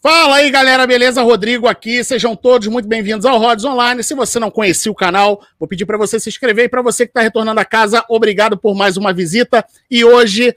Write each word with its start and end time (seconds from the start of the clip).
Fala 0.00 0.36
aí, 0.36 0.50
galera, 0.50 0.86
beleza? 0.86 1.20
Rodrigo 1.22 1.68
aqui. 1.68 2.02
Sejam 2.02 2.34
todos 2.34 2.66
muito 2.68 2.88
bem-vindos 2.88 3.26
ao 3.26 3.38
Rods 3.38 3.66
Online. 3.66 4.02
Se 4.02 4.14
você 4.14 4.38
não 4.38 4.50
conhecia 4.50 4.90
o 4.90 4.94
canal, 4.94 5.42
vou 5.58 5.68
pedir 5.68 5.84
para 5.84 5.98
você 5.98 6.18
se 6.18 6.30
inscrever. 6.30 6.64
E 6.64 6.68
para 6.70 6.80
você 6.80 7.04
que 7.04 7.10
está 7.10 7.20
retornando 7.20 7.60
a 7.60 7.64
casa, 7.66 8.02
obrigado 8.08 8.56
por 8.56 8.74
mais 8.74 8.96
uma 8.96 9.12
visita. 9.12 9.62
E 9.90 10.02
hoje, 10.02 10.54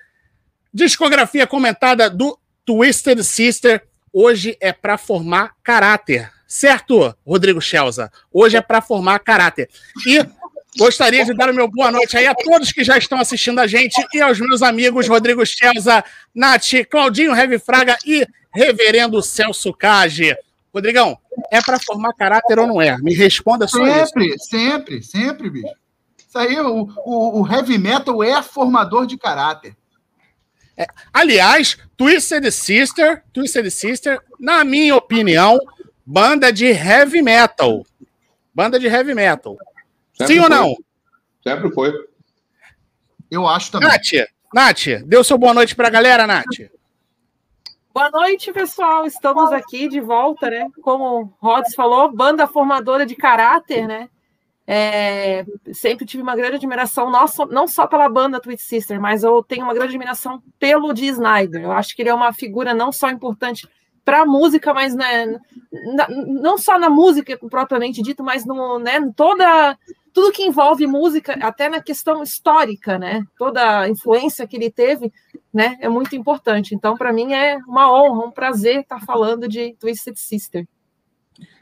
discografia 0.73 1.45
comentada 1.45 2.09
do 2.09 2.39
Twisted 2.65 3.21
Sister. 3.21 3.83
Hoje 4.13 4.55
é 4.61 4.71
para 4.71 4.97
formar 4.97 5.55
caráter. 5.61 6.31
Certo, 6.47 7.13
Rodrigo 7.25 7.59
Schelza? 7.59 8.09
Hoje 8.31 8.55
é 8.55 8.61
para 8.61 8.81
formar 8.81 9.19
caráter. 9.19 9.69
E 10.05 10.25
gostaria 10.77 11.25
de 11.25 11.33
dar 11.33 11.49
o 11.49 11.53
meu 11.53 11.67
boa 11.67 11.91
noite 11.91 12.17
aí 12.17 12.27
a 12.27 12.35
todos 12.35 12.71
que 12.71 12.83
já 12.83 12.97
estão 12.97 13.19
assistindo 13.19 13.59
a 13.59 13.67
gente 13.67 13.95
e 14.13 14.21
aos 14.21 14.39
meus 14.39 14.61
amigos 14.61 15.07
Rodrigo 15.07 15.45
Schelza, 15.45 16.03
Nath, 16.33 16.85
Claudinho 16.89 17.35
Heavy 17.35 17.59
Fraga 17.59 17.97
e 18.05 18.25
Reverendo 18.53 19.21
Celso 19.21 19.73
Cage. 19.73 20.35
Rodrigão, 20.73 21.17
é 21.51 21.61
para 21.61 21.79
formar 21.79 22.13
caráter 22.13 22.57
ou 22.59 22.67
não 22.67 22.81
é? 22.81 22.97
Me 22.97 23.13
responda 23.13 23.67
só 23.67 23.85
isso. 23.85 24.13
Sempre, 24.13 24.39
sempre, 24.39 25.03
sempre, 25.03 25.49
bicho. 25.49 25.73
Isso 26.17 26.37
aí, 26.37 26.57
o, 26.59 26.87
o, 27.05 27.41
o 27.41 27.47
heavy 27.51 27.77
metal 27.77 28.23
é 28.23 28.41
formador 28.41 29.05
de 29.05 29.17
caráter. 29.17 29.75
Aliás, 31.13 31.77
Twisted 31.97 32.49
Sister, 32.51 33.23
Twisted 33.33 33.69
Sister, 33.69 34.19
na 34.39 34.63
minha 34.63 34.95
opinião, 34.95 35.59
banda 36.05 36.51
de 36.51 36.65
heavy 36.65 37.21
metal. 37.21 37.85
Banda 38.53 38.79
de 38.79 38.87
heavy 38.87 39.13
metal. 39.13 39.57
Sempre 40.13 40.33
Sim 40.35 40.39
ou 40.39 40.47
foi. 40.47 40.55
não? 40.55 40.75
Sempre 41.43 41.71
foi. 41.73 41.93
Eu 43.29 43.47
acho 43.47 43.71
também. 43.71 43.87
Nath, 43.89 44.27
Nath, 44.53 44.85
deu 45.05 45.23
seu 45.23 45.37
boa 45.37 45.53
noite 45.53 45.75
pra 45.75 45.89
galera, 45.89 46.27
Nath. 46.27 46.45
Boa 47.93 48.09
noite, 48.09 48.51
pessoal. 48.53 49.05
Estamos 49.05 49.51
aqui 49.51 49.87
de 49.87 49.99
volta, 49.99 50.49
né? 50.49 50.67
Como 50.81 51.21
o 51.23 51.33
Rods 51.41 51.73
falou, 51.75 52.11
banda 52.11 52.47
formadora 52.47 53.05
de 53.05 53.15
caráter, 53.15 53.87
né? 53.87 54.09
É, 54.67 55.43
sempre 55.73 56.05
tive 56.05 56.23
uma 56.23 56.35
grande 56.35 56.55
admiração, 56.55 57.09
não 57.11 57.27
só, 57.27 57.45
não 57.47 57.67
só 57.67 57.87
pela 57.87 58.07
banda 58.07 58.39
Twitch 58.39 58.61
Sister, 58.61 59.01
mas 59.01 59.23
eu 59.23 59.43
tenho 59.43 59.63
uma 59.63 59.73
grande 59.73 59.89
admiração 59.89 60.41
pelo 60.59 60.93
Dee 60.93 61.07
Snyder. 61.07 61.63
Eu 61.63 61.71
acho 61.73 61.93
que 61.95 62.01
ele 62.01 62.09
é 62.09 62.13
uma 62.13 62.31
figura 62.31 62.73
não 62.73 62.91
só 62.91 63.09
importante 63.09 63.67
para 64.05 64.21
a 64.21 64.25
música, 64.25 64.73
mas 64.73 64.95
né, 64.95 65.25
na- 65.95 66.07
não 66.09 66.57
só 66.57 66.79
na 66.79 66.89
música 66.89 67.37
propriamente 67.49 68.01
dito, 68.01 68.23
mas 68.23 68.45
no, 68.45 68.79
né, 68.79 68.97
em 68.97 69.11
toda 69.11 69.77
tudo 70.13 70.31
que 70.31 70.43
envolve 70.43 70.85
música, 70.87 71.33
até 71.41 71.69
na 71.69 71.81
questão 71.81 72.21
histórica, 72.21 72.99
né? 72.99 73.23
Toda 73.37 73.81
a 73.81 73.89
influência 73.89 74.45
que 74.45 74.55
ele 74.55 74.69
teve, 74.69 75.11
né, 75.53 75.77
é 75.79 75.87
muito 75.87 76.15
importante. 76.15 76.75
Então, 76.75 76.95
para 76.95 77.13
mim 77.13 77.33
é 77.33 77.57
uma 77.67 77.91
honra, 77.91 78.25
um 78.25 78.31
prazer 78.31 78.81
estar 78.81 78.99
falando 79.01 79.47
de 79.47 79.73
Twisted 79.79 80.17
Sister. 80.17 80.65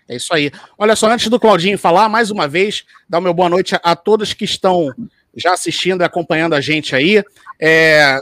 É 0.07 0.15
isso 0.15 0.33
aí. 0.33 0.51
Olha 0.77 0.95
só, 0.95 1.07
antes 1.07 1.27
do 1.27 1.39
Claudinho 1.39 1.77
falar, 1.77 2.09
mais 2.09 2.31
uma 2.31 2.47
vez, 2.47 2.83
dar 3.07 3.19
o 3.19 3.21
meu 3.21 3.33
boa 3.33 3.49
noite 3.49 3.75
a, 3.75 3.81
a 3.83 3.95
todos 3.95 4.33
que 4.33 4.45
estão 4.45 4.91
já 5.35 5.53
assistindo 5.53 6.01
e 6.01 6.03
acompanhando 6.03 6.55
a 6.55 6.61
gente 6.61 6.95
aí. 6.95 7.23
É, 7.59 8.17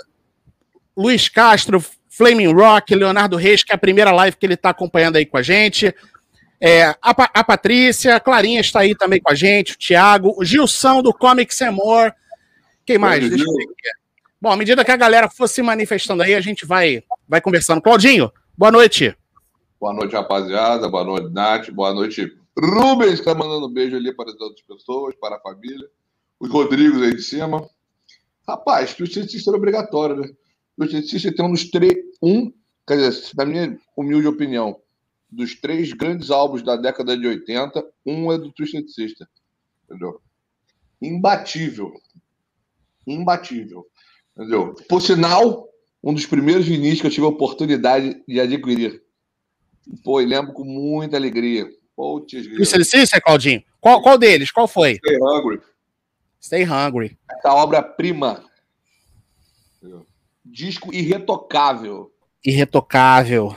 Luiz 0.96 1.30
Castro, 1.30 1.84
Flaming 2.10 2.52
Rock, 2.52 2.94
Leonardo 2.94 3.38
Reis, 3.38 3.64
que 3.64 3.72
é 3.72 3.76
a 3.76 3.78
primeira 3.78 4.12
live 4.12 4.36
que 4.36 4.46
ele 4.46 4.56
está 4.56 4.72
acompanhando 4.72 5.16
aí 5.16 5.26
com 5.26 5.38
a 5.38 5.42
gente. 5.42 5.96
É, 6.60 6.96
a, 7.02 7.14
Pa- 7.14 7.30
a 7.34 7.44
Patrícia, 7.44 8.16
a 8.16 8.20
Clarinha 8.20 8.62
está 8.62 8.80
aí 8.80 8.96
também 8.96 9.22
com 9.22 9.32
a 9.32 9.36
gente, 9.36 9.74
o 9.74 9.78
Thiago, 9.78 10.34
o 10.38 10.44
Gilson 10.44 11.02
do 11.04 11.14
Comics 11.14 11.62
and 11.62 11.72
More. 11.72 12.12
Quem 12.86 12.98
mais? 12.98 13.24
Bom, 13.24 13.30
Deixa 13.30 13.44
eu 13.44 13.54
ver 13.54 13.64
aqui. 13.64 13.90
Bom, 14.42 14.52
à 14.52 14.58
medida 14.58 14.86
que 14.86 14.92
a 14.92 14.98
galera 14.98 15.30
for 15.30 15.48
se 15.48 15.62
manifestando 15.62 16.24
aí, 16.24 16.34
a 16.34 16.42
gente 16.42 16.66
vai, 16.66 17.04
vai 17.28 17.42
conversando. 17.42 17.82
Claudinho, 17.82 18.32
boa 18.58 18.72
noite. 18.72 19.16
Boa 19.80 19.94
noite, 19.94 20.14
rapaziada. 20.14 20.88
Boa 20.90 21.04
noite, 21.04 21.32
Nath. 21.32 21.70
Boa 21.70 21.94
noite, 21.94 22.32
Rubens, 22.60 23.20
que 23.20 23.26
tá 23.26 23.36
mandando 23.36 23.68
um 23.68 23.74
beijo 23.74 23.96
ali 23.96 24.14
para 24.16 24.32
as 24.32 24.40
outras 24.40 24.66
pessoas, 24.66 25.16
para 25.16 25.36
a 25.36 25.40
família. 25.40 25.88
Os 26.40 26.50
Rodrigos 26.50 27.02
aí 27.02 27.16
de 27.16 27.22
cima. 27.22 27.68
Rapaz, 28.48 28.94
Twisted 28.94 29.30
Sister 29.30 29.54
é 29.54 29.58
obrigatório, 29.58 30.16
né? 30.16 30.30
Twisted 30.78 31.06
Sister 31.08 31.36
tem 31.36 31.46
um 31.46 31.52
dos 31.52 31.70
três. 31.70 31.94
Um, 32.22 32.52
quer 32.88 32.96
dizer, 32.96 33.32
na 33.36 33.46
minha 33.46 33.78
humilde 33.96 34.28
opinião, 34.28 34.80
dos 35.30 35.56
três 35.56 35.92
grandes 35.94 36.32
álbuns 36.32 36.64
da 36.64 36.76
década 36.76 37.18
de 37.18 37.28
80, 37.28 37.86
um 38.06 38.32
é 38.32 38.38
do 38.38 38.52
Twisted 38.52 38.88
Sister. 38.88 39.28
Entendeu? 39.86 40.22
Imbatível. 41.02 41.94
Imbatível. 43.06 43.86
Entendeu? 44.36 44.74
Por 44.88 45.02
sinal, 45.02 45.68
um 46.04 46.14
dos 46.14 46.26
primeiros 46.26 46.66
vinis 46.66 47.02
que 47.02 47.08
eu 47.08 47.12
tive 47.12 47.26
a 47.26 47.30
oportunidade 47.30 48.22
de 48.28 48.40
adquirir. 48.40 49.02
Pô, 50.04 50.22
e 50.22 50.26
lembro 50.26 50.54
com 50.54 50.64
muita 50.64 51.18
alegria. 51.18 51.68
Putz. 51.96 52.48
Twisted 52.48 52.84
Sister, 52.86 53.22
Claudinho? 53.22 53.64
Qual, 53.80 54.02
qual 54.02 54.18
deles? 54.18 54.52
Qual 54.52 54.68
foi? 54.68 54.96
Stay 54.96 55.18
Hungry. 55.18 55.62
Stay 56.40 56.64
Hungry. 56.64 57.18
Essa 57.30 57.54
obra-prima. 57.54 58.44
Disco 60.46 60.94
irretocável. 60.94 62.12
Irretocável. 62.46 63.56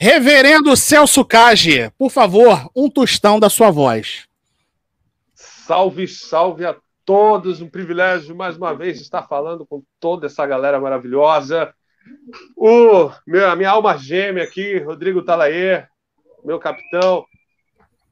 Reverendo 0.00 0.76
Celso 0.76 1.24
Cage, 1.24 1.90
por 1.98 2.08
favor, 2.08 2.70
um 2.74 2.88
tostão 2.88 3.40
da 3.40 3.50
sua 3.50 3.68
voz. 3.68 4.28
Salve, 5.34 6.06
salve 6.06 6.64
a 6.64 6.76
todos. 7.04 7.60
Um 7.60 7.68
privilégio 7.68 8.36
mais 8.36 8.56
uma 8.56 8.72
vez 8.72 9.00
estar 9.00 9.24
falando 9.24 9.66
com 9.66 9.82
toda 9.98 10.26
essa 10.26 10.46
galera 10.46 10.78
maravilhosa. 10.80 11.74
O 12.56 13.10
meu, 13.26 13.50
a 13.50 13.56
minha 13.56 13.70
alma 13.70 13.98
gêmea 13.98 14.44
aqui, 14.44 14.78
Rodrigo 14.78 15.24
Talaê, 15.24 15.84
meu 16.44 16.60
capitão, 16.60 17.26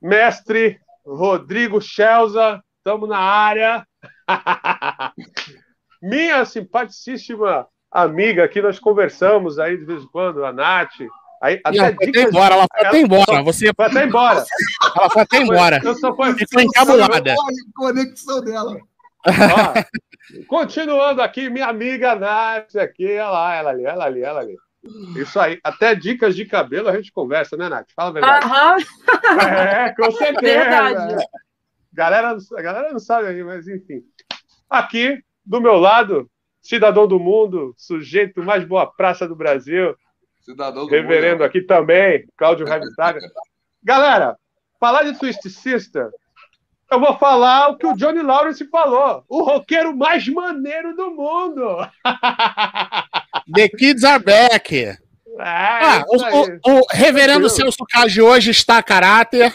mestre 0.02 0.80
Rodrigo 1.06 1.80
Schelza, 1.80 2.60
estamos 2.78 3.08
na 3.08 3.18
área. 3.18 3.86
minha 6.02 6.44
simpaticíssima 6.44 7.68
amiga 7.92 8.42
aqui, 8.42 8.60
nós 8.60 8.80
conversamos 8.80 9.60
aí 9.60 9.76
de 9.76 9.84
vez 9.84 10.02
em 10.02 10.08
quando, 10.08 10.44
a 10.44 10.52
Nath. 10.52 10.98
Aí, 11.42 11.60
E 11.72 11.78
ela 11.78 11.94
foi 11.94 12.08
até 12.08 12.22
embora, 12.22 12.54
ela 12.54 12.66
foi 12.72 12.86
até 12.86 13.00
embora. 13.00 13.42
Você, 13.42 13.72
Foi 13.74 13.84
até 13.86 14.04
embora. 14.04 14.44
ela 14.96 15.10
foi 15.10 15.22
até 15.22 15.36
embora. 15.38 15.80
Eu 15.84 15.94
só 15.94 16.14
fui- 16.16 16.34
Ficou 16.34 16.62
encabulada. 16.62 17.34
Conexão 17.74 18.40
dela. 18.42 18.76
Ó, 19.26 19.26
continuando 20.48 21.20
aqui, 21.22 21.50
minha 21.50 21.66
amiga 21.66 22.14
Nath 22.14 22.76
aqui, 22.76 23.04
olha 23.06 23.28
lá, 23.28 23.54
ela 23.54 23.70
ali, 23.70 23.84
ela 23.84 24.04
ali, 24.04 24.22
ela 24.22 24.40
ali. 24.40 24.56
Isso 25.16 25.38
aí, 25.40 25.58
até 25.64 25.94
dicas 25.94 26.34
de 26.36 26.44
cabelo 26.44 26.88
a 26.88 26.96
gente 26.96 27.10
conversa, 27.12 27.56
né, 27.56 27.68
Nath? 27.68 27.88
Fala 27.94 28.10
a 28.10 28.12
verdade. 28.12 28.86
É, 29.50 29.94
com 29.94 30.10
certeza. 30.12 30.40
verdade. 30.40 31.26
Galera, 31.92 32.36
a 32.56 32.62
galera 32.62 32.92
não 32.92 32.98
sabe 33.00 33.28
aí, 33.28 33.42
mas 33.42 33.66
enfim. 33.66 34.02
Aqui, 34.70 35.18
do 35.44 35.60
meu 35.60 35.76
lado, 35.76 36.30
cidadão 36.62 37.06
do 37.06 37.18
mundo, 37.18 37.74
sujeito 37.76 38.42
mais 38.42 38.64
boa 38.64 38.86
praça 38.86 39.26
do 39.26 39.34
Brasil, 39.34 39.94
Cidadão 40.46 40.84
do 40.86 40.90
reverendo 40.90 41.38
mundo. 41.38 41.44
aqui 41.44 41.60
também, 41.62 42.24
Cláudio 42.36 42.66
Ravistaga. 42.66 43.18
Galera, 43.82 44.36
falar 44.80 45.02
de 45.02 45.18
Twist 45.18 45.48
Sister, 45.50 46.08
eu 46.90 47.00
vou 47.00 47.16
falar 47.18 47.68
o 47.70 47.76
que 47.76 47.86
o 47.86 47.94
Johnny 47.96 48.22
Lawrence 48.22 48.64
falou. 48.70 49.24
O 49.28 49.42
roqueiro 49.42 49.94
mais 49.96 50.26
maneiro 50.28 50.94
do 50.94 51.10
mundo. 51.10 51.78
The 53.52 53.68
Kids 53.68 54.04
Are 54.04 54.22
Back. 54.22 54.96
Ah, 55.38 55.98
Ah, 55.98 56.04
o, 56.08 56.16
o- 56.16 56.80
o 56.80 56.86
reverendo. 56.92 57.50
Celso 57.50 57.84
Cage 57.90 58.22
hoje 58.22 58.50
está 58.52 58.78
a 58.78 58.82
caráter. 58.82 59.52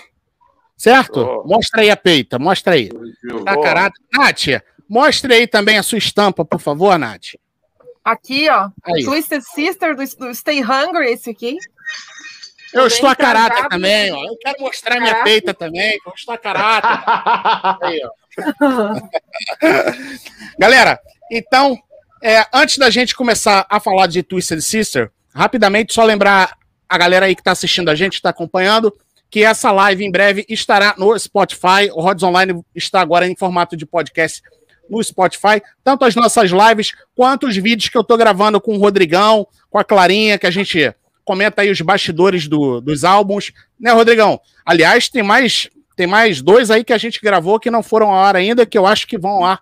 Certo? 0.78 1.20
Oh. 1.22 1.48
Mostra 1.48 1.82
aí 1.82 1.90
a 1.92 1.98
peita, 1.98 2.38
mostra 2.40 2.74
aí. 2.74 2.90
Está 3.24 3.52
a 3.54 3.62
caráter. 3.62 4.02
Nath, 4.14 4.64
mostre 4.90 5.34
aí 5.34 5.48
também 5.48 5.78
a 5.78 5.84
sua 5.84 5.98
estampa, 6.00 6.44
por 6.44 6.60
favor, 6.60 6.98
Nath. 6.98 7.36
Aqui, 8.04 8.50
ó. 8.50 8.70
Aí. 8.84 9.04
Twisted 9.04 9.42
Sister 9.42 9.96
do, 9.96 10.04
do 10.18 10.36
Stay 10.36 10.62
Hungry, 10.62 11.12
esse 11.12 11.30
aqui. 11.30 11.58
Eu 12.74 12.88
estou 12.88 13.10
a 13.10 13.16
caráter 13.16 13.68
também, 13.68 14.12
ó. 14.12 14.24
Eu 14.24 14.38
quero 14.38 14.62
mostrar 14.62 14.96
minha 14.96 15.12
Caráter. 15.12 15.32
peita 15.32 15.54
também, 15.54 16.00
eu 16.06 16.14
estou 16.16 16.34
a 16.34 16.38
caráter. 16.38 17.04
Aí, 17.84 18.02
ó. 18.04 18.12
Galera, 20.58 21.00
então, 21.30 21.78
é, 22.24 22.46
antes 22.54 22.78
da 22.78 22.90
gente 22.90 23.16
começar 23.16 23.66
a 23.70 23.80
falar 23.80 24.08
de 24.08 24.24
Twisted 24.24 24.62
Sister, 24.62 25.12
rapidamente 25.34 25.94
só 25.94 26.04
lembrar 26.04 26.58
a 26.88 26.98
galera 26.98 27.26
aí 27.26 27.36
que 27.36 27.42
está 27.42 27.52
assistindo 27.52 27.90
a 27.90 27.96
gente, 27.96 28.16
está 28.16 28.30
acompanhando, 28.30 28.94
que 29.30 29.44
essa 29.44 29.72
live 29.72 30.04
em 30.04 30.12
breve 30.12 30.46
estará 30.50 30.94
no 30.98 31.18
Spotify. 31.18 31.90
O 31.94 32.02
Rods 32.02 32.22
Online 32.22 32.62
está 32.76 33.00
agora 33.00 33.26
em 33.26 33.36
formato 33.36 33.78
de 33.78 33.86
podcast 33.86 34.42
no 34.90 35.04
Spotify, 35.04 35.62
tanto 35.84 36.04
as 36.06 36.16
nossas 36.16 36.52
lives 36.52 36.94
quanto 37.16 37.48
os 37.48 37.56
vídeos 37.56 37.90
que 37.90 37.98
eu 37.98 38.02
estou 38.02 38.18
gravando 38.18 38.60
com 38.60 38.76
o 38.76 38.80
Rodrigão, 38.80 39.48
com 39.70 39.78
a 39.80 39.84
Clarinha, 39.84 40.38
que 40.38 40.48
a 40.48 40.52
gente 40.52 40.94
comenta 41.24 41.62
aí 41.62 41.70
os 41.72 41.80
bastidores 41.82 42.48
do- 42.48 42.82
dos 42.82 43.04
álbuns, 43.04 43.52
né, 43.80 43.92
Rodrigão? 43.92 44.40
Aliás, 44.66 45.08
tem 45.10 45.24
mais 45.24 45.70
tem 45.96 46.08
mais 46.08 46.42
dois 46.42 46.72
aí 46.72 46.84
que 46.84 46.94
a 46.94 46.98
gente 46.98 47.20
gravou 47.22 47.60
que 47.60 47.70
não 47.70 47.84
foram 47.84 48.08
ao 48.08 48.24
ar 48.24 48.36
ainda, 48.36 48.66
que 48.66 48.78
eu 48.78 48.88
acho 48.88 49.06
que 49.08 49.18
vão 49.18 49.46
ar 49.46 49.62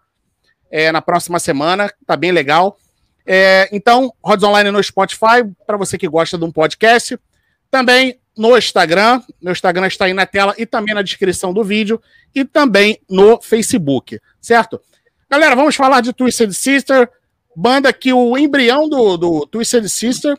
é, 0.71 0.92
na 0.92 1.01
próxima 1.01 1.38
semana. 1.39 1.92
Tá 2.06 2.16
bem 2.16 2.31
legal. 2.31 2.77
É, 3.25 3.68
então, 3.71 4.13
Rods 4.24 4.44
Online 4.44 4.71
no 4.71 4.81
Spotify, 4.81 5.44
para 5.68 5.75
você 5.75 5.98
que 5.98 6.07
gosta 6.07 6.38
de 6.38 6.45
um 6.45 6.51
podcast. 6.51 7.19
Também 7.69 8.19
no 8.38 8.57
Instagram. 8.57 9.21
Meu 9.42 9.51
Instagram 9.51 9.88
está 9.88 10.06
aí 10.06 10.13
na 10.13 10.25
tela 10.25 10.56
e 10.57 10.66
também 10.66 10.95
na 10.95 11.01
descrição 11.01 11.54
do 11.54 11.63
vídeo. 11.63 12.01
E 12.33 12.45
também 12.45 13.00
no 13.10 13.42
Facebook, 13.42 14.19
certo? 14.39 14.80
Galera, 15.30 15.56
vamos 15.56 15.76
falar 15.76 16.02
de 16.02 16.12
Twisted 16.12 16.52
Sister. 16.54 17.08
Banda 17.56 17.94
que 17.94 18.12
o 18.12 18.36
embrião 18.36 18.90
do, 18.90 19.16
do 19.16 19.46
Twisted 19.46 19.88
Sister 19.88 20.36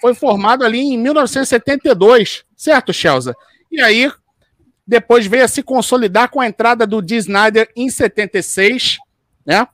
foi 0.00 0.14
formado 0.14 0.64
ali 0.64 0.80
em 0.80 0.98
1972, 0.98 2.44
certo, 2.54 2.92
Chelsea? 2.92 3.34
E 3.70 3.80
aí, 3.80 4.10
depois 4.86 5.26
veio 5.26 5.44
a 5.44 5.48
se 5.48 5.62
consolidar 5.62 6.28
com 6.30 6.40
a 6.40 6.46
entrada 6.46 6.86
do 6.86 7.00
Dee 7.00 7.16
Snyder 7.16 7.70
em 7.74 7.88
76, 7.88 8.98
né? 9.46 9.66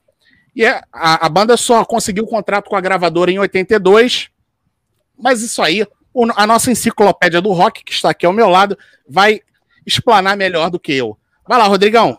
E 0.54 0.64
é, 0.64 0.82
a, 0.92 1.26
a 1.26 1.28
banda 1.28 1.56
só 1.56 1.84
conseguiu 1.84 2.24
o 2.24 2.28
contrato 2.28 2.68
com 2.68 2.76
a 2.76 2.80
gravadora 2.80 3.32
em 3.32 3.38
82, 3.38 4.28
mas 5.18 5.42
isso 5.42 5.62
aí, 5.62 5.84
o, 6.12 6.26
a 6.36 6.46
nossa 6.46 6.70
enciclopédia 6.70 7.40
do 7.40 7.52
rock, 7.52 7.82
que 7.82 7.92
está 7.92 8.10
aqui 8.10 8.24
ao 8.24 8.32
meu 8.32 8.48
lado, 8.48 8.78
vai 9.08 9.40
explanar 9.84 10.36
melhor 10.36 10.70
do 10.70 10.78
que 10.78 10.92
eu. 10.92 11.18
Vai 11.46 11.58
lá, 11.58 11.64
Rodrigão. 11.64 12.18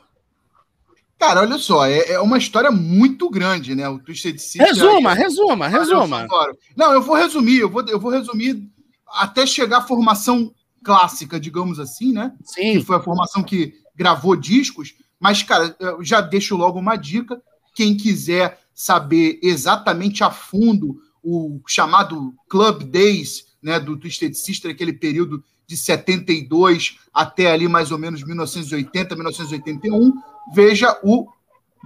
Cara, 1.17 1.41
olha 1.41 1.57
só, 1.57 1.85
é, 1.85 2.11
é 2.11 2.19
uma 2.19 2.37
história 2.37 2.69
muito 2.71 3.29
grande, 3.29 3.73
né? 3.73 3.87
O 3.87 3.99
Twisted 3.99 4.37
Sister. 4.37 4.67
Resuma, 4.67 5.13
resuma, 5.13 5.67
resuma. 5.67 6.27
Não, 6.75 6.91
eu 6.91 7.01
vou 7.01 7.15
resumir, 7.15 7.59
eu 7.59 7.69
vou, 7.69 7.83
eu 7.87 7.99
vou 7.99 8.11
resumir 8.11 8.61
até 9.07 9.45
chegar 9.45 9.77
à 9.77 9.81
formação 9.81 10.53
clássica, 10.83 11.39
digamos 11.39 11.79
assim, 11.79 12.11
né? 12.11 12.33
Sim. 12.43 12.73
Que 12.73 12.81
foi 12.81 12.97
a 12.97 13.01
formação 13.01 13.41
que 13.41 13.73
gravou 13.95 14.35
discos. 14.35 14.93
Mas, 15.19 15.41
cara, 15.41 15.75
eu 15.79 16.03
já 16.03 16.21
deixo 16.21 16.55
logo 16.55 16.77
uma 16.77 16.95
dica. 16.95 17.41
Quem 17.73 17.95
quiser 17.95 18.59
saber 18.73 19.39
exatamente 19.41 20.23
a 20.23 20.29
fundo 20.29 20.97
o 21.23 21.59
chamado 21.65 22.35
Club 22.47 22.83
Days, 22.83 23.45
né, 23.63 23.79
do 23.79 23.97
Twisted 23.97 24.35
Sister, 24.35 24.69
aquele 24.69 24.93
período 24.93 25.43
de 25.65 25.75
72 25.75 26.99
até 27.11 27.51
ali 27.51 27.67
mais 27.67 27.91
ou 27.91 27.97
menos 27.97 28.23
1980, 28.23 29.15
1981, 29.15 30.13
veja 30.53 30.97
o 31.03 31.27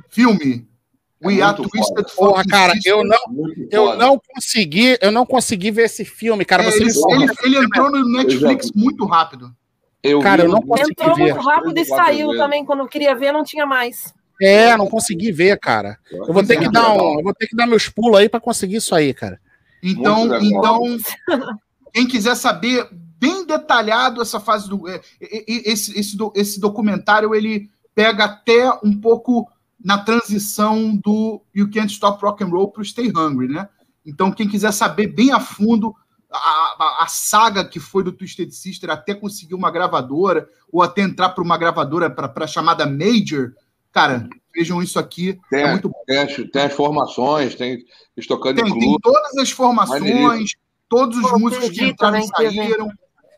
filme. 0.10 0.68
É 1.22 1.28
We 1.28 1.42
Are 1.42 1.56
Twisted 1.56 2.16
Porra, 2.16 2.46
cara, 2.46 2.74
eu 2.86 3.04
não, 3.04 3.18
eu 3.70 3.98
não 3.98 4.18
consegui, 4.18 4.98
eu 5.02 5.12
não 5.12 5.26
consegui 5.26 5.70
ver 5.70 5.84
esse 5.84 6.06
filme, 6.06 6.46
cara. 6.46 6.64
É, 6.64 6.68
ele, 6.68 6.86
ele, 6.86 7.32
ele, 7.44 7.58
entrou 7.58 7.92
no 7.92 8.10
Netflix 8.18 8.72
muito 8.74 9.06
rápido. 9.06 9.54
Eu 10.02 10.22
cara, 10.22 10.44
eu 10.44 10.50
não 10.50 10.62
consegui 10.62 10.92
entrou 10.92 11.16
ver. 11.16 11.34
muito 11.34 11.46
rápido 11.46 11.78
e 11.78 11.86
saiu 11.86 12.38
também 12.38 12.64
quando 12.64 12.80
eu 12.80 12.88
queria 12.88 13.14
ver, 13.16 13.34
não 13.34 13.44
tinha 13.44 13.66
mais. 13.66 14.14
É, 14.42 14.78
não 14.78 14.88
consegui 14.88 15.34
ver, 15.34 15.60
cara. 15.60 15.98
Eu 16.10 16.34
vou 16.34 16.44
ter 16.44 16.58
que 16.58 16.72
dar 16.72 16.94
um, 16.94 17.18
eu 17.18 17.24
vou 17.24 17.34
ter 17.34 17.48
que 17.48 17.56
dar 17.56 17.68
meus 17.68 17.90
pulos 17.90 18.18
aí 18.18 18.30
para 18.30 18.40
conseguir 18.40 18.78
isso 18.78 18.96
aí, 18.96 19.14
cara. 19.14 19.40
Então, 19.84 20.34
então, 20.42 20.82
quem 21.94 22.08
quiser 22.08 22.36
saber 22.36 22.88
bem 23.20 23.46
detalhado 23.46 24.22
essa 24.22 24.40
fase 24.40 24.70
do 24.70 24.86
esse, 25.20 26.00
esse, 26.00 26.18
esse 26.36 26.60
documentário, 26.60 27.36
ele 27.36 27.70
pega 28.00 28.24
até 28.24 28.72
um 28.82 28.98
pouco 28.98 29.52
na 29.84 29.98
transição 29.98 30.96
do 30.96 31.42
You 31.54 31.70
Can't 31.70 31.92
Stop 31.92 32.24
Rock 32.24 32.42
and 32.42 32.48
Roll 32.48 32.72
para 32.72 32.82
o 32.82 32.86
Stay 32.86 33.10
Hungry, 33.10 33.50
né? 33.50 33.68
Então, 34.06 34.32
quem 34.32 34.48
quiser 34.48 34.72
saber 34.72 35.08
bem 35.08 35.34
a 35.34 35.40
fundo 35.42 35.94
a, 36.32 36.38
a, 36.38 37.04
a, 37.04 37.08
saga 37.08 37.66
que 37.66 37.78
foi 37.78 38.02
do 38.02 38.14
Twisted 38.14 38.50
Sister 38.52 38.90
até 38.90 39.14
conseguir 39.14 39.54
uma 39.54 39.70
gravadora, 39.70 40.48
ou 40.72 40.82
até 40.82 41.02
entrar 41.02 41.28
para 41.30 41.44
uma 41.44 41.58
gravadora 41.58 42.10
para 42.10 42.32
a 42.46 42.48
chamada 42.48 42.86
Major, 42.86 43.52
cara, 43.92 44.30
vejam 44.56 44.82
isso 44.82 44.98
aqui. 44.98 45.38
Tem, 45.50 45.64
é 45.64 45.72
muito 45.72 45.92
tem, 46.08 46.20
as, 46.20 46.36
tem 46.54 46.62
as 46.62 46.74
formações, 46.74 47.54
tem 47.54 47.84
estocando 48.16 48.64
tem, 48.64 48.80
tem 48.80 48.98
todas 49.02 49.38
as 49.38 49.52
formações, 49.52 50.52
todos 50.88 51.18
os 51.18 51.32
músicos 51.38 51.70
que 51.72 51.84
entraram 51.84 52.20
e 52.20 52.28
saíram, 52.28 52.90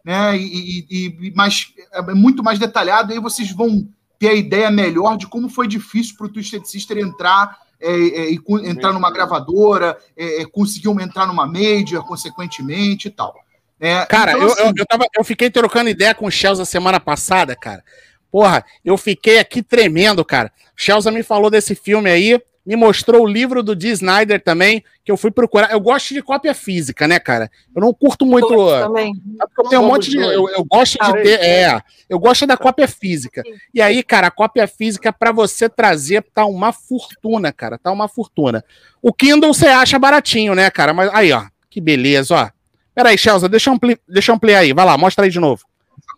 né? 0.05 0.37
E, 0.37 0.85
e, 0.87 1.07
e, 1.07 1.33
mas 1.35 1.73
é 1.91 2.13
muito 2.13 2.43
mais 2.43 2.59
detalhado, 2.59 3.11
aí 3.11 3.19
vocês 3.19 3.51
vão 3.51 3.89
ter 4.21 4.27
a 4.27 4.35
ideia 4.35 4.69
melhor 4.69 5.17
de 5.17 5.25
como 5.25 5.49
foi 5.49 5.67
difícil 5.67 6.15
para 6.15 6.27
o 6.27 6.29
Twisted 6.29 6.63
Sister 6.63 6.99
entrar 6.99 7.57
é, 7.81 7.89
é, 7.89 8.69
entrar 8.69 8.93
numa 8.93 9.09
gravadora, 9.09 9.97
é, 10.15 10.43
é 10.43 10.45
conseguir 10.45 10.89
entrar 11.01 11.25
numa 11.25 11.47
major, 11.47 12.05
consequentemente 12.05 13.07
e 13.07 13.11
tal. 13.11 13.33
É, 13.79 14.05
cara, 14.05 14.33
então, 14.33 14.43
eu, 14.43 14.53
assim, 14.53 14.61
eu, 14.61 14.73
eu, 14.77 14.85
tava, 14.85 15.07
eu 15.17 15.23
fiquei 15.23 15.49
trocando 15.49 15.89
ideia 15.89 16.13
com 16.13 16.27
o 16.27 16.31
Chelsea 16.31 16.63
semana 16.65 16.99
passada, 16.99 17.55
cara. 17.55 17.83
Porra, 18.31 18.63
eu 18.85 18.95
fiquei 18.95 19.39
aqui 19.39 19.63
tremendo, 19.63 20.23
cara. 20.23 20.51
O 20.67 20.71
Chelsea 20.75 21.11
me 21.11 21.23
falou 21.23 21.49
desse 21.49 21.73
filme 21.73 22.07
aí 22.07 22.39
me 22.65 22.75
mostrou 22.75 23.23
o 23.23 23.27
livro 23.27 23.63
do 23.63 23.75
Dee 23.75 23.91
Snyder 23.91 24.41
também, 24.43 24.83
que 25.03 25.11
eu 25.11 25.17
fui 25.17 25.31
procurar. 25.31 25.71
Eu 25.71 25.79
gosto 25.79 26.13
de 26.13 26.21
cópia 26.21 26.53
física, 26.53 27.07
né, 27.07 27.19
cara? 27.19 27.49
Eu 27.75 27.81
não 27.81 27.93
curto 27.93 28.25
muito. 28.25 28.47
também. 28.47 29.13
Eu 29.57 29.69
tenho 29.69 29.81
um 29.81 29.87
monte 29.87 30.09
de. 30.09 30.17
Eu, 30.17 30.47
eu 30.49 30.63
gosto 30.63 30.97
de 30.97 31.13
ter. 31.23 31.39
É, 31.39 31.81
eu 32.09 32.19
gosto 32.19 32.45
da 32.45 32.55
cópia 32.55 32.87
física. 32.87 33.41
E 33.73 33.81
aí, 33.81 34.03
cara, 34.03 34.27
a 34.27 34.31
cópia 34.31 34.67
física, 34.67 35.11
para 35.11 35.31
você 35.31 35.67
trazer, 35.67 36.23
tá 36.33 36.45
uma 36.45 36.71
fortuna, 36.71 37.51
cara. 37.51 37.77
Tá 37.77 37.91
uma 37.91 38.07
fortuna. 38.07 38.63
O 39.01 39.11
Kindle 39.11 39.53
você 39.53 39.67
acha 39.67 39.97
baratinho, 39.97 40.53
né, 40.53 40.69
cara? 40.69 40.93
Mas 40.93 41.09
aí, 41.13 41.31
ó. 41.31 41.45
Que 41.69 41.79
beleza, 41.79 42.35
ó. 42.35 42.49
Peraí, 42.93 43.17
Chelsea, 43.17 43.47
deixa 43.47 43.69
eu, 43.69 43.73
ampli... 43.73 43.97
deixa 44.07 44.31
eu 44.31 44.35
ampliar 44.35 44.59
aí. 44.59 44.73
Vai 44.73 44.85
lá, 44.85 44.97
mostra 44.97 45.23
aí 45.23 45.31
de 45.31 45.39
novo. 45.39 45.63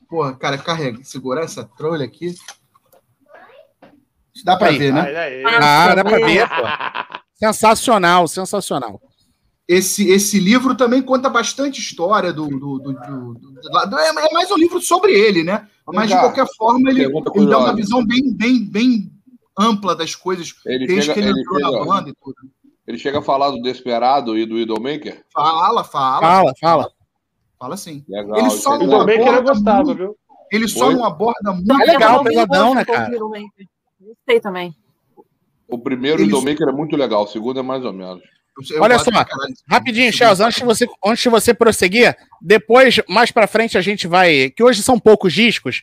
Porra, 0.10 0.36
cara, 0.36 0.58
carrega. 0.58 1.04
Segurar 1.04 1.44
essa 1.44 1.64
trolha 1.64 2.04
aqui. 2.04 2.36
Dá 4.44 4.58
para 4.58 4.72
ver, 4.72 4.94
né? 4.94 5.44
Ah, 5.62 5.94
dá 5.96 6.04
para 6.04 6.18
ver, 6.18 6.48
pô. 6.50 6.64
Sensacional, 7.36 8.28
sensacional. 8.28 9.02
Esse, 9.68 10.10
esse 10.10 10.40
livro 10.40 10.76
também 10.76 11.02
conta 11.02 11.30
bastante 11.30 11.80
história 11.80 12.34
do. 12.34 12.48
do, 12.48 12.80
do, 12.80 12.94
do, 12.94 13.34
do 13.34 14.00
é, 14.00 14.10
é 14.10 14.34
mais 14.34 14.52
um 14.52 14.58
livro 14.58 14.82
sobre 14.82 15.14
ele, 15.14 15.44
né? 15.44 15.68
Mas 15.88 16.10
de 16.10 16.18
qualquer 16.18 16.46
forma, 16.58 16.90
ele, 16.90 17.04
ele 17.04 17.48
dá 17.48 17.58
uma 17.60 17.76
visão 17.76 18.06
bem, 18.06 18.34
bem, 18.34 18.66
bem 18.66 19.12
ampla 19.58 19.96
das 19.96 20.16
coisas 20.16 20.54
ele 20.66 20.88
desde 20.88 21.06
chega, 21.06 21.14
que 21.14 21.20
ele, 21.20 21.30
ele 21.30 21.40
entrou 21.40 21.60
chega, 21.60 21.80
na 21.80 21.86
banda 21.86 22.10
e 22.10 22.14
tudo. 22.14 22.36
Ele 22.86 22.98
chega 22.98 23.20
a 23.20 23.22
falar 23.22 23.52
do 23.52 23.62
Desperado 23.62 24.38
e 24.38 24.46
do 24.46 24.58
Idolmaker? 24.58 25.24
Fala, 25.32 25.84
fala. 25.84 26.22
Fala, 26.22 26.54
fala. 26.60 26.92
Fala 27.58 27.78
sim. 27.78 28.04
Legal, 28.10 28.38
ele 28.38 28.50
só 28.50 28.78
não 28.78 29.02
aborda 29.02 29.24
eu 29.24 29.44
gostava, 29.44 29.84
muito, 29.84 29.98
viu? 29.98 30.18
Ele 30.52 30.68
só 30.68 30.88
Oi? 30.88 30.96
não 30.96 31.06
aborda 31.06 31.54
muito. 31.54 31.82
É 31.82 31.86
legal, 31.86 32.24
pesadão, 32.24 32.76
né, 32.76 32.84
cara? 32.84 33.10
Gostei 34.26 34.40
também. 34.40 34.76
O 35.68 35.78
primeiro 35.78 36.22
Eles... 36.22 36.32
Domaker 36.32 36.68
é 36.68 36.72
muito 36.72 36.96
legal, 36.96 37.24
o 37.24 37.28
segundo 37.28 37.60
é 37.60 37.64
mais 37.64 37.84
ou 37.84 37.94
menos. 37.94 38.22
Eu 38.72 38.84
Olha 38.84 39.00
só, 39.00 39.10
rapidinho, 39.68 40.14
Charles, 40.14 40.40
antes 40.40 40.60
de, 40.60 40.66
você, 40.66 40.88
antes 41.04 41.24
de 41.24 41.30
você 41.30 41.54
prosseguir, 41.54 42.16
depois, 42.40 43.02
mais 43.10 43.32
para 43.32 43.48
frente, 43.48 43.78
a 43.78 43.82
gente 43.82 44.08
vai. 44.08 44.52
Que 44.52 44.64
hoje 44.64 44.84
são 44.84 45.00
poucos 45.00 45.34
discos. 45.34 45.82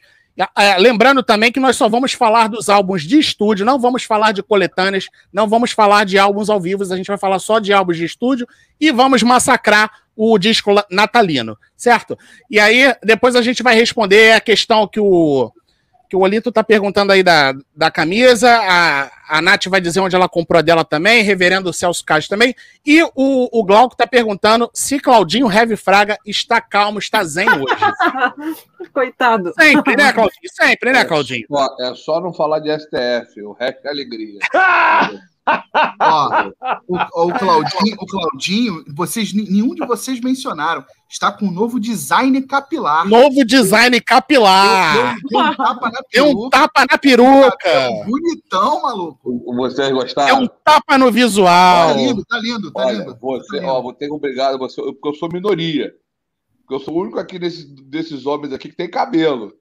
Lembrando 0.78 1.23
também 1.23 1.50
que 1.50 1.61
nós 1.61 1.76
só 1.76 1.88
vamos 1.88 2.12
falar 2.12 2.49
dos 2.49 2.68
álbuns 2.68 3.02
de 3.02 3.18
estúdio, 3.18 3.66
não 3.66 3.78
vamos 3.78 4.04
falar 4.04 4.32
de 4.32 4.42
coletâneas, 4.42 5.06
não 5.32 5.49
vamos 5.49 5.73
falar 5.73 6.06
de 6.06 6.16
álbuns 6.16 6.49
ao 6.49 6.61
vivo, 6.61 6.82
a 6.85 6.97
gente 6.97 7.09
vai 7.09 7.18
falar 7.18 7.40
só 7.40 7.59
de 7.59 7.73
álbuns 7.73 7.97
de 7.97 8.04
estúdio 8.04 8.47
e 8.80 8.90
vamos 8.92 9.23
massacrar 9.23 9.90
o 10.16 10.38
disco 10.38 10.73
natalino, 10.90 11.59
certo? 11.76 12.16
E 12.49 12.59
aí, 12.61 12.94
depois 13.02 13.35
a 13.35 13.42
gente 13.42 13.62
vai 13.62 13.75
responder 13.75 14.32
a 14.32 14.40
questão 14.40 14.87
que 14.87 15.00
o, 15.00 15.52
que 16.11 16.17
o 16.17 16.21
Olito 16.21 16.50
tá 16.50 16.64
perguntando 16.64 17.12
aí 17.12 17.23
da, 17.23 17.55
da 17.75 17.88
camisa, 17.88 18.50
a, 18.50 19.11
a 19.29 19.40
Nath 19.40 19.67
vai 19.67 19.81
dizer 19.81 20.00
onde 20.00 20.17
ela 20.17 20.29
comprou 20.29 20.59
a 20.59 20.62
dela 20.62 20.85
também, 20.85 21.23
reverendo 21.23 21.73
Celso 21.73 22.05
Castro 22.05 22.37
também, 22.37 22.52
e 22.85 23.00
o, 23.14 23.49
o 23.52 23.64
Glauco 23.64 23.95
tá 23.95 24.09
perguntando 24.09 24.69
se 24.75 24.99
Claudinho 24.99 25.50
Heavy 25.50 25.76
Fraga 25.76 26.19
está 26.26 26.61
calmo, 26.61 26.99
está 26.99 27.23
zen 27.23 27.49
hoje. 27.49 27.76
Coitado. 28.93 29.52
Sempre, 29.55 29.97
né, 29.97 30.12
Claudinho? 30.12 30.50
Sempre, 30.52 30.93
né, 30.93 31.05
Claudinho? 31.05 31.45
É 31.45 31.55
só, 31.55 31.76
é 31.79 31.95
só 31.95 32.21
não 32.21 32.35
falar 32.35 32.59
de 32.59 32.76
STF, 32.76 33.40
o 33.43 33.52
resto 33.52 33.87
é 33.87 33.88
alegria. 33.88 34.40
Ó, 36.00 36.50
o, 36.87 36.97
o, 36.97 37.38
Claudinho, 37.38 37.97
o 37.99 38.06
Claudinho, 38.06 38.85
vocês, 38.94 39.32
nenhum 39.32 39.75
de 39.75 39.85
vocês 39.87 40.20
mencionaram, 40.20 40.85
está 41.09 41.32
com 41.32 41.47
um 41.47 41.50
novo 41.50 41.80
design 41.80 42.40
capilar. 42.42 43.06
Novo 43.09 43.44
design 43.44 44.00
capilar. 44.00 45.16
Deu, 45.30 45.40
um 45.40 45.56
tapa 45.56 45.90
na 45.90 46.02
peruca. 46.02 46.47
Um 46.47 46.50
tapa 46.50 46.87
na 46.90 46.99
peruca. 46.99 47.90
bonitão, 48.06 48.82
maluco. 48.82 49.54
Vocês 49.56 49.90
gostaram? 49.90 50.28
É 50.28 50.35
um 50.35 50.49
tapa 50.64 50.99
no 50.99 51.11
visual. 51.11 51.88
Tá 51.88 51.94
lindo, 51.94 52.25
tá 52.25 52.38
lindo, 52.38 52.73
tá 52.73 52.87
Olha, 52.87 52.99
lindo. 52.99 53.18
Você, 53.20 53.56
tá 53.56 53.62
lindo. 53.62 53.73
ó, 53.73 53.82
vou 53.82 53.92
ter 53.92 54.06
que 54.06 54.12
obrigado, 54.12 54.59
você, 54.59 54.80
porque 54.82 55.09
eu 55.09 55.14
sou 55.14 55.28
minoria. 55.32 55.92
Porque 56.61 56.75
eu 56.75 56.80
sou 56.80 56.94
o 56.94 57.00
único 57.02 57.18
aqui 57.18 57.38
desse, 57.38 57.66
desses 57.66 58.26
homens 58.26 58.52
aqui 58.52 58.68
que 58.68 58.76
tem 58.76 58.88
cabelo. 58.88 59.52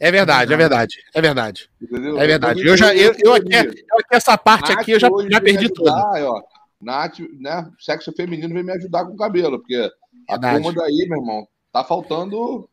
É 0.00 0.10
verdade, 0.10 0.52
é 0.52 0.56
verdade, 0.56 0.94
é 1.14 1.20
verdade. 1.20 1.70
Entendeu? 1.82 2.20
É 2.20 2.26
verdade. 2.26 2.66
Eu 2.66 2.76
já, 2.76 2.94
eu, 2.94 3.14
eu, 3.18 3.34
aqui, 3.34 3.52
eu 3.54 3.98
aqui, 3.98 4.06
essa 4.12 4.38
parte 4.38 4.70
Nath 4.70 4.80
aqui, 4.80 4.92
eu 4.92 5.00
já, 5.00 5.08
já 5.30 5.40
perdi 5.40 5.68
tudo. 5.72 5.90
Ó, 5.90 6.40
Nath, 6.80 7.18
né, 7.40 7.68
sexo 7.80 8.12
feminino 8.12 8.54
vem 8.54 8.62
me 8.62 8.72
ajudar 8.72 9.04
com 9.04 9.12
o 9.12 9.16
cabelo, 9.16 9.58
porque 9.58 9.90
a 10.28 10.38
turma 10.38 10.72
daí, 10.72 11.06
meu 11.08 11.18
irmão, 11.18 11.48
tá 11.72 11.82
faltando 11.82 12.68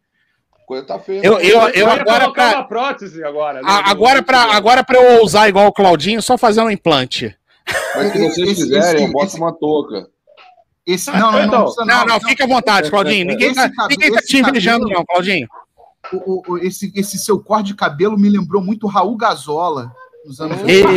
Coisa 0.65 0.83
tá 0.85 0.99
feia. 0.99 1.21
Eu, 1.23 1.39
eu, 1.39 1.59
eu 1.69 1.89
agora 1.89 2.23
colocar 2.23 2.49
pra, 2.49 2.57
uma 2.59 2.67
prótese 2.67 3.23
agora. 3.23 3.61
né? 3.61 3.67
a- 3.69 3.89
agora, 3.91 4.23
pra, 4.23 4.41
agora 4.55 4.83
pra 4.83 4.99
eu 4.99 5.19
ousar 5.21 5.47
igual 5.47 5.67
o 5.67 5.71
Claudinho, 5.71 6.21
só 6.21 6.37
fazer 6.37 6.61
um 6.61 6.71
implante. 6.71 7.35
Mas 7.95 8.11
se 8.11 8.17
vocês 8.17 8.37
Esse- 8.49 8.55
quiserem, 8.63 9.05
eu 9.05 9.11
boto 9.11 9.27
esse- 9.27 9.37
uma 9.37 9.53
touca. 9.53 10.07
Esse, 10.85 11.11
não, 11.11 11.31
não, 11.31 11.43
Então, 11.43 11.59
não, 11.59 11.63
precisa 11.65 11.85
Não, 11.85 12.05
não, 12.05 12.19
fica 12.19 12.43
à 12.43 12.47
vontade, 12.47 12.89
Claudinho. 12.89 13.25
Ninguém 13.25 13.53
tá, 13.53 13.69
ninguém 13.89 14.11
tá 14.11 14.21
te 14.21 14.37
invejando, 14.37 14.81
cabelo- 14.81 14.99
não, 14.99 15.05
Claudinho. 15.05 15.47
O- 16.25 16.43
o- 16.53 16.57
esse, 16.57 16.91
esse 16.95 17.17
seu 17.17 17.39
corte 17.39 17.67
de 17.67 17.75
cabelo 17.75 18.17
me 18.17 18.29
lembrou 18.29 18.61
muito 18.63 18.87
Raul 18.87 19.15
Gazola 19.17 19.91
nos 20.25 20.39
anos 20.41 20.57
Eita, 20.67 20.89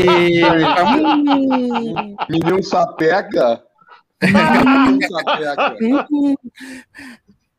hum, 0.85 2.17
Menino 2.29 2.63
sapeca. 2.63 3.63
Menino 4.23 4.99
sapeca. 5.09 5.77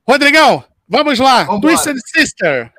Rodrigão, 0.07 0.63
vamos 0.87 1.19
lá. 1.19 1.43
Vambora. 1.43 1.61
Twisted 1.75 1.97
Sister. 2.05 2.73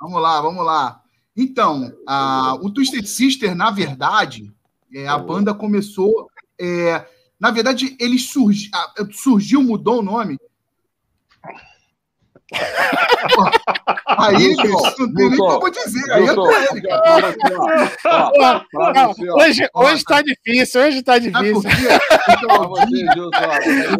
Vamos 0.00 0.20
lá, 0.22 0.40
vamos 0.40 0.64
lá. 0.64 1.00
Então, 1.36 1.92
a- 2.06 2.54
o 2.62 2.70
Twisted 2.70 3.04
Sister, 3.06 3.54
na 3.54 3.70
verdade, 3.70 4.52
é, 4.94 5.06
a 5.08 5.18
banda 5.18 5.52
começou. 5.52 6.30
é, 6.58 7.04
na 7.38 7.50
verdade, 7.50 7.94
ele 8.00 8.18
surgi, 8.18 8.70
a- 8.72 8.94
surgiu, 9.12 9.62
mudou 9.62 9.98
o 9.98 10.02
nome. 10.02 10.38
Aí, 14.06 14.56
não 14.56 15.12
tem 15.14 15.28
nem 15.30 15.38
como 15.38 15.70
dizer. 15.70 16.12
Aí 16.12 16.26
é 16.26 16.34
você, 19.12 19.28
ó. 19.30 19.42
Hoje, 19.42 19.68
hoje 19.74 20.04
tá 20.04 20.22
difícil, 20.22 20.80
hoje 20.82 21.02
tá 21.02 21.18
difícil. 21.18 21.70
Então. 22.30 22.74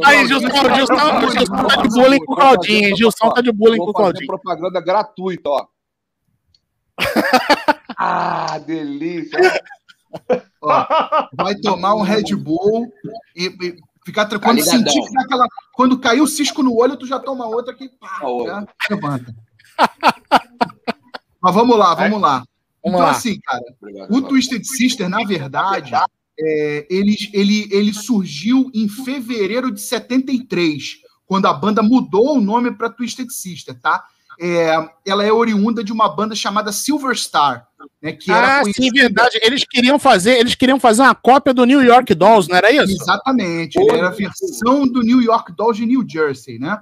Aí, 0.04 0.26
Gilson, 0.26 0.48
Gilson, 0.48 1.30
Gilson 1.30 1.66
tá 1.66 1.82
de 1.82 1.88
bullying 1.88 2.24
com 2.24 2.32
o 2.32 2.36
Claudinho, 2.36 2.88
hein? 2.88 2.96
Gilson 2.96 3.30
tá 3.30 3.40
de 3.40 3.52
bullying 3.52 3.78
com 3.78 3.90
o 3.90 3.92
Claudinho. 3.92 4.26
propaganda 4.26 4.80
gratuita, 4.80 5.48
ó. 5.48 5.66
ah, 7.98 8.58
delícia. 8.66 9.38
ó, 10.62 10.86
vai 11.34 11.54
tomar 11.56 11.94
um 11.94 12.02
Red 12.02 12.34
Bull 12.36 12.92
e, 13.34 13.46
e 13.46 13.76
ficar 14.06 14.24
tranquilo. 14.26 14.54
Quando 14.54 14.64
Tá 14.64 14.72
ligadão. 14.76 14.92
sentir 14.92 15.10
que 15.10 15.18
aquela. 15.18 15.46
Quando 15.74 15.98
caiu 15.98 16.24
o 16.24 16.28
cisco 16.28 16.62
no 16.62 16.74
olho, 16.74 16.96
tu 16.96 17.06
já 17.06 17.18
toma 17.18 17.46
outra 17.46 17.74
que 17.74 17.88
pá, 17.88 18.20
outra. 18.22 18.66
já 18.88 18.94
levanta. 18.94 19.34
Mas 21.42 21.54
vamos 21.54 21.76
lá, 21.76 21.94
vamos 21.94 22.20
lá. 22.20 22.38
Vamos 22.82 22.98
então, 22.98 23.00
lá. 23.00 23.10
assim, 23.10 23.38
cara, 23.40 23.60
Obrigado. 23.80 24.14
o 24.14 24.22
Twisted 24.22 24.64
Sister, 24.64 25.08
na 25.08 25.24
verdade, 25.24 25.92
é, 26.38 26.86
ele, 26.88 27.16
ele, 27.32 27.68
ele 27.72 27.92
surgiu 27.92 28.70
em 28.72 28.88
fevereiro 28.88 29.72
de 29.72 29.80
73, 29.80 30.98
quando 31.26 31.46
a 31.46 31.52
banda 31.52 31.82
mudou 31.82 32.36
o 32.36 32.40
nome 32.40 32.70
para 32.72 32.88
Twisted 32.90 33.28
Sister, 33.30 33.78
tá? 33.80 34.04
É, 34.40 34.88
ela 35.06 35.24
é 35.24 35.32
oriunda 35.32 35.82
de 35.82 35.92
uma 35.92 36.08
banda 36.08 36.34
chamada 36.34 36.70
Silver 36.72 37.16
Star, 37.16 37.66
né? 38.02 38.12
Que 38.12 38.30
Ah, 38.30 38.60
conhecida- 38.62 38.84
sim, 38.86 38.92
verdade. 38.92 39.38
Eles 39.42 39.64
queriam 39.64 39.98
fazer, 39.98 40.38
eles 40.38 40.54
queriam 40.54 40.78
fazer 40.78 41.02
uma 41.02 41.14
cópia 41.14 41.54
do 41.54 41.64
New 41.64 41.82
York 41.82 42.14
Dolls, 42.14 42.48
não 42.48 42.56
era 42.56 42.70
isso? 42.70 42.92
Exatamente, 43.02 43.78
ele 43.78 43.90
era 43.92 44.08
a 44.08 44.10
versão 44.10 44.86
do 44.86 45.00
New 45.02 45.22
York 45.22 45.52
Dolls 45.56 45.78
de 45.80 45.86
New 45.86 46.04
Jersey, 46.08 46.58
né? 46.58 46.80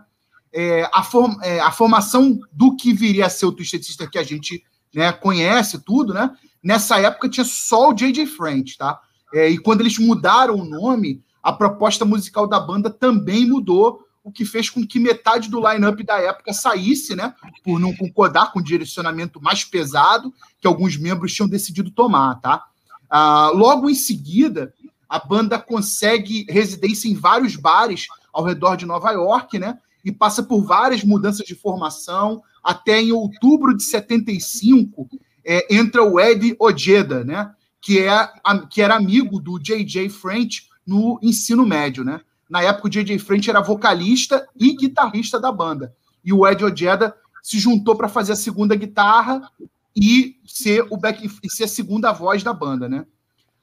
É, 0.53 0.89
a, 0.93 1.03
form- 1.03 1.37
é, 1.43 1.59
a 1.61 1.71
formação 1.73 2.39
do 2.53 2.77
que 2.77 2.93
viria 2.93 3.27
a 3.27 3.31
ser 3.31 3.47
o 3.47 3.53
Twisted 3.53 3.83
Sister 3.83 4.09
que 4.11 4.19
a 4.19 4.23
gente 4.23 4.63
né, 4.95 5.11
conhece 5.13 5.79
tudo, 5.85 6.15
né? 6.15 6.31
Nessa 6.63 6.99
época 7.01 7.29
tinha 7.29 7.45
só 7.45 7.91
o 7.91 7.93
J.J. 7.95 8.27
French, 8.27 8.77
tá? 8.79 8.99
É, 9.35 9.49
e 9.49 9.59
quando 9.59 9.81
eles 9.81 9.99
mudaram 9.99 10.55
o 10.55 10.65
nome, 10.65 11.21
a 11.43 11.53
proposta 11.53 12.05
musical 12.05 12.47
da 12.47 12.61
banda 12.61 12.89
também 12.89 13.45
mudou, 13.47 14.01
o 14.25 14.33
que 14.33 14.47
fez 14.47 14.71
com 14.71 14.87
que 14.87 14.99
metade 14.99 15.51
do 15.51 15.61
line-up 15.61 16.03
da 16.03 16.19
época 16.19 16.55
saísse, 16.55 17.15
né? 17.15 17.35
Por 17.63 17.79
não 17.79 17.95
concordar 17.95 18.51
com 18.51 18.59
o 18.59 18.65
direcionamento 18.65 19.41
mais 19.41 19.65
pesado 19.65 20.33
que 20.59 20.67
alguns 20.67 20.97
membros 20.97 21.35
tinham 21.35 21.47
decidido 21.47 21.91
tomar, 21.91 22.41
tá? 22.41 22.65
Ah, 23.11 23.51
logo 23.55 23.91
em 23.91 23.95
seguida, 23.95 24.73
a 25.07 25.19
banda 25.19 25.59
consegue 25.59 26.47
residência 26.49 27.07
em 27.07 27.15
vários 27.15 27.55
bares 27.55 28.07
ao 28.33 28.43
redor 28.43 28.77
de 28.77 28.87
Nova 28.87 29.13
York, 29.13 29.59
né? 29.59 29.79
E 30.03 30.11
passa 30.11 30.43
por 30.43 30.65
várias 30.65 31.05
mudanças 31.05 31.47
de 31.47 31.55
formação, 31.55 32.43
até 32.63 33.03
em 33.03 33.13
outubro 33.13 33.77
de 33.77 33.83
75 33.83 35.07
é, 35.45 35.67
entra 35.75 36.03
o 36.03 36.19
Ed 36.19 36.57
Ojeda, 36.59 37.23
né? 37.23 37.53
Que, 37.81 38.01
é, 38.01 38.29
que 38.71 38.81
era 38.81 38.97
amigo 38.97 39.39
do 39.39 39.59
J.J. 39.59 40.09
French 40.09 40.69
no 40.87 41.19
ensino 41.23 41.67
médio, 41.67 42.03
né? 42.03 42.23
Na 42.49 42.63
época, 42.63 42.89
o 42.89 42.91
J.J. 42.91 43.19
French 43.19 43.49
era 43.49 43.61
vocalista 43.61 44.47
e 44.57 44.75
guitarrista 44.77 45.41
da 45.41 45.51
banda. 45.51 45.95
E 46.25 46.33
o 46.33 46.47
Ed 46.47 46.65
Ojeda 46.65 47.15
se 47.43 47.59
juntou 47.59 47.95
para 47.95 48.09
fazer 48.09 48.33
a 48.33 48.37
segunda 48.37 48.75
guitarra 48.75 49.43
e 49.97 50.37
ser, 50.47 50.87
o 50.91 50.97
back, 50.97 51.31
e 51.43 51.51
ser 51.51 51.65
a 51.65 51.69
segunda 51.69 52.13
voz 52.13 52.43
da 52.43 52.53
banda, 52.53 52.89
né? 52.89 53.07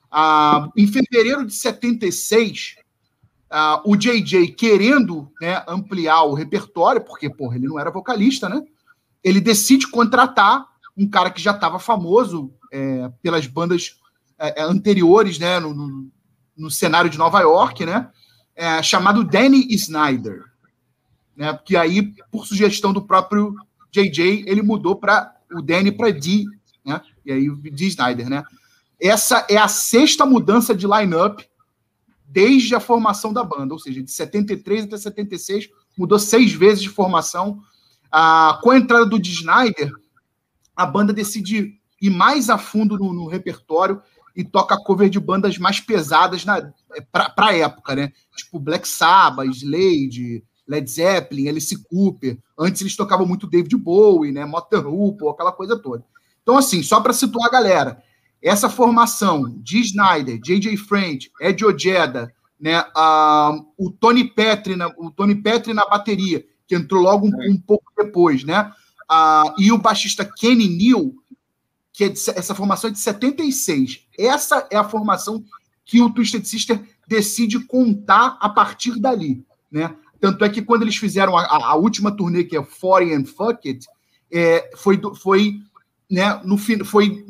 Ah, 0.09 0.69
em 0.75 0.87
fevereiro 0.87 1.45
de 1.45 1.53
76, 1.53 2.75
ah, 3.49 3.81
o 3.85 3.95
JJ 3.95 4.49
querendo 4.49 5.31
né, 5.41 5.63
ampliar 5.67 6.23
o 6.23 6.33
repertório, 6.33 7.03
porque 7.03 7.29
porra, 7.29 7.55
ele 7.55 7.67
não 7.67 7.79
era 7.79 7.91
vocalista, 7.91 8.47
né? 8.47 8.61
Ele 9.23 9.41
decide 9.41 9.87
contratar 9.87 10.65
um 10.97 11.09
cara 11.09 11.31
que 11.31 11.41
já 11.41 11.51
estava 11.51 11.79
famoso 11.79 12.53
é, 12.71 13.09
pelas 13.21 13.47
bandas 13.47 13.99
é, 14.37 14.61
é, 14.61 14.63
anteriores, 14.63 15.39
né, 15.39 15.59
no, 15.59 15.73
no, 15.73 16.11
no 16.57 16.71
cenário 16.71 17.09
de 17.09 17.17
Nova 17.17 17.39
York, 17.41 17.85
né? 17.85 18.09
É, 18.55 18.83
chamado 18.83 19.23
Danny 19.23 19.67
Snyder, 19.73 20.43
né? 21.35 21.53
Porque 21.53 21.75
aí, 21.75 22.13
por 22.31 22.45
sugestão 22.45 22.93
do 22.93 23.01
próprio 23.01 23.55
JJ, 23.91 24.43
ele 24.47 24.61
mudou 24.61 24.95
para 24.95 25.35
o 25.51 25.61
Danny 25.61 25.91
para 25.91 26.11
D, 26.11 26.45
né? 26.85 27.01
E 27.25 27.31
aí 27.31 27.49
o 27.49 27.55
D 27.55 27.85
Snyder, 27.87 28.29
né? 28.29 28.43
Essa 28.99 29.45
é 29.49 29.57
a 29.57 29.67
sexta 29.67 30.25
mudança 30.25 30.75
de 30.75 30.85
line-up 30.85 31.43
desde 32.27 32.73
a 32.75 32.79
formação 32.79 33.33
da 33.33 33.43
banda, 33.43 33.73
ou 33.73 33.79
seja, 33.79 34.01
de 34.01 34.09
73 34.09 34.85
até 34.85 34.97
76, 34.97 35.69
mudou 35.97 36.17
seis 36.17 36.53
vezes 36.53 36.81
de 36.81 36.89
formação. 36.89 37.61
Ah, 38.09 38.59
com 38.61 38.71
a 38.71 38.77
entrada 38.77 39.05
do 39.05 39.19
D. 39.19 39.29
Snyder, 39.29 39.91
a 40.75 40.85
banda 40.85 41.11
decide 41.11 41.79
ir 42.01 42.09
mais 42.09 42.49
a 42.49 42.57
fundo 42.57 42.97
no, 42.97 43.11
no 43.13 43.27
repertório 43.27 44.01
e 44.35 44.43
toca 44.43 44.77
cover 44.77 45.09
de 45.09 45.19
bandas 45.19 45.57
mais 45.57 45.79
pesadas 45.79 46.45
para 47.11 47.33
a 47.37 47.55
época, 47.55 47.95
né? 47.95 48.11
Tipo 48.35 48.59
Black 48.59 48.87
Sabbath, 48.87 49.47
Slade, 49.47 50.43
Led 50.67 50.89
Zeppelin, 50.89 51.49
Alice 51.49 51.75
Cooper. 51.83 52.37
Antes 52.57 52.81
eles 52.81 52.95
tocavam 52.95 53.25
muito 53.25 53.47
David 53.47 53.75
Bowie, 53.77 54.31
né? 54.31 54.45
Motorhoople, 54.45 55.29
aquela 55.29 55.51
coisa 55.51 55.77
toda. 55.77 56.05
Então, 56.41 56.57
assim, 56.57 56.81
só 56.81 56.99
para 57.01 57.13
situar 57.13 57.47
a 57.47 57.51
galera, 57.51 58.03
essa 58.41 58.69
formação 58.69 59.53
de 59.57 59.79
Snyder, 59.81 60.39
J.J. 60.41 60.75
French, 60.77 61.31
Ed 61.39 61.63
Ojeda, 61.63 62.33
né, 62.59 62.83
ah, 62.95 63.59
o 63.77 63.91
Tony 63.91 64.23
Petri, 64.23 64.75
na, 64.75 64.87
o 64.97 65.11
Tony 65.11 65.35
Petri 65.35 65.73
na 65.73 65.87
bateria, 65.87 66.43
que 66.67 66.75
entrou 66.75 67.01
logo 67.01 67.27
um, 67.27 67.51
um 67.51 67.57
pouco 67.59 67.85
depois, 67.97 68.43
né, 68.43 68.71
ah, 69.09 69.53
e 69.57 69.71
o 69.71 69.77
baixista 69.77 70.25
Kenny 70.25 70.67
Neal, 70.67 71.11
que 71.93 72.05
é 72.05 72.09
de, 72.09 72.19
essa 72.31 72.55
formação 72.55 72.89
é 72.89 72.93
de 72.93 72.99
76. 72.99 74.07
Essa 74.17 74.67
é 74.69 74.77
a 74.77 74.83
formação 74.83 75.43
que 75.85 76.01
o 76.01 76.09
Twisted 76.09 76.45
Sister 76.45 76.81
decide 77.07 77.59
contar 77.65 78.37
a 78.39 78.49
partir 78.49 78.99
dali, 78.99 79.45
né? 79.69 79.95
Tanto 80.19 80.45
é 80.45 80.49
que 80.49 80.61
quando 80.61 80.83
eles 80.83 80.95
fizeram 80.95 81.35
a, 81.35 81.43
a 81.43 81.75
última 81.75 82.15
turnê, 82.15 82.43
que 82.43 82.55
é 82.55 82.63
Foreign 82.63 83.15
and 83.15 83.25
Fuck 83.25 83.67
It, 83.67 83.85
é, 84.31 84.69
foi, 84.77 85.01
foi, 85.15 85.59
né, 86.09 86.39
no 86.45 86.57
fim, 86.57 86.83
foi 86.83 87.25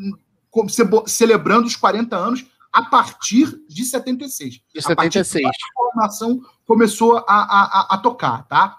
celebrando 1.08 1.68
os 1.68 1.76
40 1.76 2.16
anos 2.16 2.46
a 2.72 2.84
partir 2.84 3.62
de 3.68 3.86
76. 3.86 4.62
De 4.74 4.82
76. 4.82 5.46
A 5.46 5.52
formação 5.74 6.42
começou 6.66 7.18
a, 7.18 7.24
a, 7.28 7.96
a, 7.96 7.98
tocar, 7.98 8.44
tá? 8.48 8.78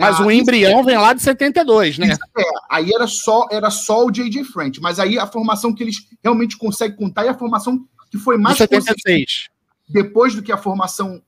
Mas 0.00 0.18
ah, 0.18 0.24
o 0.24 0.30
embrião 0.30 0.82
vem 0.82 0.96
lá 0.96 1.12
de 1.12 1.20
72, 1.20 1.98
né? 1.98 2.16
É, 2.38 2.42
aí 2.70 2.90
era 2.90 3.06
só, 3.06 3.46
era 3.50 3.70
só 3.70 4.06
o 4.06 4.10
J.J. 4.10 4.44
French, 4.44 4.80
mas 4.80 4.98
aí 4.98 5.18
a 5.18 5.26
formação 5.26 5.74
que 5.74 5.82
eles 5.82 5.96
realmente 6.24 6.56
conseguem 6.56 6.96
contar 6.96 7.26
é 7.26 7.28
a 7.28 7.38
formação 7.38 7.84
que 8.10 8.16
foi 8.16 8.38
mais 8.38 8.56
de 8.56 8.64
76. 8.64 9.48
depois 9.86 10.34
do 10.34 10.42
que 10.42 10.50
a 10.50 10.56
formação 10.56 11.22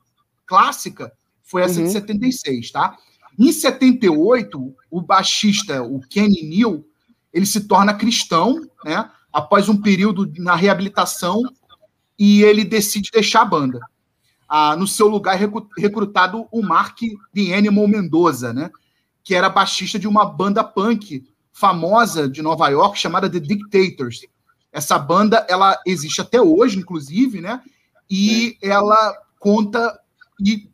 clássica 0.47 1.13
foi 1.43 1.63
essa 1.63 1.81
uhum. 1.81 1.87
de 1.87 1.93
76, 1.93 2.71
tá? 2.71 2.97
Em 3.39 3.53
78, 3.53 4.75
o 4.91 5.03
baixista, 5.03 5.83
o 5.83 6.01
Kenny 6.01 6.43
Neal, 6.43 6.83
ele 7.33 7.45
se 7.45 7.63
torna 7.69 7.95
cristão, 7.95 8.67
né? 8.85 9.11
Após 9.31 9.69
um 9.69 9.81
período 9.81 10.31
na 10.39 10.55
reabilitação 10.55 11.43
e 12.19 12.43
ele 12.43 12.65
decide 12.65 13.11
deixar 13.13 13.43
a 13.43 13.47
banda. 13.47 13.81
Ah, 14.55 14.77
no 14.77 14.87
seu 14.87 15.09
lugar 15.09 15.35
recrutado 15.79 16.47
o 16.53 16.61
Mark 16.61 16.99
The 17.35 17.55
Animal 17.55 17.89
Mendoza, 17.89 18.53
né? 18.53 18.71
Que 19.25 19.35
era 19.35 19.49
baixista 19.49 19.99
de 19.99 20.07
uma 20.07 20.27
banda 20.27 20.63
punk 20.63 21.25
famosa 21.51 22.29
de 22.29 22.43
Nova 22.43 22.69
York 22.69 22.99
chamada 22.99 23.31
The 23.31 23.41
Dictators. 23.41 24.27
Essa 24.71 24.99
banda 24.99 25.47
ela 25.49 25.81
existe 25.87 26.21
até 26.21 26.39
hoje, 26.39 26.79
inclusive, 26.79 27.41
né? 27.41 27.63
E 28.11 28.59
ela 28.61 29.17
conta 29.41 29.99
e 30.39 30.69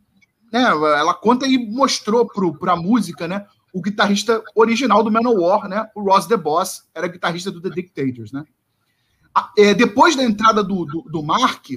né, 0.53 0.63
ela 0.65 1.15
conta 1.15 1.47
e 1.47 1.57
mostrou 1.57 2.27
para 2.59 2.73
a 2.73 2.77
música, 2.77 3.29
né? 3.29 3.47
o 3.73 3.81
guitarrista 3.81 4.43
original 4.57 5.05
do 5.05 5.13
Manowar, 5.13 5.69
né? 5.69 5.89
O 5.95 6.03
Ross 6.03 6.27
The 6.27 6.37
Boss 6.37 6.83
era 6.93 7.07
guitarrista 7.07 7.53
do 7.53 7.61
The 7.61 7.71
Dictators, 7.71 8.33
né? 8.33 8.45
É, 9.57 9.73
depois 9.73 10.17
da 10.17 10.25
entrada 10.25 10.65
do, 10.65 10.85
do, 10.85 11.03
do 11.03 11.23
Mark, 11.23 11.69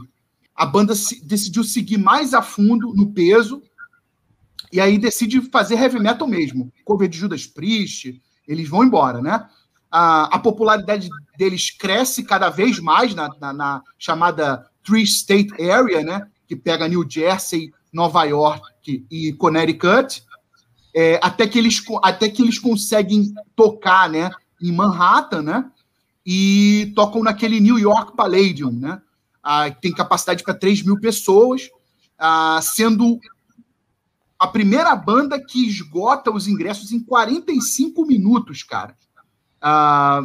a 0.62 0.66
banda 0.68 0.94
decidiu 1.24 1.64
seguir 1.64 1.98
mais 1.98 2.36
a 2.36 2.42
fundo 2.44 2.94
no 2.94 3.12
peso 3.12 3.64
e 4.72 4.80
aí 4.80 5.00
decide 5.00 5.42
fazer 5.50 5.74
heavy 5.74 6.00
metal 6.00 6.28
mesmo. 6.28 6.72
Cover 6.86 7.10
de 7.10 7.18
Judas 7.18 7.48
Priest, 7.48 8.22
eles 8.48 8.70
vão 8.70 8.84
embora, 8.84 9.24
né? 9.24 9.44
A, 9.90 10.36
a 10.36 10.38
popularidade 10.38 11.10
deles 11.36 11.72
cresce 11.72 12.22
cada 12.22 12.52
vez 12.52 12.78
mais 12.80 13.16
na, 13.16 13.28
na, 13.40 13.52
na 13.52 13.82
chamada 13.98 14.68
Three 14.84 15.02
State 15.02 15.52
Area, 15.60 16.04
né? 16.04 16.28
Que 16.48 16.56
pega 16.56 16.88
New 16.88 17.10
Jersey, 17.10 17.74
Nova 17.92 18.24
York 18.26 19.04
e 19.10 19.34
Connecticut, 19.34 20.24
é, 20.96 21.20
até, 21.24 21.48
que 21.48 21.58
eles, 21.58 21.84
até 22.04 22.30
que 22.30 22.44
eles 22.44 22.60
conseguem 22.60 23.34
tocar 23.56 24.08
né, 24.08 24.30
em 24.62 24.72
Manhattan, 24.72 25.42
né? 25.42 25.72
E 26.24 26.94
tocam 26.96 27.24
naquele 27.24 27.60
New 27.60 27.80
York 27.80 28.16
Palladium, 28.16 28.72
né? 28.72 29.02
Ah, 29.44 29.70
tem 29.72 29.92
capacidade 29.92 30.44
para 30.44 30.54
3 30.54 30.84
mil 30.84 31.00
pessoas, 31.00 31.70
ah, 32.18 32.60
sendo 32.62 33.20
a 34.38 34.48
primeira 34.48 34.96
banda 34.96 35.40
que 35.44 35.68
esgota 35.68 36.32
os 36.32 36.48
ingressos 36.48 36.92
em 36.92 37.00
45 37.00 38.06
minutos, 38.06 38.64
cara. 38.64 38.96
Ah, 39.62 40.22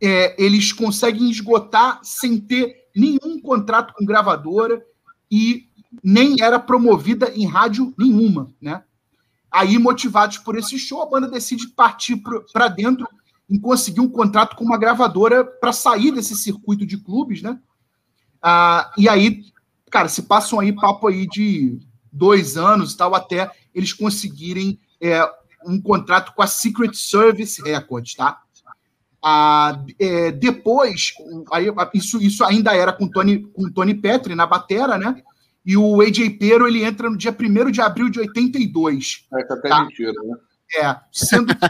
é, 0.00 0.42
eles 0.42 0.72
conseguem 0.72 1.30
esgotar 1.30 2.00
sem 2.02 2.38
ter 2.38 2.88
nenhum 2.94 3.40
contrato 3.40 3.92
com 3.94 4.04
gravadora 4.04 4.84
e 5.30 5.68
nem 6.02 6.36
era 6.40 6.58
promovida 6.58 7.32
em 7.34 7.46
rádio 7.46 7.94
nenhuma, 7.98 8.52
né? 8.60 8.84
Aí, 9.50 9.78
motivados 9.78 10.38
por 10.38 10.56
esse 10.56 10.78
show, 10.78 11.02
a 11.02 11.08
banda 11.08 11.26
decide 11.26 11.68
partir 11.68 12.22
para 12.52 12.68
dentro 12.68 13.08
em 13.48 13.58
conseguir 13.58 14.00
um 14.00 14.08
contrato 14.08 14.54
com 14.54 14.64
uma 14.64 14.76
gravadora 14.76 15.42
para 15.42 15.72
sair 15.72 16.12
desse 16.12 16.36
circuito 16.36 16.84
de 16.84 16.98
clubes, 16.98 17.40
né? 17.40 17.58
Ah, 18.42 18.92
e 18.96 19.08
aí, 19.08 19.44
cara, 19.90 20.08
se 20.08 20.22
passam 20.22 20.60
aí 20.60 20.72
papo 20.72 21.08
aí 21.08 21.26
de 21.26 21.78
dois 22.12 22.56
anos 22.56 22.92
e 22.92 22.96
tal, 22.96 23.14
até 23.14 23.50
eles 23.74 23.92
conseguirem 23.92 24.78
é, 25.00 25.22
um 25.66 25.80
contrato 25.80 26.34
com 26.34 26.42
a 26.42 26.46
Secret 26.46 26.94
Service 26.94 27.60
Records, 27.62 28.14
tá? 28.14 28.40
Ah, 29.22 29.84
é, 29.98 30.30
depois, 30.30 31.12
aí, 31.52 31.66
isso, 31.94 32.22
isso 32.22 32.44
ainda 32.44 32.74
era 32.74 32.92
com 32.92 33.08
Tony, 33.08 33.42
com 33.52 33.70
Tony 33.70 33.94
Petri 33.94 34.34
na 34.34 34.46
batera, 34.46 34.96
né? 34.96 35.22
E 35.66 35.76
o 35.76 36.00
AJ 36.00 36.38
Pero 36.38 36.66
ele 36.66 36.84
entra 36.84 37.10
no 37.10 37.16
dia 37.16 37.36
1 37.38 37.70
de 37.70 37.80
abril 37.80 38.08
de 38.08 38.20
82. 38.20 39.26
É, 39.34 39.44
tá 39.44 39.54
até 39.54 39.68
tá? 39.68 39.84
mentira, 39.84 40.12
né? 40.12 40.36
É, 40.76 40.96
sendo 41.10 41.54
que 41.54 41.66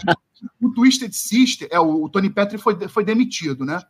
o 0.61 0.71
Twisted 0.73 1.13
Sister, 1.13 1.69
é, 1.71 1.81
o, 1.81 2.05
o 2.05 2.09
Tony 2.09 2.29
Petri 2.31 2.59
foi, 2.59 2.89
foi 2.89 3.05
demitido, 3.05 3.65
né? 3.65 3.81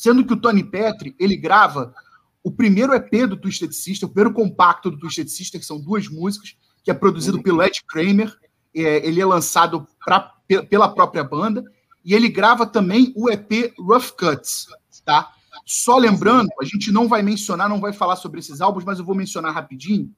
Sendo 0.00 0.24
que 0.24 0.32
o 0.32 0.40
Tony 0.40 0.64
Petri, 0.64 1.14
ele 1.18 1.36
grava 1.36 1.94
o 2.42 2.50
primeiro 2.50 2.94
EP 2.94 3.28
do 3.28 3.36
Twisted 3.36 3.70
Sister, 3.70 4.08
o 4.08 4.10
primeiro 4.10 4.32
compacto 4.32 4.90
do 4.90 4.98
Twisted 4.98 5.28
Sister, 5.28 5.60
que 5.60 5.66
são 5.66 5.78
duas 5.78 6.08
músicas, 6.08 6.56
que 6.82 6.90
é 6.90 6.94
produzido 6.94 7.36
uhum. 7.36 7.42
pelo 7.42 7.62
Ed 7.62 7.84
Kramer, 7.86 8.34
é, 8.74 9.06
ele 9.06 9.20
é 9.20 9.26
lançado 9.26 9.86
pra, 10.02 10.32
pela 10.70 10.88
própria 10.88 11.22
banda, 11.22 11.62
e 12.02 12.14
ele 12.14 12.30
grava 12.30 12.64
também 12.64 13.12
o 13.14 13.28
EP 13.28 13.74
Rough 13.78 14.12
Cuts, 14.18 14.68
tá? 15.04 15.34
Só 15.66 15.98
lembrando, 15.98 16.48
a 16.58 16.64
gente 16.64 16.90
não 16.90 17.06
vai 17.06 17.22
mencionar, 17.22 17.68
não 17.68 17.78
vai 17.78 17.92
falar 17.92 18.16
sobre 18.16 18.40
esses 18.40 18.62
álbuns, 18.62 18.84
mas 18.84 18.98
eu 18.98 19.04
vou 19.04 19.14
mencionar 19.14 19.52
rapidinho. 19.52 20.10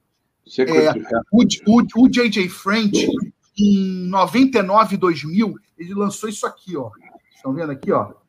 É, 0.59 0.93
o, 1.29 1.43
o, 1.67 2.03
o 2.05 2.09
J.J. 2.09 2.47
French, 2.47 3.05
em 3.59 4.07
99, 4.07 4.95
2000, 4.95 5.55
ele 5.77 5.93
lançou 5.93 6.29
isso 6.29 6.47
aqui, 6.47 6.77
ó. 6.77 6.89
Estão 7.35 7.53
vendo 7.53 7.73
aqui, 7.73 7.91
ó? 7.91 8.22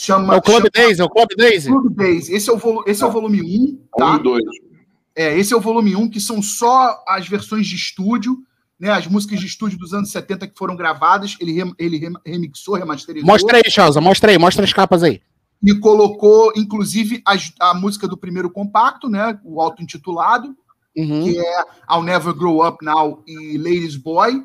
Chama, 0.00 0.34
é 0.34 0.38
o 0.38 0.42
Club 0.42 0.56
chama, 0.56 0.70
Days, 0.72 0.98
é 1.00 1.04
o 1.04 1.10
Club 1.10 1.28
Days. 1.36 1.66
Club 1.66 1.94
Days. 1.94 2.28
Esse 2.30 2.48
é 2.48 2.52
o, 2.52 2.84
esse 2.86 3.02
é 3.02 3.06
o 3.06 3.10
volume 3.10 3.42
1, 3.42 3.78
tá? 3.96 4.14
Um 4.14 4.22
dois. 4.22 4.44
É, 5.14 5.38
esse 5.38 5.52
é 5.52 5.56
o 5.56 5.60
volume 5.60 5.94
1, 5.94 6.08
que 6.08 6.20
são 6.20 6.40
só 6.40 7.02
as 7.06 7.28
versões 7.28 7.66
de 7.66 7.76
estúdio, 7.76 8.38
né? 8.78 8.90
As 8.90 9.06
músicas 9.06 9.40
de 9.40 9.46
estúdio 9.46 9.78
dos 9.78 9.92
anos 9.92 10.10
70 10.10 10.48
que 10.48 10.56
foram 10.56 10.74
gravadas, 10.74 11.36
ele, 11.40 11.60
ele 11.78 12.00
remixou, 12.24 12.76
remasterizou. 12.76 13.26
Mostra 13.26 13.58
aí, 13.58 13.70
Chausa, 13.70 14.00
mostra 14.00 14.30
aí, 14.30 14.38
mostra 14.38 14.64
as 14.64 14.72
capas 14.72 15.02
aí 15.02 15.20
e 15.62 15.74
colocou, 15.78 16.52
inclusive, 16.56 17.22
a, 17.26 17.36
a 17.70 17.74
música 17.74 18.08
do 18.08 18.16
primeiro 18.16 18.50
compacto, 18.50 19.08
né? 19.08 19.38
O 19.44 19.60
auto-intitulado, 19.60 20.56
uhum. 20.96 21.24
que 21.24 21.38
é 21.38 21.64
I'll 21.90 22.02
Never 22.02 22.32
Grow 22.32 22.66
Up 22.66 22.82
Now 22.84 23.22
e 23.26 23.58
Ladies 23.58 23.96
Boy, 23.96 24.42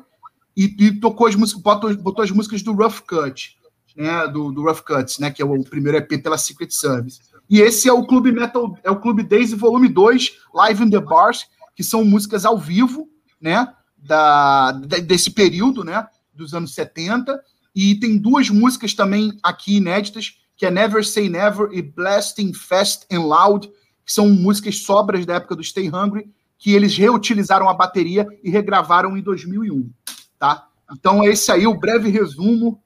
e, 0.56 0.64
e 0.78 1.00
tocou 1.00 1.26
as 1.26 1.34
músicas, 1.34 1.62
botou, 1.62 1.96
botou, 1.96 2.24
as 2.24 2.30
músicas 2.30 2.62
do 2.62 2.72
Rough 2.72 3.00
Cut, 3.06 3.56
né? 3.96 4.26
Do, 4.28 4.52
do 4.52 4.62
Rough 4.62 4.82
Cuts, 4.82 5.18
né? 5.18 5.30
Que 5.30 5.42
é 5.42 5.44
o 5.44 5.64
primeiro 5.64 5.98
EP 5.98 6.22
pela 6.22 6.38
Secret 6.38 6.70
Service. 6.70 7.20
E 7.48 7.60
esse 7.60 7.88
é 7.88 7.92
o 7.92 8.04
Clube 8.04 8.32
Metal, 8.32 8.76
é 8.82 8.90
o 8.90 9.00
Clube 9.00 9.22
Daisy 9.22 9.54
Volume 9.54 9.88
2, 9.88 10.32
Live 10.54 10.82
in 10.82 10.90
the 10.90 11.00
Bars, 11.00 11.46
que 11.74 11.84
são 11.84 12.04
músicas 12.04 12.44
ao 12.44 12.58
vivo, 12.58 13.08
né? 13.40 13.72
Da, 13.96 14.72
desse 14.72 15.30
período, 15.30 15.82
né? 15.82 16.06
Dos 16.34 16.54
anos 16.54 16.74
70. 16.74 17.40
E 17.74 17.94
tem 17.96 18.18
duas 18.18 18.50
músicas 18.50 18.94
também 18.94 19.38
aqui 19.42 19.76
inéditas 19.76 20.38
que 20.56 20.64
é 20.64 20.70
Never 20.70 21.04
Say 21.06 21.28
Never 21.28 21.68
e 21.70 21.82
Blasting 21.82 22.52
Fast 22.54 23.06
and 23.12 23.20
Loud, 23.20 23.68
que 24.04 24.12
são 24.12 24.28
músicas 24.28 24.78
sobras 24.78 25.26
da 25.26 25.34
época 25.34 25.54
do 25.54 25.62
Stay 25.62 25.88
Hungry, 25.88 26.32
que 26.58 26.74
eles 26.74 26.96
reutilizaram 26.96 27.68
a 27.68 27.74
bateria 27.74 28.26
e 28.42 28.48
regravaram 28.48 29.16
em 29.16 29.22
2001, 29.22 29.90
tá? 30.38 30.66
Então 30.90 31.22
esse 31.22 31.52
aí 31.52 31.66
o 31.66 31.78
breve 31.78 32.08
resumo, 32.08 32.80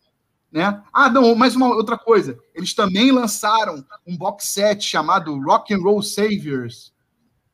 né? 0.51 0.83
Ah, 0.93 1.09
não, 1.09 1.35
mais 1.35 1.55
uma 1.55 1.69
outra 1.69 1.97
coisa. 1.97 2.39
Eles 2.55 2.75
também 2.75 3.13
lançaram 3.13 3.85
um 4.07 4.17
box 4.17 4.49
set 4.49 4.85
chamado 4.85 5.39
Rock 5.41 5.73
and 5.73 5.79
Roll 5.79 6.03
Saviors, 6.03 6.93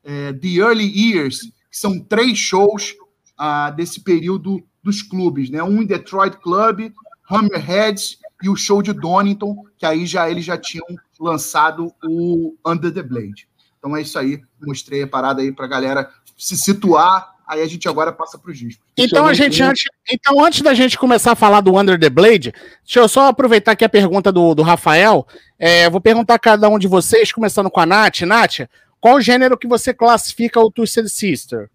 é, 0.03 0.33
The 0.33 0.47
Early 0.47 0.87
Years, 0.87 1.41
que 1.69 1.77
são 1.77 1.99
três 1.99 2.37
shows 2.37 2.95
ah, 3.37 3.69
desse 3.69 4.01
período 4.01 4.63
dos 4.81 5.01
clubes, 5.01 5.49
né? 5.49 5.61
Um 5.61 5.81
em 5.81 5.85
Detroit 5.85 6.37
Club, 6.37 6.91
Hammerheads 7.29 8.17
e 8.41 8.49
o 8.49 8.55
show 8.55 8.81
de 8.81 8.93
Donington, 8.93 9.65
que 9.77 9.85
aí 9.85 10.05
já 10.05 10.29
eles 10.29 10.45
já 10.45 10.57
tinham 10.57 10.85
lançado 11.19 11.93
o 12.03 12.55
Under 12.65 12.93
the 12.93 13.03
Blade. 13.03 13.47
Então 13.77 13.95
é 13.95 14.01
isso 14.01 14.17
aí, 14.17 14.41
mostrei 14.61 15.03
a 15.03 15.07
parada 15.07 15.41
aí 15.41 15.51
pra 15.51 15.67
galera 15.67 16.09
se 16.37 16.57
situar, 16.57 17.35
aí 17.47 17.61
a 17.61 17.67
gente 17.67 17.87
agora 17.87 18.11
passa 18.11 18.37
para 18.37 18.51
os 18.51 18.57
discos. 18.57 18.85
Então 18.97 19.25
a 19.25 19.33
gente 19.33 19.63
antes, 19.63 19.85
então 20.11 20.43
antes 20.43 20.61
da 20.61 20.73
gente 20.73 20.97
começar 20.97 21.31
a 21.31 21.35
falar 21.35 21.61
do 21.61 21.77
Under 21.77 21.97
the 21.99 22.09
Blade, 22.09 22.53
deixa 22.83 22.99
eu 22.99 23.07
só 23.07 23.27
aproveitar 23.27 23.71
aqui 23.71 23.85
a 23.85 23.89
pergunta 23.89 24.31
do, 24.31 24.53
do 24.53 24.61
Rafael. 24.61 25.25
É, 25.57 25.89
vou 25.89 26.01
perguntar 26.01 26.35
a 26.35 26.39
cada 26.39 26.67
um 26.67 26.77
de 26.77 26.87
vocês, 26.87 27.31
começando 27.31 27.71
com 27.71 27.79
a 27.79 27.85
Nath. 27.85 28.21
Nath, 28.21 28.67
qual 28.99 29.15
o 29.15 29.21
gênero 29.21 29.57
que 29.57 29.67
você 29.67 29.93
classifica 29.93 30.59
o 30.59 30.69
Twisted 30.69 31.07
Sister? 31.07 31.69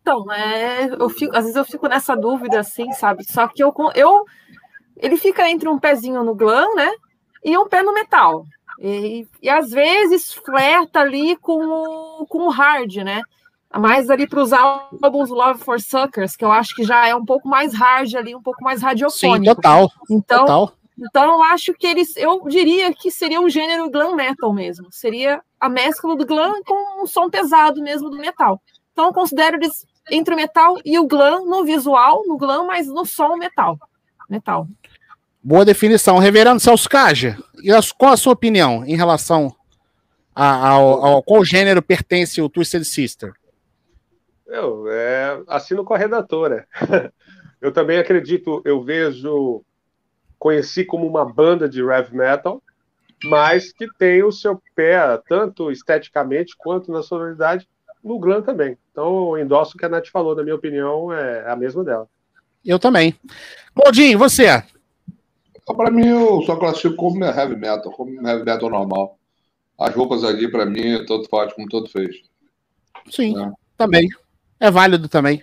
Então, 0.00 0.30
é, 0.32 0.88
eu 0.98 1.08
fico, 1.08 1.36
às 1.36 1.42
vezes 1.42 1.56
eu 1.56 1.64
fico 1.64 1.86
nessa 1.86 2.16
dúvida, 2.16 2.58
assim, 2.58 2.90
sabe? 2.92 3.24
Só 3.24 3.46
que 3.46 3.62
eu, 3.62 3.72
eu 3.94 4.24
ele 4.96 5.16
fica 5.16 5.48
entre 5.48 5.68
um 5.68 5.78
pezinho 5.78 6.24
no 6.24 6.34
glam, 6.34 6.74
né? 6.74 6.90
E 7.44 7.56
um 7.56 7.68
pé 7.68 7.82
no 7.82 7.94
metal. 7.94 8.44
E, 8.80 9.26
e 9.42 9.48
às 9.48 9.70
vezes 9.70 10.32
flerta 10.32 11.00
ali 11.00 11.36
com 11.36 11.64
o, 11.64 12.26
com 12.26 12.46
o 12.46 12.50
hard, 12.50 12.96
né? 12.96 13.22
Mais 13.76 14.08
ali 14.08 14.26
para 14.26 14.42
os 14.42 14.52
álbuns 14.52 15.28
Love 15.28 15.62
for 15.62 15.80
Suckers, 15.80 16.36
que 16.36 16.44
eu 16.44 16.50
acho 16.50 16.74
que 16.74 16.84
já 16.84 17.06
é 17.06 17.14
um 17.14 17.24
pouco 17.24 17.46
mais 17.48 17.74
hard 17.74 18.14
ali, 18.14 18.34
um 18.34 18.42
pouco 18.42 18.64
mais 18.64 18.80
radiofônico. 18.80 19.44
Sim, 19.44 19.54
total. 19.54 19.92
Então, 20.10 20.40
total. 20.40 20.72
então 20.98 21.32
eu 21.34 21.42
acho 21.42 21.74
que 21.74 21.86
eles, 21.86 22.16
eu 22.16 22.42
diria 22.48 22.92
que 22.94 23.10
seria 23.10 23.40
um 23.40 23.48
gênero 23.48 23.90
glam 23.90 24.16
metal 24.16 24.52
mesmo. 24.52 24.86
Seria 24.90 25.42
a 25.60 25.68
mescla 25.68 26.16
do 26.16 26.24
glam 26.24 26.62
com 26.64 27.02
um 27.02 27.06
som 27.06 27.28
pesado 27.28 27.82
mesmo 27.82 28.08
do 28.08 28.16
metal. 28.16 28.60
Então 28.92 29.06
eu 29.06 29.12
considero 29.12 29.56
eles 29.56 29.86
entre 30.10 30.32
o 30.32 30.36
metal 30.36 30.78
e 30.84 30.98
o 30.98 31.06
glam 31.06 31.44
no 31.44 31.64
visual, 31.64 32.24
no 32.26 32.36
glam, 32.36 32.66
mas 32.66 32.86
no 32.86 33.04
som 33.04 33.36
metal. 33.36 33.78
Metal. 34.28 34.66
Boa 35.42 35.64
definição. 35.64 36.18
Reverendo 36.18 36.60
Celso 36.60 36.88
Caja, 36.88 37.38
qual 37.96 38.12
a 38.12 38.16
sua 38.16 38.32
opinião 38.32 38.84
em 38.84 38.96
relação 38.96 39.54
a, 40.34 40.68
ao, 40.68 41.04
ao 41.04 41.22
qual 41.22 41.44
gênero 41.44 41.82
pertence 41.82 42.40
o 42.40 42.48
Twisted 42.48 42.84
Sister? 42.84 43.32
Eu 44.48 44.90
é, 44.90 45.42
assino 45.46 45.84
com 45.84 45.94
a 45.94 45.98
redatora. 45.98 46.66
Eu 47.60 47.72
também 47.72 47.98
acredito, 47.98 48.62
eu 48.64 48.80
vejo, 48.80 49.64
conheci 50.38 50.84
como 50.84 51.06
uma 51.08 51.24
banda 51.24 51.68
de 51.68 51.82
heavy 51.82 52.16
metal, 52.16 52.62
mas 53.24 53.72
que 53.72 53.88
tem 53.98 54.22
o 54.22 54.30
seu 54.30 54.62
pé, 54.76 55.20
tanto 55.28 55.70
esteticamente 55.72 56.54
quanto 56.56 56.92
na 56.92 57.02
sonoridade, 57.02 57.68
no 58.02 58.18
glam 58.18 58.42
também. 58.42 58.78
Então, 58.92 59.36
eu 59.36 59.42
endosso 59.42 59.74
o 59.74 59.78
que 59.78 59.84
a 59.84 59.88
Nath 59.88 60.06
falou, 60.06 60.36
na 60.36 60.44
minha 60.44 60.54
opinião, 60.54 61.12
é 61.12 61.50
a 61.50 61.56
mesma 61.56 61.82
dela. 61.82 62.08
Eu 62.64 62.78
também. 62.78 63.12
Claudinho, 63.74 64.18
você? 64.18 64.62
Para 65.66 65.90
mim, 65.90 66.06
eu 66.06 66.42
só 66.42 66.56
classifico 66.56 66.94
como 66.94 67.24
heavy 67.24 67.56
metal, 67.56 67.90
como 67.90 68.10
heavy 68.26 68.44
metal 68.44 68.70
normal. 68.70 69.18
As 69.78 69.94
roupas 69.94 70.22
ali, 70.22 70.50
para 70.50 70.64
mim, 70.64 71.04
tanto 71.06 71.28
faz 71.28 71.52
como 71.52 71.68
tanto 71.68 71.90
fez. 71.90 72.16
Sim, 73.10 73.36
é. 73.36 73.50
também. 73.76 74.08
É 74.60 74.70
válido 74.70 75.08
também. 75.08 75.42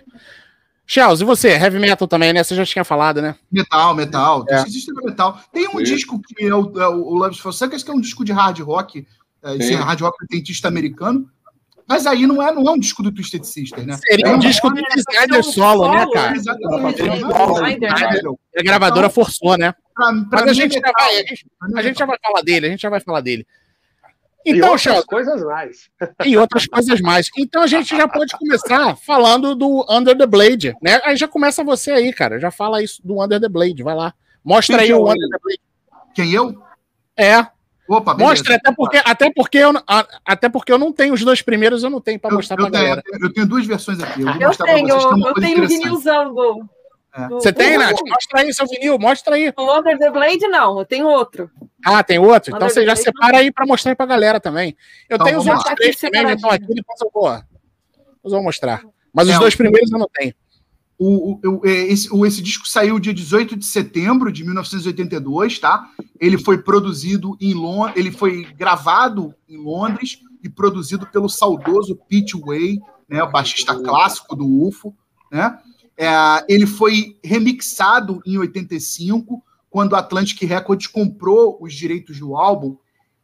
Shells, 0.86 1.20
e 1.22 1.26
você? 1.26 1.48
Heavy 1.50 1.78
metal 1.80 2.06
também, 2.06 2.32
né? 2.32 2.44
Você 2.44 2.54
já 2.54 2.64
tinha 2.64 2.84
falado, 2.84 3.20
né? 3.20 3.34
Metal, 3.50 3.94
metal. 3.94 4.44
É. 4.48 4.62
Existe 4.62 4.92
metal. 4.92 5.40
Tem 5.52 5.66
um 5.68 5.78
Sim. 5.78 5.82
disco 5.82 6.20
que 6.20 6.44
é 6.46 6.54
o, 6.54 6.80
é 6.80 6.88
o 6.88 7.14
Loves 7.14 7.38
for 7.40 7.52
Suckers, 7.52 7.82
que 7.82 7.90
é 7.90 7.94
um 7.94 8.00
disco 8.00 8.24
de 8.24 8.30
hard 8.32 8.60
rock, 8.60 9.04
é, 9.42 9.56
esse 9.56 9.74
hard 9.74 10.00
rock 10.00 10.16
dentista 10.30 10.68
americano. 10.68 11.28
Mas 11.88 12.04
aí 12.06 12.26
não 12.26 12.42
é, 12.42 12.52
não 12.52 12.66
é 12.68 12.70
um 12.72 12.78
disco 12.78 13.00
do 13.02 13.12
Twisted 13.12 13.44
Sister, 13.44 13.84
né? 13.86 13.96
Seria 13.96 14.28
um 14.28 14.36
É 14.36 14.38
disco 14.38 14.68
do 14.70 14.80
Snyder 14.96 15.42
solo, 15.44 15.92
né, 15.92 16.04
cara? 16.12 16.36
Exatamente. 16.36 17.00
É, 17.02 17.06
né? 17.08 17.16
Snyder, 17.18 18.16
Então, 18.18 18.38
A 18.58 18.62
gravadora 18.62 19.08
forçou, 19.08 19.56
né? 19.56 19.72
pra- 19.94 20.12
pra 20.28 20.40
Mas 20.40 20.48
a 20.48 20.50
é 20.50 20.54
gente, 20.54 20.80
vai, 20.80 20.92
a, 21.16 21.18
gente, 21.26 21.46
é 21.74 21.78
a 21.78 21.82
gente 21.82 21.98
já 21.98 22.06
vai 22.06 22.18
falar 22.22 22.42
dele, 22.42 22.66
a 22.66 22.70
gente 22.70 22.82
já 22.82 22.90
vai 22.90 23.00
falar 23.00 23.20
dele. 23.20 23.46
E 24.46 24.52
Então, 24.52 24.68
outras 24.70 24.80
Shells, 24.82 25.06
coisas 25.06 25.42
mais. 25.42 25.90
e 26.24 26.36
outras 26.36 26.66
coisas 26.66 27.00
mais. 27.00 27.28
Então 27.36 27.62
a 27.62 27.66
gente 27.66 27.96
já 27.96 28.06
pode 28.08 28.32
começar 28.38 28.96
falando 28.96 29.54
do 29.54 29.84
Under 29.90 30.16
the 30.16 30.26
Blade, 30.26 30.74
né? 30.80 31.00
Aí 31.04 31.16
já 31.16 31.26
começa 31.28 31.64
você 31.64 31.90
aí, 31.90 32.12
cara. 32.12 32.38
Já 32.38 32.50
fala 32.50 32.82
isso 32.82 33.00
do 33.04 33.22
Under 33.22 33.40
the 33.40 33.48
Blade, 33.48 33.82
vai 33.82 33.94
lá. 33.94 34.14
Mostra 34.44 34.76
aí 34.80 34.86
Quem 34.86 34.86
que 34.88 34.92
é 34.92 34.96
o 34.96 35.10
Under 35.10 35.28
the 35.28 35.38
Blade. 35.42 35.60
Quem 36.14 36.32
eu? 36.32 36.62
É, 37.18 37.46
Opa, 37.88 38.14
beleza. 38.14 38.30
mostra, 38.30 38.54
até 38.56 38.72
porque, 38.72 39.00
até, 39.04 39.30
porque 39.32 39.58
eu, 39.58 39.72
até 40.24 40.48
porque 40.48 40.72
eu 40.72 40.78
não 40.78 40.92
tenho 40.92 41.14
os 41.14 41.24
dois 41.24 41.40
primeiros, 41.42 41.82
eu 41.82 41.90
não 41.90 42.00
tenho 42.00 42.18
pra 42.18 42.30
Eu, 42.30 42.36
mostrar 42.36 42.56
tenho, 42.56 42.70
galera. 42.70 43.02
eu 43.04 43.12
tenho- 43.12 43.24
eu 43.26 43.32
tenho 43.32 43.46
duas 43.46 43.66
versões 43.66 44.00
aqui. 44.00 44.22
Eu, 44.22 44.28
Eu 44.50 44.56
tenho, 44.56 45.08
uma 45.10 45.28
eu 45.28 45.34
tenho 45.34 45.66
vinilzão. 45.68 46.34
É. 46.62 46.75
Você 47.30 47.52
tem, 47.52 47.78
Nath? 47.78 47.96
Mostra 48.06 48.40
aí 48.40 48.52
seu 48.52 48.66
vinil, 48.66 48.98
mostra 48.98 49.34
aí. 49.36 49.52
O 49.56 49.78
Under 49.78 49.98
the 49.98 50.10
Blade, 50.10 50.46
não, 50.48 50.78
eu 50.78 50.84
tenho 50.84 51.06
outro. 51.06 51.50
Ah, 51.84 52.02
tem 52.02 52.18
outro? 52.18 52.50
Então 52.50 52.56
Under 52.58 52.70
você 52.70 52.80
já 52.80 52.86
Blade, 52.94 53.02
separa 53.02 53.38
aí 53.38 53.50
pra 53.52 53.66
mostrar 53.66 53.92
aí 53.92 53.96
pra 53.96 54.06
galera 54.06 54.38
também. 54.40 54.76
Eu 55.08 55.14
Então, 55.16 55.26
tenho 55.26 55.38
os 55.38 55.46
outros 55.46 55.64
três 55.74 55.96
Tá 55.96 56.06
aqui 56.08 56.16
também, 56.16 56.32
então 56.32 56.50
separadinho. 56.50 56.64
aqui 56.66 56.74
depois 56.74 57.00
eu 57.00 57.10
vou, 57.12 57.30
depois 57.30 57.44
eu 58.24 58.30
vou 58.30 58.42
mostrar. 58.42 58.82
Mas 59.14 59.28
os 59.28 59.34
É, 59.34 59.38
dois 59.38 59.54
o- 59.54 59.56
primeiros 59.56 59.90
eu 59.90 59.98
não 59.98 60.08
tenho. 60.12 60.34
O, 60.98 61.32
o- 61.32 61.40
o- 61.60 61.66
é, 61.66 61.70
esse, 61.70 62.12
o- 62.12 62.24
esse 62.26 62.42
disco 62.42 62.66
saiu 62.66 62.98
dia 62.98 63.12
18 63.12 63.54
de 63.56 63.64
setembro 63.66 64.32
de 64.32 64.42
1982, 64.44 65.58
tá? 65.58 65.88
Ele 66.20 66.38
foi 66.38 66.58
produzido 66.58 67.36
em 67.40 67.52
Londres, 67.54 67.96
ele 67.96 68.10
foi 68.10 68.44
gravado 68.56 69.34
em 69.48 69.56
Londres 69.58 70.18
e 70.42 70.48
produzido 70.48 71.06
pelo 71.06 71.28
saudoso 71.28 71.98
Pete 72.08 72.38
Way, 72.38 72.78
né, 73.08 73.22
o 73.22 73.30
baixista 73.30 73.74
clássico 73.78 74.34
do 74.34 74.46
UFO, 74.46 74.94
né? 75.30 75.58
É, 75.96 76.08
ele 76.48 76.66
foi 76.66 77.18
remixado 77.24 78.20
em 78.26 78.36
85, 78.38 79.42
quando 79.70 79.94
a 79.96 79.98
Atlantic 80.00 80.40
Records 80.42 80.86
comprou 80.86 81.58
os 81.60 81.72
direitos 81.74 82.18
do 82.18 82.36
álbum, 82.36 82.76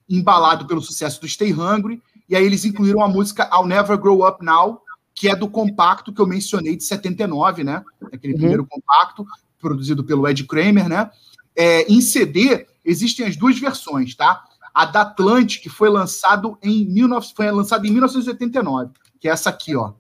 embalado 0.09 0.67
pelo 0.67 0.81
sucesso 0.83 1.21
do 1.21 1.29
Stay 1.29 1.53
Hungry, 1.53 2.03
e 2.29 2.37
aí 2.37 2.45
eles 2.45 2.65
incluíram 2.65 3.03
a 3.03 3.09
música 3.09 3.49
I'll 3.53 3.67
Never 3.67 3.97
Grow 3.99 4.27
Up 4.27 4.45
Now, 4.45 4.81
que 5.15 5.29
é 5.29 5.37
do 5.37 5.49
compacto 5.49 6.13
que 6.13 6.21
eu 6.21 6.27
mencionei 6.27 6.77
de 6.77 6.85
79, 6.85 7.63
né? 7.63 7.85
Aquele 8.13 8.33
Uhum. 8.35 8.39
primeiro 8.41 8.67
compacto, 8.67 9.27
produzido 9.59 10.03
pelo 10.03 10.27
Ed 10.29 10.45
Kramer, 10.45 10.89
né? 10.89 11.11
É, 11.55 11.83
em 11.93 12.01
CD, 12.01 12.67
existem 12.85 13.27
as 13.27 13.37
duas 13.37 13.59
versões, 13.59 14.15
tá? 14.15 14.43
A 14.75 14.87
da 14.87 15.03
Atlantic 15.03 15.69
foi 15.69 15.91
lançado 15.91 16.59
em 16.63 16.85
19, 16.87 17.33
foi 17.37 17.51
lançada 17.51 17.87
em 17.87 17.91
1989, 17.91 18.91
que 19.21 19.29
é 19.29 19.31
essa 19.31 19.51
aqui, 19.51 19.77
ó. 19.77 19.91
Tá 19.91 19.95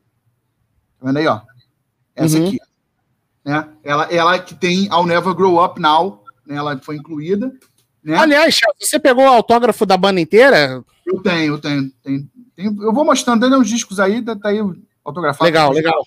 vendo 1.04 1.18
aí, 1.18 1.26
ó? 1.26 1.42
Essa 2.16 2.38
Uhum. 2.38 2.46
aqui. 2.48 2.58
Né? 3.44 3.68
Ela, 3.82 4.04
ela 4.12 4.38
que 4.38 4.54
tem 4.54 4.84
I'll 4.86 5.06
Never 5.06 5.34
Grow 5.34 5.64
Up 5.64 5.80
Now, 5.80 6.22
né? 6.46 6.56
ela 6.56 6.78
foi 6.80 6.96
incluída. 6.96 7.52
Né? 8.02 8.16
Aliás, 8.16 8.58
você 8.80 8.98
pegou 8.98 9.24
o 9.24 9.28
autógrafo 9.28 9.84
da 9.86 9.96
banda 9.96 10.20
inteira? 10.20 10.82
Eu 11.06 11.20
tenho, 11.22 11.54
eu 11.54 11.58
tenho, 11.60 11.90
tenho, 12.02 12.28
tenho- 12.54 12.82
Eu 12.82 12.92
vou 12.92 13.04
mostrando, 13.04 13.46
uns 13.58 13.68
discos 13.68 13.98
aí, 14.00 14.22
tá 14.22 14.36
tá 14.36 14.48
aí 14.50 14.58
autografado. 15.04 15.44
Legal, 15.44 15.72
legal. 15.72 16.04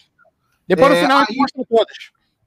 Depois 0.68 0.90
no 0.90 0.96
É, 0.96 1.02
final 1.02 1.18
a 1.18 1.22
gente 1.22 1.32
aí- 1.32 1.38
mostra 1.38 1.66
todas. 1.70 1.98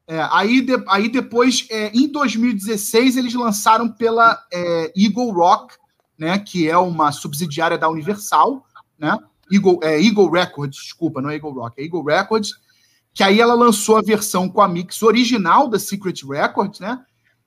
É, 0.07 0.27
aí, 0.31 0.63
de- 0.63 0.85
aí 0.89 1.09
depois, 1.11 1.67
é, 1.71 1.91
em 1.95 2.09
2016, 2.11 3.17
eles 3.19 3.35
lançaram 3.35 3.91
pela 3.91 4.39
é, 4.53 4.91
Eagle 4.97 5.31
Rock, 5.33 5.75
né, 6.19 6.39
que 6.39 6.69
é 6.69 6.77
uma 6.79 7.13
subsidiária 7.13 7.77
da 7.79 7.89
Universal, 7.91 8.65
né? 8.99 9.17
Eagle, 9.53 9.79
é, 9.83 10.03
Eagle 10.03 10.31
Records, 10.31 10.79
desculpa, 10.83 11.21
não 11.23 11.31
é 11.31 11.35
Eagle 11.37 11.53
Rock, 11.53 11.81
é 11.81 11.85
Eagle 11.85 12.03
Records, 12.05 12.53
que 13.19 13.25
aí 13.25 13.41
ela 13.41 13.55
lançou 13.55 13.97
a 13.97 14.01
versão 14.01 14.49
com 14.49 14.61
a 14.61 14.69
mix 14.69 15.03
original 15.03 15.67
da 15.67 15.77
Secret 15.77 16.23
Records, 16.25 16.79
né? 16.79 17.01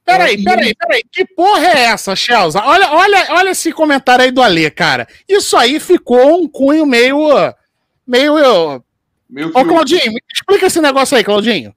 Peraí, 0.03 0.33
É, 0.33 0.43
peraí, 0.43 0.65
ele- 0.65 0.75
peraí. 0.75 1.01
Que 1.09 1.23
porra 1.25 1.65
é 1.65 1.79
essa, 1.85 2.13
Chelsea? 2.13 2.61
Olha, 2.61 2.91
olha, 2.91 3.27
olha 3.29 3.49
esse 3.51 3.71
comentário 3.71 4.25
aí 4.25 4.31
do 4.31 4.41
Alê, 4.41 4.69
cara. 4.69 5.07
Isso 5.29 5.55
aí 5.55 5.79
ficou 5.79 6.41
um 6.43 6.45
cunho 6.45 6.85
meio. 6.85 7.17
meio. 8.05 8.33
Ô, 8.35 8.83
Meio 9.29 9.53
que 9.53 9.63
Claudinho, 9.63 10.11
me 10.11 10.21
explica 10.33 10.65
esse 10.65 10.81
negócio 10.81 11.15
aí, 11.15 11.23
Claudinho. 11.23 11.73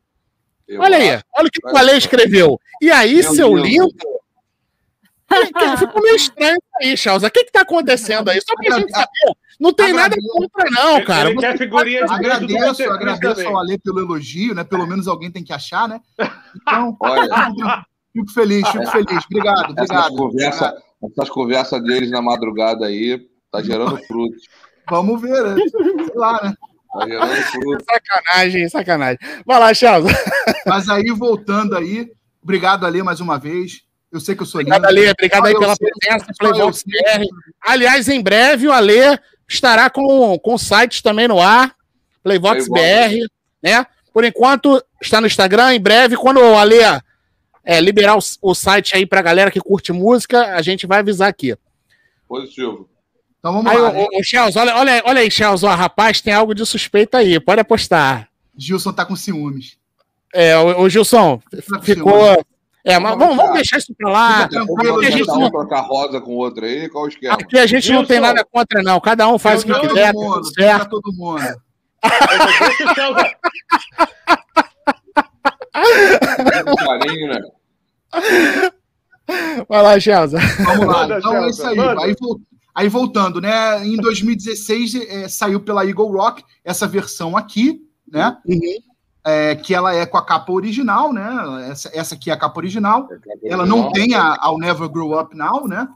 eu 0.67 0.81
Olha 0.81 0.97
aí, 0.97 1.11
acho- 1.11 1.25
olha 1.37 1.47
o 1.47 1.51
que 1.53 1.65
o 1.65 1.71
só. 1.71 1.97
escreveu. 1.97 2.61
E 2.83 2.91
aí, 2.91 3.23
Meu 3.23 3.33
seu 3.33 3.55
lindo. 3.55 3.95
Que- 5.29 5.53
que 5.53 5.77
Ficou 5.79 6.03
meio 6.03 6.17
estranho 6.17 6.55
isso 6.57 6.89
aí, 6.91 6.97
Chelsea. 6.97 7.29
O 7.29 7.33
que 7.33 7.45
que 7.45 7.53
tá 7.53 7.63
acontecendo 7.63 8.29
aí? 8.29 8.41
Só 8.41 8.55
pra 8.57 8.79
gente 8.79 8.91
saber. 8.93 9.37
Não 9.61 9.73
tem 9.73 9.93
nada 9.93 10.17
contra, 10.33 10.71
não, 10.71 10.97
Ele- 10.97 11.05
cara. 11.07 11.31
ele 11.31 11.39
quer 11.39 11.57
figurinha 11.57 12.01
de 12.03 12.07
do 12.09 12.13
Agradeço, 12.15 12.91
agradeço 12.91 13.47
ao 13.49 13.59
Ale 13.59 13.79
pelo 13.79 14.01
elogio, 14.01 14.55
né? 14.55 14.65
Pelo 14.65 14.87
menos 14.87 15.07
alguém 15.09 15.31
tem 15.31 15.45
que 15.45 15.53
achar, 15.53 15.89
né? 15.89 16.01
Então, 16.61 16.97
Olha, 17.01 17.85
fico 18.13 18.31
feliz, 18.33 18.69
fico 18.69 18.87
feliz. 18.89 19.25
Obrigado, 19.31 19.73
essas 19.79 19.91
obrigado. 19.91 20.17
conversas 20.17 20.73
essas 21.13 21.29
conversa 21.29 21.79
deles 21.81 22.11
na 22.11 22.23
madrugada 22.23 22.87
aí 22.87 23.21
tá 23.53 23.63
gerando 23.63 23.97
frutos. 24.07 24.43
Vamos 24.91 25.21
ver, 25.21 25.43
né? 25.43 25.55
Sei 25.69 26.15
lá, 26.17 26.41
né? 26.43 26.55
Tá 26.93 27.07
gerando 27.07 27.35
frutos. 27.43 27.85
Sacanagem, 27.91 28.69
sacanagem. 28.69 29.19
Vai 29.47 29.61
lá, 29.61 29.73
Chelsea. 29.75 30.11
Mas 30.67 30.89
aí, 30.89 31.11
voltando 31.11 31.77
aí, 31.77 32.11
obrigado, 32.43 32.85
Ale, 32.87 33.03
mais 33.03 33.21
uma 33.21 33.39
vez. 33.39 33.83
Eu 34.15 34.21
sei 34.21 34.37
que 34.37 34.43
eu 34.43 34.47
sou 34.47 34.61
lindo. 34.61 34.73
Obrigado, 34.73 34.97
Ale. 34.97 35.11
Obrigado 35.11 35.47
aí 35.47 35.59
pela 35.59 35.75
sei, 35.75 35.91
presença, 35.91 36.27
Playbox. 36.39 36.85
BR. 36.85 37.25
Aliás, 37.61 38.09
em 38.09 38.23
breve 38.23 38.69
o 38.69 38.73
Ale 38.73 39.19
estará 39.49 39.91
com, 39.91 40.39
com 40.39 40.57
sites 40.57 41.03
também 41.03 41.27
no 41.27 41.41
ar, 41.41 41.75
Playvox. 42.23 42.69
BR, 42.69 43.27
né? 43.61 43.85
Por 44.13 44.25
enquanto 44.25 44.81
está 45.03 45.21
no 45.21 45.27
Instagram, 45.27 45.75
em 45.75 45.81
breve, 45.81 46.17
quando 46.17 46.39
o 46.39 46.57
Ale 46.57 46.77
é, 47.65 47.81
liberar 47.81 48.17
o, 48.17 48.21
o 48.41 48.55
site 48.55 48.95
aí 48.95 49.05
pra 49.05 49.21
galera 49.21 49.51
que 49.51 49.61
curte 49.61 49.93
música, 49.93 50.55
a 50.55 50.63
gente 50.63 50.87
vai 50.87 51.01
avisar 51.01 51.29
aqui. 51.29 51.57
Positivo. 52.29 52.89
Então 53.41 53.53
vamos 53.53 53.71
Aí, 53.73 53.79
lá. 53.79 53.93
Chels, 54.23 54.55
olha, 54.55 54.77
olha, 54.77 55.03
olha 55.05 55.21
aí, 55.23 55.31
Chels, 55.31 55.65
ó, 55.65 55.75
rapaz, 55.75 56.21
tem 56.21 56.33
algo 56.33 56.55
de 56.55 56.65
suspeito 56.65 57.17
aí, 57.17 57.41
pode 57.41 57.61
apostar. 57.61 58.29
Gilson 58.57 58.93
tá 58.93 59.05
com 59.05 59.17
ciúmes. 59.17 59.77
É, 60.33 60.57
o, 60.57 60.83
o 60.83 60.89
Gilson, 60.89 61.43
Tá 61.51 61.83
ficou... 61.83 62.13
ciúmes. 62.13 62.54
É, 62.85 62.99
mas 62.99 63.17
vamos, 63.17 63.35
vamos 63.37 63.55
deixar 63.55 63.79
isso 63.79 63.95
pra 63.97 64.11
lá. 64.11 64.45
Aqui 64.45 64.59
a 64.59 65.11
gente 65.11 65.27
não, 65.27 65.51
trocar 65.51 65.81
rosa 65.81 66.21
com 66.21 66.33
o 66.33 66.37
outro 66.37 66.67
aí, 66.67 66.87
qual 66.91 67.05
o 67.05 67.09
esquema? 67.09 67.33
aqui 67.33 67.59
a 67.59 67.67
gente 67.67 67.91
não 67.91 68.05
tem 68.05 68.21
nada 68.21 68.45
contra, 68.45 68.83
não. 68.83 69.01
Cada 69.01 69.27
um 69.27 69.39
faz 69.39 69.63
o 69.63 69.67
que 69.67 69.89
quiser, 69.89 70.13
mundo, 70.13 70.45
certo. 70.53 70.91
todo 70.91 71.11
mundo. 71.15 71.41
Carinho, 76.85 77.29
né? 77.29 77.41
Vai 79.67 79.83
lá, 79.83 79.99
Chelsea. 79.99 80.39
Vamos 80.65 80.87
lá. 80.87 80.93
Manda, 80.93 81.19
então 81.19 81.37
é 81.37 81.49
isso 81.49 81.67
aí. 81.67 81.79
Aí, 81.79 82.15
aí 82.75 82.89
voltando, 82.89 83.41
né? 83.41 83.83
Em 83.87 83.97
2016 83.97 84.95
eh, 84.95 85.29
saiu 85.29 85.61
pela 85.61 85.87
Eagle 85.87 86.13
Rock 86.13 86.45
essa 86.63 86.87
versão 86.87 87.35
aqui, 87.35 87.81
né? 88.07 88.37
Uhum. 88.47 88.94
É, 89.27 89.55
que 89.55 89.75
ela 89.75 89.95
é 89.95 90.05
com 90.05 90.19
a 90.19 90.25
capa 90.25 90.53
original, 90.53 91.11
né? 91.11 91.69
Essa, 91.71 91.91
essa 91.95 92.15
aqui 92.15 92.29
é 92.31 92.35
a 92.35 92.37
capa 92.37 92.59
original. 92.61 93.09
Ela 93.43 93.65
não 93.65 93.91
tem 93.91 94.15
a 94.15 94.37
I'll 94.45 94.59
Never 94.59 94.87
Grow 94.89 95.19
Up 95.19 95.35
Now, 95.35 95.67
né? 95.67 95.89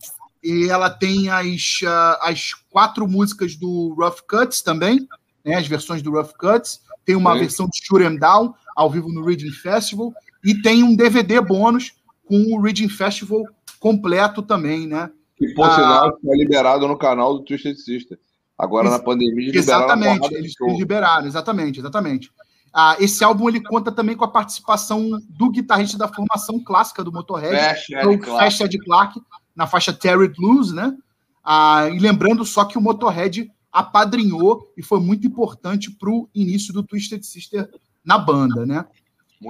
E 0.42 0.68
ela 0.70 0.88
tem 0.88 1.28
as, 1.28 1.80
ah, 1.86 2.18
as 2.22 2.54
quatro 2.70 3.06
músicas 3.06 3.54
do 3.54 3.94
Rough 3.98 4.22
Cuts 4.26 4.62
também, 4.62 5.06
né? 5.44 5.56
As 5.56 5.66
versões 5.66 6.00
do 6.00 6.12
Rough 6.12 6.32
Cuts. 6.38 6.80
Tem 7.04 7.16
uma 7.16 7.34
Sim. 7.34 7.40
versão 7.40 7.66
de 7.66 7.78
Shoot 7.84 8.02
'Em 8.02 8.16
Down, 8.16 8.54
ao 8.74 8.88
vivo 8.88 9.12
no 9.12 9.24
Reading 9.24 9.50
Festival. 9.50 10.12
E 10.42 10.54
tem 10.62 10.82
um 10.82 10.96
DVD 10.96 11.38
bônus 11.40 11.92
com 12.26 12.36
o 12.54 12.62
Reading 12.62 12.88
Festival 12.88 13.42
completo 13.78 14.42
também, 14.42 14.86
né? 14.86 15.10
Que, 15.36 15.52
por 15.54 15.66
Ah. 15.66 15.74
sinal, 15.74 16.08
está 16.08 16.34
liberado 16.34 16.88
no 16.88 16.96
canal 16.96 17.34
do 17.34 17.44
Twisted 17.44 17.76
Sister. 17.76 18.18
Agora, 18.56 18.88
na 18.90 18.98
pandemia, 18.98 19.50
eles 19.50 19.54
liberaram 19.54 19.84
Exatamente, 19.84 20.34
eles 20.34 20.54
liberaram, 20.78 21.26
exatamente, 21.26 21.78
exatamente. 21.78 22.32
Ah, 22.72 22.96
esse 22.98 23.24
álbum 23.24 23.48
ele 23.48 23.60
conta 23.60 23.90
também 23.90 24.16
com 24.16 24.24
a 24.24 24.28
participação 24.28 25.20
do 25.28 25.50
guitarrista 25.50 25.96
da 25.96 26.08
formação 26.08 26.62
clássica 26.62 27.02
do 27.02 27.12
Motorhead, 27.12 27.94
é 27.94 28.06
o. 28.06 28.22
Fast 28.22 28.62
Ed 28.62 28.78
Clark, 28.78 29.20
na 29.54 29.66
faixa 29.66 29.92
Terry 29.92 30.28
Blues, 30.28 30.72
né? 30.72 30.94
Ah, 31.42 31.88
e 31.88 31.98
lembrando 31.98 32.44
só 32.44 32.64
que 32.64 32.76
o 32.76 32.80
Motorhead 32.80 33.50
apadrinhou 33.72 34.72
e 34.76 34.82
foi 34.82 35.00
muito 35.00 35.26
importante 35.26 35.90
para 35.90 36.10
o 36.10 36.28
início 36.34 36.72
do 36.72 36.82
Twisted 36.82 37.22
Sister 37.22 37.68
na 38.04 38.18
banda, 38.18 38.66
né? 38.66 38.84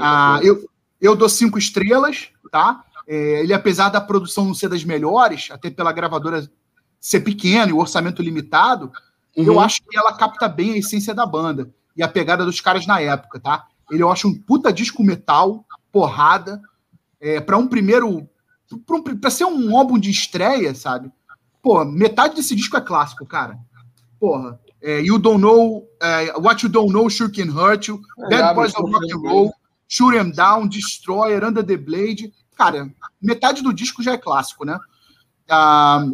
Ah, 0.00 0.38
eu, 0.42 0.68
eu 1.00 1.16
dou 1.16 1.28
cinco 1.28 1.58
estrelas, 1.58 2.28
tá? 2.50 2.84
É, 3.06 3.40
ele, 3.42 3.54
apesar 3.54 3.88
da 3.88 4.00
produção 4.00 4.44
não 4.44 4.54
ser 4.54 4.68
das 4.68 4.84
melhores, 4.84 5.48
até 5.50 5.70
pela 5.70 5.92
gravadora 5.92 6.48
ser 7.00 7.20
pequena 7.20 7.70
e 7.70 7.72
o 7.72 7.78
orçamento 7.78 8.22
limitado, 8.22 8.92
eu 9.34 9.54
Uhum. 9.54 9.60
acho 9.60 9.82
que 9.88 9.96
ela 9.96 10.12
capta 10.12 10.48
bem 10.48 10.72
a 10.72 10.76
essência 10.78 11.14
da 11.14 11.24
banda 11.24 11.72
e 11.98 12.02
a 12.02 12.08
pegada 12.08 12.44
dos 12.44 12.60
caras 12.60 12.86
na 12.86 13.00
época, 13.00 13.40
tá? 13.40 13.66
Ele 13.90 14.04
eu 14.04 14.10
acho 14.10 14.28
um 14.28 14.38
puta 14.38 14.72
disco 14.72 15.02
metal, 15.02 15.64
porrada. 15.90 16.62
É, 17.20 17.40
para 17.40 17.58
um 17.58 17.66
primeiro. 17.66 18.28
Para 19.20 19.30
ser 19.30 19.46
um 19.46 19.76
álbum 19.76 19.98
de 19.98 20.08
estreia, 20.08 20.72
sabe? 20.74 21.10
Pô, 21.60 21.84
metade 21.84 22.36
desse 22.36 22.54
disco 22.54 22.76
é 22.76 22.80
clássico, 22.80 23.26
cara. 23.26 23.58
Porra. 24.20 24.60
É, 24.80 25.00
you 25.00 25.18
Don't 25.18 25.40
Know, 25.40 25.88
é, 26.00 26.32
What 26.38 26.64
You 26.64 26.70
Don't 26.70 26.92
Know 26.92 27.10
Sure 27.10 27.32
Can 27.32 27.50
Hurt 27.50 27.88
You, 27.88 28.00
É, 28.30 28.38
Bad 28.38 28.54
Boys 28.54 28.74
of 28.76 28.92
Rock 28.92 29.12
and 29.12 29.16
Roll, 29.16 29.52
Shoot 29.88 30.16
'Em 30.16 30.30
Down, 30.30 30.68
Destroyer, 30.68 31.42
Under 31.44 31.66
the 31.66 31.76
Blade. 31.76 32.32
Cara, 32.54 32.88
metade 33.20 33.60
do 33.60 33.72
disco 33.72 34.04
já 34.04 34.12
é 34.12 34.18
clássico, 34.18 34.64
né? 34.64 34.78
Ah, 35.50 36.04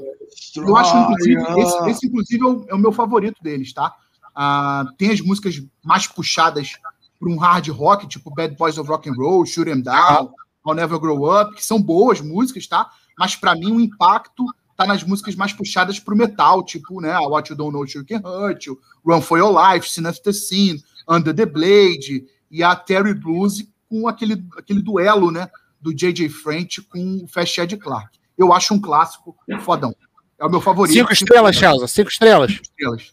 eu 0.56 0.76
acho, 0.76 0.96
inclusive, 0.96 1.42
esse, 1.60 1.90
esse, 1.90 2.06
inclusive, 2.06 2.42
é 2.42 2.46
o, 2.46 2.66
é 2.70 2.74
o 2.74 2.78
meu 2.78 2.92
favorito 2.92 3.42
deles, 3.42 3.74
tá? 3.74 3.94
Ah, 4.34 4.84
tem 4.98 5.10
as 5.10 5.20
músicas 5.20 5.62
mais 5.82 6.06
puxadas 6.06 6.72
para 7.18 7.28
um 7.28 7.36
hard 7.36 7.68
rock, 7.68 8.08
tipo 8.08 8.34
Bad 8.34 8.56
Boys 8.56 8.78
of 8.78 8.88
Rock 8.88 9.08
and 9.08 9.14
Roll, 9.14 9.46
Shoot 9.46 9.70
'Em 9.70 9.80
Down, 9.80 10.32
I'll 10.66 10.74
Never 10.74 10.98
Grow 10.98 11.40
Up, 11.40 11.54
que 11.54 11.64
são 11.64 11.80
boas 11.80 12.20
músicas, 12.20 12.66
tá? 12.66 12.90
Mas 13.18 13.36
para 13.36 13.54
mim 13.54 13.72
o 13.72 13.80
impacto 13.80 14.44
tá 14.76 14.86
nas 14.86 15.04
músicas 15.04 15.36
mais 15.36 15.52
puxadas 15.52 16.00
pro 16.00 16.16
metal, 16.16 16.64
tipo, 16.64 17.00
né, 17.00 17.16
What 17.18 17.50
You 17.50 17.56
Don't 17.56 17.72
Know 17.72 17.86
Sure 17.86 18.04
Can 18.04 18.20
Hurt 18.24 18.66
You, 18.66 18.80
Run 19.04 19.20
For 19.20 19.38
Your 19.38 19.54
Life, 19.56 19.88
Sin 19.88 20.06
After 20.06 20.34
Sin, 20.34 20.82
Under 21.08 21.34
the 21.34 21.46
Blade, 21.46 22.26
e 22.50 22.62
a 22.62 22.74
Terry 22.74 23.14
Blues 23.14 23.64
com 23.88 24.08
aquele, 24.08 24.44
aquele 24.58 24.82
duelo, 24.82 25.30
né, 25.30 25.48
do 25.80 25.94
J.J. 25.94 26.28
French 26.28 26.82
com 26.82 27.22
o 27.22 27.28
Fast 27.28 27.60
Ed 27.60 27.76
Clark. 27.76 28.18
Eu 28.36 28.52
acho 28.52 28.74
um 28.74 28.80
clássico 28.80 29.36
fodão. 29.60 29.94
É 30.38 30.44
o 30.44 30.50
meu 30.50 30.60
favorito. 30.60 30.94
Cinco 30.94 31.12
estrelas, 31.12 31.54
Chelsea. 31.54 31.86
Cinco 31.86 32.10
estrelas. 32.10 32.50
Cinco 32.50 32.62
estrelas. 32.64 33.12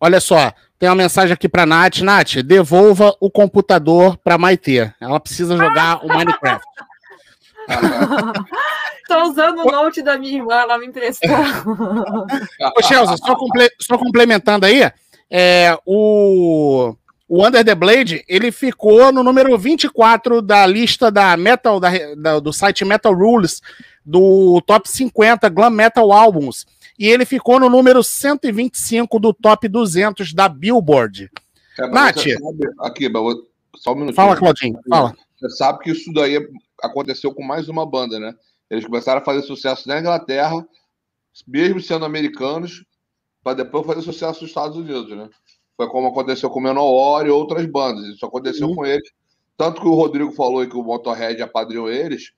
Olha 0.00 0.20
só, 0.20 0.52
tem 0.78 0.88
uma 0.88 0.94
mensagem 0.94 1.32
aqui 1.32 1.48
para 1.48 1.66
Nath. 1.66 2.00
Nath, 2.00 2.36
devolva 2.42 3.14
o 3.20 3.30
computador 3.30 4.16
para 4.18 4.38
Maitê. 4.38 4.92
Ela 5.00 5.20
precisa 5.20 5.56
jogar 5.56 6.04
o 6.04 6.08
Minecraft. 6.08 6.66
Tô 9.08 9.22
usando 9.24 9.60
o 9.60 9.70
note 9.70 10.02
da 10.02 10.18
minha 10.18 10.38
irmã, 10.38 10.54
ela 10.54 10.78
me 10.78 10.86
emprestou. 10.86 11.30
Ô, 12.76 12.82
Chelsea, 12.82 13.16
só, 13.18 13.36
comple 13.36 13.68
só 13.80 13.98
complementando 13.98 14.64
aí, 14.64 14.90
é, 15.30 15.78
o, 15.84 16.94
o 17.36 17.44
Under 17.44 17.64
the 17.64 17.74
Blade, 17.74 18.24
ele 18.28 18.52
ficou 18.52 19.10
no 19.10 19.24
número 19.24 19.58
24 19.58 20.40
da 20.40 20.64
lista 20.64 21.10
da 21.10 21.36
Metal, 21.36 21.80
da, 21.80 21.90
da, 22.14 22.38
do 22.38 22.52
site 22.52 22.84
Metal 22.84 23.12
Rules, 23.12 23.60
do 24.06 24.62
Top 24.64 24.88
50 24.88 25.48
Glam 25.48 25.70
Metal 25.70 26.12
Albums. 26.12 26.64
E 26.96 27.08
ele 27.08 27.24
ficou 27.24 27.58
no 27.58 27.68
número 27.68 28.04
125 28.04 29.18
do 29.18 29.34
Top 29.34 29.66
200 29.66 30.32
da 30.32 30.48
Billboard. 30.48 31.28
É, 31.76 31.88
Nath. 31.88 32.20
Sabe, 32.20 32.70
aqui, 32.78 33.10
só 33.78 33.90
um 33.90 33.96
minutinho. 33.96 34.14
Fala, 34.14 34.36
Claudinho, 34.36 34.78
fala. 34.88 35.12
Você 35.36 35.56
sabe 35.56 35.80
que 35.80 35.90
isso 35.90 36.12
daí 36.12 36.38
aconteceu 36.80 37.34
com 37.34 37.42
mais 37.42 37.68
uma 37.68 37.84
banda, 37.84 38.20
né? 38.20 38.32
Eles 38.70 38.84
começaram 38.84 39.20
a 39.20 39.24
fazer 39.24 39.42
sucesso 39.42 39.88
na 39.88 39.98
Inglaterra, 39.98 40.64
mesmo 41.48 41.80
sendo 41.80 42.04
americanos, 42.04 42.84
para 43.42 43.54
depois 43.54 43.84
fazer 43.84 44.02
sucesso 44.02 44.42
nos 44.42 44.50
Estados 44.50 44.76
Unidos, 44.76 45.10
né? 45.16 45.28
Foi 45.76 45.88
como 45.88 46.08
aconteceu 46.08 46.48
com 46.50 46.60
o 46.60 46.62
Menor 46.62 47.26
e 47.26 47.30
outras 47.30 47.66
bandas. 47.66 48.04
Isso 48.06 48.24
aconteceu 48.24 48.68
uhum. 48.68 48.74
com 48.76 48.86
eles. 48.86 49.10
Tanto 49.56 49.80
que 49.80 49.86
o 49.86 49.94
Rodrigo 49.94 50.32
falou 50.32 50.66
que 50.66 50.76
o 50.76 50.82
Motorhead 50.82 51.40
apadrinhou 51.42 51.90
eles. 51.90 52.32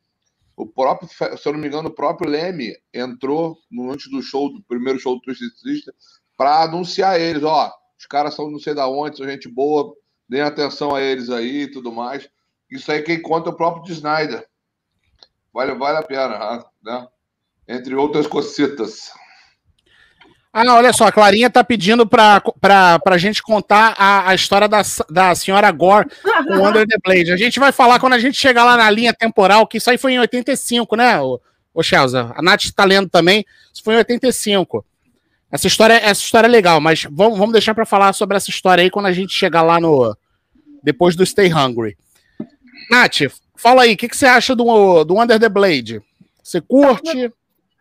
O 0.57 0.67
próprio, 0.67 1.09
se 1.09 1.49
eu 1.49 1.53
não 1.53 1.61
me 1.61 1.67
engano, 1.69 1.89
o 1.89 1.95
próprio 1.95 2.31
Leme 2.31 2.75
entrou 2.93 3.59
no 3.71 3.91
antes 3.93 4.11
do 4.11 4.23
show, 4.23 4.51
do 4.51 4.63
primeiro 4.63 4.99
show 4.99 5.15
do 5.15 5.21
Twisted 5.21 5.51
Sister, 5.55 5.95
para 6.37 6.63
anunciar 6.63 7.21
eles. 7.21 7.43
Ó, 7.43 7.71
os 7.99 8.07
caras 8.07 8.35
são 8.35 8.51
não 8.51 8.59
sei 8.59 8.75
da 8.75 8.89
onde, 8.89 9.19
são 9.19 9.29
gente 9.29 9.49
boa, 9.49 9.95
deem 10.29 10.43
atenção 10.43 10.95
a 10.95 11.03
eles 11.03 11.29
aí 11.29 11.63
e 11.63 11.71
tudo 11.71 11.93
mais. 11.93 12.29
Isso 12.71 12.91
aí 12.91 13.03
quem 13.03 13.21
conta 13.21 13.51
é 13.51 13.53
o 13.53 13.57
próprio 13.57 13.93
Snyder. 13.93 14.47
Vale, 15.53 15.75
vale 15.75 15.99
a 15.99 16.03
pena, 16.03 16.65
né? 16.83 17.09
Entre 17.69 17.95
outras 17.95 18.27
cocitas. 18.27 19.11
Ah, 20.59 20.75
olha 20.75 20.91
só, 20.91 21.07
a 21.07 21.13
Clarinha 21.13 21.51
tá 21.51 21.63
pedindo 21.63 22.07
pra, 22.07 22.41
pra, 22.59 22.99
pra 22.99 23.19
gente 23.19 23.43
contar 23.43 23.95
a, 23.99 24.31
a 24.31 24.35
história 24.35 24.67
da, 24.67 24.81
da 25.11 25.35
senhora 25.35 25.71
Gore 25.71 26.09
com 26.49 26.67
Under 26.67 26.87
the 26.87 26.97
Blade. 27.05 27.31
A 27.31 27.37
gente 27.37 27.61
vai 27.61 27.73
falar 27.73 28.01
quando 28.01 28.15
a 28.15 28.19
gente 28.19 28.39
chegar 28.39 28.65
lá 28.65 28.75
na 28.75 28.89
linha 28.89 29.13
temporal, 29.13 29.67
que 29.67 29.77
isso 29.77 29.91
aí 29.91 29.99
foi 29.99 30.15
em 30.15 30.19
85, 30.19 30.97
né, 30.97 31.21
ô, 31.21 31.39
ô 31.75 31.83
Chelsea? 31.83 32.33
A 32.35 32.41
Nath 32.41 32.71
tá 32.75 32.87
lendo 32.87 33.07
também, 33.07 33.45
isso 33.71 33.85
foi 33.85 33.97
em 33.97 33.99
85. 33.99 34.83
Essa 35.53 35.67
história, 35.67 35.93
essa 35.93 36.23
história 36.23 36.47
é 36.47 36.51
legal, 36.51 36.81
mas 36.81 37.07
vamos, 37.11 37.39
vamos 37.39 37.53
deixar 37.53 37.75
para 37.75 37.85
falar 37.85 38.15
sobre 38.15 38.39
essa 38.39 38.49
história 38.49 38.81
aí 38.81 38.89
quando 38.91 39.07
a 39.07 39.13
gente 39.13 39.35
chegar 39.35 39.61
lá 39.61 39.79
no. 39.79 40.17
Depois 40.83 41.15
do 41.15 41.27
Stay 41.27 41.53
Hungry. 41.53 41.99
Nath, 42.91 43.31
fala 43.55 43.83
aí, 43.83 43.93
o 43.93 43.97
que, 43.99 44.09
que 44.09 44.17
você 44.17 44.25
acha 44.25 44.57
do, 44.57 45.05
do 45.05 45.21
Under 45.21 45.39
the 45.39 45.51
Blade? 45.51 46.01
Você 46.43 46.63
curte? 46.63 47.31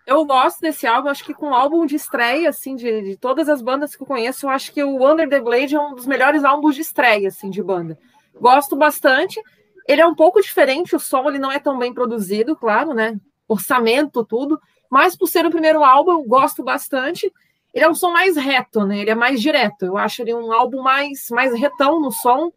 Eu 0.06 0.24
gosto 0.24 0.62
desse 0.62 0.86
álbum, 0.86 1.10
acho 1.10 1.24
que 1.24 1.34
com 1.34 1.48
um 1.48 1.54
álbum 1.54 1.86
de 1.86 1.96
estreia, 1.96 2.50
assim, 2.50 2.76
de, 2.76 3.02
de, 3.02 3.18
todas 3.18 3.50
as 3.50 3.62
bandas 3.62 3.96
que 3.96 4.04
eu 4.04 4.08
conheço, 4.08 4.46
eu 4.46 4.50
acho 4.52 4.72
que 4.72 4.84
o 4.84 5.04
Under 5.04 5.28
the 5.28 5.40
Blade 5.40 5.76
é 5.76 5.80
um 5.80 5.96
dos 5.96 6.06
melhores 6.06 6.44
álbuns 6.44 6.76
de 6.76 6.82
estreia, 6.82 7.30
assim, 7.30 7.50
de 7.50 7.64
banda. 7.64 7.98
Gosto 8.40 8.76
bastante. 8.76 9.42
Ele 9.88 10.02
é 10.02 10.06
um 10.06 10.14
pouco 10.14 10.42
diferente, 10.42 10.96
o 10.96 11.00
som 11.00 11.28
ele 11.28 11.40
não 11.40 11.52
é 11.52 11.60
tão 11.60 11.80
bem 11.80 11.92
produzido, 11.92 12.56
claro, 12.56 12.94
né? 12.94 13.20
Orçamento, 13.48 14.24
tudo. 14.24 14.60
Mas 14.92 15.16
por 15.16 15.28
ser 15.28 15.46
o 15.46 15.52
primeiro 15.52 15.84
álbum, 15.84 16.12
eu 16.12 16.24
gosto 16.24 16.64
bastante. 16.64 17.32
Ele 17.74 17.86
é 17.86 17.90
um 17.90 17.96
som 17.96 18.12
mais 18.12 18.38
reto, 18.38 18.86
né? 18.86 19.00
Ele 19.00 19.10
é 19.10 19.16
mais 19.16 19.42
direto. 19.42 19.86
Eu 19.86 19.98
acho 19.98 20.22
ele 20.22 20.34
um 20.34 20.52
álbum 20.52 20.82
mais, 20.82 21.30
mais 21.32 21.54
retão 21.60 22.00
no 22.00 22.12
som, 22.12 22.52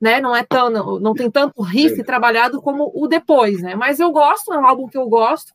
né? 0.00 0.20
Não 0.20 0.34
é 0.34 0.44
tão, 0.44 0.70
não, 0.70 1.00
não 1.00 1.14
tem 1.14 1.30
tanto 1.30 1.62
riff 1.62 2.02
trabalhado 2.04 2.62
como 2.62 2.92
o 2.94 3.08
depois, 3.08 3.60
né? 3.60 3.74
Mas 3.74 3.98
eu 3.98 4.10
gosto, 4.12 4.52
é 4.52 4.58
um 4.58 4.66
álbum 4.66 4.86
que 4.86 4.96
eu 4.96 5.08
gosto. 5.08 5.52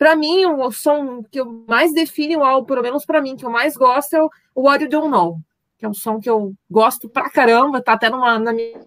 Para 0.00 0.16
mim, 0.16 0.46
o 0.46 0.72
som 0.72 1.22
que 1.22 1.38
eu 1.38 1.62
mais 1.68 1.92
define 1.92 2.34
o 2.34 2.42
álbum, 2.42 2.66
pelo 2.66 2.80
menos 2.80 3.04
para 3.04 3.20
mim, 3.20 3.36
que 3.36 3.44
eu 3.44 3.50
mais 3.50 3.76
gosto 3.76 4.14
é 4.14 4.22
o 4.22 4.30
What 4.62 4.82
You 4.82 4.88
Don't 4.88 5.10
Know, 5.10 5.38
que 5.76 5.84
é 5.84 5.88
um 5.90 5.92
som 5.92 6.18
que 6.18 6.30
eu 6.30 6.54
gosto 6.70 7.06
pra 7.06 7.28
caramba, 7.28 7.82
tá 7.82 7.92
até 7.92 8.08
numa, 8.08 8.38
na 8.38 8.50
minha. 8.50 8.80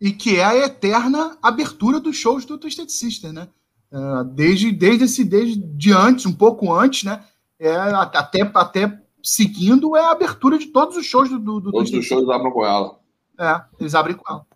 E 0.00 0.10
que 0.10 0.38
é 0.38 0.44
a 0.44 0.56
eterna 0.56 1.36
abertura 1.42 2.00
dos 2.00 2.16
shows 2.16 2.46
do 2.46 2.56
Twisted 2.56 2.88
Sister, 2.88 3.30
né? 3.30 3.46
Uh, 3.92 4.24
desde, 4.24 4.72
desde 4.72 5.04
esse, 5.04 5.22
desde 5.22 5.92
antes, 5.92 6.24
um 6.24 6.32
pouco 6.32 6.72
antes, 6.72 7.04
né? 7.04 7.22
É, 7.58 7.74
até, 7.76 8.40
até 8.54 9.02
seguindo 9.22 9.94
é 9.94 10.00
a 10.00 10.12
abertura 10.12 10.56
de 10.56 10.68
todos 10.68 10.96
os 10.96 11.04
shows 11.04 11.28
do, 11.28 11.38
do, 11.38 11.60
do 11.60 11.72
Todos 11.72 11.92
os 11.92 12.06
shows 12.06 12.26
abrem 12.30 12.54
com 12.54 12.64
ela. 12.64 12.98
É, 13.38 13.60
eles 13.78 13.94
abrem 13.94 14.16
com 14.16 14.32
ela. 14.32 14.46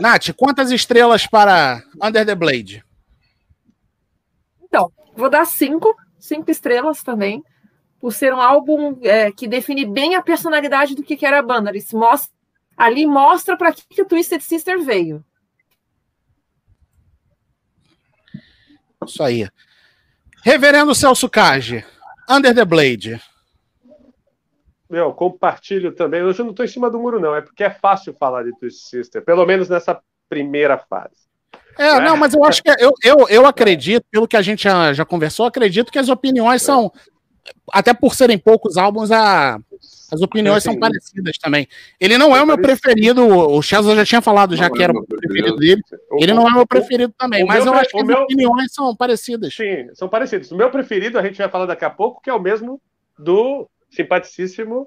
Nath, 0.00 0.32
quantas 0.36 0.70
estrelas 0.70 1.26
para 1.26 1.82
Under 2.02 2.24
the 2.24 2.34
Blade? 2.34 2.84
Então, 4.62 4.92
vou 5.14 5.30
dar 5.30 5.46
cinco, 5.46 5.94
cinco 6.18 6.50
estrelas 6.50 7.02
também, 7.02 7.42
por 7.98 8.12
ser 8.12 8.34
um 8.34 8.40
álbum 8.40 8.98
é, 9.02 9.32
que 9.32 9.48
define 9.48 9.86
bem 9.86 10.14
a 10.14 10.22
personalidade 10.22 10.94
do 10.94 11.02
que, 11.02 11.16
que 11.16 11.24
era 11.24 11.38
a 11.38 11.42
banda. 11.42 11.72
Mostra, 11.92 12.30
ali 12.76 13.06
mostra 13.06 13.56
para 13.56 13.72
que, 13.72 13.82
que 13.88 14.02
o 14.02 14.06
Twisted 14.06 14.40
Sister 14.42 14.82
veio. 14.82 15.24
Isso 19.06 19.22
aí. 19.22 19.48
Reverendo 20.42 20.94
Celso 20.94 21.28
Cage, 21.28 21.84
Under 22.28 22.54
the 22.54 22.64
Blade. 22.64 23.20
Meu, 24.88 25.12
compartilho 25.12 25.92
também. 25.92 26.22
Hoje 26.22 26.40
eu 26.40 26.44
não 26.44 26.50
estou 26.50 26.64
em 26.64 26.68
cima 26.68 26.90
do 26.90 26.98
muro, 26.98 27.20
não. 27.20 27.34
É 27.34 27.40
porque 27.40 27.64
é 27.64 27.70
fácil 27.70 28.14
falar 28.18 28.44
de 28.44 28.56
Twist 28.58 28.88
Sister, 28.88 29.22
pelo 29.24 29.44
menos 29.44 29.68
nessa 29.68 30.00
primeira 30.28 30.78
fase. 30.78 31.26
É, 31.78 31.88
é. 31.88 32.00
não, 32.00 32.16
mas 32.16 32.34
eu 32.34 32.44
acho 32.44 32.62
que 32.62 32.70
eu, 32.78 32.92
eu, 33.02 33.28
eu 33.28 33.46
acredito, 33.46 34.04
pelo 34.10 34.26
que 34.26 34.36
a 34.36 34.42
gente 34.42 34.64
já, 34.64 34.92
já 34.92 35.04
conversou, 35.04 35.46
acredito 35.46 35.92
que 35.92 35.98
as 35.98 36.08
opiniões 36.08 36.62
é. 36.62 36.64
são, 36.64 36.92
até 37.72 37.92
por 37.92 38.14
serem 38.14 38.38
poucos 38.38 38.76
álbuns, 38.76 39.10
a, 39.10 39.58
as 40.10 40.22
opiniões 40.22 40.62
são 40.62 40.78
parecidas 40.78 41.36
também. 41.38 41.66
Ele 42.00 42.16
não 42.16 42.34
é 42.34 42.42
o 42.42 42.46
meu 42.46 42.56
preferido, 42.56 43.26
o 43.26 43.60
Chelsea 43.60 43.94
já 43.94 44.04
tinha 44.04 44.22
falado 44.22 44.56
já 44.56 44.68
não 44.68 44.76
que 44.76 44.82
era 44.82 44.92
o 44.92 45.04
preferido 45.04 45.56
dele. 45.56 45.82
Ele 46.18 46.32
não 46.32 46.46
é 46.46 46.50
o 46.50 46.54
meu 46.54 46.66
preferido 46.66 47.12
também, 47.18 47.44
mas 47.44 47.66
eu 47.66 47.74
acho 47.74 47.90
que 47.90 47.98
as 47.98 48.06
meu... 48.06 48.22
opiniões 48.22 48.72
são 48.72 48.94
parecidas. 48.94 49.54
Sim, 49.54 49.88
são 49.94 50.08
parecidas. 50.08 50.50
O 50.50 50.56
meu 50.56 50.70
preferido, 50.70 51.18
a 51.18 51.22
gente 51.22 51.38
vai 51.38 51.48
falar 51.48 51.66
daqui 51.66 51.84
a 51.84 51.90
pouco, 51.90 52.22
que 52.22 52.30
é 52.30 52.34
o 52.34 52.40
mesmo 52.40 52.80
do 53.18 53.68
simpaticíssimo, 53.90 54.86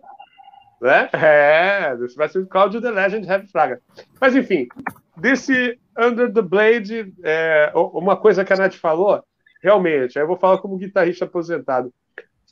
né? 0.82 1.10
É, 1.14 1.96
do 1.96 2.08
simpaticíssimo 2.08 2.50
Cláudio 2.50 2.82
The 2.82 2.92
Legend 2.92 3.28
Heavy 3.28 3.48
Fraga. 3.48 3.82
Mas 4.20 4.36
enfim, 4.36 4.68
desse 5.18 5.80
Under 5.98 6.32
the 6.32 6.42
Blade, 6.42 7.14
é, 7.24 7.72
uma 7.76 8.16
coisa 8.16 8.46
que 8.46 8.54
a 8.54 8.56
Nath 8.56 8.76
falou, 8.76 9.24
realmente, 9.62 10.18
aí 10.18 10.24
eu 10.24 10.28
vou 10.28 10.38
falar 10.38 10.60
como 10.60 10.78
guitarrista 10.78 11.26
aposentado. 11.26 11.94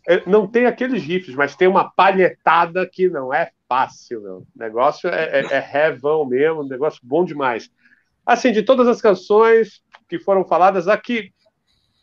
É, 0.07 0.23
não 0.25 0.47
tem 0.47 0.65
aqueles 0.65 1.03
riffs, 1.03 1.35
mas 1.35 1.55
tem 1.55 1.67
uma 1.67 1.91
palhetada 1.91 2.87
que 2.89 3.09
não 3.09 3.33
é 3.33 3.51
fácil, 3.67 4.21
meu. 4.21 4.37
O 4.37 4.47
negócio 4.55 5.09
é, 5.09 5.41
é, 5.41 5.45
é 5.55 5.59
revão 5.59 6.25
mesmo, 6.25 6.61
um 6.61 6.67
negócio 6.67 6.99
bom 7.03 7.25
demais. 7.25 7.69
Assim, 8.25 8.51
de 8.51 8.63
todas 8.63 8.87
as 8.87 9.01
canções 9.01 9.81
que 10.07 10.19
foram 10.19 10.45
faladas 10.45 10.87
aqui, 10.87 11.31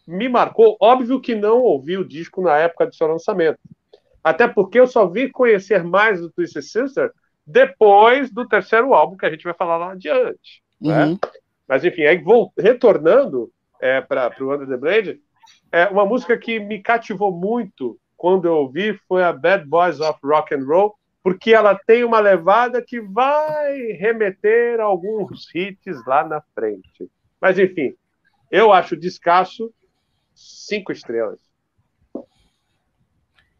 me 0.06 0.28
marcou, 0.28 0.76
óbvio 0.80 1.20
que 1.20 1.34
não 1.34 1.60
ouvi 1.60 1.96
o 1.96 2.06
disco 2.06 2.42
na 2.42 2.56
época 2.58 2.86
do 2.86 2.94
seu 2.94 3.06
lançamento 3.06 3.58
Até 4.24 4.48
porque 4.48 4.80
eu 4.80 4.86
só 4.86 5.06
vim 5.06 5.28
conhecer 5.28 5.84
mais 5.84 6.18
do 6.18 6.30
Twisted 6.32 6.64
Sister 6.64 7.12
depois 7.46 8.30
do 8.30 8.48
terceiro 8.48 8.94
álbum 8.94 9.18
que 9.18 9.26
a 9.26 9.30
gente 9.30 9.44
vai 9.44 9.52
falar 9.52 9.76
lá 9.76 9.92
adiante. 9.92 10.62
Né? 10.80 11.04
Uhum. 11.04 11.18
Mas 11.68 11.84
enfim, 11.84 12.04
aí 12.04 12.16
vou 12.16 12.50
retornando 12.58 13.52
é, 13.80 14.00
para 14.00 14.34
o 14.40 14.54
Under 14.54 14.66
the 14.66 14.76
Blade, 14.78 15.20
é, 15.70 15.86
uma 15.88 16.06
música 16.06 16.38
que 16.38 16.58
me 16.58 16.80
cativou 16.80 17.30
muito 17.30 17.98
quando 18.16 18.46
eu 18.46 18.54
ouvi 18.54 18.98
foi 19.06 19.22
a 19.22 19.32
Bad 19.32 19.66
Boys 19.66 20.00
of 20.00 20.18
Rock 20.24 20.54
and 20.54 20.64
Roll, 20.64 20.94
porque 21.22 21.52
ela 21.52 21.78
tem 21.86 22.04
uma 22.04 22.20
levada 22.20 22.82
que 22.82 23.00
vai 23.00 23.76
remeter 23.98 24.80
a 24.80 24.84
alguns 24.84 25.54
hits 25.54 26.02
lá 26.06 26.26
na 26.26 26.40
frente. 26.54 27.10
Mas 27.38 27.58
enfim, 27.58 27.94
eu 28.50 28.72
acho 28.72 28.96
descasso 28.96 29.70
cinco 30.34 30.92
estrelas. 30.92 31.40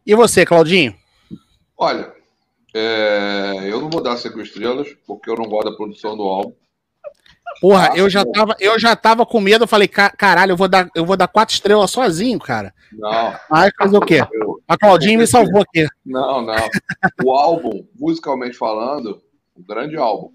E 0.05 0.15
você, 0.15 0.45
Claudinho? 0.45 0.95
Olha, 1.77 2.13
é, 2.73 3.61
eu 3.67 3.81
não 3.81 3.89
vou 3.89 4.01
dar 4.01 4.17
cinco 4.17 4.39
estrelas, 4.41 4.87
porque 5.05 5.29
eu 5.29 5.35
não 5.35 5.45
gosto 5.45 5.69
da 5.71 5.75
produção 5.75 6.15
do 6.15 6.23
álbum. 6.23 6.53
Porra, 7.61 7.91
eu 7.95 8.09
já 8.09 8.25
tava, 8.25 8.55
eu 8.59 8.77
já 8.77 8.95
tava 8.95 9.25
com 9.25 9.39
medo, 9.39 9.63
eu 9.63 9.67
falei, 9.67 9.87
"Ca- 9.87 10.09
caralho, 10.09 10.51
eu 10.51 10.57
vou 10.57 10.67
dar, 10.67 10.89
eu 10.93 11.05
vou 11.05 11.15
dar 11.15 11.27
quatro 11.27 11.53
estrelas 11.55 11.89
sozinho, 11.89 12.37
cara. 12.37 12.73
Não, 12.91 13.33
Mas 13.49 13.71
fazer 13.77 13.97
o 13.97 14.01
quê? 14.01 14.21
eu- 14.33 14.61
A 14.67 14.77
Claudinho 14.77 15.19
me 15.19 15.27
salvou 15.27 15.61
aqui. 15.61 15.87
não, 16.05 16.41
não. 16.41 16.69
O 17.23 17.31
álbum, 17.31 17.85
musicalmente 17.97 18.57
falando, 18.57 19.21
um 19.55 19.63
grande 19.63 19.95
álbum. 19.95 20.31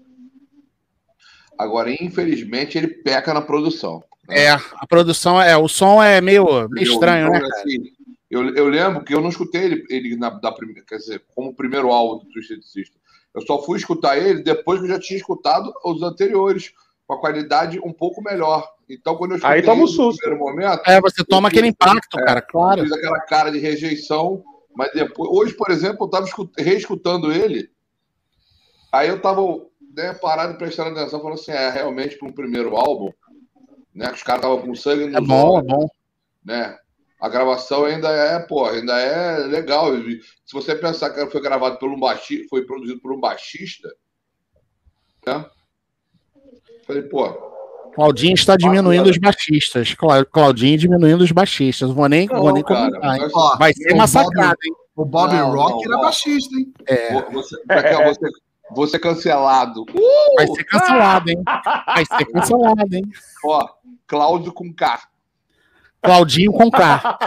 Agora, 1.59 1.91
infelizmente, 1.91 2.77
ele 2.77 2.87
peca 2.87 3.33
na 3.33 3.41
produção. 3.41 4.03
É, 4.29 4.49
a 4.49 4.87
produção 4.87 5.39
é, 5.41 5.55
o 5.55 5.67
som 5.67 6.01
é 6.01 6.21
meio, 6.21 6.67
meio 6.69 6.87
estranho, 6.91 7.27
Então, 7.27 7.33
né? 7.39 7.47
cara? 7.49 7.61
assim, 7.61 7.83
eu, 8.31 8.55
eu 8.55 8.67
lembro 8.67 9.03
que 9.03 9.13
eu 9.13 9.21
não 9.21 9.29
escutei 9.29 9.63
ele, 9.63 9.85
ele 9.89 10.15
na, 10.15 10.29
da 10.29 10.55
quer 10.87 10.97
dizer, 10.97 11.23
como 11.35 11.53
primeiro 11.53 11.91
álbum 11.91 12.23
do 12.23 12.31
Twisted 12.31 12.61
Sister. 12.63 12.99
Eu 13.35 13.41
só 13.41 13.61
fui 13.61 13.77
escutar 13.77 14.17
ele 14.17 14.41
depois 14.41 14.79
que 14.79 14.85
eu 14.85 14.89
já 14.89 14.99
tinha 14.99 15.17
escutado 15.17 15.71
os 15.83 16.01
anteriores, 16.01 16.71
com 17.05 17.13
a 17.13 17.19
qualidade 17.19 17.79
um 17.83 17.91
pouco 17.91 18.21
melhor. 18.21 18.67
Então, 18.89 19.15
quando 19.15 19.31
eu 19.31 19.37
escutei 19.37 19.57
Aí 19.57 19.61
toma 19.61 19.79
um 19.79 19.81
no 19.81 19.87
susto. 19.87 20.19
primeiro 20.19 20.43
momento, 20.43 20.81
É, 20.85 20.99
você 21.01 21.23
toma 21.25 21.49
aquele 21.49 21.67
impacto, 21.67 22.17
É, 22.19 22.23
cara, 22.25 22.41
claro. 22.41 22.81
fiz 22.83 22.91
aquela 22.91 23.19
cara 23.21 23.51
de 23.51 23.59
rejeição, 23.59 24.43
mas 24.75 24.91
depois. 24.93 25.29
Hoje, 25.29 25.53
por 25.53 25.69
exemplo, 25.69 25.97
eu 26.01 26.05
estava 26.05 26.25
reescutando 26.57 27.31
ele, 27.31 27.69
aí 28.91 29.09
eu 29.09 29.17
estava 29.17 29.41
né, 29.95 30.13
parado 30.13 30.57
prestando 30.57 30.97
atenção, 30.97 31.21
falando 31.21 31.39
assim: 31.39 31.51
é 31.51 31.69
realmente 31.69 32.17
para 32.17 32.27
um 32.27 32.33
primeiro 32.33 32.75
álbum, 32.77 33.11
né? 33.93 34.07
que 34.07 34.15
Os 34.15 34.23
caras 34.23 34.43
estavam 34.43 34.65
com 34.65 34.75
sangue 34.75 35.05
nos 35.07 35.15
É 35.15 35.21
bom, 35.21 35.59
é 35.59 35.63
bom. 35.63 35.87
né? 36.45 36.77
A 37.21 37.29
gravação 37.29 37.85
ainda 37.85 38.09
é, 38.09 38.39
pô, 38.39 38.65
ainda 38.65 38.99
é 38.99 39.37
legal. 39.45 39.93
Se 40.43 40.51
você 40.53 40.73
pensar 40.75 41.11
que 41.11 41.23
foi 41.27 41.39
gravado 41.41 41.77
por 41.77 41.89
um 41.89 41.99
baixista, 41.99 42.47
foi 42.49 42.65
produzido 42.65 42.99
por 42.99 43.13
um 43.13 43.19
baixista, 43.19 43.87
né? 45.27 45.45
Falei, 46.87 47.03
pô, 47.03 47.29
Claudinho 47.93 48.33
está 48.33 48.55
diminuindo 48.55 49.09
os 49.09 49.17
baixistas. 49.17 49.93
Cla- 49.93 50.25
Claudinho 50.25 50.77
diminuindo 50.77 51.23
os 51.23 51.31
baixistas. 51.31 51.89
Não 51.89 51.95
vou 51.95 52.09
nem, 52.09 52.25
não, 52.27 52.41
vou 52.41 52.53
nem 52.53 52.63
cara, 52.63 52.87
comentar, 52.89 53.15
hein? 53.15 53.21
mas- 53.21 53.31
Ó, 53.35 53.57
Vai 53.57 53.73
ser 53.73 53.93
massacrado, 53.95 54.57
hein? 54.63 54.73
O 54.95 55.05
Bob 55.05 55.31
Não, 55.33 55.51
Rock 55.51 55.71
não, 55.73 55.81
era 55.83 55.89
não. 55.95 56.01
baixista, 56.01 56.55
hein? 56.55 56.73
É, 56.87 57.21
você, 57.31 57.55
Raquel, 57.69 58.03
você, 58.13 58.29
você 58.71 58.99
cancelado. 58.99 59.85
vai 60.35 60.47
ser 60.47 60.63
cancelado, 60.63 61.29
hein? 61.29 61.43
Vai 61.85 62.05
ser 62.05 62.25
cancelado, 62.31 62.95
hein? 62.95 63.03
Ó, 63.45 63.67
Cláudio 64.07 64.51
com 64.53 64.73
K. 64.73 65.01
Claudinho 66.01 66.51
com 66.51 66.71
K. 66.71 67.19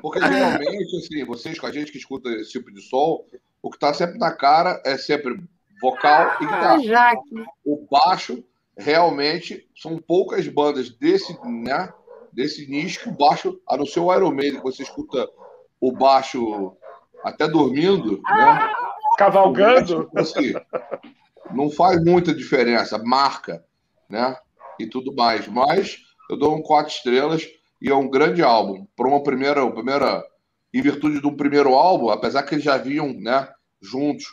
Porque 0.00 0.20
geralmente, 0.20 0.96
assim, 0.96 1.24
vocês 1.24 1.58
com 1.58 1.66
a 1.66 1.72
gente 1.72 1.90
que 1.90 1.98
escuta 1.98 2.28
esse 2.30 2.52
tipo 2.52 2.72
de 2.72 2.80
som, 2.82 3.24
o 3.62 3.70
que 3.70 3.78
tá 3.78 3.92
sempre 3.92 4.18
na 4.18 4.32
cara 4.32 4.80
é 4.84 4.96
sempre 4.96 5.42
vocal 5.80 6.36
e 6.40 6.44
guitarra. 6.44 6.74
Ah, 6.74 6.82
Jaque. 6.82 7.44
O 7.64 7.86
baixo, 7.90 8.44
realmente, 8.76 9.68
são 9.76 9.98
poucas 9.98 10.46
bandas 10.48 10.90
desse, 10.90 11.36
né, 11.44 11.92
desse 12.32 12.66
nicho 12.68 13.00
que 13.00 13.08
o 13.08 13.12
baixo, 13.12 13.60
a 13.68 13.76
não 13.76 13.86
ser 13.86 14.00
o 14.00 14.14
Iron 14.14 14.32
Maiden, 14.32 14.58
que 14.58 14.64
você 14.64 14.82
escuta 14.82 15.28
o 15.80 15.92
baixo 15.92 16.76
até 17.22 17.48
dormindo, 17.48 18.20
né? 18.22 18.72
Cavalgando. 19.18 20.10
Assim, 20.16 20.54
não 21.52 21.70
faz 21.70 22.02
muita 22.04 22.34
diferença, 22.34 22.98
marca, 22.98 23.64
né? 24.08 24.36
E 24.78 24.86
tudo 24.86 25.14
mais. 25.14 25.46
Mas 25.48 26.03
eu 26.30 26.36
dou 26.36 26.56
um 26.56 26.62
quatro 26.62 26.92
estrelas 26.92 27.46
e 27.80 27.88
é 27.90 27.94
um 27.94 28.08
grande 28.08 28.42
álbum. 28.42 28.86
Para 28.96 29.08
uma 29.08 29.22
primeira, 29.22 29.68
primeira, 29.70 30.22
em 30.72 30.82
virtude 30.82 31.20
de 31.20 31.26
um 31.26 31.36
primeiro 31.36 31.74
álbum, 31.74 32.08
apesar 32.10 32.42
que 32.42 32.54
eles 32.54 32.64
já 32.64 32.76
vinham, 32.76 33.12
né, 33.12 33.48
juntos 33.82 34.24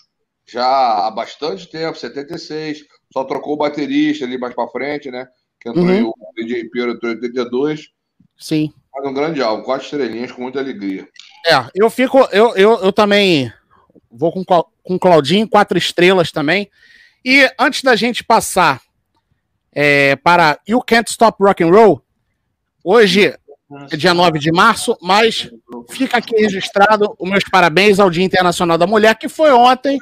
já 0.47 0.65
há 1.07 1.11
bastante 1.11 1.69
tempo, 1.69 1.97
76, 1.97 2.79
só 3.13 3.23
trocou 3.23 3.53
o 3.53 3.57
baterista 3.57 4.25
ali 4.25 4.37
mais 4.37 4.53
para 4.53 4.67
frente, 4.69 5.09
né? 5.11 5.27
Que 5.59 5.69
entrou 5.69 5.85
Uhum. 5.85 5.91
aí, 5.91 6.03
o 6.03 6.13
DJ 6.35 6.69
Piero 6.69 6.91
entrou 6.91 7.11
em 7.11 7.15
82. 7.15 7.89
Sim. 8.37 8.73
Mas 8.93 9.05
um 9.05 9.13
grande 9.13 9.41
álbum, 9.41 9.63
quatro 9.63 9.85
estrelinhas 9.85 10.31
com 10.31 10.41
muita 10.41 10.59
alegria. 10.59 11.07
É, 11.47 11.53
eu 11.75 11.89
fico. 11.89 12.17
Eu, 12.31 12.55
eu, 12.55 12.79
eu 12.81 12.91
também 12.91 13.51
vou 14.09 14.31
com, 14.31 14.43
com 14.83 14.99
Claudinho, 14.99 15.47
quatro 15.47 15.77
estrelas 15.77 16.31
também. 16.31 16.69
E 17.23 17.49
antes 17.59 17.83
da 17.83 17.95
gente 17.95 18.23
passar 18.23 18.81
é, 19.73 20.15
para 20.15 20.59
You 20.67 20.81
Can't 20.81 21.09
Stop 21.09 21.43
Rock 21.43 21.63
and 21.63 21.69
Roll, 21.71 22.01
hoje 22.83 23.35
é 23.91 23.95
dia 23.95 24.13
9 24.13 24.37
de 24.37 24.51
março, 24.51 24.97
mas 25.01 25.49
fica 25.89 26.17
aqui 26.17 26.35
registrado 26.35 27.15
os 27.17 27.29
meus 27.29 27.43
parabéns 27.45 27.99
ao 27.99 28.09
Dia 28.09 28.23
Internacional 28.23 28.77
da 28.77 28.85
Mulher, 28.85 29.15
que 29.15 29.29
foi 29.29 29.51
ontem. 29.51 29.97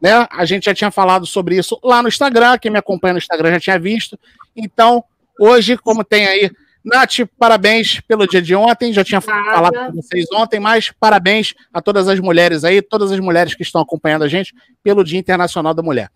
Né? 0.00 0.26
A 0.30 0.44
gente 0.44 0.66
já 0.66 0.74
tinha 0.74 0.90
falado 0.90 1.26
sobre 1.26 1.56
isso 1.56 1.78
lá 1.82 2.00
no 2.00 2.08
Instagram, 2.08 2.58
quem 2.58 2.70
me 2.70 2.78
acompanha 2.78 3.14
no 3.14 3.18
Instagram 3.18 3.52
já 3.52 3.60
tinha 3.60 3.78
visto. 3.78 4.18
Então, 4.56 5.02
hoje, 5.38 5.76
como 5.76 6.04
tem 6.04 6.26
aí 6.26 6.50
Nath, 6.84 7.28
parabéns 7.38 8.00
pelo 8.00 8.26
dia 8.26 8.40
de 8.40 8.54
ontem. 8.54 8.92
Já 8.92 9.04
tinha 9.04 9.20
Nada. 9.24 9.50
falado 9.50 9.86
com 9.86 9.92
vocês 10.00 10.26
ontem, 10.32 10.58
mas 10.58 10.90
parabéns 10.98 11.54
a 11.72 11.82
todas 11.82 12.08
as 12.08 12.18
mulheres 12.18 12.64
aí, 12.64 12.80
todas 12.80 13.12
as 13.12 13.20
mulheres 13.20 13.54
que 13.54 13.62
estão 13.62 13.80
acompanhando 13.80 14.22
a 14.22 14.28
gente 14.28 14.54
pelo 14.82 15.04
Dia 15.04 15.18
Internacional 15.18 15.74
da 15.74 15.82
Mulher. 15.82 16.10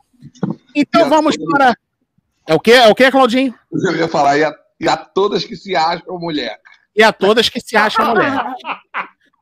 Então 0.74 1.08
vamos 1.08 1.36
para. 1.36 1.76
É 2.46 2.54
o 2.54 2.60
quê? 2.60 2.72
É 2.72 2.88
o 2.88 2.94
quê, 2.94 3.10
Claudinho? 3.10 3.54
Eu 3.72 3.96
ia 3.96 4.08
falar, 4.08 4.38
e 4.38 4.44
a, 4.44 4.52
e 4.80 4.88
a 4.88 4.96
todas 4.96 5.44
que 5.44 5.56
se 5.56 5.76
acham 5.76 6.18
mulher. 6.18 6.58
E 6.94 7.02
a 7.02 7.12
todas 7.12 7.48
que 7.48 7.60
se 7.60 7.76
acham 7.76 8.14
mulher. 8.14 8.44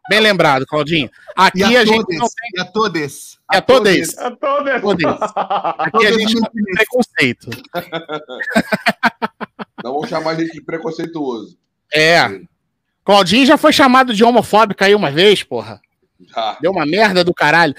Bem 0.08 0.20
lembrado, 0.20 0.66
Claudinho. 0.66 1.10
Aqui 1.36 1.60
E 1.60 1.76
a, 1.76 1.80
a 1.80 1.84
gente 1.84 2.02
todes. 2.04 2.18
não 2.18 2.26
tem. 2.28 2.50
E 2.56 2.60
a 2.60 2.64
todes. 2.64 3.38
E 3.52 3.56
a 3.56 3.60
todas. 3.62 4.18
É 4.18 4.30
todo 4.30 4.80
Todas. 4.80 5.20
Aqui 5.34 5.36
a 5.36 5.90
Todas 5.90 6.14
gente 6.16 6.34
não 6.34 6.50
tem 6.50 6.64
preconceito. 6.74 7.50
Não 9.82 9.94
vamos 9.94 10.10
chamar 10.10 10.32
a 10.32 10.34
gente 10.34 10.52
de 10.52 10.60
preconceituoso. 10.60 11.56
É. 11.92 12.40
Claudinho 13.02 13.46
já 13.46 13.56
foi 13.56 13.72
chamado 13.72 14.12
de 14.12 14.22
homofóbico 14.22 14.84
aí 14.84 14.94
uma 14.94 15.10
vez, 15.10 15.42
porra. 15.42 15.80
Já. 16.34 16.58
Deu 16.60 16.70
uma 16.70 16.84
merda 16.84 17.24
do 17.24 17.32
caralho. 17.32 17.74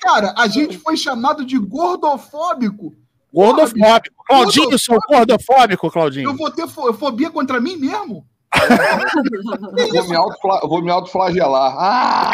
Cara, 0.00 0.34
a 0.36 0.46
gente 0.48 0.78
foi 0.78 0.96
chamado 0.96 1.44
de 1.44 1.58
gordofóbico. 1.58 2.94
Gordofóbico. 3.32 4.16
Claudinho, 4.26 4.78
sou 4.78 4.98
gordofóbico, 5.08 5.90
Claudinho. 5.90 6.30
Eu 6.30 6.36
vou 6.36 6.50
ter 6.50 6.66
fo- 6.68 6.92
fobia 6.94 7.30
contra 7.30 7.60
mim 7.60 7.76
mesmo? 7.76 8.26
Eu 9.94 10.04
vou 10.04 10.08
me, 10.08 10.68
vou 10.68 10.82
me 10.82 10.90
autoflagelar. 10.90 11.74
Ah! 11.78 12.30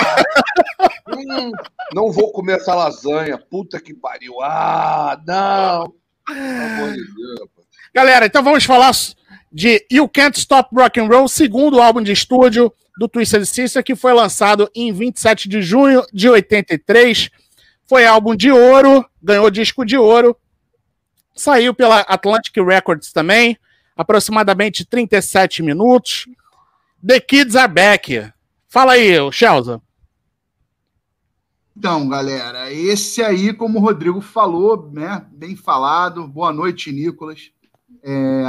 Hum, 1.09 1.51
não 1.95 2.11
vou 2.13 2.31
comer 2.33 2.57
essa 2.57 2.75
lasanha. 2.75 3.37
Puta 3.39 3.81
que 3.81 3.93
pariu. 3.95 4.41
Ah, 4.43 5.19
não. 5.27 5.93
Galera, 7.95 8.27
então 8.27 8.43
vamos 8.43 8.65
falar 8.65 8.93
de 9.53 9.85
You 9.91 10.09
Can't 10.09 10.39
Stop 10.39 10.75
Rock 10.75 11.01
and 11.01 11.09
Roll, 11.09 11.29
segundo 11.29 11.81
álbum 11.81 12.01
de 12.03 12.13
estúdio 12.13 12.73
do 12.99 13.09
Twisted 13.09 13.45
Sister, 13.45 13.83
que 13.83 13.97
foi 13.97 14.13
lançado 14.13 14.71
em 14.75 14.93
27 14.93 15.49
de 15.49 15.63
junho 15.63 16.05
de 16.13 16.29
83. 16.29 17.31
Foi 17.85 18.07
álbum 18.07 18.35
de 18.35 18.51
ouro, 18.51 19.05
ganhou 19.23 19.51
disco 19.51 19.85
de 19.85 19.97
ouro. 19.97 20.37
Saiu 21.35 21.75
pela 21.75 22.01
Atlantic 22.01 22.55
Records 22.57 23.13
também, 23.13 23.59
aproximadamente 23.97 24.85
37 24.85 25.63
minutos. 25.63 26.27
The 27.05 27.21
Kids 27.21 27.57
Are 27.57 27.73
Back. 27.73 28.31
Fala 28.69 28.93
aí, 28.93 29.17
Shelza. 29.33 29.81
Então, 31.77 32.07
galera, 32.09 32.71
esse 32.71 33.23
aí, 33.23 33.53
como 33.53 33.79
o 33.79 33.83
Rodrigo 33.83 34.21
falou, 34.21 34.91
né? 34.93 35.27
Bem 35.33 35.57
falado. 35.57 36.29
Boa 36.29 36.53
noite, 36.53 36.93
Nicolas. 36.93 37.51
É, 38.03 38.45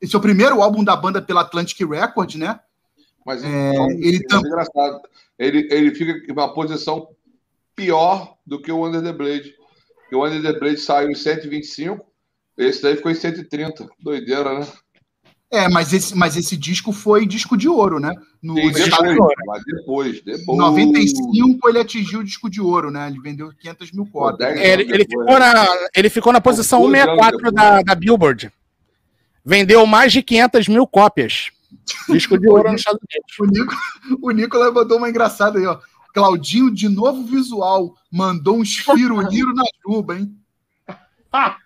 esse 0.00 0.14
é 0.14 0.18
o 0.18 0.22
primeiro 0.22 0.62
álbum 0.62 0.84
da 0.84 0.94
banda 0.94 1.20
pela 1.20 1.40
Atlantic 1.40 1.78
Records, 1.80 2.36
né? 2.36 2.60
Mas, 3.28 3.44
É, 3.44 3.74
ele 4.00 4.20
tam- 4.20 4.38
é 4.42 4.48
engraçado. 4.48 5.02
Ele, 5.38 5.68
ele 5.70 5.94
fica 5.94 6.12
em 6.26 6.32
uma 6.32 6.54
posição 6.54 7.08
pior 7.76 8.36
do 8.46 8.58
que 8.58 8.72
o 8.72 8.86
Under 8.86 9.02
the 9.02 9.12
Blade. 9.12 9.54
Porque 9.98 10.16
o 10.16 10.26
Under 10.26 10.40
the 10.40 10.58
Blade 10.58 10.78
saiu 10.78 11.10
em 11.10 11.14
125, 11.14 12.06
esse 12.56 12.80
daí 12.82 12.96
ficou 12.96 13.12
em 13.12 13.14
130. 13.14 13.86
Doideira, 14.00 14.58
né? 14.60 14.66
É, 15.50 15.68
mas 15.68 15.92
esse, 15.92 16.16
mas 16.16 16.38
esse 16.38 16.56
disco 16.56 16.90
foi 16.90 17.26
disco 17.26 17.54
de 17.54 17.68
ouro, 17.68 18.00
né? 18.00 18.14
No 18.42 18.54
Sim, 18.54 18.70
depois, 18.72 19.18
mas 19.46 19.62
depois, 19.66 20.22
depois. 20.22 20.48
Em 20.48 20.56
95 20.56 21.68
ele 21.68 21.80
atingiu 21.80 22.20
o 22.20 22.24
disco 22.24 22.48
de 22.48 22.62
ouro, 22.62 22.90
né? 22.90 23.08
Ele 23.08 23.20
vendeu 23.20 23.52
500 23.60 23.92
mil 23.92 24.06
cópias. 24.06 24.56
É, 24.56 24.72
Ele, 24.72 24.84
ele 24.84 25.04
ficou 25.04 25.38
na, 25.38 25.66
ele 25.94 26.08
ficou 26.08 26.32
na 26.32 26.40
posição 26.40 26.80
Dois 26.80 26.94
anos 27.02 27.14
164 27.14 27.52
da, 27.52 27.82
da 27.82 27.94
Billboard. 27.94 28.50
Vendeu 29.44 29.84
mais 29.84 30.12
de 30.14 30.22
500 30.22 30.66
mil 30.68 30.86
cópias. 30.86 31.50
Disco 32.08 32.38
de 32.38 32.48
ouro 32.48 32.70
nos 32.72 32.80
Estados 32.80 33.00
Unidos. 33.02 33.38
O, 33.38 33.44
Nico, 33.44 33.74
o 34.22 34.30
Nicolas 34.30 34.72
mandou 34.72 34.98
uma 34.98 35.08
engraçada 35.08 35.58
aí, 35.58 35.66
ó. 35.66 35.78
Claudinho, 36.14 36.72
de 36.72 36.88
novo 36.88 37.22
visual, 37.24 37.94
mandou 38.10 38.58
um 38.58 38.62
espiruliro 38.62 39.54
na 39.54 39.64
juba, 39.86 40.16
hein? 40.18 40.34
Pra- 41.30 41.58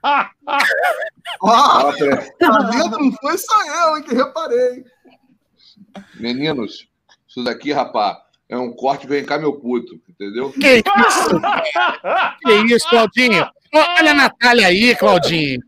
tá 2.38 2.68
vendo? 2.70 2.98
Não 2.98 3.12
foi 3.12 3.38
só 3.38 3.88
eu, 3.88 3.96
hein, 3.96 4.02
que 4.02 4.14
reparei. 4.14 4.84
Meninos, 6.18 6.88
isso 7.28 7.44
daqui, 7.44 7.72
rapá, 7.72 8.20
é 8.48 8.58
um 8.58 8.72
corte 8.72 9.06
vem 9.06 9.24
cá, 9.24 9.38
meu 9.38 9.54
puto, 9.54 10.00
entendeu? 10.08 10.52
Que 10.52 10.76
isso? 10.76 11.40
que 12.42 12.74
isso, 12.74 12.88
Claudinho? 12.88 13.48
Olha 13.74 14.10
a 14.10 14.14
Natália 14.14 14.66
aí, 14.66 14.94
Claudinho. 14.96 15.60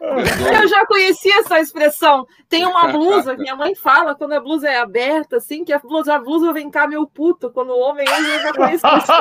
Eu 0.00 0.68
já 0.68 0.84
conhecia 0.86 1.40
essa 1.40 1.58
expressão. 1.60 2.26
Tem 2.48 2.66
uma 2.66 2.88
blusa, 2.88 3.36
minha 3.36 3.56
mãe 3.56 3.74
fala 3.74 4.14
quando 4.14 4.32
a 4.32 4.40
blusa 4.40 4.68
é 4.68 4.78
aberta, 4.78 5.36
assim, 5.38 5.64
que 5.64 5.72
a 5.72 5.78
blusa, 5.78 6.14
a 6.14 6.18
blusa 6.18 6.52
vem 6.52 6.70
cá, 6.70 6.86
meu 6.86 7.06
puto. 7.06 7.50
Quando 7.50 7.70
o 7.70 7.78
homem 7.80 8.04
usa, 8.08 8.28
eu 8.28 8.40
já 8.42 8.52
conheço 8.52 8.86
isso. 8.86 9.12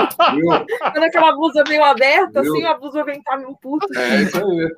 Quando 0.92 1.04
aquela 1.04 1.32
blusa 1.34 1.64
meio 1.68 1.84
aberta, 1.84 2.42
assim, 2.42 2.64
a 2.66 2.74
blusa 2.74 3.04
vem 3.04 3.22
cá, 3.24 3.38
meu 3.38 3.56
puto. 3.62 3.88
É 3.98 4.24
isso 4.24 4.38
aí. 4.38 4.70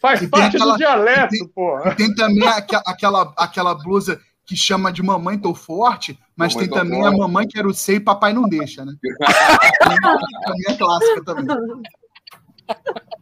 Faz 0.00 0.20
E 0.22 0.28
parte 0.28 0.56
aquela- 0.56 0.72
do 0.72 0.78
dialeto, 0.78 1.28
tem- 1.30 1.48
porra. 1.48 1.94
Tem 1.94 2.14
também 2.14 2.46
aque- 2.46 2.80
aquela, 2.86 3.32
aquela 3.36 3.74
blusa 3.74 4.20
que 4.44 4.56
chama 4.56 4.92
de 4.92 5.02
Mamãe 5.02 5.38
Tô 5.38 5.54
Forte, 5.54 6.18
mas 6.36 6.54
Mamãe 6.54 6.68
tem 6.68 6.78
também 6.78 7.00
Forte. 7.02 7.14
a 7.14 7.18
Mamãe 7.18 7.46
Quero 7.48 7.72
Ser 7.72 7.94
e 7.94 8.00
Papai 8.00 8.32
Não 8.32 8.42
Deixa, 8.48 8.84
né? 8.84 8.92
também 10.44 10.64
é 10.68 10.76
clássica 10.76 11.24
também. 11.24 11.46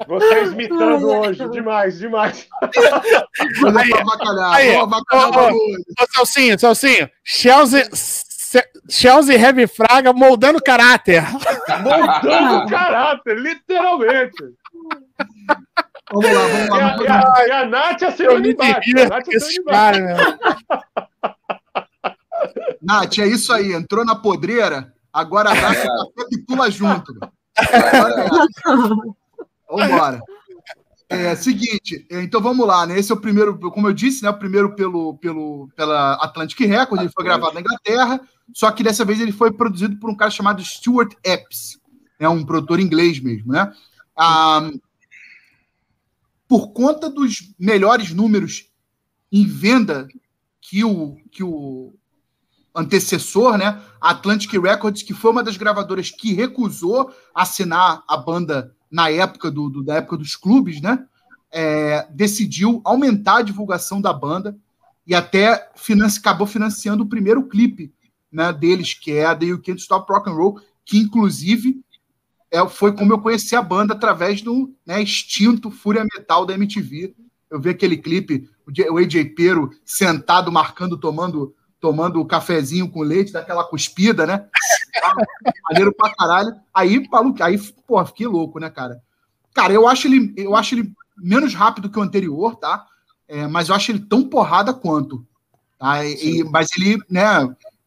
Vocês 0.07 0.53
imitando 0.53 1.07
hoje, 1.09 1.49
demais, 1.51 1.99
demais. 1.99 2.49
Mas 3.61 3.89
é 3.91 3.93
Aí, 4.55 4.77
o 4.77 4.87
bagulho. 4.87 5.57
Celcinho, 6.15 6.59
Celcinho. 6.59 7.11
Chelsea, 7.25 7.89
Chelsea 8.89 9.37
Heavy 9.39 9.67
Fraga 9.67 10.13
moldando 10.13 10.63
caráter. 10.63 11.23
Montando 11.83 12.57
o 12.59 12.67
caráter, 12.69 13.37
literalmente. 13.39 14.45
Vamos 16.11 16.33
lá, 16.33 16.41
vamos 16.47 16.67
E 16.67 16.71
lá. 16.71 16.79
a, 16.79 16.97
e 16.97 17.07
lá. 17.07 17.33
a, 17.37 17.47
e 17.47 17.51
a 17.51 17.67
Nath. 17.67 18.03
A 18.03 18.07
Nath 18.07 18.55
com 18.57 18.63
assinando 18.79 19.31
esse 19.37 19.65
cara, 19.65 19.99
meu. 20.01 20.17
Nath, 22.81 23.19
é 23.19 23.27
isso 23.27 23.53
aí. 23.53 23.73
Entrou 23.73 24.05
na 24.05 24.15
podreira, 24.15 24.93
agora 25.13 25.51
dá 25.55 25.75
seu 25.75 25.91
café 25.91 26.29
e 26.33 26.39
pula 26.39 26.71
junto. 26.71 27.13
Vambora. 29.69 30.23
É 31.11 31.35
seguinte, 31.35 32.07
é, 32.11 32.23
então 32.23 32.39
vamos 32.39 32.67
lá, 32.67 32.87
né? 32.87 32.99
Esse 32.99 33.11
é 33.11 33.15
o 33.15 33.21
primeiro, 33.21 33.59
como 33.59 33.89
eu 33.89 33.95
disse, 33.95 34.23
né? 34.23 34.29
O 34.29 34.39
primeiro 34.39 34.75
pelo, 34.75 35.17
pelo, 35.17 35.69
pela 35.75 36.15
Atlantic 36.17 36.61
Records, 36.61 37.03
ele 37.03 37.13
foi 37.13 37.25
gravado 37.25 37.55
na 37.55 37.61
Inglaterra, 37.61 38.21
só 38.55 38.71
que 38.71 38.83
dessa 38.83 39.07
vez 39.07 39.19
ele 39.19 39.33
foi 39.33 39.51
produzido 39.51 39.97
por 39.97 40.11
um 40.11 40.15
cara 40.15 40.31
chamado 40.31 40.63
Stuart 40.63 41.15
Epps, 41.25 41.81
né? 42.21 42.29
um 42.29 42.45
produtor 42.45 42.79
inglês 42.79 43.21
mesmo, 43.21 43.53
né? 43.53 43.73
Ah, 44.15 44.69
por 46.47 46.73
conta 46.73 47.09
dos 47.09 47.55
melhores 47.59 48.13
números 48.13 48.71
em 49.33 49.47
venda 49.47 50.09
que 50.61 50.85
o, 50.85 51.17
que 51.31 51.43
o 51.43 51.95
antecessor, 52.79 53.59
né? 53.59 53.81
A 54.01 54.11
Atlantic 54.11 54.53
Records, 54.53 55.03
que 55.03 55.13
foi 55.13 55.31
uma 55.31 55.43
das 55.43 55.57
gravadoras 55.57 56.11
que 56.11 56.33
recusou 56.33 57.11
assinar 57.35 58.03
a 58.09 58.17
banda 58.17 58.75
na 58.91 59.11
época 59.11 59.51
do, 59.51 59.69
do- 59.69 59.83
da 59.83 59.97
época 59.97 60.17
dos 60.17 60.37
clubes, 60.37 60.81
né? 60.81 61.05
É, 61.51 62.07
decidiu 62.11 62.81
aumentar 62.85 63.39
a 63.39 63.43
divulgação 63.43 64.01
da 64.01 64.13
banda 64.13 64.57
e 65.07 65.15
até 65.15 65.71
financi- 65.75 66.19
acabou 66.19 66.47
financiando 66.47 67.03
o 67.03 67.09
primeiro 67.09 67.43
clipe 67.49 67.93
né, 68.31 68.53
deles, 68.53 68.93
que 68.93 69.13
é 69.13 69.25
a 69.25 69.35
The 69.35 69.47
You 69.47 69.63
Can't 69.63 69.81
Stop 69.81 70.13
Rock 70.13 70.29
and 70.29 70.35
Roll, 70.35 70.61
que 70.85 70.99
inclusive 70.99 71.81
é, 72.51 72.67
foi 72.69 72.93
como 72.95 73.13
eu 73.13 73.19
conheci 73.19 73.57
a 73.57 73.63
banda 73.63 73.95
através 73.95 74.43
do 74.43 74.75
né, 74.87 75.03
extinto 75.03 75.71
Fúria 75.71 76.05
Metal 76.05 76.45
da 76.45 76.55
MTV. 76.55 77.15
Eu 77.51 77.59
vi 77.59 77.71
aquele 77.71 77.97
clipe, 77.97 78.49
o 78.91 78.99
AJ 78.99 79.33
Pero 79.35 79.71
sentado, 79.85 80.53
marcando, 80.53 80.99
tomando 80.99 81.55
tomando 81.81 82.21
o 82.21 82.27
cafezinho 82.27 82.91
com 82.91 83.03
leite, 83.03 83.33
daquela 83.33 83.65
cuspida, 83.65 84.27
né? 84.27 84.47
Maneiro 85.71 85.95
pra 85.95 86.15
caralho. 86.15 86.55
Aí, 86.75 87.07
maluco, 87.09 87.43
aí, 87.43 87.59
pô, 87.87 88.05
fiquei 88.07 88.27
louco, 88.27 88.59
né, 88.59 88.69
cara? 88.69 89.01
Cara, 89.55 89.73
eu 89.73 89.87
acho 89.89 90.07
ele, 90.07 90.33
eu 90.37 90.55
acho 90.57 90.75
ele 90.75 90.93
menos 91.17 91.55
rápido 91.55 91.91
que 91.91 91.99
o 91.99 92.03
anterior, 92.03 92.57
tá? 92.57 92.87
É, 93.27 93.47
mas 93.47 93.69
eu 93.69 93.75
acho 93.75 93.91
ele 93.91 94.01
tão 94.01 94.29
porrada 94.29 94.73
quanto. 94.73 95.27
Tá? 95.79 96.05
E- 96.05 96.41
e- 96.41 96.45
mas 96.45 96.69
ele, 96.77 96.99
né, 97.09 97.25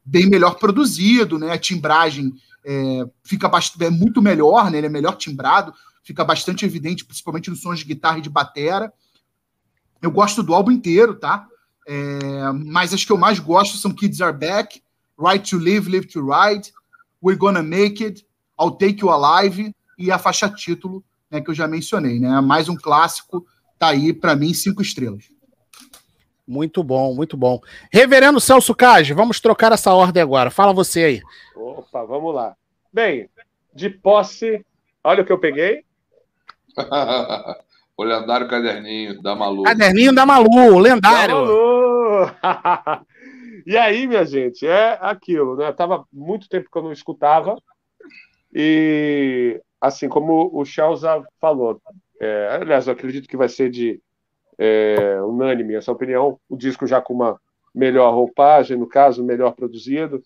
bem 0.06 0.30
melhor 0.30 0.56
produzido, 0.56 1.38
né? 1.38 1.52
A 1.52 1.58
timbragem 1.58 2.34
é, 2.64 3.06
fica 3.24 3.50
bastante, 3.50 3.84
é 3.86 3.90
muito 3.90 4.22
melhor, 4.22 4.70
né? 4.70 4.78
Ele 4.78 4.88
é 4.88 4.90
melhor 4.90 5.16
timbrado, 5.16 5.74
fica 6.04 6.24
bastante 6.24 6.66
evidente, 6.66 7.06
principalmente 7.06 7.50
nos 7.50 7.62
sons 7.62 7.80
de 7.80 7.86
guitarra 7.86 8.20
e 8.20 8.22
de 8.22 8.30
batera. 8.30 8.92
Eu 10.02 10.12
gosto 10.12 10.42
do 10.42 10.54
álbum 10.54 10.72
inteiro, 10.72 11.16
tá? 11.16 11.48
É, 11.92 12.54
mas 12.54 12.94
as 12.94 13.04
que 13.04 13.12
eu 13.12 13.18
mais 13.18 13.38
gosto 13.38 13.76
são 13.76 13.92
Kids 13.92 14.22
Are 14.22 14.38
Back, 14.38 14.82
Right 15.20 15.50
to 15.50 15.58
Live, 15.58 15.92
Live 15.92 16.08
to 16.08 16.26
Ride, 16.26 16.72
We're 17.22 17.38
Gonna 17.38 17.62
Make 17.62 18.02
It, 18.06 18.26
I'll 18.58 18.72
Take 18.72 19.02
You 19.02 19.10
Alive 19.10 19.76
e 19.98 20.10
a 20.10 20.18
faixa 20.18 20.48
título, 20.48 21.04
né, 21.30 21.42
que 21.42 21.50
eu 21.50 21.54
já 21.54 21.68
mencionei, 21.68 22.18
né? 22.18 22.40
Mais 22.40 22.70
um 22.70 22.78
clássico, 22.78 23.46
tá 23.78 23.90
aí 23.90 24.14
para 24.14 24.38
mim 24.38 24.54
cinco 24.54 24.82
estrelas. 24.82 25.26
Muito 26.48 26.82
bom, 26.82 27.14
muito 27.14 27.36
bom. 27.36 27.60
Reverendo 27.92 28.40
Celso 28.40 28.74
Cage, 28.74 29.14
vamos 29.14 29.42
trocar 29.42 29.74
essa 29.74 29.94
ordem 29.94 30.24
agora. 30.24 30.50
Fala 30.50 30.72
você 30.72 31.04
aí. 31.04 31.22
Opa, 31.54 32.06
vamos 32.06 32.34
lá. 32.34 32.56
Bem, 32.92 33.30
de 33.74 33.90
posse, 33.90 34.66
olha 35.04 35.24
o 35.24 35.26
que 35.26 35.32
eu 35.34 35.40
peguei. 35.40 35.84
o 38.02 38.04
lendário 38.04 38.48
caderninho 38.48 39.22
da 39.22 39.36
Malu. 39.36 39.64
Caderninho 39.64 40.14
da 40.14 40.26
Malu, 40.26 40.80
lendário. 40.80 41.36
Alô! 41.36 42.26
e 43.66 43.78
aí, 43.78 44.08
minha 44.08 44.26
gente, 44.26 44.66
é 44.66 44.98
aquilo, 45.00 45.56
né? 45.56 45.72
Tava 45.72 46.04
muito 46.12 46.50
tempo 46.50 46.70
que 46.72 46.78
eu 46.78 46.82
não 46.82 46.92
escutava. 46.92 47.56
E 48.54 49.62
assim 49.80 50.10
como 50.10 50.50
o 50.52 50.66
Chelsea 50.66 51.10
falou, 51.40 51.80
é, 52.20 52.60
aliás, 52.60 52.88
eu 52.88 52.94
acredito 52.94 53.30
que 53.30 53.38
vai 53.38 53.48
ser 53.48 53.70
de 53.70 54.02
é, 54.58 55.22
unânime 55.22 55.76
essa 55.76 55.92
opinião. 55.92 56.40
O 56.50 56.58
disco 56.58 56.88
já 56.88 57.00
com 57.00 57.14
uma 57.14 57.40
melhor 57.74 58.14
roupagem, 58.14 58.78
no 58.78 58.88
caso, 58.88 59.24
melhor 59.24 59.52
produzido. 59.54 60.22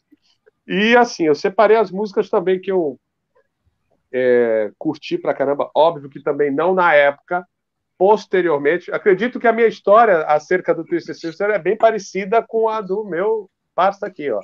E 0.65 0.95
assim, 0.95 1.25
eu 1.25 1.35
separei 1.35 1.77
as 1.77 1.91
músicas 1.91 2.29
também 2.29 2.59
que 2.59 2.71
eu 2.71 2.97
é, 4.13 4.71
curti 4.79 5.17
pra 5.17 5.33
caramba. 5.33 5.69
Óbvio 5.75 6.09
que 6.09 6.23
também 6.23 6.49
não 6.49 6.73
na 6.73 6.93
época, 6.93 7.45
posteriormente. 7.97 8.91
Acredito 8.91 9.39
que 9.39 9.47
a 9.47 9.53
minha 9.53 9.67
história 9.67 10.19
acerca 10.25 10.73
do 10.73 10.83
Twisted 10.83 11.15
Sister 11.15 11.49
é 11.51 11.59
bem 11.59 11.77
parecida 11.77 12.41
com 12.41 12.67
a 12.69 12.81
do 12.81 13.03
meu 13.05 13.49
parça 13.73 14.07
aqui, 14.07 14.29
ó, 14.31 14.39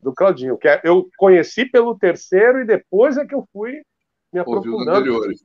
do 0.00 0.12
Claudinho, 0.12 0.56
que 0.56 0.68
é- 0.68 0.80
eu 0.84 1.08
conheci 1.16 1.64
pelo 1.64 1.98
terceiro 1.98 2.60
e 2.60 2.64
depois 2.64 3.16
é 3.16 3.26
que 3.26 3.34
eu 3.34 3.46
fui 3.52 3.82
me 4.32 4.40
Ouviu 4.40 4.52
os 4.52 4.58
aprofundando. 4.58 4.98
anteriores. 4.98 5.44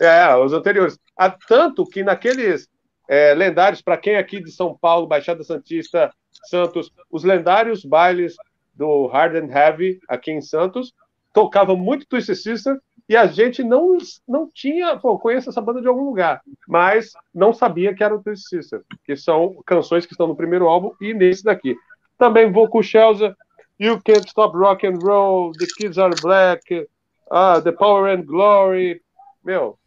É, 0.00 0.36
os 0.36 0.52
anteriores. 0.52 0.98
Há 1.16 1.30
tanto 1.30 1.84
que 1.86 2.02
naqueles 2.02 2.68
é, 3.08 3.32
lendários, 3.34 3.80
para 3.80 3.96
quem 3.96 4.14
é 4.14 4.18
aqui 4.18 4.40
de 4.42 4.50
São 4.50 4.76
Paulo, 4.76 5.06
Baixada 5.06 5.44
Santista, 5.44 6.10
Santos, 6.48 6.90
os 7.08 7.22
lendários 7.22 7.84
bailes 7.84 8.34
do 8.74 9.06
Hard 9.06 9.36
and 9.36 9.48
Heavy 9.48 10.00
aqui 10.08 10.32
em 10.32 10.40
Santos 10.40 10.92
tocavam 11.32 11.76
muito 11.76 12.04
Twisted 12.08 12.36
Sister 12.36 12.80
e 13.08 13.16
a 13.16 13.26
gente 13.26 13.62
não, 13.62 13.96
não 14.26 14.50
tinha, 14.52 14.96
pô, 14.96 15.18
conheço 15.18 15.48
essa 15.48 15.60
banda 15.60 15.80
de 15.80 15.86
algum 15.86 16.04
lugar, 16.04 16.42
mas 16.66 17.12
não 17.32 17.52
sabia 17.52 17.94
que 17.94 18.02
era 18.02 18.14
o 18.14 18.22
Twisted 18.22 18.62
Sister, 18.62 18.82
que 19.04 19.16
são 19.16 19.62
canções 19.64 20.04
que 20.04 20.12
estão 20.12 20.26
no 20.26 20.36
primeiro 20.36 20.66
álbum 20.66 20.92
e 21.00 21.14
nesse 21.14 21.44
daqui. 21.44 21.76
Também 22.18 22.50
vou 22.50 22.68
com 22.68 22.78
o 22.78 22.82
Chelsea, 22.82 23.34
You 23.78 24.00
Can't 24.04 24.26
Stop 24.26 24.56
Rock 24.56 24.86
and 24.86 24.98
Roll, 25.00 25.52
The 25.52 25.66
Kids 25.76 25.98
Are 25.98 26.14
Black, 26.20 26.88
ah, 27.30 27.60
The 27.60 27.72
Power 27.72 28.18
and 28.18 28.24
Glory, 28.24 29.00
meu, 29.44 29.78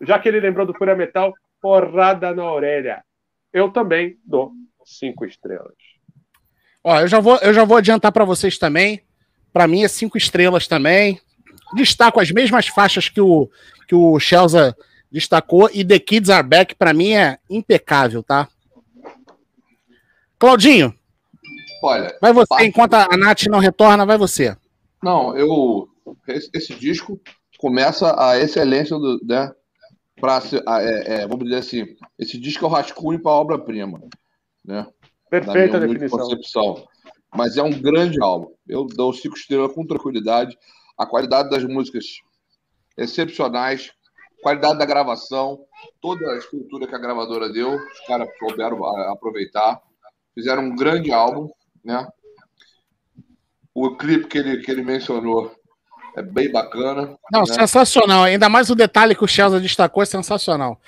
já 0.00 0.18
que 0.18 0.28
ele 0.28 0.40
lembrou 0.40 0.66
do 0.66 0.74
Fúria 0.74 0.96
Metal, 0.96 1.34
porrada 1.60 2.34
na 2.34 2.50
orelha. 2.50 3.04
Eu 3.52 3.70
também 3.70 4.16
dou 4.24 4.52
cinco 4.84 5.26
estrelas. 5.26 5.74
Ó, 6.82 7.00
eu 7.00 7.08
já 7.08 7.20
vou, 7.20 7.36
eu 7.42 7.52
já 7.52 7.64
vou 7.64 7.76
adiantar 7.76 8.10
para 8.12 8.24
vocês 8.24 8.56
também. 8.56 9.02
Para 9.52 9.68
mim 9.68 9.82
é 9.82 9.88
cinco 9.88 10.16
estrelas 10.16 10.66
também. 10.66 11.20
Destaco 11.74 12.20
as 12.20 12.30
mesmas 12.30 12.66
faixas 12.66 13.08
que 13.08 13.20
o 13.20 13.48
que 13.88 13.94
o 13.94 14.18
Chelsea 14.20 14.74
destacou 15.10 15.68
e 15.72 15.84
The 15.84 15.98
Kids 15.98 16.30
Are 16.30 16.46
Back 16.46 16.74
para 16.76 16.92
mim 16.94 17.12
é 17.12 17.38
impecável, 17.48 18.22
tá? 18.22 18.48
Claudinho, 20.38 20.94
Olha, 21.82 22.16
vai 22.20 22.32
você. 22.32 22.46
parte- 22.48 22.64
Enquanto 22.66 22.94
a 22.94 23.16
Nath 23.16 23.44
não 23.48 23.58
retorna, 23.58 24.06
vai 24.06 24.16
você. 24.18 24.56
Não, 25.02 25.36
eu. 25.36 25.88
Esse, 26.28 26.50
esse 26.54 26.74
disco 26.74 27.20
começa 27.58 28.14
a 28.20 28.38
excelência 28.38 28.96
do. 28.98 29.18
Né, 29.24 29.50
pra, 30.20 30.40
é, 30.80 31.22
é, 31.22 31.26
vamos 31.26 31.44
dizer 31.44 31.56
assim, 31.56 31.86
esse 32.18 32.38
disco 32.38 32.64
é 32.64 32.68
o 32.68 32.70
rascunho 32.70 33.20
para 33.20 33.32
a 33.32 33.36
obra-prima. 33.36 34.00
Né, 34.64 34.86
Perfeita 35.30 35.80
definição. 35.80 36.18
concepção. 36.18 36.84
Mas 37.34 37.56
é 37.56 37.62
um 37.62 37.70
grande 37.70 38.20
álbum. 38.22 38.52
Eu 38.68 38.86
dou 38.86 39.12
cinco 39.12 39.36
estrelas 39.36 39.72
com 39.72 39.86
tranquilidade. 39.86 40.56
A 41.00 41.06
qualidade 41.06 41.48
das 41.48 41.64
músicas 41.64 42.04
excepcionais, 42.94 43.90
qualidade 44.42 44.78
da 44.78 44.84
gravação, 44.84 45.58
toda 45.98 46.30
a 46.30 46.36
estrutura 46.36 46.86
que 46.86 46.94
a 46.94 46.98
gravadora 46.98 47.50
deu, 47.50 47.74
os 47.74 48.00
caras 48.06 48.28
souberam 48.38 48.84
a- 48.84 49.12
aproveitar. 49.12 49.80
Fizeram 50.34 50.64
um 50.64 50.76
grande 50.76 51.10
álbum, 51.10 51.48
né? 51.82 52.06
O 53.74 53.96
clipe 53.96 54.26
que 54.26 54.36
ele, 54.36 54.58
que 54.58 54.70
ele 54.70 54.82
mencionou 54.82 55.50
é 56.14 56.20
bem 56.20 56.52
bacana. 56.52 57.16
Não, 57.32 57.44
né? 57.44 57.54
sensacional. 57.54 58.24
Ainda 58.24 58.50
mais 58.50 58.68
o 58.68 58.74
detalhe 58.74 59.14
que 59.14 59.24
o 59.24 59.28
Chelsea 59.28 59.58
destacou 59.58 60.02
é 60.02 60.06
sensacional. 60.06 60.78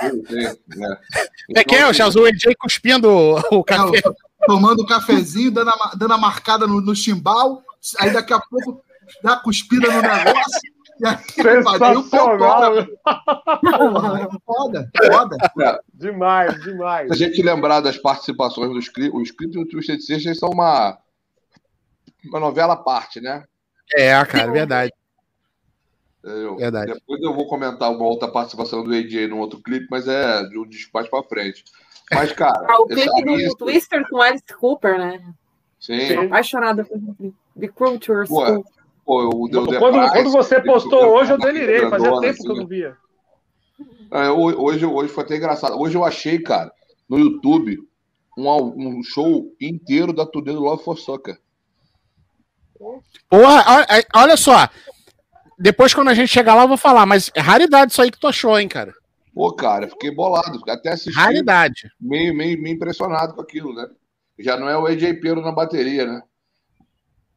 Tem, 0.00 0.22
tem, 0.22 0.42
né? 0.78 0.96
É 1.54 1.64
que 1.64 1.76
é, 1.76 1.86
o 1.86 1.94
Chelsea, 1.94 2.20
o 2.20 2.24
AJ 2.26 2.56
cuspindo 2.58 3.08
o, 3.08 3.58
o 3.58 3.64
café. 3.64 4.00
Tomando 4.46 4.82
um 4.82 4.86
cafezinho, 4.86 5.52
dando 5.52 5.70
a, 5.70 5.92
dando 5.96 6.14
a 6.14 6.18
marcada 6.18 6.66
no, 6.66 6.80
no 6.80 6.94
chimbal, 6.94 7.62
aí 7.98 8.12
daqui 8.12 8.32
a 8.32 8.40
pouco 8.40 8.82
dá 9.22 9.34
a 9.34 9.36
cuspida 9.40 9.86
no 9.88 10.00
negócio. 10.02 10.70
E 11.02 11.06
aí, 11.06 11.16
Sensacional. 11.30 12.02
porra, 13.62 14.20
é 14.20 14.28
foda, 14.44 14.90
foda. 15.10 15.82
Demais, 15.94 16.54
Se 16.54 16.60
demais. 16.62 17.10
a 17.10 17.14
gente 17.14 17.40
lembrar 17.42 17.80
das 17.80 17.96
participações 17.96 18.70
dos 18.70 18.88
clipes, 18.88 19.18
os 19.18 19.30
clipes 19.30 19.56
do 19.56 19.66
Twisted 19.66 20.00
Sister 20.00 20.34
são 20.36 20.50
uma, 20.50 20.98
uma 22.26 22.38
novela 22.40 22.74
à 22.74 22.76
parte, 22.76 23.20
né? 23.20 23.44
É, 23.94 24.12
cara, 24.26 24.50
verdade. 24.52 24.92
Eu- 26.22 26.56
Verdade. 26.58 26.92
Depois 26.92 27.22
eu 27.22 27.34
vou 27.34 27.48
comentar 27.48 27.90
uma 27.90 28.04
outra 28.04 28.28
participação 28.28 28.84
do 28.84 28.92
AJ 28.92 29.26
num 29.28 29.38
outro 29.38 29.58
clipe, 29.62 29.86
mas 29.90 30.06
é 30.06 30.42
de 30.48 30.58
um 30.58 30.68
mais 30.92 31.08
pra 31.08 31.22
frente. 31.22 31.64
Mas, 32.12 32.30
cara, 32.32 32.66
Ah, 32.68 32.78
o 32.82 32.86
clipe 32.86 33.46
do 33.48 33.56
Twister 33.56 34.06
com 34.08 34.20
Alice 34.20 34.44
Cooper, 34.58 34.98
né? 34.98 35.18
sim. 35.78 36.12
Apaixonada 36.26 36.84
por 36.84 36.98
The 37.58 37.68
Culture 37.68 38.26
School. 38.26 38.66
Pô, 39.10 39.28
o 39.44 39.48
The 39.50 39.78
Quando, 39.78 39.98
Price, 39.98 40.12
quando 40.12 40.30
você 40.30 40.60
postou 40.60 41.04
hoje, 41.14 41.32
eu 41.32 41.38
delirei. 41.38 41.88
Fazia 41.90 42.10
tempo 42.20 42.20
que 42.20 42.26
eu 42.26 42.30
assim, 42.30 42.46
não 42.60 42.66
via. 42.66 42.96
É, 44.12 44.28
ho- 44.28 44.62
hoje, 44.62 44.86
hoje 44.86 45.12
foi 45.12 45.24
até 45.24 45.36
engraçado. 45.36 45.76
Hoje 45.80 45.96
eu 45.96 46.04
achei, 46.04 46.38
cara, 46.40 46.70
no 47.08 47.18
YouTube, 47.18 47.76
um, 48.38 48.48
um 48.98 49.02
show 49.02 49.52
inteiro 49.60 50.12
da 50.12 50.24
turnê 50.24 50.52
do 50.52 50.60
Love 50.60 50.84
for 50.84 50.96
Soccer. 50.96 51.36
Porra, 53.28 53.64
olha- 53.66 54.06
olha 54.14 54.36
só. 54.36 54.68
Depois, 55.58 55.92
quando 55.92 56.08
a 56.08 56.14
gente 56.14 56.28
chegar 56.28 56.54
lá, 56.54 56.62
eu 56.62 56.68
vou 56.68 56.76
falar, 56.76 57.04
mas 57.04 57.30
é 57.34 57.40
raridade 57.40 57.90
isso 57.92 58.00
aí 58.00 58.10
que 58.10 58.18
tu 58.18 58.28
achou, 58.28 58.58
hein, 58.58 58.68
cara? 58.68 58.94
Pô, 59.34 59.52
cara, 59.52 59.88
fiquei 59.88 60.10
bolado. 60.14 60.60
Até 60.68 60.90
assisti 60.92 61.18
Raridade. 61.18 61.90
meio, 62.00 62.34
meio, 62.34 62.60
meio 62.62 62.74
impressionado 62.76 63.34
com 63.34 63.40
aquilo, 63.42 63.74
né? 63.74 63.86
Já 64.38 64.56
não 64.56 64.68
é 64.68 64.78
o 64.78 64.86
AJ 64.86 65.14
Pero 65.20 65.40
na 65.42 65.52
bateria, 65.52 66.06
né? 66.06 66.22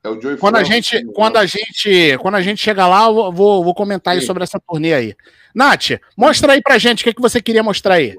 É 0.03 0.09
o 0.09 0.19
Joey 0.21 0.37
Quando 0.37 0.57
a 0.57 0.63
gente, 0.63 1.05
quando 1.13 1.37
a 1.37 1.45
gente, 1.45 2.17
quando 2.19 2.35
a 2.35 2.41
gente 2.41 2.61
chegar 2.61 2.87
lá, 2.87 3.05
eu 3.07 3.31
vou- 3.31 3.63
vou, 3.63 3.73
comentar 3.73 4.13
aí 4.13 4.19
Sim. 4.21 4.27
sobre 4.27 4.43
essa 4.43 4.59
turnê 4.59 4.93
aí. 4.93 5.15
Nath, 5.55 5.91
mostra 6.17 6.53
aí 6.53 6.61
pra 6.61 6.77
gente 6.77 7.01
o 7.01 7.03
que, 7.05 7.13
que 7.13 7.21
você 7.21 7.41
queria 7.41 7.63
mostrar 7.63 7.95
aí. 7.95 8.15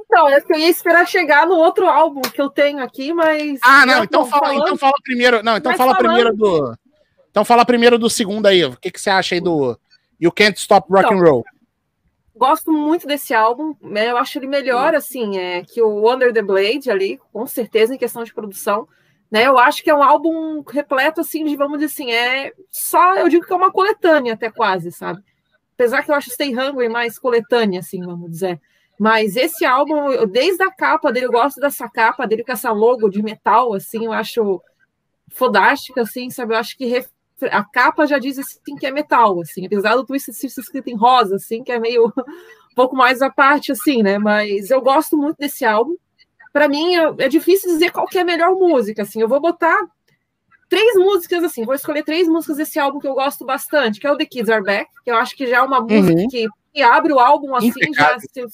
Então, 0.00 0.28
é 0.28 0.40
que 0.40 0.52
eu 0.52 0.58
ia 0.58 0.68
esperar 0.68 1.06
chegar 1.06 1.46
no 1.46 1.54
outro 1.54 1.88
álbum 1.88 2.20
que 2.20 2.40
eu 2.40 2.50
tenho 2.50 2.82
aqui, 2.82 3.12
mas. 3.12 3.58
Ah, 3.62 3.86
não, 3.86 4.02
então 4.04 4.26
fala, 4.26 4.46
falando. 4.46 4.62
então 4.62 4.76
fala 4.76 4.92
primeiro. 5.02 5.42
Não, 5.42 5.56
então 5.56 5.70
Mas 5.70 5.78
fala 5.78 5.94
falando- 5.94 6.06
primeiro 6.14 6.36
do. 6.36 6.76
Então 7.30 7.44
fala 7.44 7.64
primeiro 7.64 7.98
do 7.98 8.10
segundo 8.10 8.46
aí. 8.46 8.64
O 8.64 8.76
que, 8.76 8.90
que 8.90 9.00
você 9.00 9.08
acha 9.10 9.34
aí 9.36 9.40
do 9.40 9.78
You 10.20 10.32
Can't 10.32 10.58
Stop 10.58 10.88
Rock 10.92 11.06
and 11.12 11.16
Então, 11.16 11.30
Roll? 11.30 11.44
Gosto 12.34 12.72
muito 12.72 13.06
desse 13.06 13.32
álbum. 13.34 13.74
né? 13.82 14.10
Eu 14.10 14.16
acho 14.16 14.36
ele 14.38 14.48
melhor, 14.48 14.94
assim, 14.96 15.38
é, 15.38 15.62
que 15.62 15.80
o 15.80 16.12
Under 16.12 16.32
the 16.32 16.42
Blade 16.42 16.90
ali, 16.90 17.20
com 17.32 17.46
certeza, 17.46 17.94
em 17.94 17.98
questão 17.98 18.24
de 18.24 18.34
produção. 18.34 18.88
Né? 19.30 19.46
Eu 19.46 19.58
acho 19.58 19.82
que 19.82 19.90
é 19.90 19.94
um 19.94 20.02
álbum 20.02 20.62
repleto, 20.68 21.20
assim, 21.20 21.44
de, 21.44 21.56
vamos 21.56 21.78
dizer 21.78 21.92
assim, 21.92 22.10
é 22.12 22.52
só, 22.70 23.14
eu 23.16 23.28
digo 23.28 23.46
que 23.46 23.52
é 23.52 23.56
uma 23.56 23.70
coletânea 23.72 24.34
até 24.34 24.50
quase, 24.50 24.90
sabe? 24.90 25.22
Apesar 25.74 26.04
que 26.04 26.10
eu 26.10 26.14
acho 26.16 26.30
Stay 26.30 26.54
Hungry 26.56 26.88
mais 26.88 27.18
coletânea, 27.18 27.80
assim, 27.80 28.00
vamos 28.02 28.30
dizer. 28.30 28.60
Mas 28.98 29.36
esse 29.36 29.64
álbum, 29.64 30.10
eu- 30.12 30.26
desde 30.26 30.62
a 30.62 30.70
capa 30.72 31.12
dele, 31.12 31.26
eu 31.26 31.32
gosto 31.32 31.60
dessa 31.60 31.88
capa 31.88 32.26
dele 32.26 32.44
com 32.44 32.52
essa 32.52 32.72
logo 32.72 33.08
de 33.10 33.22
metal, 33.22 33.74
assim, 33.74 34.06
eu 34.06 34.12
acho 34.12 34.60
fodástica, 35.30 36.02
assim, 36.02 36.30
sabe? 36.30 36.54
Eu 36.54 36.58
acho 36.58 36.76
que 36.76 36.86
ref- 36.86 37.10
a 37.50 37.64
capa 37.64 38.06
já 38.06 38.18
diz 38.18 38.38
assim 38.38 38.76
que 38.78 38.86
é 38.86 38.90
metal, 38.90 39.40
assim, 39.40 39.66
apesar 39.66 39.94
do 39.96 40.04
Twisted 40.04 40.34
Sister 40.34 40.62
escrito 40.62 40.88
em 40.88 40.96
rosa, 40.96 41.36
assim, 41.36 41.62
que 41.64 41.72
é 41.72 41.78
meio 41.78 42.06
um 42.72 42.74
pouco 42.74 42.96
mais 42.96 43.22
à 43.22 43.30
parte, 43.30 43.72
assim, 43.72 44.02
né? 44.02 44.18
Mas 44.18 44.70
eu 44.70 44.80
gosto 44.82 45.16
muito 45.16 45.38
desse 45.38 45.64
álbum. 45.64 45.96
Para 46.52 46.68
mim, 46.68 46.94
é 47.18 47.28
difícil 47.28 47.70
dizer 47.70 47.90
qual 47.92 48.06
que 48.06 48.18
é 48.18 48.22
a 48.22 48.24
melhor 48.24 48.54
música, 48.54 49.02
assim. 49.02 49.20
Eu 49.20 49.28
vou 49.28 49.40
botar 49.40 49.78
três 50.68 50.94
músicas, 50.94 51.42
assim, 51.44 51.64
vou 51.64 51.74
escolher 51.74 52.04
três 52.04 52.28
músicas 52.28 52.56
desse 52.56 52.78
álbum 52.78 52.98
que 53.00 53.06
eu 53.08 53.14
gosto 53.14 53.44
bastante, 53.44 53.98
que 54.00 54.06
é 54.06 54.12
o 54.12 54.16
The 54.16 54.24
Kids 54.24 54.48
Are 54.48 54.62
Back, 54.62 54.90
que 55.04 55.10
eu 55.10 55.16
acho 55.16 55.36
que 55.36 55.46
já 55.46 55.58
é 55.58 55.62
uma 55.62 55.80
música 55.80 56.20
Uhum. 56.20 56.28
que, 56.28 56.48
que 56.72 56.82
abre 56.82 57.12
o 57.12 57.18
álbum, 57.18 57.54
assim, 57.54 57.72
já... 57.92 58.14
Impecável. 58.14 58.48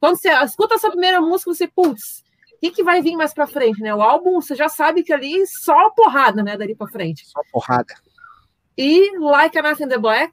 Quando 0.00 0.16
você 0.16 0.30
escuta 0.44 0.74
essa 0.74 0.90
primeira 0.90 1.20
música, 1.20 1.54
você, 1.54 1.68
putz, 1.68 2.24
o 2.54 2.60
que, 2.60 2.70
que 2.72 2.82
vai 2.82 3.00
vir 3.00 3.16
mais 3.16 3.32
pra 3.32 3.46
frente, 3.46 3.80
né? 3.80 3.94
O 3.94 4.02
álbum, 4.02 4.40
você 4.40 4.54
já 4.56 4.68
sabe 4.68 5.04
que 5.04 5.12
ali 5.12 5.46
só 5.46 5.90
porrada, 5.90 6.42
né, 6.42 6.56
dali 6.56 6.74
pra 6.74 6.88
frente. 6.88 7.24
Só 7.26 7.40
porrada. 7.52 7.94
E 8.76 9.16
Like 9.18 9.56
a 9.58 9.62
Knife 9.62 9.84
in 9.84 9.88
the 9.88 9.98
Black, 9.98 10.32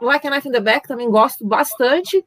Like 0.00 0.26
a 0.26 0.30
Knife 0.30 0.48
in 0.48 0.52
the 0.52 0.60
Back 0.60 0.88
também 0.88 1.08
gosto 1.10 1.46
bastante. 1.46 2.24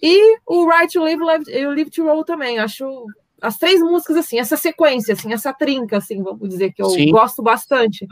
E 0.00 0.38
o 0.46 0.68
Right 0.68 0.92
to 0.92 1.02
Live, 1.02 1.22
Live, 1.22 1.66
o 1.66 1.70
Live 1.70 1.90
to 1.90 2.04
Roll 2.04 2.24
também. 2.24 2.58
Acho 2.58 3.06
as 3.44 3.58
três 3.58 3.80
músicas 3.80 4.16
assim, 4.16 4.38
essa 4.38 4.56
sequência, 4.56 5.12
assim, 5.12 5.32
essa 5.32 5.52
trinca, 5.52 5.98
assim, 5.98 6.22
vamos 6.22 6.48
dizer 6.48 6.72
que 6.72 6.82
eu 6.82 6.88
Sim. 6.88 7.10
gosto 7.10 7.42
bastante. 7.42 8.06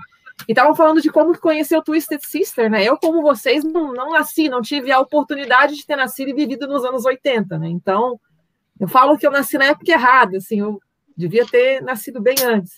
E 0.49 0.53
estavam 0.53 0.75
falando 0.75 1.01
de 1.01 1.11
como 1.11 1.37
conheceu 1.39 1.79
o 1.79 1.83
Twisted 1.83 2.21
Sister, 2.23 2.71
né? 2.71 2.85
Eu, 2.85 2.97
como 2.97 3.23
vocês, 3.23 3.65
não, 3.65 3.93
não 3.93 4.11
nasci, 4.11 4.49
não 4.49 4.61
tive 4.61 4.91
a 4.93 5.01
oportunidade 5.01 5.75
de 5.77 5.87
ter 5.87 5.97
nascido 5.97 6.29
e 6.29 6.35
vivido 6.35 6.67
nos 6.67 6.85
anos 6.85 7.05
80, 7.05 7.59
né? 7.59 7.69
Então, 7.69 8.19
eu 8.79 8.89
falo 8.89 9.17
que 9.17 9.27
eu 9.27 9.31
nasci 9.31 9.57
na 9.57 9.67
época 9.67 9.91
errada, 9.91 10.37
assim, 10.37 10.61
eu 10.61 10.81
devia 11.17 11.47
ter 11.47 11.83
nascido 11.83 12.21
bem 12.21 12.37
antes. 12.45 12.75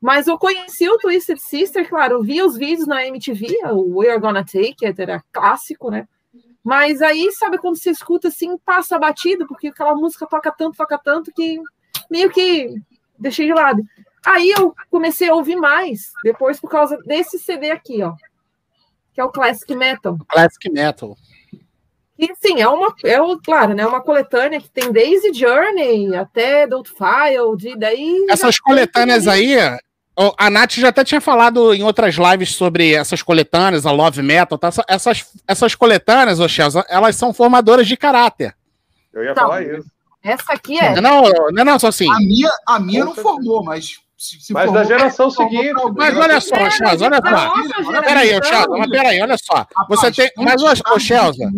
Mas 0.00 0.26
eu 0.26 0.38
conheci 0.38 0.88
o 0.88 0.98
Twisted 0.98 1.38
Sister, 1.38 1.88
claro, 1.88 2.16
eu 2.16 2.22
via 2.22 2.44
os 2.44 2.56
vídeos 2.56 2.86
na 2.86 3.04
MTV, 3.06 3.48
o 3.72 3.98
We're 3.98 4.20
Gonna 4.20 4.44
Take 4.44 4.84
It, 4.84 5.00
era 5.00 5.22
clássico, 5.32 5.90
né? 5.90 6.06
Mas 6.62 7.00
aí, 7.00 7.30
sabe, 7.32 7.58
quando 7.58 7.78
você 7.78 7.90
escuta 7.90 8.28
assim, 8.28 8.58
passa 8.58 8.98
batido, 8.98 9.46
porque 9.46 9.68
aquela 9.68 9.94
música 9.94 10.26
toca 10.26 10.52
tanto, 10.52 10.76
toca 10.76 10.98
tanto, 10.98 11.32
que 11.32 11.60
meio 12.10 12.30
que 12.30 12.74
deixei 13.18 13.46
de 13.46 13.54
lado. 13.54 13.82
Aí 14.24 14.50
eu 14.50 14.74
comecei 14.90 15.28
a 15.28 15.34
ouvir 15.34 15.56
mais, 15.56 16.12
depois 16.24 16.58
por 16.60 16.68
causa 16.68 16.98
desse 17.06 17.38
CD 17.38 17.70
aqui, 17.70 18.02
ó, 18.02 18.12
que 19.14 19.20
é 19.20 19.24
o 19.24 19.30
Classic 19.30 19.74
Metal. 19.74 20.18
Classic 20.28 20.70
Metal. 20.70 21.16
E 22.18 22.34
sim, 22.34 22.60
é 22.60 22.68
uma, 22.68 22.94
é 23.04 23.20
o, 23.20 23.38
claro, 23.38 23.74
né, 23.74 23.86
uma 23.86 24.00
coletânea 24.00 24.60
que 24.60 24.70
tem 24.70 24.90
desde 24.90 25.32
Journey 25.38 26.16
até 26.16 26.66
Don't 26.66 26.90
File, 26.90 27.56
de 27.56 27.76
daí 27.76 28.26
Essas 28.28 28.58
coletâneas 28.58 29.28
aí, 29.28 29.54
a 30.38 30.50
Nath 30.50 30.72
já 30.72 30.88
até 30.88 31.04
tinha 31.04 31.20
falado 31.20 31.74
em 31.74 31.82
outras 31.82 32.14
lives 32.14 32.54
sobre 32.54 32.94
essas 32.94 33.22
coletâneas, 33.22 33.84
a 33.84 33.92
Love 33.92 34.22
Metal, 34.22 34.56
tá? 34.56 34.70
essas, 34.88 35.30
essas 35.46 35.74
coletâneas, 35.74 36.40
ô 36.40 36.48
Chelsea, 36.48 36.84
elas 36.88 37.16
são 37.16 37.34
formadoras 37.34 37.86
de 37.86 37.96
caráter. 37.98 38.56
Eu 39.12 39.22
ia 39.22 39.32
Então, 39.32 39.44
falar 39.44 39.62
isso. 39.62 39.95
Essa 40.26 40.54
aqui 40.54 40.78
é. 40.78 41.00
Não, 41.00 41.22
não, 41.52 41.64
não, 41.64 41.78
só 41.78 41.88
assim. 41.88 42.10
A 42.10 42.18
minha, 42.18 42.50
a 42.66 42.80
minha 42.80 43.04
não 43.04 43.14
formou, 43.14 43.62
mas 43.62 43.98
se, 44.18 44.40
se 44.40 44.52
Mas 44.52 44.64
formou, 44.64 44.82
da 44.82 44.88
geração 44.88 45.30
seguinte. 45.30 45.72
Mas 45.94 46.16
olha 46.16 46.40
só, 46.40 46.56
É, 46.56 46.70
Chelsea, 46.70 47.06
olha 47.06 47.20
da 47.20 47.30
só. 47.30 48.02
Peraí, 48.02 48.28
Chelsea, 48.30 48.68
mas 48.68 48.90
peraí, 48.90 49.22
olha 49.22 49.36
só. 49.38 49.66
Você 49.88 50.10
tem. 50.10 50.30
Mas, 50.38 50.60
ô, 50.62 50.98
Chelsea, 50.98 51.48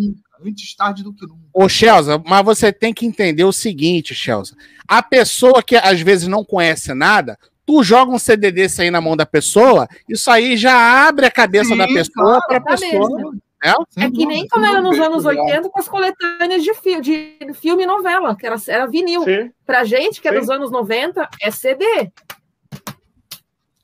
Antes 0.45 0.75
tarde 0.75 1.03
do 1.03 1.13
que 1.13 1.25
nunca. 1.25 1.39
Ô, 1.53 1.67
Chelsea, 1.67 2.21
mas 2.25 2.45
você 2.45 2.71
tem 2.71 2.93
que 2.93 3.05
entender 3.05 3.43
o 3.43 3.51
seguinte, 3.51 4.13
Chelsea. 4.13 4.55
A 4.87 5.01
pessoa 5.01 5.63
que 5.63 5.75
às 5.75 5.99
vezes 5.99 6.27
não 6.27 6.45
conhece 6.45 6.93
nada, 6.93 7.37
tu 7.65 7.83
joga 7.83 8.11
um 8.11 8.19
CD 8.19 8.51
desse 8.51 8.81
aí 8.81 8.91
na 8.91 9.01
mão 9.01 9.17
da 9.17 9.25
pessoa, 9.25 9.87
isso 10.07 10.29
aí 10.31 10.55
já 10.55 11.07
abre 11.07 11.25
a 11.25 11.31
cabeça 11.31 11.69
Sim, 11.69 11.77
da 11.77 11.87
pessoa 11.87 12.39
para 12.47 12.57
a 12.57 12.61
pessoa. 12.61 13.33
É 13.61 13.73
Sem 13.89 14.11
que 14.11 14.25
nem 14.25 14.47
sem 14.47 14.65
era 14.65 14.81
nos 14.81 14.97
anos 14.99 15.25
80 15.25 15.69
com 15.69 15.79
as 15.79 15.87
coletâneas 15.89 16.63
de, 16.63 16.73
fi 16.75 17.01
de 17.01 17.37
filme 17.55 17.83
e 17.83 17.85
novela, 17.85 18.35
que 18.35 18.45
era, 18.45 18.55
era 18.67 18.87
vinil. 18.87 19.23
Sim. 19.23 19.51
Pra 19.65 19.83
gente, 19.83 20.21
que 20.21 20.27
é 20.29 20.33
Sim. 20.33 20.39
dos 20.39 20.49
anos 20.49 20.71
90, 20.71 21.27
é 21.41 21.51
CD. 21.51 21.85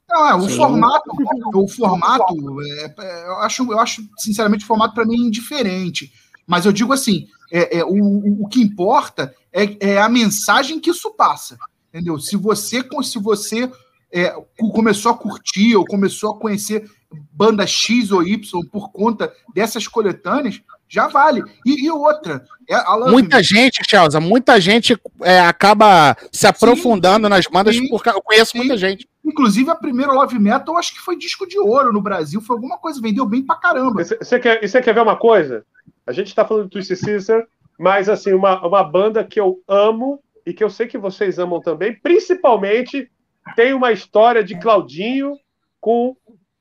Não, 0.09 0.27
é, 0.29 0.35
o 0.35 0.41
Sim. 0.49 0.55
formato, 0.55 1.09
o 1.53 1.67
formato, 1.67 2.61
é, 2.61 2.95
é, 2.99 3.27
eu, 3.27 3.35
acho, 3.39 3.71
eu 3.71 3.79
acho, 3.79 4.07
sinceramente, 4.17 4.63
o 4.63 4.67
formato 4.67 4.93
para 4.93 5.05
mim 5.05 5.15
é 5.15 5.27
indiferente. 5.27 6.11
Mas 6.47 6.65
eu 6.65 6.71
digo 6.71 6.93
assim, 6.93 7.27
é, 7.51 7.79
é, 7.79 7.83
o, 7.83 7.89
o- 8.01 8.43
o 8.43 8.47
que 8.47 8.61
importa 8.61 9.35
é, 9.51 9.93
é 9.93 10.01
a 10.01 10.07
mensagem 10.07 10.79
que 10.79 10.91
isso 10.91 11.11
passa. 11.15 11.57
Entendeu? 11.89 12.19
Se 12.19 12.37
você, 12.37 12.85
se 13.03 13.19
você 13.19 13.69
é, 14.11 14.29
começou 14.73 15.11
a 15.11 15.17
curtir 15.17 15.75
ou 15.75 15.85
começou 15.85 16.31
a 16.31 16.39
conhecer 16.39 16.89
banda 17.31 17.65
X 17.65 18.11
ou 18.11 18.23
Y 18.23 18.65
por 18.71 18.91
conta 18.91 19.31
dessas 19.53 19.87
coletâneas, 19.87 20.61
já 20.87 21.07
vale. 21.07 21.43
E, 21.65 21.85
e 21.85 21.91
outra, 21.91 22.45
é, 22.69 22.75
Alan, 22.75 23.11
muita 23.11 23.41
gente, 23.41 23.81
Chelsea, 23.87 24.19
muita 24.19 24.59
gente 24.59 24.97
é, 25.23 25.39
acaba 25.39 26.15
se 26.31 26.47
aprofundando 26.47 27.27
sim, 27.27 27.29
nas 27.29 27.47
bandas, 27.47 27.75
sim, 27.75 27.87
porque 27.89 28.09
eu 28.09 28.21
conheço 28.21 28.51
sim. 28.51 28.59
muita 28.59 28.77
gente. 28.77 29.07
Inclusive, 29.23 29.69
a 29.69 29.75
primeira 29.75 30.11
Love 30.11 30.37
Metal, 30.37 30.73
eu 30.73 30.77
acho 30.79 30.93
que 30.93 31.01
foi 31.01 31.17
disco 31.17 31.47
de 31.47 31.57
ouro 31.57 31.91
no 31.91 32.01
Brasil, 32.01 32.39
foi 32.41 32.55
alguma 32.55 32.77
coisa, 32.77 33.01
vendeu 33.01 33.25
bem 33.25 33.43
pra 33.43 33.55
caramba. 33.55 34.03
Você 34.03 34.39
quer, 34.39 34.59
quer 34.59 34.93
ver 34.93 35.01
uma 35.01 35.17
coisa? 35.17 35.65
A 36.05 36.11
gente 36.11 36.35
tá 36.35 36.45
falando 36.45 36.65
do 36.65 36.69
Twisted 36.69 36.97
Sister, 36.97 37.47
mas 37.79 38.07
assim, 38.07 38.33
uma, 38.33 38.65
uma 38.65 38.83
banda 38.83 39.23
que 39.23 39.39
eu 39.39 39.59
amo 39.67 40.19
e 40.45 40.53
que 40.53 40.63
eu 40.63 40.69
sei 40.69 40.87
que 40.87 40.97
vocês 40.97 41.39
amam 41.39 41.59
também, 41.59 41.95
principalmente 41.95 43.09
tem 43.55 43.73
uma 43.73 43.91
história 43.91 44.43
de 44.43 44.57
Claudinho 44.59 45.35
com 45.81 46.15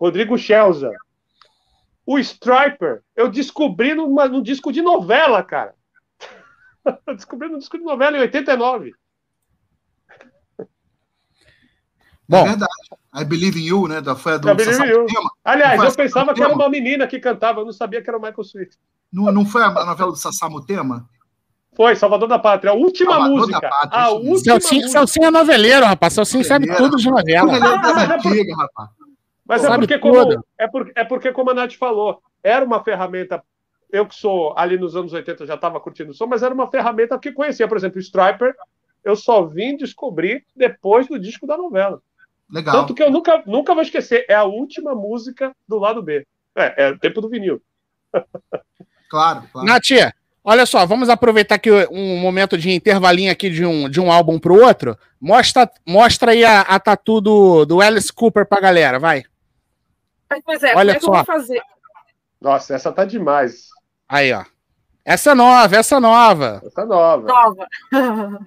Rodrigo 0.05 0.37
Schelza. 0.37 0.93
O 2.05 2.19
Striper, 2.19 3.03
eu 3.17 3.31
descobri 3.31 3.95
numa, 3.95 4.29
num 4.29 4.43
disco 4.43 4.71
de 4.71 4.83
novela, 4.83 5.43
cara. 5.43 5.75
eu 7.07 7.15
descobri 7.15 7.49
num 7.49 7.57
disco 7.57 7.79
de 7.79 7.85
novela 7.85 8.19
em 8.19 8.21
89. 8.21 8.93
Bom, 12.29 12.45
é 12.45 12.49
verdade. 12.51 12.73
I 13.15 13.25
Believe 13.25 13.59
in 13.59 13.65
You, 13.65 13.89
né? 13.89 14.03
Da, 14.03 14.15
foi 14.15 14.35
a 14.35 14.37
do 14.37 14.51
I 14.51 14.55
Believe 14.55 14.87
you. 14.87 15.07
Aliás, 15.43 15.83
eu 15.83 15.95
pensava 15.95 16.35
que 16.35 16.43
era 16.43 16.53
uma 16.53 16.69
menina 16.69 17.07
que 17.07 17.19
cantava, 17.19 17.61
eu 17.61 17.65
não 17.65 17.73
sabia 17.73 18.03
que 18.03 18.11
era 18.11 18.19
o 18.19 18.21
Michael 18.21 18.43
Sweet. 18.43 18.77
Não, 19.11 19.33
não 19.33 19.47
foi 19.47 19.63
a 19.63 19.71
novela 19.71 20.11
do 20.11 20.19
Sassamo 20.19 20.67
Tema? 20.67 21.09
Foi, 21.75 21.97
Salvador 21.97 22.29
da 22.29 22.39
Pátria. 22.39 22.73
A 22.73 22.75
última 22.75 23.13
Salvador 23.13 23.39
música. 23.39 23.61
Pátria, 23.63 24.03
a 24.03 24.11
última 24.11 24.39
Celcinho, 24.39 24.83
música. 24.83 24.99
Celcinho 24.99 25.27
é 25.27 25.31
noveleiro, 25.31 25.87
rapaz. 25.87 26.13
Celcinho 26.13 26.45
sabe 26.45 26.67
tudo 26.77 26.99
de 26.99 27.11
novela. 27.11 27.47
Mas, 27.47 28.11
é 28.11 28.19
por... 28.19 28.57
rapaz. 28.59 29.04
Mas 29.47 29.65
é 29.65 29.77
porque, 29.77 29.99
como, 29.99 30.45
é, 30.59 30.69
por, 30.69 30.93
é 30.95 31.05
porque, 31.05 31.33
como 31.33 31.51
a 31.51 31.55
Nath 31.55 31.75
falou, 31.75 32.23
era 32.43 32.65
uma 32.65 32.83
ferramenta. 32.83 33.43
Eu 33.91 34.07
que 34.07 34.15
sou 34.15 34.55
ali 34.57 34.77
nos 34.79 34.97
anos 34.97 35.13
80 35.13 35.47
já 35.47 35.55
estava 35.55 35.79
curtindo 35.79 36.11
o 36.11 36.15
som, 36.15 36.27
mas 36.27 36.43
era 36.43 36.55
uma 36.55 36.71
ferramenta 36.71 37.19
que 37.19 37.31
conhecia. 37.31 37.69
Por 37.69 37.77
exemplo, 37.77 37.99
o 37.99 38.01
Striper, 38.01 38.55
eu 39.05 39.15
só 39.15 39.45
vim 39.45 39.77
descobrir 39.77 40.45
depois 40.57 41.07
do 41.07 41.19
disco 41.19 41.47
da 41.47 41.57
novela. 41.57 42.01
Legal. 42.51 42.75
Tanto 42.75 42.95
que 42.95 43.03
eu 43.03 43.11
nunca, 43.11 43.43
nunca 43.47 43.75
vou 43.75 43.83
esquecer. 43.83 44.25
É 44.29 44.35
a 44.35 44.45
última 44.45 44.95
música 44.95 45.53
do 45.69 45.79
lado 45.79 46.03
B. 46.03 46.27
É, 46.57 46.85
é 46.85 46.91
o 46.91 46.99
tempo 46.99 47.21
do 47.21 47.29
vinil. 47.29 47.61
Claro, 49.07 49.45
claro. 49.53 49.69
Nath, 49.69 50.13
olha 50.43 50.67
só, 50.67 50.85
vamos 50.85 51.09
aproveitar 51.09 51.55
aqui 51.55 51.71
um 51.89 52.19
momento 52.19 52.59
de 52.59 52.73
intervalinho 52.73 53.31
aqui 53.31 53.49
de 53.49 53.65
um, 53.65 53.89
de 53.89 54.01
um 54.01 54.11
álbum 54.11 54.41
pro 54.41 54.61
outro. 54.61 54.99
Mostra, 55.21 55.71
mostra 55.87 56.33
aí 56.33 56.45
a, 56.45 56.63
a 56.63 56.81
tatu 56.81 57.21
do, 57.21 57.65
do 57.65 57.81
Alice 57.81 58.13
Cooper 58.13 58.45
pra 58.45 58.61
galera, 58.61 58.99
vai. 58.99 59.23
Pois 60.45 60.63
é, 60.63 60.75
olha 60.75 60.99
como 61.01 61.17
é 61.17 61.19
só. 61.21 61.25
fazer? 61.25 61.63
Nossa, 62.41 62.75
essa 62.75 62.93
tá 62.93 63.05
demais. 63.05 63.69
Aí, 64.09 64.33
ó. 64.33 64.45
Essa 65.05 65.35
nova, 65.35 65.77
essa 65.77 66.01
nova. 66.01 66.63
Essa 66.65 66.85
nova. 66.85 67.27
Nova. 67.27 67.69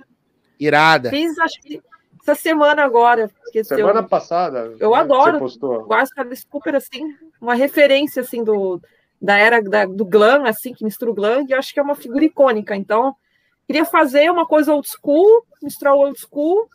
Irada. 0.59 1.09
Fiz, 1.09 1.37
acho 1.37 1.61
que 1.61 1.81
essa 2.21 2.35
semana 2.35 2.83
agora. 2.83 3.29
Semana 3.63 3.99
eu, 3.99 4.07
passada. 4.07 4.75
Eu 4.79 4.93
adoro. 4.93 5.37
Eu 5.61 5.93
acho 5.93 6.13
que 6.13 6.19
Alice 6.19 6.45
Cooper, 6.45 6.75
assim, 6.75 7.15
uma 7.39 7.53
referência, 7.53 8.21
assim, 8.21 8.43
do, 8.43 8.81
da 9.21 9.37
era 9.37 9.61
da, 9.61 9.85
do 9.85 10.03
glam, 10.03 10.45
assim, 10.45 10.73
que 10.73 10.83
mistura 10.83 11.11
o 11.11 11.13
glam, 11.13 11.45
e 11.47 11.53
eu 11.53 11.59
acho 11.59 11.73
que 11.73 11.79
é 11.79 11.83
uma 11.83 11.95
figura 11.95 12.25
icônica. 12.25 12.75
Então, 12.75 13.15
queria 13.65 13.85
fazer 13.85 14.29
uma 14.29 14.45
coisa 14.45 14.73
old 14.73 14.87
school, 14.87 15.45
misturar 15.61 15.93
o 15.93 15.99
old 15.99 16.19
school. 16.19 16.69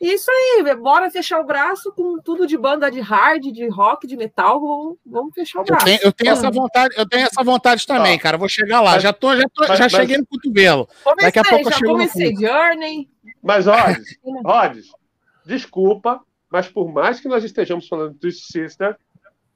E 0.00 0.12
isso 0.12 0.30
aí, 0.30 0.74
bora 0.74 1.10
fechar 1.10 1.40
o 1.40 1.46
braço 1.46 1.90
com 1.92 2.18
tudo 2.20 2.46
de 2.46 2.56
banda 2.58 2.90
de 2.90 3.00
hard, 3.00 3.42
de 3.44 3.66
rock, 3.68 4.06
de 4.06 4.14
metal, 4.14 4.60
vamos, 4.60 4.98
vamos 5.06 5.34
fechar 5.34 5.60
o 5.60 5.64
braço. 5.64 5.86
Eu 5.86 5.86
tenho, 5.86 6.00
eu 6.04 6.12
tenho 6.12 6.32
essa 6.32 6.50
vontade, 6.50 6.94
eu 6.98 7.08
tenho 7.08 7.26
essa 7.26 7.42
vontade 7.42 7.86
também, 7.86 8.18
cara. 8.18 8.36
Vou 8.36 8.48
chegar 8.48 8.82
lá. 8.82 8.92
Mas, 8.92 9.02
já 9.02 9.12
tô, 9.12 9.34
já, 9.34 9.44
tô, 9.54 9.66
mas, 9.66 9.78
já 9.78 9.84
mas, 9.84 9.92
cheguei 9.92 10.18
no 10.18 10.26
cotovelo. 10.26 10.86
Comecei, 11.02 11.24
Daqui 11.24 11.38
a 11.38 11.44
pouco 11.44 11.70
já 11.70 11.78
eu 11.82 11.92
comecei 11.92 12.36
Journey. 12.36 13.08
Mas, 13.42 13.66
Rods, 13.66 14.18
Rods, 14.44 14.86
desculpa, 15.46 16.20
mas 16.50 16.68
por 16.68 16.92
mais 16.92 17.18
que 17.18 17.28
nós 17.28 17.42
estejamos 17.42 17.88
falando 17.88 18.18
do 18.18 18.30
Sister, 18.30 18.96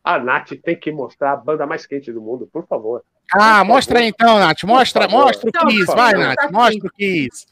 a 0.03 0.18
Nath 0.18 0.53
tem 0.62 0.78
que 0.78 0.91
mostrar 0.91 1.32
a 1.32 1.36
banda 1.36 1.66
mais 1.66 1.86
quente 1.86 2.11
do 2.11 2.22
mundo, 2.22 2.49
por 2.51 2.66
favor. 2.66 3.05
Ah, 3.32 3.62
mostra 3.62 3.99
aí 3.99 4.07
então, 4.07 4.38
Nath. 4.38 4.62
Mostra, 4.64 5.07
mostra 5.07 5.51
o 5.51 5.68
Kiss. 5.68 5.86
Vai, 5.86 6.14
Nath. 6.14 6.36
Tá 6.36 6.51
mostra 6.51 6.88
o 6.88 6.91
Kiss. 6.91 7.47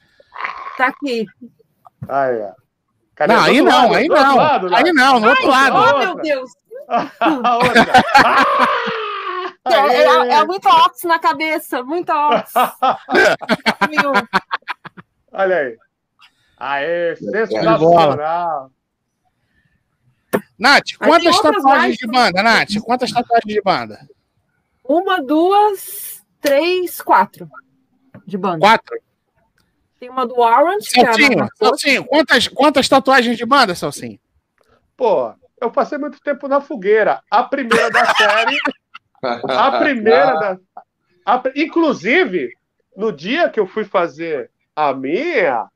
Tá 0.76 0.86
aqui. 0.86 1.26
Ah, 2.08 2.26
é. 2.26 2.67
Cadê? 3.18 3.34
Não, 3.34 3.42
aí 3.42 3.60
não, 3.60 3.90
lado, 3.90 3.94
aí 3.96 4.06
não. 4.06 4.36
Lado, 4.36 4.72
aí 4.76 4.92
não, 4.92 5.18
no 5.18 5.28
outro 5.28 5.48
lado. 5.48 5.76
Oh, 5.76 5.98
meu 5.98 6.14
Deus. 6.22 6.52
é, 9.66 9.74
é, 9.74 10.04
é, 10.34 10.44
muito 10.44 10.68
ox 10.68 11.02
na 11.02 11.18
cabeça, 11.18 11.82
muito 11.82 12.12
ox. 12.12 12.52
Olha 15.32 15.56
aí. 15.56 15.76
Aê, 16.58 17.16
sensacional. 17.16 18.70
Nath, 20.56 20.92
quantas 20.96 21.40
tatuagens 21.40 21.96
de 21.96 22.06
banda, 22.06 22.40
Nath? 22.40 22.78
Quantas 22.84 23.10
tatuagens 23.10 23.52
de 23.52 23.60
banda? 23.60 23.98
Uma, 24.84 25.20
duas, 25.20 26.22
três, 26.40 27.00
quatro 27.00 27.50
de 28.24 28.38
banda. 28.38 28.60
Quatro? 28.60 28.96
Tem 29.98 30.08
uma 30.08 30.26
do. 30.26 30.34
Salsinho, 30.80 31.42
é 31.42 31.48
Salsinho, 31.56 32.04
quantas, 32.04 32.48
quantas 32.48 32.88
tatuagens 32.88 33.36
de 33.36 33.44
banda, 33.44 33.74
Salsinho? 33.74 34.18
Pô, 34.96 35.32
eu 35.60 35.70
passei 35.70 35.98
muito 35.98 36.20
tempo 36.20 36.46
na 36.46 36.60
fogueira. 36.60 37.20
A 37.30 37.42
primeira 37.42 37.90
da 37.90 38.04
série. 38.14 38.56
a 39.22 39.78
primeira 39.78 40.34
da. 40.34 40.58
A, 41.26 41.42
inclusive, 41.56 42.52
no 42.96 43.12
dia 43.12 43.48
que 43.48 43.60
eu 43.60 43.66
fui 43.66 43.84
fazer 43.84 44.50
a 44.74 44.94
minha, 44.94 45.66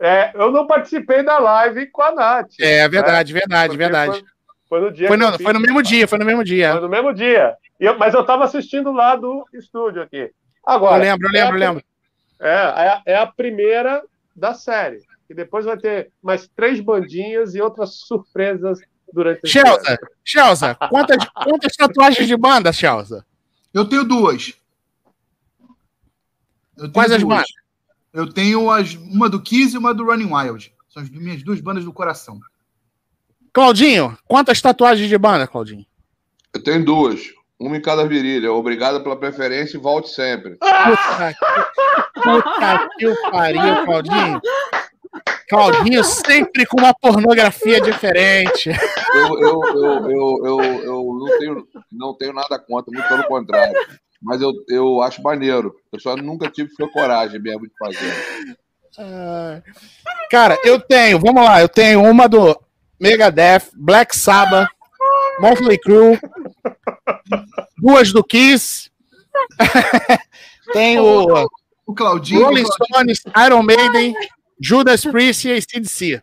é, 0.00 0.30
eu 0.34 0.50
não 0.50 0.66
participei 0.66 1.22
da 1.22 1.38
live 1.38 1.86
com 1.88 2.02
a 2.02 2.12
Nath. 2.12 2.52
É 2.60 2.88
verdade, 2.88 3.32
né? 3.32 3.40
verdade, 3.40 3.76
verdade. 3.76 4.12
Foi, 4.12 4.24
foi, 4.68 4.80
no 4.80 4.92
dia. 4.92 5.08
Foi 5.08 5.16
no, 5.16 5.38
foi 5.38 5.52
no 5.52 5.60
mesmo 5.60 5.82
dia, 5.82 6.08
foi 6.08 6.18
no 6.18 6.24
mesmo 6.24 6.44
dia. 6.44 6.72
Foi 6.72 6.80
no 6.80 6.88
mesmo 6.88 7.12
dia. 7.12 7.56
Eu, 7.78 7.98
mas 7.98 8.14
eu 8.14 8.20
estava 8.20 8.44
assistindo 8.44 8.92
lá 8.92 9.16
do 9.16 9.44
estúdio 9.52 10.02
aqui. 10.02 10.30
Agora. 10.64 10.96
Eu 10.96 11.10
lembro, 11.10 11.28
eu 11.28 11.32
lembro, 11.32 11.52
é 11.52 11.56
eu 11.56 11.60
lembro. 11.60 11.84
É, 12.42 13.02
é, 13.06 13.12
é 13.12 13.16
a 13.16 13.26
primeira 13.26 14.04
da 14.34 14.52
série. 14.52 15.00
E 15.30 15.34
depois 15.34 15.64
vai 15.64 15.78
ter 15.78 16.10
mais 16.20 16.48
três 16.48 16.80
bandinhas 16.80 17.54
e 17.54 17.60
outras 17.60 17.94
surpresas 17.94 18.80
durante 19.12 19.46
Shelza, 19.46 19.98
Shelza, 20.24 20.74
quantas, 20.90 21.24
quantas 21.44 21.76
tatuagens 21.76 22.26
de 22.26 22.36
banda, 22.36 22.72
Shelza? 22.72 23.24
Eu 23.72 23.88
tenho 23.88 24.04
duas. 24.04 24.54
Eu 26.76 26.90
tenho 26.90 26.92
Quais 26.92 27.10
duas. 27.10 27.22
as 27.22 27.28
bandas? 27.28 27.50
Eu 28.12 28.32
tenho 28.32 28.70
as, 28.70 28.94
uma 28.94 29.28
do 29.28 29.40
Kiss 29.40 29.74
e 29.74 29.78
uma 29.78 29.94
do 29.94 30.04
Running 30.04 30.32
Wild. 30.32 30.74
São 30.88 31.02
as 31.02 31.08
minhas 31.08 31.42
duas 31.42 31.60
bandas 31.60 31.84
do 31.84 31.92
coração. 31.92 32.40
Claudinho, 33.52 34.16
quantas 34.26 34.60
tatuagens 34.60 35.08
de 35.08 35.16
banda, 35.16 35.46
Claudinho? 35.46 35.86
Eu 36.52 36.62
tenho 36.62 36.84
duas. 36.84 37.22
Uma 37.62 37.76
em 37.76 37.80
cada 37.80 38.06
virilha. 38.06 38.52
Obrigado 38.52 39.02
pela 39.02 39.16
preferência 39.16 39.76
e 39.76 39.80
volte 39.80 40.08
sempre. 40.10 40.56
Puta 40.56 41.34
que, 41.34 42.20
puta 42.20 42.88
que 42.98 43.30
pariu, 43.30 43.84
Claudinho. 43.84 44.40
Claudinho 45.48 46.04
sempre 46.04 46.66
com 46.66 46.78
uma 46.78 46.94
pornografia 46.94 47.80
diferente. 47.80 48.70
Eu, 49.14 49.40
eu, 49.40 49.60
eu, 49.64 50.10
eu, 50.10 50.44
eu, 50.44 50.64
eu 50.84 51.18
não, 51.20 51.38
tenho, 51.38 51.68
não 51.92 52.14
tenho 52.14 52.32
nada 52.32 52.58
contra, 52.58 52.92
muito 52.92 53.08
pelo 53.08 53.24
contrário 53.24 53.74
mas 54.22 54.40
eu, 54.40 54.52
eu 54.68 55.02
acho 55.02 55.22
maneiro. 55.22 55.74
Eu 55.92 55.98
só 55.98 56.16
nunca 56.16 56.48
tive 56.48 56.70
coragem 56.92 57.40
mesmo 57.40 57.66
de 57.66 57.72
fazer. 57.76 58.56
cara, 60.30 60.58
eu 60.64 60.80
tenho, 60.80 61.18
vamos 61.18 61.42
lá, 61.42 61.60
eu 61.60 61.68
tenho 61.68 62.02
uma 62.02 62.28
do 62.28 62.56
Megadeth, 63.00 63.70
Black 63.74 64.16
Sabbath, 64.16 64.68
Motley 65.40 65.78
Crue, 65.78 66.20
duas 67.78 68.12
do 68.12 68.24
Kiss, 68.24 68.90
tem 70.72 70.98
o, 70.98 71.46
o 71.86 71.94
Claudinho, 71.94 72.44
Rolling 72.44 72.64
Stones, 72.64 73.22
Iron 73.46 73.62
Maiden, 73.62 74.14
Judas 74.60 75.04
Priest 75.04 75.48
e 75.48 75.52
ACDC. 75.52 76.22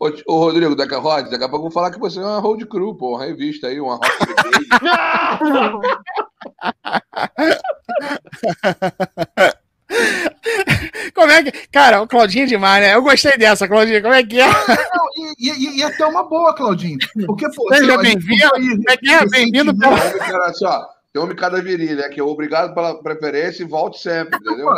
Ô, 0.00 0.10
ô 0.26 0.38
Rodrigo, 0.38 0.76
daqui 0.76 0.94
a, 0.94 0.98
Rod, 0.98 1.28
daqui 1.28 1.44
a 1.44 1.48
pouco 1.48 1.56
eu 1.56 1.62
vou 1.62 1.70
falar 1.70 1.90
que 1.90 1.98
você 1.98 2.20
é 2.20 2.22
uma 2.22 2.38
road 2.38 2.64
crew, 2.66 2.94
pô, 2.94 3.16
uma 3.16 3.24
revista 3.24 3.66
aí, 3.66 3.80
uma 3.80 3.96
rock 3.96 4.08
Como 11.14 11.30
é 11.32 11.42
que. 11.42 11.52
Cara, 11.68 12.02
o 12.02 12.06
Claudinho 12.08 12.44
é 12.44 12.46
demais, 12.46 12.82
né? 12.82 12.94
Eu 12.94 13.02
gostei 13.02 13.36
dessa, 13.38 13.66
Claudinho. 13.68 14.02
Como 14.02 14.14
é 14.14 14.22
que 14.24 14.40
é? 14.40 14.46
Não, 14.48 15.06
e, 15.38 15.50
e, 15.50 15.78
e 15.78 15.82
até 15.82 16.04
uma 16.06 16.24
boa, 16.28 16.54
Claudinho. 16.54 16.98
Porque, 17.26 17.46
pô. 17.54 17.74
Seja 17.74 17.96
bem-vindo. 17.98 18.50
Como 18.50 18.90
é 18.90 18.96
que 18.96 19.10
é? 19.10 19.26
Bem-vindo 19.26 19.76
pela. 19.76 19.94
Olha 19.94 20.52
só, 20.54 20.86
tem 21.12 21.22
homem 21.22 21.36
cada 21.36 21.60
virilha, 21.62 22.08
que 22.10 22.20
é 22.20 22.22
obrigado 22.22 22.74
pela 22.74 23.00
preferência 23.02 23.62
e 23.62 23.66
volte 23.66 23.98
sempre, 24.00 24.36
entendeu? 24.38 24.68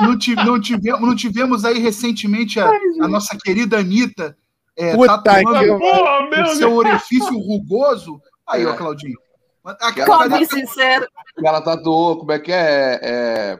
não, 0.00 0.18
tive- 0.18 0.44
não 0.44 0.60
tivemos, 0.60 1.00
não 1.00 1.14
tivemos 1.16 1.64
aí 1.64 1.78
recentemente 1.78 2.58
a, 2.60 2.68
a 3.02 3.08
nossa 3.08 3.36
querida 3.42 3.78
Anitta 3.78 4.36
é, 4.76 4.94
Puta 4.96 5.18
tatuando 5.18 5.58
que- 5.60 5.78
Porra, 5.78 6.18
o 6.20 6.30
meu 6.30 6.46
seu 6.48 6.72
orifício 6.74 7.38
rugoso. 7.38 8.20
Aí, 8.48 8.66
ó, 8.66 8.72
É. 8.72 8.76
Claudinho. 8.76 9.18
Aqui, 9.80 10.04
Como 10.04 10.28
Come 10.28 10.44
sincero. 10.46 11.06
Ela 11.42 11.60
tatuou, 11.62 12.18
como 12.18 12.32
é 12.32 12.38
que 12.38 12.52
é? 12.52 13.00
é 13.02 13.58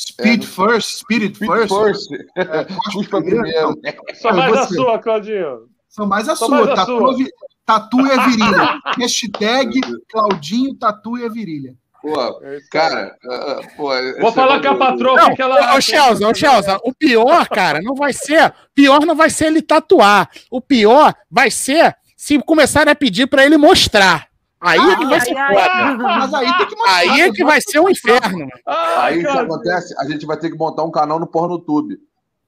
Speed 0.00 0.44
É, 0.44 0.46
first, 0.46 0.98
Spirit 1.00 1.34
Speed 1.34 1.50
first. 1.50 1.74
First. 1.74 2.12
É, 2.36 2.66
Cuspa 2.92 3.20
primeiro. 3.20 3.74
Só 4.20 4.32
mais 4.32 4.54
a 4.56 4.66
sua, 4.68 4.98
Claudinho. 5.00 5.68
São 5.88 6.06
mais 6.06 6.28
a 6.28 6.36
Só 6.36 6.46
sua. 6.46 6.56
mais 6.58 6.68
a 6.68 6.74
Tatu, 6.76 6.98
sua. 6.98 7.16
vi- 7.16 7.30
tatu 7.66 7.98
é 8.06 8.28
virilha. 8.28 8.80
Hashtag 8.96 9.80
Claudinho 10.08 10.74
Tatu 10.76 11.16
é 11.16 11.28
virilha. 11.28 11.74
Pô, 12.00 12.14
É 12.44 12.60
cara, 12.70 13.16
ah, 13.28 13.60
pô, 13.76 13.88
Vou 14.20 14.32
falar 14.32 14.62
com 14.62 14.68
a 14.68 14.76
patroa, 14.76 15.34
que 15.34 15.42
ela. 15.42 15.76
ô 15.76 15.80
Chelsea, 15.80 16.28
ô 16.28 16.32
Chelsea, 16.32 16.78
o 16.84 16.94
pior, 16.94 17.48
cara, 17.48 17.80
não 17.82 17.96
vai 17.96 18.12
ser. 18.12 18.54
Pior 18.72 19.04
não 19.04 19.16
vai 19.16 19.28
ser 19.30 19.46
ele 19.46 19.60
tatuar. 19.60 20.30
O 20.48 20.60
pior 20.60 21.12
vai 21.28 21.50
ser 21.50 21.96
se 22.16 22.38
começarem 22.42 22.92
a 22.92 22.94
pedir 22.94 23.26
pra 23.26 23.44
ele 23.44 23.56
mostrar. 23.56 24.28
Aí 24.60 24.78
é 24.78 24.96
que 24.96 25.04
vai 25.06 25.18
Ai, 25.18 25.20
ser 25.20 25.36
ai. 25.36 25.96
Mas 25.96 26.34
aí 26.34 26.46
tem 26.58 26.66
que 26.66 26.76
mostrar. 26.76 26.96
Aí 26.96 27.20
é 27.20 27.30
que 27.32 27.44
vai 27.44 27.60
ser 27.60 27.80
um 27.80 27.88
inferno. 27.88 28.48
Ai, 28.66 29.12
Aí 29.14 29.18
o 29.18 29.22
que 29.22 29.38
acontece? 29.38 29.94
A 30.00 30.04
gente 30.04 30.26
vai 30.26 30.36
ter 30.36 30.50
que 30.50 30.56
montar 30.58 30.82
um 30.84 30.90
canal 30.90 31.20
no 31.20 31.26
PornoTube. 31.26 31.98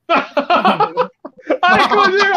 Ai, 1.62 1.88
Claudinho. 1.88 2.34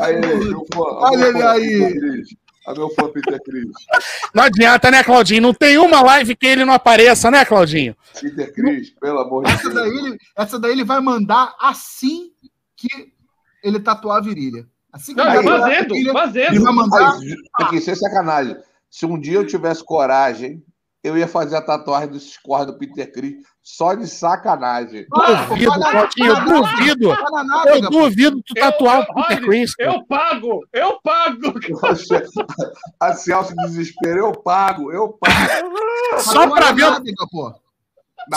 Aí, 0.00 0.20
meu 0.20 0.64
fã, 0.72 0.80
Olha 0.80 1.18
meu 1.18 1.28
ele 1.28 1.38
fã 1.40 1.50
aí. 1.50 1.68
Peter 1.68 2.00
Cris. 2.00 2.28
A 2.66 2.72
meu 2.74 2.90
fã 2.90 3.08
Peter 3.08 3.42
Cris. 3.42 3.66
Não 4.34 4.42
adianta, 4.44 4.90
né, 4.90 5.04
Claudinho? 5.04 5.42
Não 5.42 5.52
tem 5.54 5.76
uma 5.78 6.00
live 6.02 6.34
que 6.36 6.46
ele 6.46 6.64
não 6.64 6.72
apareça, 6.72 7.30
né, 7.30 7.44
Claudinho? 7.44 7.94
Peter 8.20 8.52
Cris, 8.54 8.90
pelo 9.00 9.18
amor 9.18 9.44
de 9.44 9.50
Essa 9.52 9.68
Deus. 9.68 9.74
daí, 9.74 9.90
ele, 9.98 10.18
essa 10.36 10.58
daí 10.58 10.72
ele 10.72 10.84
vai 10.84 11.00
mandar 11.00 11.54
assim 11.60 12.30
que 12.76 12.88
ele 13.62 13.80
tatuar 13.80 14.18
a 14.18 14.22
virilha. 14.22 14.66
Assim 14.94 15.12
que 15.14 15.18
Não, 15.22 15.26
é 15.28 15.38
a 15.38 15.42
fazendo, 15.42 15.94
ele 15.96 16.12
fazendo. 16.12 16.62
vai 16.62 16.72
mandar. 16.72 17.00
Mas, 17.18 17.22
aqui, 17.60 17.80
sem 17.80 17.94
sacanagem. 17.96 18.56
Se 18.88 19.04
um 19.04 19.18
dia 19.18 19.34
eu 19.34 19.46
tivesse 19.46 19.84
coragem, 19.84 20.62
eu 21.02 21.18
ia 21.18 21.26
fazer 21.26 21.56
a 21.56 21.60
tatuagem 21.60 22.08
do 22.10 22.18
score 22.20 22.64
do 22.66 22.78
Peter 22.78 23.12
Cris 23.12 23.34
só 23.60 23.92
de 23.94 24.06
sacanagem. 24.06 25.04
Duvido, 25.48 25.72
Claudinho, 25.72 26.26
eu 26.30 26.44
duvido. 26.44 27.08
Tá 27.08 27.64
Eu 27.66 27.80
duvido 27.90 28.40
tu 28.46 28.54
tatuar 28.54 29.00
o 29.00 29.14
Peter 29.26 29.44
Chris. 29.44 29.74
Eu 29.80 30.06
pago, 30.06 30.60
eu 30.72 31.00
pago. 31.02 31.52
A 33.00 33.12
Celso 33.14 33.54
desespero, 33.56 34.18
eu 34.18 34.32
pago, 34.32 34.92
eu 34.92 35.08
pago. 35.18 35.34
Só 36.20 36.48
pra 36.50 36.72
ver, 36.72 36.84
o- 36.84 36.90
nádega, 36.90 37.26
pô. 37.30 37.52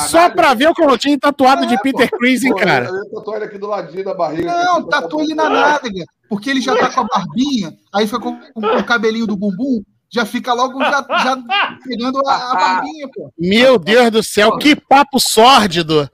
Só 0.08 0.30
pra 0.30 0.54
ver 0.54 0.70
o 0.70 0.74
Claudinho 0.74 1.20
tatuado 1.20 1.66
de 1.66 1.76
É, 1.76 1.78
Peter 1.78 2.10
Chris, 2.10 2.44
hein, 2.44 2.52
Pô, 2.52 2.60
cara. 2.60 2.86
Eu 2.86 2.96
ia 2.96 3.12
tatuar 3.12 3.38
ele 3.38 3.46
aqui 3.46 3.58
do 3.58 3.68
ladinho 3.68 4.04
da 4.04 4.14
barriga. 4.14 4.64
Não, 4.64 4.88
tatua 4.88 5.24
ele 5.24 5.36
na 5.36 5.50
nádega. 5.50 6.06
Porque 6.30 6.50
ele 6.50 6.62
já 6.62 6.76
tá 6.76 6.90
com 6.90 7.02
a 7.02 7.04
barbinha, 7.06 7.74
aí 7.94 8.06
fica 8.06 8.20
com, 8.20 8.38
com 8.52 8.62
o 8.62 8.84
cabelinho 8.84 9.26
do 9.26 9.38
bumbum, 9.38 9.82
já 10.10 10.26
fica 10.26 10.54
logo 10.54 10.80
já, 10.80 11.06
já 11.24 11.38
pegando 11.84 12.20
a, 12.28 12.52
a 12.52 12.56
barbinha, 12.56 13.08
pô. 13.14 13.32
Meu 13.38 13.80
Deus 13.80 14.12
do 14.12 14.22
céu, 14.22 14.58
que 14.58 14.76
papo 14.76 15.20
sórdido. 15.20 16.10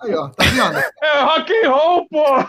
Aí, 0.00 0.14
ó, 0.14 0.28
tá 0.28 0.44
vendo? 0.44 0.78
É 1.02 1.20
rock 1.22 1.52
and 1.52 1.70
roll, 1.70 2.06
pô. 2.08 2.46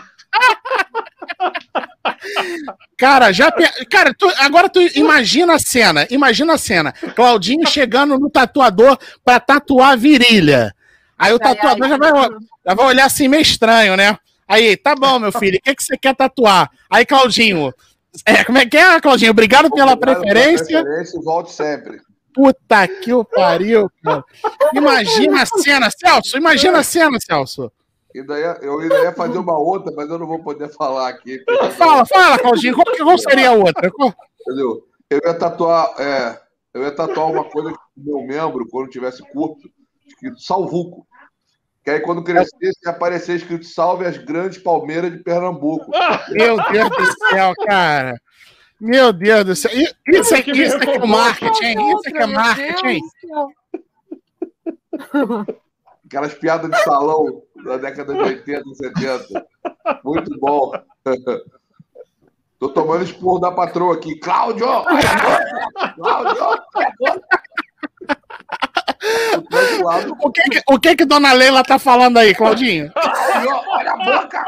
Cara, 2.98 3.32
já 3.32 3.50
pe- 3.50 3.84
cara, 3.86 4.12
tu- 4.14 4.30
agora 4.38 4.68
tu 4.68 4.80
imagina 4.94 5.54
a 5.54 5.58
cena, 5.58 6.06
imagina 6.10 6.54
a 6.54 6.58
cena. 6.58 6.92
Claudinho 6.92 7.66
chegando 7.66 8.18
no 8.18 8.30
tatuador 8.30 8.98
pra 9.24 9.40
tatuar 9.40 9.92
a 9.92 9.96
virilha. 9.96 10.74
Aí 11.18 11.32
o 11.32 11.38
Ai, 11.42 11.54
tatuador 11.54 11.88
já 11.88 11.96
vai, 11.96 12.10
já 12.66 12.74
vai 12.74 12.86
olhar 12.86 13.04
assim 13.06 13.28
meio 13.28 13.42
estranho, 13.42 13.96
né? 13.96 14.16
Aí, 14.46 14.76
tá 14.76 14.94
bom, 14.94 15.18
meu 15.18 15.30
filho, 15.32 15.58
o 15.58 15.62
que, 15.62 15.74
que 15.74 15.82
você 15.82 15.96
quer 15.96 16.14
tatuar? 16.14 16.68
Aí, 16.90 17.06
Claudinho, 17.06 17.72
é, 18.26 18.42
como 18.44 18.58
é 18.58 18.66
que 18.66 18.76
é, 18.76 19.00
Claudinho? 19.00 19.30
Obrigado 19.30 19.70
pela 19.70 19.96
preferência. 19.96 20.82
preferência 20.82 21.18
e 21.18 21.22
volte 21.22 21.52
sempre. 21.52 22.00
Puta 22.34 22.86
que 22.86 23.12
o 23.12 23.24
pariu, 23.24 23.90
cara. 24.02 24.24
Imagina 24.74 25.42
a 25.42 25.46
cena, 25.46 25.88
Celso, 25.90 26.36
imagina 26.36 26.78
a 26.78 26.82
cena, 26.82 27.18
Celso. 27.20 27.70
E 28.14 28.22
daí, 28.22 28.42
eu 28.62 28.80
ainda 28.80 29.02
ia 29.02 29.12
fazer 29.12 29.38
uma 29.38 29.56
outra, 29.58 29.92
mas 29.94 30.08
eu 30.10 30.18
não 30.18 30.26
vou 30.26 30.42
poder 30.42 30.68
falar 30.70 31.08
aqui. 31.08 31.42
Fala, 31.76 32.04
fala, 32.04 32.38
Claudinho, 32.38 32.74
qual, 32.74 32.84
que- 32.86 33.02
qual 33.02 33.18
seria 33.18 33.50
a 33.50 33.52
outra? 33.52 33.90
Entendeu? 34.40 34.84
Eu 35.08 35.20
ia 35.24 35.34
tatuar, 35.34 35.94
é, 35.98 36.40
eu 36.74 36.82
ia 36.82 36.90
tatuar 36.92 37.30
uma 37.30 37.44
coisa 37.44 37.70
no 37.70 37.78
meu 37.96 38.22
membro, 38.26 38.66
quando 38.68 38.90
tivesse 38.90 39.22
curto, 39.30 39.68
escrito 40.06 40.40
Salvuco. 40.40 41.06
Que 41.84 41.90
aí, 41.92 42.00
quando 42.00 42.22
crescesse, 42.22 42.78
ia 42.84 42.90
aparecer 42.90 43.36
escrito 43.36 43.64
Salve 43.64 44.04
as 44.04 44.18
grandes 44.18 44.58
palmeiras 44.58 45.10
de 45.10 45.18
Pernambuco. 45.18 45.90
Meu 46.30 46.56
Deus 46.70 46.90
do 46.90 47.28
céu, 47.30 47.52
cara. 47.66 48.20
Meu 48.80 49.12
Deus 49.12 49.44
do 49.44 49.56
céu. 49.56 49.70
Isso 50.06 50.34
aqui, 50.34 50.50
isso 50.52 50.76
aqui 50.76 50.90
é 50.90 51.06
marketing, 51.06 51.64
hein? 51.64 51.94
Isso 51.94 52.08
aqui 52.08 52.18
é 52.18 52.26
Meu 52.26 52.36
marketing. 52.36 53.00
Aquelas 56.10 56.34
piadas 56.34 56.68
de 56.68 56.82
salão 56.82 57.40
da 57.64 57.76
década 57.76 58.12
de 58.12 58.18
80 58.18 58.62
e 58.68 58.74
70. 58.74 59.46
Muito 60.02 60.36
bom. 60.40 60.72
Tô 62.58 62.68
tomando 62.70 63.04
esporro 63.04 63.38
da 63.38 63.52
patroa 63.52 63.94
aqui. 63.94 64.18
Cláudio! 64.18 64.66
Cláudio! 65.94 66.58
O 70.20 70.30
que, 70.32 70.42
que- 70.42 70.62
o 70.68 70.80
que 70.80 70.96
que 70.96 71.04
Dona 71.04 71.32
Leila 71.32 71.62
tá 71.62 71.78
falando 71.78 72.18
aí, 72.18 72.34
Claudinho? 72.34 72.92
Cláudio, 72.92 73.60
olha 73.70 73.92
a 73.92 73.96
boca! 73.96 74.44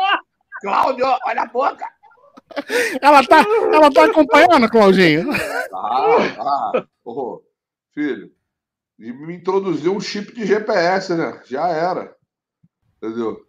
Cláudio, 0.60 1.06
olha 1.26 1.42
a 1.42 1.46
boca! 1.46 1.86
Ela 3.00 3.24
tá, 3.24 3.44
ela 3.72 3.90
tá 3.92 4.04
acompanhando, 4.04 4.68
Claudinho? 4.68 5.30
Ah, 5.72 6.16
ah. 6.74 6.84
Ô, 7.04 7.40
filho, 7.94 8.30
e 9.02 9.12
me 9.12 9.34
introduziu 9.34 9.92
um 9.92 10.00
chip 10.00 10.32
de 10.32 10.46
GPS, 10.46 11.12
né? 11.12 11.42
Já 11.44 11.66
era. 11.68 12.14
Entendeu? 12.96 13.44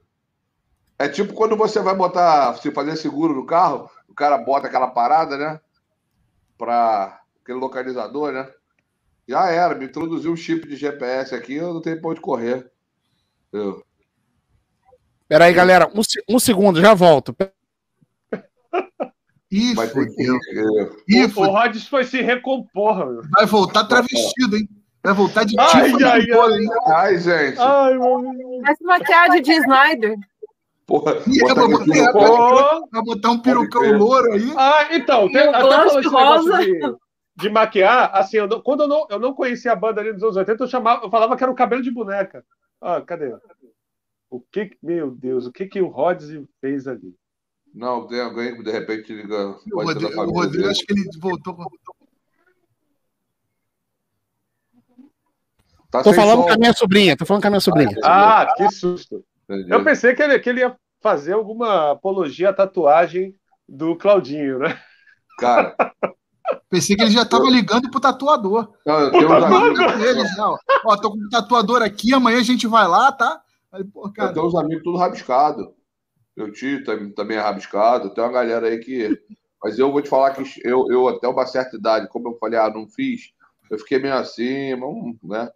É 0.97 1.07
tipo 1.07 1.33
quando 1.33 1.55
você 1.55 1.79
vai 1.79 1.95
botar, 1.95 2.55
se 2.55 2.71
fazer 2.71 2.95
seguro 2.95 3.35
no 3.35 3.45
carro, 3.45 3.87
o 4.09 4.15
cara 4.15 4.35
bota 4.39 4.65
aquela 4.65 4.87
parada, 4.87 5.37
né? 5.37 5.59
Pra 6.57 7.21
aquele 7.43 7.59
localizador, 7.59 8.31
né? 8.31 8.51
Já 9.27 9.47
era, 9.51 9.75
me 9.75 9.85
introduziu 9.85 10.31
um 10.31 10.35
chip 10.35 10.67
de 10.67 10.75
GPS 10.75 11.35
aqui, 11.35 11.53
eu 11.53 11.71
não 11.71 11.81
tenho 11.81 12.01
pra 12.01 12.09
onde 12.09 12.19
correr. 12.19 12.71
Entendeu? 13.47 13.85
Peraí, 15.27 15.53
galera, 15.53 15.87
um, 15.93 16.01
um 16.35 16.39
segundo, 16.39 16.81
já 16.81 16.95
volto. 16.95 17.35
Ih, 19.51 19.75
Vai 19.75 19.87
ter 19.87 20.07
que. 20.07 20.25
fudeu. 20.25 20.35
é, 20.35 20.89
Ih, 21.07 21.25
O. 21.25 21.45
Rods 21.45 21.87
foi 21.87 22.05
se 22.05 22.21
recompor, 22.21 22.97
meu. 23.05 23.21
Vai 23.29 23.45
voltar 23.45 23.83
travestido, 23.85 24.57
hein? 24.57 24.67
Vai 25.03 25.13
voltar 25.13 25.43
de 25.43 25.59
Ai, 25.59 25.91
tipo 25.91 26.05
ai, 26.05 26.21
de 26.21 26.31
hein? 26.31 26.69
Ai, 26.87 27.17
gente. 27.17 27.59
Ai. 27.59 27.97
Mas 28.61 28.77
maquiagem 28.81 29.41
de 29.41 29.51
Snyder. 29.51 30.15
Porra, 30.85 31.15
botar 31.15 31.55
botar- 31.55 31.67
no- 31.67 32.11
Pô. 32.13 32.87
Vai 32.91 33.01
botar 33.03 33.31
um 33.31 33.39
perucão 33.39 33.97
louro 33.97 34.31
aí. 34.33 34.53
Ah, 34.57 34.87
então, 34.91 35.29
tem, 35.31 35.41
até 35.41 35.51
falando 35.51 35.87
esse 35.87 36.09
negócio 36.09 36.57
de, 36.57 36.95
de 37.35 37.49
maquiar, 37.49 38.11
assim, 38.13 38.37
eu 38.37 38.47
não- 38.47 38.61
quando 38.61 38.83
eu 38.83 38.87
não, 38.87 39.07
eu 39.09 39.19
não 39.19 39.33
conhecia 39.33 39.71
a 39.73 39.75
banda 39.75 39.99
ali 40.01 40.13
dos 40.13 40.23
anos 40.23 40.35
80, 40.37 40.63
eu, 40.63 40.67
chamava, 40.67 41.05
eu 41.05 41.09
falava 41.09 41.35
que 41.35 41.43
era 41.43 41.51
o 41.51 41.55
cabelo 41.55 41.81
de 41.81 41.91
boneca. 41.91 42.45
Ah, 42.81 43.01
cadê? 43.01 43.33
O 44.29 44.39
que, 44.39 44.71
meu 44.81 45.11
Deus, 45.11 45.45
o 45.45 45.51
que 45.51 45.65
que 45.67 45.81
o 45.81 45.87
Rods 45.87 46.29
fez 46.59 46.87
ali? 46.87 47.13
Não, 47.73 48.05
tem 48.07 48.21
alguém 48.21 48.55
que 48.55 48.63
de 48.63 48.71
repente 48.71 49.13
liga. 49.13 49.55
O 49.71 49.83
Rodrigo, 49.83 50.21
o 50.21 50.31
Rodrigo 50.31 50.69
acho 50.69 50.85
que 50.85 50.93
ele 50.93 51.09
voltou 51.19 51.55
com. 51.55 51.63
Tá 55.93 56.01
Tô 56.01 56.11
falando 56.11 56.39
som. 56.41 56.47
com 56.47 56.53
a 56.53 56.57
minha 56.57 56.73
sobrinha, 56.73 57.15
tô 57.15 57.23
falando 57.23 57.43
com 57.43 57.47
a 57.49 57.51
minha 57.51 57.59
sobrinha. 57.61 57.95
Ah, 58.03 58.51
que 58.57 58.67
susto. 58.71 59.23
Entendi. 59.47 59.71
Eu 59.71 59.83
pensei 59.83 60.15
que 60.15 60.23
ele, 60.23 60.39
que 60.39 60.49
ele 60.49 60.61
ia 60.61 60.75
fazer 60.99 61.33
alguma 61.33 61.91
apologia 61.91 62.49
à 62.49 62.53
tatuagem 62.53 63.35
do 63.69 63.95
Claudinho, 63.95 64.57
né? 64.57 64.75
Cara, 65.39 65.75
Pensei 66.67 66.95
que 66.95 67.03
ele 67.03 67.11
já 67.11 67.23
tava 67.23 67.45
ligando 67.45 67.91
pro 67.91 67.99
tatuador. 67.99 68.73
não, 68.85 68.99
eu 69.01 69.11
tenho 69.11 69.27
uns 69.27 69.43
amigos, 69.43 69.69
Liga 69.69 69.85
pra 69.93 70.05
ele, 70.05 70.25
já, 70.29 70.49
ó. 70.49 70.57
Ó, 70.85 70.97
tô 70.97 71.11
com 71.11 71.17
um 71.17 71.29
tatuador 71.29 71.83
aqui, 71.83 72.11
amanhã 72.13 72.39
a 72.39 72.43
gente 72.43 72.65
vai 72.65 72.87
lá, 72.87 73.11
tá? 73.11 73.39
Aí, 73.71 73.83
pô, 73.83 74.07
eu 74.07 74.11
cara, 74.13 74.33
tenho 74.33 74.47
uns 74.47 74.55
amigos 74.55 74.83
tudo 74.83 74.97
rabiscado. 74.97 75.73
Meu 76.35 76.51
tio 76.51 76.83
tam- 76.83 77.11
também 77.11 77.37
é 77.37 77.39
rabiscado. 77.39 78.11
Tem 78.13 78.23
uma 78.23 78.33
galera 78.33 78.67
aí 78.67 78.79
que. 78.79 79.07
Mas 79.63 79.77
eu 79.79 79.91
vou 79.91 80.01
te 80.01 80.09
falar 80.09 80.31
que 80.31 80.43
eu, 80.65 80.87
eu 80.89 81.07
até 81.07 81.27
uma 81.27 81.45
certa 81.45 81.77
idade, 81.77 82.09
como 82.09 82.27
eu 82.29 82.37
falei, 82.39 82.59
ah, 82.59 82.69
não 82.69 82.87
fiz, 82.89 83.31
eu 83.71 83.77
fiquei 83.79 83.97
meio 83.99 84.15
assim, 84.15 84.75
mas, 84.75 84.91
né? 85.23 85.49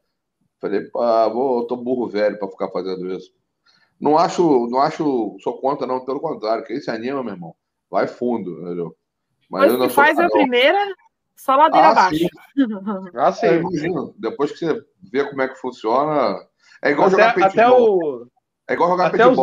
Falei, 0.59 0.81
pá, 0.89 1.27
vou, 1.27 1.59
eu 1.61 1.67
tô 1.67 1.75
burro 1.75 2.07
velho 2.07 2.37
pra 2.39 2.47
ficar 2.47 2.69
fazendo 2.69 3.11
isso. 3.11 3.31
Não 3.99 4.17
acho, 4.17 4.67
não 4.67 4.79
acho, 4.79 5.37
sou 5.41 5.59
contra, 5.59 5.87
não, 5.87 6.05
pelo 6.05 6.19
contrário. 6.19 6.63
Quem 6.63 6.79
se 6.79 6.89
anima, 6.89 7.23
meu 7.23 7.33
irmão, 7.33 7.55
vai 7.89 8.07
fundo, 8.07 8.61
entendeu? 8.61 8.95
Mas 9.49 9.71
eu 9.71 9.77
não 9.77 9.89
se 9.89 9.95
faz 9.95 10.19
a 10.19 10.29
primeira, 10.29 10.77
só 11.35 11.55
ladeira 11.55 11.87
Ah, 11.87 11.91
abaixo. 11.91 12.17
sim. 12.17 12.27
Ah, 13.15 13.31
sim. 13.31 13.45
É, 13.47 13.55
imagina. 13.55 14.11
Depois 14.17 14.51
que 14.51 14.59
você 14.59 14.83
vê 15.11 15.25
como 15.27 15.41
é 15.41 15.47
que 15.47 15.55
funciona. 15.55 16.37
É 16.81 16.91
igual 16.91 17.07
Até, 17.07 17.11
jogar 17.11 17.29
até 17.29 17.41
paintball. 17.41 17.97
o. 17.97 18.27
É 18.67 18.73
igual 18.73 18.89
jogar 18.89 19.07
até 19.07 19.27
os-. 19.27 19.37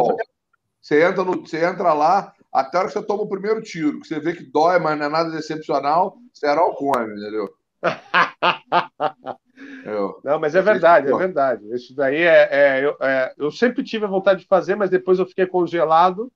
Você 0.81 1.03
entra, 1.03 1.25
no, 1.25 1.41
você 1.41 1.65
entra 1.65 1.95
lá, 1.95 2.35
até 2.53 2.77
a 2.77 2.81
hora 2.81 2.89
que 2.89 2.95
você 2.95 3.07
toma 3.07 3.23
o 3.23 3.29
primeiro 3.29 3.62
tiro, 3.62 4.01
que 4.01 4.07
você 4.07 4.21
vê 4.21 4.35
que 4.35 4.45
dói, 4.45 4.79
mas 4.79 4.99
não 4.99 5.07
é 5.07 5.09
nada 5.09 5.37
excepcional, 5.39 6.19
será 6.33 6.62
o 6.65 6.75
come, 6.75 7.15
entendeu? 7.15 7.49
Eu- 9.85 10.18
Não, 10.24 10.39
mas 10.41 10.55
é 10.55 10.62
verdade, 10.62 11.12
é 11.12 11.16
verdade. 11.16 11.74
Isso 11.74 11.95
daí 11.95 12.22
é, 12.22 12.49
é, 12.51 12.85
eu, 12.85 12.97
é, 13.01 13.35
eu 13.37 13.51
sempre 13.51 13.85
tive 13.85 14.05
a 14.05 14.09
vontade 14.09 14.41
de 14.41 14.47
fazer, 14.47 14.74
mas 14.74 14.91
depois 14.91 15.18
eu 15.18 15.26
fiquei 15.26 15.47
congelado. 15.47 16.32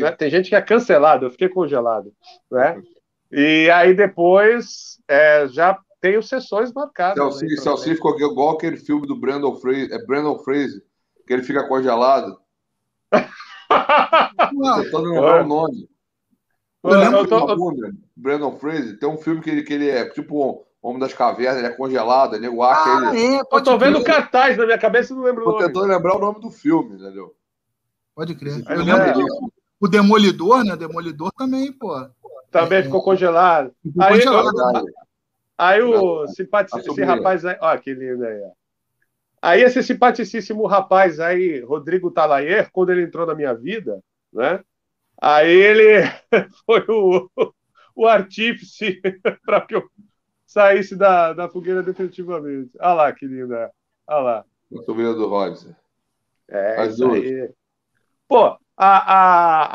Né? 0.00 0.12
Tem 0.12 0.30
gente 0.30 0.48
que 0.48 0.54
é 0.56 0.62
cancelado, 0.62 1.26
eu 1.26 1.30
fiquei 1.30 1.48
congelado. 1.48 2.12
Né? 2.50 2.80
E 3.32 3.68
aí 3.70 3.94
depois 3.94 4.98
é, 5.08 5.48
já 5.48 5.78
tenho 6.00 6.22
sessões 6.22 6.72
marcadas. 6.72 7.16
Celci, 7.38 7.54
pra 7.54 7.62
Celci 7.64 7.94
ficou 7.94 8.18
igual 8.20 8.50
aquele 8.54 8.76
filme 8.76 9.06
do 9.06 9.16
Brandon 9.18 9.56
Fraser, 9.56 9.92
é 9.92 10.06
Brandon 10.06 10.38
Fraser, 10.38 10.80
que 11.26 11.32
ele 11.32 11.42
fica 11.42 11.66
congelado. 11.66 12.38
Não, 14.52 14.82
Tentando 14.82 15.10
lembrar 15.10 15.44
o 15.44 15.48
nome. 15.48 15.88
Eu 16.84 16.90
lembro 16.90 17.18
eu 17.20 17.26
tô- 17.26 17.92
Brandon 18.14 18.56
Fraser, 18.58 18.98
tem 18.98 19.08
um 19.08 19.16
filme 19.16 19.40
que 19.40 19.50
ele, 19.50 19.62
que 19.62 19.72
ele 19.72 19.88
é 19.88 20.08
tipo 20.10 20.66
homem 20.88 21.00
das 21.00 21.14
cavernas, 21.14 21.58
ele 21.58 21.66
é 21.72 21.76
congelado, 21.76 22.34
ele 22.36 22.46
acha 22.62 23.08
Ah, 23.08 23.14
ele. 23.16 23.36
é, 23.36 23.40
eu 23.40 23.62
tô 23.62 23.78
vendo 23.78 24.02
crer. 24.02 24.14
cartaz 24.16 24.56
na 24.56 24.66
minha 24.66 24.78
cabeça 24.78 25.12
e 25.12 25.16
não 25.16 25.22
lembro 25.24 25.42
o 25.42 25.44
Tô 25.46 25.52
nome. 25.52 25.66
tentando 25.66 25.86
lembrar 25.86 26.16
o 26.16 26.20
nome 26.20 26.40
do 26.40 26.50
filme, 26.50 26.94
entendeu? 26.96 27.34
Pode 28.14 28.34
crer. 28.34 28.62
Eu 28.68 28.82
lembro 28.84 29.02
é. 29.02 29.12
do- 29.12 29.52
o 29.80 29.88
Demolidor, 29.88 30.64
né? 30.64 30.76
Demolidor 30.76 31.32
também, 31.32 31.72
pô. 31.72 31.94
Também 32.50 32.78
É. 32.78 32.82
ficou 32.82 33.02
congelado. 33.02 33.72
Ficou 33.82 34.02
Aí, 34.02 34.12
congelado, 34.24 34.72
né? 34.84 34.92
Aí 35.58 35.82
o 35.82 36.26
simpati- 36.28 36.76
A 36.76 36.80
esse 36.80 37.02
rapaz 37.02 37.44
aí, 37.44 37.56
ó, 37.60 37.76
que 37.78 37.92
lindo 37.94 38.24
aí. 38.24 38.40
ó. 38.42 38.50
Aí 39.42 39.62
esse 39.62 39.82
simpaticíssimo 39.82 40.66
rapaz 40.66 41.20
aí, 41.20 41.60
Rodrigo 41.60 42.10
Talayer, 42.10 42.70
quando 42.72 42.90
ele 42.92 43.02
entrou 43.02 43.26
na 43.26 43.34
minha 43.34 43.54
vida, 43.54 44.00
né? 44.32 44.60
Aí 45.20 45.50
ele 45.50 46.02
foi 46.66 46.84
o, 46.88 47.28
o 47.94 48.06
artífice 48.06 49.00
para 49.44 49.60
que 49.62 49.74
eu 49.76 49.84
saísse 50.54 50.94
da, 50.94 51.32
da 51.32 51.48
fogueira 51.48 51.82
definitivamente. 51.82 52.70
Olha 52.80 52.94
lá, 52.94 53.12
que 53.12 53.26
linda. 53.26 53.72
Olha 54.06 54.20
lá. 54.20 54.44
A 54.78 54.82
sobrinha 54.82 55.12
do 55.12 55.26
Rodson. 55.26 55.74
É, 56.48 56.80
As 56.80 56.96
duas. 56.96 57.20
aí. 57.20 57.50
Pô, 58.28 58.56
a, 58.76 58.86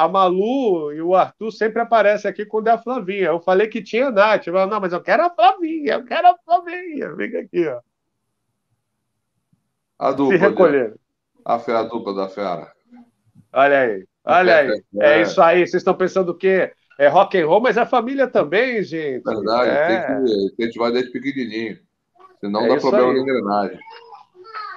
a, 0.01 0.05
a 0.05 0.07
Malu 0.07 0.93
e 0.93 1.01
o 1.01 1.15
Arthur 1.15 1.51
sempre 1.51 1.81
aparecem 1.81 2.31
aqui 2.31 2.45
quando 2.45 2.69
é 2.69 2.71
a 2.71 2.77
Flavinha. 2.77 3.25
Eu 3.27 3.41
falei 3.41 3.67
que 3.67 3.83
tinha 3.83 4.07
a 4.07 4.11
Nath. 4.11 4.47
Eu 4.47 4.53
falei, 4.53 4.69
não, 4.69 4.79
mas 4.79 4.93
eu 4.93 5.01
quero 5.01 5.23
a 5.25 5.29
Flavinha, 5.29 5.93
eu 5.95 6.05
quero 6.05 6.27
a 6.29 6.37
Flavinha. 6.45 7.13
Fica 7.17 7.39
aqui, 7.39 7.67
ó. 7.67 7.81
A 9.99 10.11
Se 10.11 10.15
dupla. 10.17 10.37
dele. 10.37 10.49
recolher. 10.49 10.95
A 11.43 11.59
fera, 11.59 11.79
a 11.79 11.83
dupla 11.83 12.13
da 12.13 12.29
fera. 12.29 12.71
Olha 13.51 13.79
aí, 13.81 14.07
olha 14.23 14.55
aí. 14.57 14.83
É 15.01 15.21
isso 15.21 15.41
aí. 15.41 15.59
Vocês 15.59 15.81
estão 15.81 15.95
pensando 15.95 16.29
o 16.29 16.37
quê? 16.37 16.71
É 16.99 17.07
rock 17.07 17.37
and 17.39 17.47
roll, 17.47 17.61
mas 17.61 17.77
é 17.77 17.85
família 17.85 18.27
também, 18.27 18.83
gente. 18.83 19.23
Verdade, 19.23 19.69
É, 19.69 19.87
tem 19.87 20.25
que 20.25 20.55
tem 20.57 20.69
que 20.69 20.77
vai 20.79 20.91
desde 20.91 21.11
pequenininho. 21.11 21.79
Senão 22.41 22.61
É 22.65 22.67
dá 22.69 22.77
problema 22.77 23.07
aí. 23.09 23.13
na 23.15 23.21
engrenagem. 23.21 23.79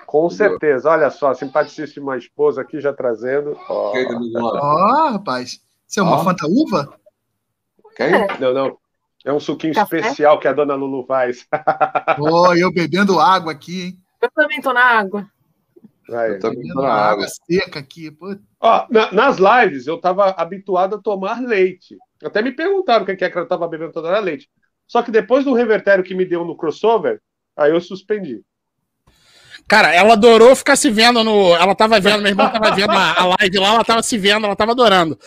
com 0.06 0.30
certeza. 0.30 0.88
Olha 0.90 1.10
só, 1.10 1.34
simpaticíssima 1.34 2.16
esposa 2.16 2.60
aqui 2.60 2.80
já 2.80 2.92
trazendo. 2.92 3.58
Ó. 3.68 3.92
Nomes? 3.94 4.34
Ó, 4.36 5.08
rapaz. 5.10 5.60
Isso 5.88 5.98
é 6.00 6.02
uma 6.02 6.20
Ó. 6.20 6.24
Fanta 6.24 6.46
Uva? 6.46 6.94
Quem? 7.96 8.10
Não, 8.40 8.54
não. 8.54 8.78
É 9.24 9.32
um 9.32 9.40
suquinho 9.40 9.74
Café? 9.74 9.98
especial 9.98 10.38
que 10.38 10.46
a 10.48 10.52
dona 10.52 10.74
Lulu 10.74 11.04
faz. 11.06 11.46
Ó, 12.20 12.54
eu 12.54 12.72
bebendo 12.72 13.18
água 13.20 13.52
aqui, 13.52 13.82
hein? 13.86 13.98
Eu 14.20 14.30
também 14.34 14.60
tô 14.60 14.72
na 14.72 14.82
água. 14.84 15.26
Aí. 16.10 16.32
Eu 16.32 16.38
também 16.40 16.58
Bebendo 16.58 16.74
tô 16.74 16.82
na 16.82 16.92
água 16.92 17.24
água. 17.24 17.26
seca 17.28 17.78
aqui. 17.80 18.16
Ó, 18.60 18.86
na- 18.90 19.12
nas 19.12 19.38
lives 19.38 19.86
eu 19.86 19.96
estava 19.96 20.30
habituado 20.30 20.96
a 20.96 20.98
tomar 21.02 21.40
leite. 21.40 21.96
Até 22.22 22.42
me 22.42 22.52
perguntaram 22.52 23.04
o 23.04 23.06
que 23.06 23.24
é 23.24 23.30
que 23.30 23.38
eu 23.38 23.42
estava 23.42 23.68
bebendo 23.68 23.92
toda 23.92 24.08
hora 24.08 24.20
leite. 24.20 24.48
Só 24.86 25.02
que 25.02 25.10
depois 25.10 25.44
do 25.44 25.54
revertério 25.54 26.04
que 26.04 26.14
me 26.14 26.24
deu 26.24 26.44
no 26.44 26.56
crossover, 26.56 27.20
aí 27.56 27.70
eu 27.70 27.80
suspendi. 27.80 28.42
Cara, 29.68 29.94
ela 29.94 30.14
adorou 30.14 30.54
ficar 30.54 30.76
se 30.76 30.90
vendo 30.90 31.22
no. 31.24 31.54
Ela 31.54 31.74
tava 31.74 31.98
vendo, 32.00 32.20
meu 32.20 32.30
irmão 32.30 32.50
tava 32.50 32.74
vendo 32.74 32.90
a, 32.90 33.20
a 33.20 33.36
live 33.38 33.58
lá, 33.58 33.74
ela 33.74 33.84
tava 33.84 34.02
se 34.02 34.18
vendo, 34.18 34.44
ela 34.44 34.56
tava 34.56 34.72
adorando. 34.72 35.18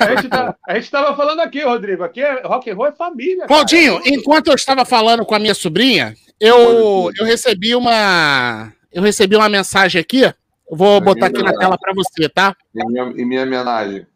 A 0.00 0.16
gente, 0.16 0.28
tá, 0.28 0.56
a 0.66 0.74
gente 0.74 0.90
tava 0.90 1.16
falando 1.16 1.40
aqui, 1.40 1.62
Rodrigo. 1.62 2.02
Aqui 2.02 2.20
é 2.20 2.42
rock 2.42 2.70
and 2.70 2.74
roll 2.74 2.86
é 2.86 2.92
família. 2.92 3.46
cara. 3.46 3.48
Claudinho, 3.48 4.00
enquanto 4.04 4.48
eu 4.48 4.54
estava 4.54 4.84
falando 4.84 5.24
com 5.24 5.34
a 5.34 5.38
minha 5.38 5.54
sobrinha, 5.54 6.14
eu, 6.40 7.10
eu 7.16 7.24
recebi 7.24 7.74
uma. 7.74 8.72
Eu 8.92 9.02
recebi 9.02 9.36
uma 9.36 9.48
mensagem 9.48 10.00
aqui. 10.00 10.22
Eu 10.22 10.76
vou 10.76 11.00
botar 11.00 11.26
aqui 11.26 11.42
na 11.42 11.52
tela 11.52 11.78
para 11.78 11.92
você, 11.94 12.28
tá? 12.28 12.56
Em 12.74 12.86
minha, 12.86 13.02
em 13.04 13.24
minha 13.24 13.42
homenagem. 13.42 14.06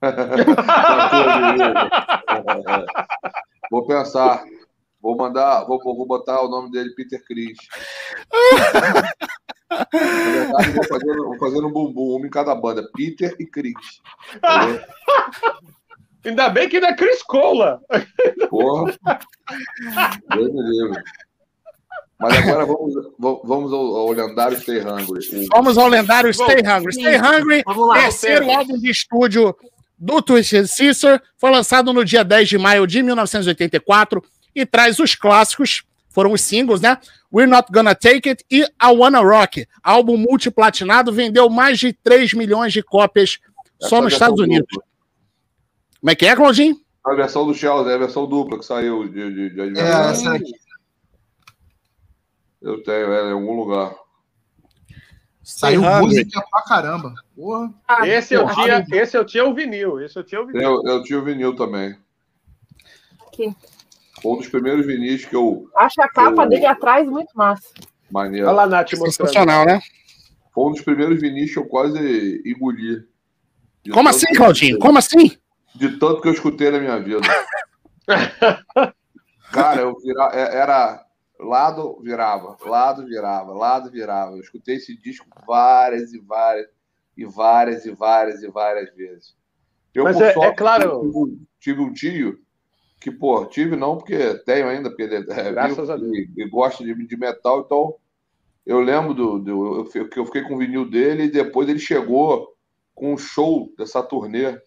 vou 3.70 3.86
pensar. 3.86 4.42
Vou 5.00 5.16
mandar, 5.16 5.64
vou, 5.64 5.80
vou 5.82 6.06
botar 6.06 6.42
o 6.42 6.48
nome 6.48 6.72
dele 6.72 6.92
Peter 6.94 7.22
Chris. 7.24 7.56
Verdade, 9.92 10.70
vou 10.72 10.84
fazendo, 10.84 11.24
vou 11.24 11.38
fazendo 11.38 11.68
um 11.68 11.72
bumbum, 11.72 12.20
um 12.20 12.26
em 12.26 12.30
cada 12.30 12.54
banda. 12.54 12.88
Peter 12.94 13.34
e 13.38 13.46
Chris. 13.46 14.00
Ainda 16.24 16.48
bem 16.48 16.68
que 16.68 16.80
não 16.80 16.88
é 16.88 16.96
Chris 16.96 17.22
Cola. 17.22 17.80
Porra. 18.50 18.92
Deus 20.34 20.52
me 20.52 20.62
livre. 20.62 21.00
Mas 22.18 22.36
agora 22.36 22.66
vamos, 22.66 22.94
vamos 23.44 23.72
ao, 23.72 23.96
ao 23.96 24.10
lendário 24.10 24.60
Stay 24.60 24.80
Hungry. 24.80 25.46
Vamos 25.52 25.78
ao 25.78 25.86
lendário 25.86 26.34
Stay 26.34 26.60
Hungry. 26.60 26.92
Stay 26.92 27.16
Hungry, 27.16 27.62
lá. 27.64 27.94
terceiro 27.94 28.50
álbum 28.50 28.76
de 28.76 28.90
estúdio 28.90 29.56
do 29.98 30.22
Twisted 30.22 30.66
Sister, 30.66 31.20
foi 31.36 31.50
lançado 31.50 31.92
no 31.92 32.04
dia 32.04 32.22
10 32.24 32.48
de 32.48 32.58
maio 32.58 32.86
de 32.86 33.02
1984 33.02 34.22
e 34.54 34.64
traz 34.64 34.98
os 34.98 35.14
clássicos, 35.14 35.82
foram 36.08 36.32
os 36.32 36.40
singles, 36.40 36.80
né? 36.80 36.98
We're 37.32 37.50
Not 37.50 37.70
Gonna 37.72 37.94
Take 37.94 38.28
It 38.28 38.44
e 38.50 38.62
I 38.62 38.86
Wanna 38.96 39.20
Rock. 39.20 39.66
Álbum 39.82 40.16
multiplatinado, 40.16 41.12
vendeu 41.12 41.50
mais 41.50 41.78
de 41.78 41.92
3 41.92 42.32
milhões 42.34 42.72
de 42.72 42.82
cópias 42.82 43.38
só 43.80 43.86
Essa 43.86 44.00
nos 44.00 44.12
versão 44.12 44.26
Estados 44.28 44.40
Unidos. 44.40 44.66
dupla. 44.70 44.88
Como 46.00 46.10
é 46.10 46.14
que 46.14 46.26
é, 46.26 46.34
Claudinho? 46.36 46.76
A 47.04 47.14
versão 47.14 47.46
do 47.46 47.54
Chelsea, 47.54 47.92
é 47.92 47.94
a 47.94 47.98
versão 47.98 48.26
dupla 48.26 48.58
que 48.58 48.64
saiu 48.64 49.08
de, 49.08 49.34
de, 49.34 49.50
de 49.50 49.60
é, 49.60 49.64
adversário. 49.64 50.10
essa 50.10 50.34
aqui. 50.34 50.52
Eu 52.60 52.82
tenho 52.82 53.12
ela 53.12 53.30
em 53.30 53.32
algum 53.32 53.54
lugar. 53.56 53.94
Saiu 55.50 55.80
música 55.80 56.44
pra 56.50 56.62
caramba. 56.62 57.14
Porra. 57.34 57.72
Ah, 57.88 58.06
Esse 58.06 58.34
eu, 58.34 58.46
tinha, 58.54 58.84
esse 58.92 59.16
eu 59.16 59.24
tinha 59.24 59.46
o 59.46 59.54
vinil. 59.54 59.98
Esse 60.00 60.18
eu 60.18 60.22
tinha 60.24 60.42
o 60.42 60.46
vinil. 60.46 60.62
Eu, 60.62 60.82
eu 60.84 61.02
tinha 61.02 61.18
o 61.18 61.24
vinil 61.24 61.56
também. 61.56 61.96
Aqui. 63.26 63.56
Foi 64.20 64.32
um 64.32 64.36
dos 64.36 64.48
primeiros 64.48 64.84
vinis 64.84 65.24
que 65.24 65.34
eu. 65.34 65.70
Acho 65.74 66.02
a 66.02 66.08
capa 66.08 66.42
Eu- 66.44 66.48
dele 66.50 66.66
atrás 66.66 67.08
muito 67.08 67.30
massa. 67.34 67.66
Maneiro. 68.10 68.46
Olha 68.46 68.56
lá, 68.56 68.66
Nath. 68.66 68.90
Sensacional, 68.94 69.64
né? 69.64 69.80
Foi 70.52 70.66
um 70.66 70.72
dos 70.72 70.82
primeiros 70.82 71.18
vinis 71.20 71.50
que 71.52 71.58
eu 71.58 71.66
quase 71.66 72.42
engoli. 72.44 73.06
De 73.82 73.90
Como 73.90 74.08
assim, 74.08 74.26
Claudinho? 74.34 74.78
Como 74.78 74.98
assim? 74.98 75.36
De 75.74 75.96
tanto 75.98 76.20
que 76.20 76.28
eu 76.28 76.32
escutei 76.32 76.70
na 76.70 76.78
minha 76.78 76.98
vida. 77.00 77.20
Cara, 79.50 79.80
eu 79.80 79.96
vira, 79.98 80.30
é- 80.34 80.58
era 80.58 81.02
lado 81.38 82.00
virava, 82.02 82.56
lado 82.64 83.04
virava, 83.06 83.52
lado 83.52 83.90
virava. 83.90 84.32
Eu 84.36 84.40
escutei 84.40 84.76
esse 84.76 84.96
disco 84.96 85.26
várias 85.46 86.12
e 86.12 86.18
várias 86.18 86.68
e 87.16 87.24
várias 87.24 87.84
e 87.86 87.90
várias 87.92 88.42
e 88.42 88.48
várias 88.48 88.94
vezes. 88.94 89.36
Eu, 89.94 90.04
Mas 90.04 90.16
por 90.16 90.24
é- 90.24 90.28
é 90.30 90.32
sorte, 90.34 90.56
claro- 90.56 91.00
tive 91.00 91.18
um- 91.18 91.46
tive 91.60 91.80
um 91.80 91.92
tio 91.92 92.38
que, 93.00 93.10
pô, 93.10 93.44
tive 93.46 93.76
não 93.76 93.96
porque 93.96 94.34
tenho 94.44 94.68
ainda, 94.68 94.88
porque 94.90 95.02
ele 95.02 95.16
é 95.16 95.22
Graças 95.52 95.76
vivo 95.78 95.92
a 95.92 95.96
Deus. 95.96 96.12
e, 96.12 96.30
e 96.36 96.48
gosta 96.48 96.84
de, 96.84 96.94
de 97.06 97.16
metal, 97.16 97.60
então 97.60 97.94
eu 98.66 98.80
lembro 98.80 99.14
do, 99.14 99.38
do 99.38 99.88
eu, 99.94 100.04
que 100.08 100.18
eu 100.18 100.26
fiquei 100.26 100.42
com 100.42 100.54
o 100.54 100.58
vinil 100.58 100.88
dele 100.88 101.24
e 101.24 101.30
depois 101.30 101.68
ele 101.68 101.78
chegou 101.78 102.54
com 102.94 103.14
um 103.14 103.18
show 103.18 103.72
dessa 103.78 104.02
turnê 104.02 104.60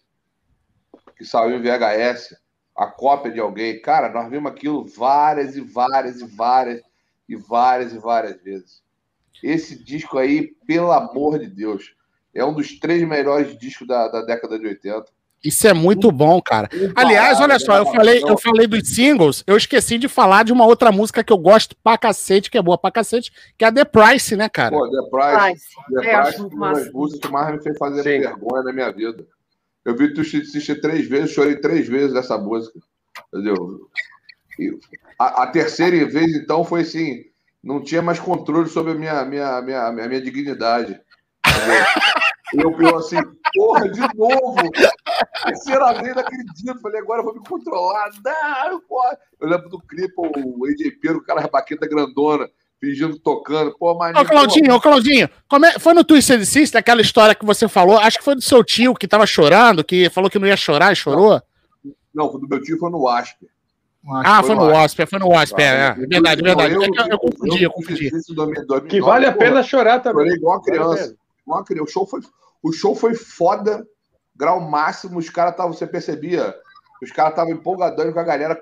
que 1.16 1.24
saiu 1.24 1.56
em 1.56 1.62
VHS, 1.62 2.34
a 2.76 2.86
cópia 2.86 3.30
de 3.30 3.40
alguém. 3.40 3.80
Cara, 3.80 4.08
nós 4.10 4.30
vimos 4.30 4.50
aquilo 4.50 4.84
várias 4.84 5.56
e 5.56 5.60
várias 5.60 6.20
e 6.20 6.26
várias 6.26 6.80
e 7.28 7.36
várias 7.36 7.92
e 7.92 7.98
várias 7.98 8.42
vezes. 8.42 8.82
Esse 9.42 9.82
disco 9.82 10.18
aí, 10.18 10.52
pelo 10.66 10.92
amor 10.92 11.38
de 11.38 11.46
Deus, 11.48 11.94
é 12.34 12.44
um 12.44 12.54
dos 12.54 12.78
três 12.78 13.06
melhores 13.06 13.58
discos 13.58 13.86
da, 13.86 14.08
da 14.08 14.22
década 14.22 14.58
de 14.58 14.66
80. 14.66 15.04
Isso 15.44 15.66
é 15.66 15.72
muito 15.72 16.12
bom, 16.12 16.40
cara. 16.40 16.68
Aliás, 16.94 17.40
olha 17.40 17.58
só, 17.58 17.76
eu 17.76 17.86
falei, 17.86 18.22
eu 18.22 18.38
falei 18.38 18.66
dos 18.68 18.94
singles, 18.94 19.42
eu 19.44 19.56
esqueci 19.56 19.98
de 19.98 20.06
falar 20.06 20.44
de 20.44 20.52
uma 20.52 20.64
outra 20.64 20.92
música 20.92 21.24
que 21.24 21.32
eu 21.32 21.38
gosto 21.38 21.74
pra 21.82 21.98
cacete, 21.98 22.48
que 22.48 22.56
é 22.56 22.62
boa 22.62 22.78
pra 22.78 22.92
cacete, 22.92 23.32
que 23.58 23.64
é 23.64 23.68
a 23.68 23.72
The 23.72 23.84
Price, 23.84 24.36
né, 24.36 24.48
cara? 24.48 24.76
Pô, 24.76 24.88
The 24.88 25.10
Price, 25.10 25.36
Price. 25.36 26.00
The 26.00 26.08
É, 26.08 26.22
Price 26.22 26.36
foi 26.38 26.46
uma 26.46 26.72
das 26.72 26.92
músicas 26.92 27.26
que 27.26 27.32
mais 27.32 27.56
me 27.56 27.62
fez 27.62 27.76
fazer 27.76 28.02
Sim. 28.04 28.20
vergonha 28.20 28.62
na 28.62 28.72
minha 28.72 28.92
vida. 28.92 29.26
Eu 29.84 29.96
vi 29.96 30.14
tu 30.14 30.20
assistir 30.20 30.80
três 30.80 31.08
vezes, 31.08 31.32
chorei 31.32 31.56
três 31.56 31.88
vezes 31.88 32.12
dessa 32.12 32.38
música. 32.38 32.78
Entendeu? 33.32 33.88
E 34.58 34.78
a, 35.18 35.44
a 35.44 35.46
terceira 35.48 36.06
vez, 36.06 36.34
então, 36.34 36.64
foi 36.64 36.82
assim. 36.82 37.24
não 37.62 37.82
tinha 37.82 38.02
mais 38.02 38.18
controle 38.18 38.68
sobre 38.68 38.92
a 38.92 38.94
minha, 38.94 39.24
minha, 39.24 39.62
minha, 39.62 39.92
minha, 39.92 40.08
minha 40.08 40.20
dignidade. 40.20 41.00
Eu, 42.54 42.70
eu 42.80 42.96
assim, 42.98 43.16
porra, 43.54 43.88
de 43.88 44.00
novo! 44.14 44.56
Terceira 45.44 45.92
vez 45.94 46.14
dia. 46.54 46.72
Eu 46.72 46.78
falei, 46.80 47.00
agora 47.00 47.20
eu 47.20 47.24
vou 47.24 47.34
me 47.34 47.40
controlar. 47.40 48.10
Não, 48.22 48.80
porra. 48.80 49.18
Eu 49.40 49.48
lembro 49.48 49.68
do 49.70 49.80
clipe, 49.80 50.14
o 50.16 50.66
AJ 50.66 50.98
Pedro, 51.00 51.18
o 51.18 51.24
cara 51.24 51.40
rabaqueta 51.40 51.88
grandona, 51.88 52.48
fingindo 52.82 53.16
tocando. 53.16 53.76
Pô, 53.78 53.94
mas. 53.94 54.16
Ô, 54.16 54.24
Claudinho, 54.24 54.74
ô, 54.74 54.80
Claudinho, 54.80 55.30
como 55.48 55.64
é... 55.64 55.78
foi 55.78 55.94
no 55.94 56.02
Twisted 56.02 56.44
Sister 56.44 56.80
aquela 56.80 57.00
história 57.00 57.34
que 57.34 57.44
você 57.44 57.68
falou? 57.68 57.96
Acho 57.96 58.18
que 58.18 58.24
foi 58.24 58.34
do 58.34 58.42
seu 58.42 58.64
tio 58.64 58.94
que 58.94 59.06
tava 59.06 59.24
chorando, 59.24 59.84
que 59.84 60.10
falou 60.10 60.28
que 60.28 60.38
não 60.38 60.48
ia 60.48 60.56
chorar 60.56 60.92
e 60.92 60.96
chorou? 60.96 61.40
Não, 62.12 62.26
do 62.26 62.48
meu 62.48 62.60
tio 62.60 62.76
foi 62.78 62.90
no 62.90 63.02
Wasp. 63.02 63.36
Ah, 64.24 64.42
foi 64.42 64.56
no 64.56 64.66
Wasp, 64.66 64.98
foi 65.06 65.18
no 65.20 65.28
Wasp, 65.28 65.56
é, 65.60 65.62
é. 65.62 65.94
Verdade, 65.94 66.42
verdade. 66.42 66.74
Eu, 66.74 66.82
eu, 66.82 67.06
eu 67.08 67.18
confundi, 67.18 67.62
eu 67.62 67.70
confundi. 67.70 68.10
Que 68.88 69.00
vale 69.00 69.26
a 69.26 69.32
pena 69.32 69.62
chorar 69.62 70.00
também. 70.00 70.24
Chorei 70.24 70.38
igual 70.38 70.58
a 70.58 70.62
criança. 70.62 71.16
Igual 71.46 71.60
a 71.60 71.64
criança. 71.64 71.84
O 71.84 71.92
show 71.92 72.06
foi, 72.06 72.20
o 72.64 72.72
show 72.72 72.96
foi 72.96 73.14
foda, 73.14 73.86
grau 74.34 74.60
máximo. 74.60 75.20
Os 75.20 75.30
caras 75.30 75.52
estavam, 75.52 75.72
você 75.72 75.86
percebia, 75.86 76.52
os 77.00 77.12
caras 77.12 77.30
estavam 77.32 77.52
empolgadando 77.52 78.12
com 78.12 78.18
a 78.18 78.24
galera 78.24 78.60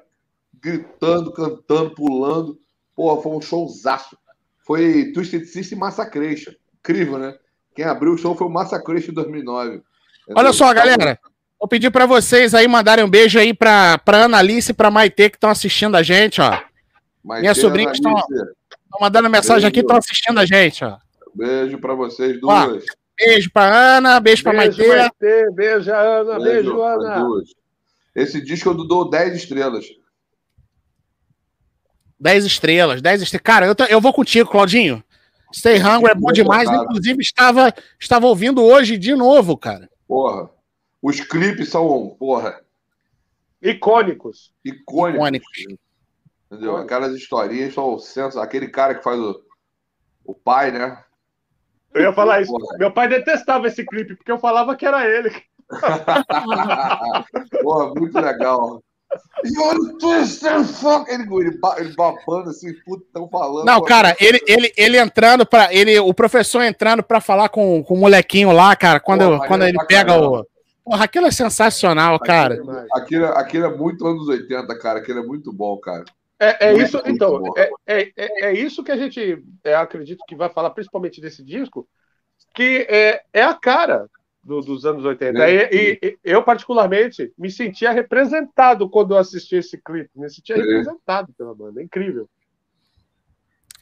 gritando, 0.61 1.33
cantando, 1.33 1.95
pulando. 1.95 2.59
Porra, 3.01 3.23
foi 3.23 3.33
um 3.33 3.41
showzaço. 3.41 4.15
Foi 4.59 5.11
Twisted 5.15 5.47
Sister 5.47 5.75
e 5.75 5.81
Massacration. 5.81 6.53
Incrível, 6.81 7.17
né? 7.17 7.35
Quem 7.75 7.87
abriu 7.87 8.13
o 8.13 8.19
show 8.19 8.37
foi 8.37 8.47
o 8.47 8.51
Massacration 8.51 9.15
2009. 9.15 9.81
Olha 10.37 10.53
só, 10.53 10.71
galera. 10.75 11.19
Vou 11.59 11.67
pedir 11.67 11.91
para 11.91 12.05
vocês 12.05 12.55
aí 12.55 12.69
mandarem 12.69 13.03
um 13.03 13.09
beijo 13.09 13.39
aí 13.39 13.55
para 13.55 13.97
pra 13.97 14.25
Analice 14.25 14.73
e 14.73 14.75
pra 14.75 14.91
Maite 14.91 15.31
que 15.31 15.37
estão 15.39 15.49
assistindo 15.49 15.97
a 15.97 16.03
gente, 16.03 16.43
ó. 16.43 16.61
Maite, 17.25 17.41
Minhas 17.41 17.57
sobrinhas 17.57 17.95
estão 17.95 18.15
mandando 19.01 19.31
mensagem 19.31 19.67
aqui, 19.67 19.81
estão 19.81 19.97
assistindo 19.97 20.39
a 20.39 20.45
gente, 20.45 20.85
ó. 20.85 20.99
Beijo 21.35 21.79
para 21.79 21.95
vocês 21.95 22.39
duas. 22.39 22.55
Ó, 22.55 22.79
beijo 23.19 23.51
para 23.51 23.97
Ana, 23.97 24.21
beijo 24.21 24.43
para 24.43 24.53
Maite. 24.53 24.87
Maite. 24.87 25.15
Beijo, 25.55 25.91
Ana, 25.91 26.39
beijo, 26.39 26.45
beijo 26.45 26.83
Ana. 26.83 27.21
Duas. 27.21 27.49
Esse 28.15 28.43
disco 28.43 28.69
eu 28.69 28.75
dou 28.75 29.09
10 29.09 29.37
estrelas. 29.37 29.87
10 32.21 32.45
estrelas, 32.45 33.01
10 33.01 33.23
estrelas. 33.23 33.43
Cara, 33.43 33.67
eu, 33.67 33.75
tô, 33.75 33.85
eu 33.85 34.01
vou 34.01 34.13
contigo, 34.13 34.51
Claudinho. 34.51 35.03
Stay 35.53 35.79
Hungry 35.79 36.11
é 36.11 36.15
bom 36.15 36.31
demais. 36.31 36.71
Inclusive, 36.71 37.21
estava, 37.21 37.73
estava 37.99 38.27
ouvindo 38.27 38.63
hoje 38.63 38.97
de 38.97 39.15
novo, 39.15 39.57
cara. 39.57 39.89
Porra. 40.07 40.51
Os 41.03 41.21
clipes 41.21 41.71
são, 41.71 42.15
porra. 42.19 42.61
Icônicos. 43.63 44.53
Icônicos. 44.65 45.19
Icônicos. 45.19 45.81
Entendeu? 46.51 46.77
Aquelas 46.77 47.15
historinhas 47.15 47.75
são 47.75 47.99
senso. 47.99 48.39
Aquele 48.39 48.69
cara 48.69 48.95
que 48.95 49.03
faz 49.03 49.19
o, 49.19 49.43
o 50.25 50.35
pai, 50.35 50.71
né? 50.71 51.03
Eu 51.95 52.03
ia 52.03 52.13
falar 52.13 52.43
isso. 52.43 52.53
Porra. 52.53 52.79
Meu 52.79 52.93
pai 52.93 53.09
detestava 53.09 53.67
esse 53.67 53.85
clipe, 53.85 54.15
porque 54.15 54.31
eu 54.31 54.39
falava 54.39 54.77
que 54.77 54.87
era 54.87 55.09
ele. 55.09 55.31
porra, 57.63 57.95
muito 57.95 58.21
legal. 58.21 58.83
You're 59.45 59.99
twisted 59.99 60.65
fuck. 60.67 61.11
Ele, 61.11 61.23
ele, 61.23 61.59
ele 61.79 61.95
babando 61.97 62.51
assim, 62.51 62.73
puto, 62.85 63.05
tão 63.13 63.29
falando. 63.29 63.65
Não, 63.65 63.83
cara, 63.83 64.17
ele, 64.21 64.41
ele, 64.47 64.73
ele 64.77 64.99
entrando 64.99 65.45
para 65.45 65.73
ele, 65.75 65.99
o 65.99 66.15
professor 66.15 66.63
entrando 66.63 67.03
para 67.03 67.21
falar 67.21 67.49
com, 67.49 67.83
com 67.83 67.95
o 67.95 67.99
molequinho 67.99 68.53
lá, 68.53 68.77
cara, 68.77 69.01
quando, 69.01 69.39
Pô, 69.39 69.47
quando 69.47 69.65
ele 69.65 69.79
pega 69.87 70.13
caramba. 70.13 70.41
o 70.41 70.47
Porra, 70.85 71.05
aquilo 71.05 71.27
é 71.27 71.31
sensacional, 71.31 72.19
cara. 72.19 72.61
Aquilo, 72.93 73.27
aquilo 73.27 73.67
é 73.67 73.77
muito 73.77 74.07
anos 74.07 74.27
80, 74.27 74.79
cara. 74.79 74.99
Aquilo 74.99 75.21
é 75.21 75.23
muito 75.23 75.53
bom, 75.53 75.77
cara. 75.79 76.05
É, 76.37 76.69
é 76.69 76.75
isso, 76.75 77.01
então, 77.05 77.43
é, 77.57 77.71
é, 77.87 78.13
é, 78.17 78.45
é, 78.47 78.53
isso 78.55 78.83
que 78.83 78.91
a 78.91 78.97
gente 78.97 79.45
é, 79.63 79.75
acredito 79.75 80.25
que 80.27 80.35
vai 80.35 80.49
falar, 80.49 80.71
principalmente 80.71 81.21
desse 81.21 81.45
disco, 81.45 81.87
que 82.55 82.87
é, 82.89 83.23
é 83.33 83.43
a 83.43 83.53
cara 83.53 84.09
do, 84.43 84.61
dos 84.61 84.85
anos 84.87 85.05
80. 85.05 85.39
É, 85.39 85.75
e, 85.75 85.99
e, 86.03 86.19
eu, 86.25 86.43
particularmente, 86.43 87.33
me 87.37 87.51
sentia 87.51 87.93
representado 87.93 88.89
quando 88.89 89.15
eu 89.15 89.19
assisti 89.19 89.57
esse 89.57 89.79
clipe. 89.79 90.11
Me 90.15 90.29
sentia 90.31 90.57
representado 90.57 91.33
pela 91.37 91.55
banda. 91.55 91.81
É 91.81 91.85
incrível. 91.85 92.29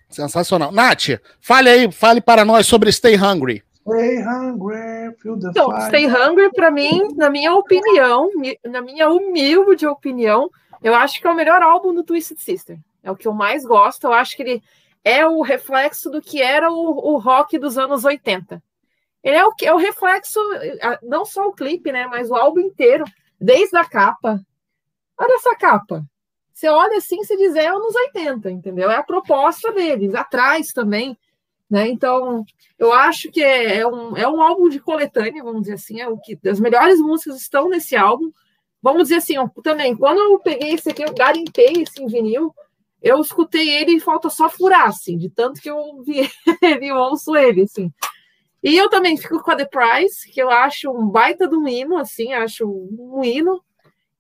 Sensacional. 0.09 0.73
Nath, 0.73 1.21
fale 1.41 1.69
aí, 1.69 1.93
fale 1.93 2.21
para 2.21 2.45
nós 2.45 2.67
sobre 2.67 2.91
Stay 2.91 3.17
Hungry. 3.17 3.63
Stay 3.89 4.19
hungry, 4.23 5.17
feel 5.19 5.39
the 5.39 5.49
então, 5.49 5.71
Stay 5.87 6.07
Hungry, 6.07 6.51
para 6.53 6.71
mim, 6.71 7.09
na 7.17 7.31
minha 7.31 7.55
opinião, 7.55 8.31
na 8.67 8.83
minha 8.83 9.09
humilde 9.09 9.87
opinião, 9.87 10.51
eu 10.83 10.95
acho 10.95 11.21
que 11.21 11.27
é 11.27 11.31
o 11.31 11.35
melhor 11.35 11.63
álbum 11.63 11.95
do 11.95 12.05
Twisted 12.05 12.39
Sister. 12.39 12.79
É 13.03 13.11
o 13.11 13.17
que 13.17 13.27
eu 13.27 13.33
mais 13.33 13.65
gosto. 13.65 14.05
Eu 14.05 14.13
acho 14.13 14.37
que 14.37 14.43
ele 14.43 14.63
é 15.03 15.27
o 15.27 15.41
reflexo 15.41 16.11
do 16.11 16.21
que 16.21 16.43
era 16.43 16.71
o, 16.71 17.15
o 17.15 17.19
rock 17.19 17.59
dos 17.59 17.79
anos 17.79 18.05
80. 18.05 18.63
Ele 19.23 19.37
é 19.37 19.47
o, 19.47 19.53
é 19.63 19.73
o 19.75 19.79
reflexo, 19.79 20.41
não 21.03 21.25
só 21.25 21.47
o 21.47 21.53
clipe, 21.53 21.91
né, 21.91 22.07
mas 22.07 22.31
o 22.31 22.35
álbum 22.35 22.61
inteiro, 22.61 23.05
desde 23.41 23.77
a 23.77 23.85
capa. 23.85 24.41
Olha 25.19 25.35
essa 25.35 25.57
capa. 25.57 26.05
Você 26.53 26.69
olha 26.69 26.99
assim, 26.99 27.23
se 27.25 27.37
diz 27.37 27.55
é 27.55 27.69
anos 27.69 27.95
80, 27.95 28.51
entendeu? 28.51 28.91
É 28.91 28.97
a 28.97 29.03
proposta 29.03 29.73
deles. 29.73 30.15
Atrás 30.15 30.73
também 30.73 31.17
né? 31.71 31.89
Então, 31.89 32.45
eu 32.79 32.93
acho 32.93 33.31
que 33.31 33.43
é, 33.43 33.79
é, 33.79 33.87
um, 33.87 34.17
é 34.17 34.27
um 34.27 34.41
álbum 34.41 34.69
de 34.69 34.81
coletânea, 34.81 35.43
vamos 35.43 35.63
dizer 35.63 35.75
assim, 35.75 36.01
é 36.01 36.09
o 36.09 36.17
que 36.17 36.39
as 36.49 36.59
melhores 36.59 36.99
músicas 36.99 37.37
estão 37.41 37.69
nesse 37.69 37.95
álbum. 37.95 38.33
Vamos 38.81 39.05
dizer 39.05 39.17
assim, 39.17 39.37
ó, 39.37 39.49
também, 39.63 39.95
quando 39.97 40.19
eu 40.19 40.39
peguei 40.39 40.71
esse 40.75 40.89
aqui, 40.89 41.03
eu 41.03 41.13
garimpei 41.13 41.73
esse 41.83 42.05
vinil, 42.07 42.55
eu 43.03 43.21
escutei 43.21 43.69
ele 43.69 43.97
e 43.97 44.01
falta 44.01 44.31
só 44.31 44.49
furar, 44.49 44.87
assim, 44.87 45.19
de 45.19 45.29
tanto 45.29 45.61
que 45.61 45.69
eu 45.69 46.03
vi 46.05 46.31
ele, 46.63 46.93
ouço 46.93 47.37
ele, 47.37 47.63
assim. 47.63 47.93
E 48.63 48.77
eu 48.77 48.89
também 48.89 49.17
fico 49.17 49.41
com 49.41 49.51
a 49.51 49.57
The 49.57 49.67
Price, 49.67 50.31
que 50.31 50.41
eu 50.41 50.51
acho 50.51 50.91
um 50.91 51.09
baita 51.09 51.49
de 51.49 51.55
um 51.55 51.67
hino, 51.67 51.97
assim, 51.97 52.33
acho 52.33 52.67
um 52.67 53.23
hino. 53.23 53.63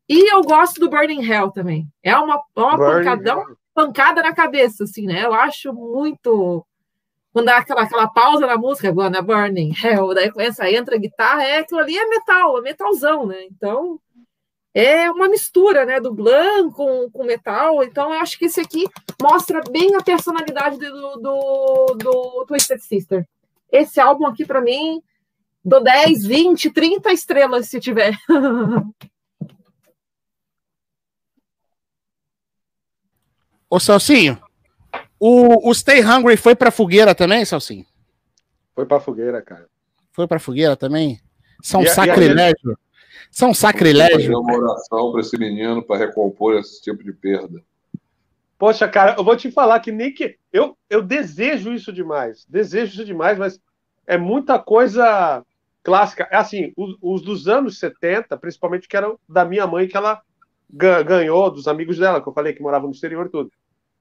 E 0.08 0.32
eu 0.32 0.42
gosto 0.42 0.80
do 0.80 0.88
Burning 0.88 1.24
Hell 1.24 1.50
também. 1.50 1.86
É 2.02 2.16
uma, 2.16 2.40
uma 2.56 2.78
pancada, 2.78 3.36
pancada 3.74 4.22
na 4.22 4.34
cabeça, 4.34 4.84
assim, 4.84 5.06
né? 5.06 5.24
Eu 5.24 5.34
acho 5.34 5.72
muito 5.72 6.64
quando 7.32 7.46
dá 7.46 7.58
aquela, 7.58 7.82
aquela 7.82 8.08
pausa 8.08 8.46
na 8.46 8.56
música, 8.56 8.90
Gonna 8.90 9.22
Burning 9.22 9.72
Hell, 9.80 10.14
daí 10.14 10.32
começa, 10.32 10.68
entra 10.70 10.96
a 10.96 10.98
guitarra, 10.98 11.44
é 11.44 11.58
aquilo 11.58 11.80
ali 11.80 11.96
é 11.96 12.08
metal, 12.08 12.58
é 12.58 12.62
metalzão, 12.62 13.26
né? 13.26 13.44
Então 13.44 14.00
é 14.74 15.10
uma 15.10 15.28
mistura, 15.28 15.84
né, 15.84 16.00
do 16.00 16.12
glam 16.14 16.70
com, 16.70 17.10
com 17.10 17.24
metal. 17.24 17.82
Então 17.82 18.12
eu 18.12 18.20
acho 18.20 18.38
que 18.38 18.46
esse 18.46 18.60
aqui 18.60 18.88
mostra 19.20 19.60
bem 19.70 19.94
a 19.94 20.02
personalidade 20.02 20.78
do, 20.78 21.16
do, 21.16 21.96
do 21.96 22.44
Twisted 22.46 22.80
Sister. 22.80 23.26
Esse 23.70 24.00
álbum 24.00 24.26
aqui, 24.26 24.44
para 24.44 24.60
mim, 24.60 25.02
do 25.64 25.80
10, 25.80 26.24
20, 26.24 26.70
30 26.70 27.12
estrelas, 27.12 27.68
se 27.68 27.78
tiver. 27.80 28.16
Ô, 33.70 33.78
Celcinho, 33.78 34.42
o, 35.20 35.68
o 35.68 35.74
Stay 35.74 36.02
Hungry 36.02 36.38
foi 36.38 36.54
pra 36.54 36.70
fogueira 36.70 37.14
também, 37.14 37.44
Salsinho? 37.44 37.84
Foi 38.74 38.86
pra 38.86 38.98
fogueira, 38.98 39.42
cara. 39.42 39.68
Foi 40.12 40.26
pra 40.26 40.38
fogueira 40.38 40.74
também? 40.74 41.20
São 41.62 41.82
e, 41.82 41.88
sacrilégio. 41.88 42.78
São 43.30 43.52
sacrilégio. 43.52 44.40
uma 44.40 44.56
oração 44.56 45.12
para 45.12 45.20
esse 45.20 45.36
menino 45.36 45.82
para 45.82 45.98
recompor 45.98 46.58
esse 46.58 46.80
tipo 46.80 47.04
de 47.04 47.12
perda. 47.12 47.62
Poxa, 48.58 48.88
cara, 48.88 49.14
eu 49.16 49.24
vou 49.24 49.36
te 49.36 49.50
falar 49.50 49.80
que 49.80 49.92
nem 49.92 50.12
que. 50.12 50.36
Eu, 50.52 50.76
eu 50.90 51.00
desejo 51.00 51.72
isso 51.72 51.92
demais. 51.92 52.44
Desejo 52.48 52.92
isso 52.92 53.04
demais, 53.04 53.38
mas 53.38 53.60
é 54.06 54.18
muita 54.18 54.58
coisa 54.58 55.44
clássica. 55.82 56.28
É 56.30 56.36
assim, 56.36 56.72
os, 56.76 56.96
os, 57.00 57.22
dos 57.22 57.48
anos 57.48 57.78
70, 57.78 58.36
principalmente 58.36 58.88
que 58.88 58.96
eram 58.96 59.18
da 59.28 59.44
minha 59.44 59.66
mãe, 59.66 59.86
que 59.86 59.96
ela 59.96 60.20
ganhou, 60.70 61.50
dos 61.50 61.68
amigos 61.68 61.98
dela, 61.98 62.20
que 62.20 62.28
eu 62.28 62.32
falei 62.32 62.52
que 62.52 62.60
moravam 62.60 62.88
no 62.88 62.94
exterior 62.94 63.30
tudo 63.30 63.50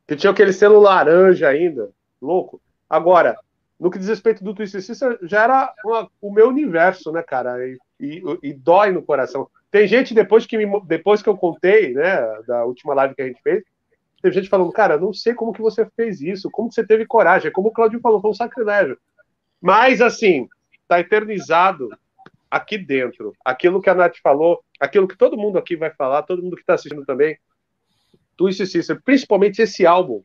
que 0.07 0.15
tinha 0.15 0.31
aquele 0.31 0.53
selo 0.53 0.79
laranja 0.79 1.49
ainda, 1.49 1.91
louco. 2.21 2.61
Agora, 2.89 3.37
no 3.77 3.91
que 3.91 3.99
diz 3.99 4.07
respeito 4.07 4.43
do 4.43 4.55
Twisted 4.55 4.81
Sister, 4.81 5.19
já 5.23 5.43
era 5.43 5.73
uma, 5.83 6.09
o 6.21 6.31
meu 6.31 6.47
universo, 6.47 7.11
né, 7.11 7.21
cara? 7.21 7.57
E, 7.67 7.77
e, 7.99 8.23
e, 8.41 8.53
dói 8.53 8.91
no 8.91 9.03
coração. 9.03 9.49
Tem 9.69 9.85
gente, 9.85 10.13
depois 10.13 10.45
que, 10.45 10.57
me, 10.57 10.81
depois 10.85 11.21
que 11.21 11.27
eu 11.27 11.35
contei, 11.35 11.93
né, 11.93 12.21
da 12.47 12.63
última 12.63 12.93
live 12.93 13.13
que 13.13 13.21
a 13.21 13.27
gente 13.27 13.41
fez, 13.41 13.61
teve 14.21 14.35
gente 14.35 14.49
falando, 14.49 14.71
cara, 14.71 14.97
não 14.97 15.13
sei 15.13 15.33
como 15.33 15.53
que 15.53 15.61
você 15.61 15.85
fez 15.95 16.21
isso, 16.21 16.49
como 16.51 16.69
que 16.69 16.75
você 16.75 16.85
teve 16.85 17.05
coragem. 17.05 17.51
Como 17.51 17.69
o 17.69 17.71
Claudio 17.71 17.99
falou, 17.99 18.21
foi 18.21 18.31
um 18.31 18.33
sacrilégio. 18.33 18.97
Mas, 19.61 20.01
assim, 20.01 20.47
tá 20.87 20.99
eternizado 20.99 21.89
aqui 22.49 22.77
dentro. 22.77 23.33
Aquilo 23.43 23.81
que 23.81 23.89
a 23.89 23.95
Nath 23.95 24.17
falou, 24.21 24.63
aquilo 24.79 25.07
que 25.07 25.17
todo 25.17 25.37
mundo 25.37 25.57
aqui 25.57 25.75
vai 25.75 25.91
falar, 25.91 26.23
todo 26.23 26.41
mundo 26.41 26.55
que 26.55 26.61
está 26.61 26.73
assistindo 26.73 27.05
também, 27.05 27.37
Twisted 28.35 28.67
Sister, 28.67 29.01
principalmente 29.03 29.61
esse 29.61 29.85
álbum. 29.85 30.23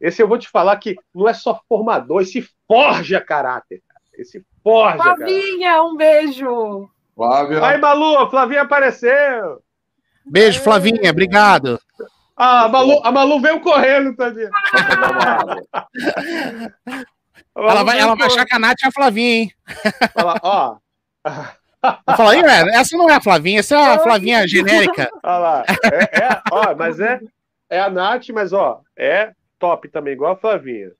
Esse 0.00 0.22
eu 0.22 0.28
vou 0.28 0.38
te 0.38 0.48
falar 0.48 0.76
que 0.76 0.96
não 1.14 1.28
é 1.28 1.34
só 1.34 1.60
formador, 1.68 2.22
esse 2.22 2.46
forja 2.66 3.20
caráter. 3.20 3.82
Esse 4.14 4.44
forja. 4.62 4.96
Flavinha, 4.96 5.70
cara. 5.70 5.84
um 5.84 5.96
beijo. 5.96 6.90
Flávia. 7.14 7.60
Vai, 7.60 7.78
Malu, 7.78 8.28
Flavinha 8.30 8.62
apareceu. 8.62 9.62
Beijo, 10.24 10.60
Flavinha, 10.60 11.10
obrigado. 11.10 11.80
Ah, 12.36 12.64
a 12.64 12.68
Malu, 12.68 13.00
a 13.02 13.10
Malu 13.12 13.40
veio 13.40 13.60
correndo, 13.60 14.14
tadinha. 14.14 14.50
Malu 15.00 15.66
Ela 17.56 17.82
vai, 17.84 17.98
ela 17.98 18.14
vai 18.14 18.26
achar 18.26 18.44
que 18.44 18.54
a 18.54 18.58
Nath 18.58 18.76
é 18.84 18.88
a 18.88 18.92
Flavinha, 18.92 19.30
hein? 19.30 19.52
Olha 20.14 20.24
lá, 20.26 20.40
ó. 20.42 20.76
"Ih, 22.34 22.42
velho, 22.42 22.68
essa 22.70 22.96
não 22.98 23.08
é 23.08 23.14
a 23.14 23.20
Flavinha, 23.20 23.60
essa 23.60 23.74
é 23.76 23.94
a 23.94 23.98
Flavinha 23.98 24.46
genérica. 24.46 25.08
Olha 25.24 25.38
lá. 25.38 25.64
É, 25.84 26.22
é, 26.22 26.42
ó, 26.52 26.74
mas 26.74 27.00
é, 27.00 27.18
é 27.70 27.80
a 27.80 27.88
Nath, 27.88 28.28
mas 28.34 28.52
ó, 28.52 28.82
é 28.94 29.32
top 29.58 29.88
também, 29.88 30.12
igual 30.12 30.32
a 30.32 30.36
Flavinha. 30.36 30.90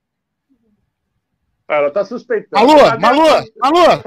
Ela 1.69 1.91
tá 1.91 2.05
suspeitando. 2.07 2.65
Malu, 2.67 2.79
Cadê 2.79 2.97
a- 2.97 2.99
Malu, 2.99 3.45
Malu, 3.61 4.03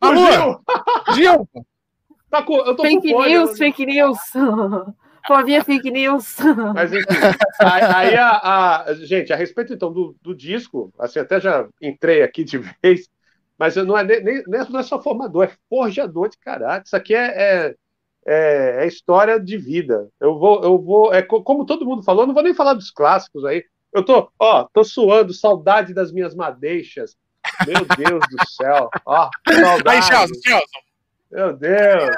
Malu, 0.00 0.62
Fugiu? 1.06 1.14
Gil, 1.14 1.48
Tá 2.30 2.42
com, 2.42 2.56
eu 2.56 2.74
tô 2.74 2.82
Fake 2.82 3.12
com 3.12 3.22
news, 3.24 3.50
eu- 3.50 3.56
fake 3.56 3.84
news. 3.84 4.18
Flavinha 5.26 5.64
fake 5.64 5.90
news. 5.90 6.36
Mas 6.74 6.92
enfim, 6.92 7.06
aí, 7.60 7.82
aí 7.82 8.16
a, 8.16 8.30
a- 8.86 8.94
Gente, 8.94 9.32
a 9.32 9.36
respeito 9.36 9.72
então 9.72 9.92
do, 9.92 10.16
do 10.20 10.34
disco, 10.34 10.92
assim, 10.98 11.18
até 11.20 11.40
já 11.40 11.66
entrei 11.80 12.22
aqui 12.22 12.42
de 12.44 12.58
vez, 12.82 13.08
mas 13.58 13.76
eu 13.76 13.84
não 13.84 13.96
é, 13.96 14.02
nem, 14.02 14.22
nem- 14.22 14.44
não 14.70 14.80
é 14.80 14.82
só 14.82 15.00
formador, 15.00 15.44
é 15.44 15.52
forjador 15.68 16.28
de 16.28 16.38
caráter. 16.38 16.86
Isso 16.86 16.96
aqui 16.96 17.14
é, 17.14 17.26
é, 17.26 17.74
é- 18.26 18.84
é 18.84 18.86
história 18.86 19.38
de 19.38 19.56
vida. 19.56 20.08
Eu 20.20 20.38
vou, 20.38 20.62
eu 20.64 20.78
vou, 20.80 21.14
é 21.14 21.22
co- 21.22 21.42
como 21.42 21.64
todo 21.64 21.86
mundo 21.86 22.02
falou, 22.02 22.22
eu 22.24 22.26
não 22.26 22.34
vou 22.34 22.42
nem 22.42 22.54
falar 22.54 22.74
dos 22.74 22.90
clássicos 22.90 23.44
aí. 23.44 23.64
Eu 23.92 24.04
tô, 24.04 24.30
ó, 24.38 24.66
tô 24.72 24.82
suando, 24.82 25.32
saudade 25.34 25.92
das 25.94 26.10
minhas 26.10 26.34
madeixas. 26.34 27.14
Meu 27.66 27.84
Deus 27.84 28.20
do 28.30 28.48
céu. 28.50 28.88
Ó, 29.04 29.28
saudade. 29.48 29.82
Aí, 29.88 30.02
Chelsea, 30.02 30.40
Chelsea. 30.42 30.66
Meu 31.30 31.52
Deus! 31.56 32.16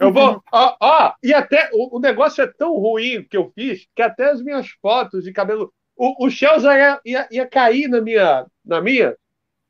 Eu 0.00 0.12
vou. 0.12 0.42
Ó, 0.52 0.76
ó, 0.80 1.12
e 1.22 1.32
até 1.34 1.70
o, 1.72 1.96
o 1.96 2.00
negócio 2.00 2.42
é 2.42 2.46
tão 2.46 2.74
ruim 2.76 3.22
que 3.28 3.36
eu 3.36 3.50
fiz 3.54 3.86
que 3.94 4.02
até 4.02 4.30
as 4.30 4.42
minhas 4.42 4.68
fotos 4.82 5.24
de 5.24 5.32
cabelo. 5.32 5.72
O, 5.96 6.26
o 6.26 6.30
Chelsea 6.30 6.72
ia, 6.76 7.00
ia, 7.04 7.28
ia 7.30 7.46
cair 7.46 7.88
na 7.88 8.00
minha, 8.00 8.46
na 8.64 8.80
minha 8.80 9.16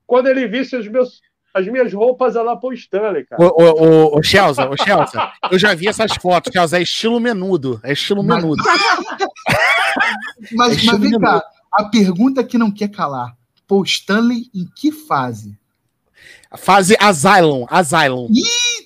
quando 0.07 0.27
ele 0.29 0.49
visse 0.49 0.75
os 0.77 0.89
meus, 0.89 1.21
as 1.55 1.67
minhas 1.67 1.93
roupas 1.93 2.35
lá 2.35 2.57
pro 2.57 2.73
Stanley, 2.73 3.27
cara. 3.27 3.43
Ô, 3.43 3.47
ô, 3.47 4.15
ô, 4.15 4.19
ô, 4.19 4.23
Chelsea, 4.23 4.69
eu 5.51 5.59
já 5.59 5.75
vi 5.75 5.87
essas 5.87 6.13
fotos, 6.21 6.53
Chelsea, 6.53 6.79
é 6.79 6.83
estilo 6.83 7.21
menudo, 7.21 7.81
é 7.85 7.93
estilo 7.93 8.25
Mas- 8.25 8.43
menudo. 8.43 8.63
Mas, 10.53 10.79
É 10.79 10.87
mas 10.87 10.99
vem 10.99 11.11
estilo 11.11 11.21
cá, 11.21 11.43
a 11.73 11.85
pergunta 11.87 12.45
que 12.45 12.57
não 12.57 12.71
quer 12.71 12.89
calar. 12.89 13.37
Paul 13.67 13.85
Stanley 13.85 14.51
em 14.55 14.67
que 14.75 14.91
fase? 14.93 15.59
Fase 16.57 16.97
Asylum, 16.99 17.67
Asylum. 17.69 18.29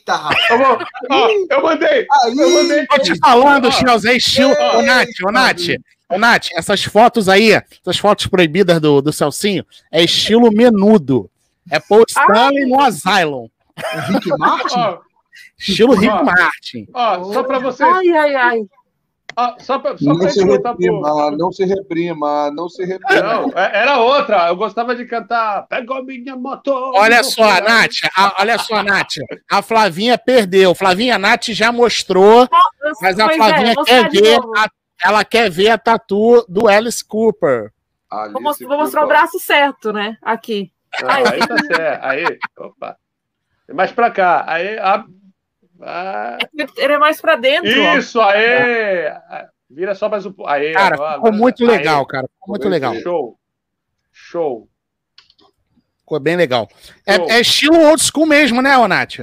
Eita, 0.03 0.17
rapaz! 0.17 0.51
Eu, 0.51 0.59
vou, 0.59 0.79
ó, 1.11 1.29
eu 1.51 1.63
mandei! 1.63 2.07
Aí, 2.25 2.37
Eu 2.37 2.51
mandei 2.51 2.87
Tô 2.87 2.99
te 2.99 3.19
falando, 3.19 3.71
Chelsea, 3.73 4.13
é 4.13 4.17
estilo. 4.17 4.53
Ô, 4.53 4.83
Nath, 4.83 5.09
ô, 5.25 5.31
Nath, 5.31 5.61
ô, 6.09 6.19
Nath, 6.19 6.49
essas 6.55 6.83
fotos 6.85 7.29
aí, 7.29 7.53
essas 7.53 7.99
fotos 7.99 8.27
proibidas 8.27 8.81
do, 8.81 9.01
do 9.01 9.13
Celcinho, 9.13 9.65
é 9.91 10.03
estilo 10.03 10.51
menudo. 10.53 11.31
É 11.71 11.79
Paul 11.79 12.05
Stanley 12.09 12.67
no 12.67 12.81
Asylum. 12.81 13.49
o 13.77 14.13
Rick 14.13 14.29
Martin? 14.37 14.79
Ó, 14.79 14.99
Estilo 15.59 15.95
Rick. 15.95 16.25
Martin. 16.25 16.89
ó, 16.93 17.33
só 17.33 17.45
pra 17.45 17.61
vocês. 17.61 17.89
Ai, 17.89 18.11
ai, 18.11 18.35
ai. 18.35 18.59
Ó, 19.37 19.55
só 19.59 19.79
pra, 19.79 19.97
só 19.99 20.05
Não 20.05 20.19
pra 20.19 20.29
se 20.31 20.45
voltar 20.45 20.75
pro. 20.75 20.85
reprima, 20.85 21.31
não 21.31 21.53
se 21.53 21.65
reprima, 21.65 22.51
não 22.51 22.69
se 22.69 22.85
reprima. 22.85 23.23
Não, 23.23 23.53
é- 23.59 23.81
era 23.83 23.99
outra. 23.99 24.49
Eu 24.49 24.57
gostava 24.57 24.95
de 24.95 25.05
cantar 25.05 25.67
Pega 25.69 25.95
a 25.95 26.03
minha 26.03 26.37
moto. 26.37 26.71
Olha 26.95 27.23
só, 27.23 27.61
Nath, 27.61 27.93
a- 28.17 28.35
olha 28.41 28.59
só, 28.59 28.83
Nath. 28.83 29.15
A 29.51 29.63
Flavinha 29.63 30.17
perdeu. 30.19 30.75
Flavinha, 30.75 31.17
a 31.17 31.19
Nath 31.19 31.49
já 31.49 31.71
mostrou, 31.73 32.49
mas 33.01 33.19
a 33.19 33.27
é, 33.27 33.37
Flavinha 33.37 33.75
vou 33.75 33.85
quer 33.85 34.11
ver, 34.11 34.39
a- 34.57 34.69
ela 35.05 35.25
quer 35.25 35.51
ver 35.51 35.71
a 35.71 35.79
tatu 35.79 36.45
do 36.49 36.69
Alice 36.69 37.05
Cooper. 37.05 37.73
Alice 38.11 38.33
Vou, 38.33 38.43
mostrar- 38.43 38.69
vou 38.69 38.79
mostrar 38.79 39.05
o 39.05 39.09
braço 39.09 39.39
certo, 39.39 39.93
né? 39.93 40.17
Aqui. 40.23 40.71
Ah, 41.03 41.17
aí 41.17 41.41
tá 41.41 41.57
certo. 41.75 42.05
Aí, 42.05 42.39
opa. 42.59 42.97
Mais 43.73 43.91
pra 43.91 44.11
cá. 44.11 44.45
Aí, 44.47 44.79
a- 44.79 45.05
ah, 45.83 46.39
Ele 46.77 46.93
é 46.93 46.99
mais 46.99 47.21
pra 47.21 47.37
dentro. 47.37 47.71
ó. 47.83 47.97
isso, 47.97 48.21
aí. 48.21 49.13
Vira 49.71 49.95
só 49.95 50.09
mais 50.09 50.27
um 50.27 50.33
pouco. 50.33 50.51
Aí, 50.51 50.73
Cara, 50.73 50.95
agora- 50.95 51.15
ficou 51.15 51.33
muito 51.33 51.65
legal, 51.65 52.05
cara. 52.07 52.29
Ficou 52.35 52.49
muito 52.53 52.69
legal. 52.69 52.95
Show. 53.01 53.39
Show. 54.13 54.69
Ficou 56.01 56.21
bem 56.21 56.37
legal. 56.37 56.69
É, 57.07 57.15
Show. 57.17 57.31
é 57.31 57.41
estilo 57.41 57.81
old 57.89 58.03
school 58.03 58.27
mesmo, 58.27 58.61
né, 58.61 58.77
ô 58.77 58.87
Nath? 58.87 59.21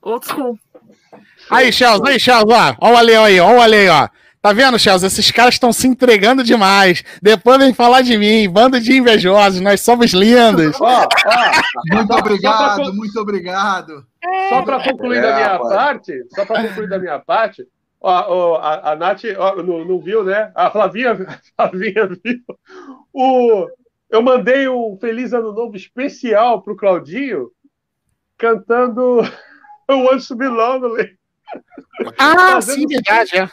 Old 0.00 0.26
school. 0.26 0.58
Aí, 1.50 1.70
Chelsea, 1.72 2.08
aí, 2.08 2.18
Chelsea, 2.18 2.46
ó. 2.46 2.74
Ó 2.80 2.92
o 2.92 2.96
Ale 2.96 3.14
aí, 3.14 3.40
ó 3.40 3.52
o 3.56 3.60
Ale 3.60 3.76
aí, 3.76 3.88
ó. 3.88 4.08
Tá 4.40 4.52
vendo, 4.52 4.78
Chelsea? 4.78 5.06
Esses 5.06 5.30
caras 5.30 5.54
estão 5.54 5.72
se 5.72 5.86
entregando 5.86 6.42
demais. 6.42 7.04
Depois 7.20 7.58
vem 7.58 7.72
falar 7.74 8.00
de 8.00 8.16
mim, 8.16 8.48
bando 8.50 8.80
de 8.80 8.96
invejosos, 8.96 9.60
nós 9.60 9.80
somos 9.82 10.12
lindos. 10.12 10.80
Ó, 10.80 11.02
ó, 11.04 11.06
Muito 11.94 12.12
obrigado, 12.14 12.92
muito 12.94 13.20
obrigado. 13.20 14.04
Só 14.48 14.62
para 14.62 14.82
concluir 14.84 15.18
É, 15.18 15.20
da 15.22 15.34
minha 15.34 15.48
rapaz. 15.48 15.74
parte, 15.74 16.24
só 16.30 16.44
para 16.44 16.62
concluir 16.68 16.88
da 16.88 16.98
minha 16.98 17.18
parte, 17.18 17.66
ó, 18.00 18.24
ó, 18.28 18.56
a, 18.58 18.92
a 18.92 18.96
Nath 18.96 19.22
ó, 19.38 19.56
não, 19.62 19.84
não 19.84 19.98
viu, 20.00 20.22
né? 20.24 20.52
A 20.54 20.70
Flavinha, 20.70 21.12
a 21.58 21.68
Flavinha 21.70 22.06
viu. 22.24 22.40
O, 23.12 23.68
eu 24.10 24.22
mandei 24.22 24.68
um 24.68 24.96
Feliz 25.00 25.32
Ano 25.32 25.52
Novo 25.52 25.76
especial 25.76 26.62
pro 26.62 26.76
Claudinho 26.76 27.50
cantando 28.38 29.20
o 29.88 29.94
Want 30.04 30.26
to 30.26 30.36
Be 30.36 30.46
Lonely. 30.48 31.16
Ah, 32.18 32.52
Fazendo- 32.54 32.76
sim, 32.80 32.86
verdade, 32.86 33.36
é. 33.38 33.48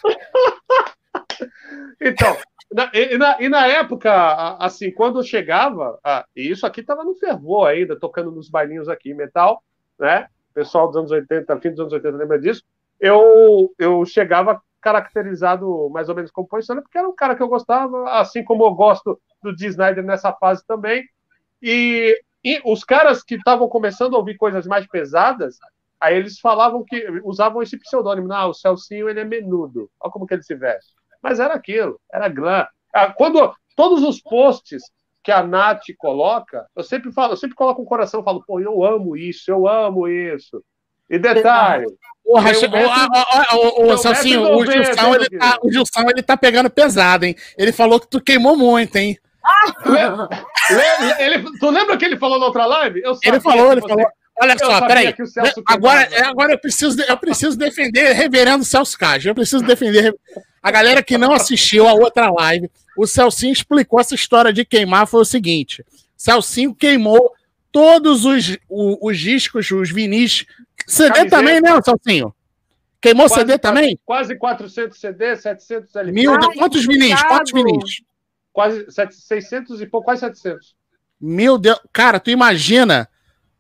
Então, 2.02 2.36
na- 2.72 2.92
e, 2.94 3.18
na, 3.18 3.42
e 3.42 3.50
na 3.50 3.68
época, 3.68 4.56
assim, 4.58 4.92
quando 4.92 5.20
eu 5.20 5.24
chegava, 5.24 6.00
ah, 6.04 6.26
e 6.36 6.50
isso 6.50 6.66
aqui 6.66 6.82
tava 6.84 7.04
no 7.04 7.16
fervor 7.16 7.68
ainda, 7.68 8.00
tocando 8.00 8.32
nos 8.32 8.50
bailinhos 8.50 8.88
aqui, 8.88 9.14
metal, 9.14 9.62
né? 10.00 10.28
Pessoal 10.60 10.88
dos 10.88 10.98
anos 10.98 11.12
80, 11.12 11.58
fim 11.62 11.70
dos 11.70 11.80
anos 11.80 11.94
80 11.94 12.18
lembra 12.18 12.38
disso. 12.38 12.62
Eu, 13.00 13.74
eu 13.80 14.06
chegava 14.06 14.62
caracterizado 14.82 15.90
mais 15.90 16.10
ou 16.10 16.16
menos 16.16 16.32
como 16.32 16.50
posicionado, 16.50 16.84
porque 16.84 16.98
era 16.98 17.08
um 17.08 17.16
cara 17.16 17.34
que 17.34 17.42
eu 17.42 17.48
gostava, 17.48 18.12
assim 18.20 18.44
como 18.44 18.66
eu 18.66 18.72
gosto 18.72 19.18
do 19.42 19.56
Dee 19.56 19.68
Snyder 19.68 20.04
nessa 20.04 20.34
fase 20.34 20.62
também. 20.68 21.06
E, 21.62 22.22
e 22.44 22.62
os 22.66 22.84
caras 22.84 23.24
que 23.24 23.36
estavam 23.36 23.70
começando 23.70 24.16
a 24.16 24.20
ouvir 24.20 24.36
coisas 24.36 24.68
mais 24.68 24.86
pesadas, 24.86 25.60
aí 25.98 26.18
eles 26.18 26.42
falavam 26.42 26.84
que 26.84 27.08
usavam 27.24 27.64
esse 27.64 27.80
pseudônimo. 27.80 28.28
Não, 28.28 28.50
o 28.50 28.54
Celcinho 28.54 29.08
ele 29.08 29.22
é 29.22 29.26
menudo. 29.26 29.90
Olha 29.98 30.12
como 30.12 30.28
que 30.28 30.34
ele 30.34 30.44
se 30.44 30.56
veste. 30.56 30.92
Mas 31.24 31.40
era 31.40 31.54
aquilo, 31.54 32.02
era 32.12 32.28
glam. 32.28 32.68
Ah, 32.94 33.14
Quando 33.14 33.54
todos 33.78 34.04
os 34.04 34.22
posts 34.22 34.84
que 35.24 35.32
a 35.32 35.44
Nath 35.44 35.84
coloca, 35.98 36.66
eu 36.76 36.84
sempre 36.84 37.12
falo, 37.12 37.34
eu 37.34 37.38
sempre 37.38 37.56
coloco 37.56 37.82
um 37.82 37.86
coração, 37.86 38.24
falo, 38.24 38.44
pô, 38.48 38.60
eu 38.60 38.84
amo 38.84 39.16
isso, 39.18 39.50
eu 39.52 39.68
amo 39.68 40.08
isso. 40.08 40.64
E 41.10 41.18
detalhe, 41.18 41.86
Porra, 42.24 42.50
um 43.94 43.98
Celcinho, 43.98 44.42
metro 44.44 44.54
e 44.54 44.56
o 44.56 44.66
Gilson, 44.86 45.16
ele 45.16 45.30
tá, 45.40 45.58
o 45.64 45.72
Gilson, 45.72 46.02
ele 46.10 46.22
tá 46.24 46.38
pegando 46.38 46.70
pesado, 46.70 47.26
hein? 47.26 47.36
Ele 47.58 47.72
falou 47.72 48.00
que 48.00 48.08
tu 48.08 48.22
queimou 48.22 48.56
muito, 48.56 48.96
hein? 48.96 49.18
le- 50.70 51.24
ele, 51.24 51.44
tu 51.60 51.70
lembra 51.72 51.98
que 51.98 52.06
ele 52.06 52.18
falou 52.18 52.40
na 52.40 52.46
outra 52.46 52.66
live? 52.68 53.02
Ele 53.24 53.40
falou, 53.42 53.72
ele 53.72 53.82
falou. 53.82 54.06
Olha 54.42 54.54
eu 54.54 54.60
só, 54.60 54.88
peraí. 54.88 55.14
Agora, 55.66 56.02
é, 56.04 56.24
agora 56.26 56.54
eu 56.54 56.60
preciso, 56.60 57.02
eu 57.02 57.18
preciso 57.18 57.58
defender 57.58 58.14
Reverendo 58.14 58.64
Celso 58.64 58.98
Cage. 58.98 59.28
Eu 59.30 59.36
preciso 59.36 59.64
defender 59.64 60.16
a 60.64 60.72
galera 60.72 61.04
que 61.04 61.18
não 61.18 61.34
assistiu 61.34 61.88
a 61.88 61.94
outra 61.94 62.30
live. 62.32 62.70
O 62.98 63.06
Celcinho 63.08 63.54
explicou 63.54 64.00
essa 64.00 64.16
história 64.16 64.52
de 64.54 64.64
queimar. 64.66 65.08
Foi 65.08 65.22
o 65.22 65.26
seguinte: 65.26 65.86
Celcinho 66.16 66.74
queimou 66.74 67.34
todos 67.72 68.26
os, 68.26 68.58
o- 68.70 69.10
os 69.10 69.18
discos, 69.20 69.70
os 69.72 69.92
vinis. 69.92 70.46
CD 70.88 71.10
Camiseta. 71.10 71.30
também, 71.38 71.62
né, 71.62 71.82
Celcinho? 71.82 72.34
Queimou 73.02 73.28
Quase 73.28 73.42
CD 73.42 73.58
também? 73.58 74.00
Quase 74.06 74.36
400 74.36 75.00
CD, 75.00 75.36
700 75.36 75.96
LP. 75.96 76.12
Mil, 76.14 76.34
Ai, 76.34 76.54
quantos 76.58 76.86
vinis? 76.86 77.22
Quantos 77.24 77.52
vinis? 77.54 78.02
Quase 78.52 78.92
sete- 78.92 79.16
600 79.16 79.80
e 79.82 79.86
pouco, 79.86 80.06
quase 80.06 80.22
700. 80.22 80.76
Meu 81.22 81.58
Deus, 81.58 81.80
cara, 81.94 82.20
tu 82.20 82.30
imagina 82.30 83.08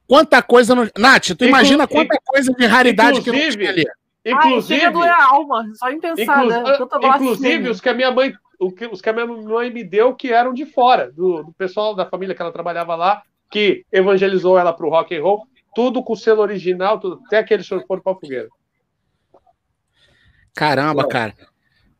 quanta 0.09 0.41
coisa 0.41 0.73
no. 0.75 0.89
Nath, 0.97 1.27
tu 1.27 1.31
Inclu- 1.33 1.47
imagina 1.47 1.87
quanta 1.87 2.19
coisa 2.25 2.51
de 2.51 2.65
raridade 2.65 3.21
que 3.21 3.31
não 3.31 3.37
inclusive, 3.37 3.57
tinha 3.57 3.69
ali. 3.69 3.85
Ai, 4.25 4.33
Inclusive, 4.33 4.79
chega 4.79 4.89
a 4.89 4.91
doer 4.91 5.11
a 5.11 5.23
alma, 5.23 5.71
só 5.75 5.89
em 5.89 5.99
pensar, 5.99 6.43
inclu- 6.45 6.49
né? 6.49 6.77
Inclusive 7.15 7.69
os 7.69 7.79
que 7.79 7.87
a 7.89 7.93
minha 7.93 8.11
mãe, 8.11 8.33
o 8.59 8.71
que- 8.71 8.87
os 8.87 9.01
que 9.01 9.09
a 9.09 9.13
minha 9.13 9.25
mãe 9.25 9.71
me 9.71 9.83
deu 9.83 10.13
que 10.13 10.33
eram 10.33 10.53
de 10.53 10.65
fora, 10.65 11.11
do, 11.11 11.43
do 11.43 11.53
pessoal 11.53 11.95
da 11.95 12.05
família 12.05 12.35
que 12.35 12.41
ela 12.41 12.51
trabalhava 12.51 12.95
lá, 12.95 13.21
que 13.49 13.85
evangelizou 13.91 14.57
ela 14.59 14.73
pro 14.73 14.89
rock 14.89 15.15
and 15.15 15.21
roll, 15.23 15.47
tudo 15.73 16.03
com 16.03 16.15
selo 16.15 16.41
original, 16.41 16.99
tudo, 16.99 17.21
até 17.25 17.37
aquele 17.37 17.63
senhor 17.63 17.85
for 17.87 18.01
pra 18.01 18.13
fogueira. 18.13 18.49
Caramba, 20.55 21.07
cara. 21.07 21.33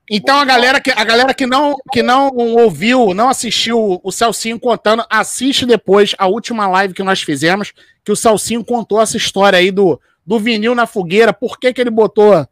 Então 0.09 0.39
a 0.39 0.45
galera 0.45 0.81
que, 0.81 0.89
a 0.89 1.03
galera 1.03 1.33
que, 1.33 1.45
não, 1.45 1.75
que 1.91 2.01
não 2.01 2.29
ouviu, 2.35 3.13
não 3.13 3.29
assistiu 3.29 4.01
o 4.03 4.11
Celcinho 4.11 4.59
contando, 4.59 5.05
assiste 5.09 5.65
depois 5.65 6.15
a 6.17 6.27
última 6.27 6.67
live 6.67 6.93
que 6.93 7.03
nós 7.03 7.21
fizemos, 7.21 7.73
que 8.03 8.11
o 8.11 8.15
Celcinho 8.15 8.65
contou 8.65 9.01
essa 9.01 9.17
história 9.17 9.59
aí 9.59 9.69
do, 9.69 10.01
do 10.25 10.39
vinil 10.39 10.73
na 10.73 10.87
fogueira, 10.87 11.31
por 11.31 11.59
que, 11.59 11.71
que 11.71 11.79
ele 11.79 11.91
botou 11.91 12.47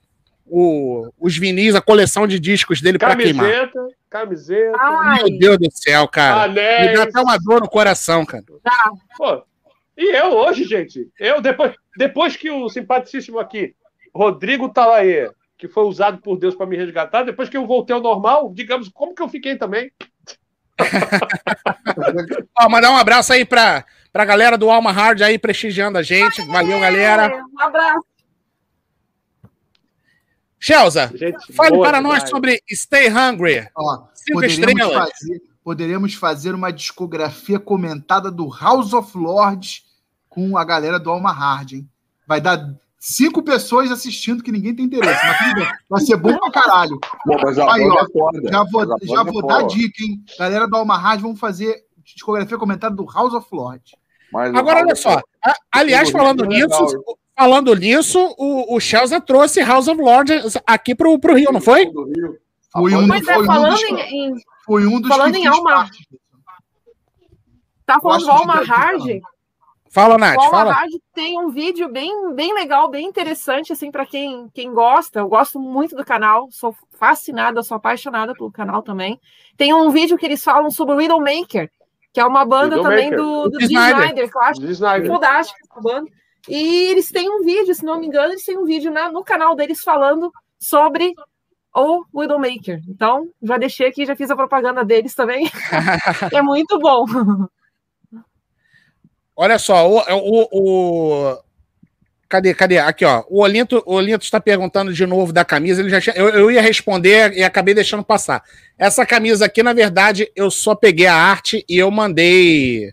o, 0.49 1.11
os 1.19 1.37
vinis, 1.37 1.75
a 1.75 1.81
coleção 1.81 2.25
de 2.25 2.39
discos 2.39 2.81
dele 2.81 2.97
para 2.97 3.15
queimar. 3.15 3.45
Camiseta, 3.45 3.87
camiseta, 4.09 4.77
Ai, 4.79 5.23
Meu 5.23 5.39
Deus 5.39 5.57
do 5.57 5.69
céu, 5.71 6.07
cara. 6.07 6.47
Me 6.47 6.55
dá 6.55 6.61
anéis. 6.61 6.99
até 6.99 7.19
uma 7.19 7.37
dor 7.37 7.61
no 7.61 7.69
coração, 7.69 8.25
cara. 8.25 8.43
Pô, 9.17 9.43
e 9.97 10.15
eu 10.15 10.31
hoje, 10.31 10.63
gente, 10.63 11.09
eu 11.19 11.41
depois, 11.41 11.73
depois 11.97 12.35
que 12.35 12.49
o 12.49 12.69
simpaticíssimo 12.69 13.39
aqui, 13.39 13.75
Rodrigo 14.13 14.69
Talaê, 14.69 15.29
que 15.57 15.67
foi 15.67 15.83
usado 15.85 16.19
por 16.19 16.37
Deus 16.37 16.55
para 16.55 16.65
me 16.65 16.77
resgatar, 16.77 17.23
depois 17.23 17.49
que 17.49 17.57
eu 17.57 17.65
voltei 17.65 17.95
ao 17.95 18.01
normal, 18.01 18.51
digamos, 18.53 18.89
como 18.89 19.15
que 19.15 19.21
eu 19.21 19.27
fiquei 19.29 19.55
também? 19.57 19.91
Ó, 22.59 22.69
mandar 22.69 22.91
um 22.91 22.97
abraço 22.97 23.33
aí 23.33 23.43
pra, 23.43 23.83
pra 24.13 24.25
galera 24.25 24.57
do 24.57 24.69
Alma 24.69 24.91
Hard 24.91 25.21
aí 25.21 25.39
prestigiando 25.39 25.97
a 25.97 26.03
gente. 26.03 26.41
Valeu, 26.47 26.79
galera. 26.79 27.43
Um 27.53 27.61
abraço. 27.61 28.05
Shelza, 30.59 31.11
Gente, 31.13 31.53
fale 31.53 31.75
boa 31.75 31.87
para 31.87 32.01
nós 32.01 32.15
demais. 32.15 32.29
sobre 32.31 32.63
Stay 32.71 33.09
Hungry. 33.09 33.67
Ó, 33.75 34.07
Cinco 34.13 34.33
poderíamos 34.41 34.81
estrelas. 34.81 35.09
fazer, 35.09 35.41
poderíamos 35.63 36.13
fazer 36.15 36.55
uma 36.55 36.71
discografia 36.73 37.59
comentada 37.59 38.31
do 38.31 38.49
House 38.49 38.91
of 38.91 39.15
Lords 39.15 39.83
com 40.27 40.57
a 40.57 40.63
galera 40.65 40.99
do 40.99 41.11
Alma 41.11 41.31
Hard, 41.31 41.73
hein? 41.73 41.89
Vai 42.25 42.41
dar 42.41 42.75
cinco 43.09 43.41
pessoas 43.41 43.89
assistindo 43.91 44.43
que 44.43 44.51
ninguém 44.51 44.75
tem 44.75 44.85
interesse. 44.85 45.25
Mas 45.25 45.37
tudo 45.37 45.55
bem. 45.55 45.67
Vai 45.89 46.01
ser 46.01 46.17
bom 46.17 46.37
pra 46.37 46.51
caralho. 46.51 46.99
Pô, 46.99 47.37
mas 47.41 47.57
a 47.57 47.73
Aí, 47.73 47.83
ó, 47.87 48.01
é. 48.01 48.51
Já 48.51 48.63
vou, 48.65 48.85
Mas 48.85 49.01
a 49.01 49.15
já 49.15 49.21
é 49.21 49.23
vou 49.23 49.41
foda. 49.41 49.47
dar 49.47 49.67
dica, 49.67 50.03
hein? 50.03 50.21
Galera 50.37 50.67
do 50.67 50.75
Alma 50.75 50.97
Hard, 50.97 51.21
vamos 51.21 51.39
fazer 51.39 51.85
discografia 52.03 52.57
comentada 52.57 52.95
do 52.95 53.05
House 53.05 53.33
of 53.33 53.47
Lords. 53.51 53.93
Mas 54.31 54.53
Agora, 54.53 54.81
olha 54.81 54.95
só. 54.95 55.21
A- 55.45 55.55
aliás, 55.71 56.09
falando 56.09 56.43
nisso, 56.45 57.03
falando 57.35 57.73
nisso, 57.75 58.35
o, 58.37 58.75
o 58.75 58.79
Shelza 58.79 59.21
trouxe 59.21 59.61
House 59.63 59.87
of 59.87 60.01
Lords 60.01 60.57
aqui 60.65 60.93
pro, 60.93 61.17
pro 61.19 61.35
Rio, 61.35 61.51
não 61.53 61.61
foi? 61.61 61.89
Foi 62.73 62.93
um, 62.93 63.13
é, 63.13 63.21
foi 63.23 63.41
um 63.43 63.45
falando 63.45 63.71
dos, 63.71 63.83
em, 63.83 64.35
foi 64.65 64.85
um 64.85 64.99
dos 64.99 65.07
falando 65.09 65.35
em 65.35 65.47
Alma-. 65.47 65.89
Tá 67.85 67.99
falando 68.01 68.25
do 68.25 68.31
Alma 68.31 68.55
Hard. 68.65 69.21
Fala, 69.97 70.15
Nath, 70.15 70.37
Alma 70.37 70.51
fala. 70.51 70.73
Hard 70.73 70.91
tem 71.11 71.39
um 71.39 71.49
vídeo 71.49 71.91
bem, 71.91 72.31
bem 72.35 72.53
legal, 72.53 72.87
bem 72.87 73.07
interessante, 73.07 73.73
assim, 73.73 73.89
para 73.89 74.05
quem, 74.05 74.47
quem 74.53 74.71
gosta. 74.71 75.17
Eu 75.21 75.27
gosto 75.27 75.59
muito 75.59 75.95
do 75.95 76.05
canal, 76.05 76.47
sou 76.51 76.75
fascinada, 76.99 77.63
sou 77.63 77.77
apaixonada 77.77 78.31
pelo 78.35 78.51
canal 78.51 78.83
também. 78.83 79.19
Tem 79.57 79.73
um 79.73 79.89
vídeo 79.89 80.15
que 80.15 80.23
eles 80.27 80.43
falam 80.43 80.69
sobre 80.69 80.93
o 80.93 80.97
Widowmaker, 80.97 81.71
que 82.13 82.19
é 82.19 82.25
uma 82.25 82.45
banda 82.45 82.79
também 82.79 83.09
do, 83.09 83.49
do 83.49 83.59
Snyder. 83.59 83.97
Snyder, 84.03 84.29
que 84.31 84.37
eu 84.37 84.41
acho 84.41 84.61
De 84.61 84.71
Snyder. 84.71 85.11
fantástica 85.11 85.59
essa 85.67 85.81
banda. 85.81 86.11
E 86.47 86.91
eles 86.91 87.09
têm 87.11 87.27
um 87.27 87.43
vídeo, 87.43 87.73
se 87.73 87.83
não 87.83 87.99
me 87.99 88.05
engano, 88.05 88.33
eles 88.33 88.45
têm 88.45 88.55
um 88.55 88.65
vídeo 88.65 88.91
na- 88.91 89.11
no 89.11 89.23
canal 89.23 89.55
deles 89.55 89.81
falando 89.81 90.31
sobre 90.59 91.15
o 91.75 92.03
Widowmaker. 92.13 92.81
Então, 92.87 93.27
já 93.41 93.57
deixei 93.57 93.87
aqui, 93.87 94.05
já 94.05 94.15
fiz 94.15 94.29
a 94.29 94.35
propaganda 94.35 94.85
deles 94.85 95.15
também. 95.15 95.49
é 96.31 96.41
muito 96.43 96.77
bom. 96.77 97.03
Olha 99.39 99.59
só, 99.59 99.87
o, 99.87 99.99
o, 99.99 100.47
o- 100.51 101.37
Cadê, 102.27 102.53
cadê? 102.53 102.77
Aqui, 102.77 103.05
ó. 103.05 103.23
O 103.29 103.39
Olinto, 103.41 103.81
o 103.85 103.93
Olinto 103.93 104.25
está 104.25 104.37
perguntando 104.41 104.91
de 104.91 105.05
novo 105.05 105.31
da 105.31 105.45
camisa. 105.45 105.79
Ele 105.81 105.89
já 105.89 106.01
tinha- 106.01 106.15
eu, 106.17 106.27
eu 106.27 106.51
ia 106.51 106.61
responder 106.61 107.31
e 107.37 107.41
acabei 107.43 107.73
deixando 107.73 108.03
passar. 108.03 108.43
Essa 108.77 109.05
camisa 109.05 109.45
aqui, 109.45 109.63
na 109.63 109.71
verdade, 109.71 110.29
eu 110.35 110.51
só 110.51 110.75
peguei 110.75 111.05
a 111.07 111.15
arte 111.15 111.63
e 111.69 111.77
eu 111.77 111.89
mandei. 111.89 112.91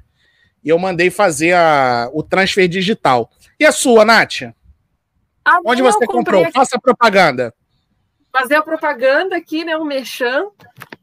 E 0.62 0.68
eu 0.68 0.78
mandei 0.78 1.10
fazer 1.10 1.52
a- 1.54 2.08
o 2.12 2.22
transfer 2.22 2.68
digital. 2.68 3.28
E 3.58 3.64
a 3.64 3.72
sua, 3.72 4.04
Nath? 4.04 4.42
A 5.44 5.58
Onde 5.64 5.82
você 5.82 6.06
comprou? 6.06 6.42
aqui 6.44 6.52
Faça 6.52 6.78
propaganda. 6.78 7.52
fazer 8.32 8.54
a 8.56 8.62
propaganda 8.62 9.36
aqui, 9.36 9.64
né? 9.64 9.76
Um 9.76 9.84
merchan. 9.84 10.44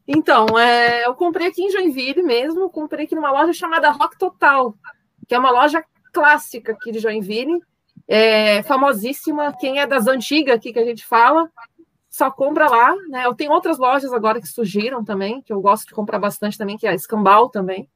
Então, 0.08 0.46
é, 0.58 1.06
eu 1.06 1.14
comprei 1.14 1.48
aqui 1.48 1.62
em 1.62 1.70
Joinville 1.70 2.22
mesmo, 2.22 2.70
comprei 2.70 3.04
aqui 3.04 3.14
numa 3.14 3.30
loja 3.30 3.52
chamada 3.52 3.90
Rock 3.90 4.18
Total, 4.18 4.74
que 5.32 5.36
é 5.36 5.38
uma 5.38 5.50
loja 5.50 5.82
clássica 6.12 6.72
aqui 6.72 6.92
de 6.92 6.98
Joinville, 6.98 7.58
é, 8.06 8.62
famosíssima. 8.64 9.56
Quem 9.58 9.80
é 9.80 9.86
das 9.86 10.06
antigas 10.06 10.56
aqui 10.56 10.74
que 10.74 10.78
a 10.78 10.84
gente 10.84 11.06
fala, 11.06 11.50
só 12.10 12.30
compra 12.30 12.68
lá, 12.68 12.94
né? 13.08 13.24
Eu 13.24 13.34
tenho 13.34 13.50
outras 13.50 13.78
lojas 13.78 14.12
agora 14.12 14.42
que 14.42 14.46
surgiram 14.46 15.02
também, 15.02 15.40
que 15.40 15.50
eu 15.50 15.58
gosto 15.58 15.86
de 15.86 15.94
comprar 15.94 16.18
bastante 16.18 16.58
também, 16.58 16.76
que 16.76 16.86
é 16.86 16.90
a 16.90 16.94
Escambau 16.94 17.48
também. 17.48 17.88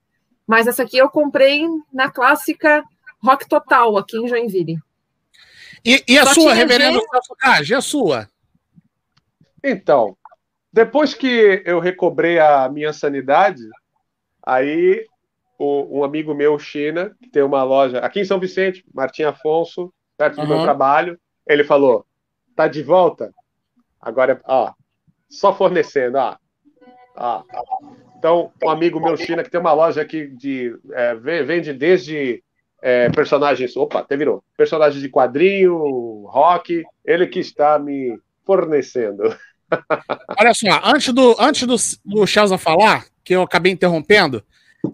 Mas 0.47 0.67
essa 0.67 0.83
aqui 0.83 0.97
eu 0.97 1.11
comprei 1.11 1.67
na 1.93 2.11
clássica 2.11 2.83
Rock 3.23 3.47
Total, 3.47 3.99
aqui 3.99 4.17
em 4.17 4.27
Joinville. 4.27 4.79
E, 5.85 6.03
e 6.09 6.19
a 6.19 6.25
Só 6.25 6.33
sua, 6.33 6.55
reverendo 6.55 7.03
Cage, 7.39 7.75
e 7.75 7.77
a 7.77 7.83
sua? 7.83 8.31
Então, 9.63 10.17
depois 10.73 11.13
que 11.13 11.63
eu 11.67 11.81
recobrei 11.81 12.39
a 12.39 12.67
minha 12.71 12.95
sanidade, 12.95 13.61
aí 14.43 15.05
o- 15.59 15.99
um 16.01 16.05
amigo 16.05 16.35
meu, 16.35 16.59
China, 16.59 17.15
que 17.23 17.29
tem 17.31 17.43
uma 17.43 17.63
loja 17.63 17.99
aqui 18.01 18.21
em 18.21 18.25
São 18.25 18.39
Vicente, 18.41 18.85
Martim 18.95 19.23
Afonso, 19.25 19.93
perto 20.17 20.37
do 20.37 20.47
meu 20.49 20.63
trabalho, 20.63 21.19
ele 21.47 21.65
falou: 21.65 22.05
tá 22.55 22.67
de 22.69 22.83
volta? 22.83 23.33
Agora, 24.01 24.41
ó, 24.45 24.73
só 25.29 25.55
fornecendo, 25.55 26.19
ó. 26.19 26.37
ó. 27.17 27.43
Então, 28.19 28.51
um 28.65 28.71
amigo 28.71 28.99
meu, 29.01 29.17
China, 29.17 29.43
que 29.43 29.51
tem 29.51 29.61
uma 29.61 29.73
loja 29.73 30.01
aqui 30.03 30.27
de. 30.27 30.75
é, 30.93 31.15
ve- 31.15 31.43
vende 31.45 31.73
desde 31.73 32.43
é, 32.83 33.11
personagens. 33.11 33.77
Opa, 33.77 34.01
até 34.01 34.17
virou. 34.17 34.43
Personagens 34.57 35.03
de 35.03 35.09
quadrinho, 35.09 36.25
rock, 36.29 36.85
ele 37.05 37.27
que 37.27 37.41
está 37.41 37.79
me 37.79 38.19
fornecendo. 38.45 39.23
Olha 40.39 40.55
só, 40.55 40.81
antes 40.85 41.13
do, 41.13 41.37
antes 41.39 41.67
do, 41.67 41.77
do 42.21 42.27
Chelsea 42.27 42.57
falar, 42.57 43.05
que 43.25 43.35
eu 43.35 43.43
acabei 43.43 43.73
interrompendo, 43.73 44.43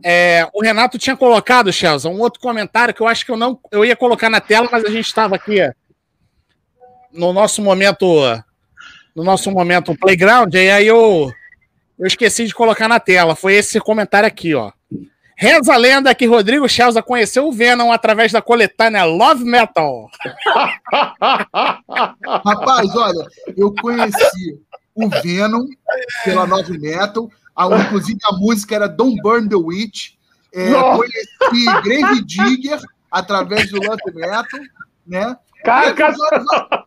é, 0.05 0.49
o 0.53 0.63
Renato 0.63 0.99
tinha 0.99 1.17
colocado, 1.17 1.73
Chelsea, 1.73 2.11
um 2.11 2.21
outro 2.21 2.41
comentário 2.41 2.95
que 2.95 3.01
eu 3.01 3.09
acho 3.09 3.25
que 3.25 3.31
eu 3.31 3.37
não 3.37 3.59
eu 3.71 3.85
ia 3.85 3.97
colocar 3.97 4.29
na 4.29 4.41
tela, 4.41 4.69
mas 4.71 4.85
a 4.85 4.91
gente 4.91 5.07
estava 5.07 5.37
aqui 5.37 5.59
no 7.13 7.33
nosso 7.33 7.63
momento 7.63 8.07
no 9.15 9.23
nosso 9.23 9.51
momento 9.51 9.95
playground, 9.97 10.55
e 10.55 10.71
aí 10.71 10.87
eu, 10.87 11.31
eu 11.99 12.07
esqueci 12.07 12.47
de 12.47 12.55
colocar 12.55 12.89
na 12.89 12.99
tela. 12.99 13.37
Foi 13.37 13.55
esse 13.55 13.79
comentário 13.79 14.27
aqui, 14.27 14.55
ó. 14.55 14.73
Reza 15.37 15.75
a 15.75 15.77
lenda 15.77 16.15
que 16.15 16.27
Rodrigo 16.27 16.69
Chelsea 16.69 17.03
conheceu 17.03 17.47
o 17.49 17.53
Venom 17.53 17.91
através 17.91 18.33
da 18.33 18.41
coletânea 18.41 19.05
Love 19.05 19.45
Metal. 19.45 20.09
Rapaz, 22.45 22.95
olha, 22.95 23.27
eu 23.57 23.75
conheci 23.75 24.61
o 24.95 25.09
Venom 25.09 25.67
pela 26.25 26.47
Nove 26.47 26.79
Metal, 26.79 27.31
a, 27.55 27.67
inclusive 27.81 28.19
a 28.25 28.37
música 28.37 28.75
era 28.75 28.89
Don't 28.89 29.21
Burn 29.23 29.49
the 29.49 29.57
Witch. 29.57 30.15
É, 30.53 30.71
Nossa. 30.71 30.97
conheci 30.99 31.83
Grave 31.83 32.25
Digger 32.25 32.81
através 33.11 33.71
do 33.71 33.79
Love 33.79 34.03
Metal, 34.15 34.61
né? 35.07 35.37
Várias, 35.65 35.97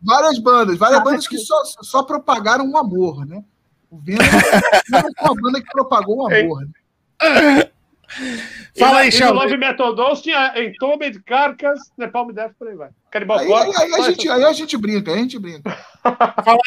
várias 0.02 0.38
bandas, 0.38 0.76
várias 0.76 1.02
bandas 1.02 1.26
que 1.26 1.38
só, 1.38 1.62
só 1.82 2.02
propagaram 2.02 2.70
o 2.70 2.76
amor, 2.76 3.24
né? 3.24 3.42
O 3.90 3.98
Venom 3.98 4.24
foi 4.24 5.10
uma 5.22 5.34
banda 5.34 5.60
que 5.60 5.70
propagou 5.70 6.18
o 6.18 6.26
amor. 6.26 6.60
Né? 6.62 7.70
Fala 8.78 8.98
aí, 8.98 9.08
e 9.08 9.10
no 9.10 9.16
Chelsea. 9.16 9.32
Love 9.34 9.56
Metal 9.56 9.94
Dolls 9.94 10.22
tinha 10.22 10.52
Entombed, 10.62 11.20
Carcas, 11.24 11.78
Napalm 11.98 12.30
Death, 12.32 12.52
por 12.58 12.68
aí 12.68 12.76
vai. 12.76 12.90
Canibal 13.10 13.38
Aí, 13.38 13.46
Corpse. 13.48 13.82
aí- 13.82 13.92
aí 13.94 14.00
a 14.00 14.10
gente, 14.10 14.28
aí 14.28 14.44
a 14.44 14.52
gente 14.52 14.76
brinca, 14.76 15.10
aí 15.12 15.18
a 15.18 15.22
gente 15.22 15.38
brinca. 15.38 15.70
Fala, 16.02 16.18
fala 16.44 16.58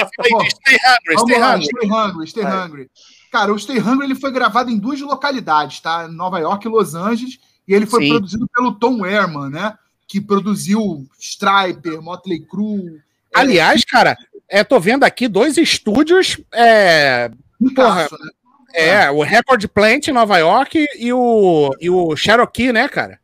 aí, 0.43 0.49
Stay 0.49 0.75
Hungry, 0.75 1.15
Vamos 1.15 1.21
Stay 1.29 1.39
lá, 1.39 1.55
Hungry. 1.55 1.65
Stay 1.65 1.89
Hungry, 1.89 2.27
Stay. 2.27 2.43
Hungry. 2.45 2.91
Cara, 3.31 3.53
o 3.53 3.59
Stay 3.59 3.79
Hungry 3.79 4.05
ele 4.05 4.15
foi 4.15 4.31
gravado 4.31 4.69
em 4.69 4.77
duas 4.77 4.99
localidades, 5.01 5.79
tá? 5.79 6.07
Nova 6.07 6.39
York 6.39 6.65
e 6.65 6.69
Los 6.69 6.95
Angeles, 6.95 7.39
e 7.67 7.73
ele 7.73 7.85
foi 7.85 8.03
Sim. 8.03 8.09
produzido 8.09 8.47
pelo 8.53 8.71
Tom 8.73 9.01
Werman, 9.01 9.49
né? 9.49 9.75
Que 10.07 10.19
produziu 10.19 11.07
Striper, 11.19 12.01
Motley 12.01 12.39
Crue. 12.41 12.97
é, 13.35 13.39
Aliás, 13.39 13.85
cara, 13.85 14.17
é, 14.49 14.63
tô 14.63 14.79
vendo 14.79 15.03
aqui 15.03 15.27
dois 15.27 15.57
estúdios, 15.57 16.37
é, 16.51 17.29
Picasso, 17.63 18.15
né? 18.17 18.31
É, 18.73 19.09
o 19.11 19.21
Record 19.23 19.67
Plant 19.67 20.07
em 20.07 20.13
Nova 20.13 20.37
York 20.37 20.85
e 20.97 21.11
o, 21.13 21.69
e 21.79 21.89
o 21.89 22.15
Cherokee, 22.15 22.71
né, 22.71 22.87
cara? 22.87 23.19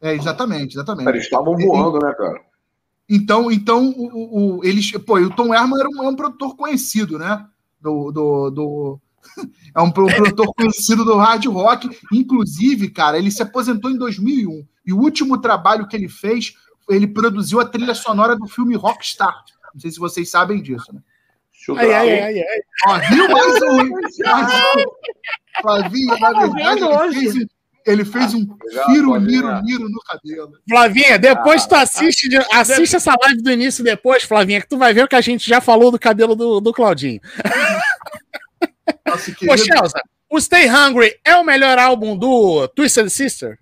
É, 0.00 0.14
exatamente, 0.14 0.74
exatamente. 0.76 1.08
Eles 1.08 1.24
estavam 1.24 1.56
voando, 1.56 1.98
né, 2.04 2.12
cara? 2.14 2.40
Então, 3.08 3.50
então 3.50 3.88
o, 3.96 4.58
o, 4.58 4.64
eles, 4.64 4.90
pô, 4.92 5.18
e 5.18 5.24
o 5.24 5.30
Tom 5.34 5.48
Werman 5.48 5.78
era 5.80 5.88
um, 5.88 6.04
é 6.04 6.08
um 6.08 6.16
produtor 6.16 6.56
conhecido, 6.56 7.18
né? 7.18 7.44
Do, 7.80 8.10
do, 8.12 8.50
do- 8.50 9.00
é 9.74 9.80
um 9.80 9.90
pro- 9.90 10.06
produtor 10.06 10.54
conhecido 10.54 11.04
do 11.04 11.16
hard 11.16 11.44
rock. 11.46 11.90
Inclusive, 12.12 12.88
cara, 12.90 13.18
ele 13.18 13.30
se 13.30 13.42
aposentou 13.42 13.90
em 13.90 13.96
2001 13.98 14.64
e 14.86 14.92
o 14.92 14.98
último 14.98 15.38
trabalho 15.38 15.86
que 15.88 15.96
ele 15.96 16.08
fez, 16.08 16.54
ele 16.88 17.06
produziu 17.06 17.60
a 17.60 17.64
trilha 17.66 17.94
sonora 17.94 18.36
do 18.36 18.46
filme 18.46 18.76
Rockstar. 18.76 19.44
Não 19.74 19.80
sei 19.80 19.90
se 19.90 19.98
vocês 19.98 20.30
sabem 20.30 20.62
disso, 20.62 20.92
né? 20.92 21.00
Ai, 21.76 21.92
ai, 21.92 22.20
ai, 22.20 22.38
ai. 22.40 22.60
Ó, 22.86 22.98
viu 23.14 23.28
mais 23.28 23.62
um? 23.62 23.90
Mais 24.24 24.52
um. 24.76 24.84
Flavinho, 25.62 26.18
na 26.18 26.32
verdade, 26.32 26.82
ele 26.82 27.12
fez, 27.14 27.34
um- 27.36 27.46
Ele 27.86 28.04
fez 28.04 28.34
um 28.34 28.46
firo, 28.86 29.08
Flavinha. 29.08 29.20
miro, 29.20 29.62
miro 29.64 29.88
no 29.88 30.00
cabelo. 30.06 30.52
Flavinha, 30.68 31.18
depois 31.18 31.66
tu 31.66 31.74
assiste, 31.74 32.28
de- 32.28 32.36
assiste 32.52 32.96
essa 32.96 33.14
live 33.22 33.42
do 33.42 33.50
início 33.50 33.82
depois, 33.84 34.22
Flavinha, 34.22 34.60
que 34.60 34.68
tu 34.68 34.76
vai 34.78 34.92
ver 34.94 35.04
o 35.04 35.08
que 35.08 35.16
a 35.16 35.20
gente 35.20 35.48
já 35.48 35.60
falou 35.60 35.90
do 35.90 35.98
cabelo 35.98 36.34
do, 36.36 36.60
do 36.60 36.72
Claudinho. 36.72 37.20
Nosso 39.06 39.30
Ô, 39.48 39.56
Chelsea, 39.56 40.00
o 40.30 40.40
Stay 40.40 40.68
Hungry 40.68 41.14
é 41.24 41.34
o 41.36 41.44
melhor 41.44 41.78
álbum 41.78 42.16
do 42.16 42.68
Twisted 42.68 43.08
Sister? 43.08 43.58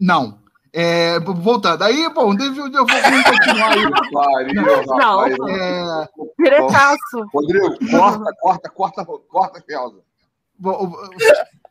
Não. 0.00 0.37
É, 0.72 1.18
voltando. 1.20 1.82
Aí, 1.82 2.08
bom, 2.12 2.34
deve- 2.34 2.58
eu 2.60 2.70
vou 2.70 2.86
vamos 2.86 3.24
continuar 3.24 3.70
aí. 3.72 3.90
Pariu, 4.12 4.62
Não. 4.86 5.18
rapaz. 5.18 5.36
É, 5.48 6.08
Diretaço. 6.38 7.26
Rodrigo, 7.32 7.68
corta, 7.90 8.32
corta, 8.40 8.70
corta, 8.70 9.04
corta, 9.28 9.60
Kelza. 9.66 9.98
vou- 10.58 10.88
vou- 10.90 11.10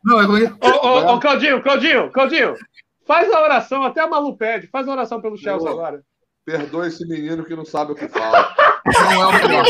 não, 0.03 0.21
eu 0.21 0.27
vou- 0.27 0.37
Ô, 0.83 0.87
ô, 0.87 1.13
ô, 1.15 1.19
Claudinho, 1.19 1.61
Claudinho, 1.61 2.11
Claudinho, 2.11 2.55
faz 3.05 3.31
a 3.31 3.41
oração, 3.41 3.83
até 3.83 4.01
a 4.01 4.07
Malu 4.07 4.35
pede, 4.35 4.67
faz 4.67 4.87
a 4.87 4.91
oração 4.91 5.21
pelo 5.21 5.37
Chelsea 5.37 5.69
agora. 5.69 6.01
Perdoa 6.45 6.87
esse 6.87 7.05
menino 7.07 7.43
que 7.43 7.55
não 7.55 7.65
sabe 7.65 7.91
o 7.91 7.95
que 7.95 8.07
fala. 8.07 8.55
não 8.85 9.21
é 9.21 9.25
o 9.27 9.33
melhor. 9.33 9.65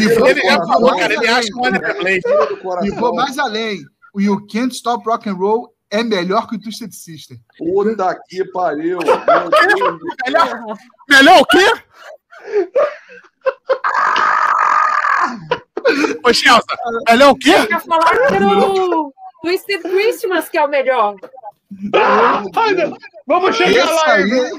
E 0.00 0.08
vou, 0.14 0.26
Ele 0.28 0.40
já 0.42 0.56
vou 0.58 0.66
falou, 0.66 0.90
mais 0.90 1.00
cara, 1.02 1.14
ele 1.14 1.26
além. 1.28 1.38
acha 1.38 1.48
um 1.54 1.66
underplay. 1.66 2.20
Tira 2.20 2.46
do 2.46 2.84
E 2.84 2.90
vou 2.90 3.14
mais 3.14 3.38
além. 3.38 3.80
O 4.14 4.20
You 4.20 4.44
Can't 4.50 4.74
Stop 4.74 5.04
Rock 5.08 5.28
and 5.28 5.34
Roll 5.34 5.72
é 5.90 6.02
melhor 6.02 6.46
que 6.46 6.56
o 6.56 6.60
Twisted 6.60 6.92
Sister. 6.92 7.38
Puta 7.56 8.18
que 8.28 8.44
pariu. 8.52 8.98
Melhor, 10.26 10.76
melhor 11.08 11.40
o 11.40 11.46
quê? 11.46 11.64
Ô, 16.24 16.32
Chelsea, 16.32 16.62
melhor 17.08 17.30
o 17.32 17.36
quê? 17.38 17.50
Ia 17.70 17.80
falar 17.80 18.10
que 18.28 18.34
era 18.34 18.46
o 18.46 19.12
Twisted 19.42 19.82
Christmas 19.82 20.48
que 20.48 20.58
é 20.58 20.64
o 20.64 20.68
melhor. 20.68 21.16
Ai, 22.56 22.74
meu- 22.74 22.96
Vamos 23.26 23.56
chegar 23.56 23.84
Esse 23.84 23.92
lá, 23.92 24.12
aí. 24.14 24.50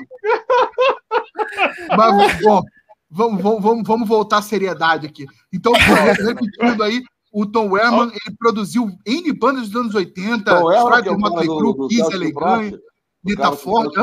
Mas, 1.97 2.41
bom, 2.41 2.61
vamos, 3.09 3.41
vamos, 3.41 3.63
vamos, 3.63 3.83
vamos 3.87 4.07
voltar 4.07 4.37
à 4.37 4.41
seriedade 4.43 5.07
aqui. 5.07 5.25
Então, 5.51 5.73
repetindo 5.73 6.83
aí, 6.83 7.01
o 7.31 7.45
Tom 7.45 7.69
Werman, 7.71 8.11
ele 8.25 8.35
produziu 8.37 8.89
N 9.05 9.31
bandas 9.33 9.69
dos 9.69 9.81
anos 9.81 9.95
80, 9.95 10.43
Tom 10.59 10.71
Erro, 10.71 10.87
que 10.89 10.95
é 10.95 10.99
Strider, 10.99 11.19
Motley 11.19 11.47
Crue, 11.47 11.87
Kiss, 11.89 12.01
Cara 13.35 13.49
do 13.51 13.57
Ford. 13.57 13.93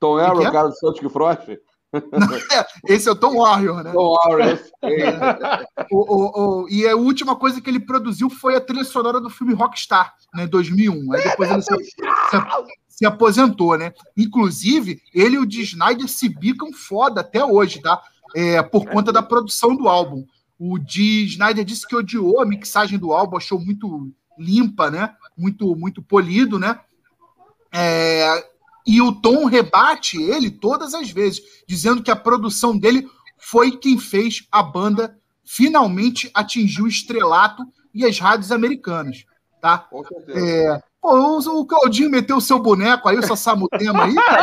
Tom 0.00 0.18
é? 0.20 0.30
o 0.30 0.52
cara 0.52 0.68
do 0.68 0.74
Celtic 0.76 1.08
Frost. 1.10 1.48
Esse 2.86 3.08
é 3.08 3.12
o 3.12 3.16
Tom 3.16 3.36
Warrior, 3.38 3.82
né? 3.82 3.92
Tom 3.92 4.14
Arrow. 4.22 4.58
O, 5.90 5.96
o, 5.96 6.62
o- 6.64 6.68
e 6.68 6.86
a 6.86 6.94
última 6.94 7.34
coisa 7.34 7.60
que 7.62 7.70
ele 7.70 7.80
produziu 7.80 8.28
foi 8.28 8.54
a 8.54 8.60
trilha 8.60 8.84
sonora 8.84 9.18
do 9.20 9.30
filme 9.30 9.54
Rockstar, 9.54 10.12
né, 10.34 10.46
2001. 10.46 11.12
Aí 11.14 11.22
depois 11.22 11.50
ele 11.50 11.62
se, 11.62 11.74
se- 11.74 11.96
se 12.88 13.06
aposentou, 13.06 13.78
né? 13.78 13.92
Inclusive, 14.16 15.00
ele 15.14 15.36
e 15.36 15.38
o 15.38 15.46
de 15.46 15.62
Snyder 15.62 16.06
se 16.08 16.28
bicam 16.28 16.72
foda 16.74 17.22
até 17.22 17.42
hoje, 17.42 17.80
tá? 17.80 17.98
É, 18.36 18.62
por 18.62 18.86
conta 18.86 19.10
da 19.10 19.22
produção 19.22 19.74
do 19.74 19.88
álbum. 19.88 20.26
O 20.58 20.78
de 20.78 21.24
Snyder 21.26 21.64
disse 21.64 21.86
que 21.86 21.94
odiou 21.94 22.40
a 22.40 22.46
mixagem 22.46 22.98
do 22.98 23.12
álbum, 23.12 23.36
achou 23.36 23.60
muito 23.60 24.12
limpa, 24.38 24.90
né? 24.90 25.14
Muito, 25.36 25.74
muito 25.76 26.02
polido, 26.02 26.58
né? 26.58 26.78
É, 27.72 28.48
e 28.86 29.00
o 29.02 29.12
Tom 29.12 29.44
rebate 29.44 30.20
ele 30.20 30.50
todas 30.50 30.94
as 30.94 31.10
vezes, 31.10 31.42
dizendo 31.66 32.02
que 32.02 32.10
a 32.10 32.16
produção 32.16 32.76
dele 32.76 33.06
foi 33.36 33.76
quem 33.76 33.98
fez 33.98 34.46
a 34.50 34.62
banda 34.62 35.16
finalmente 35.44 36.30
atingir 36.34 36.82
o 36.82 36.88
estrelato 36.88 37.62
e 37.94 38.04
as 38.04 38.18
rádios 38.18 38.50
americanas, 38.50 39.24
tá? 39.60 39.78
Com 39.78 40.04
certeza. 40.04 40.38
É, 40.38 40.82
pô, 41.00 41.38
o, 41.38 41.66
Claudinho 41.66 42.10
meteu 42.10 42.36
o 42.36 42.40
seu 42.40 42.58
boneco 42.58 43.08
aí, 43.08 43.16
o 43.18 43.26
Sassamutema 43.26 44.04
aí, 44.04 44.14
cara. 44.14 44.42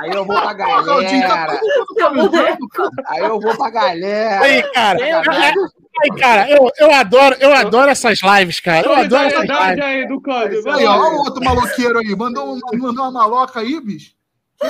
Aí 0.00 0.10
eu 0.10 0.24
vou 0.24 0.40
pra 0.40 0.54
Pô, 0.78 0.84
Claudinho, 0.84 1.22
tá 1.22 1.28
galera. 1.28 1.60
cara. 2.70 3.00
Aí 3.08 3.22
eu 3.24 3.40
vou 3.40 3.56
pra 3.56 3.70
galera. 3.70 4.40
Aí, 4.44 4.62
cara, 4.72 4.98
aí, 5.02 6.10
cara, 6.18 6.50
eu, 6.50 6.70
eu 6.78 6.92
adoro, 6.92 7.36
eu 7.40 7.54
adoro 7.54 7.90
essas 7.90 8.18
lives, 8.22 8.60
cara. 8.60 8.86
Eu 8.86 8.94
adoro 8.94 9.26
essas 9.26 9.48
lives. 9.48 9.84
aí 9.84 10.06
do 10.06 10.20
ó, 10.86 11.10
o 11.10 11.18
outro 11.18 11.44
maloqueiro 11.44 11.98
aí, 11.98 12.14
mandou, 12.16 12.58
mandou 12.74 13.04
uma 13.04 13.10
maloca 13.10 13.60
aí, 13.60 13.80
bicho. 13.80 14.15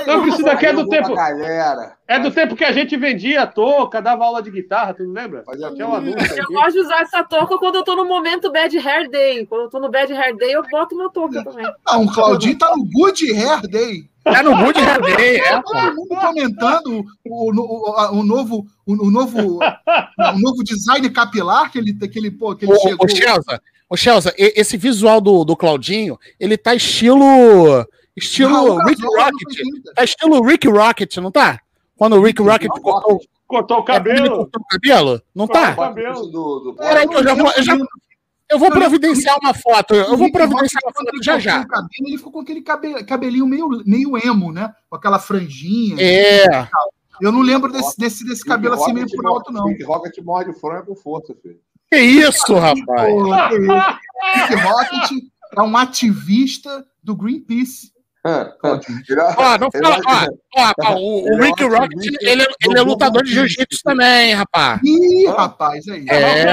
Não, 0.06 0.22
que 0.24 0.28
isso 0.30 0.42
daqui 0.42 0.66
é 0.66 0.72
do 0.72 0.88
tempo. 0.88 1.14
galera. 1.14 1.96
É 2.08 2.18
do 2.18 2.30
tempo 2.30 2.56
que 2.56 2.64
a 2.64 2.72
gente 2.72 2.96
vendia 2.96 3.46
touca, 3.46 4.02
dava 4.02 4.24
aula 4.24 4.42
de 4.42 4.50
guitarra, 4.50 4.92
tu 4.94 5.04
não 5.04 5.12
lembra? 5.12 5.44
Fazia 5.44 5.70
Tinha 5.72 5.86
um 5.86 5.94
anúncio 5.94 6.38
Eu 6.38 6.46
gosto 6.48 6.72
de 6.72 6.78
usar 6.80 7.02
essa 7.02 7.22
touca 7.24 7.56
quando 7.58 7.76
eu 7.76 7.84
tô 7.84 7.94
no 7.94 8.04
momento 8.04 8.50
Bad 8.50 8.76
Hair 8.76 9.08
Day. 9.10 9.46
Quando 9.46 9.62
eu 9.62 9.70
tô 9.70 9.78
no 9.78 9.88
Bad 9.90 10.12
Hair 10.12 10.36
Day, 10.36 10.52
eu 10.54 10.62
boto 10.68 10.94
uma 10.94 11.10
touca 11.10 11.44
também. 11.44 11.66
Não, 11.86 12.04
o 12.04 12.12
Claudinho 12.12 12.58
tá 12.58 12.72
no 12.76 12.84
Good 12.84 13.32
Hair 13.32 13.62
Day. 13.68 14.10
Tá 14.24 14.42
no 14.42 14.56
Good 14.56 14.78
Hair 14.80 15.16
Day, 15.16 15.36
é, 15.36 15.62
pô. 15.62 15.70
Todo 15.72 15.94
mundo 15.94 16.16
comentando 16.20 17.04
o, 17.24 17.52
o, 17.52 17.90
o- 17.90 17.94
a- 17.96 18.10
o 18.10 18.24
novo, 18.24 18.66
o, 18.84 18.92
o 19.06 19.10
novo, 19.10 19.58
o 19.60 20.38
novo 20.40 20.64
design 20.64 21.08
capilar 21.10 21.70
que 21.70 21.78
ele, 21.78 21.92
que 21.94 22.18
ele, 22.18 22.32
pô, 22.32 22.56
que 22.56 22.64
ele 22.64 22.72
Ô, 22.72 22.78
chegou. 22.80 23.06
ô, 23.06 23.08
Chelsea, 23.08 23.60
ô, 23.88 23.96
Chelsea, 23.96 24.34
e- 24.36 24.52
esse 24.56 24.76
visual 24.76 25.20
do, 25.20 25.44
do 25.44 25.56
Claudinho, 25.56 26.18
ele 26.40 26.56
tá 26.56 26.74
estilo. 26.74 27.86
Estilo 28.16 28.52
Raul 28.54 28.84
Rick 28.84 29.02
Rocket. 29.02 29.58
90. 29.64 29.94
Tá 29.94 30.04
estilo 30.04 30.42
Rick 30.42 30.68
Rocket, 30.68 31.16
não 31.18 31.30
tá? 31.30 31.60
Quando 31.96 32.16
o 32.16 32.22
Rick 32.22 32.42
Rocket 32.42 32.68
cortou, 32.68 33.20
Cortou 33.46 33.78
o 33.78 33.82
é, 33.82 33.84
cabelo. 33.84 34.36
cortou 34.38 34.62
o 34.62 34.66
cabelo? 34.66 35.22
Não 35.34 35.46
tá? 35.46 35.74
Cortou. 35.74 35.84
cabelo. 35.84 36.26
Do, 36.26 36.60
do... 36.60 36.74
Peraí, 36.74 37.08
que 37.08 37.14
eu 37.14 37.22
já 37.22 37.34
vou. 37.34 37.52
Eu, 37.56 37.62
já, 37.62 37.78
eu 38.50 38.58
vou 38.58 38.70
providenciar 38.70 39.36
uma 39.40 39.54
foto. 39.54 39.94
Eu 39.94 40.16
vou 40.16 40.30
providenciar 40.32 40.82
uma 40.84 40.92
foto 40.92 41.22
já 41.22 41.38
já. 41.38 41.60
O 41.60 41.68
cabelo, 41.68 41.88
ele 42.06 42.18
ficou 42.18 42.32
com 42.32 42.40
aquele 42.40 42.62
cabe- 42.62 43.04
cabelinho 43.04 43.46
meio, 43.46 43.68
meio 43.84 44.16
emo, 44.18 44.50
né? 44.52 44.74
Com 44.90 44.96
aquela 44.96 45.18
franjinha. 45.18 45.96
É. 46.00 46.68
Eu 47.20 47.32
não 47.32 47.40
lembro 47.40 47.72
desse, 47.72 47.96
desse, 47.96 48.24
desse 48.26 48.44
cabelo 48.44 48.74
assim 48.74 48.92
meio 48.92 49.06
por 49.08 49.26
alto, 49.26 49.52
não. 49.52 49.66
Rick 49.66 49.84
Rocket 49.84 50.18
morde 50.22 50.52
frango 50.58 50.86
com 50.86 50.96
força, 50.96 51.34
filho. 51.40 51.60
Que 51.90 51.98
isso, 51.98 52.52
rapaz? 52.54 53.14
Rick 54.34 54.54
Rocket 54.56 55.24
é 55.56 55.62
um 55.62 55.76
ativista 55.76 56.84
do 57.02 57.14
Greenpeace. 57.14 57.92
Ele- 58.26 59.20
Ó, 59.36 59.58
não 59.58 59.68
fala. 59.70 60.28
Ó, 60.56 60.62
ó, 60.62 60.72
ó, 60.82 60.94
o, 60.96 61.24
o 61.24 61.28
é 61.42 61.46
Rick 61.46 61.62
Rocket, 61.64 62.04
ele, 62.20 62.42
é- 62.42 62.46
ele 62.62 62.72
é 62.72 62.74
do 62.76 62.84
lutador 62.84 63.22
de 63.22 63.32
jiu-jitsu 63.32 63.80
também, 63.84 64.34
rapaz. 64.34 64.80
Ih, 64.84 65.26
rapaz, 65.28 65.86
aí. 65.88 66.04
É. 66.08 66.44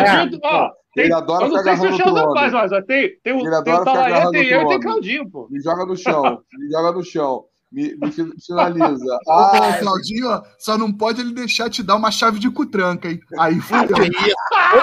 Ó, 0.43 0.69
tem- 0.93 1.05
Ele 1.05 1.13
adora 1.13 1.45
eu 1.45 1.49
não 1.49 1.57
ficar 1.57 1.63
sei 1.63 1.75
se 1.75 1.81
o 1.81 1.83
agarrando 1.87 1.97
Chelsea 1.97 2.13
outro 2.27 2.39
faz, 2.39 2.53
mas 2.71 2.85
tem, 2.85 3.09
tem 3.23 3.33
o, 3.33 3.39
Ele 3.39 3.43
tem 3.49 3.53
adora 3.53 3.75
o 3.75 3.79
ficar 3.79 3.93
Talaia, 3.93 4.05
agarrando 4.15 4.31
tem 4.31 4.43
eu 4.43 4.47
e 4.47 4.53
outro 4.55 4.67
tem 4.67 4.75
homem. 4.77 4.81
Claudinho, 4.81 5.29
pô. 5.31 5.47
Me 5.49 5.61
joga 5.61 5.85
no 5.85 5.95
chão, 5.97 6.39
me 6.53 6.69
joga 6.71 6.91
no 6.91 7.03
chão, 7.03 7.43
me, 7.71 7.95
me 7.97 8.11
finaliza. 8.11 9.19
Ô, 9.27 9.31
Ah, 9.31 9.77
Claudinho, 9.79 10.29
ó, 10.29 10.41
só 10.59 10.77
não 10.77 10.91
pode 10.93 11.21
ele 11.21 11.33
deixar 11.33 11.69
te 11.69 11.81
dar 11.81 11.95
uma 11.95 12.11
chave 12.11 12.37
de 12.39 12.49
cutranca, 12.51 13.09
hein? 13.09 13.19
Aí 13.39 13.55
fudeu. 13.61 13.97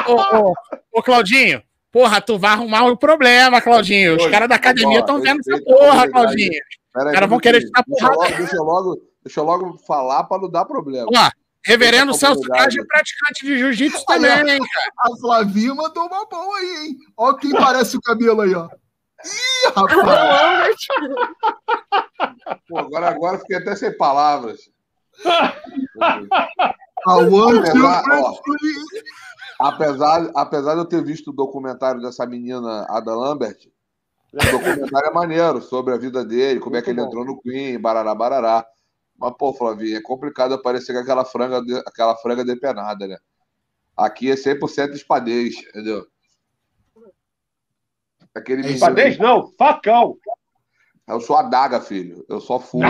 Ô, 0.08 0.12
ô, 0.12 0.40
ô, 0.48 0.52
ô, 0.94 1.02
Claudinho, 1.02 1.62
porra, 1.92 2.20
tu 2.20 2.36
vai 2.38 2.50
arrumar 2.52 2.82
um 2.82 2.96
problema, 2.96 3.60
Claudinho. 3.60 4.16
Os 4.16 4.26
caras 4.26 4.48
da 4.48 4.56
academia 4.56 4.98
estão 5.00 5.20
vendo 5.20 5.38
essa 5.40 5.62
porra. 5.62 6.08
Claudinho. 6.10 6.50
Pera 6.92 7.10
aí, 7.10 7.14
caras 7.14 7.28
vão 7.28 7.38
querer 7.38 7.60
te 7.60 7.70
dar 7.70 7.84
porrada. 7.84 8.16
logo, 8.16 8.36
deixa, 8.36 8.56
eu 8.56 8.64
logo, 8.64 9.02
deixa 9.24 9.40
eu 9.40 9.44
logo 9.44 9.78
falar 9.86 10.24
para 10.24 10.42
não 10.42 10.50
dar 10.50 10.64
problema. 10.64 11.06
Ó, 11.14 11.30
reverendo 11.64 12.12
Respeita 12.12 12.32
a 12.32 12.36
Celso. 12.36 12.48
Cage 12.48 12.80
é 12.80 12.84
praticante 12.84 13.46
de 13.46 13.58
jiu-jitsu 13.58 13.98
Aí, 13.98 14.04
também, 14.04 14.54
hein, 14.54 14.60
cara. 14.60 14.92
A 14.98 15.16
Flavinha 15.18 15.74
mandou 15.74 16.06
uma 16.06 16.26
boa 16.26 16.58
aí, 16.58 16.86
hein? 16.86 16.96
Ó 17.16 17.34
quem 17.34 17.52
parece 17.52 17.96
o 17.96 18.00
cabelo 18.00 18.40
aí, 18.42 18.54
ó. 18.54 18.68
Ih, 19.24 19.72
rapaz. 19.74 20.76
Pô, 22.68 22.78
agora, 22.78 23.08
agora 23.08 23.38
fiquei 23.38 23.58
até 23.58 23.76
sem 23.76 23.96
palavras. 23.96 24.60
Apesar, 27.06 28.04
ó, 28.10 28.34
apesar, 29.58 30.30
apesar 30.34 30.74
de 30.74 30.80
eu 30.80 30.84
ter 30.86 31.04
visto 31.04 31.28
o 31.28 31.34
documentário 31.34 32.00
dessa 32.00 32.26
menina, 32.26 32.86
Ada 32.88 33.14
Lambert, 33.14 33.58
o 34.32 34.50
documentário 34.52 35.08
é 35.08 35.12
maneiro 35.12 35.60
sobre 35.60 35.94
a 35.94 35.96
vida 35.98 36.24
dele, 36.24 36.60
como 36.60 36.76
é 36.76 36.82
que 36.82 36.90
ele 36.90 37.00
Muito 37.00 37.14
bom. 37.14 37.20
entrou 37.22 37.36
no 37.36 37.40
Queen, 37.42 37.78
barará, 37.80 38.14
barará. 38.14 38.66
Mas, 39.18 39.32
pô, 39.38 39.52
Flavinho, 39.52 39.96
é 39.98 40.00
complicado 40.02 40.54
aparecer 40.54 40.92
com 40.94 41.00
aquela 41.00 41.24
franga, 41.24 41.60
de- 41.62 41.82
aquela 41.86 42.16
franga 42.16 42.44
depenada, 42.44 43.06
né? 43.06 43.18
Aqui 43.96 44.30
é 44.30 44.34
100% 44.36 44.94
espadez, 44.94 45.56
entendeu? 45.68 46.06
Aquele 48.34 48.58
menino- 48.62 48.74
Espadez 48.76 49.18
não, 49.18 49.50
facão. 49.58 50.16
Eu 51.08 51.20
sou 51.20 51.36
adaga, 51.36 51.80
filho. 51.80 52.24
Eu 52.28 52.40
só 52.40 52.60
furo. 52.60 52.86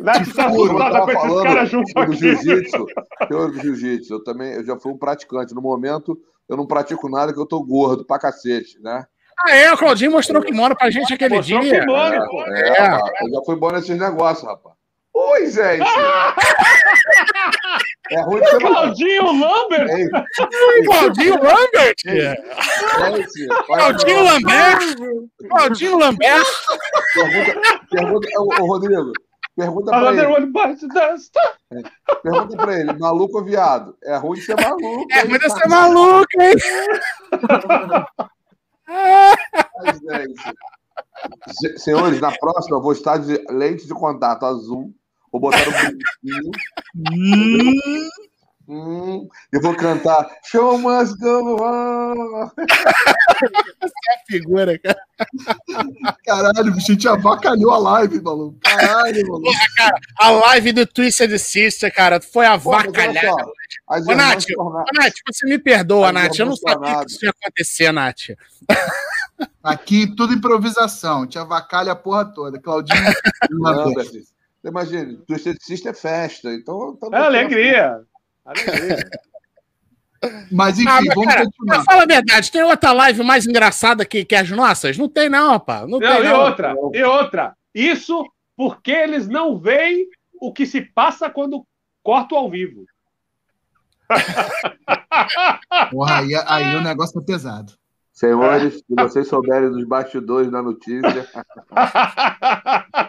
Nath 0.00 0.26
tá 0.34 0.50
Furo, 0.50 0.72
eu 0.72 0.78
tava 0.78 1.12
falando 1.12 2.06
do 2.06 2.12
jiu-jitsu. 2.12 2.86
Do 3.30 3.52
jiu-jitsu. 3.60 4.14
Eu 4.14 4.24
também 4.24 4.52
eu 4.54 4.64
já 4.64 4.76
fui 4.78 4.92
um 4.92 4.98
praticante. 4.98 5.54
No 5.54 5.62
momento, 5.62 6.20
eu 6.48 6.56
não 6.56 6.66
pratico 6.66 7.08
nada 7.08 7.32
que 7.32 7.38
eu 7.40 7.46
tô 7.46 7.62
gordo 7.62 8.04
pra 8.04 8.18
cacete, 8.18 8.78
né? 8.80 9.04
Ah, 9.46 9.54
é, 9.54 9.72
o 9.72 9.78
Claudinho 9.78 10.10
mostrou 10.10 10.42
que 10.42 10.52
mora 10.52 10.74
pra 10.74 10.90
gente 10.90 11.14
aquele 11.14 11.36
Mostrou 11.36 11.60
dia. 11.60 11.80
que 11.80 11.86
mora, 11.86 12.26
pô. 12.26 12.42
É, 12.46 12.78
rapaz, 12.80 13.12
eu 13.22 13.30
já 13.30 13.40
fui 13.46 13.54
bom 13.56 13.70
nesses 13.70 13.96
negócios, 13.96 14.44
rapaz. 14.48 14.74
Oi, 15.14 15.46
gente. 15.50 15.84
É 18.10 18.22
ruim 18.22 18.40
de 18.40 18.48
ser 18.48 18.58
maluco. 18.60 18.80
Claudinho 18.80 19.26
Lambert! 19.26 19.90
Ei, 19.90 20.08
Claudinho 20.86 21.42
Lambert! 21.42 21.94
gente, 22.06 23.48
olha 23.68 23.76
Claudinho. 23.82 24.24
Lambert! 24.24 24.96
Claudinho 25.50 25.98
Lambert! 25.98 26.46
Pergunta, 27.12 27.60
pergunta, 27.90 28.28
ô, 28.38 28.62
ô, 28.62 28.66
Rodrigo, 28.66 29.12
pergunta 29.58 29.90
pra 29.90 30.10
ele. 30.12 30.46
dust. 30.88 31.32
Pergunta 32.22 32.56
pra 32.56 32.78
ele, 32.80 32.92
maluco 32.94 33.38
ou 33.38 33.44
viado? 33.44 33.96
É 34.02 34.16
ruim 34.16 34.38
de 34.38 34.44
ser 34.44 34.56
maluco. 34.60 35.06
É 35.12 35.20
ruim 35.22 35.38
de 35.38 35.50
ser 35.50 35.68
maluco, 35.68 36.26
hein? 36.40 36.54
Se- 41.60 41.78
Senhores, 41.78 42.20
na 42.20 42.32
próxima 42.38 42.76
eu 42.76 42.82
vou 42.82 42.92
estar 42.92 43.18
de 43.18 43.44
lente 43.50 43.86
de 43.86 43.94
contato 43.94 44.44
azul. 44.46 44.94
Vou 45.30 45.40
botar 45.40 45.58
um 45.58 45.72
brinquinho. 45.72 46.50
Hum, 48.70 49.26
eu 49.50 49.62
vou 49.62 49.74
cantar 49.74 50.28
Show 50.44 50.76
must 50.76 51.18
go 51.18 51.56
on. 51.62 52.50
Figura, 54.28 54.78
cara. 54.78 55.00
Caralho, 56.22 56.74
bicho, 56.74 56.90
a 56.90 56.94
gente 56.94 57.08
avacalhou 57.08 57.70
a 57.70 57.78
live, 57.78 58.20
maluco. 58.20 58.58
Caralho, 58.60 59.26
maluco. 59.26 59.50
A 60.20 60.30
live 60.30 60.72
do 60.72 60.86
Twisted 60.86 61.38
Sister, 61.38 61.90
cara, 61.94 62.20
foi 62.20 62.44
a 62.44 62.58
Pô, 62.58 62.72
mas 62.72 62.84
olha 62.84 62.92
vacalhada. 62.92 63.26
só, 63.26 63.52
As 63.88 64.06
Ô, 64.06 64.14
Nath, 64.14 64.44
Nath, 64.94 65.14
você 65.26 65.46
me 65.46 65.58
perdoa, 65.58 66.08
Ai, 66.08 66.12
Nath. 66.12 66.38
Eu 66.38 66.46
não 66.46 66.56
sabia 66.56 67.04
que 67.06 67.10
isso 67.10 67.24
ia 67.24 67.30
acontecer, 67.30 67.90
Nath. 67.90 68.36
Aqui 69.62 70.14
tudo 70.14 70.34
improvisação. 70.34 71.26
Te 71.26 71.38
avacalha 71.38 71.92
a 71.92 71.96
porra 71.96 72.26
toda. 72.26 72.60
Claudinho. 72.60 73.00
Imagina, 74.64 75.16
Twisted 75.26 75.56
Sister 75.60 75.92
é 75.92 75.94
festa. 75.94 76.52
Então, 76.52 76.96
tá 76.96 77.08
É 77.12 77.20
alegria. 77.20 78.02
Alegria. 78.50 79.10
Mas 80.50 80.78
enfim, 80.78 80.88
Ah, 80.88 81.00
mas, 81.04 81.14
vamos 81.14 81.32
cara, 81.32 81.44
continuar. 81.44 81.84
fala 81.84 82.02
a 82.02 82.06
verdade, 82.06 82.50
tem 82.50 82.62
outra 82.62 82.92
live 82.92 83.22
mais 83.22 83.46
engraçada 83.46 84.04
que, 84.04 84.24
que 84.24 84.34
as 84.34 84.50
nossas? 84.50 84.98
Não 84.98 85.08
tem, 85.08 85.28
não, 85.28 85.50
rapaz. 85.52 85.82
Não, 85.82 85.98
Não, 86.00 86.16
tem, 86.16 86.20
e 86.20 86.24
não. 86.24 86.40
outra, 86.40 86.74
e 86.92 87.02
outra. 87.04 87.56
Isso 87.74 88.24
porque 88.56 88.90
eles 88.90 89.28
não 89.28 89.56
veem 89.58 90.08
o 90.40 90.52
que 90.52 90.66
se 90.66 90.80
passa 90.80 91.30
quando 91.30 91.64
corto 92.02 92.34
ao 92.34 92.50
vivo. 92.50 92.84
Porra, 95.90 96.18
aí, 96.20 96.34
aí 96.46 96.74
o 96.76 96.80
negócio 96.80 97.20
é 97.20 97.24
pesado. 97.24 97.72
Senhores, 98.12 98.78
se 98.78 98.84
vocês 98.96 99.28
souberem 99.28 99.70
dos 99.70 99.86
bastidores 99.86 100.50
da 100.50 100.60
notícia, 100.60 101.28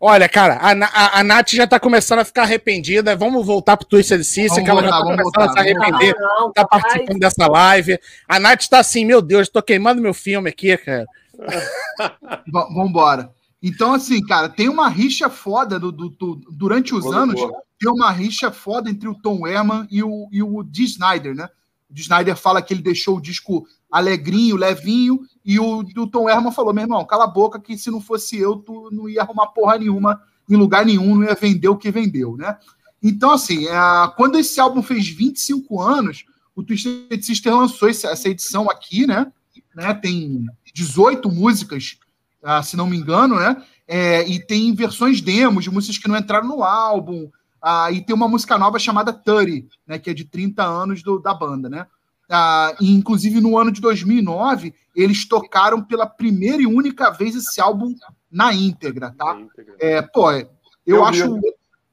Olha, 0.00 0.28
cara, 0.28 0.54
a, 0.56 0.70
a, 0.72 1.20
a 1.20 1.24
Nath 1.24 1.50
já 1.50 1.66
tá 1.66 1.80
começando 1.80 2.18
a 2.18 2.24
ficar 2.24 2.42
arrependida. 2.42 3.16
Vamos 3.16 3.44
voltar 3.46 3.76
pro 3.76 3.86
Twisted 3.86 4.22
Sister, 4.22 4.62
Vamos 4.62 4.64
que 4.64 4.70
ela 4.70 4.82
já 4.82 4.90
voltar, 4.90 4.98
tá 4.98 5.02
começando 5.22 5.26
a 5.26 5.40
se 5.40 5.46
voltar, 5.46 5.60
arrepender. 5.60 6.16
Não, 6.18 6.52
Tá 6.52 6.62
rapaz. 6.62 6.82
participando 6.82 7.18
dessa 7.18 7.46
live. 7.46 7.98
A 8.28 8.38
Nath 8.38 8.66
tá 8.68 8.78
assim, 8.80 9.04
meu 9.04 9.22
Deus, 9.22 9.48
tô 9.48 9.62
queimando 9.62 10.02
meu 10.02 10.12
filme 10.14 10.50
aqui, 10.50 10.76
cara. 10.76 11.06
Vambora. 12.74 13.30
Então, 13.62 13.94
assim, 13.94 14.20
cara, 14.24 14.48
tem 14.48 14.68
uma 14.68 14.88
rixa 14.88 15.28
foda 15.30 15.78
do, 15.78 15.90
do- 15.90 16.10
do- 16.10 16.40
durante 16.52 16.94
os 16.94 17.02
Quando 17.04 17.16
anos. 17.18 17.40
Tem 17.78 17.90
uma 17.90 18.10
rixa 18.10 18.50
foda 18.50 18.88
entre 18.90 19.08
o 19.08 19.14
Tom 19.14 19.46
Herman 19.46 19.86
e 19.90 20.02
o, 20.02 20.28
e 20.30 20.42
o 20.42 20.62
Dee 20.62 20.84
Snyder, 20.84 21.34
né? 21.34 21.48
O 21.90 21.94
Snyder 21.94 22.36
fala 22.36 22.60
que 22.60 22.74
ele 22.74 22.82
deixou 22.82 23.16
o 23.16 23.20
disco 23.20 23.66
alegrinho, 23.90 24.56
levinho, 24.56 25.20
e 25.44 25.58
o, 25.58 25.78
o 25.78 26.06
Tom 26.06 26.28
Herman 26.28 26.52
falou: 26.52 26.74
meu 26.74 26.84
irmão, 26.84 27.04
cala 27.04 27.24
a 27.24 27.28
boca, 27.28 27.60
que 27.60 27.78
se 27.78 27.90
não 27.90 28.00
fosse 28.00 28.36
eu, 28.36 28.56
tu 28.56 28.90
não 28.92 29.08
ia 29.08 29.22
arrumar 29.22 29.48
porra 29.48 29.78
nenhuma 29.78 30.20
em 30.48 30.56
lugar 30.56 30.84
nenhum, 30.84 31.16
não 31.16 31.24
ia 31.24 31.34
vender 31.34 31.68
o 31.68 31.76
que 31.76 31.90
vendeu, 31.90 32.36
né? 32.36 32.56
Então, 33.02 33.30
assim, 33.32 33.66
é, 33.66 33.74
quando 34.16 34.38
esse 34.38 34.58
álbum 34.58 34.82
fez 34.82 35.08
25 35.08 35.80
anos, 35.80 36.24
o 36.54 36.62
Twisted 36.62 37.22
Sister 37.22 37.54
lançou 37.54 37.88
esse- 37.88 38.06
essa 38.06 38.28
edição 38.28 38.70
aqui, 38.70 39.06
né? 39.06 39.30
né? 39.74 39.92
Tem 39.94 40.46
18 40.74 41.30
músicas, 41.30 41.98
ah, 42.42 42.62
se 42.62 42.76
não 42.76 42.86
me 42.88 42.96
engano, 42.96 43.36
né? 43.36 43.62
É, 43.86 44.26
e 44.28 44.44
tem 44.44 44.74
versões 44.74 45.20
demos 45.20 45.64
de 45.64 45.70
músicas 45.70 45.98
que 45.98 46.08
não 46.08 46.16
entraram 46.16 46.48
no 46.48 46.64
álbum. 46.64 47.30
Ah, 47.62 47.90
e 47.90 48.00
tem 48.04 48.14
uma 48.14 48.28
música 48.28 48.56
nova 48.58 48.78
chamada 48.78 49.12
30, 49.12 49.68
né? 49.86 49.98
Que 49.98 50.10
é 50.10 50.14
de 50.14 50.24
30 50.24 50.64
anos 50.64 51.02
do- 51.02 51.18
da 51.18 51.32
banda, 51.34 51.68
né? 51.68 51.86
Ah, 52.30 52.74
e, 52.80 52.92
inclusive, 52.92 53.40
no 53.40 53.56
ano 53.58 53.70
de 53.70 53.80
2009, 53.80 54.74
eles 54.94 55.26
tocaram 55.28 55.82
pela 55.82 56.06
primeira 56.06 56.60
e 56.62 56.66
única 56.66 57.10
vez 57.10 57.34
esse 57.36 57.60
álbum 57.60 57.94
na 58.30 58.52
íntegra, 58.52 59.14
tá? 59.16 59.38
É, 59.78 60.02
pô, 60.02 60.30
eu, 60.32 60.48
Eu 60.86 61.04
acho. 61.04 61.34
vi. 61.34 61.40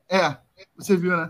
É, 0.10 0.38
você 0.78 0.96
viu, 0.98 1.16
né? 1.16 1.30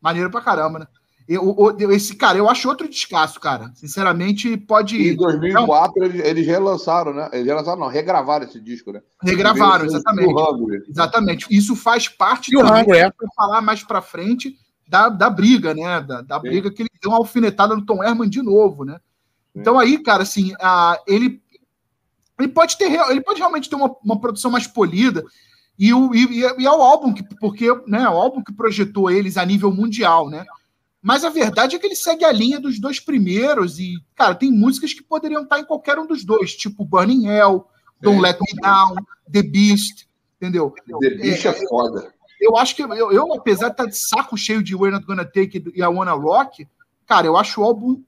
Maneiro 0.00 0.30
pra 0.30 0.40
caramba, 0.40 0.78
né? 0.80 0.86
Eu, 1.28 1.54
esse 1.90 2.16
cara, 2.16 2.38
eu 2.38 2.48
acho 2.48 2.66
outro 2.66 2.88
descasso, 2.88 3.38
cara. 3.38 3.70
Sinceramente, 3.74 4.48
em 4.48 4.56
pode. 4.56 5.14
2004 5.14 6.04
eles, 6.04 6.24
eles 6.24 6.46
relançaram, 6.46 7.12
né? 7.12 7.28
Eles 7.34 7.46
relançaram, 7.46 7.78
não, 7.78 7.88
regravaram 7.88 8.46
esse 8.46 8.58
disco, 8.58 8.92
né? 8.92 9.02
Regravaram, 9.22 9.84
exatamente. 9.84 10.32
do. 10.32 10.84
Exatamente. 10.88 11.46
Isso 11.50 11.76
faz 11.76 12.08
parte 12.08 12.50
E 12.50 12.56
o 12.56 12.60
também, 12.60 12.82
Hungry, 12.82 12.98
é. 12.98 13.10
pra 13.10 13.28
falar 13.36 13.60
mais 13.60 13.84
pra 13.84 14.00
frente, 14.00 14.56
da, 14.88 15.10
da 15.10 15.28
briga, 15.28 15.74
né? 15.74 16.00
Da, 16.00 16.22
da 16.22 16.36
Sim. 16.40 16.48
briga 16.48 16.70
que 16.70 16.80
ele 16.80 16.90
deu 17.00 17.10
uma 17.10 17.18
alfinetada 17.18 17.76
no 17.76 17.84
Tom 17.84 18.02
Herman 18.02 18.28
de 18.30 18.40
novo, 18.40 18.86
né? 18.86 18.98
Então 19.54 19.78
aí, 19.78 20.02
cara, 20.02 20.22
assim, 20.22 20.54
ah, 20.60 20.98
ele, 21.06 21.42
ele 22.38 22.48
pode 22.48 22.78
ter, 22.78 22.88
real- 22.88 23.10
ele 23.10 23.20
pode 23.20 23.38
realmente 23.38 23.68
ter 23.68 23.76
uma, 23.76 23.94
uma 24.02 24.18
produção 24.18 24.50
mais 24.50 24.66
polida 24.66 25.24
e, 25.78 25.92
o, 25.92 26.14
e, 26.14 26.40
e 26.40 26.66
é 26.66 26.70
o 26.70 26.82
álbum 26.82 27.12
que, 27.12 27.22
porque, 27.38 27.66
né, 27.86 28.02
é 28.02 28.08
o 28.08 28.16
álbum 28.16 28.42
que 28.42 28.52
projetou 28.52 29.10
eles 29.10 29.36
a 29.36 29.44
nível 29.44 29.70
mundial, 29.72 30.30
né? 30.30 30.44
Mas 31.00 31.24
a 31.24 31.30
verdade 31.30 31.76
é 31.76 31.78
que 31.78 31.86
ele 31.86 31.94
segue 31.94 32.24
a 32.24 32.32
linha 32.32 32.58
dos 32.58 32.80
dois 32.80 32.98
primeiros 32.98 33.78
e, 33.78 33.94
cara, 34.14 34.34
tem 34.34 34.50
músicas 34.50 34.92
que 34.92 35.02
poderiam 35.02 35.42
estar 35.42 35.60
em 35.60 35.64
qualquer 35.64 35.98
um 35.98 36.06
dos 36.06 36.24
dois, 36.24 36.54
tipo 36.54 36.84
Burning 36.84 37.26
Hell, 37.26 37.66
Don't 38.00 38.16
Sim. 38.16 38.22
Let 38.22 38.38
Me 38.40 38.60
Down, 38.60 38.96
The 39.30 39.42
Beast, 39.42 40.08
entendeu? 40.36 40.74
The 41.00 41.10
Beast 41.10 41.44
é 41.46 41.52
foda. 41.68 42.12
eu 42.40 42.56
acho 42.56 42.74
que 42.74 42.82
eu, 42.82 43.12
eu, 43.12 43.34
apesar 43.34 43.68
de 43.68 43.74
estar 43.74 43.86
de 43.86 43.96
saco 43.96 44.36
cheio 44.36 44.62
de 44.62 44.74
We're 44.74 44.92
Not 44.92 45.06
Gonna 45.06 45.24
Take 45.24 45.72
e 45.74 45.80
I 45.80 45.86
Wanna 45.86 46.12
Rock, 46.12 46.66
cara, 47.06 47.26
eu 47.26 47.36
acho 47.36 47.60
o 47.60 47.64
álbum 47.64 48.02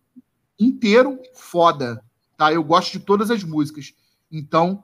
inteiro 0.58 1.18
foda, 1.34 2.02
tá? 2.36 2.52
Eu 2.52 2.62
gosto 2.62 2.92
de 2.92 3.00
todas 3.00 3.30
as 3.30 3.44
músicas. 3.44 3.94
Então, 4.30 4.82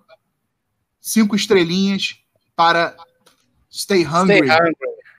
cinco 1.00 1.36
estrelinhas 1.36 2.20
para 2.54 2.96
Stay 3.70 4.06
Hungry. 4.06 4.36
Stay 4.36 4.50
Hungry. 4.50 4.76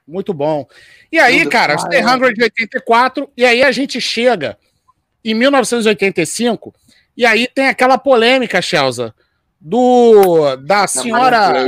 Muito 0.07 0.33
bom. 0.33 0.65
E 1.11 1.19
aí, 1.19 1.39
Tudo 1.39 1.51
cara. 1.51 1.77
Stay 1.77 2.03
Hungry 2.03 2.33
de 2.33 2.43
84, 2.43 3.29
e 3.37 3.45
aí 3.45 3.63
a 3.63 3.71
gente 3.71 3.99
chega 4.01 4.57
em 5.23 5.33
1985, 5.33 6.73
e 7.15 7.25
aí 7.25 7.47
tem 7.47 7.67
aquela 7.67 7.97
polêmica, 7.97 8.61
Chelsea, 8.61 9.13
do 9.59 10.55
da 10.57 10.87
senhora 10.87 11.65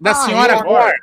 da 0.00 0.10
Ah, 0.10 0.14
senhora 0.14 0.52
é. 0.54 0.62
Gore, 0.62 0.94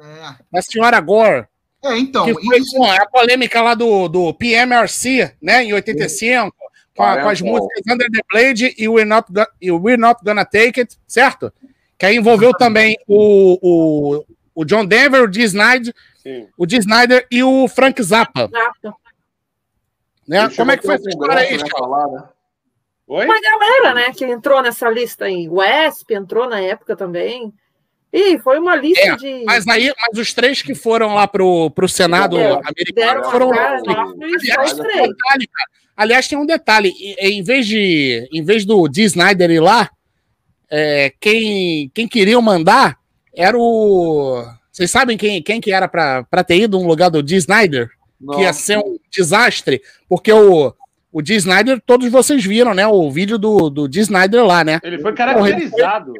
É, 0.00 0.34
da 0.52 0.62
senhora 0.62 1.00
Gore, 1.00 1.46
É, 1.84 1.96
então, 1.98 2.24
que 2.26 2.34
foi 2.34 2.58
isso- 2.58 2.76
com 2.76 2.84
a 2.84 3.06
polêmica 3.06 3.60
lá 3.62 3.74
do, 3.74 4.08
do 4.08 4.34
PMRC, 4.34 5.32
né, 5.40 5.64
em 5.64 5.72
85, 5.72 6.54
com, 6.94 7.02
a- 7.02 7.22
com 7.22 7.28
as 7.28 7.40
músicas 7.40 7.82
Under 7.88 8.08
the 8.10 8.20
Blade 8.30 8.74
e 8.76 8.88
We're 8.88 9.08
Not, 9.08 9.26
Go- 9.32 9.46
e 9.60 9.70
We're 9.70 9.96
Not 10.00 10.20
Gonna 10.24 10.44
Take 10.44 10.80
It, 10.80 10.96
certo? 11.06 11.52
Que 11.98 12.06
aí 12.06 12.16
envolveu 12.16 12.52
também 12.52 12.96
o, 13.06 13.58
o, 13.62 14.24
o 14.54 14.64
John 14.64 14.84
Denver, 14.84 15.22
o 15.22 15.28
Dee 15.28 15.44
Snyder, 15.44 15.94
Sim. 16.22 16.48
o 16.56 16.66
Dee 16.66 16.78
Snyder 16.78 17.26
e 17.30 17.42
o 17.42 17.66
Frank 17.68 18.00
Zappa, 18.02 18.48
Exato. 18.52 18.94
né? 20.26 20.48
Como 20.56 20.70
é 20.70 20.76
que 20.76 20.86
foi 20.86 20.94
essa 20.94 21.08
história 21.08 21.38
aí, 21.38 21.56
né, 21.56 21.64
né? 21.64 22.24
Oi? 23.08 23.24
Uma 23.24 23.40
galera, 23.40 23.94
né, 23.94 24.12
que 24.12 24.24
entrou 24.24 24.62
nessa 24.62 24.88
lista 24.88 25.24
aí. 25.24 25.48
O 25.48 25.62
Esp 25.62 26.10
entrou 26.12 26.48
na 26.48 26.60
época 26.60 26.96
também. 26.96 27.52
E 28.12 28.38
foi 28.38 28.58
uma 28.58 28.76
lista 28.76 29.00
É, 29.06 29.16
de. 29.16 29.44
Mas 29.44 29.66
aí, 29.66 29.90
mas 30.06 30.18
os 30.18 30.32
três 30.34 30.60
que 30.60 30.74
foram 30.74 31.14
lá 31.14 31.26
pro, 31.26 31.70
pro 31.70 31.88
Senado 31.88 32.38
É, 32.38 32.52
americano 32.52 32.94
Deram 32.94 33.30
foram. 33.30 33.50
cara 33.50 33.80
Aliás, 33.80 34.72
tem 34.74 34.82
um 34.84 35.08
detalhe, 35.08 35.46
cara. 35.46 35.70
Aliás, 35.96 36.28
tem 36.28 36.38
um 36.38 36.46
detalhe. 36.46 36.92
Em 37.18 37.42
vez, 37.42 37.66
de, 37.66 38.28
em 38.32 38.44
vez 38.44 38.64
do 38.66 38.86
Dee 38.86 39.04
Snyder 39.04 39.50
ir 39.50 39.60
lá, 39.60 39.90
é, 40.70 41.12
quem, 41.20 41.90
quem 41.94 42.06
queria 42.06 42.40
mandar 42.40 42.98
era 43.34 43.56
o. 43.58 44.44
Vocês 44.72 44.90
sabem 44.90 45.16
quem, 45.18 45.42
quem 45.42 45.60
que 45.60 45.70
era 45.72 45.86
pra, 45.86 46.24
pra 46.24 46.42
ter 46.42 46.56
ido 46.56 46.78
no 46.80 46.86
lugar 46.86 47.10
do 47.10 47.22
Dee 47.22 47.36
Snyder? 47.36 47.90
Não. 48.20 48.34
Que 48.34 48.42
ia 48.42 48.52
ser 48.52 48.78
um 48.78 48.96
desastre, 49.10 49.82
porque 50.08 50.32
o, 50.32 50.72
o 51.12 51.20
Dee 51.22 51.36
Snyder, 51.36 51.80
todos 51.84 52.10
vocês 52.10 52.42
viram, 52.44 52.72
né? 52.72 52.86
O 52.86 53.10
vídeo 53.10 53.36
do, 53.36 53.68
do 53.68 53.86
Dee 53.86 54.00
Snyder 54.00 54.44
lá, 54.46 54.64
né? 54.64 54.80
Ele 54.82 54.98
foi 55.00 55.12
caracterizado. 55.12 56.14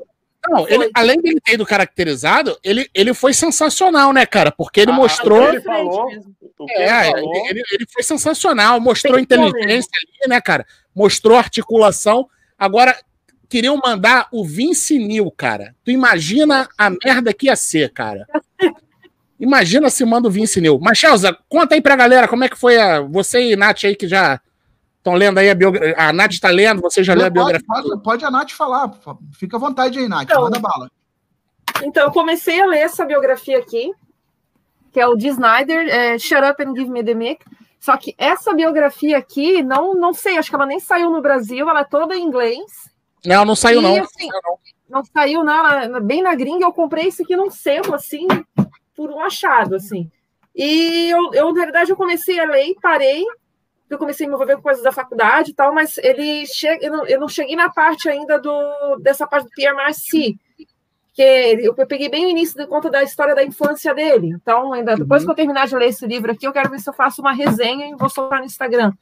Não, 0.51 0.69
ele, 0.69 0.91
além 0.93 1.20
dele 1.23 1.39
ter 1.41 1.55
ido 1.55 1.65
caracterizado, 1.65 2.59
ele, 2.65 2.91
ele 2.93 3.15
foi 3.15 3.33
sensacional, 3.33 4.12
né, 4.12 4.27
cara? 4.27 4.51
Porque 4.51 4.81
ele 4.81 4.91
Ah, 4.91 4.95
mostrou. 4.95 5.49
ele 5.49 5.61
falou- 5.61 6.11
É, 6.69 7.09
ele 7.09 7.12
falou, 7.12 7.47
ele, 7.49 7.62
ele 7.73 7.87
foi 7.93 8.03
sensacional, 8.03 8.81
mostrou 8.81 9.15
Tem 9.15 9.23
inteligência 9.23 9.91
ali, 9.97 10.29
né, 10.29 10.41
cara? 10.41 10.66
Mostrou 10.95 11.39
articulação. 11.39 12.29
Agora, 12.59 12.97
queriam 13.53 13.77
mandar 13.77 14.29
o 14.33 14.47
Vince 14.47 14.99
Neil, 14.99 15.31
cara. 15.31 15.74
Tu 15.85 15.91
imagina 15.91 16.66
a 16.79 16.89
merda 16.89 17.35
que 17.35 17.49
ia 17.49 17.55
ser, 17.55 17.93
cara. 17.93 18.27
Imagina 19.39 19.91
se 19.91 20.03
manda 20.07 20.27
o 20.27 20.31
Vince 20.31 20.59
Neil. 20.59 20.79
Mas, 20.81 20.97
Chelsea, 20.97 21.37
conta 21.51 21.74
aí 21.74 21.83
pra 21.83 21.95
galera 21.95 22.27
como 22.27 22.45
é 22.45 22.49
que 22.49 22.57
foi 22.57 22.79
a. 22.79 23.03
Você 23.03 23.53
e 23.53 23.55
Nath 23.55 23.85
aí 23.85 23.95
que 23.95 24.09
já 24.09 24.41
estão 24.97 25.12
lendo 25.12 25.37
aí 25.37 25.51
a 25.51 25.55
biografia. 25.55 25.95
A 25.99 26.15
Nath 26.15 26.33
está 26.33 26.49
lendo, 26.49 26.81
você 26.81 27.05
já 27.05 27.12
leu 27.12 27.27
a 27.27 27.31
biografia. 27.31 27.66
pode, 27.66 28.03
pode 28.03 28.24
a 28.24 28.31
Nath 28.31 28.53
falar. 28.53 28.91
Fica 29.39 29.59
à 29.59 29.61
vontade 29.61 29.99
aí, 29.99 30.09
Nath. 30.09 30.23
Então. 30.23 30.45
Manda 30.45 30.59
bala. 30.59 30.91
Então, 31.83 32.05
eu 32.05 32.11
comecei 32.11 32.59
a 32.59 32.65
ler 32.65 32.79
essa 32.79 33.05
biografia 33.05 33.59
aqui, 33.59 33.93
que 34.91 34.99
é 34.99 35.07
o 35.07 35.15
de 35.15 35.29
Snyder, 35.29 35.89
é, 35.89 36.19
Shut 36.19 36.43
Up 36.43 36.62
and 36.62 36.74
Give 36.74 36.91
Me 36.91 37.05
the 37.05 37.12
Mic. 37.12 37.45
Só 37.79 37.99
que 37.99 38.15
essa 38.16 38.55
biografia 38.55 39.19
aqui, 39.19 39.62
não, 39.62 39.93
não 39.93 40.15
sei, 40.15 40.39
acho 40.39 40.49
que 40.49 40.55
ela 40.55 40.65
nem 40.65 40.81
saiu 40.81 41.11
no 41.11 41.20
Brasil, 41.20 41.69
ela 41.69 41.81
é 41.81 41.85
toda 41.85 42.16
em 42.16 42.24
inglês. 42.24 42.91
Não, 43.24 43.44
não 43.44 43.55
saiu, 43.55 43.81
E, 43.81 43.82
não. 43.82 44.03
assim, 44.03 44.28
Não 44.89 45.05
saiu 45.05 45.44
nada, 45.44 46.01
bem 46.01 46.23
na 46.23 46.35
gringa, 46.35 46.65
eu 46.65 46.73
comprei 46.73 47.09
isso 47.09 47.23
aqui 47.23 47.36
num 47.36 47.51
selo, 47.51 47.94
assim, 47.94 48.27
por 48.94 49.11
um 49.11 49.20
achado, 49.20 49.77
assim. 49.77 50.11
E 50.55 51.09
eu, 51.11 51.32
eu, 51.32 51.53
na 51.53 51.62
verdade, 51.62 51.90
eu 51.90 51.97
comecei 51.97 52.39
a 52.39 52.44
ler 52.44 52.74
parei, 52.81 53.24
eu 53.89 53.99
comecei 53.99 54.27
a 54.27 54.28
me 54.28 54.35
envolver 54.35 54.57
com 54.57 54.62
coisas 54.62 54.82
da 54.82 54.93
faculdade 54.93 55.51
e 55.51 55.55
tal, 55.55 55.73
mas 55.74 55.99
ele 55.99 56.47
chega, 56.47 56.85
eu, 56.85 56.93
não, 56.93 57.07
eu 57.07 57.20
não 57.20 57.28
cheguei 57.28 57.57
na 57.57 57.70
parte 57.70 58.09
ainda 58.09 58.39
do, 58.39 58.97
dessa 59.01 59.27
parte 59.27 59.44
do 59.44 59.51
Pierre 59.51 59.77
Marcy, 59.77 60.39
que 61.15 61.23
eu 61.23 61.74
peguei 61.86 62.09
bem 62.09 62.24
o 62.24 62.31
início 62.31 62.57
de 62.57 62.66
conta 62.66 62.90
da 62.90 63.03
história 63.03 63.35
da 63.35 63.44
infância 63.44 63.94
dele. 63.94 64.28
Então, 64.28 64.73
ainda 64.73 64.97
depois 64.97 65.24
que 65.24 65.31
eu 65.31 65.35
terminar 65.35 65.66
de 65.66 65.77
ler 65.77 65.89
esse 65.89 66.07
livro 66.07 66.32
aqui, 66.32 66.47
eu 66.47 66.53
quero 66.53 66.70
ver 66.70 66.81
se 66.81 66.89
eu 66.89 66.94
faço 66.94 67.20
uma 67.20 67.32
resenha 67.32 67.89
e 67.89 67.94
vou 67.94 68.09
soltar 68.09 68.40
no 68.40 68.47
Instagram. 68.47 68.93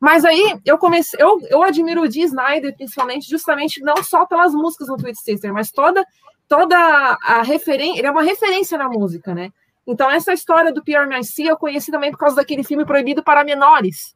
Mas 0.00 0.24
aí 0.24 0.58
eu 0.64 0.76
comecei, 0.78 1.18
eu, 1.22 1.40
eu 1.48 1.62
admiro 1.62 2.02
o 2.02 2.08
Dee 2.08 2.22
Snyder, 2.24 2.74
principalmente, 2.76 3.28
justamente 3.28 3.80
não 3.82 4.02
só 4.02 4.26
pelas 4.26 4.52
músicas 4.54 4.88
no 4.88 4.96
Tweet 4.96 5.18
Sister, 5.20 5.52
mas 5.52 5.70
toda 5.70 6.04
toda 6.48 6.76
a 6.76 7.42
referência, 7.42 7.98
ele 7.98 8.06
é 8.06 8.10
uma 8.10 8.22
referência 8.22 8.78
na 8.78 8.88
música, 8.88 9.34
né? 9.34 9.50
Então 9.86 10.08
essa 10.10 10.32
história 10.32 10.72
do 10.72 10.82
Pierre 10.82 11.08
Marcy 11.08 11.44
eu 11.46 11.56
conheci 11.56 11.90
também 11.90 12.10
por 12.10 12.18
causa 12.18 12.36
daquele 12.36 12.62
filme 12.62 12.84
Proibido 12.84 13.22
para 13.24 13.42
Menores, 13.44 14.14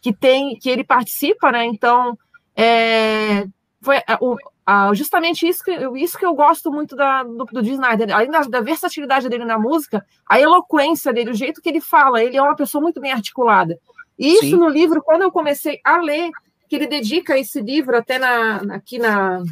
que 0.00 0.12
tem 0.14 0.56
que 0.58 0.70
ele 0.70 0.84
participa, 0.84 1.50
né? 1.52 1.66
Então 1.66 2.16
é, 2.54 3.44
foi 3.82 3.96
a- 4.06 4.18
o- 4.20 4.36
a- 4.64 4.94
justamente 4.94 5.46
isso 5.46 5.62
que, 5.62 5.72
isso 5.98 6.18
que 6.18 6.24
eu 6.24 6.34
gosto 6.34 6.70
muito 6.72 6.96
da, 6.96 7.22
do, 7.22 7.44
do 7.44 7.62
Dee 7.62 7.72
Snyder, 7.72 8.14
além 8.14 8.30
da, 8.30 8.40
da 8.42 8.60
versatilidade 8.60 9.28
dele 9.28 9.44
na 9.44 9.58
música, 9.58 10.04
a 10.28 10.40
eloquência 10.40 11.12
dele, 11.12 11.30
o 11.30 11.34
jeito 11.34 11.60
que 11.60 11.68
ele 11.68 11.80
fala, 11.80 12.22
ele 12.22 12.36
é 12.36 12.42
uma 12.42 12.56
pessoa 12.56 12.80
muito 12.80 13.00
bem 13.00 13.12
articulada. 13.12 13.78
E 14.18 14.34
isso 14.34 14.50
Sim. 14.50 14.56
no 14.56 14.68
livro, 14.68 15.02
quando 15.02 15.22
eu 15.22 15.32
comecei 15.32 15.80
a 15.84 15.98
ler, 15.98 16.30
que 16.68 16.76
ele 16.76 16.86
dedica 16.86 17.38
esse 17.38 17.60
livro 17.60 17.96
até 17.96 18.18
na, 18.18 18.56
aqui 18.74 18.98
na 18.98 19.42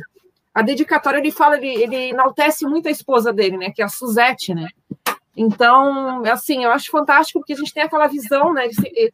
a 0.55 0.63
dedicatória, 0.63 1.19
ele 1.19 1.33
fala, 1.33 1.57
ele, 1.57 1.83
ele 1.83 1.97
enaltece 2.11 2.65
muito 2.65 2.87
a 2.87 2.91
esposa 2.91 3.33
dele, 3.33 3.57
né, 3.57 3.73
que 3.73 3.83
é 3.83 3.85
a 3.85 3.89
Suzette, 3.89 4.55
né? 4.55 4.69
Então, 5.37 6.25
assim, 6.27 6.63
eu 6.63 6.71
acho 6.71 6.93
fantástico 6.93 7.41
porque 7.41 7.55
a 7.55 7.57
gente 7.57 7.75
tem 7.75 7.83
aquela 7.83 8.07
visão, 8.07 8.53
né? 8.53 8.69
de 8.69 9.13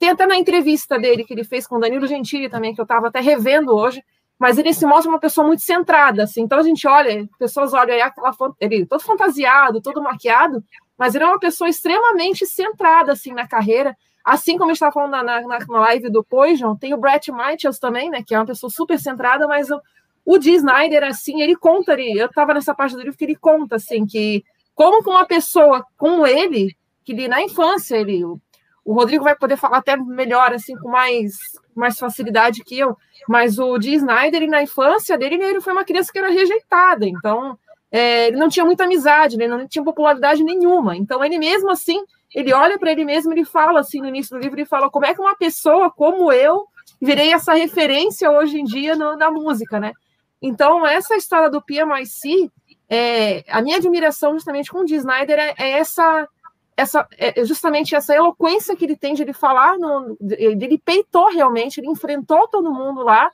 tem 0.00 0.08
até 0.08 0.26
na 0.26 0.36
entrevista 0.36 0.98
dele 0.98 1.24
que 1.24 1.34
ele 1.34 1.44
fez 1.44 1.66
com 1.66 1.76
o 1.76 1.78
Danilo 1.78 2.06
Gentili 2.06 2.48
também, 2.48 2.74
que 2.74 2.80
eu 2.80 2.84
estava 2.84 3.08
até 3.08 3.20
revendo 3.20 3.76
hoje, 3.76 4.02
mas 4.38 4.56
ele 4.56 4.72
se 4.72 4.86
mostra 4.86 5.10
uma 5.10 5.20
pessoa 5.20 5.46
muito 5.46 5.62
centrada, 5.62 6.24
assim. 6.24 6.40
Então 6.40 6.58
a 6.58 6.62
gente 6.62 6.88
olha, 6.88 7.28
pessoas 7.38 7.74
olham 7.74 7.94
aí 7.94 8.00
aquela 8.00 8.34
ele 8.58 8.86
todo 8.86 9.02
fantasiado, 9.02 9.82
todo 9.82 10.02
maquiado, 10.02 10.64
mas 10.96 11.14
ele 11.14 11.24
é 11.24 11.26
uma 11.26 11.38
pessoa 11.38 11.68
extremamente 11.68 12.46
centrada 12.46 13.12
assim 13.12 13.34
na 13.34 13.46
carreira. 13.46 13.94
Assim 14.24 14.58
como 14.58 14.72
estava 14.72 14.92
falando 14.92 15.12
na, 15.12 15.22
na, 15.22 15.40
na 15.42 15.80
live 15.80 16.10
do 16.10 16.22
Poison, 16.22 16.76
tem 16.76 16.92
o 16.92 16.98
Brett 16.98 17.32
Michaels 17.32 17.78
também, 17.78 18.10
né? 18.10 18.22
Que 18.22 18.34
é 18.34 18.38
uma 18.38 18.46
pessoa 18.46 18.70
super 18.70 18.98
centrada, 18.98 19.48
mas 19.48 19.70
o, 19.70 19.80
o 20.24 20.38
Dee 20.38 20.54
Snyder, 20.54 21.04
assim, 21.04 21.40
ele 21.40 21.56
conta, 21.56 21.92
ele, 21.94 22.20
eu 22.20 22.26
estava 22.26 22.54
nessa 22.54 22.74
parte 22.74 22.94
do 22.94 23.02
livro 23.02 23.16
que 23.16 23.24
ele 23.24 23.36
conta, 23.36 23.76
assim, 23.76 24.06
que 24.06 24.44
como 24.74 25.02
que 25.02 25.10
uma 25.10 25.24
pessoa 25.24 25.84
como 25.96 26.26
ele, 26.26 26.76
que 27.04 27.12
ele, 27.12 27.28
na 27.28 27.42
infância, 27.42 27.96
ele, 27.96 28.24
o, 28.24 28.38
o 28.84 28.92
Rodrigo 28.92 29.24
vai 29.24 29.34
poder 29.34 29.56
falar 29.56 29.78
até 29.78 29.96
melhor, 29.96 30.52
assim, 30.52 30.76
com 30.76 30.88
mais, 30.88 31.36
mais 31.74 31.98
facilidade 31.98 32.62
que 32.62 32.78
eu, 32.78 32.96
mas 33.28 33.58
o 33.58 33.78
Dee 33.78 33.94
Snyder, 33.94 34.42
ele, 34.42 34.50
na 34.50 34.62
infância 34.62 35.16
dele, 35.16 35.42
ele 35.42 35.60
foi 35.60 35.72
uma 35.72 35.84
criança 35.84 36.12
que 36.12 36.18
era 36.18 36.30
rejeitada, 36.30 37.06
então 37.06 37.58
é, 37.90 38.28
ele 38.28 38.36
não 38.36 38.48
tinha 38.48 38.64
muita 38.64 38.84
amizade, 38.84 39.36
ele 39.36 39.48
não 39.48 39.66
tinha 39.66 39.84
popularidade 39.84 40.44
nenhuma, 40.44 40.96
então 40.96 41.24
ele 41.24 41.38
mesmo 41.38 41.70
assim, 41.70 42.02
ele 42.34 42.52
olha 42.52 42.78
para 42.78 42.92
ele 42.92 43.04
mesmo, 43.04 43.32
ele 43.32 43.44
fala 43.44 43.80
assim 43.80 44.00
no 44.00 44.08
início 44.08 44.36
do 44.36 44.42
livro, 44.42 44.58
ele 44.58 44.66
fala 44.66 44.90
como 44.90 45.06
é 45.06 45.14
que 45.14 45.20
uma 45.20 45.36
pessoa 45.36 45.90
como 45.90 46.32
eu 46.32 46.66
virei 47.00 47.32
essa 47.32 47.54
referência 47.54 48.30
hoje 48.30 48.60
em 48.60 48.64
dia 48.64 48.94
no- 48.94 49.16
na 49.16 49.30
música, 49.30 49.80
né? 49.80 49.92
Então, 50.40 50.86
essa 50.86 51.16
história 51.16 51.50
do 51.50 51.60
PMIC, 51.62 52.50
é, 52.88 53.44
a 53.48 53.60
minha 53.60 53.76
admiração 53.76 54.32
justamente 54.32 54.70
com 54.70 54.78
o 54.80 54.84
Dee 54.84 54.96
Snyder 54.96 55.38
é, 55.38 55.54
é 55.58 55.70
essa, 55.72 56.28
essa 56.76 57.06
é 57.18 57.44
justamente 57.44 57.94
essa 57.94 58.14
eloquência 58.14 58.74
que 58.74 58.84
ele 58.84 58.96
tem 58.96 59.14
de 59.14 59.22
ele 59.22 59.32
falar, 59.32 59.76
no, 59.78 60.16
ele 60.38 60.78
peitou 60.78 61.28
realmente, 61.30 61.78
ele 61.78 61.88
enfrentou 61.88 62.48
todo 62.48 62.72
mundo 62.72 63.02
lá 63.02 63.30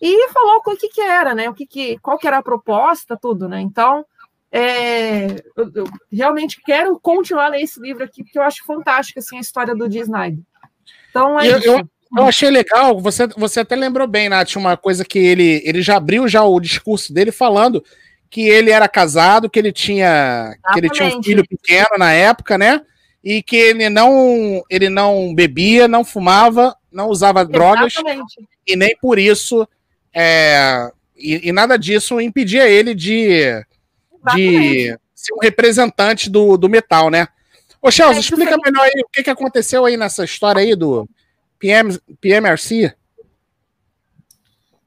e 0.00 0.28
falou 0.28 0.60
o 0.66 0.76
que 0.76 0.88
que 0.88 1.00
era, 1.00 1.34
né? 1.34 1.48
O 1.48 1.54
que 1.54 1.66
que, 1.66 1.98
qual 1.98 2.18
que 2.18 2.26
era 2.26 2.38
a 2.38 2.42
proposta, 2.42 3.16
tudo, 3.16 3.48
né? 3.48 3.60
Então, 3.60 4.04
é, 4.56 5.26
eu, 5.56 5.68
eu 5.74 5.84
realmente 6.12 6.62
quero 6.64 6.96
continuar 7.00 7.46
a 7.46 7.48
ler 7.48 7.62
esse 7.62 7.80
livro 7.80 8.04
aqui 8.04 8.22
porque 8.22 8.38
eu 8.38 8.42
acho 8.44 8.64
fantástico 8.64 9.18
assim 9.18 9.36
a 9.36 9.40
história 9.40 9.74
do 9.74 9.84
Snyder. 9.88 10.38
Então 11.10 11.40
é 11.40 11.50
Eu- 11.50 11.58
isso. 11.58 11.68
eu- 12.16 12.24
achei 12.24 12.48
legal, 12.50 13.00
você, 13.00 13.26
você 13.26 13.60
até 13.60 13.74
lembrou 13.74 14.06
bem, 14.06 14.28
Nath, 14.28 14.54
uma 14.54 14.76
coisa 14.76 15.04
que 15.04 15.18
ele, 15.18 15.60
ele 15.64 15.82
já 15.82 15.96
abriu 15.96 16.28
já 16.28 16.44
o 16.44 16.60
discurso 16.60 17.12
dele 17.12 17.32
falando 17.32 17.84
que 18.30 18.42
ele 18.42 18.70
era 18.70 18.86
casado, 18.88 19.50
que 19.50 19.58
ele 19.58 19.72
tinha 19.72 20.56
que 20.72 20.78
ele 20.78 20.88
tinha 20.88 21.06
um 21.06 21.08
Exatamente. 21.08 21.26
filho 21.26 21.48
pequeno 21.48 21.98
na 21.98 22.12
época, 22.12 22.56
né? 22.56 22.80
E 23.24 23.42
que 23.42 23.56
ele 23.56 23.88
não 23.88 24.62
ele 24.70 24.88
não 24.88 25.34
bebia, 25.34 25.88
não 25.88 26.04
fumava, 26.04 26.76
não 26.92 27.08
usava 27.08 27.44
drogas 27.44 27.94
Exatamente. 27.94 28.36
e 28.64 28.76
nem 28.76 28.96
por 29.00 29.18
isso 29.18 29.66
é, 30.12 30.92
e, 31.16 31.48
e 31.48 31.50
nada 31.52 31.76
disso 31.76 32.20
impedia 32.20 32.68
ele 32.68 32.94
de, 32.94 33.64
de 34.34 34.98
ser 35.14 35.34
um 35.34 35.38
representante 35.42 36.30
do, 36.30 36.56
do 36.56 36.68
metal, 36.68 37.10
né? 37.10 37.28
Ô, 37.80 37.90
Chelsea, 37.90 38.16
É, 38.16 38.20
explica 38.20 38.56
melhor 38.64 38.84
aí 38.84 39.02
o 39.04 39.08
que, 39.12 39.22
que 39.22 39.30
aconteceu 39.30 39.84
aí 39.84 39.96
nessa 39.96 40.24
história 40.24 40.60
aí 40.60 40.74
do 40.74 41.08
PM, 41.58 41.98
PMRC. 42.20 42.94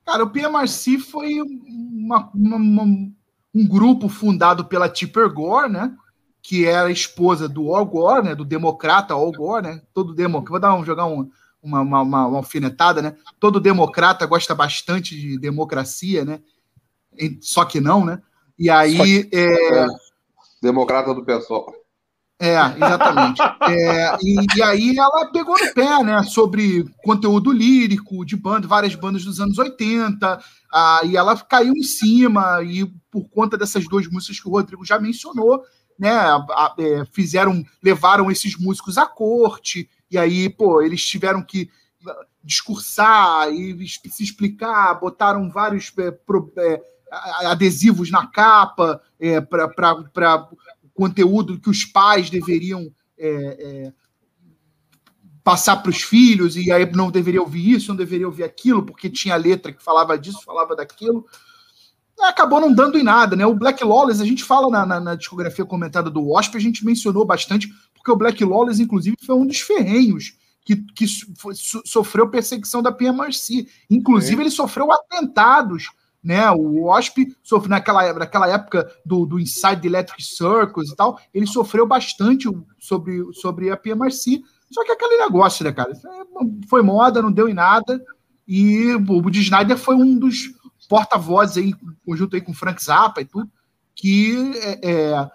Cara, 0.06 0.24
o 0.24 0.30
PMRC 0.30 1.00
foi 1.00 1.42
uma- 1.42 2.30
uma- 2.34 2.56
uma- 2.58 3.10
um 3.54 3.68
grupo 3.68 4.08
fundado 4.08 4.66
pela 4.66 4.88
Tipper 4.90 5.30
Gore, 5.32 5.70
né? 5.72 5.94
Que 6.42 6.66
era 6.66 6.88
a 6.88 6.92
esposa 6.92 7.48
do 7.50 7.76
Al 7.76 7.86
Gore, 7.86 8.24
né? 8.24 8.36
Do 8.36 8.46
democrata 8.46 9.14
Al 9.14 9.32
Gore, 9.32 9.64
né? 9.68 9.82
Todo 9.94 10.14
democrata. 10.14 10.52
Vou 10.52 10.60
dar 10.60 10.76
um, 10.76 10.86
jogar 10.86 11.06
um- 11.08 11.30
uma, 11.62 11.82
uma, 11.82 12.02
uma, 12.02 12.28
uma 12.28 12.38
alfinetada, 12.38 13.02
né? 13.02 13.16
Todo 13.40 13.60
democrata 13.60 14.26
gosta 14.26 14.56
bastante 14.56 15.16
de 15.20 15.38
democracia, 15.38 16.24
né? 16.24 16.40
E- 17.18 17.38
Só 17.42 17.66
que 17.66 17.82
não, 17.82 18.06
né? 18.06 18.22
E 18.58 18.70
aí. 18.70 19.30
é, 19.34 19.86
Democrata 20.62 21.14
do 21.14 21.24
pessoal. 21.24 21.72
é, 22.40 22.56
exatamente. 22.56 23.42
É, 23.70 24.16
e, 24.24 24.46
e 24.56 24.64
aí 24.64 24.98
ela 24.98 25.26
pegou 25.32 25.58
no 25.60 25.74
pé, 25.74 26.02
né? 26.04 26.24
Sobre 26.24 26.86
conteúdo 27.04 27.52
lírico 27.52 28.26
de 28.26 28.36
banda, 28.38 28.66
várias 28.68 28.96
bandas 28.96 29.26
dos 29.26 29.40
anos 29.42 29.58
80, 29.58 30.40
ah, 30.74 31.02
e 31.04 31.18
ela 31.18 31.36
caiu 31.38 31.74
em 31.74 31.84
cima, 31.84 32.62
e 32.64 32.86
por 33.12 33.28
conta 33.30 33.58
dessas 33.58 33.86
duas 33.90 34.08
músicas 34.08 34.40
que 34.40 34.48
o 34.48 34.52
Rodrigo 34.52 34.86
já 34.86 34.98
mencionou, 35.00 35.62
né? 36.00 36.12
a- 36.12 36.36
a- 36.50 36.76
é, 36.80 37.04
fizeram, 37.12 37.62
levaram 37.84 38.32
esses 38.32 38.58
músicos 38.58 38.98
à 38.98 39.06
corte, 39.06 39.90
e 40.10 40.18
aí, 40.18 40.48
pô, 40.50 40.82
eles 40.82 41.06
tiveram 41.06 41.42
que 41.44 41.70
discursar 42.44 43.52
e 43.52 43.86
se 44.10 44.24
explicar, 44.24 44.94
botaram 45.00 45.50
vários 45.52 45.92
é, 45.98 46.12
pro- 46.12 46.52
é, 46.58 46.82
adesivos 47.12 48.12
na 48.12 48.28
capa 48.28 49.02
é, 49.20 49.40
para 49.42 50.50
conteúdo 50.94 51.60
que 51.60 51.70
os 51.70 51.86
pais 51.86 52.30
deveriam 52.30 52.92
é, 53.18 53.30
é, 53.30 53.94
passar 55.44 55.78
para 55.78 55.90
os 55.90 56.02
filhos, 56.02 56.58
e 56.58 56.72
aí 56.72 56.92
não 56.92 57.10
deveria 57.10 57.42
ouvir 57.42 57.72
isso, 57.72 57.90
não 57.90 57.96
deveria 57.96 58.28
ouvir 58.28 58.44
aquilo, 58.44 58.84
porque 58.84 59.10
tinha 59.10 59.36
letra 59.36 59.72
que 59.72 59.82
falava 59.84 60.18
disso, 60.18 60.42
falava 60.44 60.76
daquilo. 60.76 61.26
Acabou 62.20 62.60
não 62.60 62.74
dando 62.74 62.98
em 62.98 63.04
nada, 63.04 63.36
né? 63.36 63.46
O 63.46 63.54
Black 63.56 63.84
Lawless, 63.84 64.22
a 64.22 64.26
gente 64.26 64.44
fala 64.44 64.70
na, 64.70 64.86
na- 64.86 65.00
na 65.00 65.16
discografia 65.16 65.64
comentada 65.64 66.10
do 66.10 66.22
Wasp, 66.30 66.56
a 66.56 66.60
gente 66.60 66.84
mencionou 66.84 67.24
bastante, 67.26 67.70
porque 67.94 68.12
o 68.12 68.16
Black 68.16 68.44
Lawless, 68.44 68.82
inclusive, 68.82 69.16
foi 69.26 69.36
um 69.36 69.46
dos 69.46 69.60
ferrenhos 69.60 70.36
que, 70.66 70.76
que 70.76 71.08
so- 71.08 71.28
so- 71.54 71.82
sofreu 71.86 72.28
perseguição 72.30 72.82
da 72.82 72.92
PMRC. 72.92 73.68
Inclusive, 73.90 74.42
ele 74.42 74.52
sofreu 74.52 74.92
atentados 74.92 75.92
né? 76.28 76.52
O 76.52 76.84
Wasp 76.84 77.20
sofreu 77.42 77.70
naquela, 77.70 78.12
naquela 78.14 78.50
época 78.50 78.92
do, 79.06 79.26
do 79.26 79.40
Inside 79.40 79.88
Electric 79.88 80.22
Circus 80.22 80.92
e 80.92 80.96
tal, 80.96 81.18
ele 81.34 81.48
sofreu 81.48 81.88
bastante 81.88 82.50
sobre, 82.78 83.24
sobre 83.32 83.72
a 83.72 83.78
PMRC. 83.78 84.44
Só 84.70 84.84
que 84.84 84.92
aquele 84.92 85.18
negócio, 85.20 85.64
né, 85.64 85.72
cara? 85.72 85.94
Foi 86.70 86.82
moda, 86.82 87.22
não 87.22 87.32
deu 87.32 87.48
em 87.48 87.54
nada. 87.54 88.04
E 88.46 88.94
o 88.96 89.22
Woody 89.22 89.40
Snyder 89.40 89.78
foi 89.78 89.96
um 89.96 90.20
dos, 90.20 90.50
porta-voz 90.90 91.56
aí, 91.56 91.74
conjunto 92.06 92.36
aí 92.36 92.42
com 92.42 92.54
Frank 92.54 92.84
Zappa 92.84 93.22
e 93.22 93.26
tudo, 93.26 93.50
que 93.96 94.52
é, 94.58 94.92
é, 94.92 95.32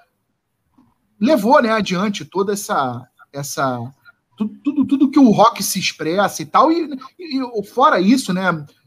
levou 1.18 1.62
né, 1.62 1.70
adiante 1.70 2.22
toda 2.22 2.52
essa. 2.52 3.02
essa 3.32 3.78
tudo, 4.36 4.58
tudo, 4.62 4.84
tudo 4.84 5.10
que 5.10 5.18
o 5.18 5.30
rock 5.30 5.62
se 5.62 5.78
expressa 5.78 6.42
e 6.42 6.46
tal. 6.46 6.70
E, 6.70 6.98
e 7.18 7.66
fora 7.66 7.98
isso, 7.98 8.30
né? 8.34 8.42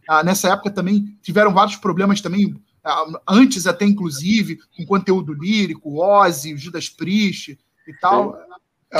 Ah, 0.07 0.23
Nessa 0.23 0.49
época 0.49 0.69
também 0.71 1.05
tiveram 1.21 1.53
vários 1.53 1.75
problemas 1.77 2.21
também, 2.21 2.55
ah, 2.83 3.05
antes 3.27 3.65
até 3.67 3.85
inclusive, 3.85 4.59
com 4.75 4.85
conteúdo 4.85 5.33
lírico, 5.33 5.99
Ozzy, 6.01 6.55
Judas 6.57 6.89
Priest 6.89 7.57
e 7.87 7.93
tal. 7.99 8.37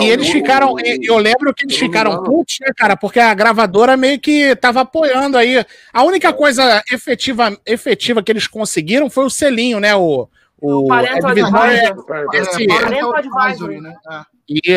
E 0.01 0.05
eles 0.09 0.27
ficaram, 0.29 0.75
eu 1.03 1.17
lembro 1.17 1.53
que 1.53 1.63
eles 1.65 1.77
ficaram 1.77 2.21
putos, 2.23 2.57
né, 2.59 2.67
cara? 2.75 2.97
Porque 2.97 3.19
a 3.19 3.33
gravadora 3.33 3.95
meio 3.95 4.19
que 4.19 4.53
tava 4.57 4.81
apoiando 4.81 5.37
aí. 5.37 5.63
A 5.93 6.03
única 6.03 6.33
coisa 6.33 6.83
efetiva, 6.91 7.57
efetiva 7.65 8.21
que 8.21 8.29
eles 8.31 8.45
conseguiram 8.45 9.09
foi 9.09 9.23
o 9.25 9.29
selinho, 9.29 9.79
né? 9.79 9.95
O, 9.95 10.27
o, 10.59 10.87
é- 10.93 12.25
esse- 12.33 12.67
Parental 12.67 13.15
Advisory. 13.15 13.79
né? 13.79 13.95
É. 14.11 14.21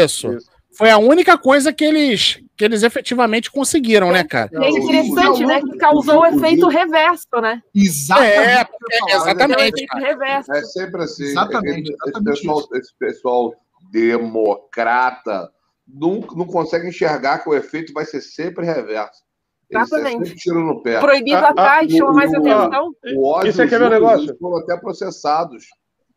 isso. 0.04 0.28
Foi 0.76 0.90
a 0.90 0.98
única 0.98 1.36
coisa 1.36 1.72
que 1.72 1.84
eles, 1.84 2.38
que 2.58 2.64
eles 2.64 2.82
efetivamente 2.82 3.52
conseguiram, 3.52 4.10
né, 4.10 4.24
cara? 4.24 4.50
É 4.52 4.68
interessante, 4.68 5.46
né? 5.46 5.60
Que 5.62 5.78
causou 5.78 6.22
o 6.22 6.26
efeito 6.26 6.66
reverso, 6.66 7.28
né? 7.40 7.62
Exatamente. 7.72 8.36
É, 8.36 9.04
o 9.04 9.08
exatamente. 9.08 9.86
reverso. 9.94 10.52
É 10.52 10.62
sempre 10.64 11.02
assim. 11.04 11.24
Exatamente, 11.24 11.92
Esse- 11.92 12.24
pessoal, 12.24 12.62
esse 12.74 12.92
pessoal 12.98 13.54
democrata 13.92 15.48
não, 15.86 16.20
não 16.34 16.44
consegue 16.46 16.88
enxergar 16.88 17.38
que 17.38 17.48
o 17.48 17.54
efeito 17.54 17.92
vai 17.92 18.04
ser 18.04 18.20
sempre 18.20 18.66
reverso. 18.66 19.22
Eles 19.70 19.86
Exatamente. 19.92 20.34
tiram 20.36 20.64
no 20.64 20.82
pé. 20.82 20.98
Proibido 20.98 21.36
Ah, 21.36 21.50
atrás, 21.50 21.86
ah, 21.92 21.96
chama 21.96 22.12
mais 22.12 22.34
atenção. 22.34 22.92
O 23.16 23.26
ódio 23.28 23.50
Isso 23.50 23.62
aqui 23.62 23.74
é 23.74 23.78
meu 23.78 23.86
Judas, 23.88 24.00
negócio. 24.02 24.36
foram 24.40 24.56
até 24.58 24.76
processados 24.78 25.64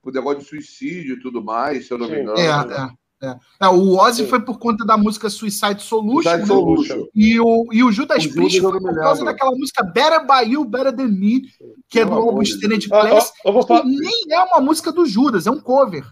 por 0.01 0.11
negócio 0.13 0.39
de 0.39 0.45
suicídio 0.45 1.17
e 1.17 1.19
tudo 1.19 1.43
mais, 1.43 1.85
se 1.85 1.93
eu 1.93 1.97
não 1.99 2.09
me 2.09 2.21
engano. 2.21 2.39
É, 2.39 2.45
é, 2.47 2.89
é. 3.21 3.35
É, 3.59 3.67
o 3.67 3.97
Ozzy 3.97 4.25
foi 4.25 4.41
por 4.41 4.57
conta 4.57 4.83
da 4.83 4.97
música 4.97 5.29
Suicide 5.29 5.81
Solution, 5.83 6.23
Suicide 6.23 6.39
né? 6.39 6.45
Solution. 6.47 7.05
E 7.13 7.39
o, 7.39 7.67
e 7.71 7.83
o 7.83 7.91
Judas 7.91 8.25
Priest 8.25 8.57
eu 8.57 8.71
foi 8.71 8.79
por 8.79 8.95
causa 8.95 9.21
lembro. 9.21 9.25
daquela 9.25 9.51
música 9.55 9.83
Better 9.83 10.25
By 10.25 10.51
You, 10.51 10.65
Better 10.65 10.91
Than 10.91 11.09
Me, 11.09 11.43
que 11.87 11.99
é 11.99 12.05
do 12.05 12.13
álbum 12.13 12.41
Class, 12.89 13.31
eu 13.45 13.53
vou 13.53 13.65
que 13.65 13.83
nem 13.83 14.23
é 14.31 14.39
uma 14.39 14.59
música 14.59 14.91
do 14.91 15.05
Judas, 15.05 15.45
é 15.45 15.51
um 15.51 15.59
cover. 15.59 16.03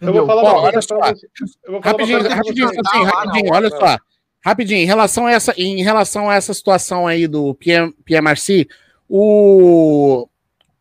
eu 0.00 0.12
vou 0.12 0.24
uma 0.24 0.54
olha 0.54 0.80
só. 0.80 0.94
Eu 0.94 1.72
vou 1.72 1.82
falar 1.82 1.94
uma 1.96 2.06
Rapidinho, 2.06 2.20
pra 2.20 2.34
rapidinho, 2.34 2.68
assim, 2.68 3.04
rapidinho, 3.04 3.52
olha 3.52 3.70
só. 3.70 3.98
Rapidinho, 4.44 4.80
em 4.80 4.86
relação 4.86 5.26
a 5.26 5.32
essa, 5.32 5.52
em 5.56 5.82
relação 5.82 6.30
a 6.30 6.36
essa 6.36 6.54
situação 6.54 7.08
aí 7.08 7.26
do 7.26 7.52
PM, 7.56 7.92
PMRC, 8.04 8.68
o, 9.08 10.28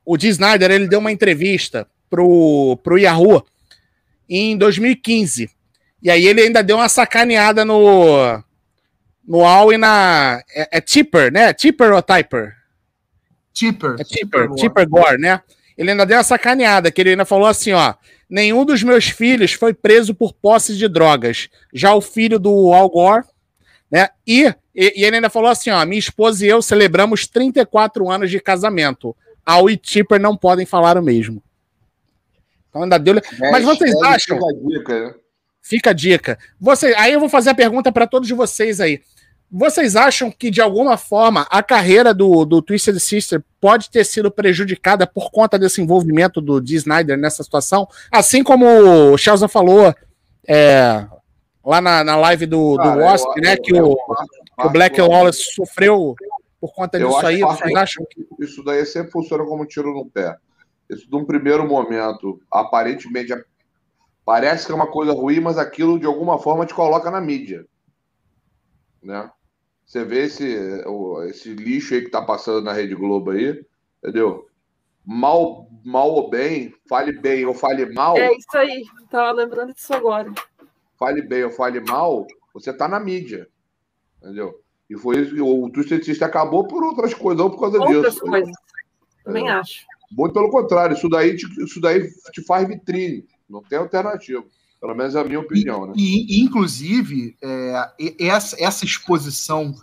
o 0.06 0.18
Dee 0.18 0.30
Snyder, 0.30 0.70
ele 0.70 0.88
deu 0.88 1.00
uma 1.00 1.12
entrevista 1.12 1.88
pro, 2.08 2.78
pro 2.84 3.00
Yahoo 3.00 3.44
em 4.30 4.58
2015. 4.58 5.50
E 6.02 6.10
aí 6.10 6.26
ele 6.26 6.42
ainda 6.42 6.62
deu 6.64 6.78
uma 6.78 6.90
sacaneada 6.90 7.66
no 7.66 8.44
no 9.28 9.44
Al 9.44 9.74
e 9.74 9.78
na 9.78 10.42
é, 10.54 10.78
é 10.78 10.82
Tipper, 10.82 11.32
né? 11.32 11.54
Tipper 11.54 11.92
ou 11.92 12.02
Typer? 12.02 12.56
Tipper. 13.54 13.96
É 14.00 14.04
Tipper, 14.04 14.50
Tipper 14.52 14.88
Gore, 14.88 15.18
né? 15.18 15.42
Ele 15.78 15.92
ainda 15.92 16.06
deu 16.06 16.18
uma 16.18 16.24
sacaneada, 16.24 16.92
que 16.92 17.02
ele 17.02 17.12
ainda 17.12 17.26
falou 17.26 17.48
assim, 17.48 17.74
ó, 17.74 17.94
nenhum 18.30 18.64
dos 18.64 18.84
meus 18.84 19.06
filhos 19.06 19.54
foi 19.54 19.74
preso 19.74 20.14
por 20.14 20.34
posse 20.34 20.76
de 20.76 20.88
drogas. 20.88 21.50
Já 21.74 21.94
o 21.94 22.02
filho 22.02 22.40
do 22.40 22.74
Al 22.74 22.90
Gore, 22.90 23.26
né? 23.90 24.10
E, 24.26 24.46
e, 24.74 25.02
e 25.02 25.04
ele 25.04 25.18
ainda 25.18 25.30
falou 25.30 25.50
assim, 25.50 25.70
ó, 25.70 25.86
minha 25.86 26.00
esposa 26.00 26.46
e 26.46 26.50
eu 26.50 26.62
celebramos 26.62 27.28
34 27.28 28.10
anos 28.10 28.30
de 28.30 28.40
casamento. 28.40 29.16
Al 29.46 29.70
e 29.70 29.78
Tipper 29.78 30.20
não 30.20 30.36
podem 30.36 30.66
falar 30.66 30.98
o 30.98 31.04
mesmo. 31.04 31.42
Então 32.70 32.84
ainda 32.84 32.98
deu... 32.98 33.16
Mas 33.40 33.64
vocês 33.64 33.94
Hashtag 34.02 34.16
acham... 34.16 34.38
a 34.38 34.54
dica, 34.54 35.08
né? 35.08 35.16
Fica 35.68 35.90
a 35.90 35.94
dica. 35.94 36.38
Você, 36.62 36.94
aí 36.96 37.12
eu 37.14 37.20
vou 37.20 37.28
fazer 37.28 37.50
a 37.50 37.56
pergunta 37.56 37.92
para 37.92 38.06
todos 38.06 38.30
vocês 38.30 38.80
aí. 38.80 39.02
Vocês 39.52 39.96
acham 39.96 40.30
que, 40.30 40.52
de 40.52 40.62
alguma 40.62 40.96
forma, 40.96 41.48
a 41.50 41.64
carreira 41.64 42.14
do, 42.14 42.46
do 42.46 42.62
Twisted 42.62 43.00
Sister 43.00 43.44
pode 43.60 43.90
ter 43.90 44.04
sido 44.06 44.30
prejudicada 44.30 45.08
por 45.08 45.32
conta 45.32 45.58
desse 45.58 45.82
envolvimento 45.82 46.40
do 46.40 46.62
Dee 46.62 46.76
Snyder 46.76 47.18
nessa 47.18 47.44
situação? 47.44 47.88
Assim 48.12 48.44
como 48.44 48.66
o 49.14 49.18
Chelsea 49.18 49.48
falou 49.48 49.92
é, 50.48 51.04
lá 51.66 51.82
na, 51.82 52.04
na 52.04 52.16
live 52.16 52.46
do, 52.46 52.78
do 52.78 53.00
Wasp, 53.00 53.26
eu- 53.36 53.42
né? 53.42 53.54
eu- 53.54 53.62
que 53.62 53.72
eu- 53.76 53.92
o, 53.92 53.96
que 53.96 54.68
o 54.68 54.70
Black 54.70 55.02
Wallace 55.02 55.52
sofreu 55.52 56.14
por 56.62 56.74
conta 56.76 57.00
disso 57.00 57.26
aí. 57.26 57.40
Vocês 57.40 57.74
acham? 57.76 58.06
que 58.12 58.24
isso 58.40 58.64
daí 58.64 58.86
sempre 58.86 59.12
funciona 59.12 59.44
como 59.46 59.64
um 59.64 59.68
tiro 59.68 59.92
no 59.92 60.06
pé. 60.06 60.36
Isso, 60.92 61.08
num 61.10 61.26
primeiro 61.26 61.68
momento, 61.68 62.40
aparentemente, 62.52 63.34
parece 64.26 64.66
que 64.66 64.72
é 64.72 64.76
uma 64.76 64.88
coisa 64.92 65.14
ruim, 65.14 65.40
mas 65.40 65.58
aquilo, 65.58 66.00
de 66.00 66.06
alguma 66.06 66.38
forma, 66.40 66.66
te 66.66 66.74
coloca 66.74 67.12
na 67.12 67.22
mídia. 67.22 67.66
Né? 69.02 69.30
Você 69.86 70.04
vê 70.04 70.24
esse, 70.26 70.58
esse 71.30 71.54
lixo 71.54 71.94
aí 71.94 72.02
que 72.02 72.10
tá 72.10 72.22
passando 72.22 72.64
na 72.64 72.74
Rede 72.74 72.96
Globo 72.96 73.32
aí, 73.32 73.64
entendeu? 74.04 74.48
Mal, 75.06 75.70
mal 75.84 76.10
ou 76.10 76.30
bem, 76.30 76.74
fale 76.90 77.12
bem 77.14 77.46
ou 77.46 77.54
fale 77.54 77.86
mal, 77.94 78.18
É 78.18 78.34
isso 78.36 78.58
aí. 78.58 78.84
Tava 79.12 79.32
lembrando 79.32 79.74
disso 79.74 79.94
agora. 79.94 80.34
fale 80.98 81.22
bem 81.22 81.44
ou 81.44 81.52
fale 81.52 81.80
mal, 81.82 82.26
você 82.52 82.74
tá 82.74 82.88
na 82.88 83.00
mídia. 83.00 83.48
Entendeu? 84.24 84.60
E 84.90 84.98
foi 84.98 85.20
isso 85.22 85.36
que 85.36 85.42
o 85.42 85.70
Twisted 85.70 86.04
Sister 86.04 86.28
acabou 86.28 86.68
por 86.68 86.84
outras 86.84 87.14
coisas, 87.14 87.44
não 87.44 87.52
por 87.52 87.60
causa 87.60 87.78
Outras 87.80 88.14
disso. 88.16 88.26
coisas. 88.26 88.56
Também 89.24 89.48
É. 89.48 89.52
acho. 89.52 89.86
Muito 90.12 90.34
pelo 90.34 90.50
contrário, 90.50 90.96
isso 90.96 91.10
daí, 91.10 91.36
te, 91.36 91.46
isso 91.64 91.80
daí 91.82 92.08
te 92.32 92.44
faz 92.44 92.68
vitrine. 92.68 93.28
Não 93.50 93.62
tem 93.62 93.78
alternativa. 93.78 94.44
Pelo 94.80 94.96
menos 94.96 95.16
é 95.16 95.22
a 95.22 95.24
minha 95.24 95.40
opinião, 95.40 95.88
né? 95.88 95.94
E, 95.96 96.40
e, 96.40 96.44
inclusive, 96.44 97.36
é, 97.42 97.92
e- 98.00 98.16
essa, 98.20 98.56
essa 98.62 98.86
exposição 98.86 99.74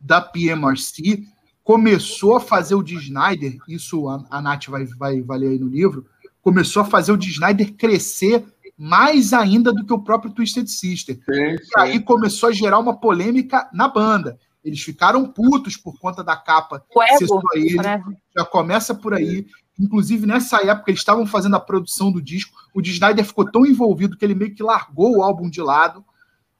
da 0.00 0.20
PMRC 0.20 1.24
começou 1.64 2.36
a 2.36 2.40
fazer 2.40 2.74
o 2.74 2.82
Dee 2.82 2.96
Snyder, 2.96 3.56
isso 3.68 4.08
a, 4.08 4.24
a 4.30 4.40
Nath 4.42 4.66
vai, 4.66 4.84
vai, 4.84 5.20
vai 5.22 5.38
ler 5.38 5.48
aí 5.50 5.58
no 5.58 5.68
livro, 5.68 6.06
começou 6.42 6.82
a 6.82 6.84
fazer 6.84 7.12
o 7.12 7.16
Dee 7.16 7.30
Snyder 7.30 7.72
crescer 7.74 8.44
mais 8.76 9.32
ainda 9.32 9.72
do 9.72 9.84
que 9.86 9.92
o 9.92 10.02
próprio 10.02 10.32
Twisted 10.32 10.66
Sister. 10.68 11.16
Sim, 11.16 11.54
E 11.54 11.58
sim. 11.64 11.70
aí 11.76 12.00
começou 12.00 12.48
a 12.48 12.52
gerar 12.52 12.78
uma 12.78 12.96
polêmica 12.96 13.68
na 13.72 13.86
banda. 13.88 14.38
Eles 14.64 14.80
ficaram 14.80 15.26
putos 15.26 15.76
por 15.76 15.98
conta 15.98 16.22
da 16.22 16.36
capa 16.36 16.84
O 16.94 17.02
ser 17.02 17.24
ego, 17.24 17.26
só 17.26 17.40
ele. 17.54 17.76
né? 17.76 18.02
Já 18.36 18.44
começa 18.44 18.94
por 18.94 19.12
aí. 19.14 19.46
Inclusive, 19.78 20.26
nessa 20.26 20.58
época, 20.62 20.90
eles 20.90 21.00
estavam 21.00 21.26
fazendo 21.26 21.56
a 21.56 21.60
produção 21.60 22.12
do 22.12 22.20
disco. 22.20 22.56
O 22.74 22.80
Snyder 22.80 23.24
ficou 23.24 23.50
tão 23.50 23.64
envolvido 23.64 24.16
que 24.16 24.24
ele 24.24 24.34
meio 24.34 24.54
que 24.54 24.62
largou 24.62 25.16
o 25.16 25.22
álbum 25.22 25.48
de 25.48 25.60
lado. 25.60 26.04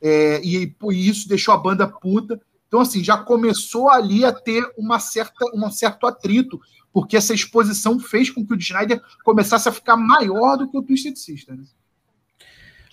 É, 0.00 0.40
e, 0.42 0.74
e 0.90 1.08
isso 1.08 1.28
deixou 1.28 1.54
a 1.54 1.58
banda 1.58 1.86
puta. 1.86 2.40
Então, 2.66 2.80
assim, 2.80 3.04
já 3.04 3.18
começou 3.18 3.90
ali 3.90 4.24
a 4.24 4.32
ter 4.32 4.64
uma 4.78 4.98
certa, 4.98 5.44
um 5.54 5.70
certo 5.70 6.06
atrito, 6.06 6.58
porque 6.90 7.16
essa 7.16 7.34
exposição 7.34 8.00
fez 8.00 8.30
com 8.30 8.44
que 8.44 8.54
o 8.54 8.56
Snyder 8.56 9.00
começasse 9.24 9.68
a 9.68 9.72
ficar 9.72 9.96
maior 9.96 10.56
do 10.56 10.70
que 10.70 10.78
o 10.78 10.82
Twisted 10.82 11.16
Sister. 11.16 11.54
Né? 11.54 11.64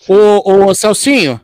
Ô, 0.06 0.66
ô 0.66 0.74
Celcinho, 0.74 1.40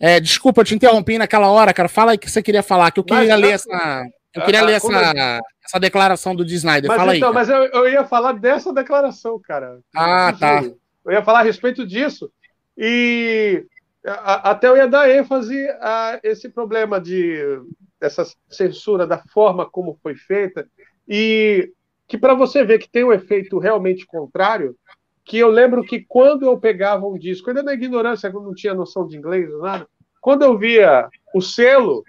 é, 0.00 0.20
desculpa, 0.20 0.60
eu 0.60 0.64
te 0.64 0.74
interrompi 0.74 1.18
naquela 1.18 1.48
hora, 1.48 1.72
cara. 1.72 1.88
Fala 1.88 2.12
aí 2.12 2.16
o 2.16 2.20
que 2.20 2.30
você 2.30 2.42
queria 2.42 2.62
falar, 2.62 2.90
que 2.90 3.00
eu 3.00 3.04
queria 3.04 3.34
Mas, 3.34 3.40
ler 3.40 3.52
essa. 3.52 4.06
Eu 4.36 4.44
queria 4.44 4.60
ah, 4.60 4.64
ler 4.64 4.80
como 4.80 4.96
essa, 4.96 5.40
essa 5.64 5.80
declaração 5.80 6.34
do 6.34 6.44
Dee 6.44 6.56
Snyder. 6.56 6.88
Mas 6.88 6.96
Fala 6.96 7.16
então, 7.16 7.28
aí. 7.28 7.34
mas 7.34 7.48
eu, 7.48 7.64
eu 7.64 7.88
ia 7.88 8.04
falar 8.04 8.32
dessa 8.32 8.72
declaração, 8.72 9.40
cara. 9.40 9.80
Ah, 9.94 10.32
tá. 10.38 10.62
Juro. 10.62 10.78
Eu 11.04 11.12
ia 11.12 11.24
falar 11.24 11.40
a 11.40 11.44
respeito 11.44 11.86
disso. 11.86 12.30
E 12.76 13.64
a- 14.04 14.50
até 14.50 14.68
eu 14.68 14.76
ia 14.76 14.86
dar 14.86 15.08
ênfase 15.10 15.66
a 15.80 16.20
esse 16.22 16.48
problema 16.48 17.00
de 17.00 17.60
dessa 17.98 18.24
censura 18.50 19.06
da 19.06 19.18
forma 19.32 19.64
como 19.64 19.98
foi 20.02 20.14
feita 20.14 20.68
e 21.08 21.72
que 22.06 22.18
para 22.18 22.34
você 22.34 22.62
ver 22.62 22.78
que 22.78 22.88
tem 22.88 23.04
um 23.04 23.12
efeito 23.12 23.58
realmente 23.58 24.06
contrário, 24.06 24.76
que 25.24 25.38
eu 25.38 25.48
lembro 25.48 25.82
que 25.82 26.04
quando 26.06 26.44
eu 26.46 26.58
pegava 26.58 27.06
um 27.06 27.18
disco, 27.18 27.48
ainda 27.48 27.62
na 27.62 27.72
ignorância, 27.72 28.30
quando 28.30 28.44
não 28.44 28.54
tinha 28.54 28.74
noção 28.74 29.08
de 29.08 29.16
inglês, 29.16 29.50
nada, 29.58 29.88
quando 30.20 30.42
eu 30.42 30.56
via 30.56 31.08
o 31.34 31.40
selo, 31.40 32.04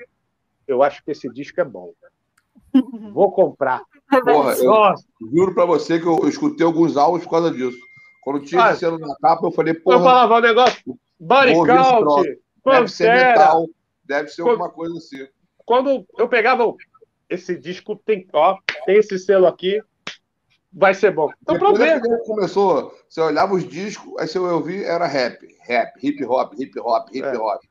eu 0.68 0.84
acho 0.84 1.04
que 1.04 1.12
esse 1.12 1.28
disco 1.30 1.60
é 1.60 1.66
bom. 1.66 1.94
Vou 3.14 3.32
comprar. 3.32 3.84
Porra, 4.24 4.54
eu 4.54 4.96
juro 5.34 5.54
pra 5.54 5.66
você 5.66 6.00
que 6.00 6.06
eu, 6.06 6.20
eu 6.22 6.30
escutei 6.30 6.66
alguns 6.66 6.96
álbuns 6.96 7.24
por 7.24 7.32
causa 7.32 7.52
disso. 7.52 7.78
Quando 8.24 8.46
tinha 8.46 8.64
Ah, 8.64 8.72
esse 8.72 8.82
selo 8.82 8.98
na 9.00 9.16
capa, 9.16 9.48
eu 9.48 9.52
falei, 9.52 9.74
eu 9.74 9.82
porra, 9.82 10.00
falava 10.00 10.36
o 10.36 10.42
negócio, 10.42 11.00
body 11.20 11.54
count, 11.66 12.40
deve 12.66 12.88
ser 12.90 13.14
metal, 13.14 13.66
deve 14.04 14.30
ser 14.30 14.42
alguma 14.42 14.70
coisa 14.70 14.98
assim. 14.98 15.28
Quando 15.66 16.06
eu 16.18 16.28
pegava 16.28 16.74
esse 17.30 17.58
disco, 17.58 17.96
tem, 17.96 18.28
ó, 18.34 18.58
tem 18.86 18.98
esse 18.98 19.18
selo 19.20 19.48
aqui, 19.48 19.82
vai 20.72 20.94
ser 20.94 21.12
bom. 21.12 21.30
Então, 21.42 21.58
pra 21.58 21.70
é 21.86 22.00
ver. 22.00 22.24
começou, 22.26 22.94
você 23.08 23.22
olhava 23.22 23.54
os 23.54 23.68
discos, 23.68 24.14
aí 24.18 24.28
você 24.28 24.40
ouvia, 24.40 24.86
era 24.86 25.08
rap, 25.08 25.38
rap, 25.62 25.94
hip 26.06 26.24
hop, 26.26 26.54
hip 26.60 26.80
hop, 26.80 27.10
hip 27.14 27.26
É. 27.26 27.38
hop. 27.38 27.62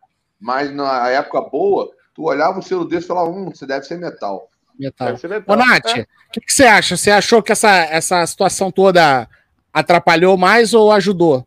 Mas 0.41 0.75
na 0.75 1.09
época 1.09 1.41
boa, 1.43 1.91
tu 2.15 2.25
olhava 2.25 2.59
o 2.59 2.63
selo 2.63 2.85
desse 2.85 3.05
e 3.05 3.09
falava, 3.09 3.31
hum, 3.31 3.51
você 3.51 3.67
deve 3.67 3.87
ser 3.87 3.99
metal. 3.99 4.49
Metal. 4.79 5.07
Deve 5.09 5.19
ser 5.19 5.29
metal. 5.29 5.55
Ô, 5.55 5.59
Nath, 5.59 5.85
o 5.87 6.01
É. 6.01 6.07
que, 6.33 6.41
que 6.41 6.53
você 6.53 6.65
acha? 6.65 6.97
Você 6.97 7.11
achou 7.11 7.43
que 7.43 7.53
essa, 7.53 7.71
essa 7.71 8.27
situação 8.27 8.71
toda 8.71 9.29
atrapalhou 9.73 10.37
mais 10.37 10.75
ou 10.75 10.91
ajudou? 10.93 11.47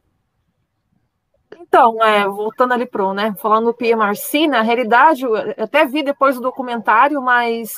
Então, 1.59 2.03
é, 2.03 2.27
voltando 2.27 2.73
ali 2.73 2.85
pro, 2.87 3.13
né, 3.13 3.33
falando 3.39 3.65
do 3.65 3.73
PMRC, 3.73 4.47
na 4.47 4.61
realidade, 4.61 5.23
eu 5.23 5.35
até 5.35 5.85
vi 5.85 6.01
depois 6.01 6.35
do 6.35 6.41
documentário, 6.41 7.21
mas 7.21 7.73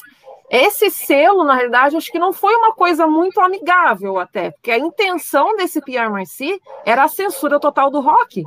esse 0.50 0.90
selo, 0.90 1.44
na 1.44 1.56
realidade, 1.56 1.98
acho 1.98 2.12
que 2.12 2.20
não 2.20 2.32
foi 2.32 2.56
uma 2.56 2.74
coisa 2.74 3.06
muito 3.08 3.40
amigável 3.42 4.18
até, 4.18 4.52
porque 4.52 4.72
a 4.72 4.78
intenção 4.78 5.56
desse 5.58 5.82
PMRC 5.82 6.60
era 6.86 7.04
a 7.04 7.08
censura 7.10 7.60
total 7.60 7.90
do 7.92 8.00
rock. 8.00 8.44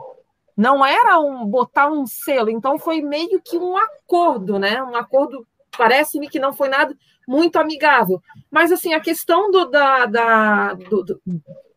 Não 0.56 0.85
era 0.85 1.18
um 1.18 1.44
botar 1.44 1.89
um 1.90 2.06
selo, 2.06 2.48
então 2.48 2.78
foi 2.78 3.01
meio 3.02 3.40
que 3.43 3.59
um 3.59 3.76
acordo, 3.76 4.59
né? 4.59 4.82
Um 4.82 4.94
acordo, 4.94 5.44
parece-me 5.76 6.28
que 6.28 6.38
não 6.38 6.52
foi 6.52 6.68
nada 6.68 6.96
muito 7.26 7.56
amigável. 7.56 8.20
Mas 8.51 8.70
assim, 8.72 8.92
a 8.94 9.01
questão 9.01 9.51
do, 9.51 9.66
da, 9.66 10.06
da, 10.06 10.74
do- 10.74 11.20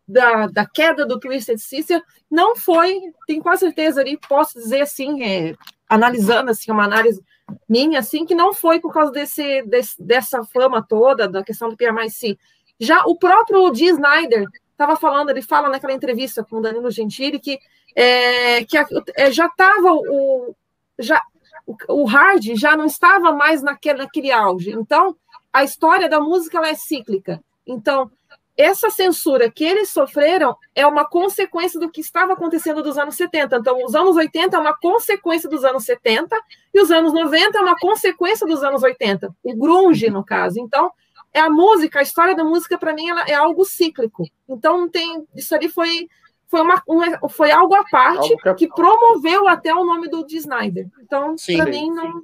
da, 0.06 0.46
da 0.46 0.66
queda 0.66 1.04
do 1.04 1.18
Twisted 1.20 1.58
Sister 1.58 2.02
não 2.30 2.56
foi, 2.56 2.98
tenho 3.26 3.42
quase 3.42 3.60
certeza 3.60 4.00
ali, 4.00 4.18
posso 4.28 4.54
dizer 4.58 4.80
assim, 4.82 5.22
é, 5.22 5.54
analisando 5.88 6.50
assim, 6.50 6.70
uma 6.70 6.84
análise 6.84 7.22
minha, 7.68 7.98
assim, 7.98 8.24
que 8.26 8.34
não 8.34 8.52
foi 8.52 8.80
por 8.80 8.92
causa 8.92 9.10
desse, 9.12 9.62
desse- 9.62 10.02
dessa 10.02 10.42
fama 10.44 10.82
toda, 10.86 11.28
da 11.28 11.42
questão 11.42 11.68
do 11.68 11.76
PMIC. 11.76 12.38
Já 12.80 13.02
o 13.04 13.16
próprio 13.18 13.70
Dee 13.70 13.88
Snyder 13.88 14.44
estava 14.70 14.96
falando, 14.96 15.30
ele 15.30 15.42
fala 15.42 15.68
naquela 15.68 15.92
entrevista 15.92 16.44
com 16.44 16.56
o 16.56 16.60
Danilo 16.62 16.90
Gentili 16.90 17.38
que, 17.40 17.58
é, 17.96 18.64
que 18.64 18.76
a- 18.78 18.86
é, 19.16 19.30
já 19.32 19.46
estava 19.46 19.92
o, 19.92 20.54
já, 20.98 21.20
o, 21.68 22.02
o 22.02 22.04
hard 22.06 22.42
já 22.54 22.74
não 22.74 22.86
estava 22.86 23.30
mais 23.30 23.62
naquele, 23.62 23.98
naquele 23.98 24.32
auge. 24.32 24.70
Então, 24.70 25.14
a 25.52 25.62
história 25.62 26.08
da 26.08 26.18
música 26.18 26.56
ela 26.56 26.70
é 26.70 26.74
cíclica. 26.74 27.42
Então, 27.66 28.10
essa 28.56 28.90
censura 28.90 29.50
que 29.50 29.62
eles 29.62 29.90
sofreram 29.90 30.56
é 30.74 30.86
uma 30.86 31.04
consequência 31.04 31.78
do 31.78 31.90
que 31.90 32.00
estava 32.00 32.32
acontecendo 32.32 32.82
dos 32.82 32.96
anos 32.96 33.14
70. 33.14 33.56
Então, 33.56 33.84
os 33.84 33.94
anos 33.94 34.16
80 34.16 34.56
é 34.56 34.58
uma 34.58 34.76
consequência 34.76 35.48
dos 35.48 35.62
anos 35.62 35.84
70 35.84 36.34
e 36.74 36.80
os 36.80 36.90
anos 36.90 37.12
90 37.12 37.58
é 37.58 37.60
uma 37.60 37.78
consequência 37.78 38.46
dos 38.46 38.62
anos 38.64 38.82
80. 38.82 39.32
O 39.42 39.54
grunge, 39.54 40.08
no 40.10 40.24
caso. 40.24 40.58
Então, 40.58 40.90
é 41.32 41.40
a 41.40 41.50
música, 41.50 41.98
a 41.98 42.02
história 42.02 42.34
da 42.34 42.42
música, 42.42 42.78
para 42.78 42.94
mim, 42.94 43.08
ela 43.08 43.24
é 43.28 43.34
algo 43.34 43.64
cíclico. 43.64 44.24
Então, 44.48 44.88
tem. 44.88 45.24
Isso 45.36 45.54
ali 45.54 45.68
foi. 45.68 46.08
Foi, 46.50 46.60
uma, 46.62 46.82
um- 46.88 47.28
foi 47.28 47.50
algo 47.50 47.74
à 47.74 47.84
parte 47.84 48.32
Algo 48.32 48.36
que- 48.42 48.54
que 48.54 48.68
promoveu 48.68 49.46
até 49.46 49.74
o 49.74 49.84
nome 49.84 50.08
do 50.08 50.24
Dee 50.24 50.38
Snyder. 50.38 50.88
Então, 51.02 51.34
para 51.56 51.66
mim, 51.66 51.90
não. 51.90 52.22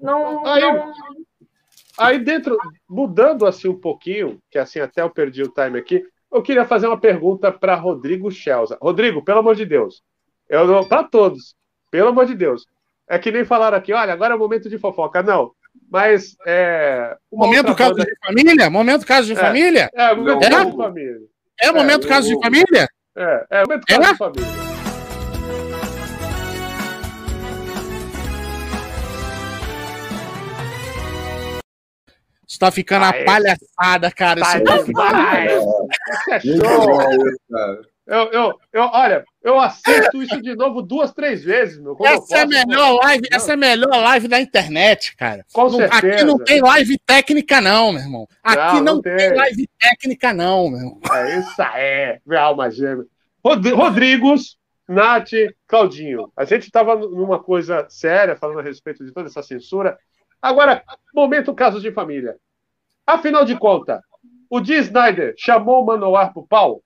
Não, 0.00 0.46
Aí- 0.46 0.60
não, 0.62 0.92
Aí 1.98 2.18
dentro, 2.20 2.56
mudando 2.88 3.44
assim 3.44 3.66
um 3.68 3.78
pouquinho, 3.78 4.38
que 4.50 4.56
assim 4.58 4.78
até 4.78 5.02
eu 5.02 5.10
perdi 5.10 5.42
o 5.42 5.48
time 5.48 5.76
aqui, 5.78 6.04
eu 6.32 6.40
queria 6.40 6.64
fazer 6.64 6.86
uma 6.86 7.00
pergunta 7.00 7.50
para 7.50 7.74
Rodrigo 7.74 8.30
Schelza. 8.30 8.78
Rodrigo, 8.80 9.24
pelo 9.24 9.40
amor 9.40 9.56
de 9.56 9.66
Deus, 9.66 10.02
eu 10.48 10.64
não 10.66 10.86
para 10.86 11.02
todos, 11.02 11.56
pelo 11.90 12.10
amor 12.10 12.26
de 12.26 12.36
Deus. 12.36 12.64
É 13.08 13.18
que 13.18 13.32
nem 13.32 13.44
falaram 13.44 13.76
aqui, 13.76 13.92
olha, 13.92 14.12
agora 14.12 14.34
é 14.34 14.36
o 14.36 14.38
momento 14.38 14.68
de 14.68 14.78
fofoca. 14.78 15.20
Não, 15.22 15.50
mas 15.90 16.36
é. 16.46 17.16
Momento 17.32 17.74
caso 17.74 17.94
banda- 17.94 18.04
de 18.04 18.16
família? 18.24 18.70
Momento 18.70 19.04
caso 19.06 19.26
de 19.26 19.32
É. 19.32 19.36
família? 19.36 19.90
É, 19.92 20.14
momento 20.14 20.44
É? 20.44 20.50
caso 20.50 20.70
de 20.70 20.76
família. 20.76 21.20
É 21.60 21.72
momento 21.72 22.06
É, 22.06 22.08
caso 22.08 22.28
o- 22.32 22.36
de 22.36 22.44
família? 22.44 22.88
É, 23.18 23.46
é 23.50 23.60
momento 23.64 23.84
caso 23.84 24.02
É? 24.02 24.12
de 24.12 24.16
família. 24.18 24.46
Isso 32.48 32.58
tá 32.58 32.70
ficando 32.70 33.04
Ah, 33.04 33.10
a 33.10 33.24
palhaçada, 33.24 34.10
cara. 34.10 34.40
Tá. 34.40 34.56
Isso 34.56 34.64
é 36.30 36.40
show. 36.40 37.38
Eu, 38.08 38.32
eu, 38.32 38.58
eu, 38.72 38.82
olha, 38.84 39.22
eu 39.44 39.60
assisto 39.60 40.22
isso 40.22 40.40
de 40.40 40.56
novo 40.56 40.80
duas, 40.80 41.12
três 41.12 41.44
vezes, 41.44 41.78
meu. 41.78 41.94
Essa 42.00 42.38
é 42.38 42.40
a 42.40 42.46
posso, 42.46 42.66
melhor 42.66 42.92
live, 43.02 43.28
essa 43.30 43.50
é 43.50 43.54
a 43.54 43.56
melhor 43.58 44.02
live 44.02 44.26
da 44.28 44.40
internet, 44.40 45.14
cara. 45.14 45.44
Com 45.52 45.64
Não- 45.64 45.70
certeza. 45.72 46.14
aqui 46.14 46.24
não 46.24 46.38
tem 46.38 46.60
live 46.62 46.98
técnica, 47.04 47.60
não, 47.60 47.92
meu 47.92 48.00
irmão. 48.00 48.26
Aqui 48.42 48.56
Não, 48.76 48.82
não, 48.82 48.94
não 48.94 49.02
tem. 49.02 49.14
tem. 49.14 49.34
live 49.36 49.68
técnica, 49.78 50.32
não, 50.32 50.70
meu 50.70 50.78
irmão. 50.78 51.00
É 51.12 51.38
isso 51.38 51.62
aí, 51.62 52.18
minha 52.26 52.40
alma 52.40 52.70
gêmea. 52.70 53.04
Rod- 53.44 53.66
Rodrigos, 53.74 54.56
Nath, 54.88 55.28
Claudinho. 55.66 56.32
A 56.34 56.46
gente 56.46 56.62
estava 56.64 56.96
numa 56.96 57.38
coisa 57.38 57.86
séria, 57.90 58.36
falando 58.36 58.60
a 58.60 58.62
respeito 58.62 59.04
de 59.04 59.12
toda 59.12 59.28
essa 59.28 59.42
censura. 59.42 59.98
Agora, 60.40 60.82
momento 61.14 61.52
casos 61.54 61.82
de 61.82 61.92
família. 61.92 62.36
Afinal 63.06 63.44
de 63.44 63.54
contas, 63.54 64.00
o 64.48 64.60
Dee 64.60 64.78
Snyder 64.78 65.34
chamou 65.36 65.82
o 65.82 65.86
Manoar 65.86 66.32
pro 66.32 66.46
pau? 66.46 66.82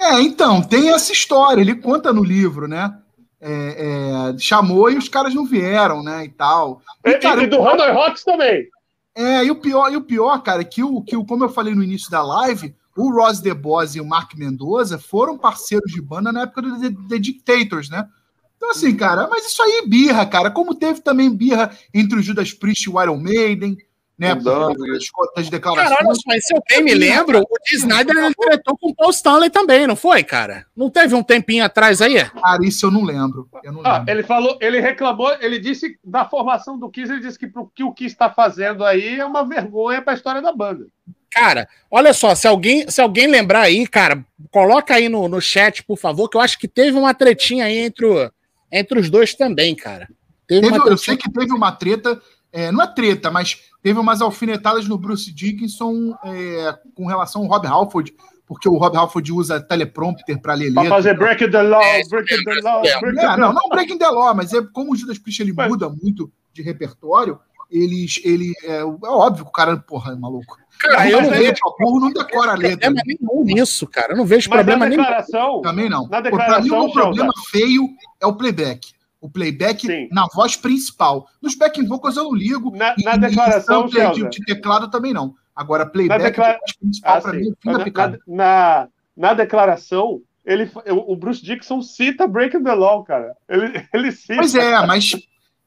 É, 0.00 0.20
então, 0.22 0.62
tem 0.62 0.90
essa 0.90 1.12
história, 1.12 1.60
ele 1.60 1.74
conta 1.74 2.10
no 2.10 2.24
livro, 2.24 2.66
né? 2.66 2.96
É, 3.38 4.32
é, 4.32 4.38
chamou 4.38 4.90
e 4.90 4.96
os 4.96 5.08
caras 5.08 5.34
não 5.34 5.44
vieram, 5.44 6.02
né? 6.02 6.24
E 6.24 6.28
tal. 6.30 6.80
E, 7.04 7.18
cara, 7.18 7.42
e 7.42 7.46
do 7.46 7.62
Hanoi 7.62 7.92
Rocks 7.92 8.24
também. 8.24 8.66
É, 9.14 9.44
e 9.44 9.50
o 9.50 9.56
pior, 9.56 9.92
e 9.92 9.96
o 9.96 10.02
pior, 10.02 10.42
cara, 10.42 10.62
é 10.62 10.64
que 10.64 10.82
o, 10.82 11.02
que 11.02 11.16
o, 11.16 11.24
como 11.24 11.44
eu 11.44 11.50
falei 11.50 11.74
no 11.74 11.82
início 11.82 12.10
da 12.10 12.22
live, 12.22 12.74
o 12.96 13.12
Ross 13.12 13.40
DeBoss 13.40 13.94
e 13.94 14.00
o 14.00 14.06
Mark 14.06 14.34
Mendoza 14.36 14.98
foram 14.98 15.36
parceiros 15.36 15.92
de 15.92 16.00
banda 16.00 16.32
na 16.32 16.42
época 16.42 16.62
do 16.62 16.80
The, 16.80 16.96
The 17.08 17.18
Dictators, 17.18 17.90
né? 17.90 18.08
Então, 18.56 18.70
assim, 18.70 18.94
cara, 18.94 19.26
mas 19.28 19.46
isso 19.46 19.62
aí 19.62 19.82
é 19.82 19.86
birra, 19.86 20.24
cara. 20.26 20.50
Como 20.50 20.74
teve 20.74 21.00
também 21.00 21.34
birra 21.34 21.70
entre 21.92 22.18
o 22.18 22.22
Judas 22.22 22.52
Priest 22.52 22.86
e 22.86 22.90
o 22.90 23.02
Iron 23.02 23.18
Maiden, 23.18 23.76
né? 24.20 24.34
Conta 24.34 24.74
das, 24.78 24.98
das 24.98 25.10
Cara, 25.10 25.50
declarações. 25.50 25.98
olha 26.00 26.14
só, 26.14 26.46
se 26.46 26.54
eu 26.54 26.62
bem 26.68 26.84
me 26.84 26.94
lembro, 26.94 27.40
o 27.40 27.56
Snyder 27.72 28.16
ele 28.16 28.34
tretou 28.34 28.76
com 28.78 28.90
o 28.90 28.94
Paul 28.94 29.10
Stanley 29.10 29.50
também, 29.50 29.86
não 29.86 29.96
foi, 29.96 30.22
cara? 30.22 30.66
Não 30.76 30.90
teve 30.90 31.14
um 31.14 31.22
tempinho 31.22 31.64
atrás 31.64 32.00
aí? 32.02 32.24
Cara, 32.26 32.64
isso 32.64 32.86
eu 32.86 32.90
não 32.90 33.02
lembro. 33.02 33.48
Eu 33.64 33.72
não 33.72 33.80
Ah, 33.84 33.98
lembro. 33.98 34.10
ele 34.12 34.22
falou, 34.22 34.58
ele 34.60 34.78
reclamou, 34.80 35.32
ele 35.40 35.58
disse 35.58 35.98
da 36.04 36.24
formação 36.28 36.78
do 36.78 36.90
Kiss, 36.90 37.10
ele 37.10 37.20
disse 37.22 37.38
que 37.38 37.46
o 37.56 37.66
que 37.66 37.82
o 37.82 37.92
Kiss 37.92 38.12
está 38.14 38.30
fazendo 38.30 38.84
aí 38.84 39.18
é 39.18 39.24
uma 39.24 39.44
vergonha 39.44 40.02
para 40.02 40.12
a 40.12 40.16
história 40.16 40.42
da 40.42 40.52
banda. 40.52 40.86
Cara, 41.32 41.68
olha 41.90 42.12
só, 42.12 42.34
se 42.34 42.46
alguém, 42.48 42.90
se 42.90 43.00
alguém 43.00 43.26
lembrar 43.28 43.60
aí, 43.62 43.86
cara, 43.86 44.24
coloca 44.50 44.94
aí 44.94 45.08
no, 45.08 45.28
no 45.28 45.40
chat, 45.40 45.82
por 45.84 45.96
favor, 45.96 46.28
que 46.28 46.36
eu 46.36 46.40
acho 46.40 46.58
que 46.58 46.66
teve 46.66 46.98
uma 46.98 47.14
tretinha 47.14 47.66
aí 47.66 47.78
entre, 47.78 48.04
o- 48.04 48.30
entre 48.70 48.98
os 48.98 49.08
dois 49.08 49.32
também, 49.34 49.74
cara. 49.76 50.08
Teve 50.48 50.62
Teve- 50.68 50.76
uma 50.78 50.88
eu 50.90 50.98
sei 50.98 51.16
que 51.16 51.30
teve 51.32 51.52
uma 51.52 51.70
treta, 51.70 52.20
é, 52.52 52.70
não 52.72 52.82
é 52.82 52.86
treta, 52.86 53.30
mas 53.30 53.58
teve 53.82 53.98
umas 53.98 54.20
alfinetadas 54.20 54.86
no 54.88 54.98
Bruce 54.98 55.32
Dickinson 55.32 56.14
é, 56.24 56.74
com 56.94 57.06
relação 57.06 57.42
ao 57.42 57.48
Rob 57.48 57.66
Halford, 57.66 58.14
porque 58.46 58.68
o 58.68 58.76
Rob 58.76 58.96
Halford 58.96 59.32
usa 59.32 59.60
teleprompter 59.60 60.40
para 60.40 60.54
ler 60.54 60.72
Para 60.74 60.88
fazer 60.88 61.16
break 61.16 61.48
the 61.50 61.62
law, 61.62 61.80
É, 61.82 62.02
break 62.08 62.44
the 62.44 62.60
law, 62.62 62.82
é, 62.84 63.00
break 63.00 63.18
É, 63.18 63.22
the 63.30 63.36
não, 63.36 63.52
law. 63.52 63.54
não 63.54 63.68
Breaking 63.68 63.98
the 63.98 64.08
Law, 64.08 64.34
mas 64.34 64.52
é 64.52 64.60
como 64.72 64.92
o 64.92 64.96
Judas 64.96 65.18
Priest 65.18 65.40
ele 65.42 65.52
muda 65.52 65.88
muito 65.88 66.30
de 66.52 66.62
repertório, 66.62 67.38
eles, 67.70 68.20
ele, 68.24 68.52
é, 68.64 68.78
é 68.80 68.84
óbvio 68.84 69.44
que 69.44 69.50
o 69.50 69.52
cara, 69.52 69.76
porra, 69.76 70.12
é 70.12 70.16
maluco. 70.16 70.58
Cara, 70.80 71.08
eu 71.08 71.22
não 71.22 71.30
vejo 71.30 71.54
não 72.00 72.10
decora 72.12 72.52
a 72.52 72.54
letra. 72.56 72.90
problema 72.90 73.02
nenhum 73.06 73.44
nisso, 73.44 73.86
cara. 73.86 74.14
Eu 74.14 74.16
não 74.16 74.24
vejo 74.24 74.48
Mas 74.50 74.56
problema 74.58 74.86
nenhum. 74.88 75.02
declaração, 75.02 75.60
Também 75.60 75.88
não. 75.88 76.08
Na 76.08 76.20
Pô, 76.22 76.22
pra 76.22 76.22
mim, 76.22 76.30
declaração, 76.38 76.86
o 76.86 76.92
problema 76.92 77.32
Gelda. 77.36 77.50
feio 77.50 77.88
é 78.20 78.26
o 78.26 78.32
playback. 78.34 78.92
O 79.20 79.28
playback 79.30 79.86
Sim. 79.86 80.08
na 80.10 80.26
voz 80.34 80.56
principal. 80.56 81.26
Nos 81.42 81.54
backing 81.54 81.86
vocals 81.86 82.16
eu 82.16 82.24
não 82.24 82.34
ligo. 82.34 82.74
Na- 82.74 82.94
na 83.04 83.16
declaração, 83.16 83.86
de, 83.86 84.28
de 84.30 84.44
teclado 84.44 84.90
também 84.90 85.12
não. 85.12 85.34
Agora, 85.54 85.84
playback 85.84 86.18
Na 86.22 86.24
declara- 86.28 86.52
na 86.54 86.58
voz 86.58 86.72
principal, 86.76 87.16
Ah, 87.16 87.20
pra 87.20 87.30
sim. 87.32 87.36
mim, 87.38 87.42
é 87.42 87.50
fim 87.50 87.56
Mas 87.66 87.72
da 87.74 87.78
na, 87.78 87.84
picada. 87.84 88.18
na, 88.26 88.88
na 89.16 89.34
declaração, 89.34 90.22
ele, 90.44 90.70
o 90.86 91.14
Bruce 91.16 91.44
Dixon 91.44 91.82
cita 91.82 92.26
Breaking 92.26 92.62
the 92.64 92.72
Law, 92.72 93.04
cara. 93.04 93.36
Ele, 93.46 93.86
ele 93.92 94.10
cita. 94.12 94.36
Pois 94.36 94.54
é, 94.54 94.86
mas 94.86 95.12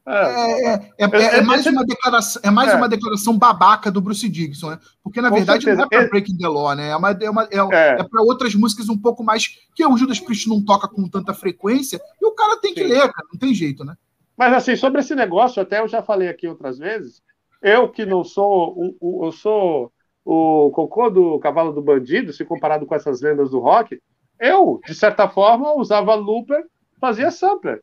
É. 0.06 0.12
é, 0.12 0.74
é, 0.74 0.74
é- 0.98 1.06
É- 1.06 1.38
é 1.38 1.42
mais, 1.42 1.66
uma 1.66 1.86
declaração, 1.86 2.42
é 2.44 2.52
mais 2.52 2.72
É. 2.72 2.76
uma 2.76 2.90
declaração 2.90 3.38
babaca 3.38 3.90
do 3.90 4.02
Bruce 4.02 4.28
Dixon, 4.28 4.72
né? 4.72 4.80
Porque, 5.02 5.22
na 5.22 5.30
Com 5.30 5.36
verdade, 5.38 5.66
não 5.66 5.76
certeza. 5.78 5.88
é 5.92 6.00
pra 6.02 6.10
Breaking 6.10 6.38
the 6.38 6.48
Law, 6.48 6.76
né? 6.76 6.90
É, 6.90 6.96
uma, 6.96 7.12
é, 7.12 7.30
uma, 7.30 7.44
é, 7.44 7.58
É. 7.58 7.90
é 8.02 8.04
para 8.04 8.22
outras 8.22 8.54
músicas 8.54 8.90
um 8.90 8.98
pouco 8.98 9.24
mais. 9.24 9.48
Que 9.74 9.86
o 9.86 9.96
Judas 9.96 10.20
Priest 10.20 10.48
não 10.50 10.64
toca 10.64 10.88
com 10.90 11.08
tanta 11.08 11.34
frequência, 11.34 12.02
e 12.22 12.26
o 12.26 12.32
cara 12.34 12.60
tem 12.60 12.74
que 12.74 12.82
Sim. 12.82 12.88
ler, 12.90 13.02
cara. 13.14 13.28
Não 13.32 13.40
tem 13.40 13.54
jeito, 13.54 13.86
né? 13.86 13.96
Mas 14.36 14.52
assim, 14.54 14.76
sobre 14.76 15.00
esse 15.00 15.16
negócio, 15.16 15.62
até 15.62 15.80
eu 15.80 15.88
já 15.88 16.02
falei 16.04 16.28
aqui 16.28 16.48
outras 16.48 16.78
vezes, 16.80 17.22
eu 17.62 17.88
que 17.88 18.06
não 18.06 18.24
sou 18.26 18.74
um, 18.78 18.98
um- 19.02 19.26
eu 19.26 19.32
sou 19.32 19.90
o 20.26 20.70
cocô 20.72 21.10
do 21.10 21.40
cavalo 21.40 21.72
do 21.72 21.82
bandido, 21.82 22.34
se 22.34 22.44
comparado 22.44 22.86
com 22.86 22.96
essas 22.96 23.22
lendas 23.22 23.52
do 23.52 23.60
rock, 23.60 24.02
eu, 24.40 24.82
de 24.86 24.96
certa 24.96 25.30
forma, 25.30 25.74
usava 25.78 26.14
looper, 26.16 26.64
fazia 27.00 27.30
sampler. 27.32 27.82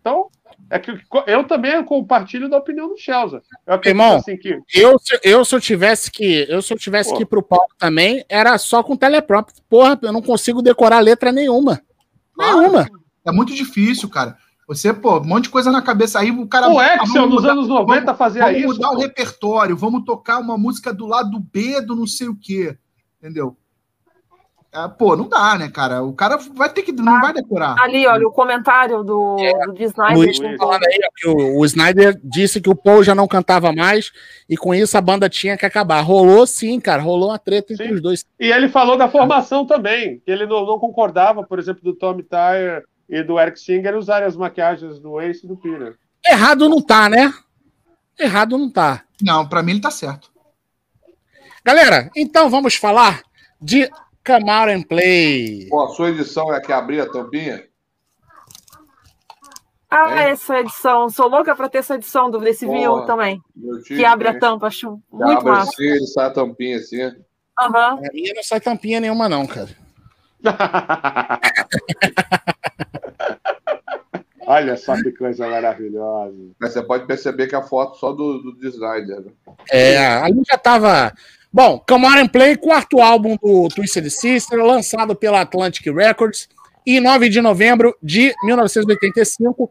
Então, 0.00 0.28
é 0.74 0.78
que 0.78 0.90
eu 1.26 1.44
também 1.44 1.84
compartilho 1.84 2.48
da 2.48 2.56
opinião 2.58 2.88
do 2.88 2.96
Chelsea. 2.98 3.42
Eu 3.66 3.74
acredito 3.74 3.88
Irmão, 4.00 4.16
assim 4.16 4.36
que 4.36 4.58
Eu, 4.74 4.98
se- 4.98 5.20
eu, 5.22 5.44
se 5.44 5.54
eu 5.54 5.60
tivesse 5.60 6.10
que. 6.10 6.46
Eu, 6.48 6.62
se 6.62 6.72
eu 6.72 6.78
tivesse 6.78 7.10
Pô. 7.10 7.16
que 7.16 7.22
ir 7.22 7.26
pro 7.26 7.42
palco 7.42 7.74
também, 7.78 8.24
era 8.28 8.56
só 8.58 8.82
com 8.82 8.96
teleprompter. 8.96 9.62
Porra, 9.68 9.98
eu 10.02 10.12
não 10.12 10.22
consigo 10.22 10.62
decorar 10.62 11.00
letra 11.00 11.30
nenhuma. 11.30 11.82
Claro. 12.34 12.58
Nenhuma. 12.60 12.88
É 13.24 13.30
muito 13.30 13.54
difícil, 13.54 14.08
cara. 14.08 14.36
Você, 14.66 14.92
pô, 14.94 15.18
um 15.18 15.24
monte 15.24 15.44
de 15.44 15.50
coisa 15.50 15.70
na 15.70 15.82
cabeça 15.82 16.18
aí, 16.20 16.30
o 16.30 16.46
cara. 16.46 16.68
O 16.68 16.74
vamos 16.74 17.14
nos 17.14 17.28
mudar- 17.28 17.50
anos 17.52 17.68
90 17.68 18.14
fazia 18.14 18.42
Vamos 18.44 18.58
isso. 18.58 18.66
mudar 18.68 18.90
o 18.90 18.94
pô. 18.94 19.00
repertório, 19.00 19.76
vamos 19.76 20.04
tocar 20.04 20.38
uma 20.38 20.56
música 20.56 20.92
do 20.94 21.06
lado 21.06 21.38
B 21.38 21.80
do 21.82 21.94
não 21.94 22.06
sei 22.06 22.28
o 22.28 22.36
quê. 22.36 22.76
Entendeu? 23.20 23.56
É, 24.74 24.88
pô, 24.88 25.14
não 25.14 25.28
dá, 25.28 25.58
né, 25.58 25.68
cara? 25.68 26.02
O 26.02 26.14
cara 26.14 26.38
vai 26.54 26.72
ter 26.72 26.82
que. 26.82 26.92
Não 26.92 27.20
vai 27.20 27.34
decorar. 27.34 27.78
Ali, 27.78 28.06
olha, 28.06 28.26
o 28.26 28.32
comentário 28.32 29.04
do, 29.04 29.36
do 29.66 29.72
de 29.74 29.84
Snyder. 29.84 30.16
Luiz 30.16 30.38
falando 30.38 30.82
aí 30.84 30.98
que 31.14 31.28
o, 31.28 31.58
o 31.58 31.64
Snyder 31.66 32.18
disse 32.24 32.58
que 32.58 32.70
o 32.70 32.74
Paul 32.74 33.04
já 33.04 33.14
não 33.14 33.28
cantava 33.28 33.70
mais 33.70 34.10
e 34.48 34.56
com 34.56 34.74
isso 34.74 34.96
a 34.96 35.00
banda 35.02 35.28
tinha 35.28 35.58
que 35.58 35.66
acabar. 35.66 36.00
Rolou 36.00 36.46
sim, 36.46 36.80
cara, 36.80 37.02
rolou 37.02 37.28
uma 37.28 37.38
treta 37.38 37.74
entre 37.74 37.86
Sim. 37.86 37.94
os 37.94 38.00
dois. 38.00 38.24
E 38.40 38.50
ele 38.50 38.66
falou 38.70 38.96
da 38.96 39.10
formação 39.10 39.66
também, 39.66 40.20
que 40.24 40.30
ele 40.30 40.46
não, 40.46 40.64
não 40.64 40.78
concordava, 40.78 41.42
por 41.42 41.58
exemplo, 41.58 41.82
do 41.82 41.94
Tommy 41.94 42.22
Tyre 42.22 42.82
e 43.10 43.22
do 43.22 43.38
Eric 43.38 43.60
Singer 43.60 43.94
usarem 43.94 44.26
as 44.26 44.36
maquiagens 44.36 44.98
do 44.98 45.20
Ace 45.20 45.44
e 45.44 45.48
do 45.48 45.56
Peter. 45.56 45.96
Errado 46.24 46.66
não 46.66 46.80
tá, 46.80 47.10
né? 47.10 47.30
Errado 48.18 48.56
não 48.56 48.70
tá. 48.70 49.02
Não, 49.20 49.46
pra 49.46 49.62
mim 49.62 49.72
ele 49.72 49.80
tá 49.82 49.90
certo. 49.90 50.30
Galera, 51.62 52.10
então 52.16 52.48
vamos 52.48 52.74
falar 52.74 53.22
de 53.60 53.90
Come 54.24 54.48
Out 54.50 54.70
and 54.70 54.82
Play. 54.82 55.66
Pô, 55.68 55.84
a 55.84 55.88
sua 55.88 56.10
edição 56.10 56.52
é 56.52 56.58
a 56.58 56.60
que 56.60 56.72
abria 56.72 57.02
a 57.04 57.10
tampinha? 57.10 57.64
Ah, 59.90 60.22
É. 60.22 60.30
essa 60.30 60.58
edição. 60.60 61.10
Sou 61.10 61.28
louca 61.28 61.54
pra 61.54 61.68
ter 61.68 61.78
essa 61.78 61.96
edição 61.96 62.30
do 62.30 62.38
desse 62.38 62.64
vinil 62.66 63.04
também. 63.04 63.42
Que 63.86 64.04
abre 64.04 64.28
a 64.28 64.30
tem. 64.32 64.40
tampa, 64.40 64.66
acho 64.68 64.96
Que 65.10 65.16
muito 65.16 65.38
abre 65.38 65.50
massa. 65.50 65.70
assim, 65.72 65.84
ele 65.84 66.06
sai 66.06 66.26
a 66.26 66.30
tampinha 66.30 66.76
assim. 66.78 67.02
A 67.58 67.68
minha 68.12 68.32
não 68.34 68.42
sai 68.42 68.60
tampinha 68.60 69.00
nenhuma, 69.00 69.28
não, 69.28 69.46
cara. 69.46 69.68
Olha 74.46 74.76
só 74.76 74.94
que 75.00 75.12
coisa 75.12 75.48
maravilhosa. 75.48 76.34
Mas 76.60 76.72
você 76.72 76.82
pode 76.82 77.06
perceber 77.06 77.46
que 77.46 77.54
a 77.54 77.62
foto 77.62 77.96
só 77.98 78.12
do, 78.12 78.38
do 78.42 78.56
designer. 78.56 79.20
Né? 79.20 79.32
É, 79.70 79.98
ali 80.16 80.42
já 80.50 80.58
tava. 80.58 81.12
Bom, 81.52 81.84
and 82.18 82.28
Play, 82.28 82.56
quarto 82.56 83.00
álbum 83.00 83.36
do 83.36 83.68
Twisted 83.68 84.08
Sister, 84.08 84.58
lançado 84.64 85.14
pela 85.14 85.42
Atlantic 85.42 85.84
Records, 85.94 86.48
em 86.86 86.98
9 86.98 87.28
de 87.28 87.40
novembro 87.42 87.94
de 88.02 88.34
1985. 88.44 89.70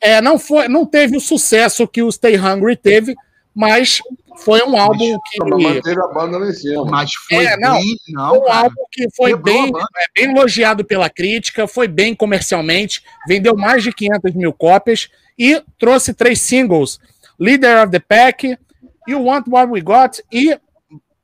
É, 0.00 0.20
não, 0.20 0.38
foi, 0.38 0.68
não 0.68 0.86
teve 0.86 1.16
o 1.16 1.20
sucesso 1.20 1.88
que 1.88 2.02
o 2.02 2.12
Stay 2.12 2.38
Hungry 2.38 2.76
teve, 2.76 3.14
mas 3.52 4.00
foi 4.36 4.62
um 4.62 4.76
álbum 4.78 5.18
que. 5.26 5.38
Mas 5.42 5.62
manteve 5.62 6.00
a 6.00 6.06
banda 6.08 6.38
lá 6.38 6.48
em 6.48 6.52
cima. 6.52 6.84
Mas 6.84 7.10
foi 7.28 7.44
É, 7.44 7.56
não. 7.56 7.74
bem. 7.74 7.96
Não, 8.10 8.34
um 8.36 8.44
cara. 8.44 8.58
álbum 8.60 8.84
que 8.92 9.08
foi 9.16 9.30
Quebrou 9.32 9.54
bem, 9.54 9.72
é, 9.74 10.20
bem 10.26 10.36
elogiado 10.36 10.84
pela 10.84 11.10
crítica, 11.10 11.66
foi 11.66 11.88
bem 11.88 12.14
comercialmente, 12.14 13.02
vendeu 13.26 13.56
mais 13.56 13.82
de 13.82 13.92
500 13.92 14.34
mil 14.34 14.52
cópias 14.52 15.08
e 15.38 15.60
trouxe 15.78 16.14
três 16.14 16.40
singles: 16.40 17.00
Leader 17.40 17.82
of 17.82 17.90
the 17.90 17.98
Pack, 17.98 18.56
You 19.08 19.24
Want 19.24 19.46
What 19.48 19.72
We 19.72 19.80
Got 19.80 20.22
e 20.30 20.56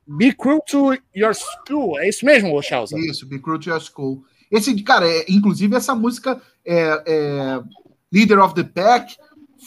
Be 0.07 0.33
Cruel 0.33 0.61
to 0.69 0.93
Your 1.15 1.33
School. 1.33 1.97
É 1.99 2.09
isso 2.09 2.25
mesmo, 2.25 2.61
Chelsea? 2.61 2.99
Isso, 3.09 3.25
Be 3.27 3.39
Cruel 3.39 3.59
to 3.59 3.69
Your 3.69 3.81
School. 3.81 4.23
Esse, 4.51 4.73
cara, 4.83 5.07
é, 5.07 5.25
inclusive 5.29 5.75
essa 5.75 5.95
música 5.95 6.41
é, 6.65 7.03
é, 7.07 7.63
Leader 8.11 8.39
of 8.43 8.53
the 8.53 8.63
Pack 8.63 9.15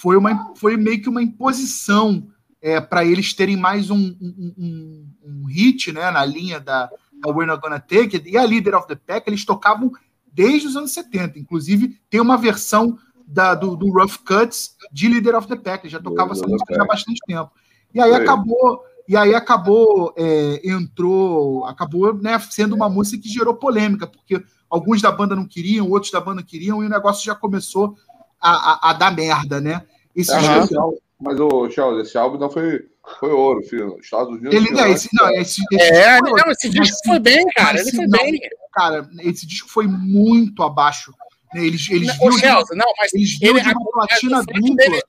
foi, 0.00 0.16
uma, 0.16 0.54
foi 0.54 0.76
meio 0.76 1.00
que 1.00 1.08
uma 1.08 1.22
imposição 1.22 2.26
é, 2.62 2.80
para 2.80 3.04
eles 3.04 3.32
terem 3.32 3.56
mais 3.56 3.90
um, 3.90 3.96
um, 4.20 4.54
um- 4.58 5.06
um 5.24 5.44
hit 5.46 5.90
né, 5.92 6.10
na 6.10 6.24
linha 6.24 6.60
da, 6.60 6.86
da 7.20 7.30
We're 7.30 7.46
Not 7.46 7.60
Gonna 7.62 7.80
Take 7.80 8.16
It. 8.16 8.28
E 8.30 8.36
a 8.36 8.44
Leader 8.44 8.76
of 8.76 8.86
the 8.86 8.94
Pack 8.94 9.28
eles 9.28 9.44
tocavam 9.44 9.90
desde 10.32 10.68
os 10.68 10.76
anos 10.76 10.92
70. 10.92 11.38
Inclusive, 11.38 11.98
tem 12.10 12.20
uma 12.20 12.36
versão 12.36 12.98
da, 13.26 13.54
do, 13.54 13.74
do 13.74 13.90
Rough 13.90 14.18
Cuts 14.24 14.76
de 14.92 15.08
Leader 15.08 15.34
of 15.36 15.48
the 15.48 15.56
Pack. 15.56 15.84
Eles 15.84 15.92
já 15.92 16.00
tocavam 16.00 16.32
essa 16.32 16.46
música 16.46 16.80
há 16.82 16.86
bastante 16.86 17.20
tempo. 17.26 17.50
E 17.94 18.00
aí 18.00 18.12
acabou. 18.14 18.82
E 19.08 19.16
aí 19.16 19.34
acabou, 19.34 20.12
é, 20.16 20.60
entrou, 20.68 21.64
acabou 21.66 22.12
né, 22.14 22.38
sendo 22.50 22.74
uma 22.74 22.88
música 22.88 23.22
que 23.22 23.28
gerou 23.28 23.54
polêmica, 23.54 24.06
porque 24.06 24.42
alguns 24.68 25.00
da 25.00 25.12
banda 25.12 25.36
não 25.36 25.46
queriam, 25.46 25.88
outros 25.90 26.10
da 26.10 26.20
banda 26.20 26.42
queriam, 26.42 26.82
e 26.82 26.86
o 26.86 26.90
negócio 26.90 27.24
já 27.24 27.34
começou 27.34 27.94
a, 28.40 28.50
a- 28.50 28.90
a 28.90 28.92
dar 28.92 29.14
merda, 29.14 29.60
né? 29.60 29.82
Esse 30.14 30.32
disco- 30.36 30.98
Mas, 31.20 31.38
o 31.40 31.70
Charles, 31.70 32.06
esse 32.08 32.18
álbum 32.18 32.36
não 32.38 32.50
foi, 32.50 32.84
foi 33.20 33.30
ouro, 33.30 33.62
filho. 33.62 33.96
Estados 34.00 34.28
Unidos. 34.32 34.52
ele, 34.52 34.70
não, 34.70 34.86
esse, 34.88 35.08
não, 35.14 35.30
esse, 35.30 35.62
esse 35.72 35.82
É, 35.92 36.20
não, 36.20 36.50
esse 36.50 36.68
disco 36.68 36.96
foi 37.06 37.18
bem, 37.20 37.46
cara. 37.54 37.78
Ele 37.80 37.90
sim, 37.90 37.96
foi 37.96 38.06
não, 38.06 38.18
bem. 38.18 38.40
cara, 38.72 39.08
esse 39.20 39.46
disco 39.46 39.68
foi 39.70 39.86
muito 39.86 40.62
abaixo. 40.62 41.12
né? 41.54 41.64
Eles, 41.64 41.88
eles 41.90 42.10
Ô, 42.20 42.24
viram, 42.24 42.30
de, 42.34 42.40
Chelsea, 42.40 42.76
não, 42.76 42.92
mas 42.98 43.14
eles 43.14 43.38
viram 43.38 43.56
ele- 43.56 43.62
de 43.64 43.72
uma 43.74 43.90
platina 43.92 44.42
dupla. 44.42 44.74
dele- 44.76 45.02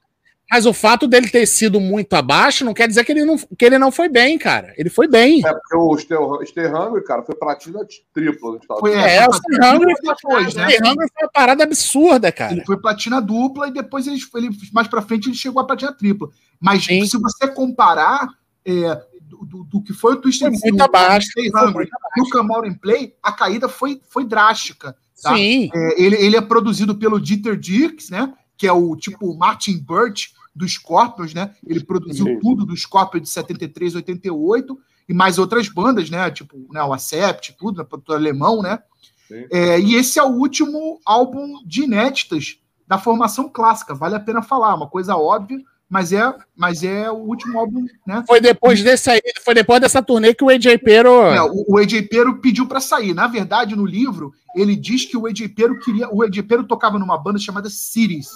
Mas 0.50 0.66
o 0.66 0.74
fato 0.74 1.08
dele 1.08 1.28
ter 1.28 1.46
sido 1.46 1.80
muito 1.80 2.14
abaixo 2.14 2.64
não 2.64 2.74
quer 2.74 2.88
dizer 2.88 3.04
que 3.04 3.12
ele 3.12 3.26
não, 3.26 3.38
que 3.38 3.66
ele 3.66 3.78
não 3.78 3.92
foi 3.92 4.08
bem, 4.08 4.38
cara. 4.38 4.74
Ele 4.78 4.90
foi 4.90 5.06
bem. 5.08 5.46
É 5.46 5.52
porque 5.54 5.76
o 5.76 5.98
Stay, 6.46 6.68
Hungry, 6.68 7.04
cara, 7.04 7.22
foi 7.22 7.36
platina 7.36 7.80
tripla 8.14 8.52
nos 8.54 8.62
Estados 8.62 8.80
Foi, 8.80 8.92
Unidos. 8.94 9.12
É, 9.12 9.26
foi 9.26 9.28
o 9.28 9.34
Stay 9.36 9.70
Hungry 9.76 9.94
depois, 10.02 10.56
né? 10.56 10.70
Stay 10.72 10.78
Hungry 10.90 11.08
foi 11.14 11.24
uma 11.24 11.32
parada 11.34 11.64
absurda, 11.64 12.32
cara. 12.32 12.54
Ele 12.54 12.64
foi 12.66 12.78
platina 12.78 13.20
dupla 13.22 13.68
e 13.68 13.72
depois 13.74 14.08
ele, 14.08 14.20
ele 14.36 14.50
mais 14.72 14.88
pra 14.88 15.02
frente 15.02 15.28
ele 15.28 15.36
chegou 15.36 15.62
a 15.62 15.66
platina 15.68 15.92
tripla. 15.92 16.30
Mas 16.62 16.86
Sim. 16.86 17.06
se 17.06 17.18
você 17.20 17.48
comparar 17.50 18.30
é, 18.66 19.02
do, 19.22 19.46
do- 19.46 19.64
do 19.66 19.84
que 19.84 19.92
foi 19.92 20.14
o 20.14 20.16
Twisted 20.22 20.58
Foi 20.60 20.72
muito 20.72 20.82
abaixo, 20.82 21.28
Stay 21.30 21.52
foi 21.52 21.62
Hungry 21.62 21.74
muito 21.74 21.92
e 22.18 22.22
o 22.22 22.30
Come 22.30 22.56
Out 22.56 22.70
and 22.70 22.76
Play, 22.76 23.14
a 23.22 23.34
caída 23.34 23.68
foi, 23.68 24.02
foi 24.10 24.24
drástica. 24.26 24.96
tá? 25.22 25.36
Sim. 25.36 25.70
É, 25.76 26.02
ele, 26.02 26.16
ele 26.16 26.38
é 26.38 26.42
produzido 26.42 26.96
pelo 26.96 27.20
Dieter 27.20 27.58
Dierks, 27.58 28.10
né? 28.10 28.34
Que 28.58 28.66
é 28.66 28.72
o 28.72 28.96
tipo 28.96 29.38
Martin 29.38 29.78
Birch 29.86 30.32
do 30.58 30.68
Scorpions, 30.68 31.34
né? 31.34 31.54
Ele 31.66 31.84
produziu 31.84 32.26
Sim. 32.26 32.40
tudo 32.40 32.66
do 32.66 32.76
Scorpions 32.76 33.24
de 33.24 33.30
73, 33.30 33.96
88 33.96 34.78
e 35.08 35.14
mais 35.14 35.38
outras 35.38 35.70
bandas, 35.70 36.10
né? 36.10 36.30
Tipo, 36.32 36.68
né, 36.72 36.84
o 36.84 36.94
Acept, 36.94 37.56
tudo, 37.58 37.78
né? 37.78 37.84
produtor 37.84 38.16
alemão, 38.16 38.62
né? 38.62 38.80
É, 39.52 39.80
e 39.80 39.96
esse 39.96 40.20
é 40.20 40.24
o 40.24 40.32
último 40.32 41.00
álbum 41.06 41.62
de 41.66 41.84
inéditas 41.84 42.60
da 42.88 42.98
formação 42.98 43.50
clássica. 43.50 43.94
Vale 43.94 44.16
a 44.16 44.20
pena 44.20 44.42
falar, 44.42 44.74
uma 44.74 44.88
coisa 44.88 45.16
óbvia, 45.18 45.60
mas 45.90 46.12
é, 46.12 46.34
mas 46.56 46.84
é 46.84 47.10
o 47.12 47.16
último 47.16 47.60
álbum, 47.60 47.86
né? 48.06 48.24
Foi 48.28 48.42
depois 48.42 48.82
desse 48.84 49.10
aí, 49.10 49.22
foi 49.44 49.54
depois 49.54 49.80
dessa 49.80 50.02
turnê 50.02 50.34
que 50.34 50.44
o 50.44 50.50
AJ 50.50 50.80
Pero. 50.84 51.24
É, 51.24 51.42
o, 51.42 51.66
o 51.68 51.78
AJ 51.78 52.08
Pero 52.10 52.40
pediu 52.40 52.68
para 52.68 52.80
sair. 52.80 53.14
Na 53.14 53.28
verdade, 53.28 53.76
no 53.76 53.86
livro, 53.86 54.34
ele 54.56 54.76
diz 54.76 55.06
que 55.06 55.18
o 55.18 55.28
AJ 55.28 55.50
Pero 55.56 55.80
queria. 55.80 56.10
O 56.10 56.24
AJ 56.24 56.44
Pero 56.44 56.64
tocava 56.66 56.98
numa 57.00 57.18
banda 57.18 57.40
chamada 57.40 57.70
Cities, 57.70 58.32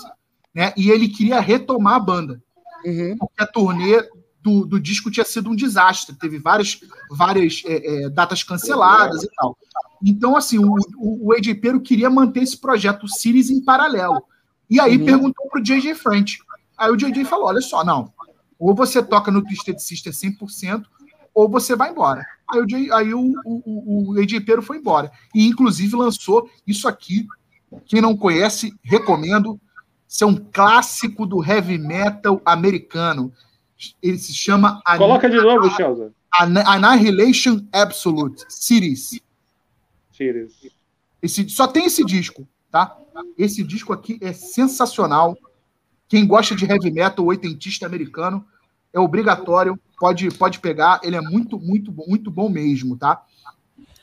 né? 0.54 0.74
E 0.78 0.90
ele 0.90 1.08
queria 1.10 1.40
retomar 1.40 1.96
a 1.96 2.00
banda, 2.00 2.42
Uhum. 2.86 3.16
porque 3.20 3.44
a 3.44 3.48
turnê 3.48 4.02
do, 4.42 4.66
do 4.66 4.80
disco 4.80 5.12
tinha 5.12 5.24
sido 5.24 5.50
um 5.52 5.56
desastre. 5.56 6.16
Teve 6.16 6.40
várias, 6.40 6.80
várias 7.12 7.62
é, 7.66 8.06
é, 8.06 8.10
datas 8.10 8.44
canceladas 8.44 9.24
e 9.24 9.30
tal. 9.36 9.56
Então, 10.04 10.36
assim, 10.36 10.58
o, 10.58 10.76
o, 10.98 11.28
o 11.28 11.34
AJ 11.34 11.54
Pero 11.62 11.80
queria 11.80 12.10
manter 12.10 12.42
esse 12.42 12.58
projeto 12.58 13.08
Cities 13.08 13.50
em 13.52 13.64
paralelo. 13.64 14.24
E 14.70 14.80
aí 14.80 14.98
Uhum. 14.98 15.06
perguntou 15.06 15.48
pro 15.50 15.62
JJ 15.62 15.94
French. 15.96 16.40
Aí 16.78 16.90
o 16.92 16.98
JJ 16.98 17.24
falou: 17.26 17.46
olha 17.48 17.62
só, 17.62 17.84
não. 17.84 18.12
Ou 18.58 18.74
você 18.74 19.02
toca 19.04 19.30
no 19.32 19.44
Twisted 19.44 19.78
Sister 19.80 20.12
100%, 20.14 20.84
ou 21.36 21.48
você 21.48 21.76
vai 21.76 21.92
embora. 21.92 22.26
Aí 22.50 22.60
o, 22.62 22.66
J- 22.66 22.92
aí 22.94 23.14
o, 23.14 23.34
o, 23.46 24.14
o 24.16 24.20
AJ 24.20 24.42
Pero 24.46 24.62
foi 24.64 24.78
embora. 24.78 25.12
E, 25.36 25.46
inclusive, 25.48 25.96
lançou 25.96 26.50
isso 26.66 26.88
aqui. 26.88 27.28
Quem 27.86 28.02
não 28.02 28.18
conhece, 28.18 28.74
recomendo. 28.84 29.60
Isso 30.12 30.26
é 30.26 30.28
um 30.28 30.36
clássico 30.36 31.26
do 31.26 31.42
heavy 31.42 31.78
metal 31.78 32.42
americano. 32.44 33.32
Ele 34.04 34.18
se 34.18 34.34
chama 34.34 34.82
An- 34.86 34.98
Coloca 34.98 35.30
de 35.30 35.38
novo, 35.38 35.70
Chelsea. 35.72 36.12
An- 36.38 36.64
Annihilation 36.68 37.66
Absolute 37.72 38.44
Series. 38.50 39.22
Tires. 40.12 40.54
Esse, 41.24 41.48
só 41.48 41.66
tem 41.66 41.86
esse 41.86 42.04
disco, 42.04 42.46
tá? 42.70 42.98
Esse 43.38 43.64
disco 43.64 43.94
aqui 43.94 44.18
é 44.22 44.34
sensacional. 44.34 45.38
Quem 46.10 46.28
gosta 46.28 46.58
de 46.58 46.66
heavy 46.66 46.92
metal 46.92 47.26
oitentista 47.26 47.86
americano 47.86 48.46
é 48.92 49.00
obrigatório, 49.00 49.80
pode, 49.98 50.30
pode 50.32 50.60
pegar. 50.60 51.00
Ele 51.04 51.16
é 51.16 51.22
muito, 51.22 51.58
muito, 51.58 51.90
muito 52.06 52.30
bom 52.30 52.50
mesmo, 52.50 52.98
tá? 52.98 53.24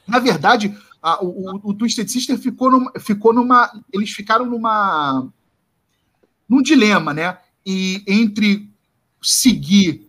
Na 0.06 0.18
verdade, 0.18 0.74
a- 1.02 1.22
o, 1.22 1.54
o- 1.56 1.60
o 1.64 1.74
Twisted 1.74 2.08
Sister 2.08 2.38
ficou 2.38 2.70
numa, 2.70 2.92
ficou 2.98 3.34
numa. 3.34 3.70
Eles 3.92 4.10
ficaram 4.10 4.46
numa. 4.46 5.28
Num 6.48 6.62
dilema, 6.62 7.12
né? 7.12 7.38
E 7.64 8.02
entre 8.06 8.70
seguir 9.22 10.08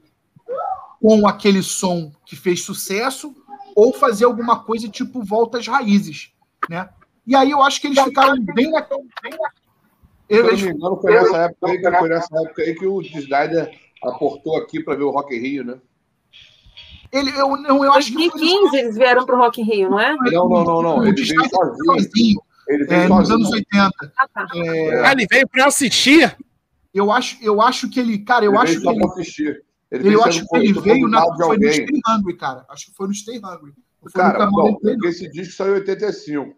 com 1.02 1.28
aquele 1.28 1.64
som 1.64 2.12
que 2.26 2.36
fez 2.36 2.62
sucesso 2.62 3.36
ou 3.76 3.94
fazer 3.94 4.26
alguma 4.26 4.64
coisa 4.64 4.88
tipo 4.88 5.24
volta 5.24 5.58
às 5.58 5.68
raízes, 5.68 6.32
né? 6.70 6.90
E 7.26 7.36
aí 7.36 7.52
eu 7.52 7.62
acho 7.62 7.80
que 7.82 7.88
eles 7.88 8.02
ficaram 8.02 8.42
bem 8.42 8.72
na. 8.72 8.84
Se 8.84 8.94
eu 10.30 10.44
não 10.44 10.50
Eles, 10.50 10.62
me 10.62 10.72
engano, 10.72 11.00
foi 11.02 11.14
nessa 11.14 11.38
época 11.38 11.68
aí 11.72 11.82
que, 11.82 11.92
foi 11.92 12.10
nessa 12.10 12.42
época 12.42 12.62
aí 12.62 12.76
que 12.76 12.86
o 12.86 13.02
Snyder 13.02 13.72
aportou 14.04 14.58
aqui 14.58 14.82
para 14.82 14.96
ver 14.96 15.04
o 15.04 15.10
Rock 15.10 15.36
in 15.36 15.40
Rio, 15.40 15.64
né? 15.64 15.80
ele, 17.12 17.32
eu, 17.32 17.58
não, 17.58 17.84
eu 17.84 17.94
acho 17.94 18.12
que 18.12 18.30
foi 18.30 18.30
2015 18.30 18.78
eles 18.78 18.96
vieram 18.96 19.26
pro 19.26 19.38
Rock 19.38 19.62
in 19.62 19.64
Rio, 19.64 19.90
não 19.90 20.00
é? 20.00 20.16
Não, 20.16 20.48
não, 20.48 20.64
não, 20.64 20.82
não. 20.82 20.98
o 21.00 21.08
Ele 21.08 21.24
veio 21.24 21.50
sozinho. 21.50 22.42
Ele 22.70 22.86
veio 22.86 23.02
é, 23.02 23.08
nos 23.08 23.32
anos 23.32 23.52
80. 23.52 23.90
Ah, 24.18 24.28
tá. 24.34 24.48
É, 24.56 25.06
Ah, 25.06 25.12
ele 25.12 25.26
veio 25.30 25.48
pra 25.48 25.66
assistir? 25.66 26.38
eu, 26.94 27.12
acho, 27.12 27.38
eu 27.42 27.62
acho 27.62 27.90
que 27.90 28.00
ele. 28.00 28.20
Cara, 28.20 28.46
eu 28.46 28.52
Ele 28.52 28.58
acho 28.62 28.80
veio 28.80 28.84
que 28.84 28.90
ele. 28.90 29.06
assistir. 29.06 29.64
Ele 29.92 30.02
Eu 30.04 30.04
veio 30.04 30.24
acho 30.24 30.48
que 30.48 30.56
ele 30.58 30.74
veio 30.82 31.08
na, 31.08 31.22
foi 31.36 31.58
no. 31.58 31.74
Stay 31.74 32.00
Hungry, 32.08 32.38
cara. 32.38 32.66
Acho 32.70 32.86
que 32.88 32.96
foi 32.96 33.08
no 33.08 33.14
Stay 33.14 33.38
Hungry. 33.38 33.74
Foi 34.02 34.12
Cara, 34.14 34.46
bom, 34.46 34.78
esse 35.06 35.30
disco 35.32 35.54
saiu 35.56 35.74
em 35.76 35.80
85. 35.80 36.56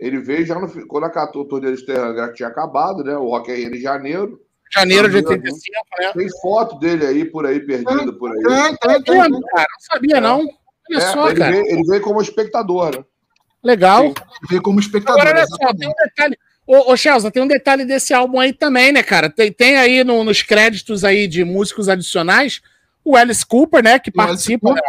Ele 0.00 0.18
veio 0.20 0.46
já 0.46 0.54
no, 0.58 0.86
quando 0.86 1.04
a 1.04 1.10
14 1.10 1.48
torneira 1.48 1.76
de 1.76 1.84
Terra 1.84 2.14
já 2.14 2.32
tinha 2.32 2.48
acabado, 2.48 3.02
né? 3.02 3.16
O 3.16 3.28
Rock 3.30 3.52
Rio 3.52 3.74
em 3.74 3.80
janeiro. 3.80 4.40
Janeiro 4.72 5.08
de 5.08 5.14
Janeiro, 5.14 5.30
85, 5.42 5.62
né? 5.98 6.12
Tem 6.12 6.40
foto 6.40 6.78
dele 6.78 7.04
aí, 7.06 7.24
por 7.24 7.44
aí, 7.46 7.58
perdido 7.58 8.12
por 8.18 8.30
aí. 8.30 8.42
Tem, 8.42 8.76
tem, 8.76 9.02
tem. 9.02 9.30
Pô, 9.32 9.40
cara, 9.48 9.66
não 9.72 9.80
sabia, 9.92 10.20
não. 10.20 10.40
Olha 10.40 10.98
É, 10.98 11.00
só, 11.00 11.28
ele, 11.30 11.38
cara. 11.40 11.50
veio, 11.52 11.66
ele 11.66 11.82
veio 11.84 12.00
como 12.02 12.20
espectador, 12.22 12.96
né? 12.96 13.04
Legal. 13.62 14.12
Veio 14.48 14.62
como 14.62 14.78
espectador. 14.80 15.20
Agora, 15.20 15.38
olha 15.38 15.46
só, 15.46 15.74
tem 15.74 15.88
um 15.88 15.92
detalhe. 16.04 16.38
Ô, 16.66 16.92
ô 16.92 16.96
Chelsea, 16.96 17.30
tem 17.30 17.42
um 17.42 17.48
detalhe 17.48 17.84
desse 17.84 18.12
álbum 18.12 18.38
aí 18.38 18.52
também, 18.52 18.92
né, 18.92 19.02
cara? 19.02 19.30
Tem, 19.30 19.50
tem 19.52 19.76
aí 19.76 20.04
no- 20.04 20.22
nos 20.22 20.42
créditos 20.42 21.02
aí 21.04 21.26
de 21.26 21.44
músicos 21.44 21.88
adicionais 21.88 22.60
o 23.04 23.16
Alice 23.16 23.44
Cooper, 23.44 23.82
né, 23.82 23.98
que 23.98 24.10
O 24.10 24.12
participa. 24.12 24.68
Cooper. 24.68 24.82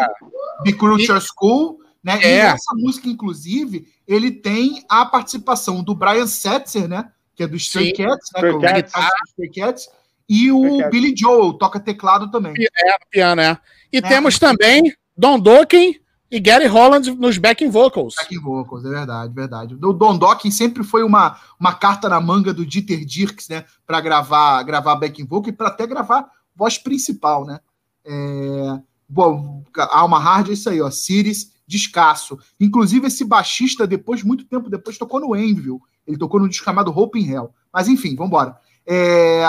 Be 0.63 0.73
Crucial 0.73 1.19
School, 1.21 1.79
né? 2.03 2.19
E 2.21 2.25
É. 2.25 2.37
essa 2.39 2.73
música, 2.75 3.07
inclusive, 3.07 3.87
ele 4.05 4.29
tem 4.29 4.83
a 4.89 5.05
participação 5.05 5.81
do 5.81 5.95
Brian 5.95 6.27
Setzer, 6.27 6.87
né? 6.87 7.09
Que 7.35 7.43
é 7.43 7.47
do 7.47 7.55
Stray 7.55 7.87
Sim. 7.87 7.93
Cats, 8.03 8.09
né? 8.09 8.17
Stray 8.49 8.51
que 8.51 8.55
é 8.55 8.57
o 8.57 8.61
Cats. 8.61 8.83
guitarrista 8.91 9.15
do 9.37 9.43
Stray 9.45 9.49
Cats. 9.65 9.89
E 10.27 10.51
o 10.51 10.59
Stray 10.65 10.79
Cats. 10.81 10.91
Billy 10.91 11.13
Joel, 11.17 11.53
toca 11.53 11.79
teclado 11.79 12.29
também. 12.29 12.53
É, 12.57 12.91
no 12.91 13.07
piano, 13.09 13.41
é. 13.41 13.57
E 13.93 13.97
É. 13.99 14.01
temos 14.01 14.37
também 14.37 14.93
Don 15.17 15.39
Dokken 15.39 15.97
e 16.31 16.39
Gary 16.39 16.67
Holland 16.67 17.11
nos 17.15 17.37
backing 17.37 17.69
vocals. 17.69 18.15
Backing 18.15 18.39
vocals, 18.39 18.85
é 18.85 18.89
verdade, 18.89 19.33
verdade. 19.33 19.75
O 19.75 19.93
Don 19.93 20.17
Docking 20.17 20.51
sempre 20.51 20.83
foi 20.83 21.03
uma, 21.03 21.39
uma 21.59 21.73
carta 21.73 22.07
na 22.07 22.21
manga 22.21 22.53
do 22.53 22.65
Dieter 22.65 23.03
Dirks, 23.03 23.49
né? 23.49 23.65
Para 23.85 23.99
gravar, 23.99 24.61
gravar 24.63 24.95
backing 24.95 25.25
vocal 25.25 25.49
e 25.49 25.55
para 25.55 25.69
até 25.69 25.87
gravar 25.87 26.29
voz 26.55 26.77
principal, 26.77 27.45
né? 27.45 27.59
É, 28.05 28.79
bom, 29.07 29.63
Alma 29.91 30.19
Hard 30.19 30.49
é 30.49 30.53
isso 30.53 30.69
aí, 30.69 30.81
ó. 30.81 30.91
Sirius, 30.91 31.51
descasso. 31.65 32.37
Inclusive, 32.59 33.07
esse 33.07 33.25
baixista, 33.25 33.87
depois, 33.87 34.23
muito 34.23 34.45
tempo 34.45 34.69
depois, 34.69 34.97
tocou 34.97 35.19
no 35.19 35.35
Envil. 35.35 35.81
Ele 36.05 36.17
tocou 36.17 36.39
no 36.39 36.49
disco 36.49 36.65
chamado 36.65 36.91
Hope 36.91 37.19
in 37.19 37.27
Hell. 37.27 37.53
Mas 37.71 37.87
enfim, 37.87 38.15
vambora. 38.15 38.57
É, 38.85 39.43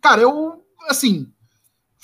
cara, 0.00 0.20
eu, 0.20 0.64
assim, 0.88 1.32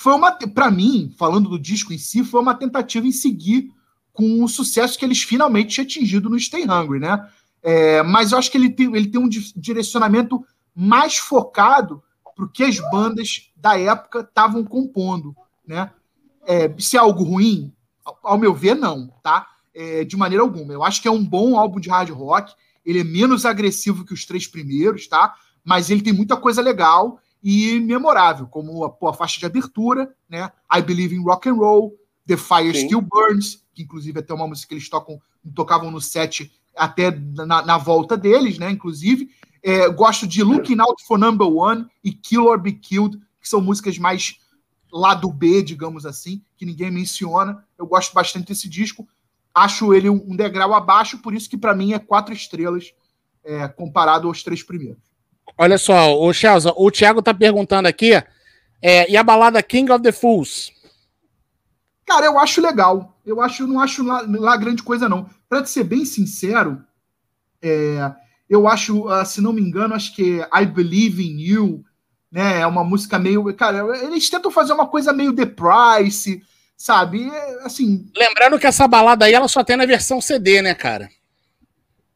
foi 0.01 0.15
uma, 0.15 0.31
para 0.31 0.71
mim, 0.71 1.13
falando 1.19 1.51
do 1.51 1.59
disco 1.59 1.93
em 1.93 1.99
si, 1.99 2.23
foi 2.23 2.41
uma 2.41 2.55
tentativa 2.55 3.05
em 3.05 3.11
seguir 3.11 3.69
com 4.13 4.45
o 4.45 4.49
sucesso 4.49 4.97
que 4.97 5.05
eles 5.05 5.25
finalmente 5.25 5.71
tinham 5.73 5.85
atingido 5.87 6.31
no 6.31 6.39
Stay 6.39 6.63
Hungry, 6.71 7.01
né? 7.01 7.29
É, 7.61 8.01
mas 8.05 8.31
eu 8.31 8.39
acho 8.39 8.49
que 8.49 8.57
ele 8.57 8.71
tem, 8.71 8.95
ele 8.95 9.09
tem 9.09 9.21
um 9.21 9.29
di- 9.29 9.53
direcionamento 9.57 10.47
mais 10.73 11.17
focado 11.19 12.01
para 12.37 12.45
o 12.45 12.49
que 12.49 12.63
as 12.63 12.79
bandas 12.93 13.51
da 13.57 13.77
época 13.77 14.21
estavam 14.21 14.65
compondo, 14.65 15.35
né? 15.67 15.91
É, 16.47 16.73
se 16.79 16.97
é 16.97 17.01
algo 17.01 17.25
ruim, 17.25 17.73
ao, 18.05 18.19
ao 18.23 18.39
meu 18.39 18.55
ver, 18.55 18.77
não, 18.77 19.09
tá? 19.21 19.49
É, 19.75 20.05
de 20.05 20.17
maneira 20.17 20.45
alguma. 20.45 20.73
Eu 20.73 20.85
acho 20.85 21.03
que 21.03 21.09
é 21.09 21.11
um 21.11 21.25
bom 21.25 21.59
álbum 21.59 21.81
de 21.81 21.91
hard 21.91 22.11
rock. 22.11 22.55
Ele 22.87 23.01
é 23.01 23.05
menos 23.05 23.45
agressivo 23.45 24.05
que 24.05 24.15
os 24.15 24.25
três 24.25 24.47
primeiros, 24.47 25.09
tá? 25.09 25.35
Mas 25.65 25.91
ele 25.91 26.03
tem 26.03 26.13
muita 26.13 26.37
coisa 26.37 26.63
legal 26.63 27.19
e 27.43 27.79
memorável, 27.81 28.47
como 28.47 28.85
a, 28.85 28.91
pô, 28.91 29.09
a 29.09 29.15
faixa 29.15 29.39
de 29.39 29.47
abertura, 29.47 30.15
né? 30.29 30.51
I 30.75 30.83
Believe 30.83 31.15
in 31.15 31.23
Rock 31.23 31.49
and 31.49 31.55
Roll, 31.55 31.95
The 32.27 32.37
Fire 32.37 32.75
Sim. 32.75 32.87
Still 32.87 33.01
Burns, 33.01 33.65
que 33.75 33.83
inclusive 33.83 34.19
é 34.19 34.23
até 34.23 34.35
uma 34.35 34.47
música 34.47 34.69
que 34.69 34.75
eles 34.75 34.89
tocam, 34.89 35.21
tocavam 35.55 35.91
no 35.91 36.01
set 36.01 36.53
até 36.77 37.11
na, 37.11 37.63
na 37.63 37.79
volta 37.79 38.17
deles, 38.17 38.59
né? 38.59 38.71
Inclusive, 38.71 39.31
É, 39.61 39.89
gosto 39.89 40.25
de 40.25 40.41
Looking 40.43 40.81
Out 40.81 41.05
for 41.05 41.19
Number 41.19 41.49
One 41.49 41.85
e 42.05 42.13
Kill 42.13 42.47
or 42.47 42.61
Be 42.61 42.73
Killed, 42.73 43.19
que 43.41 43.49
são 43.49 43.61
músicas 43.61 43.99
mais 43.99 44.39
lado 44.91 45.33
B, 45.33 45.63
digamos 45.65 46.07
assim, 46.07 46.41
que 46.57 46.65
ninguém 46.65 46.93
menciona. 46.93 47.65
Eu 47.77 47.85
gosto 47.85 48.15
bastante 48.15 48.47
desse 48.47 48.69
disco. 48.69 49.07
Acho 49.53 49.93
ele 49.93 50.09
um 50.09 50.37
degrau 50.37 50.73
abaixo, 50.73 51.19
por 51.19 51.35
isso 51.35 51.51
que 51.51 51.59
para 51.59 51.75
mim 51.75 51.93
é 51.93 51.99
quatro 51.99 52.33
estrelas 52.33 52.95
é, 53.43 53.67
comparado 53.67 54.29
aos 54.29 54.45
três 54.45 54.63
primeiros. 54.63 55.03
Olha 55.57 55.79
só, 55.79 56.19
o 56.19 56.33
Chelsea, 56.33 56.73
o 56.77 56.91
Thiago 56.91 57.23
tá 57.23 57.33
perguntando 57.33 57.89
aqui, 57.89 58.13
é, 58.83 59.11
e 59.11 59.17
a 59.17 59.23
balada 59.23 59.63
King 59.63 59.91
of 59.91 60.03
the 60.03 60.13
Fools? 60.13 60.73
Cara, 62.07 62.27
eu 62.27 62.39
acho 62.39 62.61
legal. 62.61 63.17
Eu 63.25 63.41
acho, 63.41 63.67
não 63.67 63.81
acho 63.81 64.03
lá, 64.03 64.25
lá 64.27 64.57
grande 64.57 64.83
coisa, 64.83 65.09
não. 65.09 65.29
Para 65.49 65.65
ser 65.65 65.85
bem 65.85 66.05
sincero, 66.05 66.83
é, 67.61 68.11
eu 68.49 68.67
acho, 68.67 69.09
ah, 69.09 69.25
se 69.25 69.41
não 69.41 69.53
me 69.53 69.61
engano, 69.61 69.95
acho 69.95 70.15
que 70.15 70.41
I 70.55 70.65
Believe 70.65 71.23
in 71.23 71.39
You, 71.39 71.85
né? 72.33 72.61
É 72.61 72.67
uma 72.67 72.83
música 72.83 73.19
meio. 73.19 73.53
Cara, 73.55 73.85
eles 74.03 74.31
tentam 74.31 74.51
fazer 74.51 74.73
uma 74.73 74.87
coisa 74.87 75.13
meio 75.13 75.35
The 75.35 75.47
Price, 75.47 76.43
sabe? 76.77 77.29
É, 77.29 77.65
assim, 77.65 78.11
Lembrando 78.17 78.59
que 78.59 78.67
essa 78.67 78.89
balada 78.89 79.27
aí 79.27 79.35
ela 79.35 79.49
só 79.49 79.63
tem 79.63 79.77
na 79.77 79.85
versão 79.85 80.21
CD, 80.21 80.63
né, 80.63 80.75
cara? 80.75 81.11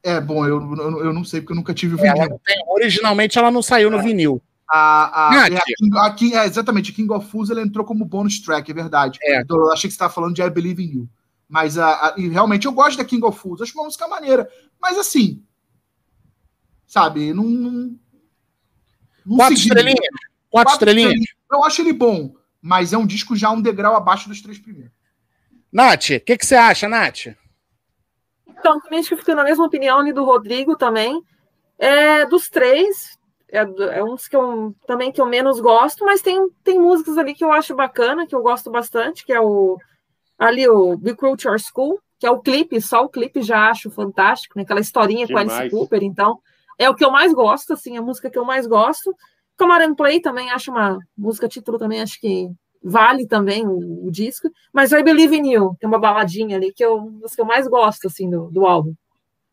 É 0.02 0.20
bom, 0.20 0.46
eu, 0.46 0.60
eu, 0.76 1.04
eu 1.06 1.12
não 1.12 1.24
sei 1.24 1.40
porque 1.40 1.52
eu 1.52 1.56
nunca 1.56 1.72
tive 1.74 1.94
o 1.94 1.98
Ela 2.04 2.12
vinil. 2.14 2.30
não 2.30 2.38
tem- 2.38 2.64
originalmente 2.68 3.38
ela 3.38 3.50
não 3.50 3.62
saiu 3.62 3.90
no 3.90 4.02
vinil. 4.02 4.42
A, 4.68 5.28
a, 5.28 5.30
Nath. 5.34 5.52
é, 5.52 5.56
a 5.56 5.62
King, 5.76 5.98
a 5.98 6.10
King- 6.14 6.34
é, 6.34 6.46
exatamente, 6.46 6.92
King 6.92 7.12
of 7.12 7.28
Fools 7.30 7.50
ele 7.50 7.60
entrou 7.60 7.84
como 7.84 8.04
bônus 8.06 8.40
track, 8.40 8.70
é 8.70 8.74
verdade. 8.74 9.18
É. 9.22 9.40
Então, 9.42 9.56
eu 9.58 9.70
achei 9.72 9.82
que 9.88 9.92
você 9.92 9.96
estava 9.96 10.12
falando 10.12 10.34
de 10.34 10.42
I 10.42 10.48
Believe 10.50 10.82
in 10.82 10.92
You. 10.96 11.08
Mas 11.48 11.76
a, 11.76 11.88
a- 11.90 12.14
realmente 12.16 12.66
eu 12.66 12.72
gosto 12.72 12.96
da 12.96 13.04
King 13.04 13.24
of 13.26 13.38
Fools, 13.38 13.60
acho 13.60 13.74
uma 13.74 13.84
música 13.84 14.08
maneira. 14.08 14.48
Mas 14.80 14.96
assim, 14.96 15.42
sabe, 16.86 17.32
não. 17.34 17.44
não, 17.44 17.96
não 19.26 19.36
Quatro 19.36 19.56
segui. 19.56 19.68
estrelinhas? 19.68 19.98
Quatro, 20.50 20.72
Quatro 20.72 20.72
estrelinhas? 20.72 21.24
Eu 21.50 21.64
acho 21.64 21.82
ele 21.82 21.92
bom, 21.92 22.34
mas 22.60 22.92
é 22.92 22.98
um 22.98 23.06
disco 23.06 23.36
já 23.36 23.50
um 23.50 23.60
degrau 23.60 23.94
abaixo 23.94 24.28
dos 24.28 24.40
três 24.40 24.58
primeiros. 24.58 24.92
Nath, 25.70 26.10
o 26.10 26.20
que, 26.20 26.36
que 26.36 26.46
você 26.46 26.54
acha, 26.54 26.88
Nath? 26.88 27.28
Então, 28.62 28.80
também 28.80 29.00
acho 29.00 29.08
que 29.08 29.14
eu 29.14 29.18
fico 29.18 29.34
na 29.34 29.42
mesma 29.42 29.66
opinião 29.66 29.98
ali 29.98 30.12
do 30.12 30.24
Rodrigo 30.24 30.76
também. 30.76 31.20
É, 31.76 32.24
dos 32.26 32.48
três, 32.48 33.18
é, 33.50 33.58
é 33.58 34.04
uns 34.04 34.28
que 34.28 34.36
eu 34.36 34.72
também 34.86 35.10
que 35.10 35.20
eu 35.20 35.26
menos 35.26 35.58
gosto, 35.58 36.04
mas 36.04 36.22
tem, 36.22 36.48
tem 36.62 36.78
músicas 36.78 37.18
ali 37.18 37.34
que 37.34 37.44
eu 37.44 37.50
acho 37.50 37.74
bacana, 37.74 38.24
que 38.24 38.36
eu 38.36 38.40
gosto 38.40 38.70
bastante, 38.70 39.26
que 39.26 39.32
é 39.32 39.40
o 39.40 39.76
ali 40.38 40.68
o 40.68 40.96
Be 40.96 41.16
Cruel 41.16 41.36
to 41.36 41.48
Your 41.48 41.58
School, 41.58 42.00
que 42.20 42.26
é 42.26 42.30
o 42.30 42.40
clipe, 42.40 42.80
só 42.80 43.02
o 43.02 43.08
clipe 43.08 43.42
já 43.42 43.68
acho 43.68 43.90
fantástico, 43.90 44.56
né? 44.56 44.62
Aquela 44.62 44.80
historinha 44.80 45.26
com 45.26 45.36
a 45.36 45.40
Alice 45.40 45.56
Demais. 45.56 45.72
Cooper, 45.72 46.04
então 46.04 46.38
é 46.78 46.88
o 46.88 46.94
que 46.94 47.04
eu 47.04 47.10
mais 47.10 47.34
gosto, 47.34 47.72
assim, 47.72 47.96
a 47.96 48.02
música 48.02 48.30
que 48.30 48.38
eu 48.38 48.44
mais 48.44 48.64
gosto. 48.64 49.12
Camarão 49.56 49.92
Play 49.92 50.20
também 50.20 50.50
acho 50.50 50.70
uma 50.70 50.98
música 51.18 51.48
título 51.48 51.78
também 51.78 52.00
acho 52.00 52.20
que 52.20 52.48
vale 52.82 53.26
também 53.26 53.66
o, 53.66 54.06
o 54.06 54.10
disco, 54.10 54.48
mas 54.72 54.92
I 54.92 55.02
Believe 55.02 55.36
in 55.36 55.52
You, 55.52 55.76
tem 55.78 55.88
uma 55.88 55.98
baladinha 55.98 56.56
ali 56.56 56.72
que 56.72 56.84
eu, 56.84 57.10
das 57.20 57.34
que 57.34 57.40
eu 57.40 57.44
mais 57.44 57.66
gosto 57.66 58.06
assim 58.06 58.28
do, 58.28 58.50
do 58.50 58.66
álbum. 58.66 58.94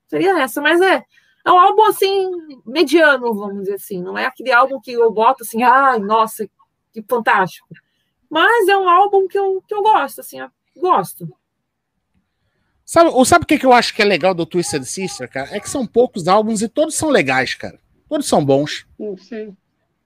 Seria 0.07 0.41
essa, 0.41 0.61
mas 0.61 0.81
é 0.81 1.03
é 1.45 1.51
um 1.51 1.57
álbum 1.57 1.83
assim 1.85 2.29
mediano, 2.65 3.33
vamos 3.33 3.61
dizer 3.61 3.75
assim, 3.75 4.01
não 4.01 4.17
é 4.17 4.25
aquele 4.25 4.51
álbum 4.51 4.79
que 4.79 4.91
eu 4.91 5.11
boto 5.11 5.43
assim, 5.43 5.63
ai, 5.63 5.99
nossa, 5.99 6.47
que 6.91 7.03
fantástico. 7.07 7.67
Mas 8.29 8.67
é 8.67 8.77
um 8.77 8.87
álbum 8.87 9.27
que 9.27 9.37
eu, 9.37 9.63
que 9.67 9.73
eu 9.73 9.81
gosto, 9.81 10.21
assim, 10.21 10.39
eu 10.39 10.49
gosto. 10.77 11.27
Sabe, 12.85 13.09
sabe 13.25 13.43
o 13.43 13.47
que, 13.47 13.57
que 13.57 13.65
eu 13.65 13.73
acho 13.73 13.93
que 13.93 14.01
é 14.01 14.05
legal 14.05 14.33
do 14.33 14.45
Twisted 14.45 14.83
Sister, 14.83 15.29
cara? 15.29 15.55
É 15.55 15.59
que 15.59 15.69
são 15.69 15.85
poucos 15.85 16.27
álbuns 16.27 16.61
e 16.61 16.67
todos 16.67 16.95
são 16.95 17.09
legais, 17.09 17.55
cara. 17.55 17.79
Todos 18.07 18.27
são 18.27 18.43
bons, 18.43 18.87
Sim. 19.19 19.55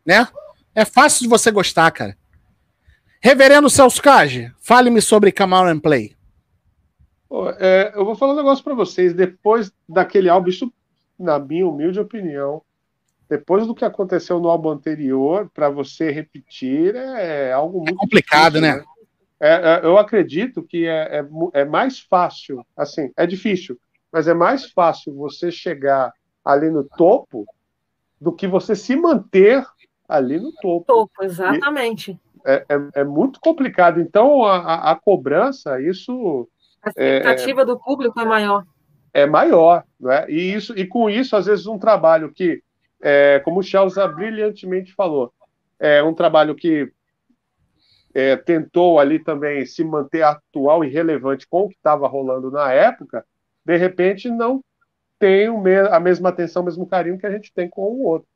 né? 0.05 0.27
É 0.75 0.83
fácil 0.83 1.23
de 1.23 1.29
você 1.29 1.49
gostar, 1.49 1.89
cara. 1.91 2.17
Reverendo 3.23 3.69
Celso 3.69 4.01
Cage, 4.01 4.51
fale-me 4.59 5.01
sobre 5.01 5.31
Come 5.31 5.53
and 5.55 5.79
Play. 5.79 6.13
É, 7.57 7.93
eu 7.95 8.03
vou 8.03 8.15
falar 8.17 8.33
um 8.33 8.35
negócio 8.35 8.61
pra 8.61 8.73
vocês. 8.73 9.13
Depois 9.13 9.71
daquele 9.87 10.27
álbum, 10.27 10.49
isso, 10.49 10.73
na 11.17 11.39
minha 11.39 11.65
humilde 11.65 12.01
opinião, 12.01 12.61
depois 13.29 13.65
do 13.65 13.73
que 13.73 13.85
aconteceu 13.85 14.41
no 14.41 14.49
álbum 14.49 14.71
anterior, 14.71 15.49
para 15.53 15.69
você 15.69 16.11
repetir 16.11 16.97
é 16.97 17.53
algo 17.53 17.77
muito 17.77 17.95
complicado, 17.95 18.59
difícil, 18.59 18.77
né? 18.77 18.85
É, 19.39 19.53
é, 19.53 19.85
eu 19.85 19.97
acredito 19.97 20.61
que 20.61 20.85
é, 20.85 21.19
é 21.19 21.61
é 21.61 21.65
mais 21.65 22.01
fácil, 22.01 22.65
assim, 22.75 23.09
é 23.15 23.25
difícil, 23.25 23.79
mas 24.11 24.27
é 24.27 24.33
mais 24.33 24.69
fácil 24.69 25.15
você 25.15 25.49
chegar 25.49 26.11
ali 26.43 26.69
no 26.69 26.83
topo 26.83 27.45
do 28.19 28.33
que 28.33 28.47
você 28.47 28.75
se 28.75 28.97
manter 28.97 29.65
ali 30.09 30.41
no 30.41 30.51
topo 30.61 30.85
Topo, 30.85 31.23
exatamente. 31.23 32.19
É, 32.45 32.65
é, 32.69 33.01
é 33.01 33.03
muito 33.03 33.39
complicado. 33.39 33.99
Então, 34.01 34.43
a, 34.45 34.91
a- 34.91 34.95
cobrança, 34.95 35.81
isso 35.81 36.47
A 36.83 36.89
expectativa 36.89 37.65
do 37.65 37.79
público 37.79 38.19
é 38.19 38.25
maior. 38.25 38.63
é 39.13 39.25
maior, 39.25 39.83
não 39.99 40.11
é? 40.11 40.25
E, 40.29 40.53
isso, 40.53 40.77
e 40.77 40.85
com 40.87 41.09
isso, 41.09 41.35
às 41.35 41.45
vezes, 41.45 41.65
um 41.67 41.77
trabalho 41.79 42.31
que, 42.31 42.61
é, 43.01 43.39
como 43.39 43.59
o 43.59 43.63
Chelsea 43.63 44.07
brilhantemente 44.07 44.93
falou, 44.93 45.31
é 45.79 46.01
um 46.03 46.13
trabalho 46.13 46.55
que 46.55 46.91
é, 48.13 48.35
tentou 48.35 48.99
ali 48.99 49.19
também 49.19 49.65
se 49.65 49.83
manter 49.83 50.21
atual 50.23 50.83
e 50.83 50.89
relevante 50.89 51.47
com 51.47 51.61
o 51.63 51.69
que 51.69 51.75
estava 51.75 52.07
rolando 52.07 52.51
na 52.51 52.71
época, 52.71 53.25
de 53.65 53.75
repente 53.77 54.29
não 54.29 54.63
tem 55.17 55.47
a 55.89 55.99
mesma 55.99 56.29
atenção, 56.29 56.61
o 56.61 56.65
mesmo 56.65 56.85
carinho 56.85 57.17
que 57.17 57.25
a 57.25 57.31
gente 57.31 57.51
tem 57.53 57.69
com 57.69 57.81
o 57.83 58.03
outro. 58.03 58.27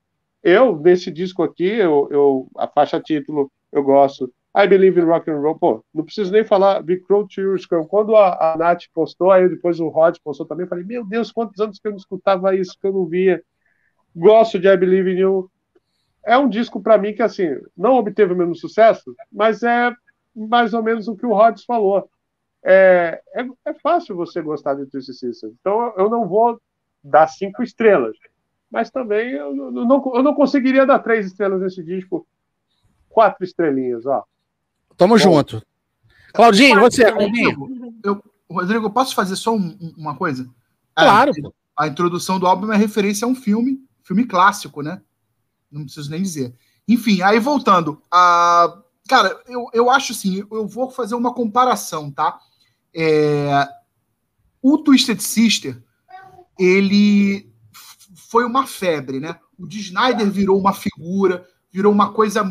Eu, 0.41 0.79
nesse 0.79 1.11
disco 1.11 1.43
aqui, 1.43 1.65
eu, 1.67 2.07
eu- 2.11 2.47
a 2.57 2.67
faixa 2.67 2.99
título, 3.01 3.51
eu 3.71 3.83
gosto. 3.83 4.31
I 4.55 4.65
Believe 4.67 4.99
in 4.99 5.03
Rock 5.03 5.29
and 5.29 5.39
Roll. 5.39 5.57
Pô, 5.57 5.85
não 5.93 6.03
preciso 6.03 6.31
nem 6.31 6.43
falar 6.43 6.83
to 6.83 7.41
Your 7.41 7.59
Scrum. 7.59 7.85
Quando 7.85 8.15
a, 8.15 8.53
a 8.53 8.57
Nath 8.57 8.85
postou, 8.93 9.31
aí 9.31 9.47
depois 9.47 9.79
o 9.79 9.87
Rod 9.87 10.17
postou 10.23 10.47
também, 10.47 10.65
eu 10.65 10.69
falei, 10.69 10.83
meu 10.83 11.05
Deus, 11.05 11.31
quantos 11.31 11.59
anos 11.59 11.79
que 11.79 11.87
eu 11.87 11.91
não 11.91 11.97
escutava 11.97 12.55
isso, 12.55 12.77
que 12.79 12.87
eu 12.87 12.93
não 12.93 13.05
via. 13.05 13.43
Gosto 14.15 14.57
de 14.57 14.67
I 14.67 14.75
Believe 14.75 15.11
in 15.11 15.19
You. 15.19 15.51
É 16.25 16.37
um 16.37 16.49
disco 16.49 16.81
para 16.81 16.97
mim 16.97 17.13
que, 17.13 17.21
assim, 17.21 17.47
não 17.77 17.93
obteve 17.95 18.33
o 18.33 18.35
mesmo 18.35 18.55
sucesso, 18.55 19.15
mas 19.31 19.61
é 19.61 19.93
mais 20.35 20.73
ou 20.73 20.81
menos 20.83 21.07
o 21.07 21.15
que 21.15 21.25
o 21.25 21.33
Rods 21.33 21.63
falou. 21.63 22.09
É, 22.63 23.21
é, 23.33 23.47
é 23.65 23.73
fácil 23.75 24.15
você 24.15 24.41
gostar 24.41 24.73
de 24.73 24.87
Twisted 24.87 25.15
Sister. 25.15 25.51
Então 25.59 25.93
eu 25.97 26.09
não 26.09 26.27
vou 26.27 26.59
dar 27.03 27.27
cinco 27.27 27.63
estrelas. 27.63 28.17
Mas 28.69 28.91
também 28.91 29.31
eu 29.31 29.53
não, 29.55 30.11
eu 30.13 30.23
não 30.23 30.33
conseguiria 30.33 30.85
dar 30.85 30.99
três 30.99 31.25
estrelas 31.25 31.61
nesse 31.61 31.83
disco. 31.83 32.27
Quatro 33.09 33.43
estrelinhas, 33.43 34.05
ó. 34.05 34.23
Tamo 34.95 35.13
Bom. 35.15 35.17
junto. 35.19 35.61
Claudinho, 36.33 36.79
você, 36.79 37.11
Claudinho? 37.11 37.57
Rodrigo, 37.59 37.93
eu, 38.03 38.23
Rodrigo, 38.49 38.85
eu 38.85 38.91
posso 38.91 39.15
fazer 39.15 39.35
só 39.35 39.55
um- 39.55 39.77
um- 39.81 39.93
uma 39.97 40.15
coisa? 40.15 40.47
Claro. 40.95 41.31
A, 41.75 41.83
a 41.85 41.87
introdução 41.87 42.39
do 42.39 42.45
álbum 42.47 42.71
é 42.71 42.77
referência 42.77 43.25
a 43.25 43.29
um 43.29 43.35
filme, 43.35 43.79
filme 44.03 44.25
clássico, 44.25 44.81
né? 44.81 45.01
Não 45.71 45.83
preciso 45.83 46.09
nem 46.11 46.21
dizer. 46.21 46.53
Enfim, 46.87 47.21
aí 47.21 47.39
voltando. 47.39 48.01
A, 48.11 48.81
cara, 49.07 49.41
eu, 49.47 49.67
eu 49.73 49.89
acho 49.89 50.11
assim, 50.13 50.45
eu 50.49 50.67
vou 50.67 50.89
fazer 50.89 51.15
uma 51.15 51.33
comparação, 51.33 52.11
tá? 52.11 52.39
É, 52.93 53.67
o 54.61 54.77
Twisted 54.77 55.19
Sister, 55.19 55.81
ele 56.57 57.51
foi 58.15 58.43
uma 58.45 58.65
febre, 58.65 59.19
né? 59.19 59.39
O 59.57 59.67
de 59.67 59.79
Snyder 59.79 60.29
virou 60.31 60.59
uma 60.59 60.73
figura, 60.73 61.47
virou 61.71 61.91
uma 61.91 62.11
coisa, 62.13 62.43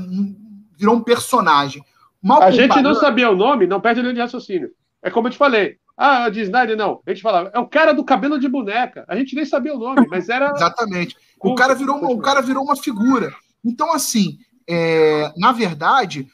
virou 0.77 0.95
um 0.95 1.03
personagem. 1.03 1.83
Mal 2.23 2.43
A 2.43 2.51
gente 2.51 2.81
não 2.83 2.95
sabia 2.95 3.31
o 3.31 3.37
nome, 3.37 3.67
não 3.67 3.81
perde 3.81 4.01
linha 4.01 4.15
de 4.15 4.21
raciocínio. 4.21 4.71
É 5.03 5.11
como 5.11 5.29
eu 5.29 5.33
te 5.33 5.39
falei. 5.39 5.79
Ah, 5.97 6.29
de 6.29 6.43
Snyder, 6.43 6.77
não. 6.77 7.01
A 7.07 7.11
gente 7.11 7.23
falava, 7.23 7.51
é 7.55 7.59
o 7.59 7.67
cara 7.67 7.95
do 7.95 8.05
cabelo 8.05 8.39
de 8.39 8.49
boneca. 8.49 9.05
A 9.09 9.17
gente 9.17 9.35
nem 9.35 9.47
sabia 9.47 9.75
o 9.75 9.79
nome, 9.79 10.07
mas 10.09 10.29
era. 10.29 10.53
Exatamente. 10.55 11.17
O 11.41 11.55
cara 11.55 11.75
virou 11.75 11.97
uma, 11.97 12.11
o 12.11 12.19
cara 12.19 12.43
virou 12.43 12.63
uma 12.63 12.77
figura. 12.77 13.33
Então, 13.65 13.93
assim, 13.93 14.39
é, 14.69 15.33
na 15.37 15.53
verdade, 15.53 16.29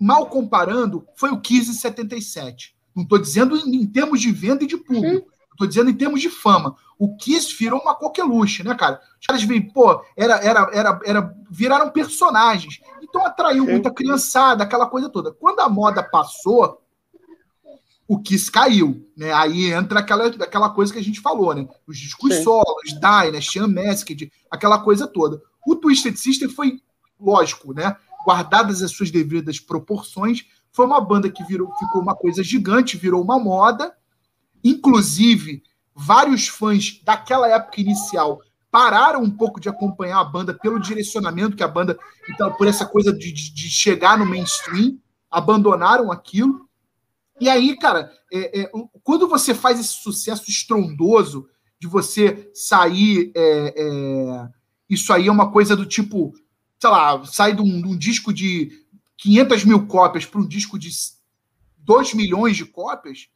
mal 0.00 0.26
comparando, 0.26 1.06
foi 1.16 1.30
o 1.30 1.40
Kiss 1.40 1.70
em 1.70 1.74
77. 1.74 2.74
Não 2.94 3.02
estou 3.02 3.18
dizendo 3.18 3.56
em, 3.56 3.82
em 3.82 3.86
termos 3.86 4.20
de 4.20 4.32
venda 4.32 4.64
e 4.64 4.66
de 4.66 4.76
público. 4.76 5.30
Estou 5.50 5.66
dizendo 5.66 5.90
em 5.90 5.94
termos 5.94 6.20
de 6.20 6.30
fama. 6.30 6.74
O 6.98 7.16
Kiss 7.16 7.54
virou 7.58 7.80
uma 7.80 7.94
coqueluche, 7.94 8.62
né, 8.62 8.74
cara? 8.74 9.00
Os 9.20 9.26
caras 9.26 9.42
veem, 9.42 9.60
pô, 9.60 10.02
era, 10.16 10.36
era, 10.36 10.70
era, 10.72 11.00
era, 11.04 11.34
viraram 11.50 11.90
personagens. 11.90 12.80
Então 13.12 13.26
atraiu 13.26 13.66
Sim. 13.66 13.72
muita 13.72 13.90
criançada, 13.90 14.64
aquela 14.64 14.86
coisa 14.86 15.10
toda. 15.10 15.30
Quando 15.32 15.60
a 15.60 15.68
moda 15.68 16.02
passou, 16.02 16.80
o 18.08 18.18
Kiss 18.18 18.50
caiu, 18.50 19.06
né? 19.14 19.30
Aí 19.34 19.70
entra 19.70 20.00
aquela, 20.00 20.28
aquela 20.28 20.70
coisa 20.70 20.90
que 20.90 20.98
a 20.98 21.04
gente 21.04 21.20
falou, 21.20 21.54
né? 21.54 21.68
Os 21.86 21.98
discos 21.98 22.34
Sim. 22.36 22.42
solos, 22.42 22.94
Dynasty, 22.94 23.60
Unmasked, 23.60 24.32
aquela 24.50 24.78
coisa 24.78 25.06
toda. 25.06 25.42
O 25.66 25.76
Twisted 25.76 26.16
Sister 26.16 26.48
foi, 26.48 26.80
lógico, 27.20 27.74
né? 27.74 27.94
Guardadas 28.24 28.82
as 28.82 28.92
suas 28.92 29.10
devidas 29.10 29.60
proporções, 29.60 30.46
foi 30.70 30.86
uma 30.86 31.00
banda 31.00 31.30
que 31.30 31.44
virou, 31.44 31.70
ficou 31.76 32.00
uma 32.00 32.14
coisa 32.14 32.42
gigante, 32.42 32.96
virou 32.96 33.22
uma 33.22 33.38
moda. 33.38 33.94
Inclusive, 34.64 35.62
vários 35.94 36.48
fãs 36.48 36.98
daquela 37.04 37.46
época 37.46 37.78
inicial 37.78 38.40
pararam 38.72 39.22
um 39.22 39.30
pouco 39.30 39.60
de 39.60 39.68
acompanhar 39.68 40.18
a 40.18 40.24
banda 40.24 40.54
pelo 40.54 40.80
direcionamento 40.80 41.54
que 41.54 41.62
a 41.62 41.68
banda, 41.68 41.96
então, 42.28 42.50
por 42.54 42.66
essa 42.66 42.86
coisa 42.86 43.12
de, 43.12 43.30
de- 43.30 43.52
de 43.54 43.70
chegar 43.70 44.18
no 44.18 44.24
mainstream, 44.26 44.98
abandonaram 45.30 46.10
aquilo. 46.10 46.68
E 47.40 47.48
aí, 47.48 47.76
cara, 47.78 48.10
é, 48.32 48.62
é, 48.62 48.70
quando 49.04 49.28
você 49.28 49.54
faz 49.54 49.78
esse 49.78 50.02
sucesso 50.02 50.50
estrondoso 50.50 51.48
de 51.78 51.86
você 51.86 52.50
sair, 52.54 53.30
é, 53.36 53.74
é, 53.76 54.48
isso 54.88 55.12
aí 55.12 55.28
é 55.28 55.32
uma 55.32 55.52
coisa 55.52 55.76
do 55.76 55.84
tipo, 55.84 56.32
sei 56.80 56.90
lá, 56.90 57.24
sai 57.26 57.54
de 57.54 57.60
um, 57.60 57.82
de 57.82 57.88
um 57.88 57.96
disco 57.98 58.32
de 58.32 58.72
500 59.18 59.64
mil 59.64 59.86
cópias 59.86 60.24
para 60.24 60.40
um 60.40 60.46
disco 60.48 60.78
de 60.78 60.88
2 61.78 62.14
milhões 62.14 62.56
de 62.56 62.64
cópias, 62.64 63.28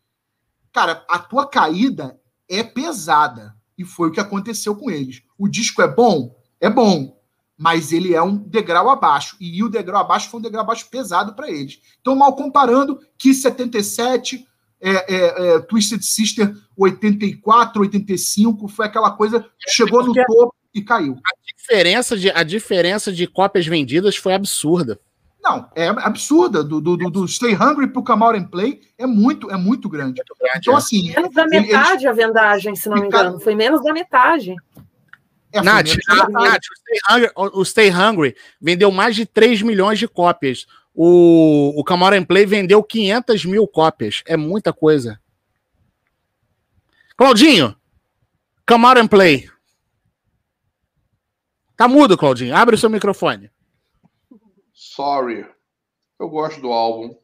cara, 0.72 1.04
a 1.10 1.18
tua 1.18 1.46
caída 1.46 2.18
é 2.48 2.62
pesada. 2.62 3.54
E 3.78 3.84
foi 3.84 4.08
o 4.08 4.12
que 4.12 4.20
aconteceu 4.20 4.74
com 4.74 4.90
eles. 4.90 5.22
O 5.38 5.48
disco 5.48 5.82
é 5.82 5.88
bom? 5.88 6.34
É 6.60 6.70
bom. 6.70 7.16
Mas 7.58 7.90
ele 7.92 8.14
é 8.14 8.22
um 8.22 8.36
degrau 8.36 8.90
abaixo. 8.90 9.36
E 9.40 9.62
o 9.62 9.68
degrau 9.68 10.00
abaixo 10.02 10.28
foi 10.30 10.40
um 10.40 10.42
degrau 10.42 10.62
abaixo 10.62 10.88
pesado 10.90 11.34
para 11.34 11.50
eles. 11.50 11.80
Então, 12.00 12.14
mal 12.14 12.34
comparando, 12.36 12.98
que 13.18 13.32
77, 13.32 14.46
é, 14.80 14.90
é, 15.14 15.54
é, 15.54 15.58
Twisted 15.60 16.02
Sister 16.02 16.54
84, 16.76 17.80
85, 17.80 18.68
foi 18.68 18.86
aquela 18.86 19.10
coisa 19.10 19.40
que 19.40 19.70
chegou 19.70 20.04
no 20.04 20.12
topo 20.12 20.54
e 20.74 20.82
caiu. 20.82 21.16
Diferença 21.56 22.16
de, 22.16 22.30
a 22.30 22.42
diferença 22.42 23.10
de 23.10 23.26
cópias 23.26 23.66
vendidas 23.66 24.16
foi 24.16 24.34
absurda. 24.34 25.00
Não, 25.42 25.70
é 25.74 25.86
absurda. 25.88 26.62
Do, 26.62 26.80
do, 26.80 26.96
do, 26.96 27.08
do 27.10 27.28
Stay 27.28 27.54
Hungry 27.54 27.86
pro 27.86 28.02
Come 28.02 28.22
Out 28.24 28.38
and 28.38 28.44
Play 28.48 28.80
é 28.98 29.06
muito, 29.06 29.50
é 29.50 29.56
muito 29.56 29.88
grande. 29.88 30.20
Então, 30.56 30.76
assim. 30.76 31.10
Menos 31.14 31.32
da 31.32 31.44
ele- 31.44 31.56
eles- 31.56 31.68
metade 31.68 32.06
a 32.06 32.12
vendagem, 32.12 32.74
se 32.74 32.88
não 32.88 32.98
me 32.98 33.06
engano. 33.06 33.38
Foi 33.40 33.54
menos 33.54 33.82
da 33.82 33.92
metade. 33.92 34.54
É, 35.58 35.62
Nath. 35.62 35.88
Nath, 36.30 36.62
o, 36.70 36.74
Stay 36.74 37.00
Hungry, 37.10 37.30
o- 37.36 37.64
Stay 37.64 37.90
Hungry 37.90 38.36
vendeu 38.60 38.90
mais 38.90 39.14
de 39.16 39.26
3 39.26 39.62
milhões 39.62 39.98
de 39.98 40.06
cópias. 40.08 40.66
O, 40.94 41.78
o 41.78 41.84
Camaro 41.84 42.24
Play 42.26 42.46
vendeu 42.46 42.82
500 42.82 43.44
mil 43.44 43.66
cópias. 43.68 44.22
É 44.26 44.36
muita 44.36 44.72
coisa. 44.72 45.20
Claudinho, 47.16 47.76
Camaro 48.64 49.06
Play. 49.08 49.50
Tá 51.76 51.86
mudo, 51.86 52.16
Claudinho. 52.16 52.56
Abre 52.56 52.74
o 52.74 52.78
seu 52.78 52.88
microfone. 52.88 53.50
Sorry. 54.72 55.46
Eu 56.18 56.28
gosto 56.28 56.60
do 56.60 56.72
álbum. 56.72 57.14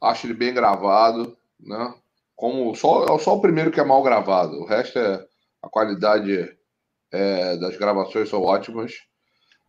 Acho 0.00 0.26
ele 0.26 0.34
bem 0.34 0.54
gravado, 0.54 1.36
né? 1.58 1.94
Como 2.36 2.74
só, 2.76 3.04
é 3.04 3.18
só 3.18 3.34
o 3.34 3.40
primeiro 3.40 3.70
que 3.72 3.80
é 3.80 3.84
mal 3.84 4.02
gravado. 4.02 4.52
O 4.60 4.66
resto 4.66 4.98
é 4.98 5.26
a 5.62 5.68
qualidade 5.68 6.56
é, 7.12 7.56
das 7.56 7.76
gravações 7.76 8.28
são 8.28 8.42
ótimas. 8.42 8.92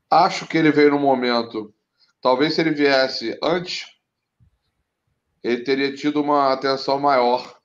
Acho 0.10 0.48
que 0.48 0.58
ele 0.58 0.72
veio 0.72 0.92
no 0.92 1.00
momento. 1.00 1.74
Talvez 2.22 2.54
se 2.54 2.62
ele 2.62 2.72
viesse 2.72 3.38
antes, 3.44 3.86
ele 5.44 5.64
teria 5.64 5.94
tido 5.96 6.22
uma 6.22 6.54
atenção 6.54 7.00
maior. 7.00 7.58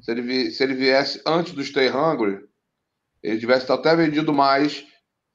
Se 0.00 0.10
ele, 0.10 0.50
se 0.50 0.62
ele 0.62 0.74
viesse 0.74 1.20
antes 1.26 1.52
do 1.52 1.64
Stay 1.64 1.88
Hungry, 1.90 2.46
ele 3.22 3.40
tivesse 3.40 3.70
até 3.70 3.94
vendido 3.96 4.32
mais, 4.32 4.86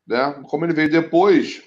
né? 0.05 0.33
Como 0.47 0.65
ele 0.65 0.73
veio 0.73 0.89
depois, 0.89 1.63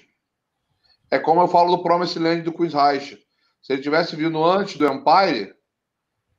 é 1.11 1.19
como 1.19 1.41
eu 1.41 1.47
falo 1.47 1.75
do 1.75 1.83
Promised 1.83 2.19
Land 2.19 2.41
do 2.41 2.53
Queen's 2.53 2.73
Reich. 2.73 3.17
Se 3.61 3.73
ele 3.73 3.81
tivesse 3.81 4.15
vindo 4.15 4.43
antes 4.43 4.77
do 4.77 4.87
Empire, 4.87 5.53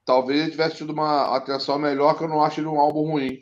talvez 0.05 0.41
ele 0.41 0.51
tivesse 0.51 0.77
tido 0.77 0.93
uma 0.93 1.37
atenção 1.37 1.79
melhor, 1.79 2.17
que 2.17 2.25
eu 2.25 2.29
não 2.29 2.43
acho 2.43 2.61
ele 2.61 2.69
um 2.69 2.81
álbum 2.81 3.11
ruim. 3.11 3.39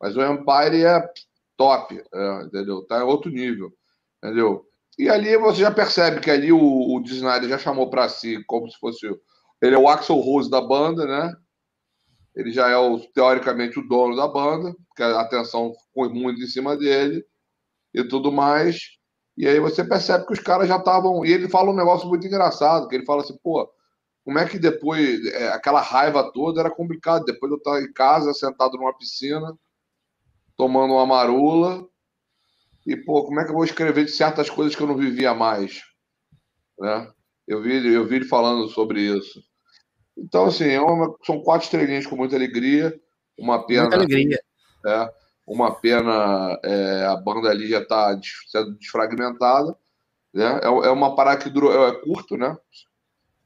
Mas 0.00 0.16
o 0.16 0.22
Empire 0.22 0.84
é 0.84 1.08
top, 1.56 2.02
é, 2.12 2.42
entendeu? 2.42 2.82
Tá 2.82 3.04
outro 3.04 3.30
nível, 3.30 3.72
entendeu? 4.22 4.66
E 4.98 5.08
ali 5.08 5.36
você 5.36 5.60
já 5.60 5.70
percebe 5.70 6.20
que 6.20 6.30
ali 6.30 6.52
o, 6.52 6.58
o 6.58 7.02
Snider 7.04 7.48
já 7.48 7.58
chamou 7.58 7.90
para 7.90 8.08
si 8.08 8.42
como 8.46 8.68
se 8.70 8.78
fosse. 8.78 9.06
Ele 9.60 9.74
é 9.74 9.78
o 9.78 9.88
Axel 9.88 10.16
Rose 10.16 10.50
da 10.50 10.60
banda, 10.60 11.06
né? 11.06 11.34
Ele 12.34 12.52
já 12.52 12.68
é, 12.68 12.76
o, 12.76 12.98
teoricamente, 13.14 13.78
o 13.78 13.86
dono 13.86 14.14
da 14.16 14.28
banda, 14.28 14.74
porque 14.88 15.02
a 15.02 15.20
atenção 15.20 15.72
foi 15.94 16.08
muito 16.08 16.42
em 16.42 16.46
cima 16.46 16.76
dele 16.76 17.24
e 17.94 18.04
tudo 18.04 18.30
mais. 18.30 18.96
E 19.36 19.46
aí 19.46 19.60
você 19.60 19.84
percebe 19.84 20.26
que 20.26 20.32
os 20.32 20.40
caras 20.40 20.68
já 20.68 20.76
estavam. 20.76 21.24
E 21.24 21.32
ele 21.32 21.48
fala 21.48 21.70
um 21.70 21.76
negócio 21.76 22.08
muito 22.08 22.26
engraçado, 22.26 22.88
que 22.88 22.94
ele 22.94 23.06
fala 23.06 23.22
assim, 23.22 23.36
pô, 23.42 23.70
como 24.24 24.38
é 24.38 24.46
que 24.46 24.58
depois, 24.58 25.24
é, 25.26 25.48
aquela 25.48 25.80
raiva 25.80 26.30
toda 26.32 26.60
era 26.60 26.70
complicado. 26.70 27.24
Depois 27.24 27.50
eu 27.50 27.58
estar 27.58 27.80
em 27.82 27.92
casa, 27.92 28.34
sentado 28.34 28.76
numa 28.76 28.96
piscina, 28.96 29.56
tomando 30.56 30.94
uma 30.94 31.06
marula, 31.06 31.86
e, 32.86 32.96
pô, 32.96 33.24
como 33.24 33.40
é 33.40 33.44
que 33.44 33.50
eu 33.50 33.54
vou 33.54 33.64
escrever 33.64 34.04
de 34.04 34.12
certas 34.12 34.48
coisas 34.48 34.74
que 34.74 34.82
eu 34.82 34.86
não 34.86 34.96
vivia 34.96 35.34
mais? 35.34 35.82
Né? 36.78 37.10
Eu 37.46 37.60
vi, 37.60 37.92
eu 37.92 38.06
vi 38.06 38.16
ele 38.16 38.24
falando 38.24 38.68
sobre 38.68 39.00
isso. 39.00 39.42
Então, 40.16 40.46
assim, 40.46 40.68
é 40.68 40.80
uma- 40.80 41.14
são 41.24 41.40
quatro 41.42 41.64
estrelinhas 41.64 42.06
com 42.06 42.16
muita 42.16 42.36
alegria, 42.36 42.98
uma 43.38 43.66
pena. 43.66 43.82
Muita 43.82 43.96
alegria. 43.96 44.40
É, 44.86 45.10
uma 45.46 45.74
pena 45.74 46.58
é, 46.64 47.06
a 47.06 47.16
banda 47.16 47.50
ali 47.50 47.68
já 47.68 47.80
está 47.80 48.18
sendo 48.50 48.76
desfragmentada. 48.78 49.76
Né? 50.32 50.60
É, 50.62 50.66
é 50.66 50.90
uma 50.90 51.14
parada 51.14 51.42
que 51.42 51.50
durou, 51.50 51.72
é, 51.88 52.00
curto, 52.02 52.36
né? 52.36 52.56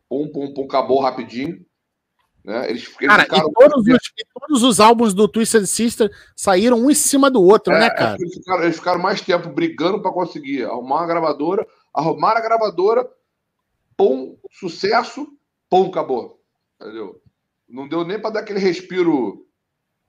Pum, 0.08 0.30
pum, 0.30 0.52
pum, 0.52 0.64
acabou 0.64 1.00
rapidinho. 1.00 1.64
Né? 2.44 2.70
Eles, 2.70 2.84
eles 2.84 2.96
Cara, 3.08 3.22
ficaram- 3.24 3.48
e 3.48 3.52
todos, 3.52 3.86
os, 3.86 4.12
e 4.18 4.24
todos 4.38 4.62
os 4.62 4.80
álbuns 4.80 5.12
do 5.14 5.28
Twisted 5.28 5.66
Sister 5.66 6.10
saíram 6.34 6.78
um 6.78 6.90
em 6.90 6.94
cima 6.94 7.30
do 7.30 7.42
outro, 7.42 7.72
É, 7.74 7.80
né, 7.80 7.86
é 7.86 7.90
cara? 7.90 8.16
eles, 8.18 8.34
ficaram, 8.34 8.62
eles 8.64 8.76
ficaram 8.76 9.00
mais 9.00 9.20
tempo 9.20 9.48
brigando 9.50 10.00
para 10.00 10.10
conseguir 10.12 10.64
arrumar 10.64 10.96
uma 11.00 11.06
gravadora, 11.06 11.66
arrumar 11.94 12.36
a 12.36 12.40
gravadora, 12.40 13.06
pum, 13.96 14.36
sucesso, 14.58 15.26
pum, 15.68 15.86
acabou. 15.88 16.40
Entendeu? 16.80 17.20
Não 17.68 17.86
deu 17.86 18.04
nem 18.04 18.18
para 18.18 18.30
dar 18.30 18.40
aquele 18.40 18.58
respiro, 18.58 19.44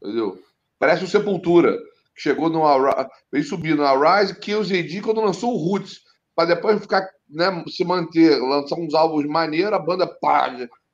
entendeu? 0.02 0.42
Parece 0.80 1.04
o 1.04 1.08
Sepultura, 1.08 1.78
que 2.16 2.22
chegou 2.22 2.50
no 2.50 2.62
veio 3.32 3.44
subir 3.44 3.76
no 3.76 3.86
Arise, 3.86 4.40
Kills 4.40 4.74
AD 4.74 5.02
quando 5.02 5.22
lançou 5.22 5.54
o 5.54 5.58
Roots, 5.58 6.00
para 6.34 6.56
depois 6.56 6.80
ficar, 6.80 7.08
né, 7.30 7.64
se 7.68 7.84
manter, 7.84 8.40
lançar 8.40 8.76
uns 8.80 8.94
álbuns 8.94 9.26
maneiros, 9.26 9.74
a 9.74 9.80
banda 9.80 10.08
pá, 10.08 10.50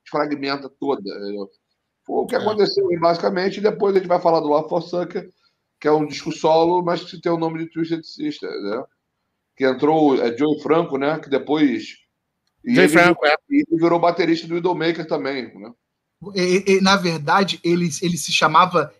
fragmenta 0.08 0.68
toda. 0.80 1.02
Foi 2.06 2.16
o 2.22 2.26
que 2.26 2.34
É. 2.34 2.38
aconteceu, 2.38 2.86
basicamente, 3.00 3.58
e 3.58 3.62
depois 3.62 3.94
a 3.94 3.98
gente 3.98 4.08
vai 4.08 4.20
falar 4.20 4.40
do 4.40 4.48
Love 4.48 4.68
for 4.68 4.80
Sucker, 4.82 5.30
que 5.80 5.86
é 5.88 5.92
um 5.92 6.06
disco 6.06 6.32
solo, 6.32 6.82
mas 6.82 7.04
que 7.04 7.20
tem 7.20 7.30
o 7.30 7.36
nome 7.38 7.58
de 7.60 7.70
Twisted 7.70 8.02
Sister, 8.04 8.50
né? 8.50 8.82
Que 9.56 9.64
entrou 9.66 10.14
é, 10.20 10.36
Joey 10.36 10.60
Franco, 10.62 10.96
né? 10.96 11.18
Que 11.18 11.28
depois. 11.28 11.96
e 12.64 12.78
ele, 12.78 12.88
Franco, 12.88 13.24
é. 13.26 13.34
e 13.50 13.64
ele 13.68 13.80
virou 13.80 13.98
baterista 14.00 14.46
do 14.46 14.54
Widowmaker 14.54 15.06
também, 15.06 15.52
né? 15.58 15.72
E- 16.34 16.64
e- 16.66 16.80
na 16.80 16.96
verdade, 16.96 17.60
ele, 17.62 17.88
ele 18.02 18.16
se 18.18 18.32
chamava. 18.32 18.92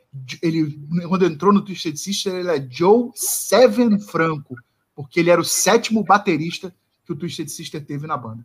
Ele, 0.43 0.79
quando 1.09 1.27
entrou 1.27 1.53
no 1.53 1.65
Twisted 1.65 1.97
Sister, 1.97 2.33
ele 2.35 2.51
é 2.51 2.67
Joe 2.71 3.11
Seven 3.15 3.99
Franco, 4.01 4.55
porque 4.95 5.19
ele 5.21 5.31
era 5.31 5.41
o 5.41 5.45
sétimo 5.45 6.05
baterista 6.05 6.73
que 7.05 7.13
o 7.13 7.17
Twisted 7.17 7.49
Sister 7.49 7.85
teve 7.85 8.07
na 8.07 8.17
banda. 8.17 8.45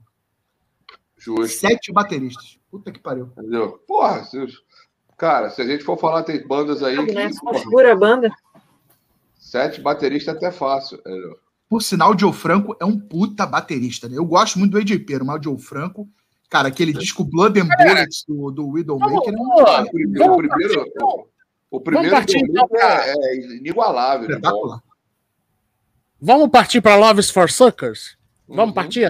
Justo, 1.23 1.57
Sete 1.59 1.91
bateristas. 1.91 2.59
Puta 2.69 2.91
que 2.91 2.99
pariu. 2.99 3.29
entendeu? 3.37 3.79
Porra, 3.87 4.23
se- 4.23 4.45
cara, 5.17 5.49
se 5.49 5.61
a 5.61 5.65
gente 5.65 5.83
for 5.83 5.97
falar, 5.97 6.23
tem 6.23 6.45
bandas 6.45 6.81
aí 6.83 6.97
Né? 7.13 7.27
que. 7.29 7.33
Só 7.35 7.51
porra, 7.69 7.95
banda. 7.95 8.31
sete 9.37 9.79
bateristas 9.81 10.33
é 10.33 10.37
até 10.37 10.51
fácil. 10.51 10.97
entendeu? 10.99 11.37
Por 11.69 11.81
sinal, 11.81 12.13
o 12.13 12.19
Joe 12.19 12.33
Franco 12.33 12.75
é 12.79 12.85
um 12.85 12.99
puta 12.99 13.45
baterista, 13.45 14.07
né? 14.09 14.17
Eu 14.17 14.25
gosto 14.25 14.59
muito 14.59 14.71
do 14.73 14.77
AJ 14.77 14.99
Pero, 15.05 15.25
mas 15.25 15.39
o 15.39 15.43
Joe 15.43 15.57
Franco, 15.57 16.07
cara, 16.49 16.67
aquele 16.67 16.93
disco 16.93 17.23
Blood 17.23 17.59
and 17.59 17.67
Bullets 17.67 18.23
do, 18.27 18.51
do 18.51 18.67
Widowmaker 18.69 19.33
é 19.33 19.37
um 19.39 19.55
Vamos, 19.55 19.87
O 19.87 19.91
primeiro, 19.91 20.33
o 20.33 20.37
primeiro, 20.37 20.73
partir, 20.75 20.91
então. 20.95 21.25
o 21.71 21.81
primeiro 21.81 22.11
partir, 22.11 22.37
então, 22.37 22.67
é, 22.73 23.13
é 23.13 23.35
inigualável. 23.57 24.29
espetacular. 24.29 24.81
Vamos 26.21 26.49
partir 26.49 26.79
para 26.81 26.95
Loves 26.95 27.29
for 27.29 27.49
Suckers? 27.49 28.17
Vamos 28.47 28.67
Uhum. 28.67 28.73
partir? 28.73 29.09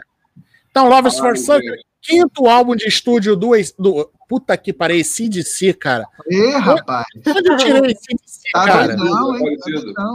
Então, 0.71 0.87
Loves 0.89 1.17
for 1.19 1.31
Ai, 1.31 1.37
Suckers, 1.37 1.83
quinto 2.03 2.47
álbum 2.47 2.75
de 2.75 2.87
estúdio 2.87 3.35
do, 3.35 3.51
do. 3.79 4.11
Puta 4.27 4.57
que 4.57 4.73
parei, 4.73 5.03
CDC, 5.03 5.73
cara. 5.73 6.05
Ê, 6.29 6.51
rapaz. 6.57 7.05
Onde 7.27 7.49
eu 7.51 7.57
tirei 7.57 7.91
esse 7.91 8.03
CDC, 8.03 8.41
Tá 8.53 8.65
cara? 8.65 8.95
doidão, 8.95 9.35
hein? 9.37 9.57
Tá. 9.95 10.09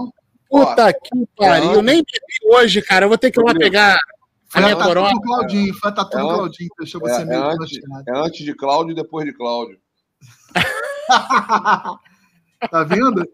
Puta 0.51 0.93
que 0.93 1.27
pariu. 1.37 1.73
Eu 1.75 1.83
nem 1.83 1.97
bebi 1.99 2.57
hoje, 2.57 2.83
cara. 2.83 3.05
Eu 3.05 3.09
vou 3.09 3.19
ter 3.19 3.31
que 3.31 3.41
ir 3.41 3.45
lá 3.45 3.55
pegar 3.55 3.95
a 3.95 3.99
Foi 4.49 4.63
minha 4.63 4.75
a 4.75 4.77
tatu 4.77 4.89
corona. 4.89 5.11
do 5.13 5.21
Claudinho, 5.21 5.75
foi 5.75 5.91
a 5.91 5.95
tatu 5.95 6.11
do 6.11 6.19
É, 6.19 6.23
Claudinho 6.35 6.69
que 6.71 6.77
deixou 6.85 7.07
é, 7.07 7.11
você 7.15 7.23
é 7.23 7.25
meio 7.25 7.45
antes- 7.45 7.71
desnorteado. 7.81 8.19
É 8.19 8.27
antes 8.27 8.45
de 8.45 8.55
Cláudio 8.55 8.93
e 8.93 8.95
depois 8.95 9.27
de 9.27 9.33
Cláudio. 9.35 9.79
tá 12.71 12.85
vendo? 12.85 13.27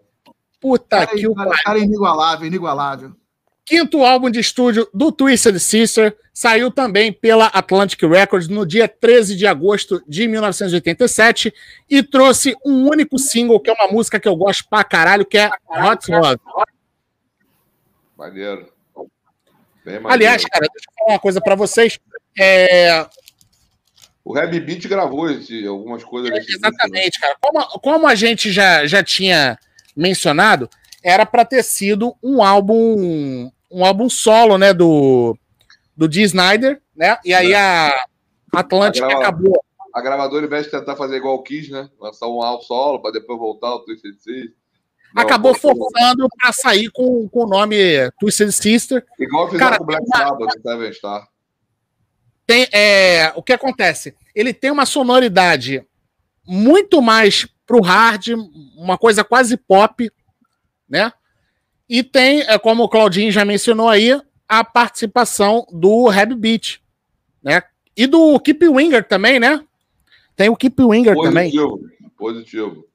Puta 0.61 1.07
Cara, 1.07 1.19
que 1.19 1.29
o 1.29 1.35
cara, 1.35 1.51
cara 1.65 1.79
inigualável, 1.79 2.47
inigualável. 2.47 3.13
Quinto 3.65 4.05
álbum 4.05 4.31
de 4.31 4.41
estúdio 4.41 4.89
do 4.93 5.11
Twisted 5.11 5.59
Sister 5.59 6.17
saiu 6.33 6.71
também 6.71 7.13
pela 7.13 7.47
Atlantic 7.47 8.03
Records 8.03 8.49
no 8.49 8.67
dia 8.67 8.89
13 8.89 9.37
de 9.37 9.47
agosto 9.47 10.03
de 10.07 10.27
1987 10.29 11.55
e 11.89 12.03
trouxe 12.03 12.57
um 12.65 12.89
único 12.89 13.19
single, 13.19 13.61
que 13.61 13.71
é 13.71 13.73
uma 13.73 13.89
música 13.89 14.21
que 14.21 14.29
eu 14.29 14.37
gosto 14.37 14.69
pra 14.69 14.85
caralho, 14.85 15.25
que 15.25 15.39
é 15.39 15.49
Hot 15.69 16.11
Love. 16.11 16.41
Maneiro. 18.17 18.73
Aliás, 20.05 20.45
cara, 20.45 20.67
deixa 20.73 20.89
eu 20.89 20.95
falar 20.99 21.13
uma 21.13 21.21
coisa 21.21 21.41
pra 21.41 21.55
vocês. 21.55 21.99
É, 22.39 23.07
o 24.25 24.33
Reb 24.33 24.59
Beat 24.61 24.89
gravou 24.89 25.31
esse, 25.31 25.67
algumas 25.67 26.03
coisas 26.03 26.31
desse 26.31 26.47
disco, 26.47 26.63
né? 26.63 26.69
exatamente, 26.69 27.21
cara. 27.21 27.37
Como, 27.41 27.65
como 27.81 28.07
a 28.07 28.15
gente 28.15 28.51
já, 28.51 28.87
já 28.87 29.05
tinha 29.05 29.59
mencionado, 29.95 30.69
era 31.05 31.27
pra 31.27 31.45
ter 31.45 31.63
sido 31.63 32.17
um 32.23 32.43
álbum 32.43 33.51
um 33.71 33.85
álbum 33.85 34.09
solo, 34.09 34.57
né, 34.57 34.73
do 34.73 35.37
do 35.97 36.09
Dee 36.09 36.23
Snyder, 36.23 36.81
né? 36.97 37.17
E 37.25 37.33
aí 37.35 37.55
a 37.55 37.95
Atlantic 38.53 39.03
A 39.03 39.07
grava- 39.07 39.23
acabou 39.23 39.65
A 39.95 40.01
gravadora, 40.01 40.43
ao 40.43 40.47
invés 40.47 40.65
de 40.65 40.71
tentar 40.73 40.97
fazer 40.97 41.17
igual 41.17 41.35
o 41.37 41.43
Kiss, 41.43 41.71
né? 41.71 41.89
Lançar 42.01 42.27
um 42.27 42.43
álbum 42.43 42.63
solo 42.65 43.01
para 43.01 43.13
depois 43.13 43.39
voltar 43.39 43.69
ao 43.69 43.85
Twisted 43.85 44.15
Sister. 44.15 44.53
Não, 45.15 45.23
acabou 45.23 45.55
forçando 45.55 46.27
pra 46.37 46.53
sair 46.53 46.91
com, 46.91 47.29
com 47.29 47.45
o 47.45 47.49
nome 47.49 47.77
Twisted 48.19 48.51
Sister. 48.51 49.05
Igual 49.21 49.49
fizeram 49.49 49.67
Cara, 49.71 49.79
com 49.79 49.85
o 49.85 49.87
Black 49.87 50.05
Sabbath, 50.09 50.61
Seven 50.61 50.93
Star. 50.93 51.29
Tem, 52.47 52.67
é, 52.73 53.33
o 53.37 53.43
que 53.43 53.53
acontece? 53.53 54.15
Ele 54.35 54.53
tem 54.53 54.71
uma 54.73 54.85
sonoridade 54.85 55.87
muito 56.47 57.01
mais 57.01 57.47
pro 57.65 57.81
hard, 57.81 58.29
uma 58.77 58.99
coisa 58.99 59.23
quase 59.23 59.57
pop, 59.57 60.11
né? 60.95 61.13
E 61.89 62.03
tem, 62.03 62.41
é, 62.43 62.57
como 62.59 62.85
o 62.85 62.89
Claudinho 62.89 63.31
já 63.33 63.45
mencionou 63.45 63.89
aí, 63.89 64.19
a 64.49 64.63
participação 64.65 65.67
do 65.73 66.09
Reb 66.09 66.35
Beat, 66.35 66.79
né? 67.43 67.63
E 67.97 68.07
do 68.07 68.39
Keep 68.41 68.67
Winger 68.69 69.07
também, 69.07 69.39
né? 69.41 69.63
Tem 70.37 70.49
o 70.49 70.57
Keep 70.57 70.83
Winger 70.83 71.15
também. 71.17 71.51
Positivo. 71.51 71.81
Positivo. 72.17 72.87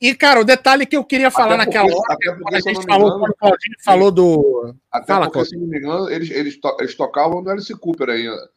E, 0.00 0.14
cara, 0.14 0.40
o 0.40 0.44
detalhe 0.44 0.84
que 0.84 0.96
eu 0.96 1.04
queria 1.04 1.30
falar 1.30 1.54
Até 1.54 1.64
naquela 1.66 1.88
porque- 1.88 2.00
hora, 2.00 2.14
até 2.14 2.28
porque, 2.30 2.42
quando 2.42 2.54
a 2.54 2.60
gente 2.60 2.84
falou, 2.86 3.06
engano, 3.08 3.20
quando 3.20 3.30
o 3.30 3.36
Claudinho 3.36 3.74
falou 3.84 4.10
do. 4.10 4.74
Até 4.90 5.06
Fala, 5.06 5.26
porque, 5.26 5.32
Cláudio. 5.34 5.50
se 5.50 5.56
não 5.58 5.66
me 5.68 5.78
engano, 5.78 6.10
eles, 6.10 6.30
eles, 6.30 6.56
to- 6.60 6.76
eles 6.80 6.94
tocavam 6.96 7.40
no 7.40 7.48
Alice 7.50 7.72
Cooper 7.76 8.08
ainda. 8.08 8.50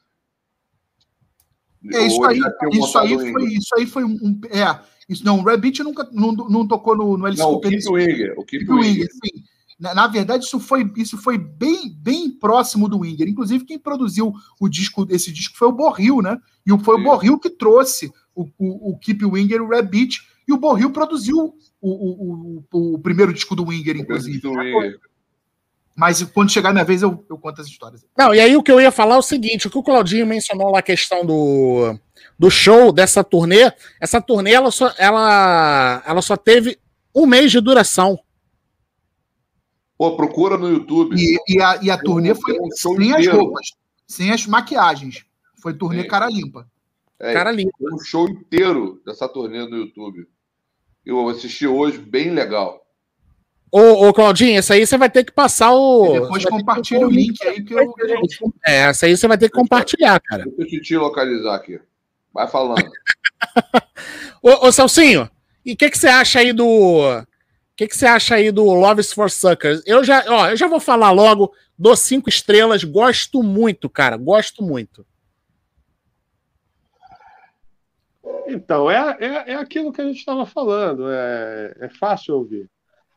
É, 1.93 2.07
isso 2.07 2.23
aí, 2.23 2.39
isso 2.71 2.97
aí 2.97 3.31
foi, 3.31 3.43
isso 3.53 3.75
aí 3.77 3.85
foi 3.85 4.03
um. 4.03 4.13
um- 4.23 4.41
é, 4.49 4.79
isso, 5.07 5.23
não, 5.23 5.39
o 5.39 5.43
Rabbit 5.43 5.83
nunca 5.83 6.07
não, 6.11 6.31
não 6.31 6.67
tocou 6.67 6.95
no, 6.97 7.17
no 7.17 7.25
Alice 7.25 7.41
Não, 7.41 7.49
o 7.51 7.53
Cooper. 7.53 7.71
Keith 7.71 7.85
Winger. 7.89 8.33
O 8.37 8.43
Keith 8.45 8.59
Keep 8.61 8.71
Winger, 8.71 8.91
Winger. 8.93 9.09
sim. 9.11 9.43
Na, 9.79 9.93
na 9.93 10.07
verdade, 10.07 10.45
isso 10.45 10.59
foi, 10.59 10.89
isso 10.95 11.17
foi 11.17 11.37
bem, 11.37 11.93
bem 11.97 12.31
próximo 12.31 12.87
do 12.87 12.99
Winger. 12.99 13.27
Inclusive, 13.27 13.65
quem 13.65 13.77
produziu 13.77 14.33
o 14.59 14.69
disco, 14.69 15.05
esse 15.09 15.31
disco 15.31 15.57
foi 15.57 15.67
o 15.67 15.71
Borril, 15.73 16.21
né? 16.21 16.39
E 16.65 16.71
o- 16.71 16.79
foi 16.79 16.95
o 16.95 16.97
Sim. 16.99 17.03
Borril 17.03 17.37
que 17.39 17.49
trouxe 17.49 18.11
o, 18.33 18.43
o, 18.57 18.91
o 18.93 18.97
Keep 18.99 19.25
Winger 19.25 19.57
e 19.57 19.61
o 19.61 19.67
Rabbit. 19.69 20.21
E 20.47 20.53
o 20.53 20.57
Borril 20.57 20.91
produziu 20.91 21.53
o, 21.81 21.89
o, 21.89 22.63
o, 22.71 22.93
o 22.95 22.99
primeiro 22.99 23.33
disco 23.33 23.53
do 23.55 23.65
Winger, 23.65 23.95
O 23.97 23.99
inclusive. 23.99 24.47
Winger. 24.47 24.97
Mas 25.95 26.21
quando 26.23 26.51
chegar 26.51 26.71
minha 26.73 26.83
vez, 26.85 27.01
eu, 27.01 27.25
eu 27.29 27.37
conto 27.37 27.61
as 27.61 27.67
histórias. 27.67 28.05
Não, 28.17 28.33
e 28.33 28.39
aí 28.39 28.55
o 28.55 28.63
que 28.63 28.71
eu 28.71 28.81
ia 28.81 28.91
falar 28.91 29.15
é 29.15 29.19
o 29.19 29.21
seguinte: 29.21 29.67
o 29.67 29.69
que 29.69 29.77
o 29.77 29.83
Claudinho 29.83 30.25
mencionou 30.25 30.71
lá 30.71 30.79
a 30.79 30.83
questão 30.83 31.25
do, 31.25 31.97
do 32.37 32.49
show, 32.49 32.91
dessa 32.91 33.23
turnê, 33.23 33.71
essa 33.99 34.21
turnê 34.21 34.51
ela 34.53 34.71
só, 34.71 34.93
ela, 34.97 36.03
ela 36.05 36.21
só 36.21 36.35
teve 36.35 36.77
um 37.13 37.25
mês 37.25 37.51
de 37.51 37.61
duração. 37.61 38.19
Pô, 39.97 40.15
procura 40.15 40.57
no 40.57 40.69
YouTube. 40.69 41.15
E, 41.17 41.37
e 41.47 41.61
a, 41.61 41.79
e 41.81 41.89
a 41.89 41.97
turnê 41.97 42.35
foi 42.35 42.59
um 42.59 42.69
sem 42.71 43.13
as 43.13 43.19
inteiro. 43.21 43.37
roupas, 43.37 43.67
sem 44.05 44.31
as 44.31 44.45
maquiagens. 44.45 45.25
Foi 45.61 45.73
turnê 45.73 46.01
Sim. 46.01 46.07
cara 46.07 46.27
limpa. 46.27 46.67
É, 47.19 47.33
Cara 47.33 47.51
lindo. 47.51 47.71
Tem 47.79 47.93
um 47.93 47.99
show 47.99 48.27
inteiro 48.29 49.01
dessa 49.05 49.27
turnê 49.27 49.65
no 49.65 49.77
YouTube. 49.77 50.27
Eu 51.05 51.29
assisti 51.29 51.65
hoje, 51.65 51.97
bem 51.97 52.31
legal. 52.31 52.85
Ô, 53.71 54.07
ô, 54.07 54.13
Claudinho, 54.13 54.57
essa 54.57 54.73
aí 54.73 54.85
você 54.85 54.97
vai 54.97 55.09
ter 55.09 55.23
que 55.23 55.31
passar 55.31 55.73
o. 55.73 56.15
E 56.15 56.19
depois 56.21 56.45
compartilha 56.45 57.07
o 57.07 57.09
link 57.09 57.35
aí 57.45 57.63
que 57.63 57.73
eu. 57.73 57.93
É, 58.65 58.83
essa 58.83 59.05
aí 59.05 59.15
você 59.15 59.27
vai 59.27 59.37
ter 59.37 59.49
que 59.49 59.55
compartilhar, 59.55 60.19
cara. 60.21 60.45
Deixa 60.57 60.75
eu 60.75 60.81
te 60.81 60.97
localizar 60.97 61.55
aqui. 61.55 61.79
Vai 62.35 62.49
falando. 62.49 62.91
Ô, 64.43 64.67
ô 64.67 64.71
Celcinho, 64.71 65.29
e 65.65 65.71
o 65.71 65.77
que, 65.77 65.89
que 65.89 65.97
você 65.97 66.07
acha 66.07 66.39
aí 66.39 66.51
do. 66.51 66.67
O 66.67 67.25
que, 67.77 67.87
que 67.87 67.95
você 67.95 68.05
acha 68.05 68.35
aí 68.35 68.51
do 68.51 68.65
Loves 68.65 69.13
for 69.13 69.31
Suckers? 69.31 69.81
Eu 69.85 70.03
já, 70.03 70.23
ó, 70.27 70.49
eu 70.49 70.57
já 70.57 70.67
vou 70.67 70.79
falar 70.79 71.11
logo, 71.11 71.53
dou 71.77 71.95
cinco 71.95 72.29
estrelas, 72.29 72.83
gosto 72.83 73.41
muito, 73.41 73.89
cara, 73.89 74.17
gosto 74.17 74.61
muito. 74.61 75.05
Então, 78.47 78.91
é, 78.91 79.17
é, 79.19 79.51
é 79.53 79.55
aquilo 79.55 79.91
que 79.91 80.01
a 80.01 80.05
gente 80.05 80.19
estava 80.19 80.45
falando, 80.45 81.09
é, 81.09 81.75
é 81.79 81.89
fácil 81.89 82.35
ouvir. 82.35 82.69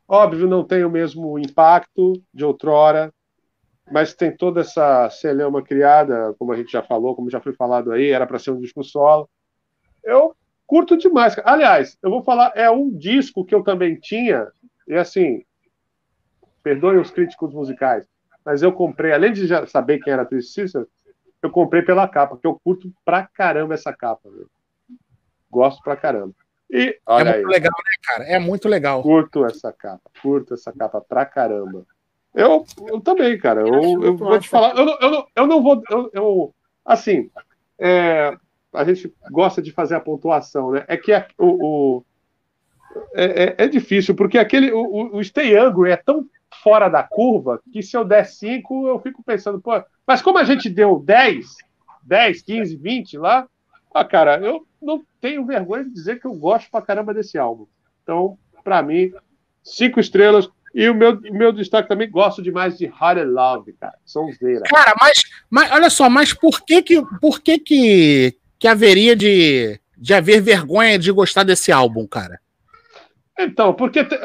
Óbvio, 0.07 0.49
não 0.49 0.65
tem 0.65 0.85
o 0.85 0.91
mesmo 0.91 1.39
impacto 1.39 2.15
de 2.33 2.45
outrora, 2.45 3.13
mas 3.91 4.15
tem 4.15 4.35
toda 4.35 4.61
essa 4.61 5.09
celeuma 5.11 5.63
criada, 5.63 6.35
como 6.39 6.53
a 6.53 6.57
gente 6.57 6.73
já 6.73 6.83
falou, 6.83 7.15
como 7.15 7.31
já 7.31 7.41
foi 7.41 7.53
falado 7.53 7.93
aí, 7.93 8.11
era 8.11 8.27
para 8.27 8.39
ser 8.39 8.51
um 8.51 8.61
disco 8.61 8.83
solo. 8.83 9.29
Eu 10.05 10.35
curto 10.67 10.97
demais. 10.97 11.37
Aliás, 11.45 11.97
eu 12.03 12.11
vou 12.11 12.23
falar, 12.23 12.53
é 12.55 12.71
um 12.71 12.91
disco 12.91 13.45
que 13.45 13.55
eu 13.55 13.63
também 13.63 13.97
tinha, 13.97 14.49
e 14.87 14.95
assim, 14.95 15.45
perdoem 16.63 16.99
os 16.99 17.11
críticos 17.11 17.53
musicais, 17.53 18.07
mas 18.45 18.63
eu 18.63 18.73
comprei, 18.73 19.13
além 19.13 19.33
de 19.33 19.47
já 19.47 19.67
saber 19.67 19.99
quem 19.99 20.13
era 20.13 20.23
a 20.23 20.41
Sister, 20.41 20.87
eu 21.43 21.51
comprei 21.51 21.83
pela 21.83 22.09
capa, 22.09 22.35
porque 22.35 22.47
eu 22.47 22.59
curto 22.63 22.93
pra 23.05 23.27
caramba 23.27 23.75
essa 23.75 23.93
capa. 23.93 24.29
Viu? 24.31 24.49
gosto 25.51 25.83
pra 25.83 25.97
caramba. 25.97 26.35
E 26.71 26.89
é 26.89 27.01
aí, 27.07 27.25
muito 27.25 27.49
legal, 27.49 27.73
né, 27.79 27.91
cara? 28.03 28.25
É 28.25 28.39
muito 28.39 28.69
legal. 28.69 29.03
curto 29.03 29.45
essa 29.47 29.73
capa, 29.73 30.11
curto 30.21 30.55
essa 30.55 30.73
capa 30.73 31.01
pra 31.01 31.25
caramba. 31.25 31.87
Eu, 32.41 32.65
eu 32.87 33.01
também, 33.01 33.37
cara. 33.39 33.61
Eu, 33.63 33.73
eu 34.05 34.17
vou 34.17 34.39
te 34.39 34.49
falar, 34.49 34.77
eu 34.77 34.85
não, 34.87 34.99
eu 35.01 35.11
não, 35.11 35.27
eu 35.37 35.47
não 35.47 35.63
vou. 35.63 35.83
Eu, 35.91 36.11
eu- 36.13 36.55
assim, 36.85 37.31
é, 37.79 38.37
a 38.73 38.85
gente 38.85 39.13
gosta 39.31 39.61
de 39.61 39.73
fazer 39.73 39.97
a 39.97 40.01
pontuação, 40.01 40.71
né? 40.71 40.85
É 40.87 40.97
que 40.97 41.13
a- 41.13 41.27
o, 41.37 41.47
o- 41.99 42.05
é, 43.15 43.25
é- 43.45 43.65
é 43.65 43.69
difícil, 43.69 44.15
porque 44.15 44.39
aquele, 44.39 44.71
o, 44.73 45.17
o- 45.17 45.25
Stay 45.25 45.57
Angry 45.57 45.91
é 45.91 45.97
tão 45.97 46.25
fora 46.63 46.89
da 46.89 47.03
curva 47.03 47.61
que 47.73 47.83
se 47.83 47.97
eu 47.97 48.05
der 48.05 48.25
5, 48.25 48.87
eu 48.89 48.99
fico 49.01 49.23
pensando, 49.23 49.61
pô, 49.61 49.73
mas 50.07 50.23
como 50.23 50.39
a 50.39 50.45
gente 50.45 50.71
deu 50.71 50.99
10, 51.01 51.57
10, 52.03 52.43
15, 52.43 52.77
20 52.77 53.19
lá, 53.19 53.47
ah, 53.93 54.05
cara, 54.05 54.39
eu 54.39 54.67
não 54.81 55.03
tenho 55.21 55.45
vergonha 55.45 55.85
de 55.85 55.91
dizer 55.91 56.21
que 56.21 56.27
eu 56.27 56.35
gosto 56.35 56.71
pra 56.71 56.83
caramba 56.83 57.13
desse 57.13 57.37
álbum. 57.37 57.67
Então, 58.03 58.39
pra 58.63 58.83
mim, 58.83 59.13
cinco 59.63 59.99
estrelas. 60.01 60.49
E 60.75 60.89
o 60.89 60.95
meu, 60.95 61.21
meu 61.21 61.53
destaque 61.53 61.89
também, 61.89 62.11
gosto 62.11 62.43
demais 62.43 62.77
de 62.77 62.87
Hard 62.87 63.27
Love, 63.27 63.73
cara. 63.75 63.95
Sonzeira. 64.05 64.63
Cara, 64.65 64.95
mas, 65.01 65.23
mas 65.51 65.71
olha 65.73 65.91
só, 65.91 66.09
mas 66.11 66.33
por 66.33 66.65
que 66.65 66.83
que, 66.83 67.03
por 67.21 67.41
que, 67.41 67.59
que, 67.59 68.37
que 68.59 68.69
haveria 68.69 69.17
de, 69.17 69.81
de 69.97 70.15
haver 70.15 70.41
vergonha 70.43 70.99
de 70.99 71.11
gostar 71.11 71.43
desse 71.43 71.73
álbum, 71.73 72.07
cara? 72.07 72.39
Então, 73.39 73.73
porque 73.73 74.05
te- 74.05 74.19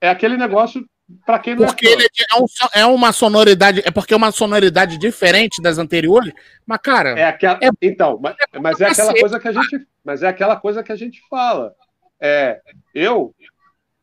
é 0.00 0.08
aquele 0.08 0.36
negócio 0.36 0.84
pra 1.26 1.38
quem 1.38 1.54
não 1.56 1.66
Porque 1.66 1.86
é 1.86 1.90
fã. 1.90 1.94
ele 1.96 2.04
é, 2.04 2.36
é 2.36 2.40
um 2.40 2.46
é 2.74 2.86
uma 2.94 3.12
sonoridade, 3.12 3.82
é 3.84 3.90
porque 3.90 4.14
é 4.14 4.16
uma 4.16 4.30
sonoridade 4.30 4.96
diferente 4.98 5.60
das 5.60 5.76
anteriores, 5.78 6.32
mas, 6.66 6.78
cara, 6.82 7.18
É 7.18 7.24
aquela, 7.24 7.58
É- 7.62 7.68
então, 7.82 8.18
mas, 8.22 8.36
mas 8.60 8.80
é 8.80 8.86
aquela 8.86 9.12
coisa 9.14 9.40
que 9.40 9.48
a 9.48 9.52
gente, 9.52 9.86
mas 10.04 10.22
é 10.22 10.28
aquela 10.28 10.56
coisa 10.56 10.82
que 10.82 10.92
a 10.92 10.96
gente 10.96 11.20
fala. 11.28 11.74
É, 12.20 12.60
eu, 12.94 13.34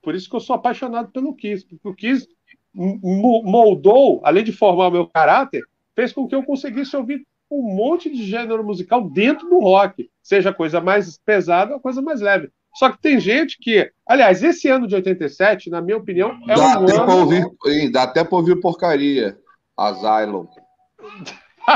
por 0.10 0.16
isso 0.16 0.28
que 0.28 0.36
eu 0.36 0.40
sou 0.40 0.56
apaixonado 0.56 1.12
pelo 1.12 1.36
Kiss, 1.36 1.64
porque 1.68 1.88
o 1.88 1.94
Kiss 1.94 2.28
mo- 2.74 3.44
moldou, 3.44 4.20
além 4.24 4.44
de 4.44 4.52
formar 4.52 4.88
o 4.88 4.92
meu 4.92 5.06
caráter, 5.06 5.62
fez 5.96 6.12
com 6.12 6.28
que 6.28 6.34
eu 6.34 6.42
conseguisse 6.42 6.98
ouvir 6.98 7.24
um 7.52 7.62
monte 7.76 8.10
de 8.10 8.24
gênero 8.24 8.64
musical 8.64 9.08
dentro 9.08 9.48
do 9.48 9.60
rock, 9.60 10.10
seja 10.24 10.52
coisa 10.52 10.82
mais 10.82 11.20
pesada 11.24 11.76
ou 11.76 11.80
coisa 11.80 12.02
mais 12.02 12.22
leve. 12.22 12.50
Só 12.74 12.90
que 12.90 13.00
tem 13.00 13.20
gente 13.20 13.60
que, 13.60 13.92
aliás, 14.04 14.42
esse 14.42 14.68
ano 14.68 14.88
de 14.88 14.96
87, 14.96 15.70
na 15.70 15.80
minha 15.80 15.98
opinião, 15.98 16.40
é 16.48 16.56
dá, 16.56 16.80
um 16.80 16.84
até 16.86 16.98
ano 16.98 17.20
ouvir, 17.20 17.46
hein, 17.68 17.92
dá 17.92 18.02
até 18.02 18.24
pra 18.24 18.36
ouvir 18.36 18.60
porcaria. 18.60 19.38
Asylum. 19.78 20.48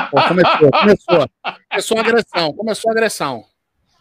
começou, 0.10 0.72
começou. 0.72 1.30
Começou 1.70 1.98
a 1.98 2.02
agressão, 2.02 2.54
começou 2.54 2.90
a 2.90 2.94
agressão. 2.94 3.53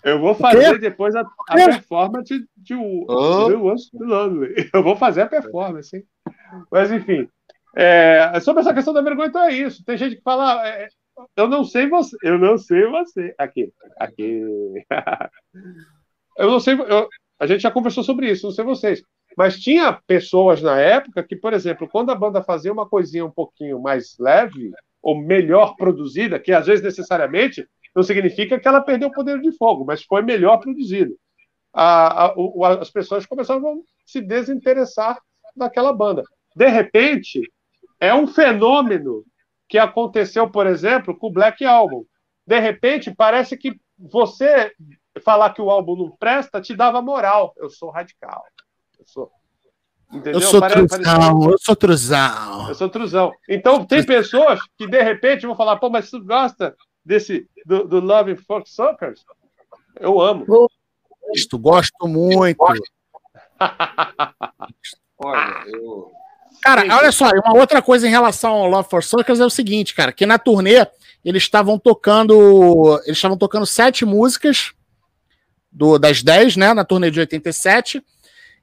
Eu 0.04 0.18
vou 0.18 0.34
fazer 0.34 0.78
depois 0.78 1.14
a, 1.14 1.20
a 1.48 1.54
performance 1.54 2.44
de 2.56 2.74
o 2.74 3.04
to 3.06 4.04
Lonely. 4.04 4.54
Eu 4.74 4.82
vou 4.82 4.96
fazer 4.96 5.22
a 5.22 5.26
performance, 5.26 5.96
hein? 5.96 6.04
Mas 6.70 6.90
enfim. 6.90 7.28
É, 7.74 8.38
sobre 8.40 8.60
essa 8.60 8.74
questão 8.74 8.92
da 8.92 9.00
vergonha, 9.00 9.28
então 9.28 9.44
é 9.44 9.52
isso. 9.52 9.84
Tem 9.84 9.96
gente 9.96 10.16
que 10.16 10.22
fala, 10.22 10.66
é, 10.68 10.88
eu 11.36 11.48
não 11.48 11.64
sei 11.64 11.88
você, 11.88 12.16
eu 12.22 12.38
não 12.38 12.58
sei 12.58 12.86
você. 12.86 13.34
Aqui, 13.38 13.72
aqui. 13.98 14.42
eu 16.36 16.50
não 16.50 16.60
sei. 16.60 16.74
eu- 16.74 17.08
a 17.38 17.46
gente 17.46 17.60
já 17.62 17.70
conversou 17.70 18.04
sobre 18.04 18.30
isso, 18.30 18.46
não 18.46 18.52
sei 18.52 18.64
vocês. 18.64 19.02
Mas 19.36 19.58
tinha 19.58 19.98
pessoas 20.06 20.62
na 20.62 20.78
época 20.78 21.22
que, 21.22 21.34
por 21.34 21.52
exemplo, 21.52 21.88
quando 21.88 22.10
a 22.10 22.14
banda 22.14 22.42
fazia 22.42 22.72
uma 22.72 22.88
coisinha 22.88 23.24
um 23.24 23.30
pouquinho 23.30 23.80
mais 23.80 24.16
leve, 24.18 24.70
ou 25.02 25.20
melhor 25.20 25.74
produzida, 25.76 26.38
que 26.38 26.52
às 26.52 26.66
vezes 26.66 26.84
necessariamente 26.84 27.66
não 27.94 28.02
significa 28.02 28.58
que 28.58 28.66
ela 28.66 28.80
perdeu 28.80 29.08
o 29.08 29.12
poder 29.12 29.40
de 29.40 29.52
fogo, 29.56 29.84
mas 29.84 30.02
foi 30.02 30.22
melhor 30.22 30.58
produzido. 30.58 31.14
A- 31.72 32.24
a- 32.26 32.34
o- 32.36 32.64
as 32.64 32.90
pessoas 32.90 33.24
começaram 33.26 33.66
a 33.66 33.74
se 34.06 34.20
desinteressar 34.20 35.18
daquela 35.56 35.92
banda. 35.92 36.22
De 36.54 36.68
repente, 36.68 37.40
é 38.00 38.14
um 38.14 38.26
fenômeno 38.26 39.24
que 39.68 39.78
aconteceu, 39.78 40.50
por 40.50 40.66
exemplo, 40.66 41.16
com 41.16 41.28
o 41.28 41.32
Black 41.32 41.64
Album. 41.64 42.04
De 42.46 42.58
repente, 42.58 43.14
parece 43.14 43.56
que 43.56 43.78
você 43.98 44.72
falar 45.24 45.50
que 45.54 45.62
o 45.62 45.70
álbum 45.70 45.96
não 45.96 46.10
presta 46.10 46.60
te 46.60 46.74
dava 46.74 47.00
moral. 47.00 47.54
Eu 47.56 47.70
sou 47.70 47.90
radical. 47.90 48.42
Eu 48.98 49.04
sou. 49.06 49.30
Entendeu? 50.12 50.34
Eu 50.34 50.40
sou 50.42 50.60
truzão, 50.60 51.50
eu 51.50 51.58
sou 51.58 51.76
truzão. 51.76 52.68
eu 52.68 52.74
sou 52.74 52.88
truzão. 52.90 53.32
Então, 53.48 53.84
tem 53.86 54.04
pessoas 54.04 54.60
que, 54.76 54.86
de 54.86 55.02
repente, 55.02 55.46
vão 55.46 55.56
falar, 55.56 55.76
pô, 55.76 55.88
mas 55.88 56.10
tu 56.10 56.22
gosta 56.22 56.74
desse, 57.04 57.48
do, 57.64 57.84
do 57.84 58.00
Love 58.00 58.36
for 58.36 58.62
Suckers? 58.66 59.24
Eu 59.98 60.20
amo. 60.20 60.44
Gosto, 60.46 61.58
gosto 61.58 62.08
muito. 62.08 62.58
Olha, 65.18 65.64
eu. 65.68 66.10
Cara, 66.62 66.82
olha 66.96 67.10
só, 67.10 67.28
uma 67.30 67.58
outra 67.58 67.82
coisa 67.82 68.06
em 68.06 68.10
relação 68.10 68.52
ao 68.52 68.68
Love 68.68 68.88
for 68.88 69.02
Suckers 69.02 69.40
é 69.40 69.44
o 69.44 69.50
seguinte, 69.50 69.94
cara, 69.94 70.12
que 70.12 70.24
na 70.24 70.38
turnê 70.38 70.86
eles 71.24 71.42
estavam 71.42 71.76
tocando, 71.76 73.00
eles 73.04 73.18
estavam 73.18 73.36
tocando 73.36 73.66
sete 73.66 74.04
músicas 74.04 74.72
do, 75.72 75.98
das 75.98 76.22
10, 76.22 76.56
né, 76.56 76.72
na 76.72 76.84
turnê 76.84 77.10
de 77.10 77.18
87. 77.18 78.00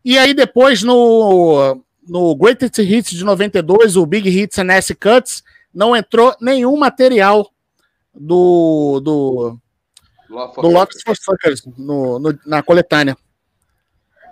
E 0.06 0.18
aí 0.18 0.34
depois 0.34 0.82
no 0.82 1.84
no 2.08 2.36
Greatest 2.36 2.80
Hits 2.80 3.12
de 3.12 3.24
92, 3.24 3.96
o 3.96 4.06
Big 4.06 4.28
Hits 4.30 4.58
and 4.58 4.72
S 4.72 4.96
Cuts, 4.96 5.44
não 5.74 5.96
entrou 5.96 6.36
nenhum 6.42 6.76
material 6.78 7.50
do 8.14 9.00
do, 9.02 9.60
Love 10.30 10.56
do 10.62 10.72
Suckers. 10.72 11.02
for 11.04 11.16
Suckers 11.18 11.66
no, 11.78 12.20
no- 12.20 12.40
na 12.46 12.62
coletânea. 12.64 13.18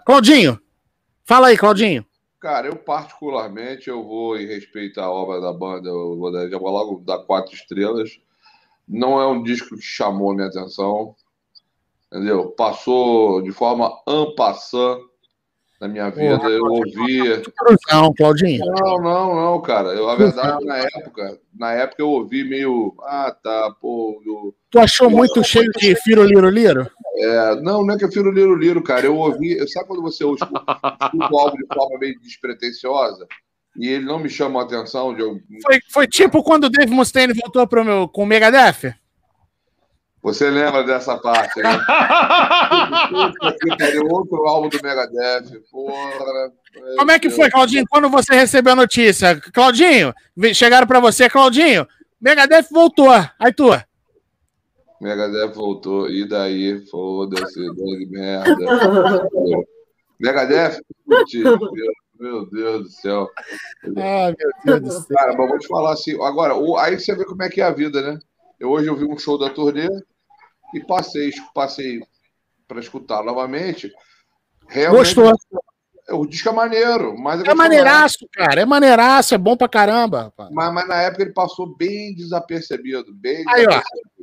Claudinho, 0.05 0.59
fala 1.25 1.47
aí, 1.47 1.57
Claudinho. 1.57 2.05
Cara, 2.39 2.67
eu 2.67 2.75
particularmente 2.75 3.89
eu 3.89 4.03
vou 4.05 4.37
em 4.37 4.45
respeito 4.45 5.01
à 5.01 5.09
obra 5.11 5.41
da 5.41 5.51
banda, 5.51 5.89
eu 5.89 6.17
vou 6.17 6.31
dar, 6.31 6.47
já 6.47 6.57
vou 6.57 6.69
logo 6.69 6.99
dar 7.03 7.19
quatro 7.19 7.53
estrelas. 7.53 8.19
Não 8.87 9.19
é 9.19 9.27
um 9.27 9.41
disco 9.43 9.75
que 9.75 9.81
chamou 9.81 10.31
a 10.31 10.35
minha 10.35 10.47
atenção, 10.47 11.15
entendeu? 12.11 12.51
Passou 12.51 13.41
de 13.41 13.51
forma 13.51 13.91
ampassã 14.07 14.97
na 15.79 15.87
minha 15.87 16.09
vida. 16.09 16.39
Eu 16.49 16.63
ouvia. 16.65 17.41
Cruzão, 17.55 18.13
Claudinho. 18.15 18.65
Não, 18.65 19.01
não, 19.01 19.35
não, 19.35 19.61
cara. 19.61 19.89
Eu, 19.89 20.09
a 20.09 20.15
verdade, 20.15 20.65
na 20.65 20.77
época, 20.77 21.39
na 21.57 21.71
época 21.73 22.01
eu 22.01 22.09
ouvi 22.09 22.43
meio. 22.43 22.95
Ah, 23.03 23.35
tá, 23.43 23.71
pô. 23.79 24.21
eu- 24.25 24.55
Tu 24.69 24.79
achou 24.79 25.09
muito 25.09 25.43
cheio 25.43 25.71
de 25.71 25.95
Firo 26.01 26.23
Liro 26.23 26.49
Liro? 26.49 26.89
É, 27.19 27.55
não, 27.61 27.83
não 27.85 27.95
é 27.95 27.97
que 27.97 28.05
eu 28.05 28.11
firo 28.11 28.31
Liro 28.31 28.55
Liro, 28.55 28.83
cara. 28.83 29.05
Eu 29.05 29.15
ouvi. 29.17 29.57
Sabe 29.69 29.87
quando 29.87 30.01
você 30.01 30.23
ouve 30.23 30.41
o 30.43 31.37
álbum 31.39 31.57
de 31.57 31.65
forma 31.73 31.97
meio 31.99 32.19
despretensiosa? 32.19 33.25
E 33.79 33.87
ele 33.87 34.05
não 34.05 34.19
me 34.19 34.29
chama 34.29 34.59
a 34.61 34.63
atenção 34.63 35.13
de 35.13 35.21
eu. 35.21 35.39
Foi, 35.63 35.79
foi 35.91 36.07
tipo 36.07 36.43
quando 36.43 36.63
o 36.65 36.69
Dave 36.69 36.91
Mustaine 36.91 37.33
voltou 37.33 37.67
pro 37.67 37.85
meu, 37.85 38.07
com 38.07 38.23
o 38.23 38.25
Megadeth? 38.25 38.93
Você 40.27 40.49
lembra 40.49 40.83
dessa 40.83 41.17
parte, 41.17 41.61
né? 41.61 41.69
Outro 44.11 44.45
álbum 44.45 44.67
do 44.67 44.77
Megadeth. 44.83 45.57
Porra. 45.71 46.51
Como 46.97 47.11
é 47.11 47.17
que 47.17 47.29
foi, 47.29 47.49
Claudinho, 47.49 47.85
quando 47.89 48.09
você 48.09 48.35
recebeu 48.35 48.73
a 48.73 48.75
notícia? 48.75 49.39
Claudinho, 49.53 50.13
chegaram 50.53 50.85
pra 50.85 50.99
você, 50.99 51.29
Claudinho, 51.29 51.87
Megadeth 52.19 52.67
voltou. 52.69 53.09
Aí 53.39 53.53
tu, 53.53 53.69
Megadeth 54.99 55.53
voltou. 55.53 56.09
E 56.09 56.27
daí? 56.27 56.85
Foda-se, 56.87 57.65
dor 57.73 57.97
de 57.97 58.07
merda. 58.09 58.53
Megadeth? 60.19 60.81
Meu 62.19 62.49
Deus 62.49 62.83
do 62.83 62.89
céu. 62.89 63.29
Ai, 63.95 64.35
meu 64.65 64.81
Deus 64.81 64.81
do 64.81 64.91
céu. 65.03 65.15
Cara, 65.15 65.37
mas 65.37 65.49
vou 65.49 65.57
te 65.57 65.67
falar 65.69 65.93
assim. 65.93 66.21
Agora, 66.21 66.53
aí 66.81 66.99
você 66.99 67.15
vê 67.15 67.23
como 67.23 67.43
é 67.43 67.49
que 67.49 67.61
é 67.61 67.63
a 67.63 67.71
vida, 67.71 68.01
né? 68.01 68.19
Eu 68.59 68.71
hoje 68.71 68.89
eu 68.89 68.95
vi 68.97 69.05
um 69.05 69.17
show 69.17 69.37
da 69.37 69.49
turnê 69.49 69.87
e 70.73 70.79
passei, 70.81 71.31
passei 71.53 72.01
para 72.67 72.79
escutar 72.79 73.23
novamente. 73.23 73.91
Realmente, 74.67 75.15
Gostou? 75.15 75.33
O 76.09 76.25
disco 76.25 76.47
é 76.47 76.51
maneiro, 76.53 77.17
mas 77.17 77.41
É 77.43 77.53
maneiraço, 77.53 78.27
cara. 78.31 78.61
É 78.61 78.65
maneiraço, 78.65 79.35
é 79.35 79.37
bom 79.37 79.57
pra 79.57 79.67
caramba. 79.67 80.23
rapaz. 80.23 80.49
Mas, 80.51 80.73
mas 80.73 80.87
na 80.87 81.01
época 81.01 81.23
ele 81.23 81.33
passou 81.33 81.75
bem 81.75 82.15
desapercebido. 82.15 83.13
Bem 83.13 83.43
Aí, 83.49 83.65
ó. 83.65 83.69
desapercebido. 83.69 84.17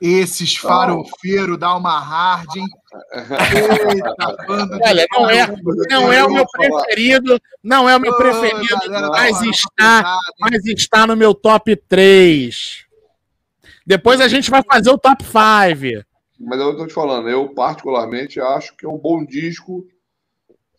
Esses 0.00 0.56
farofeiros 0.56 1.58
da 1.58 1.68
Alma 1.68 1.98
Hard, 1.98 2.56
hein? 2.56 2.66
Eita, 3.12 4.14
Olha, 4.86 5.06
não 5.10 5.30
é, 5.30 5.46
não 5.88 6.12
é 6.12 6.24
o 6.24 6.30
meu 6.30 6.46
preferido, 6.46 7.40
não 7.62 7.88
é 7.88 7.96
o 7.96 8.00
meu 8.00 8.16
preferido, 8.16 8.76
mas 9.10 9.36
Alma 9.36 9.50
está, 9.50 10.18
mas 10.38 10.66
está 10.66 11.06
no 11.06 11.16
meu 11.16 11.34
top 11.34 11.74
3. 11.88 12.85
Depois 13.86 14.20
a 14.20 14.26
gente 14.26 14.50
vai 14.50 14.62
fazer 14.64 14.90
o 14.90 14.98
top 14.98 15.22
5. 15.22 16.04
Mas 16.40 16.60
eu 16.60 16.76
tô 16.76 16.86
te 16.86 16.92
falando, 16.92 17.28
eu 17.28 17.54
particularmente 17.54 18.40
acho 18.40 18.76
que 18.76 18.84
é 18.84 18.88
um 18.88 18.98
bom 18.98 19.24
disco. 19.24 19.86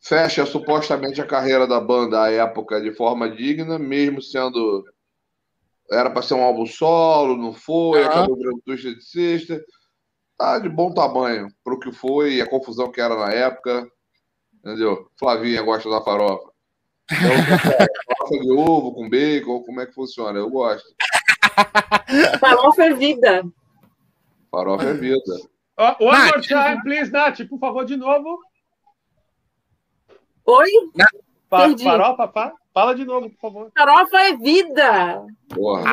Fecha 0.01 0.45
supostamente 0.45 1.21
a 1.21 1.25
carreira 1.25 1.65
da 1.65 1.79
banda 1.79 2.21
à 2.21 2.31
época 2.31 2.81
de 2.81 2.93
forma 2.93 3.29
digna, 3.29 3.79
mesmo 3.79 4.21
sendo 4.21 4.85
era 5.89 6.09
para 6.09 6.21
ser 6.21 6.33
um 6.33 6.43
álbum 6.43 6.65
solo, 6.65 7.37
não 7.37 7.53
foi, 7.53 8.01
Aham. 8.01 8.09
acabou 8.09 8.35
virando 8.35 8.61
Twisted 8.65 9.01
Sister. 9.01 9.63
Tá 10.37 10.59
de 10.59 10.69
bom 10.69 10.93
tamanho 10.93 11.47
pro 11.63 11.79
que 11.79 11.91
foi 11.91 12.35
e 12.35 12.41
a 12.41 12.49
confusão 12.49 12.91
que 12.91 13.01
era 13.01 13.15
na 13.15 13.31
época. 13.31 13.89
Entendeu? 14.53 15.09
Flavinha 15.17 15.61
gosta 15.61 15.89
da 15.89 16.01
farofa. 16.01 16.51
Então, 17.09 17.31
farofa 18.19 18.43
de 18.43 18.51
ovo 18.51 18.93
com 18.93 19.09
bacon, 19.09 19.63
como 19.63 19.81
é 19.81 19.85
que 19.85 19.93
funciona? 19.93 20.37
Eu 20.37 20.49
gosto. 20.49 20.87
Farofa 22.39 22.83
é 22.85 22.93
vida. 22.93 23.43
Farofa 24.51 24.83
é 24.85 24.93
vida. 24.93 25.17
Ó, 25.77 25.95
One 25.99 26.11
Nath. 26.11 26.29
more 26.35 26.41
time, 26.41 26.81
please, 26.83 27.11
Nath, 27.11 27.37
por 27.49 27.59
favor, 27.59 27.85
de 27.85 27.95
novo. 27.97 28.39
Oi? 30.45 30.69
Pa 31.49 31.59
Perdi. 31.67 31.83
farofa, 31.83 32.27
fa- 32.29 32.53
fala 32.73 32.95
de 32.95 33.05
novo, 33.05 33.29
por 33.29 33.39
favor. 33.39 33.71
Farofa 33.77 34.17
é 34.19 34.35
vida. 34.37 35.25
Porra. 35.49 35.83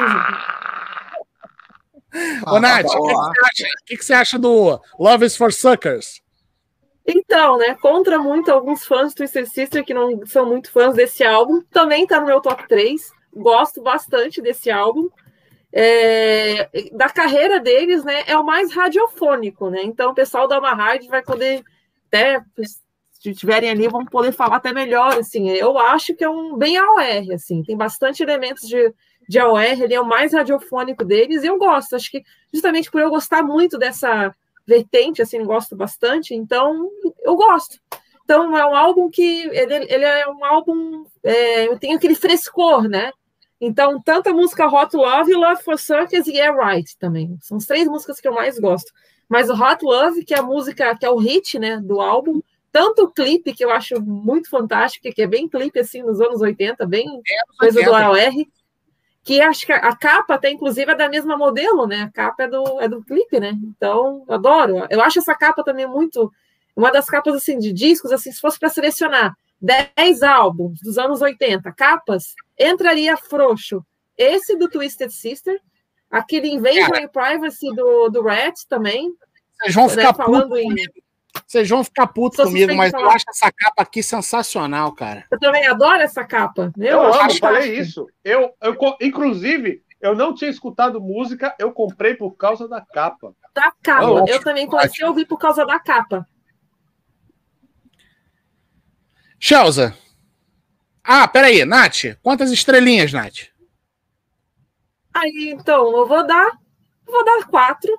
Ô, 2.47 2.61
Nath, 2.61 2.87
o 2.87 2.89
que, 2.89 2.97
que 2.97 3.15
você 3.15 3.43
acha- 3.65 3.67
o 3.67 3.85
que 3.87 3.97
você 4.05 4.13
acha 4.15 4.39
do 4.39 4.81
Love 4.99 5.27
is 5.27 5.37
for 5.37 5.53
Suckers? 5.53 6.23
Então, 7.07 7.59
né? 7.59 7.75
Contra 7.75 8.19
muito 8.19 8.51
alguns 8.51 8.87
fãs 8.87 9.13
do 9.13 9.17
Twisted 9.19 9.47
Sister 9.47 9.85
que 9.85 9.93
não 9.93 10.25
são 10.27 10.47
muito 10.47 10.71
fãs 10.71 10.95
desse 10.95 11.23
álbum. 11.25 11.61
Também 11.71 12.07
tá 12.07 12.19
no 12.21 12.27
meu 12.27 12.41
top 12.41 12.67
3. 12.67 13.13
Gosto 13.35 13.83
bastante 13.83 14.41
desse 14.41 14.71
álbum. 14.71 15.09
É, 15.77 16.71
da 16.93 17.09
carreira 17.09 17.59
deles, 17.59 18.05
né? 18.05 18.23
É 18.29 18.39
o 18.39 18.45
mais 18.45 18.73
radiofônico, 18.73 19.71
né? 19.71 19.83
Então 19.83 20.13
o 20.13 20.15
pessoal 20.15 20.47
da 20.47 20.59
Uma 20.59 20.73
Rádio 20.73 21.11
vai 21.11 21.21
poder 21.21 21.65
até 22.07 22.41
se 23.25 23.31
estiverem 23.31 23.71
ali 23.71 23.89
vão 23.89 24.05
poder 24.05 24.33
falar 24.33 24.57
até 24.57 24.73
melhor, 24.73 25.19
assim. 25.19 25.49
Eu 25.51 25.77
acho 25.79 26.15
que 26.15 26.23
é 26.23 26.29
um 26.29 26.57
bem 26.57 26.77
AOR, 26.77 27.33
assim. 27.35 27.63
Tem 27.63 27.77
bastante 27.77 28.23
elementos 28.23 28.69
de, 28.69 28.95
de 29.29 29.39
AOR, 29.39 29.63
ele 29.63 29.95
é 29.95 30.01
o 30.01 30.07
mais 30.07 30.33
radiofônico 30.33 31.05
deles 31.05 31.43
e 31.43 31.47
eu 31.47 31.59
gosto. 31.59 31.97
Acho 31.97 32.11
que 32.11 32.23
justamente 32.53 32.91
por 32.91 33.01
eu 33.01 33.11
gostar 33.11 33.43
muito 33.43 33.79
dessa 33.79 34.35
vertente, 34.67 35.23
assim, 35.23 35.43
gosto 35.43 35.75
bastante, 35.75 36.35
então 36.35 36.89
eu 37.23 37.35
gosto. 37.35 37.79
Então 38.25 38.57
é 38.57 38.67
um 38.67 38.75
álbum 38.75 39.11
que 39.11 39.49
ele, 39.49 39.75
ele 39.93 40.05
é 40.05 40.29
um 40.29 40.45
álbum, 40.45 41.05
é, 41.23 41.67
eu 41.67 41.79
tenho 41.79 41.97
aquele 41.97 42.15
frescor, 42.15 42.89
né? 42.89 43.11
Então, 43.65 44.01
tanto 44.03 44.29
a 44.29 44.33
música 44.33 44.67
Hot 44.67 44.95
Love, 44.95 45.33
Love 45.33 45.63
for 45.63 45.79
Circus 45.79 46.27
e 46.27 46.33
Yeah 46.33 46.53
Right 46.53 46.97
também. 46.99 47.39
São 47.41 47.57
as 47.57 47.65
três 47.65 47.89
músicas 47.89 48.21
que 48.21 48.29
eu 48.29 48.35
mais 48.35 48.59
gosto. 48.59 48.93
Mas 49.29 49.49
o 49.49 49.55
Hot 49.55 49.83
Love, 49.83 50.25
que 50.25 50.35
é 50.35 50.39
a 50.39 50.43
música, 50.43 50.95
que 50.97 51.07
é 51.07 51.11
o 51.11 51.17
hit, 51.17 51.59
né, 51.59 51.81
do 51.81 52.01
álbum, 52.01 52.43
tanto 52.71 53.05
o 53.05 53.11
clipe, 53.11 53.55
que 53.55 53.65
eu 53.65 53.71
acho 53.71 54.01
muito 54.03 54.51
fantástico, 54.51 55.11
que 55.11 55.23
é 55.23 55.27
bem 55.27 55.49
clipe, 55.49 55.79
assim, 55.79 56.03
nos 56.03 56.21
anos 56.21 56.43
80, 56.43 56.85
bem 56.87 57.07
coisa 57.59 57.81
do 57.83 57.91
80. 57.91 58.07
AOR, 58.07 58.47
que 59.23 59.41
acho 59.41 59.65
que 59.65 59.73
a, 59.73 59.77
a 59.77 59.97
capa 59.97 60.35
até, 60.35 60.51
inclusive, 60.51 60.93
é 60.93 60.95
da 60.95 61.09
mesma 61.09 61.37
modelo, 61.37 61.87
né? 61.87 62.03
A 62.03 62.11
capa 62.11 62.43
é 62.43 62.49
do, 62.49 62.81
é 62.81 62.89
do 62.89 63.03
clipe, 63.03 63.41
né? 63.41 63.57
Então, 63.65 64.25
eu 64.29 64.35
adoro. 64.35 64.87
Eu 64.91 65.01
acho 65.01 65.19
essa 65.21 65.35
capa 65.35 65.65
também 65.65 65.87
muito... 65.87 66.31
Uma 66.77 66.91
das 66.91 67.07
capas, 67.07 67.35
assim, 67.37 67.59
de 67.59 67.73
discos, 67.73 68.11
assim, 68.11 68.33
se 68.33 68.41
fosse 68.41 68.59
para 68.59 68.69
selecionar 68.69 69.35
10 69.61 70.23
álbuns 70.23 70.81
dos 70.83 70.99
anos 70.99 71.23
80, 71.23 71.73
capas, 71.73 72.35
entraria 72.59 73.17
frouxo. 73.17 73.85
Esse 74.17 74.57
do 74.57 74.69
Twisted 74.69 75.11
Sister, 75.11 75.59
aquele 76.11 76.49
Invasion 76.49 76.95
and 76.95 77.09
Privacy 77.09 77.75
do, 77.75 78.09
do 78.09 78.23
Rat 78.23 78.55
também, 78.69 79.13
Vocês 79.61 79.75
vão 79.75 79.87
né? 79.87 79.91
ficar 79.91 80.13
putos 80.13 80.33
Falando 80.33 80.57
em... 80.57 80.69
comigo. 80.69 80.93
Vocês 81.47 81.69
vão 81.69 81.83
ficar 81.83 82.07
putos 82.07 82.45
comigo, 82.45 82.75
mas 82.75 82.91
de 82.91 82.97
eu 82.97 83.01
falar. 83.01 83.15
acho 83.17 83.25
essa 83.29 83.51
capa 83.51 83.83
aqui 83.83 84.03
sensacional, 84.03 84.93
cara. 84.93 85.25
Eu 85.31 85.39
também 85.39 85.67
adoro 85.67 86.01
essa 86.01 86.25
capa. 86.25 86.73
Eu, 86.79 86.85
Eu, 86.85 87.13
acho 87.13 87.23
amo, 87.23 87.39
falei 87.41 87.77
isso. 87.77 88.07
Eu, 88.23 88.55
eu, 88.63 88.77
inclusive, 89.01 89.83
eu 90.01 90.15
não 90.15 90.33
tinha 90.33 90.51
escutado 90.51 91.01
música, 91.01 91.55
eu 91.59 91.73
comprei 91.73 92.15
por 92.15 92.33
causa 92.37 92.69
da 92.69 92.81
capa. 92.81 93.35
Da 93.53 93.73
capa. 93.83 94.25
Eu 94.29 94.41
também 94.43 94.67
comecei 94.67 95.05
a 95.05 95.09
ouvir 95.09 95.27
por 95.27 95.39
causa 95.39 95.67
da 95.67 95.79
capa. 95.81 96.27
Chelsea. 99.41 99.95
Ah, 101.05 101.29
peraí, 101.29 101.65
Nath. 101.65 102.17
Quantas 102.23 102.51
estrelinhas, 102.51 103.13
Nath? 103.13 103.49
Aí, 105.13 105.53
então, 105.55 105.97
eu 105.97 106.07
vou 106.09 106.27
dar, 106.27 106.51
eu 107.07 107.13
vou 107.13 107.25
dar 107.25 107.47
quatro, 107.47 107.93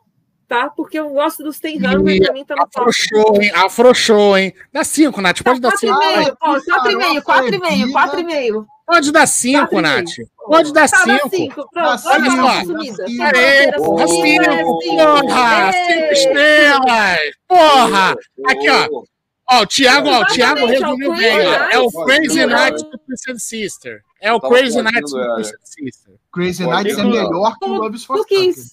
tá? 0.47 0.69
Porque 0.71 0.99
eu 0.99 1.09
gosto 1.11 1.43
dos 1.43 1.59
Ten 1.59 1.77
Hunger, 1.77 2.21
pra 2.23 2.33
mim 2.33 2.43
tá 2.43 2.55
no 2.55 2.67
top. 2.67 2.79
Afrouxou, 2.89 3.41
hein? 3.41 3.51
Afrouxou, 3.53 4.37
hein? 4.37 4.53
Dá 4.73 4.83
cinco, 4.83 5.21
Nath. 5.21 5.41
Pode 5.43 5.59
dar 5.61 5.69
Quatro 5.71 5.87
e 5.87 5.89
cinco. 5.89 5.99
meio, 5.99 6.35
pô, 6.35 6.61
quatro 6.61 6.91
e 6.91 6.95
meio, 6.97 7.23
quatro 7.23 7.55
e 7.55 7.59
meio, 7.59 7.91
quatro 7.91 8.19
e 8.19 8.23
meio. 8.23 8.67
Pode 8.85 9.11
dar 9.11 9.27
cinco, 9.27 9.79
e. 9.79 9.81
Nath. 9.81 10.11
Pode 10.45 10.73
dar 10.73 10.89
Tá, 10.89 11.05
dá 11.05 11.19
cinco. 11.29 11.67
Dá 11.73 11.81
pronto. 11.81 11.97
cinco, 11.99 12.09
Olha 12.09 12.31
só, 12.31 12.45
dá 12.55 12.63
sumida. 12.63 13.05
cinco. 13.07 14.79
Porra! 15.21 15.71
Cinco 15.71 16.13
estrelas! 16.13 17.19
Porra! 17.47 18.15
Aqui, 18.47 18.69
ó. 18.69 19.03
Ó, 19.47 19.61
o 19.61 19.67
Thiago, 19.67 20.09
ó, 20.09 20.21
o 20.21 20.25
Thiago 20.25 20.65
resumiu 20.65 21.13
é 21.13 21.17
bem, 21.17 21.47
É 21.71 21.79
o. 21.79 21.91
Crazy 21.91 22.29
Sim. 22.31 22.45
Nights 22.47 22.83
do 22.83 22.97
Twisted 22.97 23.37
Sister. 23.39 24.01
É 24.19 24.33
o 24.33 24.39
Crazy 24.39 24.81
Nights 24.81 25.11
do. 25.11 25.35
Twisted 25.35 25.59
Sister. 25.63 26.13
Crazy 26.33 26.63
Pode 26.63 26.83
Nights 26.83 26.97
é 26.99 27.03
melhor 27.03 27.55
que 27.59 27.65
o 27.65 27.73
Love 27.73 27.97
is. 28.31 28.71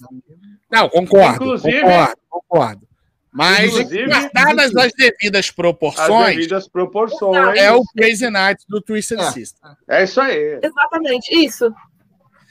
Não, 0.70 0.89
concordo. 0.89 1.44
Inclusive- 1.44 1.81
concordo, 1.82 2.16
concordo. 2.31 2.89
Mas, 3.35 3.73
guardadas 3.73 4.77
as 4.77 4.93
devidas 4.93 5.47
As 5.47 5.51
proporções, 5.51 6.36
devidas 6.36 6.69
proporções. 6.69 7.59
é 7.59 7.73
o 7.73 7.82
Crazy 7.97 8.28
Nights 8.28 8.65
do 8.69 8.81
Twisted 8.81 9.20
É. 9.20 9.31
Sister. 9.31 9.70
É 9.89 10.05
isso 10.05 10.20
aí. 10.20 10.59
Exatamente, 10.62 11.35
isso. 11.35 11.73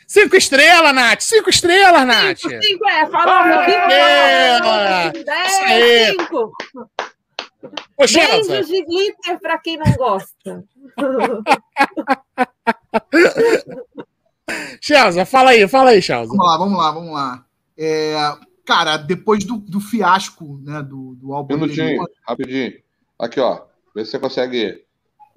Cinco 0.08 0.36
estrelas, 0.36 0.94
Nath! 0.94 1.22
Cinco 1.22 1.50
estrelas, 1.50 2.06
Nath! 2.06 2.40
Cinco, 2.40 2.88
é, 2.90 3.06
fala 3.10 3.32
Ah, 3.32 3.46
meu 3.46 3.62
isso 3.62 5.20
aí. 5.20 5.24
Dez, 5.24 6.12
cinco. 6.18 6.52
Beijos 7.98 8.68
de 8.68 8.86
glitter 8.86 9.40
pra 9.40 9.58
quem 9.58 9.78
não 9.78 9.92
gosta. 9.94 10.64
Chelsea, 14.82 15.26
fala 15.26 15.52
aí, 15.52 15.68
fala 15.68 15.92
aí, 15.92 16.02
Chelsea. 16.02 16.28
Vamos 16.28 16.46
lá, 16.46 16.58
vamos 16.58 16.78
lá, 16.78 16.92
vamos 16.92 17.14
lá. 17.14 17.46
É, 17.78 18.14
cara, 18.66 18.98
depois 18.98 19.46
do, 19.46 19.58
do 19.58 19.80
fiasco 19.80 20.60
né, 20.64 20.82
do, 20.82 21.16
do 21.16 21.34
álbum 21.34 21.56
Minutinho, 21.56 21.86
anterior, 21.86 22.10
rapidinho. 22.28 22.74
Aqui, 23.18 23.40
ó. 23.40 23.62
Vê 23.96 24.06
se 24.06 24.12
você 24.12 24.20
consegue 24.20 24.84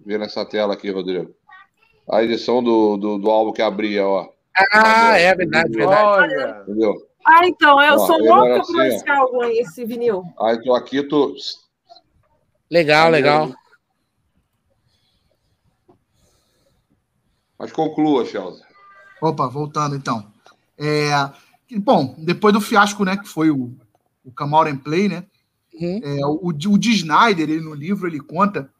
ver 0.04 0.18
nessa 0.18 0.44
tela 0.44 0.74
aqui, 0.74 0.90
Rodrigo. 0.90 1.34
A 2.10 2.22
edição 2.22 2.62
do, 2.62 2.96
do, 2.96 3.18
do 3.18 3.30
álbum 3.30 3.52
que 3.52 3.62
abria, 3.62 4.06
ó. 4.06 4.28
Ah, 4.72 5.18
é 5.18 5.34
verdade, 5.34 5.72
verdade. 5.72 6.04
Olha. 6.04 6.62
Entendeu? 6.62 6.94
Ah, 7.26 7.46
então, 7.46 7.82
eu 7.82 7.94
Ó, 7.94 8.06
sou 8.06 8.18
louca 8.18 8.48
era 8.48 8.62
por 8.62 8.80
assim, 8.80 8.94
esse 8.94 9.10
álbum 9.10 9.40
aí, 9.40 9.58
esse 9.58 9.84
vinil. 9.84 10.22
Aí 10.38 10.62
tu 10.62 10.74
aqui, 10.74 11.02
tu. 11.02 11.34
Legal, 12.70 13.10
legal. 13.10 13.54
Mas 17.58 17.72
conclua, 17.72 18.24
Chelsea. 18.24 18.64
Opa, 19.22 19.46
voltando 19.46 19.96
então. 19.96 20.30
É, 20.76 21.10
bom, 21.78 22.14
depois 22.18 22.52
do 22.52 22.60
fiasco, 22.60 23.04
né, 23.04 23.16
que 23.16 23.28
foi 23.28 23.50
o, 23.50 23.74
o 24.24 24.56
and 24.56 24.78
Play, 24.78 25.08
né? 25.08 25.24
Uhum. 25.72 26.00
É, 26.02 26.26
o, 26.26 26.48
o 26.48 26.52
D. 26.52 26.90
Snyder, 26.90 27.48
ele, 27.48 27.60
no 27.60 27.74
livro, 27.74 28.06
ele 28.06 28.20
conta 28.20 28.70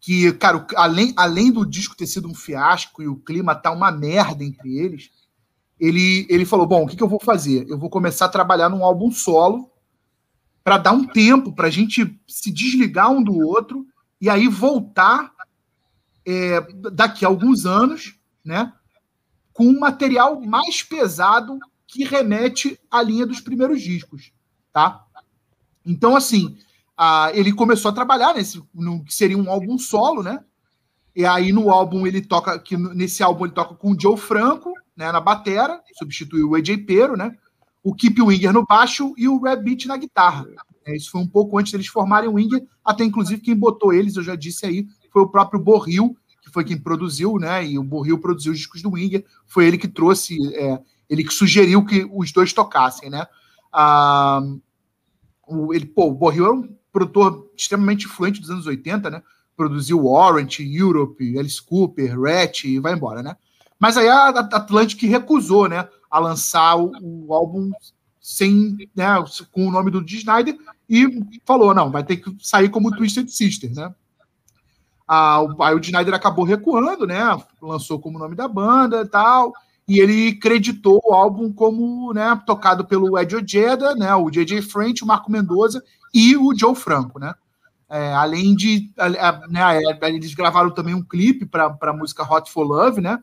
que, 0.00 0.32
cara, 0.34 0.66
além, 0.76 1.12
além 1.16 1.50
do 1.50 1.64
disco 1.64 1.96
ter 1.96 2.06
sido 2.06 2.28
um 2.28 2.34
fiasco 2.34 3.02
e 3.02 3.08
o 3.08 3.16
clima 3.16 3.54
tá 3.54 3.70
uma 3.70 3.90
merda 3.90 4.44
entre 4.44 4.76
eles, 4.78 5.10
ele, 5.80 6.26
ele 6.28 6.44
falou: 6.44 6.66
bom, 6.66 6.84
o 6.84 6.86
que, 6.86 6.96
que 6.96 7.02
eu 7.02 7.08
vou 7.08 7.20
fazer? 7.20 7.66
Eu 7.68 7.78
vou 7.78 7.90
começar 7.90 8.26
a 8.26 8.30
trabalhar 8.30 8.68
num 8.68 8.84
álbum 8.84 9.10
solo 9.10 9.70
para 10.64 10.78
dar 10.78 10.92
um 10.92 11.06
tempo 11.06 11.52
para 11.52 11.68
a 11.68 11.70
gente 11.70 12.18
se 12.26 12.50
desligar 12.50 13.10
um 13.10 13.22
do 13.22 13.34
outro 13.34 13.86
e 14.18 14.30
aí 14.30 14.48
voltar 14.48 15.30
é, 16.26 16.60
daqui 16.90 17.24
a 17.24 17.28
alguns 17.28 17.66
anos, 17.66 18.18
né? 18.42 18.72
Com 19.52 19.66
um 19.66 19.78
material 19.78 20.40
mais 20.40 20.82
pesado 20.82 21.58
que 21.86 22.02
remete 22.02 22.80
à 22.90 23.02
linha 23.02 23.26
dos 23.26 23.40
primeiros 23.40 23.82
discos, 23.82 24.32
tá? 24.72 25.04
Então, 25.84 26.16
assim, 26.16 26.56
ah, 26.96 27.30
ele 27.34 27.52
começou 27.52 27.90
a 27.90 27.94
trabalhar 27.94 28.34
nesse, 28.34 28.62
no 28.72 29.04
que 29.04 29.14
seria 29.14 29.36
um 29.36 29.50
álbum 29.50 29.76
solo, 29.76 30.22
né? 30.22 30.42
E 31.14 31.24
aí 31.26 31.52
no 31.52 31.70
álbum 31.70 32.06
ele 32.06 32.22
toca, 32.22 32.58
que 32.58 32.76
nesse 32.76 33.22
álbum 33.22 33.44
ele 33.44 33.54
toca 33.54 33.74
com 33.74 33.92
o 33.92 34.00
Joe 34.00 34.16
Franco, 34.16 34.72
né, 34.96 35.12
na 35.12 35.20
batera, 35.20 35.80
substituiu 35.96 36.50
o 36.50 36.54
AJ 36.56 36.84
Pero, 36.86 37.16
né? 37.16 37.36
O 37.84 37.94
Keep 37.94 38.20
Winger 38.22 38.50
no 38.50 38.64
baixo 38.64 39.14
e 39.16 39.28
o 39.28 39.38
Beat 39.38 39.84
na 39.84 39.98
guitarra. 39.98 40.46
É, 40.86 40.96
isso 40.96 41.10
foi 41.10 41.20
um 41.20 41.26
pouco 41.26 41.58
antes 41.58 41.70
deles 41.70 41.86
formarem 41.86 42.28
o 42.28 42.32
Winger, 42.32 42.66
até 42.82 43.04
inclusive 43.04 43.42
quem 43.42 43.54
botou 43.54 43.92
eles, 43.92 44.16
eu 44.16 44.22
já 44.22 44.34
disse 44.34 44.64
aí, 44.64 44.86
foi 45.12 45.22
o 45.22 45.28
próprio 45.28 45.60
Borril, 45.60 46.16
que 46.42 46.50
foi 46.50 46.64
quem 46.64 46.78
produziu, 46.78 47.38
né? 47.38 47.64
E 47.66 47.78
o 47.78 47.84
Borril 47.84 48.18
produziu 48.18 48.52
os 48.52 48.58
discos 48.58 48.82
do 48.82 48.90
Winger, 48.90 49.24
foi 49.46 49.66
ele 49.66 49.78
que 49.78 49.86
trouxe, 49.86 50.36
é, 50.56 50.80
ele 51.08 51.22
que 51.22 51.32
sugeriu 51.32 51.84
que 51.84 52.08
os 52.10 52.32
dois 52.32 52.52
tocassem, 52.52 53.10
né? 53.10 53.26
Ah, 53.72 54.40
o, 55.46 55.74
ele, 55.74 55.86
pô, 55.86 56.06
o 56.06 56.14
Borril 56.14 56.44
era 56.44 56.54
um 56.54 56.76
produtor 56.90 57.50
extremamente 57.56 58.06
influente 58.06 58.40
dos 58.40 58.50
anos 58.50 58.66
80, 58.66 59.10
né? 59.10 59.22
Produziu 59.56 60.06
Warrant, 60.06 60.58
Europe, 60.60 61.38
Alice 61.38 61.62
Cooper, 61.62 62.18
Rat 62.20 62.64
e 62.64 62.78
vai 62.78 62.94
embora, 62.94 63.22
né? 63.22 63.36
Mas 63.78 63.96
aí 63.96 64.08
a 64.08 64.28
Atlantic 64.28 65.02
recusou, 65.02 65.68
né, 65.68 65.88
a 66.14 66.20
lançar 66.20 66.76
o, 66.76 66.92
o 67.02 67.34
álbum 67.34 67.72
sem, 68.20 68.88
né, 68.94 69.06
com 69.50 69.66
o 69.66 69.70
nome 69.70 69.90
do 69.90 70.00
Dee 70.00 70.18
Snyder 70.18 70.56
e 70.88 71.08
falou, 71.44 71.74
não, 71.74 71.90
vai 71.90 72.04
ter 72.04 72.18
que 72.18 72.36
sair 72.38 72.68
como 72.68 72.94
Twisted 72.94 73.28
Sister, 73.28 73.74
né? 73.74 73.92
Ah, 75.08 75.40
aí 75.62 75.74
o 75.74 75.80
Dee 75.80 75.88
Snyder 75.88 76.14
acabou 76.14 76.44
recuando, 76.44 77.04
né? 77.04 77.18
Lançou 77.60 77.98
como 77.98 78.16
nome 78.16 78.36
da 78.36 78.46
banda 78.46 79.02
e 79.02 79.08
tal. 79.08 79.52
E 79.88 79.98
ele 79.98 80.36
creditou 80.36 81.02
o 81.04 81.12
álbum 81.12 81.52
como 81.52 82.12
né, 82.12 82.40
tocado 82.46 82.84
pelo 82.84 83.18
Ed 83.18 83.34
Ojeda, 83.34 83.96
né, 83.96 84.14
o 84.14 84.30
J.J. 84.30 84.62
French, 84.62 85.02
o 85.02 85.06
Marco 85.06 85.32
Mendoza 85.32 85.82
e 86.14 86.36
o 86.36 86.56
Joe 86.56 86.76
Franco, 86.76 87.18
né? 87.18 87.34
É, 87.90 88.14
além 88.14 88.54
de. 88.54 88.88
Né, 89.48 89.82
eles 90.02 90.32
gravaram 90.32 90.70
também 90.70 90.94
um 90.94 91.02
clipe 91.02 91.44
para 91.44 91.76
a 91.80 91.92
música 91.92 92.22
Hot 92.22 92.48
for 92.52 92.62
Love, 92.62 93.00
né? 93.00 93.18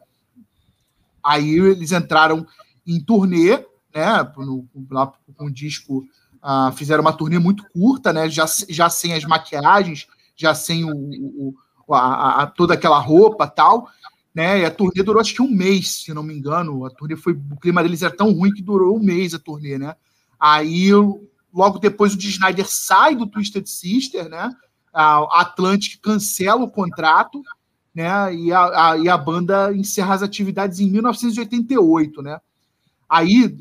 Aí 1.23 1.51
eles 1.51 1.91
entraram 1.91 2.45
em 2.85 2.99
turnê, 2.99 3.57
né? 3.93 4.31
No, 4.37 4.67
lá 4.89 5.11
com 5.35 5.45
o 5.45 5.51
disco. 5.51 6.05
Uh, 6.43 6.71
fizeram 6.73 7.01
uma 7.01 7.13
turnê 7.13 7.37
muito 7.37 7.63
curta, 7.69 8.11
né? 8.11 8.29
Já, 8.29 8.45
já 8.69 8.89
sem 8.89 9.13
as 9.13 9.23
maquiagens, 9.23 10.07
já 10.35 10.55
sem 10.55 10.83
o, 10.83 10.91
o 10.91 11.55
a, 11.93 12.43
a, 12.43 12.47
toda 12.47 12.73
aquela 12.73 12.99
roupa 12.99 13.47
tal. 13.47 13.87
Né? 14.33 14.61
E 14.61 14.65
a 14.65 14.71
turnê 14.71 15.03
durou 15.03 15.19
acho 15.19 15.35
que 15.35 15.41
um 15.41 15.51
mês, 15.51 16.03
se 16.03 16.13
não 16.13 16.23
me 16.23 16.33
engano. 16.33 16.85
A 16.85 16.89
turnê 16.89 17.15
foi. 17.15 17.33
O 17.33 17.57
clima 17.57 17.83
deles 17.83 18.01
era 18.01 18.15
tão 18.15 18.31
ruim 18.31 18.53
que 18.53 18.61
durou 18.61 18.97
um 18.97 19.03
mês 19.03 19.33
a 19.33 19.39
turnê, 19.39 19.77
né? 19.77 19.95
Aí 20.39 20.89
logo 21.53 21.79
depois 21.79 22.13
o 22.13 22.17
D. 22.17 22.27
Snyder 22.27 22.67
sai 22.67 23.15
do 23.15 23.27
Twisted 23.27 23.67
Sister, 23.67 24.29
né? 24.29 24.49
A 24.93 25.41
Atlantic 25.41 25.99
cancela 26.01 26.63
o 26.63 26.71
contrato, 26.71 27.41
né? 27.93 28.33
E 28.33 28.51
a, 28.53 28.91
a, 28.91 28.97
e 28.97 29.09
a 29.09 29.17
banda 29.17 29.73
encerra 29.75 30.15
as 30.15 30.23
atividades 30.23 30.79
em 30.79 30.89
1988, 30.89 32.21
né? 32.21 32.39
Aí, 33.11 33.57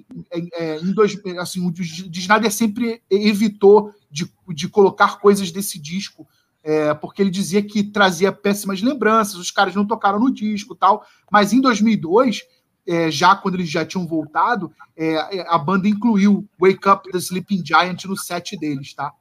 é, 0.55 0.79
em 0.79 0.93
dois, 0.93 1.21
assim, 1.41 1.61
o. 1.61 1.73
Snyder 1.73 2.53
sempre 2.53 3.03
evitou 3.11 3.93
de, 4.09 4.31
de 4.49 4.69
colocar 4.69 5.19
coisas 5.19 5.51
desse 5.51 5.77
disco, 5.77 6.25
é, 6.63 6.95
porque 6.95 7.21
ele 7.21 7.33
dizia 7.33 7.61
que 7.61 7.83
trazia 7.83 8.31
péssimas 8.31 8.81
lembranças, 8.81 9.35
os 9.35 9.51
caras 9.51 9.75
não 9.75 9.85
tocaram 9.85 10.21
no 10.21 10.33
disco 10.33 10.77
tal. 10.77 11.05
Mas 11.29 11.53
em 11.53 11.61
2002 11.61 12.43
é, 12.87 13.11
já 13.11 13.35
quando 13.35 13.57
eles 13.57 13.69
já 13.69 13.85
tinham 13.85 14.07
voltado, 14.07 14.73
é, 14.97 15.17
a 15.49 15.59
banda 15.59 15.89
incluiu 15.89 16.49
Wake 16.57 16.89
Up 16.89 17.11
the 17.11 17.19
Sleeping 17.19 17.67
Giant 17.67 18.05
no 18.05 18.17
set 18.17 18.57
deles, 18.57 18.95
tá? 18.95 19.13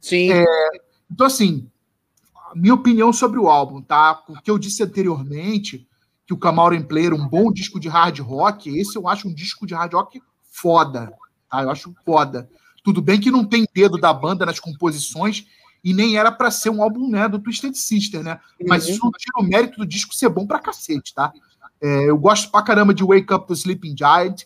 Sim. 0.00 0.32
É, 0.32 0.44
então, 1.08 1.28
assim, 1.28 1.68
minha 2.52 2.74
opinião 2.74 3.12
sobre 3.12 3.38
o 3.38 3.48
álbum, 3.48 3.80
tá? 3.80 4.24
O 4.28 4.42
que 4.42 4.50
eu 4.50 4.58
disse 4.58 4.82
anteriormente, 4.82 5.86
que 6.32 6.34
o 6.34 6.38
Camaro 6.38 6.82
Player 6.84 7.12
um 7.12 7.28
bom 7.28 7.52
disco 7.52 7.78
de 7.78 7.88
hard 7.88 8.18
rock, 8.20 8.74
esse 8.74 8.96
eu 8.96 9.06
acho 9.06 9.28
um 9.28 9.34
disco 9.34 9.66
de 9.66 9.74
hard 9.74 9.92
rock 9.92 10.22
foda, 10.50 11.12
tá? 11.50 11.62
Eu 11.62 11.70
acho 11.70 11.94
foda. 12.06 12.48
Tudo 12.82 13.02
bem 13.02 13.20
que 13.20 13.30
não 13.30 13.44
tem 13.44 13.66
dedo 13.74 13.98
da 13.98 14.12
banda 14.14 14.46
nas 14.46 14.58
composições 14.58 15.46
e 15.84 15.92
nem 15.92 16.16
era 16.16 16.32
para 16.32 16.50
ser 16.50 16.70
um 16.70 16.82
álbum 16.82 17.08
né, 17.08 17.28
do 17.28 17.38
Twisted 17.38 17.74
Sister, 17.74 18.22
né? 18.22 18.40
Mas 18.66 18.88
isso 18.88 19.00
não 19.04 19.12
tira 19.12 19.38
o 19.38 19.42
mérito 19.42 19.78
do 19.78 19.86
disco 19.86 20.14
ser 20.14 20.30
bom 20.30 20.46
pra 20.46 20.58
cacete, 20.58 21.12
tá? 21.14 21.32
É, 21.80 22.08
eu 22.08 22.16
gosto 22.16 22.50
pra 22.50 22.62
caramba 22.62 22.94
de 22.94 23.04
Wake 23.04 23.32
Up 23.32 23.46
the 23.46 23.54
Sleeping 23.54 23.94
Giant. 23.96 24.44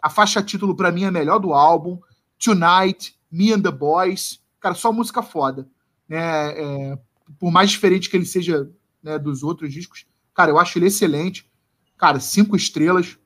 A 0.00 0.08
faixa 0.08 0.42
título 0.42 0.74
para 0.74 0.90
mim 0.90 1.04
é 1.04 1.08
a 1.08 1.12
melhor 1.12 1.38
do 1.38 1.52
álbum. 1.52 1.98
Tonight, 2.38 3.14
Me 3.30 3.52
and 3.52 3.60
the 3.60 3.70
Boys. 3.70 4.40
Cara, 4.58 4.74
só 4.74 4.90
música 4.90 5.22
foda. 5.22 5.68
Né? 6.08 6.18
É, 6.18 6.98
por 7.38 7.50
mais 7.50 7.70
diferente 7.70 8.08
que 8.08 8.16
ele 8.16 8.26
seja 8.26 8.70
né, 9.02 9.18
dos 9.18 9.42
outros 9.42 9.72
discos, 9.72 10.06
cara, 10.36 10.50
eu 10.50 10.58
acho 10.58 10.78
ele 10.78 10.86
excelente. 10.86 11.50
Cara, 11.96 12.20
cinco 12.20 12.54
estrelas. 12.54 13.18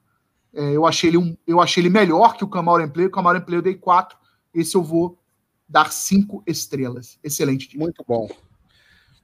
É, 0.54 0.76
eu, 0.76 0.86
achei 0.86 1.10
ele 1.10 1.18
um, 1.18 1.36
eu 1.46 1.60
achei 1.60 1.82
ele 1.82 1.90
melhor 1.90 2.36
que 2.36 2.44
o 2.44 2.48
Camaro 2.48 2.88
Play. 2.88 3.06
O 3.06 3.10
Camaro 3.10 3.40
Play 3.42 3.58
eu 3.58 3.62
dei 3.62 3.74
quatro. 3.74 4.16
Esse 4.54 4.76
eu 4.76 4.82
vou 4.82 5.18
dar 5.68 5.92
cinco 5.92 6.42
estrelas. 6.46 7.18
Excelente. 7.22 7.76
Muito 7.76 8.04
bom. 8.06 8.28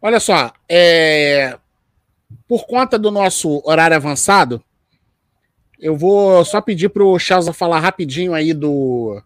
Olha 0.02 0.20
só, 0.20 0.52
é, 0.68 1.58
por 2.46 2.66
conta 2.66 2.98
do 2.98 3.10
nosso 3.10 3.62
horário 3.64 3.96
avançado, 3.96 4.62
eu 5.78 5.96
vou 5.96 6.44
só 6.44 6.60
pedir 6.60 6.88
para 6.88 7.04
o 7.04 7.18
Chelsea 7.18 7.52
falar 7.52 7.80
rapidinho 7.80 8.34
aí 8.34 8.52
do, 8.52 9.22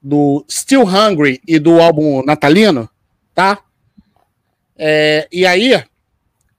do 0.00 0.44
Still 0.48 0.84
Hungry 0.84 1.40
e 1.46 1.58
do 1.58 1.80
álbum 1.80 2.22
natalino, 2.24 2.88
tá? 3.34 3.58
É, 4.76 5.28
e 5.32 5.44
aí, 5.44 5.84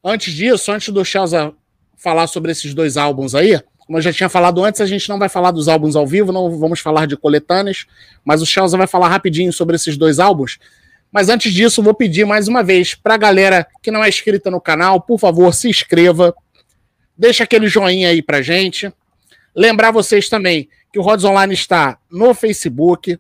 antes 0.03 0.34
disso, 0.34 0.71
antes 0.71 0.89
do 0.89 1.03
Chelsea 1.03 1.53
falar 1.97 2.27
sobre 2.27 2.51
esses 2.51 2.73
dois 2.73 2.97
álbuns 2.97 3.35
aí, 3.35 3.59
como 3.89 3.97
eu 3.97 4.01
já 4.03 4.13
tinha 4.13 4.30
falado 4.30 4.63
antes, 4.63 4.81
a 4.81 4.85
gente 4.85 5.09
não 5.09 5.17
vai 5.17 5.27
falar 5.27 5.49
dos 5.49 5.67
álbuns 5.67 5.95
ao 5.95 6.05
vivo, 6.05 6.31
não 6.31 6.57
vamos 6.59 6.80
falar 6.80 7.07
de 7.07 7.17
coletâneas, 7.17 7.88
mas 8.23 8.39
o 8.39 8.45
Chelsea 8.45 8.77
vai 8.77 8.85
falar 8.85 9.09
rapidinho 9.09 9.51
sobre 9.51 9.76
esses 9.76 9.97
dois 9.97 10.19
álbuns. 10.19 10.59
Mas 11.11 11.27
antes 11.27 11.51
disso, 11.51 11.81
vou 11.81 11.93
pedir 11.95 12.23
mais 12.23 12.47
uma 12.47 12.63
vez 12.63 12.93
para 12.93 13.15
a 13.15 13.17
galera 13.17 13.65
que 13.81 13.89
não 13.89 14.03
é 14.03 14.09
inscrita 14.09 14.51
no 14.51 14.61
canal, 14.61 15.01
por 15.01 15.19
favor, 15.19 15.51
se 15.55 15.67
inscreva, 15.67 16.35
deixa 17.17 17.43
aquele 17.43 17.67
joinha 17.67 18.09
aí 18.09 18.21
para 18.21 18.43
gente. 18.43 18.93
Lembrar 19.55 19.89
vocês 19.89 20.30
também 20.30 20.69
que 20.93 20.99
o 20.99 21.01
Rods 21.01 21.26
Online 21.26 21.53
está 21.55 21.97
no 22.11 22.35
Facebook, 22.35 23.19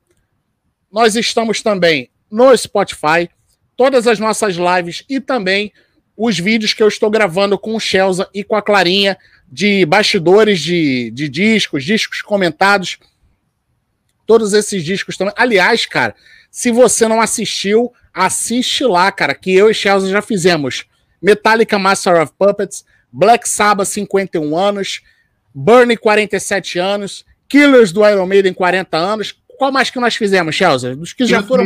nós 0.91 1.15
estamos 1.15 1.63
também 1.63 2.11
no 2.29 2.55
Spotify, 2.55 3.27
todas 3.75 4.05
as 4.05 4.19
nossas 4.19 4.55
lives 4.55 5.03
e 5.09 5.19
também 5.19 5.73
os 6.19 6.37
vídeos 6.37 6.73
que 6.73 6.83
eu 6.83 6.87
estou 6.89 7.09
gravando 7.09 7.57
com 7.57 7.77
o 7.77 7.79
Chelsea 7.79 8.27
e 8.33 8.43
com 8.43 8.53
a 8.53 8.61
Clarinha 8.61 9.17
de 9.49 9.85
bastidores 9.85 10.59
de, 10.59 11.09
de 11.11 11.29
discos, 11.29 11.85
discos 11.85 12.21
comentados, 12.21 12.97
todos 14.25 14.51
esses 14.51 14.83
discos 14.83 15.15
também. 15.15 15.33
Aliás, 15.37 15.85
cara, 15.85 16.13
se 16.51 16.71
você 16.71 17.07
não 17.07 17.21
assistiu, 17.21 17.93
assiste 18.13 18.83
lá, 18.83 19.09
cara, 19.13 19.33
que 19.33 19.55
eu 19.55 19.71
e 19.71 19.73
Chelsea 19.73 20.09
já 20.09 20.21
fizemos. 20.21 20.85
Metallica 21.21 21.79
Master 21.79 22.21
of 22.21 22.33
Puppets, 22.37 22.83
Black 23.09 23.47
Sabbath 23.47 23.87
51 23.87 24.57
anos, 24.57 25.01
Burnie 25.55 25.95
47 25.95 26.79
anos, 26.79 27.25
Killers 27.47 27.93
do 27.93 28.05
Iron 28.05 28.25
Maiden 28.25 28.53
40 28.53 28.97
anos. 28.97 29.41
Qual 29.57 29.71
mais 29.71 29.89
que 29.89 29.99
nós 30.01 30.17
fizemos, 30.17 30.53
Chelsea? 30.53 30.97
Dos 30.97 31.13
que 31.13 31.25
já 31.25 31.41
foram 31.41 31.65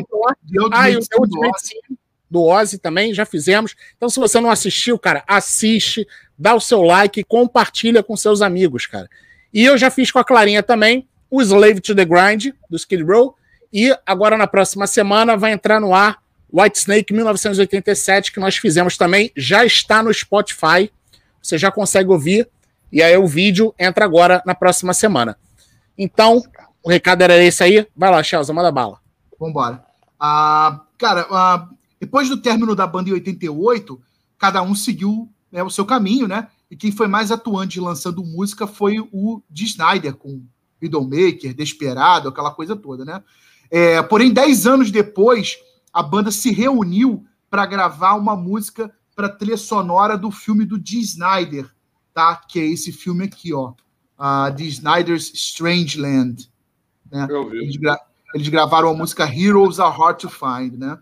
Ah, 0.72 0.92
e 0.92 0.96
o 0.96 1.00
Ultimate 1.18 2.03
do 2.34 2.44
Ozzy 2.44 2.80
também, 2.80 3.14
já 3.14 3.26
fizemos. 3.26 3.76
Então, 3.96 4.10
se 4.10 4.20
você 4.20 4.40
não 4.40 4.50
assistiu, 4.50 4.98
cara, 4.98 5.24
assiste, 5.28 6.08
dá 6.38 6.56
o 6.56 6.60
seu 6.60 6.82
like, 6.82 7.24
compartilha 7.24 8.02
com 8.02 8.18
seus 8.18 8.42
amigos, 8.42 8.88
cara. 8.88 9.08
E 9.54 9.64
eu 9.64 9.78
já 9.78 9.92
fiz 9.92 10.10
com 10.10 10.18
a 10.18 10.26
Clarinha 10.26 10.64
também 10.64 11.08
o 11.30 11.42
Slave 11.42 11.80
to 11.80 11.96
the 11.96 12.06
Grind, 12.06 12.48
do 12.70 12.76
Skid 12.76 13.04
Row, 13.04 13.36
e 13.72 13.96
agora, 14.06 14.38
na 14.38 14.46
próxima 14.46 14.86
semana, 14.86 15.36
vai 15.36 15.52
entrar 15.52 15.80
no 15.80 15.94
ar 15.94 16.20
White 16.52 16.78
Snake 16.78 17.12
1987, 17.12 18.32
que 18.32 18.40
nós 18.40 18.56
fizemos 18.56 18.98
também. 18.98 19.32
Já 19.36 19.66
está 19.66 20.04
no 20.04 20.14
Spotify. 20.14 20.92
Você 21.42 21.58
já 21.58 21.72
consegue 21.72 22.12
ouvir. 22.12 22.48
E 22.92 23.02
aí 23.02 23.18
o 23.18 23.26
vídeo 23.26 23.74
entra 23.80 24.06
agora 24.06 24.44
na 24.46 24.54
próxima 24.54 24.94
semana. 24.94 25.36
Então, 25.98 26.44
o 26.84 26.90
recado 26.90 27.24
era 27.24 27.36
esse 27.44 27.64
aí. 27.64 27.88
Vai 27.96 28.12
lá, 28.12 28.22
Chelsea, 28.22 28.54
manda 28.54 28.72
bala. 28.72 29.00
Vambora. 29.40 29.84
Ah, 30.20 30.82
cara, 31.00 31.26
ah, 31.32 31.68
depois 32.04 32.28
do 32.28 32.36
término 32.36 32.76
da 32.76 32.86
banda 32.86 33.10
em 33.10 33.14
88, 33.14 33.98
cada 34.38 34.62
um 34.62 34.76
seguiu 34.76 35.32
né, 35.50 35.64
o 35.64 35.70
seu 35.70 35.86
caminho, 35.86 36.28
né? 36.28 36.50
E 36.70 36.76
quem 36.76 36.92
foi 36.92 37.08
mais 37.08 37.32
atuante 37.32 37.80
lançando 37.80 38.22
música 38.26 38.68
foi 38.68 39.00
o 39.00 39.42
D. 39.50 39.64
Snyder, 39.64 40.14
com 40.16 40.44
Widowmaker, 40.82 41.54
Desperado, 41.54 42.28
aquela 42.28 42.52
coisa 42.52 42.76
toda, 42.76 43.06
né? 43.06 43.24
É, 43.72 44.02
porém, 44.04 44.34
dez 44.34 44.68
anos 44.68 44.92
depois, 44.92 45.58
a 45.94 46.04
banda 46.04 46.30
se 46.30 46.52
reuniu 46.52 47.26
para 47.50 47.66
gravar 47.66 48.16
uma 48.16 48.36
música 48.36 48.94
para 49.16 49.30
trilha 49.30 49.56
sonora 49.56 50.18
do 50.18 50.30
filme 50.30 50.66
do 50.66 50.78
Dee 50.78 51.00
Snyder, 51.00 51.74
tá? 52.14 52.36
Que 52.36 52.60
é 52.60 52.66
esse 52.66 52.92
filme 52.92 53.24
aqui, 53.24 53.54
ó, 53.54 53.70
uh, 54.20 54.62
Snyder's 54.62 55.32
Strange 55.34 55.98
Land. 55.98 56.52
Né? 57.10 57.30
Eles, 57.54 57.78
gra 57.78 57.98
eles, 58.36 58.50
gravaram 58.50 58.90
a 58.90 58.94
música 58.94 59.24
Heroes 59.24 59.80
Are 59.80 59.96
Hard 59.98 60.18
to 60.18 60.30
Find, 60.30 60.78
né? 60.78 61.00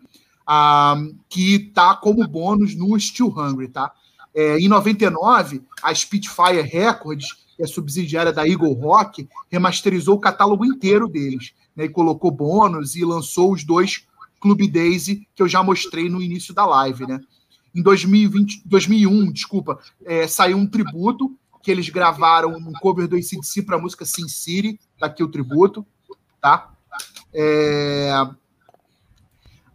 Uh, 0.52 1.16
que 1.30 1.60
tá 1.74 1.96
como 1.96 2.28
bônus 2.28 2.76
no 2.76 3.00
Still 3.00 3.30
Hungry, 3.30 3.70
tá? 3.70 3.94
É, 4.36 4.60
em 4.60 4.68
99, 4.68 5.62
a 5.82 5.94
Spitfire 5.94 6.62
Records, 6.62 7.34
que 7.56 7.64
é 7.64 7.68
subsidiária 7.68 8.34
da 8.34 8.48
Eagle 8.48 8.74
Rock, 8.74 9.30
remasterizou 9.50 10.16
o 10.16 10.20
catálogo 10.20 10.66
inteiro 10.66 11.08
deles 11.08 11.54
né, 11.76 11.86
e 11.86 11.90
colocou 11.90 12.32
bônus 12.32 12.96
e 12.96 13.06
lançou 13.06 13.54
os 13.54 13.64
dois 13.64 14.06
Clube 14.42 14.68
Daisy 14.68 15.28
que 15.36 15.44
eu 15.44 15.48
já 15.48 15.62
mostrei 15.62 16.10
no 16.10 16.22
início 16.22 16.54
da 16.54 16.66
live, 16.66 17.06
né? 17.06 17.22
Em 17.74 17.82
2020, 17.82 18.64
2001, 18.66 19.32
desculpa, 19.32 19.80
é, 20.04 20.28
saiu 20.28 20.58
um 20.58 20.68
tributo 20.68 21.34
que 21.62 21.72
eles 21.72 21.88
gravaram 21.90 22.56
um 22.56 22.74
cover 22.82 23.08
do 23.08 23.16
ACDC 23.16 23.62
para 23.62 23.78
a 23.78 23.80
música 23.80 24.04
Sin 24.04 24.28
City, 24.28 24.80
tá 25.00 25.06
aqui 25.06 25.24
o 25.24 25.28
tributo, 25.28 25.86
tá? 26.42 26.74
É, 27.34 28.12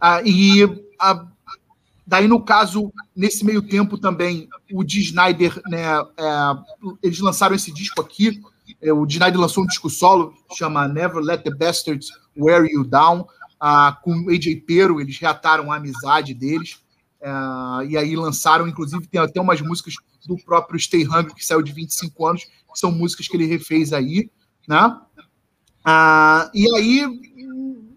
ah, 0.01 0.21
e 0.25 0.63
Daí, 2.07 2.29
no 2.29 2.41
caso, 2.41 2.93
nesse 3.17 3.45
meio 3.45 3.61
tempo 3.61 3.99
também, 3.99 4.49
o 4.73 4.85
D. 4.85 5.01
Snyder, 5.01 5.61
né, 5.67 5.85
é, 6.17 6.97
eles 7.03 7.19
lançaram 7.19 7.57
esse 7.57 7.73
disco 7.73 8.01
aqui. 8.01 8.41
É, 8.81 8.93
o 8.93 9.05
D. 9.05 9.15
Snyder 9.15 9.41
lançou 9.41 9.65
um 9.65 9.67
disco 9.67 9.91
solo, 9.91 10.33
chama 10.57 10.87
Never 10.87 11.21
Let 11.21 11.43
the 11.43 11.51
Bastards 11.51 12.09
Wear 12.39 12.65
You 12.65 12.85
Down, 12.85 13.27
ah, 13.59 13.99
com 14.05 14.13
o 14.13 14.31
AJ 14.31 14.63
Pero, 14.65 15.01
eles 15.01 15.19
reataram 15.19 15.73
a 15.73 15.77
amizade 15.77 16.33
deles. 16.33 16.79
É, 17.21 17.29
e 17.89 17.97
aí 17.97 18.15
lançaram, 18.15 18.69
inclusive, 18.69 19.05
tem 19.09 19.21
até 19.21 19.41
umas 19.41 19.61
músicas 19.61 19.95
do 20.29 20.37
próprio 20.37 20.79
Stay 20.79 21.05
Hungry, 21.05 21.35
que 21.35 21.45
saiu 21.45 21.63
de 21.63 21.73
25 21.73 22.25
anos, 22.25 22.45
que 22.45 22.79
são 22.79 22.93
músicas 22.93 23.27
que 23.27 23.37
ele 23.37 23.47
refez 23.47 23.93
aí, 23.93 24.31
né? 24.69 24.97
Ah, 25.85 26.51
e 26.55 26.67
aí, 26.77 27.05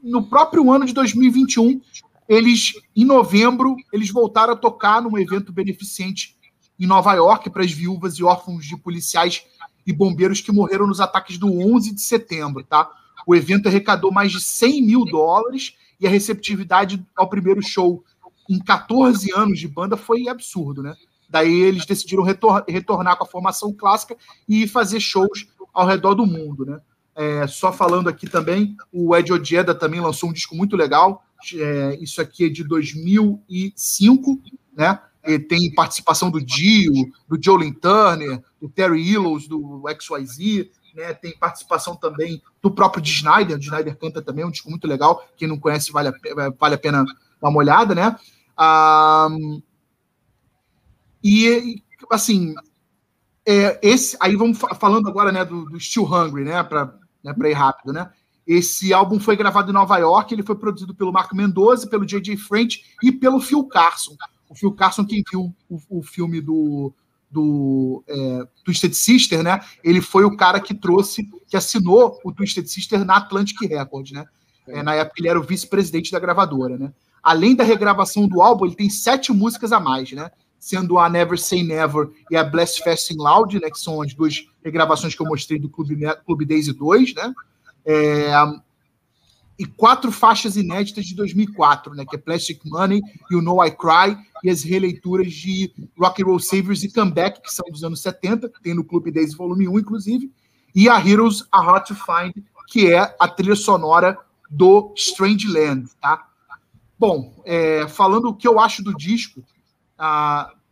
no 0.04 0.28
próprio 0.28 0.72
ano 0.72 0.86
de 0.86 0.94
2021, 0.94 1.82
eles, 2.28 2.74
em 2.96 3.06
novembro, 3.06 3.76
eles 3.92 4.12
voltaram 4.12 4.54
a 4.54 4.56
tocar 4.56 5.02
num 5.02 5.18
evento 5.18 5.52
beneficente 5.52 6.38
em 6.80 6.86
Nova 6.86 7.14
York 7.14 7.50
para 7.50 7.64
as 7.64 7.72
viúvas 7.72 8.16
e 8.16 8.24
órfãos 8.24 8.66
de 8.66 8.78
policiais 8.78 9.44
e 9.86 9.92
bombeiros 9.92 10.40
que 10.40 10.52
morreram 10.52 10.88
nos 10.88 11.02
ataques 11.02 11.38
do 11.38 11.48
11 11.48 11.94
de 11.94 12.02
setembro, 12.02 12.64
tá? 12.64 12.90
O 13.26 13.36
evento 13.36 13.68
arrecadou 13.68 14.12
mais 14.12 14.32
de 14.32 14.40
100 14.40 14.82
mil 14.84 15.06
dólares 15.06 15.74
e 16.00 16.08
a 16.08 16.10
receptividade 16.10 17.04
ao 17.16 17.28
primeiro 17.28 17.62
show 17.62 18.04
em 18.50 18.60
14 18.60 19.32
anos 19.34 19.60
de 19.60 19.68
banda 19.68 19.98
foi 19.98 20.28
absurdo, 20.28 20.82
né? 20.82 20.96
Daí 21.30 21.54
eles 21.62 21.86
decidiram 21.86 22.24
retor 22.24 22.64
retornar 22.68 23.18
com 23.18 23.24
a 23.24 23.28
formação 23.28 23.74
clássica 23.74 24.16
e 24.48 24.68
fazer 24.68 25.00
shows 25.00 25.48
ao 25.74 25.86
redor 25.86 26.16
do 26.16 26.26
mundo, 26.26 26.66
né? 26.66 26.80
É, 27.16 27.46
só 27.48 27.72
falando 27.74 28.08
aqui 28.08 28.28
também, 28.30 28.76
o 28.92 29.16
Ed 29.16 29.32
Ojeda 29.32 29.76
também 29.76 30.00
lançou 30.00 30.30
um 30.30 30.34
disco 30.34 30.56
muito 30.56 30.76
legal. 30.76 31.24
É, 31.54 31.98
isso 32.02 32.22
aqui 32.22 32.46
é 32.46 32.50
de 32.50 32.64
2005, 32.64 34.42
né? 34.76 35.00
E 35.26 35.38
tem 35.38 35.74
participação 35.74 36.32
do 36.32 36.42
Dio, 36.42 36.94
do 37.28 37.38
Jolin 37.42 37.74
Turner, 37.74 38.42
do 38.60 38.70
Terry 38.70 39.02
Illows, 39.02 39.48
do 39.48 39.84
XYZ, 40.00 40.70
né? 40.96 41.14
Tem 41.14 41.38
participação 41.38 41.96
também 41.96 42.42
do 42.62 42.72
próprio 42.72 43.02
D. 43.02 43.10
Snyder. 43.10 43.58
O. 43.58 43.60
Snyder 43.60 43.98
canta 43.98 44.22
também, 44.22 44.44
é 44.44 44.48
um 44.48 44.52
disco 44.52 44.70
muito 44.70 44.88
legal. 44.88 45.28
Quem 45.36 45.48
não 45.48 45.60
conhece, 45.60 45.92
vale 45.92 46.10
a, 46.10 46.14
vale 46.58 46.76
a 46.76 46.80
pena 46.80 47.04
dar 47.42 47.50
uma 47.50 47.60
olhada, 47.60 47.94
né? 47.94 48.16
E, 51.24 51.84
assim, 52.12 52.56
é, 53.46 53.80
esse, 53.82 54.18
aí 54.20 54.36
vamos 54.36 54.60
falando 54.80 55.08
agora 55.08 55.32
né, 55.32 55.44
do, 55.44 55.66
do 55.66 55.80
Still 55.80 56.06
Hungry, 56.06 56.44
né? 56.44 56.64
Para 56.64 56.94
né, 57.24 57.34
para 57.34 57.50
ir 57.50 57.54
rápido, 57.54 57.94
né? 57.94 58.10
Esse 58.46 58.92
álbum 58.94 59.20
foi 59.20 59.36
gravado 59.36 59.70
em 59.70 59.74
Nova 59.74 59.98
York, 59.98 60.34
ele 60.34 60.42
foi 60.42 60.56
produzido 60.56 60.96
pelo 60.96 61.14
Marco 61.14 61.36
Mendoza, 61.36 61.88
pelo 61.88 62.06
J.J. 62.06 62.36
French 62.36 62.84
e 63.04 63.12
pelo 63.12 63.40
Phil 63.40 63.64
Carson. 63.66 64.16
O 64.50 64.56
Phil 64.56 64.72
Carson, 64.72 65.06
quem 65.06 65.24
viu 65.30 65.54
o, 65.70 66.00
o 66.00 66.02
filme 66.02 66.42
do, 66.42 66.92
do 67.30 68.04
é, 68.08 68.48
Twisted 68.66 68.94
Sister, 68.94 69.44
né? 69.44 69.60
Ele 69.84 70.02
foi 70.02 70.24
o 70.24 70.36
cara 70.36 70.60
que 70.60 70.74
trouxe, 70.74 71.30
que 71.48 71.56
assinou 71.56 72.20
o 72.24 72.32
Twisted 72.32 72.66
Sister 72.66 73.06
na 73.06 73.18
Atlantic 73.18 73.62
Records, 73.62 74.12
né? 74.12 74.26
É, 74.68 74.82
na 74.82 74.96
época 74.96 75.20
ele 75.20 75.30
era 75.30 75.40
o 75.40 75.44
vice-presidente 75.44 76.12
da 76.12 76.20
gravadora, 76.20 76.78
né? 76.78 76.92
Além 77.22 77.56
da 77.56 77.64
regravação 77.64 78.28
do 78.28 78.42
álbum, 78.42 78.66
ele 78.66 78.76
tem 78.76 78.90
sete 78.90 79.32
músicas 79.32 79.72
a 79.72 79.80
mais, 79.80 80.12
né? 80.12 80.32
Sendo 80.60 81.00
a 81.00 81.10
Never 81.10 81.40
Say 81.40 81.64
Never 81.64 82.10
e 82.30 82.36
a 82.36 82.44
Bless 82.44 82.80
Fasting 82.84 83.18
Loud, 83.18 83.60
né? 83.60 83.70
Que 83.70 83.80
são 83.80 84.02
as 84.02 84.14
duas 84.14 84.46
regravações 84.64 85.16
que 85.16 85.22
eu 85.22 85.28
mostrei 85.28 85.60
do 85.60 85.70
Clube, 85.70 85.98
Clube 86.26 86.46
Daisy 86.46 86.74
2, 86.74 87.16
né? 87.16 87.34
É, 87.86 88.32
e 89.58 89.66
quatro 89.66 90.10
faixas 90.10 90.56
inéditas 90.56 91.06
de 91.06 91.16
2004, 91.16 91.94
né? 91.94 92.06
Que 92.06 92.16
é 92.16 92.20
Plastic 92.20 92.62
Money 92.66 93.02
o 93.32 93.42
No 93.42 93.64
I 93.64 93.72
Cry, 93.72 94.18
e 94.42 94.50
as 94.50 94.64
releituras 94.64 95.34
de 95.34 95.74
Rock 95.98 96.22
and 96.22 96.26
Roll 96.26 96.40
Saviors 96.40 96.84
e 96.84 96.92
Comeback, 96.92 97.42
que 97.42 97.54
são 97.54 97.66
dos 97.70 97.84
anos 97.84 98.02
70, 98.02 98.48
que 98.50 98.62
tem 98.62 98.74
no 98.74 98.86
Clube 98.86 99.12
Daisy 99.12 99.36
Volume 99.36 99.68
1, 99.68 99.80
inclusive, 99.80 100.32
e 100.74 100.88
a 100.88 101.06
Heroes 101.06 101.46
Are 101.52 101.66
Hard 101.66 101.88
to 101.88 101.96
Find, 101.96 102.34
que 102.68 102.92
é 102.92 103.16
a 103.20 103.28
trilha 103.28 103.56
sonora 103.56 104.18
do 104.50 104.94
Strange 104.96 105.48
Land, 105.48 105.90
tá? 106.02 106.28
Bom, 106.98 107.42
é, 107.46 107.88
falando 107.88 108.30
o 108.30 108.36
que 108.36 108.48
eu 108.48 108.60
acho 108.60 108.84
do 108.84 108.96
disco, 108.96 109.44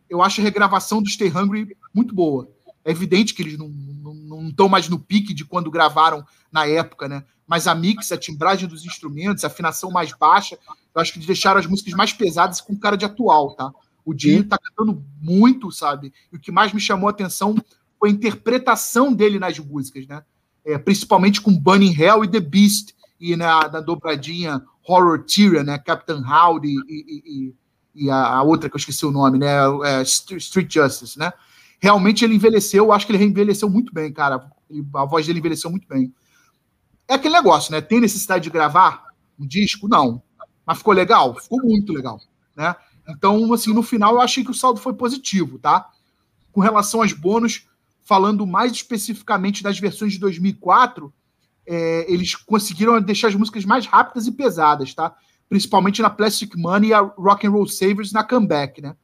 eu 0.09 0.21
acho 0.21 0.41
a 0.41 0.43
regravação 0.43 1.01
do 1.01 1.09
Stay 1.09 1.29
Hungry 1.29 1.75
muito 1.93 2.13
boa. 2.13 2.49
É 2.83 2.91
evidente 2.91 3.33
que 3.33 3.41
eles 3.41 3.57
não 3.57 4.47
estão 4.47 4.69
mais 4.69 4.87
no 4.87 4.97
pique 4.97 5.33
de 5.33 5.43
quando 5.43 5.69
gravaram 5.69 6.25
na 6.51 6.65
época, 6.65 7.07
né? 7.07 7.23
Mas 7.45 7.67
a 7.67 7.75
mix, 7.75 8.11
a 8.11 8.17
timbragem 8.17 8.67
dos 8.67 8.85
instrumentos, 8.85 9.43
a 9.43 9.47
afinação 9.47 9.89
mais 9.91 10.11
baixa, 10.13 10.57
eu 10.93 11.01
acho 11.01 11.11
que 11.11 11.19
eles 11.19 11.27
deixaram 11.27 11.59
as 11.59 11.65
músicas 11.65 11.93
mais 11.93 12.13
pesadas 12.13 12.59
com 12.59 12.77
cara 12.77 12.97
de 12.97 13.05
atual, 13.05 13.55
tá? 13.55 13.71
O 14.05 14.13
Dinho 14.13 14.43
tá 14.43 14.57
cantando 14.57 15.03
muito, 15.21 15.71
sabe? 15.71 16.13
E 16.31 16.37
o 16.37 16.39
que 16.39 16.51
mais 16.51 16.71
me 16.71 16.79
chamou 16.79 17.07
a 17.07 17.11
atenção 17.11 17.55
foi 17.99 18.09
a 18.09 18.11
interpretação 18.13 19.13
dele 19.13 19.39
nas 19.39 19.59
músicas, 19.59 20.07
né? 20.07 20.23
É, 20.63 20.77
principalmente 20.77 21.41
com 21.41 21.57
Burning 21.57 21.93
Hell 21.93 22.23
e 22.23 22.27
The 22.29 22.39
Beast, 22.39 22.93
e 23.19 23.35
na, 23.35 23.67
na 23.67 23.81
dobradinha 23.81 24.61
Horror 24.87 25.23
Tyrion, 25.23 25.63
né? 25.63 25.77
Captain 25.77 26.23
Howdy 26.23 26.69
e, 26.69 26.73
e, 26.87 27.23
e, 27.25 27.55
e 27.97 28.09
a, 28.09 28.35
a, 28.35 28.43
outra 28.43 28.69
que 28.69 28.75
eu 28.75 28.79
esqueci 28.79 29.05
o 29.05 29.11
nome, 29.11 29.39
né? 29.39 29.55
É, 29.83 30.01
Street 30.03 30.71
Justice, 30.71 31.17
né? 31.17 31.33
realmente 31.79 32.25
ele 32.25 32.35
envelheceu, 32.35 32.85
eu 32.85 32.91
acho 32.91 33.05
que 33.05 33.13
ele 33.13 33.23
envelheceu 33.23 33.69
muito 33.69 33.93
bem, 33.93 34.11
cara. 34.11 34.49
A 34.95 35.05
voz 35.05 35.25
dele 35.25 35.39
envelheceu 35.39 35.69
muito 35.69 35.87
bem. 35.87 36.13
É 37.07 37.13
aquele 37.13 37.35
negócio, 37.35 37.71
né? 37.71 37.81
Tem 37.81 37.99
necessidade 37.99 38.43
de 38.43 38.49
gravar 38.49 39.05
um 39.39 39.47
disco? 39.47 39.87
Não. 39.87 40.21
Mas 40.65 40.79
ficou 40.79 40.93
legal? 40.93 41.35
Ficou 41.35 41.61
muito 41.61 41.93
legal, 41.93 42.19
né? 42.55 42.75
Então, 43.07 43.53
assim, 43.53 43.73
no 43.73 43.81
final 43.81 44.15
eu 44.15 44.21
achei 44.21 44.43
que 44.43 44.51
o 44.51 44.55
saldo 44.55 44.79
foi 44.79 44.93
positivo, 44.93 45.57
tá? 45.57 45.89
Com 46.51 46.59
relação 46.59 47.01
aos 47.01 47.13
bônus, 47.13 47.67
falando 48.03 48.45
mais 48.45 48.73
especificamente 48.73 49.63
das 49.63 49.79
versões 49.79 50.13
de 50.13 50.19
2004, 50.19 51.13
é, 51.65 52.11
eles 52.11 52.35
conseguiram 52.35 53.01
deixar 53.01 53.29
as 53.29 53.35
músicas 53.35 53.63
mais 53.63 53.85
rápidas 53.85 54.27
e 54.27 54.31
pesadas, 54.31 54.93
tá? 54.93 55.15
Principalmente 55.49 56.01
na 56.01 56.09
Plastic 56.09 56.55
Money 56.55 56.89
e 56.89 56.93
a 56.93 56.99
Rock 56.99 57.47
and 57.47 57.51
Roll 57.51 57.67
Savers 57.67 58.11
na 58.11 58.23
Comeback, 58.23 58.81
né? 58.81 58.95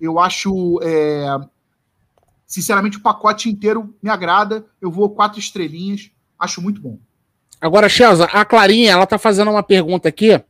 Eu 0.00 0.18
acho 0.18 0.80
é, 0.82 1.36
Sinceramente, 2.50 2.96
o 2.96 3.00
pacote 3.00 3.48
inteiro 3.48 3.94
me 4.02 4.10
agrada. 4.10 4.66
Eu 4.82 4.90
vou 4.90 5.08
quatro 5.08 5.38
estrelinhas. 5.38 6.10
Acho 6.36 6.60
muito 6.60 6.80
bom. 6.80 6.98
Agora, 7.60 7.88
Chelsea, 7.88 8.24
a 8.24 8.44
Clarinha, 8.44 8.90
ela 8.90 9.06
tá 9.06 9.18
fazendo 9.18 9.52
uma 9.52 9.62
pergunta 9.62 10.08
aqui 10.08 10.42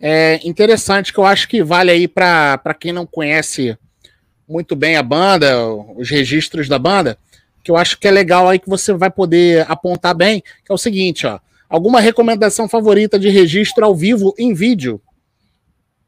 é, 0.00 0.40
interessante 0.48 1.12
que 1.12 1.18
eu 1.18 1.26
acho 1.26 1.46
que 1.46 1.62
vale 1.62 1.90
aí 1.90 2.08
para 2.08 2.74
quem 2.80 2.90
não 2.90 3.04
conhece 3.04 3.76
muito 4.48 4.74
bem 4.74 4.96
a 4.96 5.02
banda, 5.02 5.62
os 5.96 6.08
registros 6.08 6.68
da 6.68 6.78
banda, 6.78 7.18
que 7.62 7.70
eu 7.70 7.76
acho 7.76 7.98
que 7.98 8.08
é 8.08 8.10
legal 8.10 8.48
aí 8.48 8.58
que 8.58 8.68
você 8.68 8.94
vai 8.94 9.10
poder 9.10 9.70
apontar 9.70 10.14
bem, 10.14 10.40
que 10.40 10.70
é 10.72 10.74
o 10.74 10.78
seguinte, 10.78 11.26
ó. 11.26 11.38
Alguma 11.68 12.00
recomendação 12.00 12.68
favorita 12.68 13.18
de 13.18 13.28
registro 13.28 13.84
ao 13.84 13.94
vivo 13.94 14.34
em 14.38 14.54
vídeo? 14.54 15.00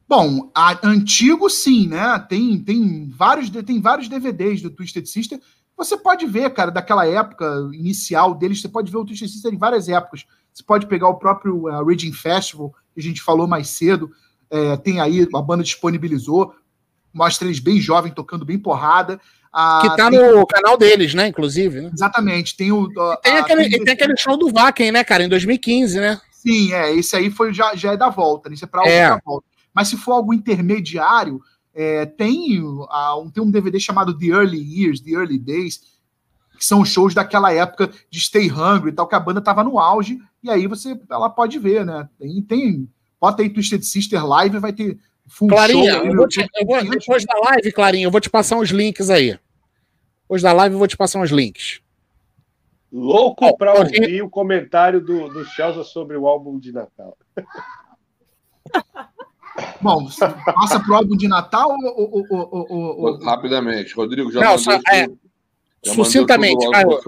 Bom, 0.09 0.51
a, 0.55 0.79
antigo 0.87 1.51
sim, 1.51 1.89
né? 1.89 2.19
Tem, 2.29 2.59
tem, 2.59 3.11
vários, 3.11 3.51
tem 3.51 3.81
vários 3.81 4.09
DVDs 4.09 4.63
do 4.63 4.71
Twisted 4.71 5.07
Sister. 5.07 5.41
Você 5.77 5.97
pode 5.97 6.27
ver, 6.27 6.51
cara, 6.55 6.71
daquela 6.71 7.07
época 7.07 7.69
inicial 7.73 8.35
deles, 8.35 8.61
você 8.61 8.69
pode 8.69 8.91
ver 8.91 8.99
o 8.99 9.05
Twisted 9.05 9.29
Sister 9.29 9.53
em 9.53 9.59
várias 9.59 9.89
épocas. 9.89 10.25
Você 10.53 10.63
pode 10.63 10.87
pegar 10.87 11.09
o 11.09 11.19
próprio 11.19 11.69
uh, 11.69 11.85
Reading 11.85 12.13
Festival, 12.13 12.75
que 12.95 13.01
a 13.01 13.03
gente 13.03 13.21
falou 13.21 13.47
mais 13.47 13.69
cedo. 13.69 14.11
É, 14.51 14.77
tem 14.77 14.99
aí, 15.01 15.29
a 15.35 15.43
banda 15.43 15.63
disponibilizou. 15.63 16.55
Mostra 17.13 17.47
eles 17.47 17.59
bem 17.59 17.81
jovem, 17.81 18.13
tocando 18.13 18.45
bem 18.45 18.59
porrada. 18.59 19.21
Ah, 19.53 19.81
que 19.83 19.97
tá 19.97 20.11
tem... 20.11 20.19
no 20.19 20.47
canal 20.47 20.77
deles, 20.77 21.15
né? 21.15 21.29
Inclusive. 21.29 21.81
Né? 21.81 21.91
Exatamente. 21.93 22.57
Tem 22.57 22.71
o. 22.71 22.85
Uh, 22.85 23.17
tem, 23.23 23.39
aquele, 23.39 23.85
tem 23.85 23.95
aquele 23.95 24.17
show 24.17 24.37
do 24.37 24.51
Vaken, 24.51 24.93
né, 24.93 25.05
cara, 25.05 25.25
em 25.25 25.29
2015, 25.29 26.01
né? 26.01 26.21
Sim, 26.33 26.73
é. 26.73 26.95
Esse 26.95 27.17
aí 27.17 27.31
foi, 27.31 27.53
já, 27.53 27.75
já 27.75 27.93
é 27.93 27.97
da 27.97 28.09
volta, 28.09 28.49
né? 28.49 28.55
Isso 28.55 28.65
é 28.65 28.69
pra 28.69 28.87
é. 28.87 29.19
volta. 29.25 29.47
Mas 29.75 29.89
se 29.89 29.97
for 29.97 30.13
algo 30.13 30.35
intermediário, 30.35 31.41
é, 31.75 32.07
tem, 32.07 32.61
uh, 32.61 33.31
tem 33.33 33.43
um 33.43 33.51
DVD 33.51 33.79
chamado 33.79 34.17
The 34.17 34.27
Early 34.27 34.59
Years, 34.59 35.01
The 35.01 35.11
Early 35.11 35.39
Days, 35.39 35.81
que 36.59 36.65
são 36.65 36.85
shows 36.85 37.15
daquela 37.15 37.53
época 37.53 37.91
de 38.11 38.21
Stay 38.21 38.51
Hungry 38.51 38.91
e 38.91 38.93
tal, 38.93 39.07
que 39.07 39.15
a 39.15 39.21
banda 39.21 39.41
tava 39.41 39.63
no 39.63 39.79
auge, 39.79 40.19
e 40.43 40.51
aí 40.51 40.67
você 40.67 40.99
ela 41.11 41.31
pode 41.31 41.59
ver, 41.59 41.87
né? 41.87 42.09
Tem, 42.19 42.43
tem 42.43 42.89
bota 43.21 43.43
aí 43.43 43.51
Twisted 43.51 43.83
Sister 43.83 44.27
Live, 44.27 44.59
vai 44.59 44.73
ter 44.73 44.99
Clarinha. 45.49 45.93
Eu 45.93 46.17
vou 46.17 46.29
te, 46.29 46.41
eu 46.41 46.67
vou, 46.67 46.85
depois 46.85 47.25
da 47.25 47.39
live, 47.39 47.73
Clarinha, 47.73 48.07
eu 48.07 48.11
vou 48.11 48.21
te 48.21 48.31
passar 48.31 48.57
uns 48.57 48.71
links 48.71 49.11
aí. 49.11 49.39
Depois 50.23 50.43
da 50.43 50.53
live 50.53 50.75
eu 50.75 50.79
vou 50.79 50.89
te 50.89 50.97
passar 50.97 51.21
uns 51.21 51.31
links. 51.31 51.81
Louco 52.91 53.57
para 53.57 53.75
ouvir 53.75 54.23
o 54.23 54.31
comentário 54.31 55.01
do, 55.01 55.29
do 55.29 55.45
Chelsea 55.45 55.85
sobre 55.85 56.17
o 56.17 56.27
álbum 56.27 56.59
de 56.59 56.73
Natal. 56.73 57.17
Bom, 59.81 60.09
passa 60.45 60.81
pro 60.81 60.95
álbum 60.95 61.17
de 61.17 61.27
Natal 61.29 61.71
ou, 61.71 62.27
ou, 62.31 62.47
ou, 62.51 63.01
ou... 63.01 63.19
Rapidamente, 63.25 63.95
Rodrigo 63.95 64.31
já 64.31 64.41
Não, 64.41 64.57
só, 64.57 64.73
é, 64.73 65.09
já 65.83 65.95
sucintamente, 65.95 66.69
Caio. 66.71 66.99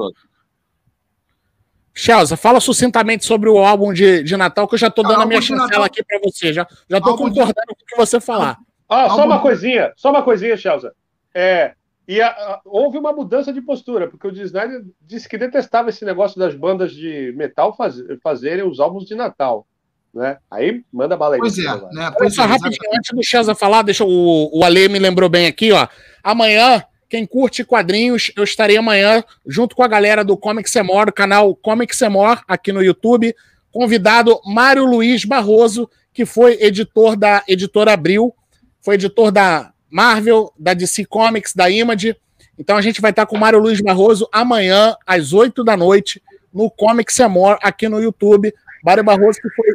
Chelsea, 1.94 2.36
fala 2.36 2.60
sucintamente 2.60 3.24
sobre 3.24 3.48
o 3.48 3.58
álbum 3.58 3.92
de, 3.92 4.22
de 4.22 4.36
Natal, 4.36 4.66
que 4.68 4.74
eu 4.74 4.78
já 4.78 4.86
estou 4.88 5.04
dando 5.04 5.22
a 5.22 5.26
minha 5.26 5.40
chancela 5.42 5.86
aqui 5.86 6.02
para 6.04 6.18
você. 6.22 6.52
Já, 6.52 6.66
já 6.88 7.00
tô 7.00 7.16
concordando 7.16 7.52
de... 7.68 7.74
com 7.74 7.82
o 7.82 7.86
que 7.86 7.96
você 7.96 8.20
falar. 8.20 8.58
Ah, 8.88 9.06
só 9.08 9.12
Álbum- 9.12 9.26
uma 9.26 9.40
coisinha, 9.40 9.92
só 9.96 10.10
uma 10.10 10.22
coisinha, 10.22 10.56
Chelsea. 10.56 10.90
É, 11.34 11.72
e 12.08 12.20
a- 12.20 12.28
a- 12.28 12.60
houve 12.64 12.98
uma 12.98 13.12
mudança 13.12 13.52
de 13.52 13.60
postura, 13.60 14.08
porque 14.08 14.26
o 14.26 14.30
Snyder 14.32 14.82
disse 15.00 15.28
que 15.28 15.38
detestava 15.38 15.90
esse 15.90 16.04
negócio 16.04 16.38
das 16.38 16.54
bandas 16.54 16.92
de 16.92 17.32
metal 17.36 17.76
faz- 17.76 18.02
fazerem 18.22 18.66
os 18.66 18.80
álbuns 18.80 19.04
de 19.04 19.14
Natal. 19.14 19.66
Né? 20.12 20.38
Aí 20.50 20.82
manda 20.92 21.16
bala 21.16 21.36
aí. 21.36 21.38
Pois 21.40 21.56
é, 21.56 21.62
né? 21.62 21.76
Olha 22.06 22.12
Pois 22.18 22.34
só, 22.34 22.42
é, 22.42 22.46
rapidinho, 22.46 22.90
antes 22.96 23.12
do 23.14 23.22
Chelsea 23.22 23.54
falar, 23.54 23.82
deixa 23.82 24.04
o, 24.04 24.50
o 24.52 24.64
Ale 24.64 24.88
me 24.88 24.98
lembrou 24.98 25.28
bem 25.28 25.46
aqui, 25.46 25.70
ó. 25.70 25.86
Amanhã, 26.20 26.82
quem 27.10 27.26
curte 27.26 27.64
quadrinhos, 27.64 28.30
eu 28.36 28.44
estarei 28.44 28.76
amanhã 28.76 29.24
junto 29.44 29.74
com 29.74 29.82
a 29.82 29.88
galera 29.88 30.22
do 30.22 30.36
Comics 30.36 30.70
Semor, 30.70 31.06
do 31.06 31.12
canal 31.12 31.56
Comics 31.56 31.98
Semor, 31.98 32.40
aqui 32.46 32.72
no 32.72 32.80
YouTube. 32.80 33.34
Convidado 33.72 34.40
Mário 34.46 34.84
Luiz 34.84 35.24
Barroso, 35.24 35.90
que 36.14 36.24
foi 36.24 36.56
editor 36.60 37.16
da 37.16 37.42
editora 37.48 37.92
Abril, 37.92 38.32
foi 38.80 38.94
editor 38.94 39.32
da 39.32 39.72
Marvel, 39.90 40.52
da 40.56 40.72
DC 40.72 41.04
Comics, 41.04 41.52
da 41.52 41.68
Image. 41.68 42.14
Então 42.56 42.76
a 42.76 42.82
gente 42.82 43.00
vai 43.00 43.10
estar 43.10 43.26
com 43.26 43.34
o 43.34 43.40
Mário 43.40 43.58
Luiz 43.58 43.80
Barroso 43.80 44.28
amanhã, 44.30 44.94
às 45.04 45.32
8 45.32 45.64
da 45.64 45.76
noite, 45.76 46.22
no 46.54 46.70
Comics 46.70 47.16
Semor, 47.16 47.58
aqui 47.60 47.88
no 47.88 48.00
YouTube. 48.00 48.54
Mário 48.84 49.02
Barroso, 49.02 49.40
que 49.42 49.50
foi 49.50 49.66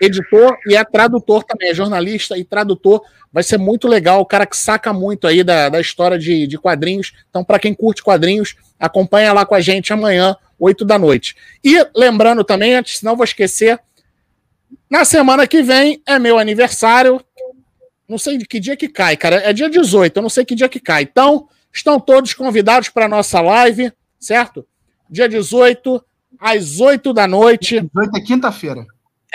editor 0.00 0.56
e 0.66 0.76
é 0.76 0.84
tradutor 0.84 1.44
também, 1.44 1.70
é 1.70 1.74
jornalista 1.74 2.36
e 2.36 2.44
tradutor. 2.44 3.02
Vai 3.32 3.42
ser 3.42 3.58
muito 3.58 3.86
legal, 3.86 4.20
o 4.20 4.26
cara 4.26 4.46
que 4.46 4.56
saca 4.56 4.92
muito 4.92 5.26
aí 5.26 5.44
da, 5.44 5.68
da 5.68 5.80
história 5.80 6.18
de, 6.18 6.46
de 6.46 6.58
quadrinhos. 6.58 7.12
Então, 7.28 7.44
para 7.44 7.58
quem 7.58 7.74
curte 7.74 8.02
quadrinhos, 8.02 8.56
acompanha 8.78 9.32
lá 9.32 9.44
com 9.44 9.54
a 9.54 9.60
gente 9.60 9.92
amanhã, 9.92 10.36
8 10.58 10.84
da 10.84 10.98
noite. 10.98 11.36
E 11.62 11.86
lembrando 11.94 12.42
também, 12.44 12.74
antes, 12.74 13.02
eu 13.02 13.16
vou 13.16 13.24
esquecer, 13.24 13.78
na 14.88 15.04
semana 15.04 15.46
que 15.46 15.62
vem 15.62 16.00
é 16.06 16.18
meu 16.18 16.38
aniversário. 16.38 17.20
Não 18.08 18.18
sei 18.18 18.38
de 18.38 18.46
que 18.46 18.60
dia 18.60 18.76
que 18.76 18.88
cai, 18.88 19.16
cara. 19.16 19.36
É 19.36 19.52
dia 19.52 19.68
18, 19.68 20.16
eu 20.16 20.22
não 20.22 20.30
sei 20.30 20.44
que 20.44 20.54
dia 20.54 20.68
que 20.68 20.78
cai. 20.78 21.02
Então, 21.02 21.48
estão 21.72 21.98
todos 21.98 22.32
convidados 22.32 22.88
para 22.88 23.08
nossa 23.08 23.40
live, 23.40 23.92
certo? 24.18 24.66
Dia 25.10 25.28
18, 25.28 26.02
às 26.38 26.80
8 26.80 27.12
da 27.12 27.26
noite. 27.26 27.80
18 27.80 28.16
é 28.16 28.20
quinta-feira. 28.20 28.86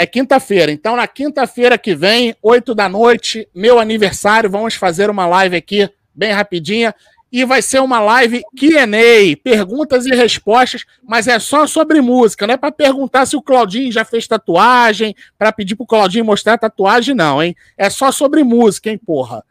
É 0.02 0.06
quinta-feira. 0.08 0.72
Então, 0.72 0.96
na 0.96 1.06
quinta-feira 1.06 1.78
que 1.78 1.94
vem, 1.94 2.36
8 2.42 2.74
da 2.74 2.90
noite, 2.90 3.48
meu 3.54 3.78
aniversário, 3.78 4.50
vamos 4.50 4.74
fazer 4.74 5.12
uma 5.12 5.28
live 5.28 5.56
aqui 5.56 5.88
bem 6.12 6.32
rapidinha. 6.32 6.96
E 7.32 7.46
vai 7.46 7.62
ser 7.62 7.82
uma 7.82 8.00
live 8.00 8.42
QA, 8.60 9.38
perguntas 9.44 10.08
e 10.08 10.10
respostas, 10.16 10.86
mas 11.08 11.28
é 11.28 11.38
só 11.38 11.68
sobre 11.68 12.02
música, 12.02 12.48
não 12.48 12.56
é 12.56 12.58
para 12.58 12.72
perguntar 12.72 13.28
se 13.28 13.36
o 13.38 13.44
Claudinho 13.44 13.92
já 13.92 14.04
fez 14.04 14.28
tatuagem, 14.28 15.16
para 15.38 15.52
pedir 15.52 15.76
pro 15.76 15.86
Claudinho 15.86 16.26
mostrar 16.26 16.58
tatuagem, 16.58 17.14
não, 17.14 17.42
hein? 17.42 17.56
É 17.78 17.88
só 17.88 18.12
sobre 18.12 18.44
música, 18.44 18.90
hein, 18.90 18.98
porra. 18.98 19.44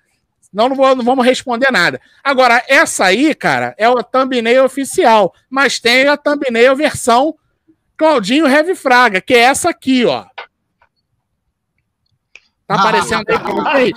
Não, 0.52 0.68
não, 0.68 0.74
vou- 0.74 0.96
não 0.96 1.04
vamos 1.04 1.24
responder 1.24 1.70
nada. 1.70 2.00
Agora, 2.24 2.60
essa 2.66 3.04
aí, 3.04 3.36
cara, 3.36 3.72
é 3.78 3.88
o 3.88 4.02
thumbnail 4.02 4.64
oficial, 4.64 5.32
mas 5.48 5.78
tem 5.78 6.08
a 6.08 6.16
thumbnail 6.16 6.74
versão 6.74 7.36
Claudinho 7.96 8.46
Heavy 8.48 8.74
Fraga, 8.74 9.20
que 9.20 9.32
é 9.34 9.40
essa 9.40 9.70
aqui, 9.70 10.04
ó. 10.06 10.24
Tá 12.70 12.80
aparecendo 12.82 13.24
aí 13.28 13.38
pra 13.38 13.52
vocês? 13.52 13.92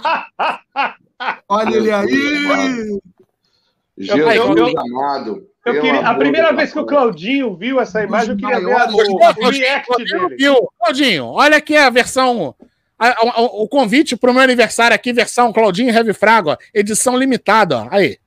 Olha 1.48 1.76
ele 1.77 1.92
aí! 1.92 3.00
Jesus 3.95 4.35
eu- 4.35 4.58
eu- 4.58 4.80
amado. 4.80 5.48
Eu 5.66 5.80
queria, 5.80 6.00
a 6.10 6.16
primeira 6.16 6.52
vez 6.52 6.74
que 6.74 6.80
o. 6.80 6.85
Claudinho 6.85 7.56
viu 7.56 7.80
essa 7.80 8.03
imagem, 8.03 8.32
eu 8.32 8.38
queria 8.38 8.60
ver 8.60 8.74
a- 8.74 8.90
o, 8.90 9.45
o 9.45 9.50
react 9.50 9.85
Claudinho, 9.88 10.27
dele. 10.30 10.35
viu? 10.38 10.69
Claudinho, 10.80 11.26
olha 11.27 11.58
aqui 11.58 11.76
a 11.77 11.90
versão. 11.90 12.56
a- 12.98 13.10
a- 13.10 13.42
o 13.42 13.68
convite 13.68 14.16
pro 14.18 14.34
meu 14.34 14.42
aniversário 14.42 14.95
aqui, 14.95 15.14
versão 15.14 15.53
Claudinho 15.53 15.93
Heavy 15.93 16.14
Fraga, 16.14 16.52
ó, 16.52 16.58
edição 16.74 17.16
limitada, 17.18 17.77
ó. 17.84 17.88
Aí. 17.92 18.18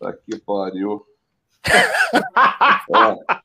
Tá 0.00 0.12
que 0.12 0.38
pariu. 0.38 1.02
Ó, 2.90 3.16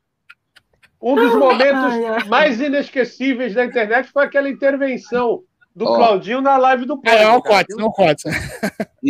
Um 1.02 1.16
dos 1.16 1.34
momentos 1.34 1.84
Ai, 1.94 2.06
ai. 2.06 2.24
mais 2.28 2.62
inesquecíveis 2.62 3.54
da 3.56 3.66
internet 3.66 4.10
foi 4.12 4.24
aquela 4.24 4.48
intervenção 4.48 5.42
do 5.76 5.86
Ó. 5.86 5.96
Claudinho 5.96 6.42
na 6.42 6.58
live 6.58 6.86
do 6.86 7.00
É, 7.06 7.24
é 7.24 7.32
o. 7.32 7.42
Cotes, 7.42 7.76
não 7.78 7.88
o 7.88 7.92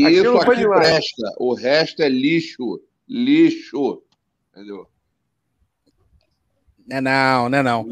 isso 0.09 0.37
aqui 0.37 0.55
demais. 0.57 0.87
presta. 0.87 1.35
O 1.37 1.53
resto 1.53 2.01
é 2.01 2.09
lixo. 2.09 2.81
Lixo. 3.07 4.03
Entendeu? 4.53 4.87
Não 6.87 6.97
é 6.97 7.01
não, 7.01 7.49
não 7.49 7.57
é 7.57 7.63
não. 7.63 7.87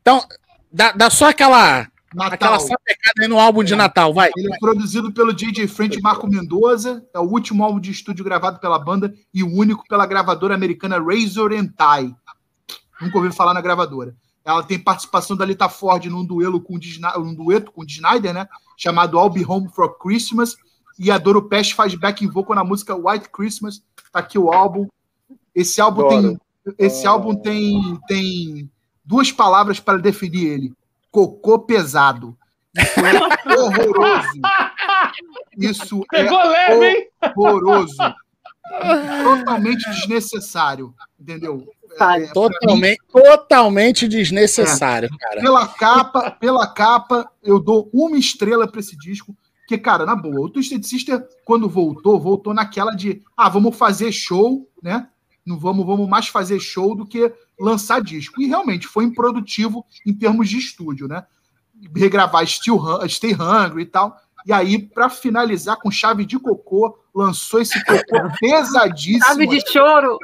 Então, 0.00 0.24
dá, 0.72 0.92
dá 0.92 1.10
só 1.10 1.28
aquela, 1.28 1.86
Natal. 2.14 2.32
aquela 2.32 2.58
sapecada 2.58 3.22
aí 3.22 3.28
no 3.28 3.38
álbum 3.38 3.62
de 3.62 3.76
Natal, 3.76 4.12
vai. 4.14 4.30
Ele 4.36 4.52
é 4.52 4.58
produzido 4.58 5.12
pelo 5.12 5.32
DJ 5.32 5.68
French 5.68 5.98
e 5.98 6.02
Marco 6.02 6.26
Mendoza. 6.26 7.06
É 7.14 7.18
o 7.18 7.24
último 7.24 7.62
álbum 7.62 7.78
de 7.78 7.90
estúdio 7.90 8.24
gravado 8.24 8.58
pela 8.58 8.78
banda 8.78 9.14
e 9.32 9.42
o 9.42 9.54
único 9.54 9.84
pela 9.86 10.06
gravadora 10.06 10.54
americana 10.54 10.98
Razor 10.98 11.52
and 11.52 11.68
Tie. 11.68 12.14
Nunca 13.00 13.18
ouvi 13.18 13.32
falar 13.32 13.54
na 13.54 13.60
gravadora. 13.60 14.14
Ela 14.44 14.62
tem 14.62 14.78
participação 14.78 15.36
da 15.36 15.44
Lita 15.44 15.68
Ford 15.68 16.04
num 16.06 16.24
duelo 16.24 16.60
com 16.60 16.78
num 17.18 17.34
dueto 17.34 17.72
com 17.72 17.82
o 17.82 17.86
Snyder, 17.86 18.32
né? 18.32 18.48
Chamado 18.76 19.18
I'll 19.18 19.30
Be 19.30 19.44
Home 19.44 19.68
for 19.68 19.98
Christmas. 19.98 20.56
E 20.98 21.10
a 21.10 21.18
Doro 21.18 21.42
Pest 21.48 21.74
faz 21.74 21.94
backing 21.94 22.28
vocal 22.28 22.56
na 22.56 22.64
música 22.64 22.94
White 22.94 23.28
Christmas. 23.30 23.82
Tá 24.12 24.20
aqui 24.20 24.38
o 24.38 24.52
álbum. 24.52 24.88
Esse 25.54 25.80
álbum 25.80 26.06
Adoro. 26.06 26.22
tem 26.22 26.40
esse 26.78 27.06
álbum 27.06 27.34
tem 27.34 27.98
tem 28.06 28.70
duas 29.04 29.32
palavras 29.32 29.80
para 29.80 29.98
definir 29.98 30.46
ele: 30.46 30.72
cocô 31.10 31.58
pesado. 31.58 32.36
Isso 32.76 33.00
é 33.00 33.58
horroroso. 33.58 34.40
Isso 35.58 36.06
é 36.12 36.22
Pegou 36.22 36.38
leve, 36.38 36.86
hein? 36.86 37.08
horroroso. 37.36 37.96
Totalmente 39.24 39.90
desnecessário. 39.90 40.94
Entendeu? 41.18 41.66
Tá. 41.98 42.18
É, 42.18 42.26
pra 42.26 42.26
mim, 42.26 42.32
Totalmente, 42.32 43.00
totalmente 43.12 44.08
desnecessário, 44.08 45.08
cara. 45.18 45.40
pela 45.40 45.66
capa, 45.66 46.30
pela 46.30 46.66
capa, 46.66 47.30
eu 47.42 47.58
dou 47.58 47.90
uma 47.92 48.18
estrela 48.18 48.66
para 48.66 48.80
esse 48.80 48.96
disco. 48.96 49.36
Porque, 49.60 49.78
cara, 49.78 50.04
na 50.04 50.16
boa, 50.16 50.40
o 50.40 50.48
Twisted 50.48 50.82
Sister, 50.82 51.24
quando 51.44 51.68
voltou, 51.68 52.18
voltou 52.18 52.52
naquela 52.52 52.92
de 52.92 53.22
ah, 53.36 53.48
vamos 53.48 53.76
fazer 53.76 54.10
show, 54.10 54.68
né? 54.82 55.08
Não 55.46 55.58
vamos, 55.58 55.86
vamos 55.86 56.08
mais 56.08 56.28
fazer 56.28 56.58
show 56.60 56.94
do 56.94 57.06
que 57.06 57.32
lançar 57.58 58.02
disco. 58.02 58.40
E 58.42 58.46
realmente 58.46 58.86
foi 58.86 59.04
improdutivo 59.04 59.84
em 60.06 60.12
termos 60.12 60.48
de 60.48 60.58
estúdio, 60.58 61.06
né? 61.06 61.24
Regravar 61.94 62.46
Still, 62.46 62.80
Stay 63.08 63.32
Hungry 63.34 63.82
e 63.82 63.86
tal. 63.86 64.16
E 64.46 64.52
aí, 64.52 64.78
para 64.78 65.08
finalizar 65.08 65.76
com 65.76 65.90
chave 65.90 66.24
de 66.24 66.38
cocô, 66.38 66.98
lançou 67.14 67.60
esse 67.60 67.82
cocô 67.84 68.30
pesadíssimo. 68.38 69.24
Chave 69.24 69.46
de 69.46 69.70
choro. 69.70 70.18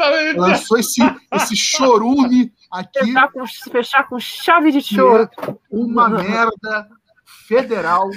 É, 0.00 0.32
lançou 0.32 0.78
esse, 0.78 1.00
esse 1.32 1.56
chorume 1.56 2.52
aqui, 2.70 3.00
Fechar 3.00 3.32
com, 3.32 3.46
fechar 3.46 4.08
com 4.08 4.20
chave 4.20 4.72
de 4.72 4.80
choro. 4.80 5.28
uma 5.70 6.08
merda 6.08 6.88
federal. 7.46 8.08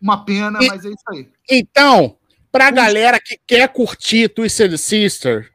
Uma 0.00 0.24
pena, 0.24 0.58
mas 0.62 0.84
é 0.84 0.88
isso 0.88 1.04
aí. 1.08 1.28
Então, 1.50 2.16
pra 2.52 2.70
galera 2.70 3.18
que 3.20 3.38
quer 3.46 3.68
curtir 3.68 4.28
Twisted 4.28 4.76
Sister, 4.78 5.50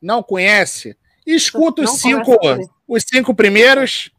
não 0.00 0.22
conhece, 0.22 0.96
escuta 1.26 1.82
os 1.82 1.92
cinco, 1.92 2.36
os 2.86 3.02
cinco 3.06 3.34
primeiros, 3.34 4.10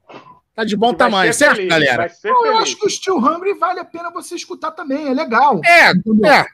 tá 0.56 0.64
de 0.64 0.76
bom 0.76 0.94
tamanho, 0.94 1.34
certo, 1.34 1.56
feliz, 1.58 1.70
galera? 1.70 2.12
Não, 2.24 2.46
eu 2.46 2.58
acho 2.58 2.78
que 2.78 2.86
o 2.86 2.90
Steel 2.90 3.18
Hungry 3.18 3.54
vale 3.56 3.80
a 3.80 3.86
pena 3.86 4.10
você 4.12 4.36
escutar 4.36 4.72
também, 4.72 5.08
é 5.08 5.14
legal. 5.14 5.62
É, 5.64 5.92
entendeu? 5.92 6.32
é, 6.32 6.46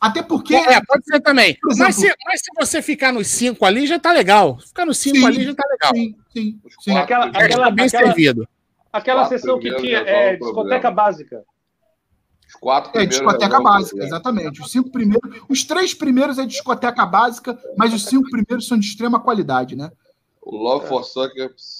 Até 0.00 0.22
porque 0.22 0.54
é, 0.54 0.80
pode 0.84 1.04
ser 1.04 1.20
também. 1.20 1.56
Por 1.60 1.76
Mas 1.76 1.96
se, 1.96 2.12
mas 2.26 2.40
se 2.40 2.50
você 2.58 2.80
ficar 2.82 3.12
nos 3.12 3.26
cinco 3.28 3.64
ali, 3.64 3.86
já 3.86 3.98
tá 3.98 4.12
legal. 4.12 4.58
Ficar 4.60 4.86
nos 4.86 4.98
cinco 4.98 5.18
Sim. 5.18 5.26
ali 5.26 5.44
já 5.44 5.54
tá 5.54 5.62
legal. 5.70 5.92
sim, 5.94 6.14
sim, 6.32 6.60
sim. 6.80 6.92
quatro 6.92 7.02
Aquela- 7.02 7.26
aquela- 7.26 7.64
tá 7.66 7.70
bem 7.70 7.86
aquela- 7.86 8.06
servido. 8.06 8.48
Aquela 8.92 9.26
sessão 9.26 9.58
que 9.60 9.72
tinha 9.76 9.98
é, 9.98 10.36
discoteca 10.36 10.52
problema. 10.80 10.90
básica. 10.90 11.44
Os 12.48 12.54
quatro 12.56 12.88
É 12.90 12.92
primeiros 12.92 13.14
discoteca 13.16 13.44
resolvem 13.46 13.66
o 13.66 13.72
básica, 13.78 14.04
exatamente. 14.04 14.60
Os 14.60 14.72
cinco 14.72 14.90
primeiros, 14.90 15.40
os 15.48 15.62
três 15.64 15.94
primeiros 15.94 16.38
é 16.38 16.44
discoteca 16.46 17.06
básica, 17.06 17.56
mas 17.78 17.94
os 17.94 18.04
cinco 18.06 18.28
primeiros 18.28 18.66
são 18.66 18.76
de 18.76 18.86
extrema 18.86 19.20
qualidade, 19.20 19.76
né? 19.76 19.92
O 20.42 20.56
Love 20.56 20.88
for 20.88 21.04
Suckers. 21.04 21.79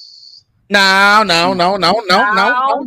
Não, 0.70 1.24
não, 1.24 1.54
não, 1.54 1.76
não, 1.78 1.94
não, 2.06 2.34
não, 2.34 2.34
não, 2.34 2.86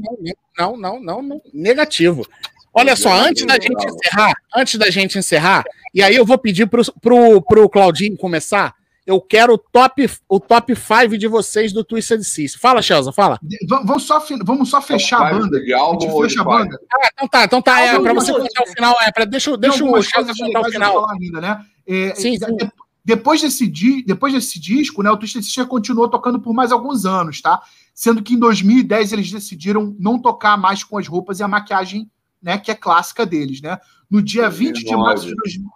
não, 0.58 0.78
não, 0.78 1.00
não, 1.02 1.22
não, 1.22 1.42
negativo. 1.54 2.26
Olha 2.74 2.96
só, 2.96 3.12
antes 3.12 3.46
da 3.46 3.56
gente 3.56 3.86
encerrar, 3.86 4.34
antes 4.56 4.76
da 4.80 4.90
gente 4.90 5.18
encerrar, 5.20 5.64
e 5.94 6.02
aí 6.02 6.16
eu 6.16 6.26
vou 6.26 6.38
pedir 6.38 6.66
pro, 6.66 6.82
pro, 7.02 7.42
pro 7.42 7.70
Claudinho 7.70 8.18
começar, 8.18 8.74
eu 9.06 9.20
quero 9.20 9.56
o 9.56 9.58
top, 9.58 10.10
o 10.30 10.40
top 10.40 10.74
5 10.76 11.18
de 11.18 11.28
vocês 11.28 11.74
do 11.74 11.84
Twisted 11.84 12.24
Sister. 12.24 12.60
Fala, 12.60 12.82
Chelsea, 12.82 13.12
fala. 13.12 13.38
V- 13.44 13.58
Vamos 13.68 14.04
só, 14.04 14.24
vamos 14.44 14.70
só 14.70 14.82
fechar 14.82 15.22
a 15.28 15.34
banda. 15.34 15.60
de 15.60 15.74
álbum 15.74 16.22
fecha 16.22 16.40
a 16.42 16.46
banda. 16.46 16.80
Ah, 16.92 17.10
então 17.14 17.28
tá, 17.28 17.44
então 17.44 17.62
tá, 17.62 17.82
é, 17.82 18.00
pra 18.00 18.14
você 18.14 18.32
contar 18.32 18.64
o 18.64 18.68
final, 18.74 18.96
é, 19.02 19.12
pra, 19.12 19.26
deixa, 19.26 19.58
deixa 19.58 19.84
o 19.84 20.02
Chelsea 20.02 20.34
contar 20.34 20.62
o 20.62 20.72
final. 20.72 21.10
ainda, 21.10 21.42
né? 21.42 21.66
É, 21.86 22.16
Sim, 22.16 22.36
é, 22.42 22.46
sim. 22.46 22.58
Depois 23.06 23.42
desse, 23.42 23.68
depois 24.06 24.34
desse 24.34 24.60
disco, 24.60 25.04
né, 25.04 25.12
o 25.12 25.18
Twisted 25.18 25.44
Sister 25.44 25.68
continuou 25.68 26.08
tocando 26.08 26.40
por 26.40 26.54
mais 26.54 26.72
alguns 26.72 27.06
anos, 27.06 27.42
tá? 27.42 27.62
Sendo 27.94 28.24
que 28.24 28.34
em 28.34 28.40
2010 28.40 29.12
eles 29.12 29.30
decidiram 29.32 29.96
não 30.00 30.18
tocar 30.18 30.58
mais 30.58 30.84
com 30.84 30.98
as 30.98 31.08
roupas 31.08 31.40
e 31.40 31.44
a 31.44 31.48
maquiagem, 31.48 32.10
né, 32.42 32.58
que 32.58 32.72
é 32.72 32.76
clássica 32.76 33.26
deles, 33.26 33.62
né? 33.62 33.78
No 34.10 34.22
dia 34.22 34.50
20 34.50 34.84
de 34.86 34.96
março 34.96 35.26
de 35.28 35.36
2000, 35.36 35.70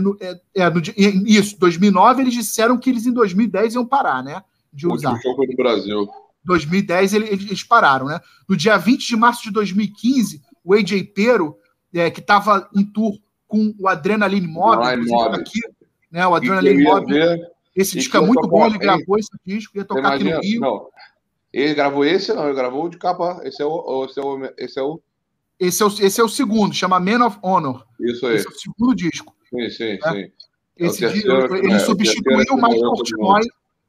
no- 0.00 0.16
é, 0.20 0.30
é, 0.30 0.62
é, 0.62 0.70
no 0.70 0.80
isso, 1.26 1.58
2009 1.58 2.22
eles 2.22 2.34
disseram 2.34 2.78
que 2.78 2.88
eles 2.88 3.04
em 3.06 3.12
2010 3.12 3.74
iam 3.74 3.84
parar, 3.86 4.22
né, 4.22 4.42
de 4.72 4.86
usar. 4.86 5.20
foi 5.20 5.46
no 5.46 5.56
Brasil. 5.56 6.08
2010 6.44 7.12
ele- 7.12 7.28
eles, 7.28 7.62
pararam, 7.62 8.06
né? 8.06 8.18
No 8.48 8.56
dia 8.56 8.78
20 8.78 9.06
de 9.06 9.16
março 9.16 9.42
de 9.42 9.50
2015, 9.50 10.40
o 10.64 10.72
AJ 10.72 11.04
Pero, 11.14 11.56
é, 11.92 12.10
que 12.10 12.20
estava 12.20 12.68
em 12.74 12.84
tour 12.84 13.18
com 13.46 13.74
o 13.78 13.86
Adrenaline 13.86 14.46
Mob, 14.46 14.76
Mob. 15.10 15.34
aqui, 15.36 15.60
né? 16.10 16.26
O 16.26 16.34
Adrenaline 16.34 16.82
ia 16.82 16.88
Mob, 16.94 17.12
ver, 17.12 17.40
esse 17.74 17.96
disco 17.98 18.16
é 18.16 18.20
muito 18.20 18.46
bom, 18.48 18.66
ele 18.66 18.78
gravou 18.78 19.18
esse 19.18 19.30
disco, 19.44 19.76
ia 19.76 19.84
tocar 19.84 20.14
aqui 20.14 20.24
no? 20.24 20.40
Rio. 20.40 20.60
Não. 20.60 20.86
Ele 21.52 21.74
gravou 21.74 22.04
esse, 22.04 22.32
não, 22.32 22.44
ele 22.46 22.54
gravou 22.54 22.84
o 22.84 22.88
de 22.88 22.96
capa. 22.98 23.40
Esse 23.44 23.60
é 23.62 23.64
o. 23.66 24.04
Esse 24.04 24.20
é 24.20 24.22
o, 24.22 24.44
esse 24.56 24.78
é 24.78 24.82
o 24.82 25.00
Esse, 25.58 25.82
é 25.82 25.86
o, 25.86 25.88
esse 25.88 26.20
é 26.20 26.24
o 26.24 26.28
segundo, 26.28 26.72
chama 26.74 27.00
Man 27.00 27.26
of 27.26 27.38
Honor. 27.42 27.84
isso 28.00 28.26
aí. 28.26 28.36
Esse 28.36 28.46
é 28.46 28.50
o 28.50 28.54
segundo 28.54 28.94
disco. 28.94 29.34
Sim, 29.50 29.68
sim, 29.70 29.98
É. 30.04 30.12
sim. 30.12 30.32
É 30.78 30.86
Esse 30.86 31.00
terceiro, 31.00 31.40
disco, 31.40 31.56
ele 31.56 31.72
é, 31.74 31.78
substituiu 31.80 32.54
o 32.54 32.62
Mike 32.62 32.80
Portnoy 32.80 33.42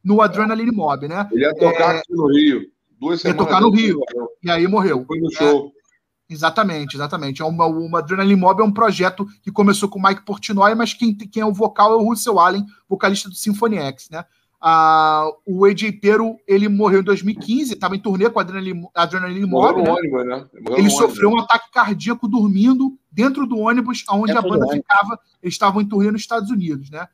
no 0.04 0.22
Adrenaline 0.22 0.72
Mob, 0.72 1.08
né? 1.08 1.30
Ele 1.32 1.44
ia 1.44 1.54
tocar 1.56 1.96
aqui 1.96 2.12
no 2.12 2.28
Rio. 2.28 2.70
Duas 3.00 3.20
Ia 3.24 3.32
semanas 3.32 3.46
tocar 3.46 3.62
no 3.62 3.70
Rio. 3.70 4.00
E 4.44 4.52
aí 4.52 4.68
morreu. 4.68 5.06
Foi 5.06 5.20
no 5.20 5.32
show. 5.32 5.72
Exatamente, 6.32 6.96
exatamente. 6.96 7.42
É 7.42 7.46
uma, 7.46 7.66
uma 7.66 8.00
Adrenaline 8.00 8.40
Mob 8.40 8.62
é 8.62 8.64
um 8.64 8.72
projeto 8.72 9.28
que 9.44 9.52
começou 9.52 9.90
com 9.90 10.00
o 10.00 10.02
Mike 10.02 10.24
Portnoy, 10.24 10.74
mas 10.76 10.94
quem, 10.94 11.14
quem 11.14 11.44
é 11.44 11.46
o 11.46 11.52
vocal 11.52 11.92
é 11.92 11.96
o 11.98 12.06
Russell 12.06 12.40
Allen, 12.40 12.66
vocalista 12.88 13.28
do 13.28 13.36
Symphony 13.36 13.78
X, 13.78 14.10
né? 14.10 14.24
Ah, 14.62 15.28
o 15.46 15.66
AJ 15.66 16.00
Pero, 16.02 16.38
ele 16.48 16.70
morreu 16.70 17.02
em 17.02 17.04
2015, 17.04 17.74
estava 17.74 17.96
em 17.96 18.00
turnê 18.00 18.30
com 18.30 18.40
a 18.40 18.44
Adrenaline, 18.44 18.88
Adrenaline 18.96 19.46
Mob, 19.46 19.82
né? 19.82 19.92
ônibus, 19.92 20.26
né? 20.26 20.46
Ele 20.78 20.84
no 20.84 20.92
sofreu 20.92 21.30
ônibus. 21.30 21.42
um 21.42 21.46
ataque 21.46 21.72
cardíaco 21.74 22.28
dormindo 22.30 22.98
dentro 23.12 23.46
do 23.46 23.58
ônibus 23.58 24.06
onde 24.10 24.34
Dentro 24.34 24.48
a 24.48 24.50
banda 24.50 24.66
ônibus. 24.68 24.88
ficava. 24.88 25.20
Eles 25.44 25.56
estavam 25.56 25.82
em 25.82 25.86
turnê 25.86 26.12
nos 26.12 26.22
Estados 26.22 26.50
Unidos, 26.50 26.90
né? 26.90 27.08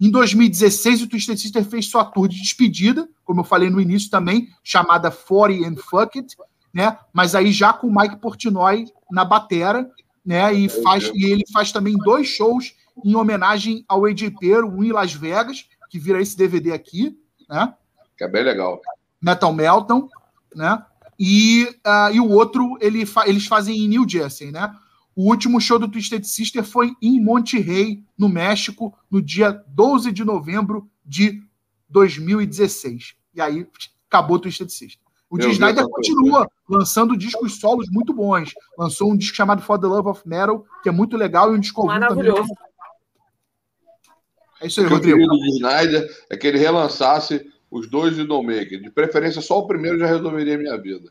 Em 0.00 0.10
2016, 0.10 1.02
o 1.02 1.08
Twisted 1.08 1.38
Sister 1.38 1.64
fez 1.64 1.86
sua 1.86 2.04
tour 2.04 2.26
de 2.26 2.40
despedida, 2.40 3.08
como 3.24 3.40
eu 3.40 3.44
falei 3.44 3.68
no 3.68 3.80
início 3.80 4.10
também, 4.10 4.48
chamada 4.64 5.10
40 5.10 5.68
and 5.68 5.76
Fuck 5.76 6.18
It, 6.18 6.36
né? 6.72 6.98
Mas 7.12 7.34
aí 7.34 7.52
já 7.52 7.72
com 7.72 7.88
o 7.88 7.94
Mike 7.94 8.16
Portnoy 8.16 8.86
na 9.10 9.24
batera, 9.24 9.90
né? 10.24 10.52
E, 10.54 10.68
faz, 10.68 11.10
e 11.14 11.24
ele 11.26 11.44
faz 11.52 11.72
também 11.72 11.96
dois 11.96 12.28
shows 12.28 12.74
em 13.04 13.14
homenagem 13.14 13.84
ao 13.88 14.04
AJ 14.04 14.34
Pero, 14.38 14.68
um 14.68 14.84
em 14.84 14.92
Las 14.92 15.12
Vegas, 15.12 15.66
que 15.90 15.98
vira 15.98 16.20
esse 16.20 16.36
DVD 16.36 16.72
aqui, 16.72 17.18
né? 17.48 17.74
Que 18.16 18.24
é 18.24 18.28
bem 18.28 18.44
legal. 18.44 18.80
Metal 19.20 19.52
Melton, 19.52 20.08
né? 20.54 20.84
E, 21.18 21.68
ah, 21.84 22.10
e 22.12 22.18
o 22.20 22.28
outro 22.30 22.76
ele 22.80 23.04
fa- 23.06 23.28
eles 23.28 23.46
fazem 23.46 23.78
em 23.78 23.88
New 23.88 24.08
Jersey, 24.08 24.50
né? 24.50 24.74
O 25.14 25.28
último 25.28 25.60
show 25.60 25.78
do 25.78 25.88
Twisted 25.88 26.24
Sister 26.24 26.64
foi 26.64 26.96
em 27.02 27.20
Monterrey, 27.22 28.02
no 28.16 28.28
México, 28.28 28.96
no 29.10 29.20
dia 29.20 29.62
12 29.68 30.10
de 30.10 30.24
novembro 30.24 30.90
de 31.04 31.42
2016. 31.90 33.14
E 33.34 33.40
aí 33.40 33.66
acabou 34.08 34.36
o 34.36 34.40
Twisted 34.40 34.70
Sister. 34.70 35.01
O 35.32 35.36
Meu 35.36 35.50
Snyder 35.50 35.88
continua 35.88 36.46
lançando 36.68 37.16
discos 37.16 37.58
solos 37.58 37.88
muito 37.90 38.12
bons. 38.12 38.52
Lançou 38.78 39.10
um 39.10 39.16
disco 39.16 39.34
chamado 39.34 39.62
For 39.62 39.78
the 39.78 39.86
Love 39.86 40.08
of 40.10 40.28
Metal, 40.28 40.62
que 40.82 40.90
é 40.90 40.92
muito 40.92 41.16
legal, 41.16 41.50
e 41.52 41.56
um 41.56 41.60
disco 41.60 41.80
vivo 41.82 41.94
também. 41.94 42.08
Maravilhoso. 42.16 42.52
É 44.60 44.66
isso 44.66 44.80
aí, 44.80 44.86
O 44.86 44.88
que 44.88 44.94
eu 44.94 44.96
Rodrigo. 44.98 45.18
queria 45.18 45.28
do 45.28 45.46
Snyder 45.56 46.24
é 46.30 46.36
que 46.36 46.46
ele 46.46 46.58
relançasse 46.58 47.50
os 47.70 47.88
dois 47.88 48.14
de 48.14 48.24
No 48.24 48.42
Maker. 48.42 48.80
De 48.82 48.90
preferência, 48.90 49.40
só 49.40 49.58
o 49.58 49.66
primeiro 49.66 49.98
já 49.98 50.06
resolveria 50.06 50.54
a 50.54 50.58
minha 50.58 50.76
vida. 50.76 51.10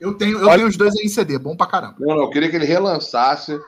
Eu 0.00 0.14
tenho, 0.14 0.38
eu 0.38 0.46
Olha- 0.46 0.56
tenho 0.58 0.68
os 0.68 0.76
dois 0.76 0.94
aí 0.96 1.04
em 1.04 1.08
CD, 1.08 1.38
bom 1.38 1.56
pra 1.56 1.66
caramba. 1.66 1.96
Não, 1.98 2.14
não, 2.14 2.22
eu 2.22 2.30
queria 2.30 2.48
que 2.48 2.54
ele 2.54 2.64
relançasse 2.66 3.58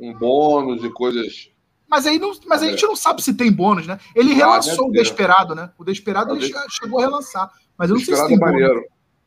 um 0.00 0.14
bônus 0.14 0.82
e 0.82 0.88
coisas. 0.90 1.50
Mas 1.86 2.06
aí 2.06 2.18
não, 2.18 2.32
mas 2.46 2.62
a 2.62 2.66
É. 2.66 2.70
gente 2.70 2.86
não 2.86 2.96
sabe 2.96 3.22
se 3.22 3.34
tem 3.34 3.52
bônus, 3.52 3.86
né? 3.86 4.00
Ele 4.16 4.32
Ah, 4.32 4.36
relançou 4.36 4.88
o. 4.88 4.90
Desperado, 4.90 5.54
né? 5.54 5.70
O 5.78 5.84
Desperado 5.84 6.32
Ah, 6.32 6.36
ele 6.36 6.52
chegou 6.70 6.98
a 7.00 7.02
relançar. 7.02 7.52
Mas 7.76 7.90
eu 7.90 7.96
não 7.96 8.02
sei 8.04 8.14
se 8.14 8.22
Esperado 8.22 8.56
tem 8.56 8.64
é 8.64 8.68
bônus. 8.68 8.84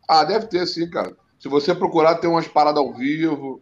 Ah, 0.08 0.24
deve 0.24 0.48
ter 0.48 0.66
sim, 0.66 0.90
cara. 0.90 1.16
Se 1.40 1.48
você 1.48 1.76
procurar, 1.76 2.16
tem 2.16 2.30
umas 2.30 2.48
paradas 2.48 2.82
ao 2.82 2.94
vivo, 2.94 3.62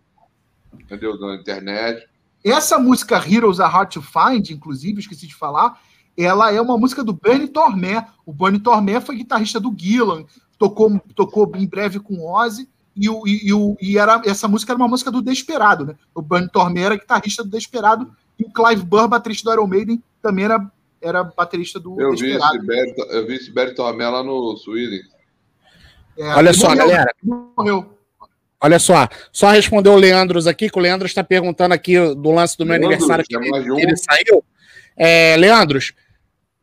entendeu? 0.80 1.18
Na 1.20 1.36
internet. 1.36 2.06
Essa 2.44 2.78
música 2.78 3.18
Heroes 3.18 3.60
Are 3.60 3.72
Hard 3.72 3.92
to 3.94 4.02
Find, 4.02 4.50
inclusive, 4.52 5.00
esqueci 5.00 5.28
de 5.28 5.36
falar, 5.36 5.82
ela 6.18 6.52
é 6.54 6.62
uma 6.62 6.78
música 6.78 7.04
do 7.04 7.14
Bernie 7.14 7.48
Tormé. 7.48 8.06
O 8.26 8.32
Bernie 8.32 8.60
Tormé 8.60 9.02
foi 9.02 9.16
guitarrista 9.18 9.60
do 9.60 9.74
Gillan, 9.76 10.26
tocou, 10.58 11.00
tocou 11.16 11.52
em 11.56 11.68
breve 11.68 12.00
com 12.00 12.22
Ozzy, 12.32 12.70
e, 12.96 13.10
o, 13.10 13.28
e, 13.28 13.52
o- 13.52 13.76
e 13.82 13.98
era, 13.98 14.22
essa 14.26 14.48
música 14.48 14.72
era 14.72 14.78
uma 14.78 14.88
música 14.88 15.12
do 15.12 15.22
Desperado, 15.22 15.86
né? 15.86 15.96
O 16.14 16.22
Bernie 16.22 16.50
Tormé 16.50 16.82
era 16.82 16.96
guitarrista 16.96 17.44
do 17.44 17.50
Desperado, 17.50 18.10
e 18.40 18.44
o 18.46 18.54
Clive 18.54 18.84
Burr, 18.84 19.08
baterista 19.10 19.50
do 19.50 19.54
Iron 19.54 19.68
Maiden, 19.68 20.04
também 20.22 20.46
era, 20.46 20.72
era 21.02 21.24
baterista 21.24 21.80
do 21.80 22.00
Eu 22.00 22.12
vi, 22.12 22.18
Desperado. 22.28 22.56
esse 22.58 22.66
Berto, 22.66 23.02
eu 23.12 23.28
vi 23.28 23.34
esse 23.36 23.52
Berto 23.52 23.76
Tormé 23.76 24.08
lá 24.08 24.24
no 24.24 24.56
Sweden. 24.56 25.02
É, 26.18 26.24
Olha 26.36 26.54
só, 26.54 26.70
morreu, 26.70 26.88
galera. 26.88 27.16
Morreu. 27.24 27.96
Olha 28.62 28.80
só, 28.80 29.08
só 29.32 29.52
responder 29.52 29.90
o 29.90 29.96
Leandros 29.96 30.48
aqui, 30.48 30.70
que 30.70 30.80
o 30.80 30.82
Leandros 30.82 31.12
está 31.12 31.24
perguntando 31.24 31.74
aqui 31.74 31.96
do 32.16 32.32
lance 32.32 32.58
do 32.58 32.66
meu 32.66 32.80
Leandros, 32.80 32.94
aniversário 32.94 33.26
que 33.26 33.36
é 33.36 33.40
ele, 33.40 33.82
ele 33.82 33.98
saiu. 33.98 34.44
É, 34.98 35.36
Leandros, 35.38 35.94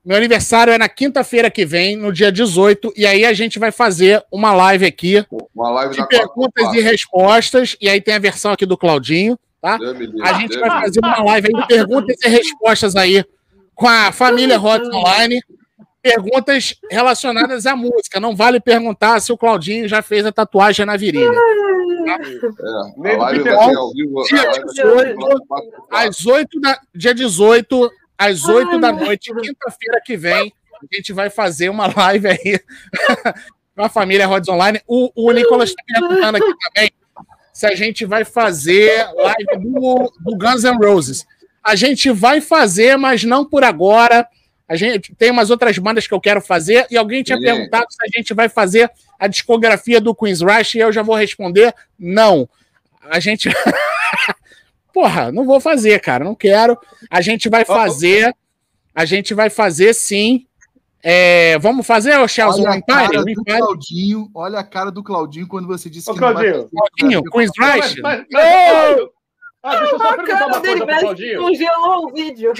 meu 0.04 0.16
aniversário 0.16 0.72
é 0.72 0.78
na 0.78 0.88
quinta-feira 0.88 1.48
que 1.48 1.64
vem, 1.64 1.94
no 1.94 2.12
dia 2.12 2.32
18, 2.32 2.94
e 2.96 3.06
aí 3.06 3.24
a 3.24 3.32
gente 3.32 3.58
vai 3.58 3.70
fazer 3.70 4.20
uma 4.32 4.52
live 4.52 4.84
aqui 4.84 5.24
Uma 5.54 5.70
live 5.70 5.94
de 5.94 6.08
perguntas 6.08 6.74
e 6.74 6.80
respostas, 6.80 7.76
e 7.80 7.88
aí 7.88 8.00
tem 8.00 8.14
a 8.14 8.18
versão 8.18 8.50
aqui 8.50 8.66
do 8.66 8.76
Claudinho, 8.76 9.38
tá? 9.60 9.76
Deus 9.76 9.96
A 10.22 10.32
gente 10.32 10.48
Deus 10.48 10.60
vai 10.60 10.76
me 10.76 10.86
fazer 10.86 11.00
uma 11.00 11.22
live 11.22 11.50
aí 11.54 11.60
de 11.60 11.68
perguntas 11.68 12.16
e 12.20 12.28
respostas 12.28 12.96
aí 12.96 13.24
com 13.76 13.86
a 13.86 14.10
família 14.10 14.60
Hot 14.60 14.84
Online. 14.86 15.40
Perguntas 16.02 16.74
relacionadas 16.90 17.64
à 17.64 17.76
música. 17.76 18.18
Não 18.18 18.34
vale 18.34 18.58
perguntar 18.60 19.20
se 19.20 19.32
o 19.32 19.38
Claudinho 19.38 19.86
já 19.88 20.02
fez 20.02 20.26
a 20.26 20.32
tatuagem 20.32 20.84
na 20.84 20.96
virilha. 20.96 21.30
É, 21.30 22.18
Nem 22.96 23.12
a 23.12 23.16
do 23.16 23.20
live 23.22 23.38
Peter 23.38 23.56
vai 23.56 23.64
Pan. 23.66 23.70
ser 23.70 23.78
ao 23.78 23.92
vivo. 23.92 24.20
a 24.20 24.24
Dia 24.24 24.42
live 24.42 24.64
18, 24.66 24.94
vai 24.94 25.36
ser 25.36 25.46
quatro 25.46 25.70
por 25.70 25.86
quatro. 25.86 26.08
Às 26.08 26.26
8 26.26 26.60
da. 26.60 26.80
Dia 26.94 27.14
18, 27.14 27.90
às 28.18 28.44
8 28.48 28.78
da 28.78 28.92
noite, 28.92 29.32
quinta-feira 29.32 30.00
que 30.04 30.16
vem, 30.16 30.52
a 30.74 30.96
gente 30.96 31.12
vai 31.12 31.30
fazer 31.30 31.68
uma 31.68 31.86
live 31.94 32.28
aí 32.28 32.60
com 33.76 33.82
a 33.84 33.88
família 33.88 34.26
Rods 34.26 34.48
Online. 34.48 34.80
O, 34.86 35.10
o 35.14 35.30
Nicolas 35.32 35.70
está 35.70 35.82
perguntando 35.86 36.38
aqui 36.38 36.52
também 36.74 36.90
se 37.52 37.66
a 37.66 37.74
gente 37.74 38.04
vai 38.04 38.24
fazer 38.24 39.06
live 39.14 39.58
do, 39.60 40.12
do 40.20 40.36
Guns 40.36 40.64
N' 40.64 40.76
Roses. 40.84 41.24
A 41.62 41.76
gente 41.76 42.10
vai 42.10 42.40
fazer, 42.40 42.96
mas 42.96 43.22
não 43.22 43.44
por 43.44 43.62
agora. 43.62 44.26
A 44.72 44.76
gente 44.76 45.14
tem 45.14 45.30
umas 45.30 45.50
outras 45.50 45.76
bandas 45.76 46.06
que 46.06 46.14
eu 46.14 46.20
quero 46.20 46.40
fazer 46.40 46.86
e 46.90 46.96
alguém 46.96 47.22
tinha 47.22 47.38
perguntado 47.38 47.84
se 47.90 47.98
a 48.02 48.06
gente 48.08 48.32
vai 48.32 48.48
fazer 48.48 48.90
a 49.18 49.26
discografia 49.26 50.00
do 50.00 50.14
Queen's 50.14 50.40
Rush 50.40 50.76
e 50.76 50.78
eu 50.78 50.90
já 50.90 51.02
vou 51.02 51.14
responder 51.14 51.74
não. 51.98 52.48
A 53.02 53.20
gente 53.20 53.50
Porra, 54.90 55.30
não 55.30 55.44
vou 55.44 55.60
fazer, 55.60 56.00
cara, 56.00 56.24
não 56.24 56.34
quero. 56.34 56.78
A 57.10 57.20
gente 57.20 57.50
vai 57.50 57.66
fazer, 57.66 58.34
a 58.94 59.04
gente 59.04 59.34
vai 59.34 59.50
fazer 59.50 59.92
sim. 59.92 60.46
É, 61.02 61.58
vamos 61.58 61.86
fazer, 61.86 62.18
o 62.18 62.26
Chelsea, 62.26 62.64
Olha 62.64 62.70
O 62.70 63.24
do 63.24 63.30
Empire? 63.30 63.58
Claudinho, 63.58 64.30
olha 64.34 64.58
a 64.58 64.64
cara 64.64 64.90
do 64.90 65.02
Claudinho 65.02 65.46
quando 65.46 65.68
você 65.68 65.90
disse 65.90 66.10
Ô, 66.10 66.14
que 66.14 66.20
não 66.20 66.32
vai 66.32 66.44
Claudinho, 66.50 66.70
fazer 66.70 66.92
Claudinho, 66.98 67.22
Queen's 67.30 67.50
Mas, 67.58 67.84
Rush? 67.84 68.00
mas, 68.00 68.24
mas, 68.32 68.96
ah, 69.62 69.76
deixa 69.76 69.94
eu 69.94 69.98
só 69.98 70.16
perguntar 70.16 70.46
uma 70.46 70.60
coisa 70.60 70.86
pro 70.86 70.98
Claudinho. 70.98 71.40
congelou 71.42 72.04
o 72.06 72.12
vídeo. 72.12 72.52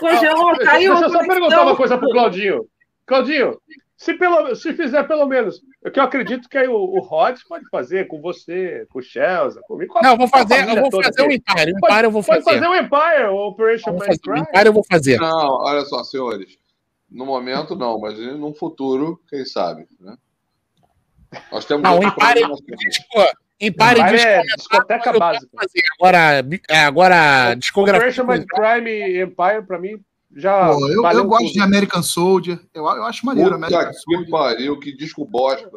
Congelou, 0.00 0.56
Deixa, 0.56 0.70
caiu. 0.70 0.92
deixa 0.92 1.06
eu 1.06 1.10
só 1.10 1.26
perguntar 1.26 1.62
uma 1.62 1.76
coisa 1.76 1.98
pro 1.98 2.10
Claudinho. 2.10 2.66
Claudinho, 3.06 3.60
se, 3.96 4.14
pelo, 4.14 4.54
se 4.56 4.72
fizer 4.74 5.02
pelo 5.04 5.26
menos, 5.26 5.60
é 5.84 5.90
que 5.90 5.98
eu 5.98 6.04
acredito 6.04 6.48
que 6.48 6.58
aí 6.58 6.68
o, 6.68 6.74
o 6.76 7.00
Rods 7.00 7.42
pode 7.46 7.66
fazer 7.70 8.06
com 8.08 8.20
você, 8.20 8.86
com 8.90 8.98
o 8.98 9.02
Chelsea, 9.02 9.60
comigo. 9.62 9.92
com 9.92 9.98
a- 10.00 10.02
Não, 10.02 10.10
eu 10.12 10.16
vou 10.18 10.28
fazer, 10.28 10.68
eu 10.68 10.90
vou 10.90 11.02
fazer 11.02 11.22
o 11.22 11.24
aqui. 11.26 11.34
Empire. 11.36 11.72
O 11.72 11.80
Pode- 11.80 11.92
Empire 11.92 12.04
eu 12.06 12.10
vou 12.10 12.22
Pode 12.24 12.44
fazer. 12.44 12.58
fazer 12.60 12.68
o 12.68 12.74
Empire, 12.74 13.24
o 13.30 13.36
Operation 13.48 13.90
Eu 13.90 13.98
fazer. 13.98 14.20
O. 14.28 14.36
Empire 14.36 14.66
eu 14.66 14.72
vou 14.72 14.84
fazer. 14.90 15.20
Não, 15.20 15.48
olha 15.62 15.80
só, 15.84 16.02
senhores. 16.04 16.58
No 17.10 17.24
momento, 17.24 17.76
não, 17.76 17.98
mas 18.00 18.18
num 18.18 18.52
futuro, 18.54 19.20
quem 19.28 19.44
sabe, 19.44 19.86
né? 20.00 20.16
Nós 21.52 21.64
temos 21.64 21.82
Não, 21.82 21.98
o 21.98 22.04
Empire, 22.04 22.40
disco, 22.76 23.04
Empire, 23.60 24.00
Empire 24.00 24.20
é 24.20 24.42
discoteca 24.56 25.18
básica. 25.18 25.48
Agora, 25.98 26.44
é, 26.68 26.78
agora 26.80 27.54
discografia. 27.54 28.00
Operation 28.00 28.24
Man 28.24 28.44
Crime 28.46 29.22
Empire, 29.22 29.66
pra 29.66 29.78
mim, 29.78 29.98
já 30.34 30.68
Pô, 30.74 30.88
eu, 30.90 31.02
valeu 31.02 31.22
eu 31.22 31.28
gosto 31.28 31.44
tudo. 31.46 31.52
de 31.54 31.60
American 31.62 32.02
Soldier. 32.02 32.60
Eu, 32.74 32.84
eu 32.84 33.04
acho 33.04 33.24
maneiro 33.24 33.50
Puta 33.54 33.66
American 33.66 33.92
que 33.92 33.98
Soldier. 33.98 34.30
pariu, 34.30 34.78
que 34.78 34.96
disco 34.96 35.24
bosta. 35.24 35.70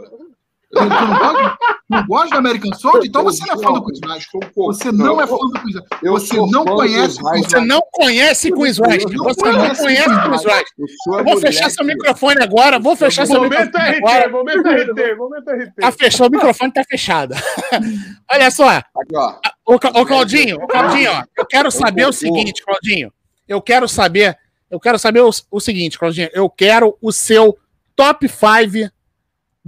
Não 0.72 0.88
gosta? 0.88 1.58
Não 1.90 2.06
gosta 2.06 2.30
do 2.30 2.38
American 2.38 2.74
Soldier? 2.74 3.06
Então 3.08 3.24
você 3.24 3.44
não 3.46 3.54
é 3.54 3.64
fã 3.64 3.74
do 3.74 3.84
Chris 3.84 4.00
pouco. 4.32 4.74
Você 4.74 4.92
não 4.92 5.22
é 5.22 5.26
fã 5.26 5.36
do 5.36 5.52
Chris 5.52 5.76
eu 6.04 6.12
Você 6.14 6.36
não 6.36 6.64
conhece 6.64 7.18
Chris. 7.18 7.46
Você 7.46 7.60
não 7.60 7.82
conhece 7.92 8.52
Chris 8.52 8.78
não 8.78 8.94
Você 9.24 9.52
não 9.52 9.76
conhece 9.76 10.22
Chris 10.22 10.42
Chris. 10.76 10.92
O 11.08 11.14
Eu 11.14 11.20
é 11.20 11.24
vou 11.24 11.38
fechar 11.40 11.70
seu 11.72 11.84
microfone 11.84 12.44
agora. 12.44 12.78
Vou 12.78 12.96
fechar 12.96 13.26
seu 13.26 13.42
Momento 13.42 13.66
microfone 13.66 13.90
RT, 13.90 13.98
agora. 13.98 14.30
momento 14.30 14.68
RT, 14.68 15.18
momento 15.18 15.50
RT. 15.50 15.74
Tá 15.80 15.92
fechado, 15.92 16.28
o 16.28 16.32
microfone 16.32 16.72
tá 16.72 16.84
fechado. 16.84 17.36
Olha 18.32 18.52
só, 18.52 18.70
Aqui, 18.70 19.16
ó. 19.16 19.36
ô, 19.66 19.80
Claudinho, 20.06 20.58
ô 20.58 20.68
Claudinho, 20.68 21.12
ó, 21.12 21.24
eu 21.36 21.46
quero 21.48 21.72
saber 21.72 22.06
o 22.06 22.14
seguinte, 22.14 22.64
Claudinho. 22.64 23.12
Eu 23.48 23.60
quero 23.60 23.88
saber, 23.88 24.38
eu 24.70 24.80
quero 24.80 25.00
saber 25.00 25.22
o, 25.22 25.32
o 25.50 25.60
seguinte, 25.60 25.98
Claudinho. 25.98 26.30
Eu 26.32 26.48
quero 26.48 26.96
o 27.02 27.12
seu 27.12 27.58
top 27.96 28.30
5 28.30 28.92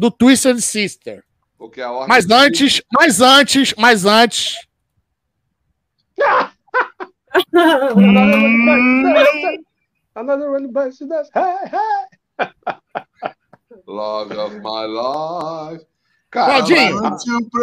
do 0.01 0.09
Twisted 0.09 0.59
Sister. 0.61 1.23
Porque 1.59 1.79
a 1.79 1.91
ordem 1.91 2.07
Mas 2.09 2.27
antes, 2.31 2.81
mas 2.91 3.21
antes, 3.21 3.71
mas 3.77 4.03
antes. 4.03 4.55
Another 10.15 10.51
one 10.51 10.71
bites 10.73 10.99
the 10.99 11.05
dust. 11.05 11.31
Hey, 11.33 11.55
hey. 11.71 12.49
Love 13.87 14.31
of 14.31 14.53
my 14.61 14.85
life. 14.85 15.85
Cara, 16.31 16.63
Claudinho, 16.63 16.97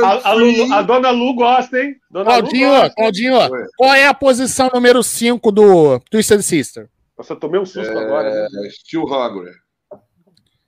A, 0.05 0.31
a 0.31 0.33
Lu- 0.35 0.73
a 0.75 0.83
dona 0.83 1.11
Lu 1.11 1.35
gosta, 1.35 1.81
hein? 1.81 1.97
Dona 2.11 2.25
Claudinho, 2.27 2.69
Lu 2.71 2.77
gosta. 2.81 2.95
Claudinho, 2.95 3.35
Oi. 3.39 3.67
qual 3.79 3.95
é 3.95 4.07
a 4.07 4.13
posição 4.15 4.71
número 4.75 5.03
5 5.03 5.51
do 5.51 5.99
Twisted 6.11 6.43
Sister? 6.43 6.89
Nossa, 7.17 7.33
eu 7.33 7.39
tomei 7.41 7.59
um 7.61 7.65
susto 7.67 7.97
agora. 7.99 8.31
né? 8.31 8.47
é, 8.67 8.71
Still 8.71 9.05
Hungry. 9.05 9.51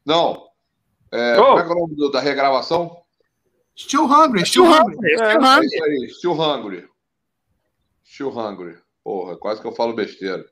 Não. 0.04 0.49
É, 1.12 1.38
Oh. 1.40 1.44
Como 1.56 1.58
é 1.58 1.62
é 1.62 1.66
o 1.66 1.74
nome 1.80 1.96
do- 1.96 2.10
da 2.10 2.20
regravação? 2.20 2.96
Still 3.76 4.04
Hungry, 4.04 4.44
Still 4.46 4.64
Still 4.66 4.66
Hungry. 4.66 4.96
Still 5.16 5.24
É 5.24 5.36
Hungry. 5.38 5.66
isso 5.66 5.84
aí, 5.84 6.08
Still 6.10 6.32
Hungry. 6.32 6.88
Still 8.04 8.28
Hungry. 8.30 8.76
Porra, 9.02 9.36
quase 9.36 9.60
que 9.60 9.66
eu 9.66 9.72
falo 9.72 9.94
besteira. 9.94 10.44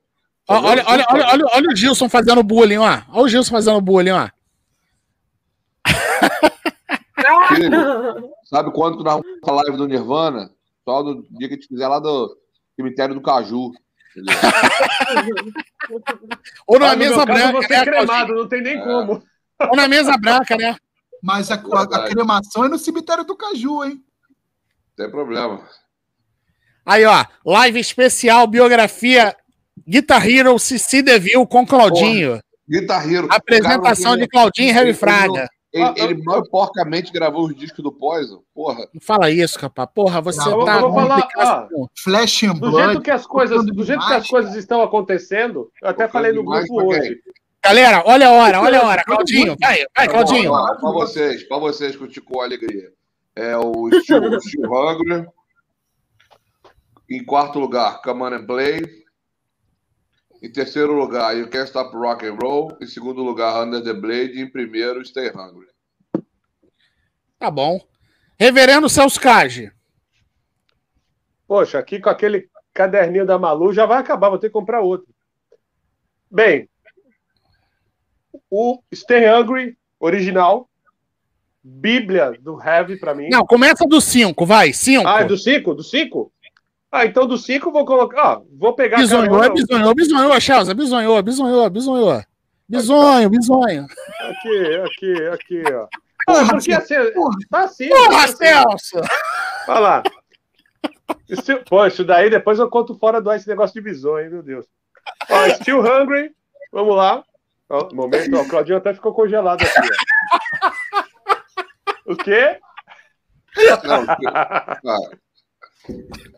Ó, 0.49 0.57
Olha, 0.63 0.83
olha, 0.87 1.05
olha, 1.11 1.27
olha, 1.29 1.45
olha 1.53 1.69
o 1.71 1.77
Gilson 1.77 2.09
fazendo 2.09 2.43
bullying, 2.43 2.79
ó. 2.79 3.03
Olha 3.13 3.23
o 3.25 3.29
Gilson 3.29 3.51
fazendo 3.51 3.81
bullying, 3.83 4.13
ó. 4.13 4.29
Filho, 7.49 8.31
sabe 8.45 8.71
quando 8.73 8.99
tu 8.99 9.05
narra 9.05 9.21
a 9.47 9.53
live 9.53 9.77
do 9.77 9.87
Nirvana? 9.87 10.51
Só 10.85 11.03
no 11.03 11.23
dia 11.31 11.49
que 11.49 11.55
a 11.55 11.57
gente 11.57 11.69
fizer 11.69 11.87
lá 11.87 11.99
do 11.99 12.35
cemitério 12.77 13.15
do 13.15 13.21
Caju. 13.21 13.73
Ou 16.67 16.79
na 16.79 16.97
mesa 16.97 17.15
caso, 17.15 17.27
branca, 17.27 17.63
ser 17.69 17.77
né, 17.79 17.85
cremado, 17.85 18.35
não 18.35 18.49
tem 18.49 18.63
nem 18.63 18.79
É. 18.79 18.85
como. 18.85 19.23
Ou 19.61 19.77
na 19.77 19.89
mesa 19.89 20.17
branca, 20.17 20.57
né? 20.57 20.77
Mas 21.23 21.51
a, 21.51 21.55
a- 21.55 21.83
a 21.83 22.09
cremação 22.09 22.65
é 22.65 22.69
no 22.69 22.79
cemitério 22.79 23.25
do 23.25 23.37
Caju, 23.37 23.85
hein? 23.85 24.01
Não 24.97 25.05
tem 25.05 25.11
problema. 25.11 25.63
Aí, 26.87 27.05
ó. 27.05 27.25
Live 27.45 27.79
especial, 27.81 28.47
biografia 28.47 29.37
Guitar 29.87 30.27
Hero 30.29 30.59
Cici 30.59 31.03
Deville 31.03 31.47
com 31.47 31.67
Claudinho. 31.67 32.41
Guitar 32.69 33.11
Hero. 33.11 33.27
Apresentação 33.31 34.13
Cara, 34.13 34.21
de 34.23 34.29
Claudinho 34.29 34.69
e 34.69 34.73
Harry 34.73 34.89
ele- 34.91 34.97
Fraga. 34.99 35.49
Ele, 35.71 35.85
Ah, 35.85 35.95
ele 35.99 36.23
mal 36.23 36.43
porcamente 36.49 37.13
gravou 37.13 37.47
os 37.47 37.55
discos 37.55 37.85
do 37.85 37.93
Poison. 37.93 38.43
Porra. 38.55 38.89
Não 38.95 39.01
fala 39.03 39.31
isso, 39.31 39.59
capaz. 39.59 39.87
Porra, 39.95 40.19
você 40.23 40.39
Não, 40.39 40.65
tá. 40.65 40.77
eu 40.77 40.81
vou 40.81 40.95
falar, 40.95 41.21
complicado. 41.23 41.91
Flash 42.03 42.43
and 42.45 42.55
Do 42.55 42.71
Blood. 42.71 42.87
jeito 42.87 43.03
que 43.03 43.11
as 43.11 43.27
coisas, 43.27 43.67
do 43.67 43.85
jeito 43.85 44.07
que 44.07 44.15
as 44.15 44.27
coisas 44.27 44.55
estão 44.55 44.81
acontecendo, 44.81 45.71
eu 45.83 45.89
até 45.91 46.09
falei 46.09 46.33
no 46.33 46.43
grupo 46.43 46.85
hoje. 46.87 47.19
Galera, 47.69 48.03
olha 48.07 48.29
a 48.29 48.33
hora, 48.33 48.61
olha 48.63 48.81
a 48.81 48.87
hora. 48.87 49.05
Claudinho, 49.05 49.55
vai, 49.61 49.85
vai, 49.95 50.09
Claudinho. 50.09 50.51
Ó, 50.51 50.75
Pra 50.77 50.91
vocês, 50.91 51.43
pra 51.47 51.59
vocês 51.59 51.95
que 51.95 52.03
eu 52.03 52.09
te 52.09 52.19
com 52.19 52.41
alegria. 52.41 52.91
É 53.37 53.59
o 53.59 53.91
Steel, 54.01 54.41
Steel 54.41 54.73
Hungry. 54.73 55.29
Em 57.11 57.23
quarto 57.23 57.59
lugar, 57.59 58.01
Come 58.01 58.23
On 58.23 58.33
and 58.33 58.47
Play. 58.47 58.81
Em 60.43 60.51
terceiro 60.51 60.95
lugar, 60.95 61.37
You 61.37 61.51
Can't 61.51 61.67
Stop 61.67 61.95
Rock 61.95 62.25
and 62.27 62.39
Roll. 62.43 62.75
Em 62.81 62.87
segundo 62.87 63.23
lugar, 63.23 63.63
Under 63.63 63.85
the 63.85 63.93
Blade. 63.93 64.39
E 64.39 64.41
em 64.41 64.51
primeiro, 64.51 65.05
Stay 65.05 65.29
Hungry. 65.29 65.69
Tá 67.39 67.51
bom. 67.51 67.79
Reverendo 68.41 68.89
Celso 68.89 69.21
Cage. 69.21 69.71
Poxa, 71.47 71.79
aqui 71.79 72.01
com 72.01 72.09
aquele 72.09 72.49
caderninho 72.73 73.27
da 73.27 73.39
Malu 73.39 73.75
já 73.75 73.85
vai 73.85 73.99
acabar, 73.99 74.31
vou 74.31 74.39
ter 74.39 74.47
que 74.47 74.55
comprar 74.55 74.81
outro. 74.81 75.15
Bem, 76.31 76.67
o 78.51 78.81
Stay 78.95 79.29
Hungry 79.29 79.77
original, 80.01 80.69
Bíblia 81.63 82.33
do 82.41 82.61
Heavy 82.63 82.97
pra 82.99 83.15
mim. 83.15 83.29
Não, 83.31 83.45
começa 83.45 83.85
do 83.87 84.01
5, 84.01 84.47
vai. 84.47 84.73
5. 84.73 85.07
Ah, 85.07 85.21
é 85.21 85.25
do 85.25 85.37
5? 85.37 85.75
Do 85.75 85.83
5? 85.83 86.33
Ah, 86.91 87.05
então 87.05 87.27
do 87.27 87.37
5 87.37 87.71
vou 87.71 87.85
colocar. 87.85 88.39
Ó, 88.39 88.43
vou 88.59 88.73
pegar. 88.73 88.97
Bisonhou, 88.99 89.45
é 89.45 89.51
bisonhou, 89.51 89.95
bisonhou, 89.95 90.41
Chelsea. 90.41 90.75
Bisonhou, 90.75 91.23
bisonhou, 91.23 91.69
bisonhou. 91.71 92.23
Bisonho, 92.69 93.31
bisonho. 93.31 93.87
Aqui, 94.21 94.77
aqui, 94.85 95.23
aqui, 95.29 95.63
ó. 95.73 95.87
Porra, 96.27 96.43
Ah, 96.43 96.49
porque 96.51 96.73
assim, 96.73 97.13
porra. 97.13 97.37
tá 97.51 97.61
assim. 97.65 97.89
Porra, 97.89 98.09
tá 98.11 98.25
assim. 98.25 98.37
Celso! 98.37 99.01
Olha 99.69 99.79
lá. 99.81 100.03
Isso, 101.29 101.59
pô, 101.69 101.87
isso 101.87 102.05
daí 102.05 102.29
depois 102.29 102.59
eu 102.59 102.69
conto 102.69 102.95
fora 102.99 103.21
do 103.21 103.31
ar 103.31 103.37
esse 103.37 103.49
negócio 103.49 103.75
de 103.83 103.89
hein, 103.91 104.31
meu 104.31 104.43
Deus. 104.43 104.67
Ó, 105.31 105.49
Still 105.55 105.81
Hungry, 105.81 106.31
vamos 106.73 106.95
lá. 106.97 107.23
Ó, 107.71 107.89
momento, 107.95 108.37
ó, 108.37 108.43
o 108.43 108.49
Claudinho 108.49 108.79
até 108.79 108.95
ficou 108.95 109.13
congelado 109.13 109.63
aqui. 109.63 109.79
Ó. 112.07 112.13
O 112.13 112.17
quê? 112.17 112.59
Não, 113.85 114.07
cara. 114.07 115.21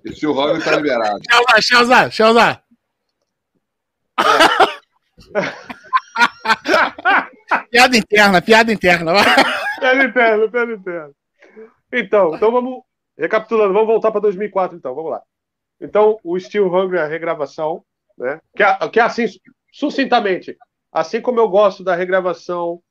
E 0.04 0.12
Steel 0.12 0.32
Hungry 0.32 0.64
tá 0.64 0.76
liberado. 0.76 1.20
Chelsea, 1.30 1.62
Chelsea, 1.62 2.10
Chelsea. 2.10 2.62
piada 7.70 7.96
interna, 7.96 8.42
piada 8.42 8.72
interna. 8.72 9.12
vai. 9.12 9.24
Pé 9.80 10.04
interno, 10.04 10.50
pé 10.50 10.62
interno. 10.64 11.14
Então, 11.92 12.34
então 12.34 12.50
vamos. 12.50 12.82
Recapitulando, 13.16 13.74
vamos 13.74 13.88
voltar 13.88 14.10
para 14.10 14.22
2004, 14.22 14.76
então, 14.78 14.94
vamos 14.94 15.10
lá. 15.10 15.22
Então, 15.78 16.18
o 16.24 16.38
Still 16.40 16.72
Hungry, 16.74 16.98
a 16.98 17.06
regravação, 17.06 17.84
né? 18.16 18.40
Que 18.56 18.62
é, 18.62 18.88
que 18.88 18.98
é 18.98 19.02
assim, 19.02 19.26
sucintamente, 19.70 20.56
assim 20.92 21.20
como 21.20 21.38
eu 21.40 21.48
gosto 21.48 21.82
da 21.84 21.94
regravação 21.94 22.82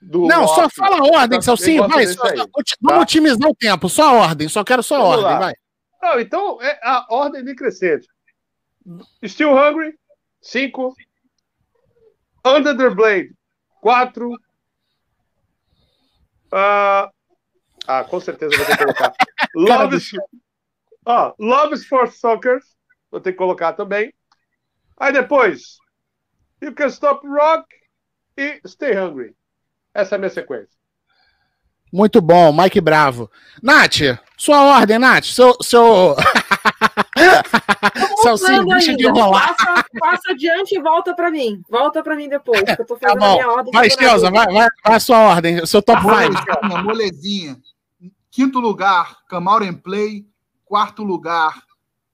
do. 0.00 0.26
Não, 0.26 0.46
só 0.48 0.68
fala 0.70 0.98
a 0.98 1.20
ordem, 1.20 1.40
Celcinho. 1.42 1.88
Vai, 1.88 2.06
só- 2.06 2.26
aí, 2.26 2.38
oti- 2.40 2.72
tá? 2.72 2.76
vamos 2.80 3.02
otimizar 3.02 3.48
o 3.48 3.54
tempo. 3.54 3.88
Só 3.88 4.10
a 4.10 4.12
ordem, 4.12 4.48
só 4.48 4.62
quero 4.64 4.82
só 4.82 4.96
a 4.96 4.98
Vamos 4.98 5.14
ordem, 5.16 5.32
lá. 5.32 5.38
vai. 5.38 5.54
Não, 6.02 6.20
então 6.20 6.62
é 6.62 6.78
a 6.82 7.06
ordem 7.10 7.44
decrescente. 7.44 8.06
Still 9.26 9.52
Hungry, 9.54 9.94
5. 10.40 10.94
Under 12.46 12.76
the 12.76 12.88
Blade, 12.90 13.34
4. 13.80 14.30
Ah, 16.52 17.10
ah, 17.86 18.04
com 18.04 18.20
certeza 18.20 18.56
vou 18.56 18.64
ter 18.66 18.76
que 18.76 18.84
colocar. 18.84 19.12
Love 19.54 19.96
is, 19.96 20.10
ó, 21.04 21.34
Love 21.38 21.74
is 21.74 21.86
for 21.86 22.10
Suckers, 22.10 22.64
vou 23.10 23.20
ter 23.20 23.32
que 23.32 23.38
colocar 23.38 23.72
também. 23.74 24.12
Aí 24.96 25.12
depois, 25.12 25.76
You 26.62 26.74
Can 26.74 26.88
Stop 26.88 27.26
Rock 27.26 27.66
e 28.36 28.60
Stay 28.66 28.96
Hungry. 28.96 29.34
Essa 29.94 30.14
é 30.14 30.16
a 30.16 30.18
minha 30.18 30.30
sequência. 30.30 30.76
Muito 31.92 32.20
bom, 32.20 32.52
Mike 32.52 32.80
Bravo. 32.80 33.30
Nath, 33.62 34.18
sua 34.36 34.78
ordem, 34.78 34.98
Nath. 34.98 35.24
Seu. 35.24 35.56
seu... 35.62 36.14
Celcinho, 38.22 38.58
Manda 38.58 38.74
deixa 38.74 38.96
de 38.96 39.06
enrolar. 39.06 39.56
Passa, 39.56 39.84
passa 39.98 40.32
adiante 40.32 40.74
e 40.76 40.80
volta 40.82 41.14
pra 41.14 41.30
mim. 41.30 41.62
Volta 41.68 42.02
pra 42.02 42.16
mim 42.16 42.28
depois, 42.28 42.62
que 42.62 42.82
eu 42.82 42.86
tô 42.86 42.96
Tá 42.96 43.08
fazendo 43.08 43.24
a 43.24 43.28
bom. 43.28 43.34
minha 43.34 43.48
ordem. 43.48 43.72
Vai, 43.72 43.88
dúvida. 43.88 44.30
vai, 44.30 44.46
vai, 44.46 44.68
vai 44.84 44.96
a 44.96 45.00
sua 45.00 45.18
ordem. 45.18 45.66
Seu 45.66 45.82
top 45.82 46.00
5. 46.02 46.12
Molezinha, 46.12 46.82
molezinha. 46.82 47.56
Quinto 48.30 48.60
lugar, 48.60 49.16
Out 49.32 49.64
and 49.66 49.74
Play. 49.76 50.26
Quarto 50.64 51.02
lugar, 51.02 51.62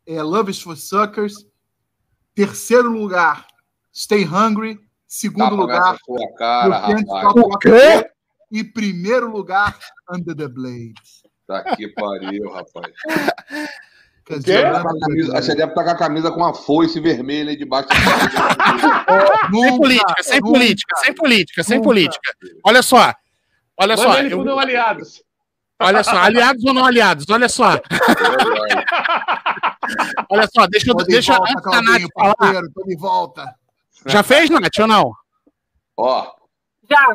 é, 0.07 0.23
Love 0.23 0.51
is 0.53 0.61
for 0.63 0.77
Suckers. 0.77 1.45
Terceiro 2.35 2.89
lugar, 2.89 3.47
Stay 3.95 4.25
Hungry. 4.25 4.79
Segundo 5.07 5.45
Tapa 5.45 5.55
lugar, 5.55 5.97
cara, 6.37 6.79
rapaz. 6.79 7.05
O. 7.37 8.05
E 8.51 8.65
primeiro 8.65 9.31
lugar, 9.31 9.79
Under 10.13 10.35
the 10.35 10.49
Blade. 10.49 10.95
Tá 11.47 11.63
que 11.77 11.89
pariu, 11.89 12.51
rapaz. 12.53 12.93
Quer 14.25 14.39
dizer, 14.39 14.73
camisa- 14.73 15.33
Você 15.43 15.55
deve 15.55 15.71
estar 15.73 15.85
com 15.85 15.91
a 15.91 15.97
camisa 15.97 16.31
com 16.31 16.39
uma 16.41 16.55
foice 16.55 16.99
vermelha 17.01 17.51
aí 17.51 17.57
debaixo 17.57 17.89
Sem 17.93 19.61
nunca, 19.61 19.77
política, 19.77 20.23
sem 20.23 20.41
nunca. 20.41 20.53
política, 20.53 20.97
sem 20.97 21.15
política, 21.15 21.63
sem 21.63 21.77
Nunca. 21.77 21.89
política. 21.89 22.33
Olha 22.65 22.83
só. 22.83 23.13
Olha 23.77 23.97
só. 23.97 24.19
Ele 24.19 24.33
eu- 24.33 24.43
não 24.45 24.59
aliados. 24.59 25.23
olha 25.81 26.03
só, 26.03 26.17
aliados 26.17 26.65
ou 26.65 26.73
não 26.73 26.85
aliados? 26.87 27.27
Olha 27.29 27.49
só. 27.49 27.79
Olha 30.31 30.49
só, 30.53 30.67
deixa, 30.67 30.91
eu- 30.91 30.95
de 30.97 31.05
deixa 31.05 31.35
volta, 31.37 31.53
antes 31.53 31.65
da 31.71 31.83
Nath 31.83 32.03
falar. 32.15 32.35
parceiro, 32.37 32.71
tô 32.75 32.85
de 32.85 32.97
volta. 32.97 33.55
Já 34.07 34.23
fez, 34.23 34.51
Nath, 34.51 34.79
ou 34.81 34.87
não? 34.87 35.13
Ó, 35.97 36.35
Já. 36.91 37.07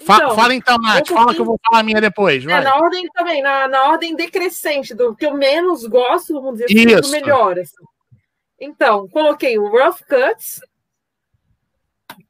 Fa- 0.00 0.16
Então, 0.16 0.34
fala 0.36 0.54
então, 0.54 0.76
Nath. 0.78 1.08
Fala 1.08 1.34
que 1.34 1.40
eu 1.40 1.44
vou 1.44 1.58
falar 1.64 1.80
a 1.80 1.84
minha 1.84 2.00
depois. 2.00 2.42
É, 2.44 2.46
Vai. 2.48 2.64
na 2.64 2.74
ordem 2.76 3.06
também, 3.14 3.40
na, 3.42 3.68
na 3.68 3.84
ordem 3.84 4.16
decrescente, 4.16 4.94
do 4.94 5.14
que 5.14 5.24
eu 5.26 5.34
menos 5.34 5.86
gosto, 5.86 6.34
vamos 6.34 6.54
dizer 6.60 6.64
assim, 6.66 6.86
do 6.86 7.00
Isso. 7.00 7.12
melhor. 7.12 7.58
assim. 7.58 7.74
Então, 8.60 9.08
coloquei 9.08 9.58
o 9.58 9.68
Rough 9.68 9.98
Cuts, 10.08 10.60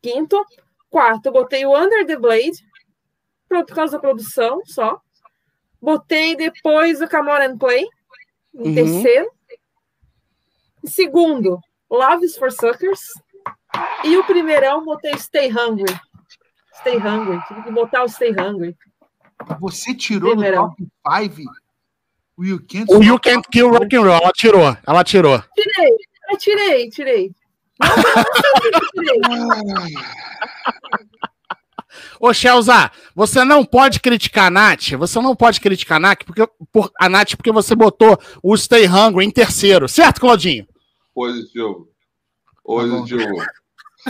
quinto. 0.00 0.44
Quarto, 0.90 1.32
botei 1.32 1.64
o 1.64 1.74
Under 1.74 2.06
the 2.06 2.16
Blade, 2.16 2.52
por 3.48 3.64
por 3.64 3.74
causa 3.74 3.92
da 3.92 3.98
produção 3.98 4.60
só. 4.66 5.00
Botei 5.80 6.36
depois 6.36 7.00
o 7.00 7.08
Come 7.08 7.30
On 7.30 7.34
and 7.36 7.56
Play, 7.58 7.86
em 8.54 8.68
Uhum. 8.68 8.74
terceiro. 8.74 9.30
Segundo, 10.84 11.58
Love 11.92 12.24
is 12.24 12.38
for 12.38 12.50
Suckers. 12.50 13.00
E 14.02 14.16
o 14.16 14.24
primeirão, 14.24 14.82
botei 14.82 15.14
Stay 15.18 15.50
Hungry. 15.50 15.94
Stay 16.80 16.96
Hungry, 16.96 17.38
tive 17.46 17.62
que 17.64 17.70
botar 17.70 18.02
o 18.02 18.08
Stay 18.08 18.30
Hungry. 18.30 18.74
Você 19.60 19.94
tirou 19.94 20.30
Primeirão. 20.30 20.70
do 20.78 20.86
top 21.04 21.34
5 21.34 21.52
o 22.38 22.44
You 22.44 22.60
Can't 22.66 22.86
O 22.88 23.02
You 23.02 23.20
Can't 23.20 23.46
Kill 23.50 23.68
Rock 23.68 23.94
and 23.94 24.00
Roll. 24.00 24.14
Ela 24.14 24.32
tirou. 24.32 24.76
Ela 24.86 25.04
tirou. 25.04 25.44
Tirei, 25.54 25.96
eu 26.30 26.38
tirei, 26.38 26.88
tirei. 26.88 27.32
Não, 27.78 27.88
não, 27.88 29.46
não, 29.46 29.64
não, 29.64 29.84
tirei. 29.84 29.94
Ô, 32.18 32.32
Shelza, 32.32 32.90
você 33.14 33.44
não 33.44 33.66
pode 33.66 34.00
criticar 34.00 34.46
a 34.46 34.50
Nath. 34.50 34.92
Você 34.92 35.20
não 35.20 35.36
pode 35.36 35.60
criticar 35.60 35.96
a 35.96 36.00
Nath 36.00 36.24
porque, 36.24 36.48
por, 36.72 36.90
a 36.98 37.06
Nath 37.08 37.36
porque 37.36 37.52
você 37.52 37.74
botou 37.74 38.18
o 38.42 38.56
Stay 38.56 38.86
Hungry 38.86 39.26
em 39.26 39.30
terceiro. 39.30 39.86
Certo, 39.86 40.20
Claudinho? 40.20 40.66
Positivo. 41.14 41.88
Positivo. 42.64 43.36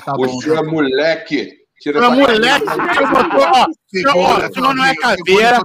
Tá 0.04 0.12
bom. 0.12 0.26
Você 0.26 0.54
é 0.54 0.62
moleque. 0.62 1.62
Tira 1.82 1.98
essa 1.98 2.10
moleque, 2.10 2.66
Ó, 4.14 4.46
o 4.46 4.52
senhor 4.54 4.74
não 4.74 4.84
é 4.84 4.94
caveira. 4.94 5.60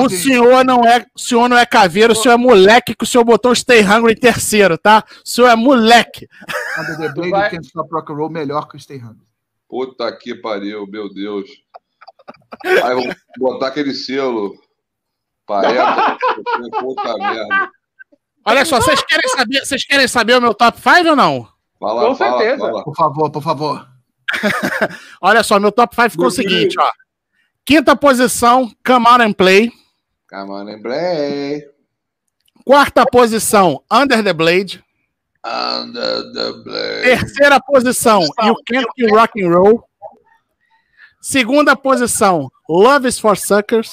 O 0.00 0.10
senhor 0.10 0.64
não 0.64 0.84
é, 0.84 1.06
o 1.14 1.18
senhor 1.18 1.48
não 1.48 1.56
é 1.56 1.64
caveiro, 1.64 2.12
o 2.12 2.16
senhor 2.16 2.34
é 2.34 2.36
moleque 2.36 2.96
que 2.96 3.04
o 3.04 3.06
senhor 3.06 3.22
botou 3.22 3.52
o 3.52 3.54
Stay 3.54 3.84
Hungry 3.84 4.14
em 4.14 4.16
terceiro, 4.16 4.76
tá? 4.76 5.04
O 5.24 5.28
senhor 5.28 5.46
é 5.46 5.54
moleque. 5.54 6.28
Under 6.76 6.96
the 6.96 7.12
Blade, 7.14 7.30
Vai. 7.30 7.50
Can't 7.50 7.66
Stop 7.66 7.88
Rock 7.92 8.12
and 8.12 8.16
Roll 8.16 8.30
melhor 8.30 8.66
que 8.66 8.76
o 8.76 8.80
Stay 8.80 8.96
Hungry. 8.96 9.24
Puta 9.68 10.10
que 10.16 10.34
pariu, 10.34 10.88
meu 10.88 11.08
Deus. 11.08 11.48
Aí 12.64 12.90
eu 12.90 13.02
vou 13.02 13.14
botar 13.52 13.68
aquele 13.68 13.94
selo. 13.94 14.56
Pareta. 15.46 16.18
Puta 16.80 17.16
merda. 17.16 17.70
Olha 18.48 18.64
só, 18.64 18.80
vocês 18.80 19.02
querem 19.02 19.28
saber, 19.28 19.60
vocês 19.64 19.84
querem 19.84 20.08
saber 20.08 20.36
o 20.36 20.40
meu 20.40 20.54
top 20.54 20.78
5 20.80 21.08
ou 21.10 21.16
não? 21.16 21.48
Fala, 21.78 22.06
Com 22.08 22.14
fala, 22.14 22.38
certeza. 22.38 22.58
fala. 22.66 22.84
Por 22.84 22.96
favor, 22.96 23.30
por 23.30 23.42
favor. 23.42 23.88
Olha 25.20 25.42
só, 25.42 25.58
meu 25.60 25.70
top 25.72 25.94
5 25.94 26.10
ficou 26.10 26.26
o 26.26 26.30
seguinte, 26.30 26.74
ó. 26.78 26.90
Quinta 27.64 27.94
posição, 27.94 28.70
Come 28.84 29.06
Out 29.06 29.22
and 29.22 29.32
Play. 29.34 29.70
Come 30.30 30.50
on 30.50 30.68
and 30.68 30.82
play. 30.82 31.64
Quarta 32.64 33.04
posição, 33.06 33.82
Under 33.90 34.22
the 34.22 34.32
Blade. 34.32 34.84
Under 35.44 36.32
the 36.34 36.52
blade. 36.64 37.02
Terceira 37.02 37.58
posição, 37.60 38.20
You 38.42 38.56
Can't 38.66 38.86
Kill 38.94 39.08
Rock 39.14 39.42
and 39.42 39.48
Roll. 39.50 39.84
Segunda 41.20 41.74
posição, 41.76 42.50
Love 42.68 43.08
is 43.08 43.18
for 43.18 43.36
Suckers. 43.36 43.92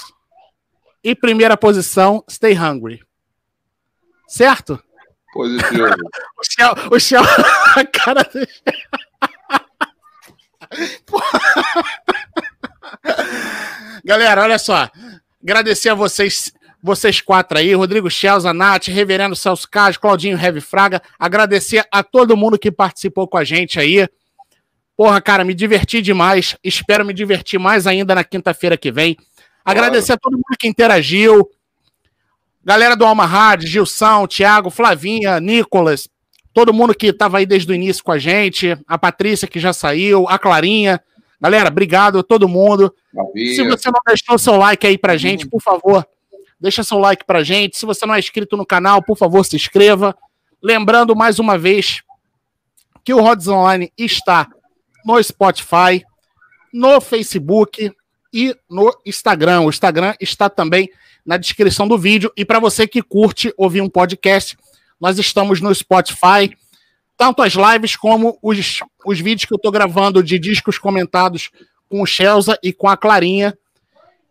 E 1.03 1.16
primeira 1.16 1.56
posição, 1.56 2.24
Stay 2.30 2.53
Hungry. 2.58 3.01
Certo? 4.36 4.80
Positivo. 5.34 5.88
O 6.38 6.44
Shell, 6.44 6.76
o 6.92 7.00
Shell, 7.00 7.24
a 7.76 7.86
cara 7.86 8.24
do 8.24 8.42
Galera, 14.04 14.44
olha 14.44 14.60
só. 14.60 14.92
Agradecer 15.42 15.88
a 15.90 15.96
vocês, 15.96 16.52
vocês 16.84 17.22
quatro 17.22 17.58
aí, 17.58 17.74
Rodrigo 17.74 18.10
Shelza, 18.10 18.54
Nath, 18.54 18.88
Reverendo 18.88 19.38
Celso 19.38 19.70
Cage, 19.70 19.98
Claudinho 19.98 20.38
Heavy 20.38 20.60
Fraga. 20.60 21.02
Agradecer 21.18 21.88
a 21.90 22.04
todo 22.04 22.36
mundo 22.36 22.60
que 22.60 22.70
participou 22.70 23.30
com 23.30 23.38
a 23.38 23.46
gente 23.46 23.80
aí. 23.80 24.06
Porra, 24.98 25.22
cara, 25.22 25.46
me 25.46 25.54
diverti 25.54 26.02
demais. 26.02 26.58
Espero 26.62 27.06
me 27.06 27.14
divertir 27.14 27.58
mais 27.58 27.88
ainda 27.88 28.14
na 28.14 28.26
quinta-feira 28.26 28.78
que 28.78 28.92
vem. 28.92 29.16
Agradecer 29.64 30.12
a 30.12 30.18
todo 30.18 30.34
mundo 30.34 30.58
que 30.60 30.68
interagiu. 30.68 31.50
Galera 32.66 32.95
do 32.95 33.06
Alma 33.06 33.27
Rádio, 33.27 33.68
Gilson, 33.68 34.26
Thiago, 34.26 34.72
Flavinha, 34.72 35.40
Nicolas, 35.40 36.10
todo 36.52 36.74
mundo 36.74 36.95
que 36.95 37.08
estava 37.08 37.38
aí 37.38 37.45
desde 37.45 37.72
o 37.72 37.76
início 37.76 38.03
com 38.03 38.11
a 38.11 38.18
gente, 38.18 38.76
a 38.88 38.98
Patrícia 38.98 39.48
que 39.48 39.60
já 39.60 39.72
saiu, 39.72 40.27
a 40.27 40.40
Clarinha. 40.40 41.00
Galera, 41.40 41.69
obrigado 41.69 42.18
a 42.18 42.24
todo 42.24 42.50
mundo. 42.50 42.92
Se 43.35 43.64
você 43.64 43.92
não 43.92 44.02
deixou 44.08 44.40
seu 44.40 44.58
like 44.58 44.88
aí 44.88 44.98
pra 44.98 45.16
gente, 45.16 45.48
por 45.48 45.61
favor, 45.61 46.08
deixa 46.60 46.82
seu 46.84 46.98
like 46.98 47.24
pra 47.24 47.44
gente. 47.44 47.77
Se 47.77 47.85
você 47.85 48.03
não 48.03 48.16
é 48.16 48.19
inscrito 48.19 48.58
no 48.58 48.66
canal, 48.66 49.03
por 49.03 49.16
favor, 49.16 49.45
se 49.45 49.56
inscreva. 49.56 50.18
Lembrando 50.60 51.16
mais 51.16 51.38
uma 51.38 51.60
vez 51.60 52.02
que 53.03 53.14
o 53.14 53.22
Rods 53.22 53.48
Online 53.48 53.94
está 53.95 54.48
no 55.06 55.22
Spotify, 55.22 56.03
no 56.74 57.00
Facebook 57.00 57.92
e 58.34 58.56
no 58.68 58.92
Instagram. 59.06 59.61
O 59.61 59.69
Instagram 59.69 60.16
está 60.19 60.50
também 60.50 60.90
na 61.26 61.38
descrição 61.38 61.88
do 61.88 61.98
vídeo. 61.98 62.32
E 62.38 62.45
para 62.45 62.60
você 62.60 62.88
que 62.88 63.02
curte 63.02 63.54
ouvir 63.58 63.82
um 63.82 63.90
podcast, 63.90 64.58
nós 65.00 65.18
estamos 65.18 65.60
no 65.60 65.74
Spotify, 65.74 66.56
tanto 67.18 67.42
as 67.42 67.54
lives 67.54 67.95
como 67.95 68.38
os, 68.42 68.80
os 69.06 69.20
vídeos 69.20 69.45
que 69.45 69.54
eu 69.54 69.58
estou 69.58 69.72
gravando 69.72 70.22
de 70.22 70.38
discos 70.38 70.78
comentados 70.78 71.50
com 71.90 72.02
o 72.02 72.06
Shelza 72.06 72.58
e 72.62 72.72
com 72.72 72.88
a 72.88 72.95
Clarinha. 72.95 73.58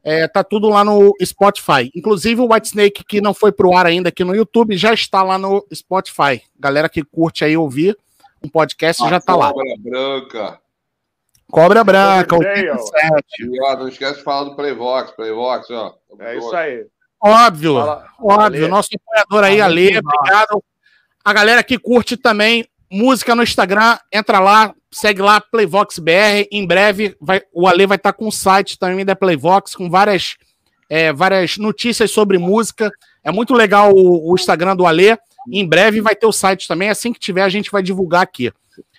É, 0.03 0.29
tá 0.29 0.45
tudo 0.45 0.69
lá 0.69 0.85
no 0.85 1.15
Spotify. 1.25 1.91
Inclusive 1.95 2.41
o 2.41 2.53
White 2.53 2.69
Snake, 2.69 3.05
que 3.05 3.23
não 3.23 3.33
foi 3.33 3.51
pro 3.51 3.75
ar 3.75 3.87
ainda 3.87 4.11
aqui 4.11 4.23
no 4.23 4.37
YouTube, 4.37 4.77
já 4.77 4.93
está 4.93 5.23
lá 5.23 5.39
no 5.39 5.67
Spotify. 5.75 6.43
Galera 6.59 6.91
que 6.91 7.03
curte 7.03 7.43
aí 7.45 7.57
ouvir 7.57 7.97
um 8.43 8.49
podcast 8.49 9.03
já 9.09 9.19
tá 9.19 9.35
lá. 9.35 9.51
Cobra 9.51 9.75
branca. 9.79 10.61
Cobra 11.51 11.85
Branca, 11.85 12.37
Coverdale. 12.37 12.71
87. 12.71 13.25
E, 13.41 13.63
ó, 13.63 13.77
não 13.77 13.89
esquece 13.89 14.19
de 14.19 14.25
falar 14.25 14.45
do 14.45 14.57
Playvox. 14.57 15.13
Playvox, 15.13 15.71
ó. 15.71 15.95
É 16.21 16.37
isso 16.37 16.55
aí. 16.55 16.87
Óbvio, 17.23 17.75
Fala, 17.75 18.07
óbvio. 18.21 18.41
Ale. 18.41 18.69
Nosso 18.69 18.91
apoiador 18.95 19.45
aí, 19.45 19.61
Ale, 19.61 19.89
Ale, 19.89 19.99
obrigado. 19.99 20.63
A 21.25 21.33
galera 21.33 21.63
que 21.63 21.79
curte 21.79 22.17
também 22.17 22.67
música 22.91 23.35
no 23.35 23.43
Instagram, 23.43 23.99
entra 24.13 24.39
lá, 24.39 24.75
segue 24.93 25.23
lá, 25.23 25.41
Playvox 25.41 25.99
BR. 25.99 26.47
Em 26.53 26.67
breve, 26.67 27.17
vai, 27.21 27.43
o 27.53 27.67
Ale 27.67 27.87
vai 27.87 27.97
estar 27.97 28.13
com 28.13 28.27
um 28.27 28.31
site 28.31 28.79
também 28.79 29.05
da 29.05 29.17
Playvox, 29.17 29.75
com 29.75 29.89
várias, 29.91 30.37
é, 30.89 31.13
várias 31.13 31.57
notícias 31.57 32.11
sobre 32.11 32.39
música. 32.39 32.91
É 33.23 33.33
muito 33.33 33.55
legal 33.55 33.93
o, 33.93 34.31
o 34.31 34.35
Instagram 34.35 34.77
do 34.77 34.87
Ale. 34.87 35.17
Em 35.51 35.67
breve 35.67 36.01
vai 36.01 36.15
ter 36.15 36.27
o 36.27 36.33
site 36.33 36.69
também. 36.69 36.91
Assim 36.91 37.13
que 37.13 37.19
tiver, 37.19 37.43
a 37.43 37.49
gente 37.49 37.71
vai 37.71 37.83
divulgar 37.83 38.23
aqui. 38.23 38.53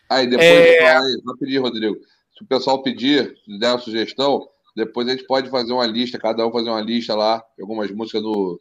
Aí 0.10 0.28
depois, 0.28 0.48
É. 0.48 0.98
aí, 0.98 1.22
vou 1.24 1.38
pedir, 1.38 1.60
Rodrigo. 1.60 1.96
Se 2.38 2.44
o 2.44 2.48
pessoal 2.48 2.82
pedir, 2.84 3.34
der 3.60 3.70
uma 3.70 3.80
sugestão, 3.80 4.48
depois 4.76 5.08
a 5.08 5.12
gente 5.12 5.26
pode 5.26 5.50
fazer 5.50 5.72
uma 5.74 5.86
lista, 5.86 6.18
cada 6.20 6.46
um 6.46 6.52
fazer 6.52 6.70
uma 6.70 6.82
lista 6.82 7.16
lá, 7.16 7.42
algumas 7.60 7.90
músicas 7.92 8.22
no, 8.22 8.60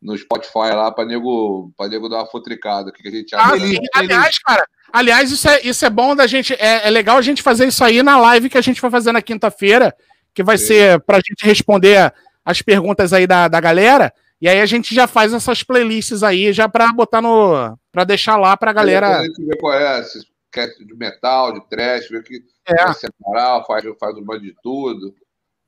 no 0.00 0.16
Spotify 0.18 0.74
lá, 0.74 0.90
pra 0.90 1.04
nego, 1.04 1.72
pra 1.76 1.88
nego 1.88 2.08
dar 2.08 2.16
uma 2.18 2.26
futricada. 2.26 2.90
O 2.90 2.92
que, 2.92 3.02
que 3.02 3.08
a 3.08 3.12
gente 3.12 3.34
Ah, 3.34 3.52
acha? 3.52 3.66
Sim. 3.66 3.76
Aliás, 3.94 4.38
cara, 4.40 4.66
aliás, 4.92 5.30
isso 5.30 5.48
é, 5.48 5.60
isso 5.62 5.84
é 5.84 5.90
bom 5.90 6.16
da 6.16 6.26
gente. 6.26 6.52
É, 6.54 6.86
é 6.88 6.90
legal 6.90 7.16
a 7.16 7.22
gente 7.22 7.42
fazer 7.42 7.66
isso 7.68 7.84
aí 7.84 8.02
na 8.02 8.18
live 8.18 8.50
que 8.50 8.58
a 8.58 8.62
gente 8.62 8.80
vai 8.80 8.90
fazer 8.90 9.12
na 9.12 9.22
quinta-feira, 9.22 9.94
que 10.34 10.42
vai 10.42 10.58
Sim. 10.58 10.66
ser 10.66 11.00
pra 11.02 11.18
gente 11.18 11.44
responder 11.44 12.12
as 12.44 12.60
perguntas 12.60 13.12
aí 13.12 13.26
da, 13.26 13.46
da 13.46 13.60
galera. 13.60 14.12
E 14.40 14.48
aí 14.48 14.60
a 14.60 14.66
gente 14.66 14.92
já 14.92 15.06
faz 15.06 15.32
essas 15.32 15.62
playlists 15.62 16.24
aí, 16.24 16.52
já 16.52 16.68
pra 16.68 16.92
botar 16.92 17.22
no. 17.22 17.78
pra 17.92 18.02
deixar 18.02 18.36
lá 18.36 18.56
pra 18.56 18.72
galera. 18.72 19.18
A 19.20 19.24
gente 19.24 19.44
vê 19.44 19.56
qual 19.56 19.72
é, 19.72 20.02
se 20.02 20.18
quer 20.50 20.66
de 20.66 20.96
metal, 20.96 21.52
de 21.52 21.60
trash, 21.68 22.08
vê 22.08 22.20
que 22.22 22.42
É. 22.66 22.92
separar, 22.92 23.64
faz, 23.64 23.84
faz 24.00 24.16
um 24.16 24.24
bando 24.24 24.40
de 24.42 24.52
tudo. 24.60 25.14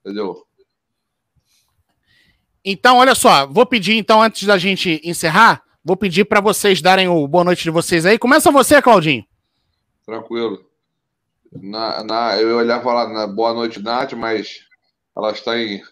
Entendeu? 0.05 0.45
Então, 2.63 2.99
olha 2.99 3.15
só, 3.15 3.47
vou 3.47 3.65
pedir, 3.65 3.97
então, 3.97 4.23
antes 4.23 4.47
da 4.47 4.59
gente 4.59 5.01
encerrar, 5.03 5.63
vou 5.83 5.97
pedir 5.97 6.25
pra 6.25 6.41
vocês 6.41 6.83
darem 6.83 7.09
o 7.09 7.27
boa 7.27 7.45
noite 7.45 7.63
de 7.63 7.71
vocês 7.71 8.05
aí. 8.05 8.19
Começa 8.19 8.51
você, 8.51 8.83
Claudinho. 8.83 9.25
Tranquilo. 10.05 10.65
Na, 11.53 12.03
na, 12.03 12.37
eu 12.41 12.49
ia 12.51 12.57
olhar 12.57 12.81
e 12.81 12.83
falar 12.83 13.09
na 13.09 13.27
boa 13.27 13.55
noite, 13.55 13.81
Nath, 13.81 14.13
mas 14.13 14.61
ela 15.17 15.31
está 15.31 15.59
em, 15.59 15.83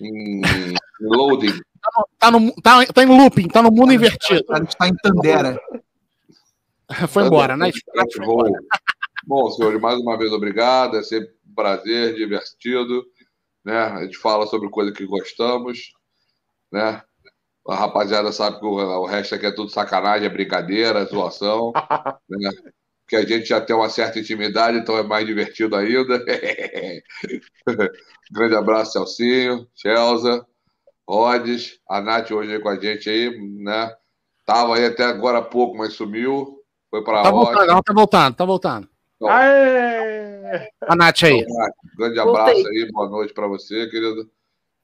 em, 0.00 0.42
em 0.42 0.74
loading. 1.00 1.60
Tá, 2.18 2.32
no, 2.32 2.52
tá, 2.60 2.84
tá 2.86 3.04
em 3.04 3.06
looping, 3.06 3.46
tá 3.46 3.62
no 3.62 3.70
mundo 3.70 3.92
invertido. 3.92 4.44
A 4.50 4.58
gente 4.58 4.76
tá 4.76 4.88
em 4.88 4.96
Tandera. 4.96 5.56
Foi 7.08 7.24
embora, 7.24 7.56
né? 7.56 7.70
Bom, 9.24 9.50
senhores, 9.50 9.80
mais 9.80 9.96
uma 10.00 10.18
vez 10.18 10.32
obrigado. 10.32 10.96
É 10.96 11.02
sempre 11.04 11.32
um 11.48 11.54
prazer, 11.54 12.16
divertido. 12.16 13.04
Né? 13.66 13.76
A 13.76 14.04
gente 14.04 14.16
fala 14.16 14.46
sobre 14.46 14.70
coisa 14.70 14.92
que 14.92 15.04
gostamos. 15.04 15.92
Né? 16.70 17.02
A 17.68 17.74
rapaziada 17.74 18.30
sabe 18.30 18.60
que 18.60 18.64
o, 18.64 18.74
o 18.74 19.06
resto 19.06 19.34
aqui 19.34 19.46
é 19.46 19.50
tudo 19.50 19.68
sacanagem, 19.68 20.26
é 20.26 20.30
brincadeira, 20.30 21.00
é 21.00 21.06
zoação. 21.06 21.72
né? 22.30 22.50
porque 23.06 23.16
a 23.16 23.24
gente 23.24 23.48
já 23.48 23.60
tem 23.60 23.74
uma 23.74 23.88
certa 23.88 24.18
intimidade, 24.18 24.78
então 24.78 24.98
é 24.98 25.02
mais 25.02 25.26
divertido 25.26 25.76
ainda. 25.76 26.24
Grande 28.32 28.56
abraço, 28.56 28.92
Celcinho, 28.92 29.66
Chelsea, 29.76 30.44
Rodes, 31.08 31.78
a 31.88 32.00
Nath 32.00 32.32
hoje 32.32 32.52
aí 32.52 32.60
com 32.60 32.68
a 32.68 32.74
gente 32.74 33.08
aí, 33.08 33.30
né? 33.62 33.94
Tava 34.44 34.74
aí 34.76 34.86
até 34.86 35.04
agora 35.04 35.38
há 35.38 35.42
pouco, 35.42 35.76
mas 35.76 35.94
sumiu. 35.94 36.60
Foi 36.90 37.04
para 37.04 37.22
Tá 37.22 37.28
a 37.28 37.32
voltando, 37.32 37.82
tá 37.82 37.92
voltando, 37.92 38.34
tá 38.34 38.44
voltando. 38.44 38.88
Então, 39.16 39.28
Aê! 39.28 39.95
A 40.88 40.96
Nath 40.96 41.22
aí. 41.24 41.44
Nath, 41.46 41.72
grande 41.96 42.16
Voltei. 42.16 42.42
abraço 42.42 42.68
aí, 42.68 42.88
boa 42.92 43.08
noite 43.08 43.32
para 43.34 43.46
você, 43.46 43.86
querido. 43.88 44.28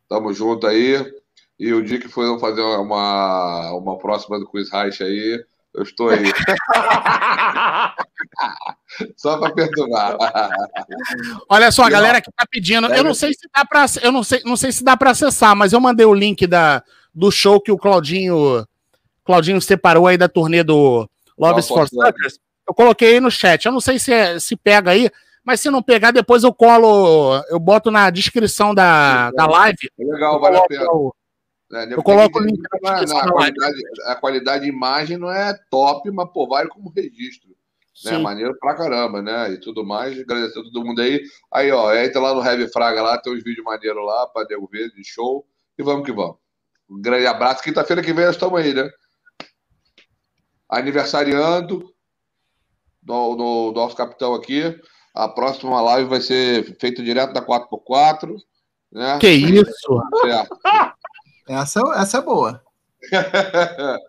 Tamo 0.08 0.32
junto 0.32 0.66
aí. 0.66 1.12
E 1.58 1.73
o 1.73 1.82
dia 1.82 1.99
que 2.00 2.08
for 2.08 2.39
fazer 2.41 2.62
uma, 2.62 3.73
uma 3.73 3.99
próxima 3.99 4.39
do 4.39 4.49
Quiz 4.49 4.70
Reich 4.70 5.02
aí, 5.02 5.44
eu 5.74 5.82
estou 5.82 6.10
aí. 6.10 6.24
Só 9.16 9.39
para 9.39 9.55
perturbar. 9.55 10.16
Olha 11.49 11.70
só, 11.70 11.84
a 11.84 11.91
galera 11.91 12.20
que 12.20 12.31
tá 12.32 12.44
pedindo, 12.50 12.86
eu 12.92 13.05
não 13.05 13.15
sei 13.15 13.32
se 13.32 13.49
dá 13.55 13.65
para, 13.65 13.86
eu 14.02 14.12
não 14.12 14.23
sei, 14.23 14.42
não 14.44 14.57
sei 14.57 14.73
se 14.73 14.84
dá 14.84 14.97
para 14.97 15.10
acessar, 15.10 15.57
mas 15.57 15.73
eu 15.73 15.81
mandei 15.81 16.05
o 16.05 16.15
link 16.15 16.47
da, 16.47 16.82
do 17.15 17.31
show 17.31 17.60
que 17.60 17.73
o 17.73 17.78
Claudinho, 17.78 18.66
Claudinho 19.24 19.60
separou 19.60 20.07
aí 20.07 20.18
da 20.18 20.28
turnê 20.28 20.62
do 20.62 21.08
Love 21.39 21.60
is 21.60 21.68
for 21.68 21.89
Suckers. 21.89 22.39
Eu 22.68 22.74
coloquei 22.74 23.15
aí 23.15 23.20
no 23.20 23.31
chat. 23.31 23.65
Eu 23.65 23.73
não 23.73 23.81
sei 23.81 23.99
se 23.99 24.12
é- 24.12 24.39
se 24.39 24.55
pega 24.57 24.91
aí, 24.92 25.10
mas 25.44 25.60
se 25.60 25.70
não 25.70 25.82
pegar 25.82 26.10
depois 26.10 26.42
eu 26.44 26.52
colo, 26.54 27.36
eu 27.48 27.58
boto 27.58 27.90
na 27.90 28.10
descrição 28.10 28.74
da, 28.74 29.30
da 29.32 29.46
live. 29.46 29.90
Legal, 29.98 30.40
vale 30.40 30.56
a 30.58 30.66
pena. 30.66 30.90
o- 30.90 31.14
É, 31.74 31.94
Eu 31.94 32.02
coloco 32.02 32.38
o 32.38 32.42
link 32.42 32.60
na 32.60 32.68
que 32.68 32.84
não 32.84 32.90
é- 32.90 33.00
descrição 33.00 33.18
não, 33.26 33.26
da 33.26 33.32
a, 33.32 33.40
live. 33.40 33.56
qualidade, 33.56 33.82
a 34.04 34.14
qualidade 34.16 34.64
de 34.64 34.70
imagem 34.70 35.16
não 35.16 35.30
é 35.30 35.54
top, 35.70 36.10
mas 36.10 36.30
pô, 36.30 36.46
vale 36.46 36.68
como 36.68 36.90
registro. 36.94 37.48
Né? 38.04 38.12
Sim. 38.16 38.22
Maneiro 38.22 38.54
pra 38.58 38.74
caramba, 38.74 39.22
né? 39.22 39.52
E 39.52 39.58
tudo 39.58 39.84
mais. 39.84 40.18
Agradecer 40.18 40.58
a 40.58 40.62
todo 40.62 40.84
mundo 40.84 41.00
aí. 41.00 41.22
Aí, 41.50 41.70
ó, 41.72 41.94
entra 41.94 42.20
lá 42.20 42.34
no 42.34 42.44
Heavy 42.44 42.68
Fraga 42.70 43.00
lá, 43.02 43.16
tem 43.18 43.32
uns 43.32 43.42
vídeos 43.42 43.64
maneiros 43.64 44.04
lá 44.04 44.26
pra 44.26 44.44
nego 44.48 44.66
ver 44.70 44.90
de 44.90 45.02
show. 45.04 45.46
E 45.78 45.82
vamos 45.82 46.04
que 46.04 46.12
vamos. 46.12 46.36
Um 46.90 47.00
grande 47.00 47.26
abraço. 47.26 47.62
Quinta-feira 47.62 48.02
que 48.02 48.12
vem 48.12 48.26
nós 48.26 48.34
estamos 48.34 48.60
aí, 48.60 48.74
né? 48.74 48.90
Aniversariando 50.68 51.92
do, 53.02 53.34
do, 53.36 53.72
do 53.72 53.80
nosso 53.80 53.96
capitão 53.96 54.34
aqui. 54.34 54.78
A 55.15 55.28
próxima 55.28 55.81
live 55.81 56.08
vai 56.08 56.20
ser 56.20 56.76
feita 56.78 57.02
direto 57.02 57.32
da 57.32 57.44
4x4. 57.44 58.36
Né? 58.91 59.18
Que 59.18 59.31
isso? 59.31 60.02
Certo. 60.23 60.58
Essa, 61.49 61.81
essa 61.97 62.18
é 62.18 62.20
boa. 62.20 62.62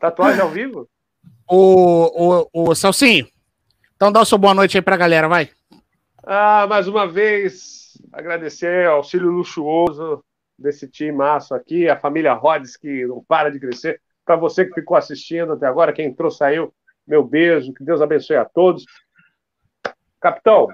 Tatuagem 0.00 0.40
ao 0.40 0.50
vivo? 0.50 0.88
O, 1.48 2.48
o, 2.52 2.70
o 2.70 2.74
Celcinho. 2.74 3.28
Então 3.94 4.10
dá 4.10 4.20
o 4.20 4.24
seu 4.24 4.36
boa 4.36 4.52
noite 4.52 4.76
aí 4.76 4.82
pra 4.82 4.96
galera, 4.96 5.28
vai. 5.28 5.48
Ah, 6.24 6.66
mais 6.68 6.88
uma 6.88 7.06
vez, 7.06 7.96
agradecer 8.12 8.88
ao 8.88 8.96
auxílio 8.96 9.30
luxuoso 9.30 10.24
desse 10.58 10.88
time 10.88 11.12
massa 11.12 11.54
aqui, 11.54 11.88
a 11.88 11.96
família 11.96 12.34
Rhodes, 12.34 12.76
que 12.76 13.06
não 13.06 13.22
para 13.22 13.50
de 13.50 13.60
crescer. 13.60 14.00
Para 14.24 14.36
você 14.36 14.64
que 14.64 14.74
ficou 14.74 14.96
assistindo 14.96 15.52
até 15.52 15.66
agora, 15.66 15.92
quem 15.92 16.06
entrou, 16.06 16.30
saiu, 16.30 16.74
meu 17.06 17.24
beijo, 17.24 17.72
que 17.72 17.84
Deus 17.84 18.00
abençoe 18.00 18.36
a 18.36 18.44
todos. 18.44 18.84
Capitão, 20.22 20.68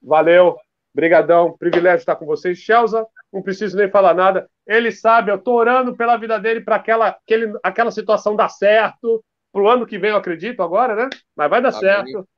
valeu, 0.00 0.56
brigadão, 0.94 1.56
privilégio 1.58 1.98
estar 1.98 2.14
com 2.14 2.24
vocês. 2.24 2.58
Chelsea, 2.58 3.04
não 3.32 3.42
preciso 3.42 3.76
nem 3.76 3.90
falar 3.90 4.14
nada. 4.14 4.48
Ele 4.66 4.92
sabe, 4.92 5.30
eu 5.30 5.38
tô 5.38 5.54
orando 5.54 5.96
pela 5.96 6.16
vida 6.16 6.38
dele 6.38 6.60
para 6.60 6.76
aquela, 6.76 7.08
aquele, 7.08 7.52
aquela 7.62 7.90
situação 7.90 8.36
dar 8.36 8.48
certo. 8.48 9.22
Pro 9.52 9.68
ano 9.68 9.86
que 9.86 9.98
vem, 9.98 10.10
eu 10.10 10.16
acredito 10.16 10.62
agora, 10.62 10.94
né? 10.94 11.08
Mas 11.34 11.50
vai 11.50 11.60
dar 11.60 11.70
Amém. 11.70 11.80
certo. 11.80 12.28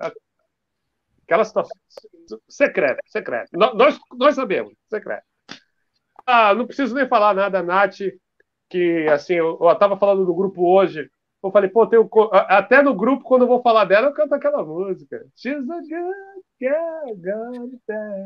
Aquela 1.25 1.44
situação. 1.44 1.77
Secreto, 2.49 3.01
secreto. 3.07 3.51
Nós, 3.52 3.99
nós 4.17 4.35
sabemos, 4.35 4.73
secreto. 4.89 5.25
Ah, 6.27 6.55
não 6.55 6.67
preciso 6.67 6.94
nem 6.94 7.09
falar 7.09 7.35
nada, 7.35 7.62
Nath, 7.62 7.99
que 8.68 9.07
assim, 9.09 9.35
eu, 9.35 9.59
eu 9.60 9.75
tava 9.77 9.99
falando 9.99 10.25
no 10.25 10.35
grupo 10.35 10.67
hoje. 10.67 11.10
Eu 11.42 11.52
falei, 11.52 11.70
pô, 11.70 11.86
tem 11.86 11.99
até 12.33 12.83
no 12.83 12.94
grupo, 12.94 13.23
quando 13.23 13.42
eu 13.42 13.49
vou 13.49 13.62
falar 13.62 13.84
dela, 13.84 14.08
eu 14.08 14.12
canto 14.12 14.34
aquela 14.34 14.65
música. 14.65 15.25
She's 15.36 15.55
a 15.55 15.60
good 15.60 15.89
girl, 16.60 17.15
good. 17.17 17.78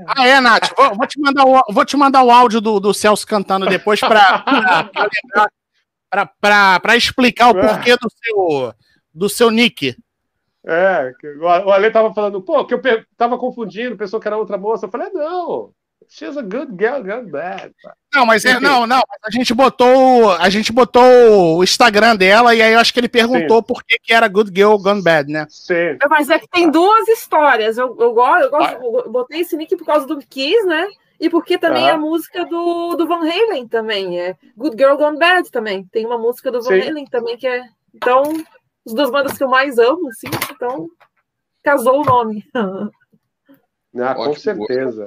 Ah, 0.06 0.26
é, 0.26 0.40
Nath. 0.40 0.72
Vou, 0.74 0.96
vou 0.96 1.06
te 1.06 1.20
mandar 1.20 1.44
o, 1.44 1.60
vou 1.70 1.84
te 1.84 1.96
mandar 1.96 2.22
o 2.22 2.30
áudio 2.30 2.60
do, 2.60 2.80
do 2.80 2.94
Celso 2.94 3.26
cantando 3.26 3.66
depois 3.66 4.00
pra 4.00 4.42
explicar 6.96 7.50
o 7.50 7.54
porquê 7.54 7.96
do 7.96 8.08
seu, 8.10 8.74
do 9.12 9.28
seu 9.28 9.50
nick. 9.50 9.94
É, 10.64 11.12
o 11.38 11.70
Ale 11.70 11.90
tava 11.90 12.14
falando, 12.14 12.40
pô, 12.40 12.64
que 12.64 12.72
eu 12.72 12.80
tava 13.16 13.36
confundindo, 13.36 13.96
pensou 13.96 14.18
que 14.20 14.26
era 14.26 14.38
outra 14.38 14.56
moça. 14.56 14.86
Eu 14.86 14.90
falei, 14.90 15.10
não, 15.10 15.70
she's 16.14 16.36
a 16.36 16.42
good 16.42 16.72
girl, 16.78 17.00
good 17.02 17.30
bad. 17.30 17.72
Não, 18.14 18.26
mas 18.26 18.44
é, 18.44 18.60
não, 18.60 18.86
não. 18.86 19.00
mas 19.08 19.18
A 19.24 19.30
gente 19.30 19.54
botou, 19.54 20.32
a 20.32 20.50
gente 20.50 20.72
botou 20.72 21.56
o 21.58 21.64
Instagram 21.64 22.16
dela 22.16 22.54
e 22.54 22.60
aí 22.60 22.72
eu 22.74 22.78
acho 22.78 22.92
que 22.92 23.00
ele 23.00 23.08
perguntou 23.08 23.62
por 23.62 23.82
que, 23.82 23.98
que 23.98 24.12
era 24.12 24.28
Good 24.28 24.52
Girl 24.54 24.76
Gone 24.76 25.02
Bad, 25.02 25.32
né? 25.32 25.46
Sim. 25.48 25.96
Mas 26.10 26.28
é 26.28 26.38
que 26.38 26.46
tem 26.48 26.70
duas 26.70 27.08
histórias. 27.08 27.78
Eu, 27.78 27.96
eu, 27.98 28.12
gosto, 28.12 28.42
eu, 28.44 28.50
gosto- 28.50 28.76
Ah. 28.76 28.80
eu 29.06 29.10
botei 29.10 29.40
esse 29.40 29.56
nick 29.56 29.74
por 29.76 29.86
causa 29.86 30.06
do 30.06 30.18
Kiss, 30.18 30.66
né? 30.66 30.86
E 31.18 31.30
porque 31.30 31.56
também 31.56 31.84
Aham. 31.88 31.94
a 31.94 31.98
música 31.98 32.44
do, 32.44 32.94
do 32.96 33.06
Van 33.06 33.20
Halen 33.20 33.66
também. 33.68 34.20
É 34.20 34.36
Good 34.56 34.76
Girl 34.76 34.96
Gone 34.96 35.18
Bad 35.18 35.50
também. 35.50 35.84
Tem 35.92 36.04
uma 36.04 36.18
música 36.18 36.50
do 36.50 36.60
Van 36.60 36.80
Sim. 36.80 36.88
Halen 36.88 37.06
também 37.06 37.36
que 37.38 37.46
é. 37.46 37.62
Então, 37.94 38.22
as 38.86 38.92
duas 38.92 39.10
bandas 39.10 39.38
que 39.38 39.44
eu 39.44 39.48
mais 39.48 39.78
amo, 39.78 40.08
assim. 40.08 40.26
Então, 40.52 40.88
casou 41.62 42.02
o 42.02 42.04
nome. 42.04 42.44
Ah, 43.94 44.14
com 44.14 44.34
certeza. 44.34 45.04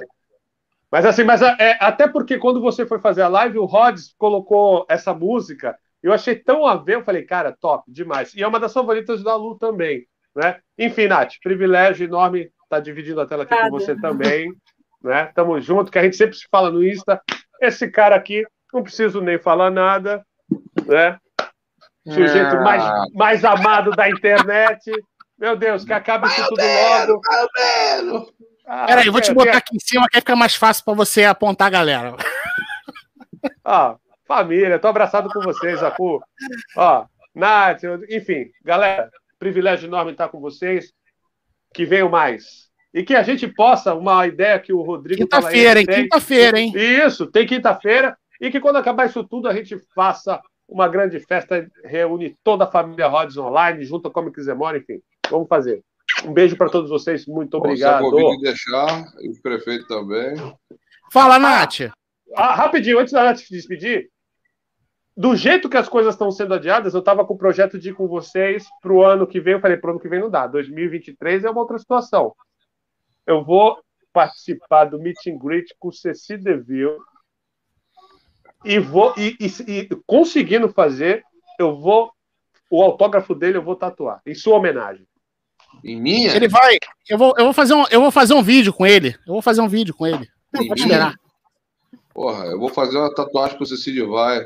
Mas 0.90 1.04
assim, 1.04 1.24
mas 1.24 1.42
é, 1.42 1.76
até 1.80 2.06
porque 2.06 2.38
quando 2.38 2.60
você 2.60 2.86
foi 2.86 2.98
fazer 3.00 3.22
a 3.22 3.28
live, 3.28 3.58
o 3.58 3.64
Rods 3.64 4.14
colocou 4.16 4.86
essa 4.88 5.12
música, 5.12 5.76
eu 6.02 6.12
achei 6.12 6.36
tão 6.36 6.66
a 6.66 6.76
ver, 6.76 6.96
eu 6.96 7.04
falei, 7.04 7.22
cara, 7.22 7.56
top, 7.60 7.90
demais. 7.90 8.34
E 8.34 8.42
é 8.42 8.46
uma 8.46 8.60
das 8.60 8.72
favoritas 8.72 9.22
da 9.22 9.34
Lu 9.34 9.58
também, 9.58 10.06
né? 10.34 10.58
Enfim, 10.78 11.08
Nath, 11.08 11.34
privilégio 11.42 12.04
enorme 12.06 12.50
estar 12.62 12.80
dividindo 12.80 13.20
a 13.20 13.26
tela 13.26 13.42
aqui 13.42 13.56
com 13.56 13.70
você 13.70 13.96
também, 14.00 14.52
né? 15.02 15.26
Tamo 15.34 15.60
junto, 15.60 15.90
que 15.90 15.98
a 15.98 16.02
gente 16.02 16.16
sempre 16.16 16.36
se 16.36 16.46
fala 16.50 16.70
no 16.70 16.86
Insta. 16.86 17.20
Esse 17.60 17.90
cara 17.90 18.14
aqui, 18.14 18.44
não 18.72 18.82
preciso 18.82 19.20
nem 19.20 19.38
falar 19.38 19.70
nada, 19.70 20.24
né? 20.86 21.18
Sujeito 22.06 22.56
Ah. 22.56 22.60
mais, 22.60 22.84
mais 23.14 23.44
amado 23.44 23.90
da 23.90 24.08
internet. 24.08 24.92
Meu 25.38 25.56
Deus, 25.56 25.84
que 25.84 25.92
acabe 25.92 26.28
isso 26.28 26.48
tudo 26.48 26.62
logo. 26.62 27.20
Ah, 28.66 28.86
Peraí, 28.86 29.06
eu 29.06 29.12
vou 29.12 29.20
te 29.20 29.32
botar 29.32 29.50
tem- 29.52 29.58
aqui 29.58 29.76
em 29.76 29.80
cima 29.80 30.08
que 30.08 30.16
aí 30.16 30.20
fica 30.20 30.34
mais 30.36 30.54
fácil 30.54 30.84
pra 30.84 30.94
você 30.94 31.24
apontar 31.24 31.68
a 31.68 31.70
galera. 31.70 32.16
Ó, 33.64 33.96
família, 34.26 34.78
tô 34.78 34.88
abraçado 34.88 35.28
com 35.30 35.40
vocês, 35.40 35.82
Apu. 35.82 36.20
Ó, 36.76 37.06
Nath, 37.34 37.82
enfim, 38.10 38.50
galera, 38.64 39.10
privilégio 39.38 39.86
enorme 39.86 40.12
estar 40.12 40.28
com 40.28 40.40
vocês. 40.40 40.92
Que 41.72 41.84
venham 41.84 42.08
mais. 42.08 42.66
E 42.94 43.02
que 43.04 43.14
a 43.14 43.22
gente 43.22 43.46
possa, 43.46 43.94
uma 43.94 44.26
ideia 44.26 44.58
que 44.58 44.72
o 44.72 44.80
Rodrigo 44.82 45.20
Quinta-feira, 45.22 45.80
hein? 45.80 45.86
Quinta-feira, 45.86 46.58
hein? 46.58 46.72
Isso, 46.74 47.26
tem 47.26 47.46
quinta-feira. 47.46 48.16
E 48.40 48.50
que 48.50 48.60
quando 48.60 48.76
acabar 48.76 49.06
isso 49.06 49.22
tudo, 49.24 49.48
a 49.48 49.54
gente 49.54 49.76
faça 49.94 50.40
uma 50.66 50.88
grande 50.88 51.20
festa, 51.20 51.68
reúne 51.84 52.34
toda 52.42 52.64
a 52.64 52.70
família 52.70 53.06
Rods 53.06 53.36
online, 53.36 53.84
junto 53.84 54.04
com 54.04 54.08
a 54.08 54.22
Comic 54.22 54.40
Zemora, 54.42 54.78
enfim. 54.78 55.00
Vamos 55.30 55.46
fazer. 55.48 55.82
Um 56.24 56.32
beijo 56.32 56.56
para 56.56 56.70
todos 56.70 56.90
vocês, 56.90 57.26
muito 57.26 57.58
Bom, 57.58 57.64
se 57.76 57.84
obrigado. 57.84 58.06
a 58.06 58.36
deixar, 58.40 59.04
e 59.20 59.28
o 59.30 59.42
prefeito 59.42 59.86
também. 59.86 60.34
Fala, 61.12 61.38
Nath. 61.38 61.90
Ah, 62.34 62.54
rapidinho, 62.54 62.98
antes 62.98 63.12
da 63.12 63.24
Nath 63.24 63.38
se 63.38 63.50
despedir, 63.50 64.10
do 65.16 65.34
jeito 65.36 65.68
que 65.68 65.76
as 65.76 65.88
coisas 65.88 66.14
estão 66.14 66.30
sendo 66.30 66.54
adiadas, 66.54 66.94
eu 66.94 67.00
estava 67.00 67.24
com 67.24 67.34
o 67.34 67.38
projeto 67.38 67.78
de 67.78 67.90
ir 67.90 67.94
com 67.94 68.06
vocês 68.08 68.66
para 68.82 68.92
o 68.92 69.02
ano 69.04 69.26
que 69.26 69.40
vem. 69.40 69.54
Eu 69.54 69.60
falei, 69.60 69.76
para 69.76 69.88
o 69.88 69.90
ano 69.92 70.00
que 70.00 70.08
vem 70.08 70.20
não 70.20 70.30
dá. 70.30 70.46
2023 70.46 71.44
é 71.44 71.50
uma 71.50 71.60
outra 71.60 71.78
situação. 71.78 72.34
Eu 73.26 73.44
vou 73.44 73.80
participar 74.12 74.86
do 74.86 74.98
meet 74.98 75.16
and 75.26 75.38
greet 75.38 75.74
com 75.78 75.88
o 75.88 75.92
Ceci 75.92 76.36
DeVille 76.36 76.98
e 78.64 78.78
vou 78.78 79.14
e, 79.16 79.36
e- 79.40 79.70
e 79.70 79.88
conseguindo 80.06 80.68
fazer, 80.70 81.22
eu 81.58 81.76
vou 81.78 82.10
o 82.70 82.82
autógrafo 82.82 83.34
dele 83.34 83.58
eu 83.58 83.62
vou 83.62 83.76
tatuar 83.76 84.20
em 84.26 84.34
sua 84.34 84.56
homenagem. 84.56 85.06
Em 85.84 86.00
minha? 86.00 86.34
Ele 86.34 86.48
vai. 86.48 86.78
Eu 87.08 87.16
vou, 87.18 87.34
eu, 87.38 87.44
vou 87.44 87.52
fazer 87.52 87.74
um, 87.74 87.84
eu 87.90 88.00
vou 88.00 88.10
fazer 88.10 88.34
um 88.34 88.42
vídeo 88.42 88.72
com 88.72 88.86
ele. 88.86 89.14
Eu 89.26 89.34
vou 89.34 89.42
fazer 89.42 89.60
um 89.60 89.68
vídeo 89.68 89.94
com 89.94 90.06
ele. 90.06 90.28
Em 90.60 90.68
Pode 90.68 90.80
esperar. 90.80 91.14
Porra, 92.12 92.44
eu 92.46 92.58
vou 92.58 92.68
fazer 92.68 92.96
uma 92.96 93.14
tatuagem 93.14 93.56
pro 93.56 93.66
Cecílio 93.66 94.10
Vai. 94.10 94.40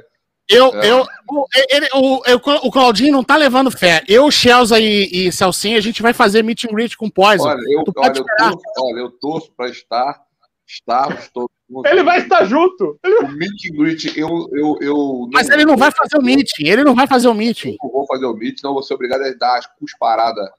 Eu, 0.49 0.75
É. 0.75 0.91
eu, 0.91 1.07
o, 1.31 1.45
ele, 1.71 1.89
o, 1.95 2.23
eu- 2.27 2.41
o 2.65 2.71
Claudinho 2.73 3.13
não 3.13 3.23
tá 3.23 3.37
levando 3.37 3.71
fé. 3.71 4.03
Eu, 4.09 4.29
Chelsea 4.33 4.81
e, 4.81 5.29
e 5.29 5.33
Celcinho, 5.33 5.79
a 5.79 5.81
gente 5.81 6.03
vai 6.03 6.13
fazer 6.13 6.43
meet 6.43 6.65
and 6.65 6.75
greet 6.75 6.97
com 6.97 7.07
o 7.07 7.13
Poison. 7.13 7.47
Olha, 7.49 7.61
eu, 7.71 7.85
Tu 7.85 7.93
pode 7.93 8.19
olha, 8.21 8.27
eu 8.29 8.37
torço, 8.51 8.63
olha, 8.79 8.99
eu 8.99 9.11
torço 9.13 9.53
para 9.57 9.69
estar, 9.69 10.21
estarmos 10.67 11.29
todos 11.29 11.51
juntos. 11.71 11.89
Ele 11.89 12.03
vai 12.03 12.19
estar 12.19 12.45
junto. 12.47 12.99
O 13.23 13.29
meet 13.29 13.71
and 13.73 13.77
greet, 13.77 14.19
eu, 14.19 14.49
eu, 14.53 14.77
eu 14.81 15.29
Mas 15.33 15.49
ele 15.49 15.65
não 15.65 15.77
vai 15.77 15.93
fazer 15.93 16.19
o 16.19 16.23
meeting. 16.23 16.67
Ele 16.67 16.83
não 16.83 16.97
vai 16.97 17.07
fazer 17.07 17.29
o 17.29 17.35
meeting. 17.35 17.77
Eu 17.81 17.91
vou 17.93 18.05
fazer 18.07 18.27
o 18.27 18.35
meet, 18.35 18.61
não 18.65 18.73
vou 18.75 18.83
ser 18.83 18.95
obrigado 18.95 19.23
a 19.23 19.33
dar 19.35 19.59
as 19.59 19.67
cusparadas 19.79 20.51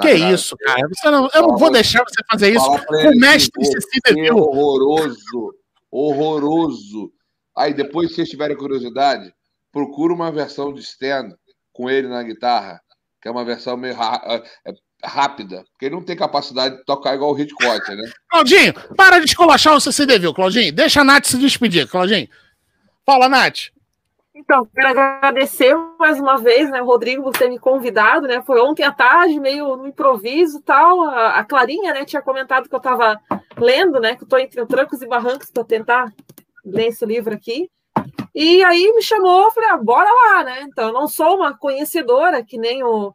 Que 0.00 0.12
isso, 0.12 0.56
cara? 0.56 0.88
Você 0.88 1.10
não, 1.10 1.28
eu 1.34 1.42
não 1.42 1.56
vou 1.56 1.70
deixar 1.70 2.02
você 2.02 2.20
fazer 2.30 2.50
isso 2.54 2.64
com 2.86 2.94
o 3.08 3.16
mestre 3.18 3.64
Cecília 3.64 4.28
É 4.28 4.32
horroroso, 4.32 5.54
horroroso. 5.90 7.12
Aí 7.56 7.72
depois, 7.72 8.10
se 8.10 8.16
vocês 8.16 8.28
tiverem 8.28 8.56
curiosidade, 8.56 9.32
procura 9.72 10.12
uma 10.12 10.32
versão 10.32 10.72
de 10.72 10.80
stand 10.80 11.30
com 11.72 11.88
ele 11.88 12.08
na 12.08 12.22
guitarra, 12.22 12.80
que 13.22 13.28
é 13.28 13.30
uma 13.30 13.44
versão 13.44 13.76
meio 13.76 13.94
ra- 13.94 14.22
é, 14.66 14.72
rápida, 15.04 15.64
porque 15.72 15.86
ele 15.86 15.94
não 15.94 16.02
tem 16.04 16.16
capacidade 16.16 16.76
de 16.78 16.84
tocar 16.84 17.14
igual 17.14 17.32
o 17.32 17.38
Hitchcock, 17.38 17.88
né? 17.94 18.10
Claudinho, 18.30 18.74
para 18.96 19.18
de 19.20 19.26
esculachar 19.26 19.74
o 19.76 19.80
CCD, 19.80 20.18
viu, 20.18 20.34
Claudinho? 20.34 20.72
Deixa 20.72 21.00
a 21.00 21.04
Nath 21.04 21.26
se 21.26 21.38
despedir, 21.38 21.86
Claudinho. 21.88 22.28
Fala, 23.06 23.28
Nath. 23.28 23.68
Então, 24.44 24.66
quero 24.66 24.88
agradecer 24.88 25.74
mais 25.98 26.20
uma 26.20 26.36
vez, 26.36 26.70
né, 26.70 26.78
Rodrigo, 26.78 27.22
por 27.22 27.32
ter 27.32 27.48
me 27.48 27.58
convidado, 27.58 28.26
né? 28.26 28.42
Foi 28.42 28.60
ontem 28.60 28.82
à 28.82 28.92
tarde, 28.92 29.40
meio 29.40 29.74
no 29.74 29.86
improviso 29.86 30.60
tal. 30.60 31.02
A, 31.02 31.38
a 31.38 31.44
Clarinha, 31.44 31.94
né, 31.94 32.04
tinha 32.04 32.20
comentado 32.20 32.68
que 32.68 32.74
eu 32.74 32.78
estava 32.78 33.18
lendo, 33.56 33.98
né? 33.98 34.14
Que 34.14 34.22
eu 34.22 34.26
estou 34.26 34.38
entre 34.38 34.66
trancos 34.66 35.00
e 35.00 35.06
barrancos 35.06 35.50
para 35.50 35.64
tentar 35.64 36.12
ler 36.62 36.88
esse 36.88 37.06
livro 37.06 37.34
aqui. 37.34 37.70
E 38.34 38.62
aí 38.62 38.92
me 38.92 39.02
chamou, 39.02 39.50
falei, 39.50 39.70
ah, 39.70 39.78
bora 39.78 40.10
lá, 40.12 40.44
né? 40.44 40.60
Então, 40.62 40.88
eu 40.88 40.92
não 40.92 41.08
sou 41.08 41.36
uma 41.36 41.56
conhecedora, 41.56 42.44
que 42.44 42.58
nem 42.58 42.84
o, 42.84 43.14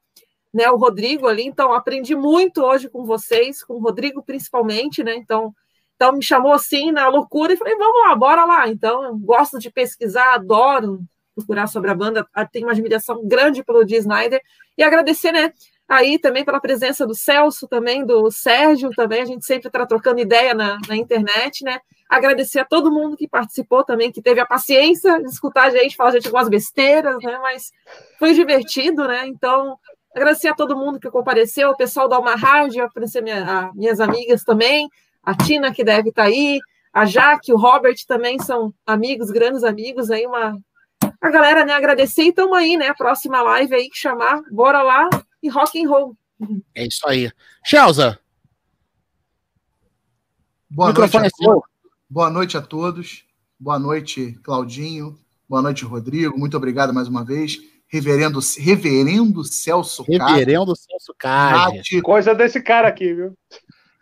né, 0.51 0.67
o 0.71 0.77
Rodrigo 0.77 1.27
ali, 1.27 1.45
então 1.45 1.71
aprendi 1.73 2.15
muito 2.15 2.63
hoje 2.63 2.89
com 2.89 3.05
vocês, 3.05 3.63
com 3.63 3.75
o 3.75 3.81
Rodrigo 3.81 4.23
principalmente, 4.23 5.03
né? 5.03 5.15
Então, 5.15 5.53
então 5.95 6.13
me 6.13 6.23
chamou 6.23 6.53
assim 6.53 6.91
na 6.91 7.07
loucura 7.07 7.53
e 7.53 7.57
falei, 7.57 7.75
vamos 7.75 8.01
lá, 8.07 8.15
bora 8.15 8.45
lá. 8.45 8.67
Então, 8.67 9.03
eu 9.03 9.15
gosto 9.15 9.59
de 9.59 9.69
pesquisar, 9.69 10.33
adoro 10.33 10.99
procurar 11.39 11.67
sobre 11.67 11.89
a 11.89 11.95
banda, 11.95 12.27
tenho 12.51 12.67
uma 12.67 12.71
admiração 12.73 13.25
grande 13.25 13.63
pelo 13.63 13.83
Dee 13.83 13.97
Snyder 13.97 14.41
e 14.77 14.83
agradecer, 14.83 15.31
né? 15.31 15.51
Aí 15.87 16.19
também 16.19 16.45
pela 16.45 16.59
presença 16.59 17.05
do 17.05 17.15
Celso, 17.15 17.67
também 17.67 18.05
do 18.05 18.29
Sérgio, 18.29 18.91
também 18.91 19.21
a 19.21 19.25
gente 19.25 19.45
sempre 19.45 19.67
está 19.67 19.85
trocando 19.85 20.19
ideia 20.19 20.53
na, 20.53 20.77
na 20.87 20.95
internet, 20.95 21.63
né? 21.63 21.79
Agradecer 22.07 22.59
a 22.59 22.65
todo 22.65 22.91
mundo 22.91 23.17
que 23.17 23.27
participou 23.27 23.83
também, 23.83 24.11
que 24.11 24.21
teve 24.21 24.39
a 24.39 24.45
paciência 24.45 25.19
de 25.19 25.29
escutar 25.29 25.63
a 25.63 25.69
gente, 25.71 25.95
falar 25.95 26.11
a 26.11 26.13
gente 26.13 26.27
algumas 26.27 26.49
besteiras, 26.49 27.17
né? 27.23 27.39
Mas 27.41 27.71
foi 28.19 28.33
divertido, 28.33 29.07
né? 29.07 29.27
Então, 29.27 29.77
agradecer 30.15 30.49
a 30.49 30.55
todo 30.55 30.77
mundo 30.77 30.99
que 30.99 31.09
compareceu, 31.09 31.71
o 31.71 31.77
pessoal 31.77 32.07
da 32.07 32.17
Alma 32.17 32.35
Rádio, 32.35 32.83
agradecer 32.83 33.21
minha, 33.21 33.43
a, 33.43 33.73
minhas 33.73 33.99
amigas 33.99 34.43
também, 34.43 34.87
a 35.23 35.35
Tina, 35.35 35.73
que 35.73 35.83
deve 35.83 36.09
estar 36.09 36.23
aí, 36.23 36.59
a 36.93 37.05
Jaque, 37.05 37.53
o 37.53 37.57
Robert 37.57 37.97
também 38.07 38.39
são 38.39 38.73
amigos, 38.85 39.29
grandes 39.29 39.63
amigos 39.63 40.09
aí, 40.09 40.25
uma. 40.25 40.57
A 41.21 41.29
galera, 41.29 41.65
né, 41.65 41.73
agradecer 41.73 42.23
e 42.23 42.29
estamos 42.29 42.57
aí, 42.57 42.77
né? 42.77 42.93
Próxima 42.93 43.41
live 43.41 43.75
aí 43.75 43.89
que 43.89 43.97
chamar, 43.97 44.41
bora 44.51 44.81
lá 44.81 45.09
e 45.43 45.49
rock 45.49 45.83
and 45.83 45.89
roll. 45.89 46.17
É 46.73 46.85
isso 46.85 47.07
aí. 47.07 47.29
Shelza. 47.65 48.17
Boa 50.69 50.93
noite, 50.93 51.17
é. 51.17 51.29
Boa 52.09 52.29
noite 52.29 52.57
a 52.57 52.61
todos. 52.61 53.25
Boa 53.59 53.77
noite, 53.77 54.39
Claudinho. 54.43 55.19
Boa 55.47 55.61
noite, 55.61 55.83
Rodrigo. 55.83 56.37
Muito 56.37 56.55
obrigado 56.55 56.93
mais 56.93 57.07
uma 57.07 57.25
vez. 57.25 57.59
Reverendo, 57.87 58.39
Reverendo 58.57 59.43
Celso 59.43 60.03
Reverendo 60.03 60.75
Celso 60.75 61.13
Cade. 61.17 61.77
Nath, 61.77 62.03
Coisa 62.03 62.35
desse 62.35 62.61
cara 62.61 62.87
aqui, 62.87 63.13
viu? 63.13 63.37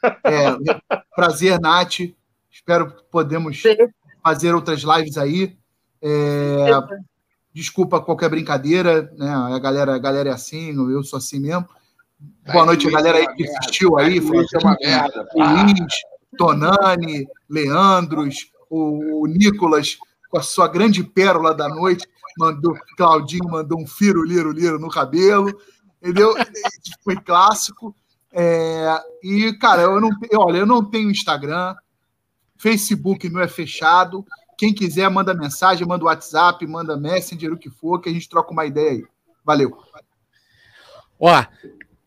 é, 0.04 1.00
prazer, 1.16 1.60
Nath. 1.60 2.02
Espero 2.52 2.94
que 2.94 3.04
podemos 3.10 3.64
fazer 4.22 4.54
outras 4.54 4.82
lives 4.82 5.18
aí. 5.18 5.58
É, 6.02 6.68
desculpa 7.54 8.02
qualquer 8.02 8.30
brincadeira, 8.30 9.12
né? 9.18 9.30
A 9.30 9.60
galera, 9.60 9.96
a 9.96 10.00
galera 10.00 10.30
é 10.30 10.34
assim, 10.34 10.72
eu 10.92 11.04
sou 11.04 11.18
assim 11.18 11.40
mesmo. 11.40 11.68
Boa 12.52 12.66
noite, 12.66 12.88
a 12.88 12.92
galera 12.92 13.18
aí 13.18 13.28
que 13.36 13.48
assistiu 13.48 13.98
aí. 13.98 14.20
Twitch 14.20 14.54
é 14.54 14.58
uma 14.58 14.78
merda. 14.80 15.28
Luiz, 15.36 15.96
Tonani, 16.38 17.28
Leandros, 17.50 18.52
o, 18.70 19.24
o 19.24 19.28
Nicolas, 19.28 19.98
com 20.30 20.38
a 20.38 20.42
sua 20.42 20.68
grande 20.68 21.04
pérola 21.04 21.54
da 21.54 21.68
noite, 21.70 22.08
mandou, 22.38 22.78
Claudinho 22.96 23.50
mandou 23.50 23.80
um 23.80 23.88
firo, 23.88 24.24
liro, 24.24 24.52
liro 24.52 24.80
no 24.80 24.90
cabelo, 24.90 25.50
entendeu? 26.02 26.34
Foi 27.04 27.16
clássico. 27.16 27.96
É, 28.32 29.00
e, 29.24 29.54
cara, 29.54 29.84
eu 29.84 30.00
não, 30.00 30.10
eu, 30.30 30.40
olha, 30.40 30.60
eu 30.60 30.66
não 30.66 30.84
tenho 30.84 31.10
Instagram, 31.10 31.76
Facebook 32.58 33.30
não 33.30 33.42
é 33.42 33.48
fechado. 33.48 34.26
Quem 34.58 34.74
quiser, 34.74 35.10
manda 35.10 35.34
mensagem, 35.34 35.88
manda 35.88 36.06
WhatsApp, 36.06 36.66
manda 36.66 36.98
Messenger, 36.98 37.54
o 37.54 37.58
que 37.58 37.70
for, 37.70 38.02
que 38.02 38.10
a 38.10 38.12
gente 38.12 38.28
troca 38.28 38.52
uma 38.52 38.66
ideia 38.66 38.92
aí. 38.92 39.06
Valeu. 39.46 39.78
Ó, 41.20 41.46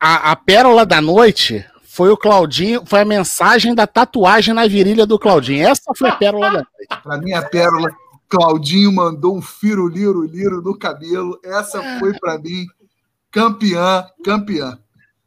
a, 0.00 0.32
a 0.32 0.36
pérola 0.36 0.84
da 0.84 1.00
noite 1.00 1.64
foi 1.84 2.10
o 2.10 2.16
Claudinho, 2.16 2.84
foi 2.86 3.00
a 3.00 3.04
mensagem 3.04 3.74
da 3.74 3.86
tatuagem 3.86 4.54
na 4.54 4.66
virilha 4.66 5.06
do 5.06 5.18
Claudinho. 5.18 5.66
Essa 5.66 5.92
foi 5.96 6.08
a 6.08 6.16
pérola 6.16 6.46
da 6.46 6.52
noite. 6.52 7.02
Para 7.02 7.18
mim, 7.18 7.32
a 7.32 7.42
pérola, 7.42 7.90
Claudinho 8.28 8.92
mandou 8.92 9.36
um 9.36 9.42
firo, 9.42 9.88
liro, 9.88 10.24
liro 10.24 10.62
no 10.62 10.78
cabelo. 10.78 11.38
Essa 11.44 11.98
foi, 11.98 12.16
para 12.18 12.38
mim, 12.38 12.66
campeã, 13.30 14.06
campeã. 14.24 14.78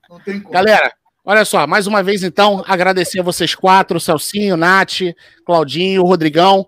Não 0.09 0.19
tem 0.19 0.39
como. 0.39 0.53
Galera, 0.53 0.93
olha 1.25 1.43
só, 1.45 1.67
mais 1.67 1.85
uma 1.85 2.01
vez 2.01 2.23
então, 2.23 2.63
agradecer 2.67 3.19
a 3.19 3.23
vocês 3.23 3.53
quatro, 3.53 3.99
Celcinho, 3.99 4.55
Nath, 4.55 4.99
Claudinho, 5.45 6.03
Rodrigão. 6.03 6.65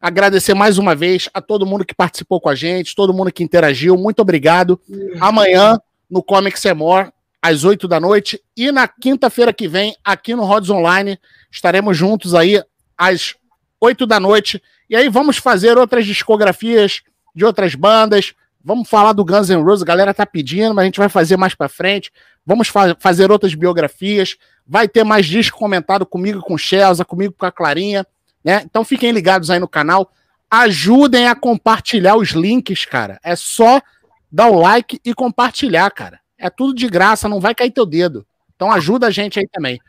Agradecer 0.00 0.54
mais 0.54 0.78
uma 0.78 0.94
vez 0.94 1.28
a 1.32 1.40
todo 1.40 1.66
mundo 1.66 1.84
que 1.84 1.94
participou 1.94 2.40
com 2.40 2.48
a 2.48 2.54
gente, 2.54 2.94
todo 2.94 3.14
mundo 3.14 3.32
que 3.32 3.42
interagiu. 3.42 3.96
Muito 3.96 4.20
obrigado. 4.20 4.80
Amanhã, 5.20 5.78
no 6.10 6.22
Comics 6.22 6.64
é 6.66 6.74
More, 6.74 7.10
às 7.40 7.64
8 7.64 7.88
da 7.88 7.98
noite. 7.98 8.40
E 8.56 8.70
na 8.70 8.86
quinta-feira 8.86 9.52
que 9.52 9.66
vem, 9.66 9.96
aqui 10.04 10.34
no 10.34 10.44
Rods 10.44 10.70
Online, 10.70 11.18
estaremos 11.50 11.96
juntos 11.96 12.34
aí 12.34 12.62
às 12.96 13.34
8 13.80 14.06
da 14.06 14.20
noite. 14.20 14.62
E 14.88 14.96
aí 14.96 15.08
vamos 15.08 15.38
fazer 15.38 15.78
outras 15.78 16.04
discografias 16.04 17.02
de 17.34 17.44
outras 17.44 17.74
bandas. 17.74 18.34
Vamos 18.62 18.88
falar 18.88 19.12
do 19.12 19.24
Guns 19.24 19.48
N' 19.48 19.62
Roses, 19.62 19.82
a 19.82 19.86
galera 19.86 20.12
tá 20.12 20.26
pedindo, 20.26 20.74
mas 20.74 20.82
a 20.82 20.86
gente 20.86 20.98
vai 20.98 21.08
fazer 21.08 21.36
mais 21.36 21.54
para 21.54 21.68
frente. 21.68 22.12
Vamos 22.44 22.68
fa 22.68 22.96
fazer 22.98 23.30
outras 23.30 23.54
biografias. 23.54 24.36
Vai 24.66 24.88
ter 24.88 25.04
mais 25.04 25.26
disco 25.26 25.58
comentado 25.58 26.04
comigo, 26.04 26.40
com 26.40 26.58
Chelsea, 26.58 27.04
comigo 27.04 27.34
com 27.38 27.46
a 27.46 27.52
Clarinha. 27.52 28.04
Né? 28.46 28.62
Então 28.64 28.84
fiquem 28.84 29.10
ligados 29.10 29.50
aí 29.50 29.58
no 29.58 29.66
canal. 29.66 30.12
Ajudem 30.48 31.26
a 31.26 31.34
compartilhar 31.34 32.14
os 32.14 32.28
links, 32.28 32.84
cara. 32.84 33.18
É 33.24 33.34
só 33.34 33.82
dar 34.30 34.46
o 34.46 34.60
like 34.60 35.00
e 35.04 35.12
compartilhar, 35.12 35.90
cara. 35.90 36.20
É 36.38 36.48
tudo 36.48 36.72
de 36.72 36.86
graça, 36.86 37.28
não 37.28 37.40
vai 37.40 37.56
cair 37.56 37.72
teu 37.72 37.84
dedo. 37.84 38.24
Então 38.54 38.70
ajuda 38.70 39.08
a 39.08 39.10
gente 39.10 39.40
aí 39.40 39.48
também. 39.52 39.80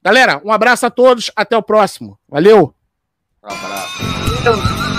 Galera, 0.00 0.40
um 0.44 0.52
abraço 0.52 0.86
a 0.86 0.90
todos, 0.90 1.28
até 1.34 1.56
o 1.56 1.62
próximo. 1.62 2.16
Valeu! 2.28 2.72
Um 3.42 3.52
abraço. 3.52 4.93